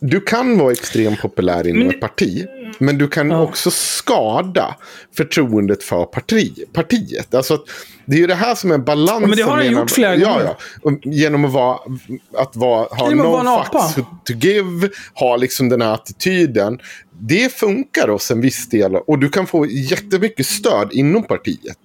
du 0.00 0.20
kan 0.20 0.58
vara 0.58 0.72
extremt 0.72 1.20
populär 1.20 1.66
inom 1.66 1.88
ett 1.88 2.00
parti. 2.00 2.46
Men 2.78 2.98
du 2.98 3.08
kan 3.08 3.32
också 3.32 3.70
skada 3.70 4.76
förtroendet 5.16 5.82
för 5.82 6.04
parti, 6.04 6.58
partiet. 6.72 7.34
Alltså, 7.34 7.58
det 8.06 8.16
är 8.16 8.20
ju 8.20 8.26
det 8.26 8.34
här 8.34 8.54
som 8.54 8.70
är 8.70 8.78
balansen. 8.78 9.22
Ja, 9.22 9.26
men 9.28 9.36
det 9.36 9.42
har 9.42 9.56
han 9.56 9.64
genom- 9.64 9.80
gjort 9.80 9.90
flera 9.90 10.16
ja, 10.16 10.32
gånger. 10.32 10.56
Ja, 10.82 10.92
Genom 11.04 11.44
att 11.44 11.52
vara, 11.52 11.78
att 12.36 12.56
vara, 12.56 12.86
ha 12.90 13.08
Genom 13.08 13.32
vara 13.32 13.42
no 13.42 13.48
apa. 13.48 13.88
fucks 13.88 14.08
to 14.24 14.32
give. 14.32 14.88
Ha 15.14 15.36
liksom 15.36 15.68
den 15.68 15.82
här 15.82 15.94
attityden. 15.94 16.78
Det 17.20 17.52
funkar 17.52 18.08
hos 18.08 18.30
en 18.30 18.40
viss 18.40 18.68
del. 18.68 18.96
Och 18.96 19.18
du 19.18 19.28
kan 19.28 19.46
få 19.46 19.66
jättemycket 19.66 20.46
stöd 20.46 20.92
inom 20.92 21.22
partiet. 21.22 21.78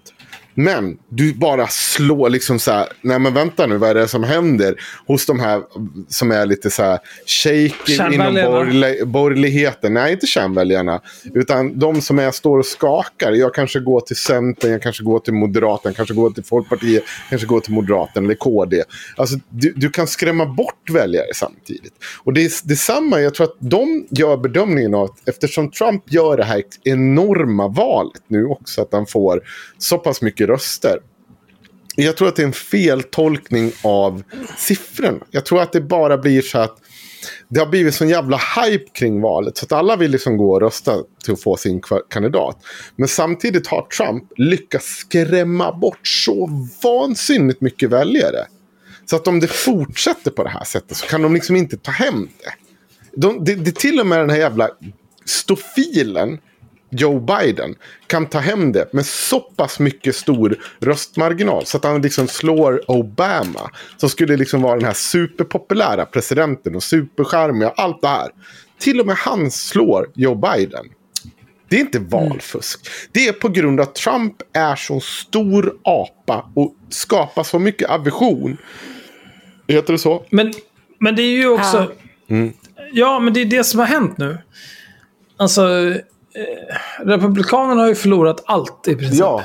Men 0.61 0.97
du 1.09 1.33
bara 1.33 1.67
slår 1.67 2.29
liksom 2.29 2.59
så 2.59 2.71
här, 2.71 2.87
nej 3.01 3.19
men 3.19 3.33
vänta 3.33 3.67
nu, 3.67 3.77
vad 3.77 3.89
är 3.89 3.95
det 3.95 4.07
som 4.07 4.23
händer 4.23 4.75
hos 5.07 5.25
de 5.25 5.39
här 5.39 5.61
som 6.07 6.31
är 6.31 6.45
lite 6.45 6.69
så 6.69 6.83
här 6.83 6.99
shaky 7.25 8.13
inom 8.13 8.33
borgerlig, 8.33 9.07
borgerligheten? 9.07 9.93
Nej, 9.93 10.13
inte 10.13 10.27
kärnväljarna. 10.27 11.01
Utan 11.33 11.79
de 11.79 12.01
som 12.01 12.19
är, 12.19 12.31
står 12.31 12.59
och 12.59 12.65
skakar. 12.65 13.31
Jag 13.31 13.53
kanske 13.53 13.79
går 13.79 14.01
till 14.01 14.15
Centern, 14.15 14.71
jag 14.71 14.81
kanske 14.81 15.03
går 15.03 15.19
till 15.19 15.33
Moderaterna, 15.33 15.93
kanske 15.93 16.13
går 16.13 16.29
till 16.29 16.43
Folkpartiet, 16.43 17.03
kanske 17.29 17.47
går 17.47 17.59
till 17.59 17.73
Moderaterna 17.73 18.25
eller 18.25 18.35
KD. 18.35 18.83
Alltså, 19.17 19.37
du, 19.49 19.73
du 19.75 19.89
kan 19.89 20.07
skrämma 20.07 20.45
bort 20.45 20.89
väljare 20.89 21.33
samtidigt. 21.33 21.93
Och 22.23 22.33
det 22.33 22.41
är 22.41 22.67
detsamma, 22.67 23.21
jag 23.21 23.33
tror 23.33 23.47
att 23.47 23.57
de 23.59 24.07
gör 24.09 24.37
bedömningen 24.37 24.93
av 24.93 25.03
att 25.03 25.29
eftersom 25.29 25.71
Trump 25.71 26.03
gör 26.11 26.37
det 26.37 26.43
här 26.43 26.63
enorma 26.83 27.67
valet 27.67 28.23
nu 28.27 28.45
också, 28.45 28.81
att 28.81 28.89
han 28.91 29.05
får 29.05 29.41
så 29.77 29.97
pass 29.97 30.21
mycket 30.21 30.48
röster. 30.49 30.99
Jag 31.95 32.17
tror 32.17 32.27
att 32.27 32.35
det 32.35 32.41
är 32.41 32.47
en 32.47 32.53
feltolkning 32.53 33.71
av 33.83 34.23
siffrorna. 34.57 35.25
Jag 35.31 35.45
tror 35.45 35.61
att 35.61 35.71
det 35.71 35.81
bara 35.81 36.17
blir 36.17 36.41
så 36.41 36.59
att 36.59 36.77
det 37.49 37.59
har 37.59 37.67
blivit 37.67 37.95
sån 37.95 38.09
jävla 38.09 38.37
hype 38.37 38.85
kring 38.93 39.21
valet. 39.21 39.57
Så 39.57 39.65
att 39.65 39.71
alla 39.71 39.95
vill 39.95 40.11
liksom 40.11 40.37
gå 40.37 40.53
och 40.53 40.61
rösta 40.61 41.03
till 41.23 41.33
att 41.33 41.41
få 41.41 41.57
sin 41.57 41.81
kandidat. 42.09 42.57
Men 42.95 43.07
samtidigt 43.07 43.67
har 43.67 43.81
Trump 43.81 44.23
lyckats 44.35 44.85
skrämma 44.85 45.71
bort 45.71 46.07
så 46.07 46.49
vansinnigt 46.83 47.61
mycket 47.61 47.89
väljare. 47.89 48.47
Så 49.05 49.15
att 49.15 49.27
om 49.27 49.39
det 49.39 49.47
fortsätter 49.47 50.31
på 50.31 50.43
det 50.43 50.49
här 50.49 50.63
sättet 50.63 50.97
så 50.97 51.07
kan 51.07 51.21
de 51.21 51.33
liksom 51.33 51.55
inte 51.55 51.77
ta 51.77 51.91
hem 51.91 52.27
det. 52.43 52.53
De, 53.21 53.43
det, 53.43 53.55
det 53.55 53.69
är 53.69 53.81
till 53.81 53.99
och 53.99 54.07
med 54.07 54.19
den 54.19 54.29
här 54.29 54.37
jävla 54.37 54.69
stofilen 55.25 56.37
Joe 56.89 57.19
Biden 57.19 57.75
kan 58.07 58.25
ta 58.25 58.39
hem 58.39 58.71
det 58.71 58.93
med 58.93 59.05
så 59.05 59.39
pass 59.39 59.79
mycket 59.79 60.15
stor 60.15 60.57
röstmarginal. 60.79 61.65
Så 61.65 61.77
att 61.77 61.83
han 61.83 62.01
liksom 62.01 62.27
slår 62.27 62.91
Obama. 62.91 63.71
Som 63.97 64.09
skulle 64.09 64.37
liksom 64.37 64.61
vara 64.61 64.75
den 64.75 64.85
här 64.85 64.93
superpopulära 64.93 66.05
presidenten 66.05 66.75
och 66.75 66.83
supercharmiga 66.83 67.69
och 67.69 67.79
allt 67.79 68.01
det 68.01 68.07
här. 68.07 68.29
till 68.79 68.99
och 68.99 69.07
med 69.07 69.15
han 69.15 69.51
slår 69.51 70.11
Joe 70.15 70.35
Biden. 70.35 70.85
Det 71.69 71.75
är 71.75 71.79
inte 71.79 71.99
valfusk. 71.99 72.79
Det 73.11 73.27
är 73.27 73.33
på 73.33 73.49
grund 73.49 73.79
av 73.79 73.87
att 73.87 73.95
Trump 73.95 74.35
är 74.53 74.75
så 74.75 74.99
stor 74.99 75.77
apa 75.83 76.51
och 76.55 76.75
skapar 76.89 77.43
så 77.43 77.59
mycket 77.59 77.89
aversion. 77.89 78.57
Heter 79.67 79.93
det 79.93 79.99
så? 79.99 80.25
Men, 80.29 80.53
men 80.99 81.15
det 81.15 81.21
är 81.21 81.37
ju 81.37 81.49
också... 81.49 81.77
Ja. 81.77 82.35
Mm. 82.35 82.53
Ja, 82.93 83.19
men 83.19 83.33
det 83.33 83.41
är 83.41 83.45
det 83.45 83.63
som 83.63 83.79
har 83.79 83.87
hänt 83.87 84.17
nu. 84.17 84.37
Alltså, 85.37 85.93
eh, 86.35 87.05
Republikanerna 87.05 87.81
har 87.81 87.87
ju 87.87 87.95
förlorat 87.95 88.43
allt 88.45 88.87
i 88.87 88.95
princip. 88.95 89.19
Ja. 89.19 89.43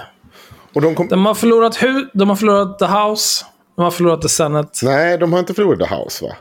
Och 0.74 0.80
de, 0.82 0.94
kom... 0.94 1.08
De 1.08 1.26
har 1.26 1.34
förlorat 1.34 1.76
hu- 1.76 2.08
de 2.14 2.28
har 2.28 2.36
förlorat 2.36 2.78
the 2.78 2.84
house, 2.86 3.44
de 3.76 3.82
har 3.82 3.90
förlorat 3.90 4.22
the 4.22 4.28
senate. 4.28 4.70
Nej, 4.86 5.18
de 5.18 5.32
har 5.32 5.40
inte 5.40 5.54
förlorat 5.54 5.78
the 5.88 5.94
house 5.94 6.24
va? 6.24 6.32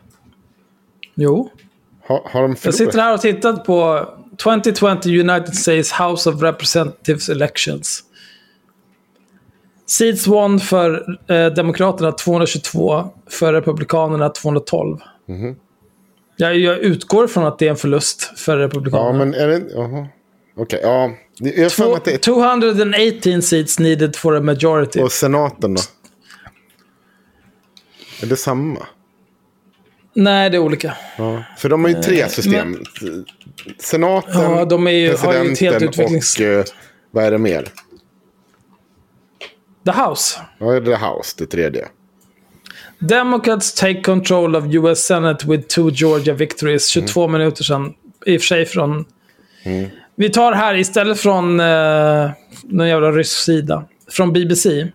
Jo. 1.16 1.50
Har, 2.08 2.22
har 2.26 2.42
de 2.42 2.56
Jag 2.64 2.74
sitter 2.74 3.00
här 3.00 3.14
och 3.14 3.22
tittar 3.22 3.54
på 3.54 4.08
2020 4.44 5.10
United 5.20 5.56
States 5.56 5.92
House 6.00 6.30
of 6.30 6.42
Representatives 6.42 7.30
Elections. 7.30 8.04
Seats 9.86 10.28
won 10.28 10.60
för 10.60 11.18
eh, 11.32 11.46
Demokraterna 11.54 12.12
222, 12.12 13.10
för 13.30 13.54
Republikanerna 13.54 14.30
212. 14.30 14.98
Mhm. 15.28 15.56
Jag, 16.38 16.58
jag 16.58 16.78
utgår 16.78 17.28
från 17.28 17.46
att 17.46 17.60
det 17.60 17.66
är 17.66 17.70
en 17.70 17.76
förlust 17.76 18.40
för 18.40 18.58
Ja, 18.58 18.64
Republikanerna. 18.66 19.18
men 19.26 19.34
är 19.34 19.48
det... 19.48 19.64
Jaha. 19.76 20.08
Okej, 20.56 20.80
ja. 20.84 21.12
Det- 21.40 21.56
Jag 21.58 21.96
att 21.98 22.06
det 22.06 22.14
är... 22.14 22.18
218 22.18 23.42
seats 23.42 23.80
needed 23.80 24.16
for 24.16 24.36
a 24.38 24.42
majority. 24.42 25.00
Och 25.00 25.12
senaten 25.12 25.74
då? 25.74 25.82
Är 28.22 28.26
det 28.26 28.36
samma? 28.36 28.88
Nej, 30.16 30.50
det 30.50 30.58
är 30.58 30.60
olika. 30.60 30.94
Ja. 31.18 31.44
För 31.58 31.70
de 31.70 31.84
har 31.84 31.92
ju 31.92 32.02
tre 32.02 32.30
system. 32.30 32.84
Senaten, 33.80 34.42
Ja, 34.42 34.66
de 34.66 34.88
är 34.88 34.92
ju- 34.92 35.16
har 35.16 35.34
ju 35.34 35.50
presidenten 35.50 35.90
utvecklings- 35.90 36.40
och... 36.42 36.46
eh, 36.60 36.66
Vad 37.12 37.24
är 37.26 37.32
det 37.32 37.38
mer? 37.38 37.64
The 39.86 39.92
House. 39.92 40.40
Ja, 40.60 40.80
the 40.86 40.96
house, 40.96 41.36
det 41.38 41.46
tredje. 41.46 41.88
Democrats 43.00 43.74
take 43.74 44.02
control 44.02 44.56
of 44.56 44.64
US 44.74 45.00
Senate 45.00 45.48
with 45.48 45.68
two 45.68 45.90
Georgia 45.90 46.34
victories. 46.34 46.88
22 46.88 47.28
minuter 47.28 47.64
sedan. 47.64 47.94
I 48.26 48.38
och 48.38 48.42
för 48.42 48.46
sig 48.48 48.66
från... 48.66 49.06
Vi 50.16 50.30
tar 50.30 50.52
här 50.52 50.76
istället 50.76 51.20
från 51.20 51.60
eh, 51.60 52.32
någon 52.64 52.88
jävla 52.88 53.12
rysk 53.12 53.38
sida. 53.38 53.86
Från 54.10 54.34
BBC. 54.34 54.88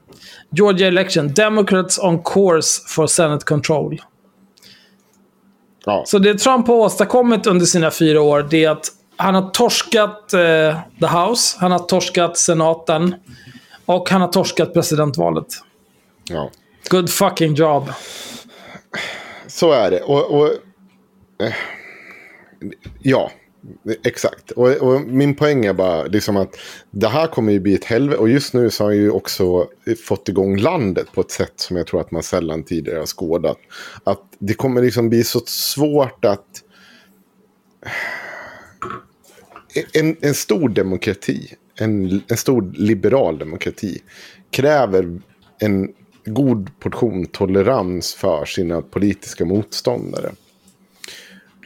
Georgia 0.50 0.88
election. 0.88 1.34
Democrats 1.34 1.98
on 1.98 2.22
course 2.22 2.82
for 2.88 3.06
Senate 3.06 3.44
control. 3.44 4.02
Ja. 5.84 6.02
Så 6.06 6.18
det 6.18 6.38
Trump 6.38 6.66
har 6.66 6.74
åstadkommit 6.74 7.46
under 7.46 7.66
sina 7.66 7.90
fyra 7.90 8.20
år, 8.20 8.46
det 8.50 8.64
är 8.64 8.70
att 8.70 8.86
han 9.16 9.34
har 9.34 9.50
torskat 9.50 10.32
eh, 10.32 10.78
the 11.00 11.06
house, 11.06 11.58
han 11.60 11.72
har 11.72 11.78
torskat 11.78 12.38
senaten 12.38 13.14
och 13.86 14.10
han 14.10 14.20
har 14.20 14.28
torskat 14.28 14.74
presidentvalet. 14.74 15.46
ja. 16.28 16.50
Good 16.90 17.10
fucking 17.10 17.54
job. 17.54 17.92
Så 19.46 19.72
är 19.72 19.90
det. 19.90 20.00
Och, 20.00 20.38
och, 20.38 20.46
eh, 21.42 21.54
ja, 23.02 23.30
exakt. 24.04 24.50
Och, 24.50 24.68
och 24.68 25.00
min 25.00 25.34
poäng 25.34 25.64
är 25.64 25.72
bara 25.72 26.04
liksom 26.04 26.36
att 26.36 26.56
det 26.90 27.08
här 27.08 27.26
kommer 27.26 27.52
ju 27.52 27.60
bli 27.60 27.74
ett 27.74 27.84
helvete. 27.84 28.20
Och 28.20 28.28
just 28.28 28.54
nu 28.54 28.70
så 28.70 28.84
har 28.84 28.90
ju 28.90 29.10
också 29.10 29.68
fått 30.04 30.28
igång 30.28 30.56
landet 30.56 31.12
på 31.12 31.20
ett 31.20 31.30
sätt 31.30 31.52
som 31.56 31.76
jag 31.76 31.86
tror 31.86 32.00
att 32.00 32.10
man 32.10 32.22
sällan 32.22 32.62
tidigare 32.62 32.98
har 32.98 33.06
skådat. 33.06 33.58
Att 34.04 34.22
det 34.38 34.54
kommer 34.54 34.82
liksom 34.82 35.08
bli 35.08 35.24
så 35.24 35.40
svårt 35.46 36.24
att... 36.24 36.64
En, 39.92 40.16
en 40.20 40.34
stor 40.34 40.68
demokrati, 40.68 41.54
en, 41.74 42.22
en 42.28 42.36
stor 42.36 42.72
liberal 42.74 43.38
demokrati, 43.38 44.02
kräver 44.50 45.20
en 45.58 45.92
god 46.24 46.70
portion 46.80 47.26
tolerans 47.26 48.14
för 48.14 48.44
sina 48.44 48.82
politiska 48.82 49.44
motståndare. 49.44 50.32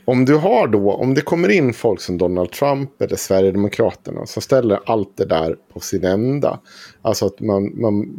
Om 0.05 0.25
du 0.25 0.35
har 0.35 0.69
då, 0.69 0.93
om 0.93 1.15
det 1.15 1.21
kommer 1.21 1.49
in 1.49 1.73
folk 1.73 2.01
som 2.01 2.19
Donald 2.19 2.51
Trump 2.51 3.03
eller 3.03 3.17
Sverigedemokraterna 3.17 4.27
som 4.27 4.43
ställer 4.43 4.81
allt 4.87 5.17
det 5.17 5.25
där 5.25 5.57
på 5.73 5.81
sin 5.81 6.05
ända. 6.05 6.61
Alltså 7.03 7.27
att 7.27 7.41
man, 7.41 7.81
man, 7.81 8.13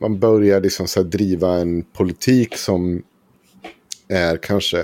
man 0.00 0.18
börjar 0.18 0.60
liksom 0.60 0.86
så 0.86 1.02
här 1.02 1.08
driva 1.08 1.58
en 1.58 1.82
politik 1.82 2.56
som 2.56 3.02
är 4.08 4.36
kanske 4.36 4.80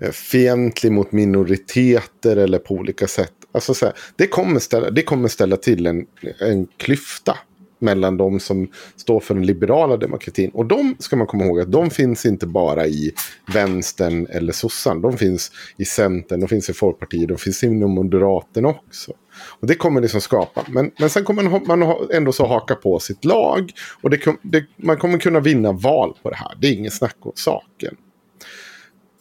eh, 0.00 0.10
fientlig 0.12 0.92
mot 0.92 1.12
minoriteter 1.12 2.36
eller 2.36 2.58
på 2.58 2.74
olika 2.74 3.06
sätt. 3.06 3.32
Alltså 3.52 3.74
så 3.74 3.86
här, 3.86 3.94
det, 4.16 4.26
kommer 4.26 4.60
ställa, 4.60 4.90
det 4.90 5.02
kommer 5.02 5.28
ställa 5.28 5.56
till 5.56 5.86
en, 5.86 6.06
en 6.40 6.66
klyfta 6.76 7.36
mellan 7.80 8.16
de 8.16 8.40
som 8.40 8.68
står 8.96 9.20
för 9.20 9.34
den 9.34 9.46
liberala 9.46 9.96
demokratin. 9.96 10.50
Och 10.50 10.66
de 10.66 10.96
ska 10.98 11.16
man 11.16 11.26
komma 11.26 11.44
ihåg 11.44 11.60
att 11.60 11.72
de 11.72 11.90
finns 11.90 12.26
inte 12.26 12.46
bara 12.46 12.86
i 12.86 13.12
vänstern 13.54 14.26
eller 14.30 14.52
sossan. 14.52 15.00
De 15.02 15.18
finns 15.18 15.52
i 15.76 15.84
Centern, 15.84 16.40
de 16.40 16.48
finns 16.48 16.70
i 16.70 16.72
Folkpartiet, 16.72 17.28
de 17.28 17.38
finns 17.38 17.64
inom 17.64 17.90
Moderaterna 17.90 18.68
också. 18.68 19.12
Och 19.60 19.66
det 19.66 19.74
kommer 19.74 20.00
liksom 20.00 20.20
skapa. 20.20 20.64
Men, 20.68 20.90
men 20.98 21.10
sen 21.10 21.24
kommer 21.24 21.42
man, 21.42 21.80
man 21.80 21.96
ändå 22.12 22.32
så 22.32 22.46
haka 22.46 22.74
på 22.74 22.98
sitt 22.98 23.24
lag. 23.24 23.72
Och 24.02 24.10
det, 24.10 24.20
det, 24.42 24.64
man 24.76 24.96
kommer 24.96 25.18
kunna 25.18 25.40
vinna 25.40 25.72
val 25.72 26.16
på 26.22 26.30
det 26.30 26.36
här. 26.36 26.56
Det 26.60 26.68
är 26.68 26.72
ingen 26.72 26.90
snack 26.90 27.16
om 27.20 27.32
saken. 27.34 27.96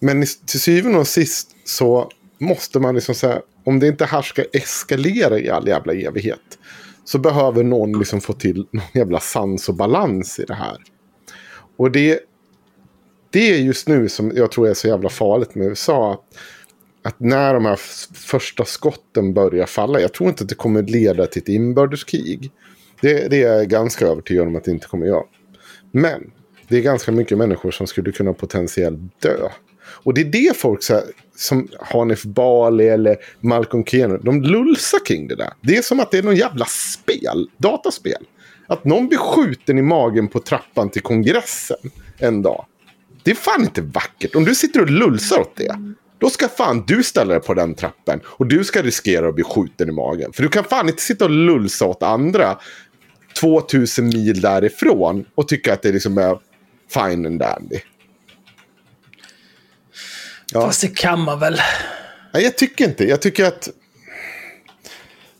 Men 0.02 0.26
till 0.46 0.60
syvende 0.60 0.98
och 0.98 1.08
sist 1.08 1.56
så 1.66 2.12
måste 2.38 2.80
man 2.80 2.96
liksom 2.96 3.16
säga, 3.16 3.42
om 3.64 3.80
det 3.80 3.88
inte 3.88 4.06
här 4.06 4.22
ska 4.22 4.44
eskalera 4.54 5.40
i 5.40 5.50
all 5.50 5.68
jävla 5.68 5.94
evighet. 5.94 6.60
Så 7.10 7.20
behöver 7.20 7.64
någon 7.64 8.00
liksom 8.00 8.22
få 8.22 8.34
till 8.34 8.66
någon 8.72 8.86
jävla 8.94 9.20
sans 9.20 9.70
och 9.70 9.76
balans 9.76 10.40
i 10.40 10.44
det 10.44 10.54
här. 10.54 10.78
Och 11.78 11.92
det, 11.92 12.20
det 13.30 13.54
är 13.54 13.58
just 13.58 13.88
nu 13.88 14.10
som 14.10 14.32
jag 14.36 14.52
tror 14.52 14.68
är 14.68 14.74
så 14.74 14.88
jävla 14.88 15.10
farligt 15.10 15.56
med 15.56 15.68
USA. 15.68 16.14
Att, 16.14 16.38
att 17.04 17.20
när 17.20 17.54
de 17.54 17.66
här 17.66 17.76
första 18.14 18.66
skotten 18.66 19.34
börjar 19.34 19.66
falla. 19.66 20.00
Jag 20.00 20.14
tror 20.14 20.30
inte 20.30 20.44
att 20.44 20.50
det 20.50 20.56
kommer 20.56 20.84
leda 20.84 21.26
till 21.26 21.42
ett 21.42 21.50
inbördeskrig. 21.50 22.52
Det, 23.02 23.28
det 23.28 23.44
är 23.44 23.58
jag 23.58 23.70
ganska 23.70 24.08
övertygad 24.08 24.48
om 24.48 24.56
att 24.56 24.64
det 24.64 24.72
inte 24.72 24.88
kommer 24.88 25.06
göra. 25.06 25.24
Men 25.92 26.32
det 26.68 26.78
är 26.78 26.82
ganska 26.82 27.12
mycket 27.12 27.38
människor 27.38 27.72
som 27.72 27.88
skulle 27.88 28.12
kunna 28.12 28.34
potentiellt 28.34 29.22
dö. 29.22 29.50
Och 30.04 30.14
det 30.14 30.22
är 30.22 30.26
det 30.26 30.58
folk 30.58 30.84
så 30.84 30.94
här, 30.94 31.04
som 31.40 31.68
Hanif 31.80 32.24
Bali 32.24 32.88
eller 32.88 33.18
Malcolm 33.40 33.86
Keno, 33.86 34.18
de 34.18 34.42
lulsar 34.42 35.06
kring 35.06 35.28
det 35.28 35.36
där. 35.36 35.54
Det 35.62 35.78
är 35.78 35.82
som 35.82 36.00
att 36.00 36.12
det 36.12 36.18
är 36.18 36.24
någon 36.24 36.36
jävla 36.36 36.66
spel, 36.66 37.50
dataspel. 37.58 38.26
Att 38.68 38.86
någon 38.86 39.08
blir 39.08 39.18
skjuten 39.18 39.78
i 39.78 39.82
magen 39.82 40.28
på 40.28 40.40
trappan 40.40 40.90
till 40.90 41.02
kongressen 41.02 41.78
en 42.18 42.42
dag. 42.42 42.66
Det 43.24 43.32
är 43.32 43.36
fan 43.36 43.64
inte 43.64 43.82
vackert. 43.82 44.36
Om 44.36 44.46
du 44.46 44.56
sitter 44.56 44.82
och 44.82 44.90
lulsar 44.90 45.40
åt 45.40 45.56
det. 45.56 45.76
Då 46.18 46.30
ska 46.30 46.48
fan 46.48 46.84
du 46.88 47.04
ställa 47.04 47.34
dig 47.34 47.44
på 47.44 47.54
den 47.54 47.74
trappen. 47.74 48.20
Och 48.26 48.46
du 48.46 48.64
ska 48.64 48.82
riskera 48.82 49.30
att 49.30 49.36
bli 49.36 49.44
skjuten 49.44 49.90
i 49.90 49.92
magen. 49.92 50.34
För 50.34 50.44
du 50.44 50.50
kan 50.50 50.64
fan 50.64 50.90
inte 50.90 51.02
sitta 51.02 51.26
och 51.26 51.32
lulsa 51.32 51.86
åt 51.86 52.04
andra 52.04 52.58
2000 53.42 54.06
mil 54.06 54.42
därifrån. 54.42 55.26
Och 55.36 55.48
tycka 55.48 55.74
att 55.74 55.82
det 55.82 55.92
liksom 55.92 56.18
är 56.18 56.38
fine 56.94 57.26
and 57.26 57.40
dandy. 57.40 57.80
Ja. 60.54 60.62
Fast 60.62 60.82
det 60.82 60.96
kan 60.98 61.20
man 61.20 61.40
väl. 61.40 61.58
Nej, 62.34 62.44
jag 62.44 62.58
tycker 62.58 62.86
inte. 62.86 63.04
Jag 63.06 63.22
tycker 63.22 63.46
att... 63.46 63.70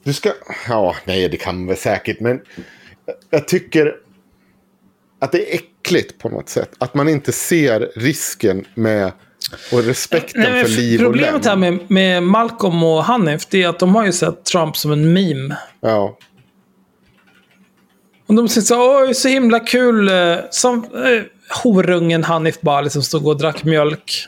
Du 0.04 0.14
ska... 0.14 0.32
Ja, 0.68 0.96
nej, 1.06 1.30
det 1.30 1.38
kan 1.38 1.56
man 1.58 1.68
väl 1.68 1.78
säkert. 1.78 2.20
Men 2.20 2.40
jag 3.30 3.48
tycker 3.48 3.96
att 5.22 5.32
det 5.32 5.52
är 5.52 5.56
äckligt 5.56 6.18
på 6.20 6.30
något 6.30 6.50
sätt. 6.50 6.70
Att 6.78 6.94
man 6.94 7.10
inte 7.10 7.32
ser 7.32 7.92
risken 7.96 8.66
med 8.76 9.12
och 9.72 9.84
respekten 9.84 10.42
Nej, 10.42 10.64
för 10.64 10.70
liv 10.72 11.00
och 11.00 11.06
problemet 11.06 11.46
lem. 11.46 11.62
här 11.64 11.72
med, 11.72 11.92
med 11.92 12.24
Malcolm 12.24 12.84
och 12.84 13.04
Hanif, 13.04 13.46
det 13.46 13.64
är 13.64 13.68
att 13.70 13.80
de 13.80 13.96
har 13.96 14.06
ju 14.06 14.12
sett 14.12 14.46
Trump 14.46 14.78
som 14.78 14.92
en 14.92 15.14
meme. 15.14 15.58
Ja. 15.82 16.18
Och 18.28 18.36
de 18.36 18.50
säger 18.50 18.66
så 18.66 19.02
oj 19.06 19.14
så 19.14 19.28
himla 19.28 19.60
kul. 19.60 20.08
eh, 20.10 20.38
Som 20.52 20.84
eh, 20.84 21.24
horungen 21.64 22.24
Hanif 22.24 22.62
Bali 22.62 22.90
som 22.90 23.04
stod 23.04 23.28
och 23.28 23.38
drack 23.38 23.64
mjölk. 23.64 24.28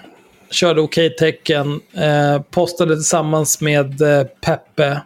Körde 0.52 0.82
okej-tecken. 0.82 1.82
Eh, 1.94 2.42
postade 2.42 2.96
tillsammans 2.96 3.62
med 3.62 4.02
eh, 4.02 4.24
Peppe 4.24 5.02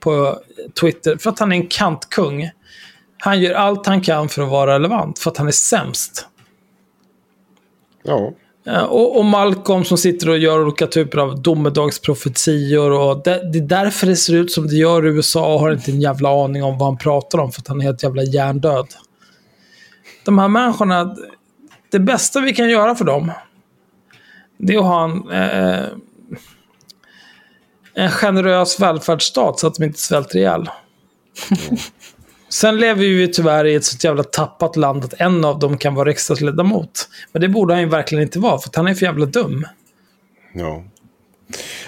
på 0.00 0.38
Twitter. 0.80 1.16
För 1.16 1.30
att 1.30 1.38
han 1.38 1.52
är 1.52 1.56
en 1.56 1.66
kantkung. 1.66 2.50
Han 3.18 3.40
gör 3.40 3.54
allt 3.54 3.86
han 3.86 4.00
kan 4.00 4.28
för 4.28 4.42
att 4.42 4.48
vara 4.48 4.74
relevant. 4.74 5.18
För 5.18 5.30
att 5.30 5.36
han 5.36 5.46
är 5.46 5.50
sämst. 5.52 6.26
Ja. 8.02 8.32
Eh, 8.66 8.82
Och, 8.82 9.18
och 9.18 9.24
Malcolm 9.24 9.84
som 9.84 9.98
sitter 9.98 10.28
och 10.28 10.38
gör 10.38 10.62
olika 10.64 10.86
typer 10.86 11.18
av 11.18 11.42
domedagsprofetior. 11.42 12.90
Och 12.90 13.22
det, 13.22 13.52
det 13.52 13.58
är 13.58 13.62
därför 13.62 14.06
det 14.06 14.16
ser 14.16 14.34
ut 14.34 14.52
som 14.52 14.66
det 14.66 14.74
gör 14.74 15.06
i 15.06 15.08
USA 15.08 15.54
och 15.54 15.60
har 15.60 15.72
inte 15.72 15.90
en 15.90 16.00
jävla 16.00 16.44
aning 16.44 16.64
om 16.64 16.78
vad 16.78 16.88
han 16.88 16.98
pratar 16.98 17.38
om. 17.38 17.52
För 17.52 17.60
att 17.60 17.68
han 17.68 17.80
är 17.80 17.84
helt 17.84 18.02
jävla 18.02 18.22
hjärndöd. 18.22 18.86
De 20.24 20.38
här 20.38 20.48
människorna, 20.48 21.16
det 21.90 21.98
bästa 21.98 22.40
vi 22.40 22.52
kan 22.54 22.68
göra 22.70 22.94
för 22.94 23.04
dem, 23.04 23.32
det 24.62 24.74
är 24.74 24.78
att 24.78 24.84
ha 24.84 25.04
en... 25.04 25.30
Eh, 25.30 25.88
en 27.94 28.10
generös 28.10 28.80
välfärdsstat 28.80 29.58
så 29.58 29.66
att 29.66 29.74
de 29.74 29.84
inte 29.84 29.98
svälter 29.98 30.38
ihjäl. 30.38 30.68
Sen 32.48 32.78
lever 32.78 33.00
vi 33.00 33.06
ju 33.06 33.26
tyvärr 33.26 33.64
i 33.64 33.74
ett 33.74 33.84
så 33.84 34.06
jävla 34.06 34.22
tappat 34.22 34.76
land 34.76 35.04
att 35.04 35.20
en 35.20 35.44
av 35.44 35.58
dem 35.58 35.78
kan 35.78 35.94
vara 35.94 36.08
riksdagsledamot. 36.08 37.08
Men 37.32 37.42
det 37.42 37.48
borde 37.48 37.74
han 37.74 37.82
ju 37.82 37.88
verkligen 37.88 38.22
inte 38.22 38.38
vara, 38.38 38.58
för 38.58 38.70
han 38.74 38.86
är 38.86 38.94
för 38.94 39.06
jävla 39.06 39.26
dum. 39.26 39.66
Ja. 40.54 40.84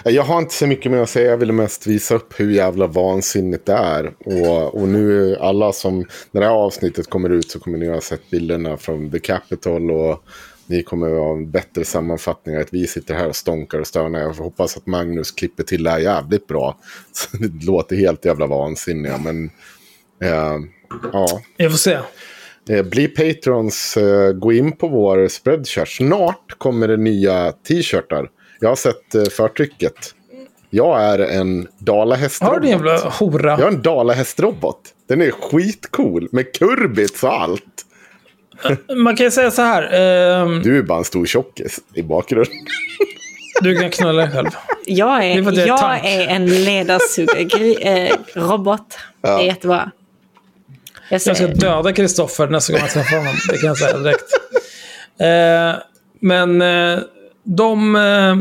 Jag 0.04 0.22
har 0.22 0.38
inte 0.38 0.54
så 0.54 0.66
mycket 0.66 0.92
mer 0.92 0.98
att 0.98 1.10
säga. 1.10 1.30
Jag 1.30 1.36
ville 1.36 1.52
mest 1.52 1.86
visa 1.86 2.14
upp 2.14 2.40
hur 2.40 2.50
jävla 2.50 2.86
vansinnigt 2.86 3.66
det 3.66 3.72
är. 3.72 4.12
Och, 4.24 4.74
och 4.74 4.88
nu 4.88 5.36
alla 5.36 5.72
som, 5.72 5.98
när 6.30 6.40
det 6.40 6.46
här 6.46 6.54
avsnittet 6.54 7.10
kommer 7.10 7.30
ut 7.30 7.50
så 7.50 7.60
kommer 7.60 7.78
ni 7.78 7.88
ha 7.88 8.00
sett 8.00 8.30
bilderna 8.30 8.76
från 8.76 9.10
The 9.10 9.18
Capitol. 9.18 9.90
Och 9.90 10.24
ni 10.72 10.82
kommer 10.82 11.06
att 11.06 11.18
ha 11.18 11.32
en 11.32 11.50
bättre 11.50 11.84
sammanfattning. 11.84 12.56
Att 12.56 12.74
vi 12.74 12.86
sitter 12.86 13.14
här 13.14 13.28
och 13.28 13.36
stånkar 13.36 13.78
och 13.78 13.86
stönar. 13.86 14.20
Jag 14.20 14.32
hoppas 14.32 14.76
att 14.76 14.86
Magnus 14.86 15.30
klipper 15.30 15.62
till 15.62 15.84
det 15.84 15.90
här 15.90 15.98
jävligt 15.98 16.46
bra. 16.46 16.78
Så 17.12 17.36
det 17.36 17.64
låter 17.64 17.96
helt 17.96 18.24
jävla 18.24 18.46
vansinniga. 18.46 19.18
Men 19.18 19.50
eh, 20.22 20.58
ja. 21.12 21.40
Jag 21.56 21.70
får 21.70 21.78
se. 21.78 21.98
Eh, 22.68 22.82
Bli 22.82 23.08
patrons, 23.08 23.96
eh, 23.96 24.32
gå 24.32 24.52
in 24.52 24.72
på 24.72 24.88
vår 24.88 25.28
spreadshirt. 25.28 25.88
Snart 25.88 26.58
kommer 26.58 26.88
det 26.88 26.96
nya 26.96 27.52
t-shirtar. 27.52 28.30
Jag 28.60 28.68
har 28.68 28.76
sett 28.76 29.14
eh, 29.14 29.24
förtrycket. 29.24 30.14
Jag 30.70 31.02
är 31.02 31.18
en 31.18 31.68
dalahästrobot. 31.78 32.54
Har 32.54 32.60
du 32.60 32.66
din 32.66 32.76
jävla 32.76 32.98
hora? 32.98 33.50
Jag 33.50 33.60
är 33.60 33.68
en 33.76 33.82
dalahästrobot. 33.82 34.80
Den 35.08 35.22
är 35.22 35.30
skitcool 35.30 36.28
med 36.32 36.54
kurbits 36.54 37.22
och 37.22 37.32
allt. 37.32 37.86
Man 38.96 39.16
kan 39.16 39.24
ju 39.26 39.30
säga 39.30 39.50
så 39.50 39.62
här. 39.62 39.82
ehm, 40.42 40.62
Du 40.62 40.78
är 40.78 40.82
bara 40.82 40.98
en 40.98 41.04
stor 41.04 41.26
tjockis 41.26 41.80
i 41.94 42.02
bakgrunden. 42.02 42.52
du 43.60 43.78
kan 43.78 43.90
knulla 43.90 44.22
dig 44.22 44.30
själv. 44.30 44.48
Jag 44.86 45.16
är 45.16 45.20
är, 45.22 45.36
jag 45.42 45.58
är 45.58 45.66
jag 45.66 45.78
tank. 45.80 46.02
är 46.04 46.26
en 46.28 46.64
ledarsugarrobot. 46.64 48.98
Det 49.22 49.28
är 49.28 49.40
jättebra. 49.40 49.90
Jag 51.08 51.20
Jag 51.26 51.36
ska 51.36 51.46
döda 51.46 51.92
Kristoffer 51.92 52.48
nästa 52.48 52.72
gång 52.72 52.82
jag 52.82 52.90
träffar 52.90 53.16
honom. 53.16 53.34
Det 53.50 53.58
kan 53.58 53.66
jag 53.68 53.78
säga 53.78 53.98
direkt. 53.98 54.24
Eh, 55.18 55.72
men 56.20 56.62
eh, 56.62 56.98
de... 57.44 57.96
Eh, 57.96 58.36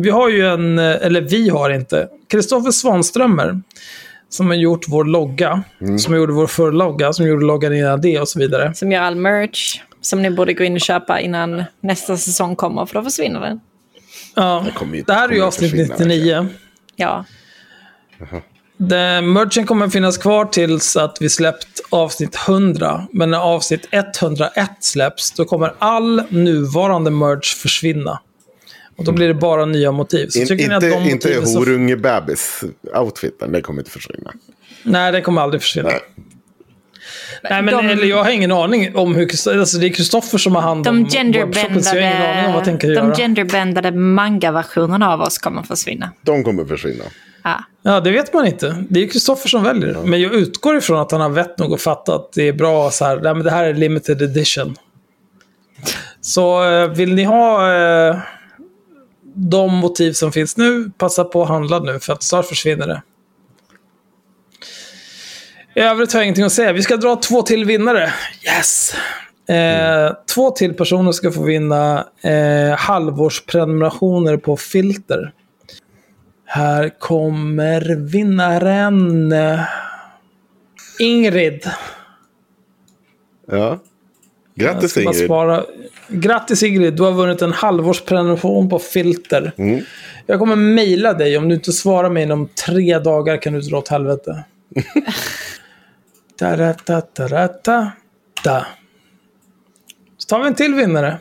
vi 0.00 0.10
har 0.10 0.28
ju 0.28 0.46
en... 0.46 0.78
eh, 0.78 0.96
Eller 1.06 1.20
vi 1.20 1.48
har 1.48 1.70
inte. 1.70 2.08
Kristoffer 2.30 2.70
Svanströmer. 2.70 3.60
Som 4.32 4.46
har 4.46 4.54
gjort 4.54 4.84
vår 4.88 5.04
logga. 5.04 5.62
Som 5.98 6.16
gjorde 6.16 6.32
vår 6.32 6.46
förra 6.46 6.70
logga. 6.70 7.12
Som 7.12 7.26
gjorde 7.26 7.44
loggan 7.44 7.74
innan 7.76 8.00
det 8.00 8.20
och 8.20 8.28
så 8.28 8.38
vidare. 8.38 8.74
som 8.74 8.92
gör 8.92 9.00
all 9.02 9.14
merch. 9.14 9.80
Som 10.00 10.22
ni 10.22 10.30
borde 10.30 10.52
gå 10.54 10.64
in 10.64 10.74
och 10.74 10.80
köpa 10.80 11.20
innan 11.20 11.64
nästa 11.80 12.16
säsong 12.16 12.56
kommer, 12.56 12.86
för 12.86 12.94
då 12.94 13.02
försvinner 13.02 13.40
den. 13.40 13.60
Ja, 14.34 14.66
ju- 14.94 15.02
det 15.02 15.12
här 15.12 15.28
är 15.28 15.32
ju 15.32 15.42
avsnitt 15.42 15.70
försvinna, 15.70 15.94
99. 15.98 16.46
Ja. 16.96 17.24
Det, 18.76 19.20
merchen 19.22 19.66
kommer 19.66 19.88
finnas 19.88 20.18
kvar 20.18 20.44
tills 20.44 20.96
att 20.96 21.18
vi 21.20 21.28
släppt 21.28 21.80
avsnitt 21.90 22.36
100. 22.48 23.06
Men 23.12 23.30
när 23.30 23.38
avsnitt 23.38 23.88
101 23.90 24.70
släpps, 24.80 25.32
då 25.32 25.44
kommer 25.44 25.74
all 25.78 26.22
nuvarande 26.28 27.10
merch 27.10 27.54
försvinna. 27.54 28.20
Och 28.96 29.04
då 29.04 29.12
blir 29.12 29.28
det 29.28 29.34
bara 29.34 29.64
nya 29.64 29.92
motiv. 29.92 30.28
Så 30.28 30.38
In, 30.40 30.46
tycker 30.46 30.68
ni 30.68 30.74
att 30.74 30.82
inte 30.82 30.98
de 30.98 31.10
inte 31.10 31.46
så... 31.46 31.58
horunge-bebis-outfiten. 31.58 33.52
Den 33.52 33.62
kommer 33.62 33.80
inte 33.80 33.90
försvinna. 33.90 34.32
Nej, 34.82 35.12
det 35.12 35.20
kommer 35.20 35.42
aldrig 35.42 35.62
försvinna. 35.62 35.88
Nej. 35.88 36.00
Nej, 37.50 37.62
men 37.62 37.74
De- 37.74 37.88
eller 37.88 38.04
jag 38.06 38.24
har 38.24 38.30
ingen 38.30 38.52
aning 38.52 38.96
om 38.96 39.14
hur... 39.14 39.22
Alltså, 39.58 39.78
det 39.78 39.86
är 39.86 39.92
Kristoffer 39.92 40.38
som 40.38 40.54
har 40.54 40.62
hand 40.62 40.88
om 40.88 41.04
De 41.08 41.32
webbshoppen, 41.32 41.82
så 41.82 41.96
jag 41.96 42.02
har 42.02 42.10
ingen 42.16 42.22
aning 42.30 42.46
om 42.46 42.52
vad 42.52 42.60
jag 42.60 42.64
tänker 42.64 42.88
genderbändade, 42.88 42.94
göra. 42.94 43.16
de 43.16 43.22
genderbändade 43.22 43.92
manga-versionerna 43.92 45.12
av 45.12 45.20
oss 45.20 45.38
kommer 45.38 45.62
försvinna. 45.62 46.12
De 46.22 46.44
kommer 46.44 46.64
försvinna. 46.64 47.04
Ja. 47.44 47.64
Ja, 47.82 48.00
det 48.00 48.10
vet 48.10 48.34
man 48.34 48.46
inte. 48.46 48.84
Det 48.88 49.02
är 49.04 49.08
Kristoffer 49.08 49.48
som 49.48 49.62
väljer. 49.62 49.96
Men 50.04 50.20
jag 50.20 50.34
utgår 50.34 50.76
ifrån 50.76 51.00
att 51.00 51.12
han 51.12 51.20
har 51.20 51.28
vett 51.28 51.58
nog 51.58 51.72
och 51.72 51.80
fattat 51.80 52.14
att 52.14 52.32
det 52.32 52.48
är 52.48 52.52
bra 52.52 52.90
så 52.90 53.04
här. 53.04 53.16
Nej, 53.20 53.34
men 53.34 53.44
det 53.44 53.50
här 53.50 53.64
är 53.64 53.74
limited 53.74 54.22
edition. 54.22 54.76
Så 56.20 56.64
eh, 56.72 56.88
vill 56.90 57.14
ni 57.14 57.24
ha 57.24 57.72
eh, 57.74 58.16
de 59.34 59.74
motiv 59.74 60.12
som 60.12 60.32
finns 60.32 60.56
nu, 60.56 60.90
passa 60.98 61.24
på 61.24 61.42
att 61.42 61.48
handla 61.48 61.78
nu 61.78 62.00
för 62.00 62.12
att 62.12 62.22
snart 62.22 62.46
försvinner 62.46 62.86
det. 62.86 63.02
I 65.74 65.80
övrigt 65.80 66.12
har 66.12 66.20
jag 66.20 66.24
ingenting 66.24 66.44
att 66.44 66.52
säga. 66.52 66.72
Vi 66.72 66.82
ska 66.82 66.96
dra 66.96 67.16
två 67.16 67.42
till 67.42 67.64
vinnare. 67.64 68.12
Yes! 68.46 68.94
Eh, 69.48 70.12
två 70.34 70.50
till 70.50 70.74
personer 70.74 71.12
ska 71.12 71.32
få 71.32 71.42
vinna 71.42 72.06
eh, 72.22 72.78
halvårsprenumerationer 72.78 74.36
på 74.36 74.56
Filter. 74.56 75.32
Här 76.44 76.98
kommer 76.98 77.96
vinnaren. 77.96 79.32
Eh, 79.32 79.60
Ingrid. 80.98 81.70
Ja. 83.46 83.78
Grattis 84.54 84.96
Ingrid. 84.96 85.24
Spara. 85.24 85.64
Grattis 86.08 86.62
Ingrid, 86.62 86.94
du 86.94 87.02
har 87.02 87.12
vunnit 87.12 87.42
en 87.42 87.52
halvårsprenumeration 87.52 88.68
på 88.68 88.78
Filter. 88.78 89.52
Mm. 89.58 89.84
Jag 90.26 90.38
kommer 90.38 90.56
mejla 90.56 91.12
dig. 91.12 91.38
Om 91.38 91.48
du 91.48 91.54
inte 91.54 91.72
svarar 91.72 92.10
mig 92.10 92.22
inom 92.22 92.48
tre 92.48 92.98
dagar 92.98 93.42
kan 93.42 93.52
du 93.52 93.60
dra 93.60 93.78
åt 93.78 93.88
helvete. 93.88 94.44
Da-da-da-da-da-da. 96.38 97.92
Da. 98.44 98.66
Så 100.18 100.26
tar 100.26 100.40
vi 100.40 100.46
en 100.46 100.54
till 100.54 100.74
vinnare. 100.74 101.18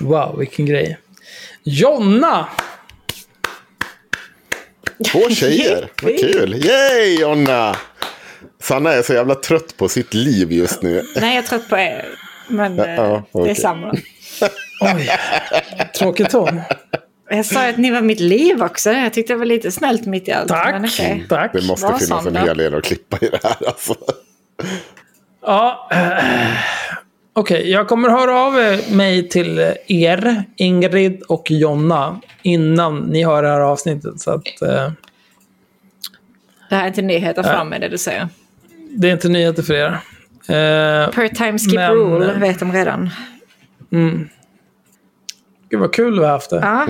Wow, 0.00 0.38
vilken 0.38 0.66
grej. 0.66 0.98
Jonna! 1.62 2.48
Två 5.12 5.30
tjejer. 5.30 5.90
Vad 6.02 6.18
kul. 6.18 6.64
Yay 6.66 7.20
Jonna! 7.20 7.76
Sanna 8.62 8.92
är 8.92 9.02
så 9.02 9.12
jävla 9.12 9.34
trött 9.34 9.76
på 9.76 9.88
sitt 9.88 10.14
liv 10.14 10.52
just 10.52 10.82
nu. 10.82 11.02
Nej, 11.16 11.34
jag 11.34 11.44
är 11.44 11.48
trött 11.48 11.68
på 11.68 11.76
er. 11.76 12.04
Men 12.48 12.78
eh, 12.80 12.94
Ja, 12.94 13.24
det 13.32 13.50
är 13.50 13.54
samma. 13.54 13.94
Oj, 14.80 15.08
tråkig 15.98 16.30
ton. 16.30 16.60
Jag 17.30 17.46
sa 17.46 17.68
att 17.68 17.76
ni 17.76 17.90
var 17.90 18.00
mitt 18.00 18.20
liv 18.20 18.62
också. 18.62 18.90
Jag 18.90 19.12
tyckte 19.12 19.32
det 19.32 19.38
var 19.38 19.46
lite 19.46 19.72
snällt 19.72 20.06
mitt 20.06 20.28
i 20.28 20.32
allt. 20.32 20.48
Tack. 20.48 20.72
Men 20.72 20.84
okej. 20.84 21.26
Tack. 21.28 21.52
Det 21.52 21.62
måste 21.66 21.86
Var 21.86 21.98
finnas 21.98 22.26
en 22.26 22.36
hel 22.36 22.56
del 22.56 22.74
att 22.74 22.84
klippa 22.84 23.18
i 23.20 23.28
det 23.28 23.40
här 23.42 23.66
alltså. 23.66 23.94
Ja, 25.46 25.88
eh, 25.92 26.56
okej. 27.32 27.70
Jag 27.70 27.88
kommer 27.88 28.08
höra 28.08 28.40
av 28.40 28.58
eh, 28.60 28.78
mig 28.90 29.28
till 29.28 29.74
er, 29.86 30.44
Ingrid 30.56 31.22
och 31.22 31.50
Jonna, 31.50 32.20
innan 32.42 32.98
ni 32.98 33.24
hör 33.24 33.42
det 33.42 33.48
här 33.48 33.60
avsnittet. 33.60 34.20
Så 34.20 34.30
att, 34.30 34.62
eh, 34.62 34.90
Det 36.68 36.74
här 36.76 36.82
är 36.82 36.88
inte 36.88 37.02
nyheter 37.02 37.42
fram 37.42 37.68
med 37.68 37.80
det 37.80 37.88
du 37.88 37.98
säger. 37.98 38.28
det 38.90 39.08
är 39.08 39.12
inte 39.12 39.28
nyheter 39.28 39.62
för 39.62 39.74
er. 39.74 39.86
Eh, 40.48 41.10
Per 41.10 41.28
time 41.34 41.58
skip 41.58 41.74
Men- 41.74 41.90
rule 41.92 42.32
vet 42.32 42.58
de 42.58 42.72
redan. 42.72 43.10
gud 45.68 45.80
vad 45.80 45.92
kul 45.94 46.18
vi 46.18 46.24
har 46.24 46.32
haft 46.32 46.50
det. 46.50 46.56
Ja. 46.56 46.86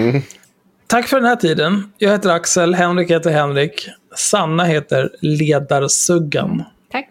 Tack 0.87 1.07
för 1.09 1.17
den 1.17 1.27
här 1.29 1.37
tiden. 1.37 1.93
Jag 1.99 2.11
heter 2.13 2.31
Axel, 2.31 2.75
Henrik 2.75 3.11
heter 3.11 3.31
Henrik. 3.31 3.89
Sanna 4.17 4.65
heter 4.65 5.11
Ledarsuggan. 5.21 6.65
Tack. 6.93 7.09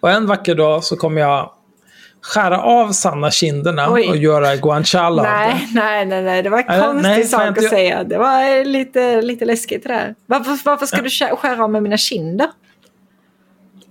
Och 0.00 0.10
en 0.10 0.26
vacker 0.26 0.54
dag 0.54 0.84
så 0.84 0.96
kommer 0.96 1.20
jag 1.20 1.50
skära 2.26 2.62
av 2.62 2.92
Sanna 2.92 3.30
kinderna 3.30 3.92
Oj. 3.92 4.08
och 4.08 4.16
göra 4.16 4.56
guanciale 4.56 5.20
av 5.22 5.26
det. 5.26 5.32
Nej, 5.32 5.68
nej, 5.74 6.06
nej, 6.06 6.22
nej, 6.22 6.42
det 6.42 6.50
var 6.50 6.58
en 6.58 6.64
Nej, 6.68 6.80
konstig 6.80 7.02
nej, 7.08 7.18
jag 7.20 7.28
sak 7.28 7.48
att 7.58 7.62
göra- 7.62 7.70
säga. 7.70 8.04
Det 8.04 8.18
var 8.18 8.64
lite, 8.64 9.22
lite 9.22 9.44
läskigt 9.44 9.82
det 9.82 9.88
där. 9.88 10.14
Varför, 10.26 10.58
varför 10.64 10.86
ska 10.86 10.96
du 11.02 11.08
kä- 11.08 11.36
skära 11.36 11.64
av 11.64 11.70
med 11.70 11.82
mina 11.82 11.96
kinder? 11.96 12.48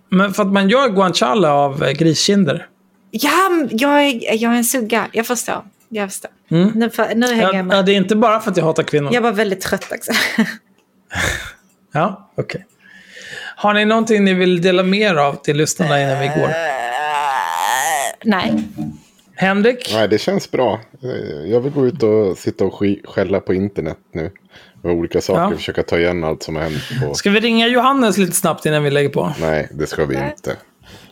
Men 0.09 0.33
för 0.33 0.43
att 0.43 0.51
man 0.51 0.69
gör 0.69 0.89
guanciale 0.89 1.49
av 1.49 1.83
eh, 1.83 1.91
griskinder. 1.91 2.67
Ja, 3.11 3.49
jag 3.71 4.03
är, 4.03 4.41
jag 4.43 4.53
är 4.53 4.57
en 4.57 4.63
sugga. 4.63 5.07
Jag 5.11 5.27
förstår. 5.27 5.63
Jag 5.89 6.09
förstår. 6.09 6.31
Nu, 6.75 6.89
för, 6.89 7.15
nu 7.15 7.27
hänger 7.27 7.41
Ja, 7.43 7.53
jag 7.55 7.65
med. 7.65 7.77
ja, 7.77 7.81
det 7.81 7.91
är 7.91 7.95
inte 7.95 8.15
bara 8.15 8.39
för 8.39 8.51
att 8.51 8.57
jag 8.57 8.63
hatar 8.65 8.83
kvinnor. 8.83 9.13
Jag 9.13 9.21
var 9.21 9.31
väldigt 9.31 9.61
trött 9.61 9.91
också. 9.95 10.11
Ja, 11.93 12.31
okej. 12.37 12.65
Har 13.55 13.73
ni 13.73 13.85
någonting 13.85 14.23
ni 14.23 14.33
vill 14.33 14.61
dela 14.61 14.83
mer 14.83 15.15
av 15.15 15.33
till 15.35 15.57
lyssnarna 15.57 16.01
innan 16.01 16.19
vi 16.19 16.27
går? 16.27 16.49
Nej. 18.25 18.53
Henrik? 19.37 19.89
Nej, 19.93 20.07
det 20.07 20.17
känns 20.17 20.51
bra. 20.51 20.81
Eh, 21.03 21.51
Jag 21.51 21.59
vill 21.61 21.71
gå 21.73 21.87
ut 21.87 22.03
och 22.03 22.37
sitta 22.37 22.65
och 22.65 22.73
sk- 22.81 23.07
skälla 23.07 23.39
på 23.39 23.53
internet 23.53 23.97
nu. 24.13 24.31
Med 24.81 24.93
olika 24.93 25.21
saker. 25.21 25.41
Ja. 25.41 25.57
Försöka 25.57 25.83
ta 25.83 25.99
igen 25.99 26.23
allt 26.23 26.43
som 26.43 26.55
har 26.55 26.63
hänt. 26.63 26.83
På... 27.07 27.13
Ska 27.13 27.29
vi 27.29 27.39
ringa 27.39 27.67
Johannes 27.67 28.17
lite 28.17 28.35
snabbt 28.35 28.65
innan 28.65 28.83
vi 28.83 28.91
lägger 28.91 29.09
på? 29.09 29.33
Nej, 29.41 29.69
det 29.71 29.87
ska 29.87 30.05
vi 30.05 30.15
inte. 30.15 30.55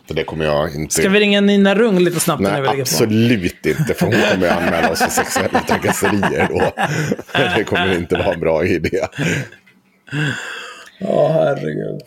För 0.06 0.14
det 0.14 0.24
kommer 0.24 0.44
jag 0.44 0.74
inte... 0.74 0.94
Ska 0.94 1.08
vi 1.08 1.20
ringa 1.20 1.40
Nina 1.40 1.74
Rung 1.74 1.98
lite 1.98 2.20
snabbt 2.20 2.40
innan 2.40 2.52
vi 2.54 2.60
Nej, 2.60 2.70
lägger 2.70 2.84
på? 2.84 2.90
absolut 2.90 3.66
inte. 3.66 3.94
För 3.94 4.06
hon 4.06 4.14
kommer 4.32 4.48
att 4.48 4.56
anmäla 4.58 4.90
oss 4.90 4.98
för 4.98 5.10
sexuella 5.10 5.60
trakasserier 5.60 6.46
då. 6.50 6.72
Det 7.56 7.64
kommer 7.64 7.94
inte 7.96 8.14
vara 8.16 8.32
en 8.34 8.40
bra 8.40 8.64
idé. 8.66 9.00
Ja, 10.98 11.28
herregud. 11.32 12.00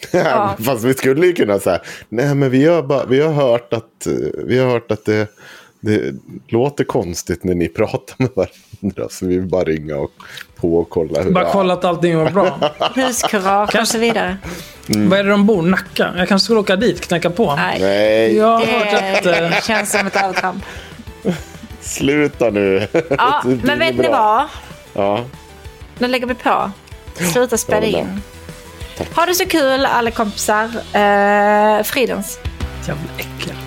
Fast 0.66 0.83
vi 0.83 0.93
skulle 0.93 1.25
ju 1.25 1.33
kunna 1.33 1.59
säga, 1.59 1.80
nej 2.09 2.35
men 2.35 2.49
vi 2.49 2.66
har, 2.66 2.83
bara, 2.83 3.06
vi 3.06 3.22
har 3.22 3.33
hört 3.33 3.74
att, 3.74 4.07
vi 4.45 4.59
har 4.59 4.67
hört 4.69 4.91
att 4.91 5.06
det 5.06 5.27
Det 5.80 6.14
låter 6.48 6.83
konstigt 6.83 7.43
när 7.43 7.56
ni 7.56 7.67
pratar 7.80 8.16
med 8.17 8.30
varandra. 8.35 9.09
Så 9.09 9.25
vi 9.25 9.38
vill 9.38 9.48
bara 9.48 9.64
ringa 9.64 9.95
och 9.98 10.11
på 10.56 10.77
och 10.77 10.90
kolla 10.90 11.22
hur 11.22 11.32
Bara 11.32 11.43
det 11.43 11.49
kolla 11.51 11.74
att 11.74 11.85
allting 11.85 12.17
var 12.17 12.30
bra. 12.32 12.72
Huskurage 12.95 13.75
och 13.82 13.88
så 13.88 13.98
vidare. 13.98 14.38
Mm. 14.90 15.09
Var 15.09 15.17
är 15.17 15.24
det 15.24 15.30
de 15.30 15.45
bor? 15.45 15.61
Nacka? 15.61 16.14
Jag 16.17 16.27
kanske 16.27 16.43
skulle 16.45 16.59
åka 16.59 16.75
dit, 16.75 17.01
knacka 17.01 17.30
på. 17.30 17.56
Nej. 17.56 17.77
Nej, 17.82 18.35
Jag 18.38 18.57
har 18.57 18.66
hört 18.66 19.17
att... 19.17 19.24
Det 19.24 19.45
eh, 19.45 19.61
känns 19.61 19.91
som 19.91 20.07
ett 20.07 20.16
övertramp. 20.24 20.64
sluta 21.82 22.49
nu. 22.49 22.88
Ja, 23.09 23.41
Det 23.45 23.59
men 23.64 23.80
vet 23.80 23.95
ni 23.95 24.03
bra. 24.03 24.11
vad? 24.11 24.48
Ja. 25.06 25.24
Nu 25.99 26.07
lägger 26.07 26.27
vi 26.27 26.33
på. 26.33 26.72
Sluta 27.33 27.57
spela 27.57 27.85
Ja, 27.88 27.98
det 28.06 28.19
Tack. 28.98 29.16
Ha 29.16 29.26
det 29.26 29.35
så 29.35 29.45
kul 29.45 29.85
alla 29.85 30.11
kompisar. 30.11 30.66
Uh, 30.66 31.84
fridens. 31.84 32.40
Jävla 32.88 33.09
äckel. 33.17 33.67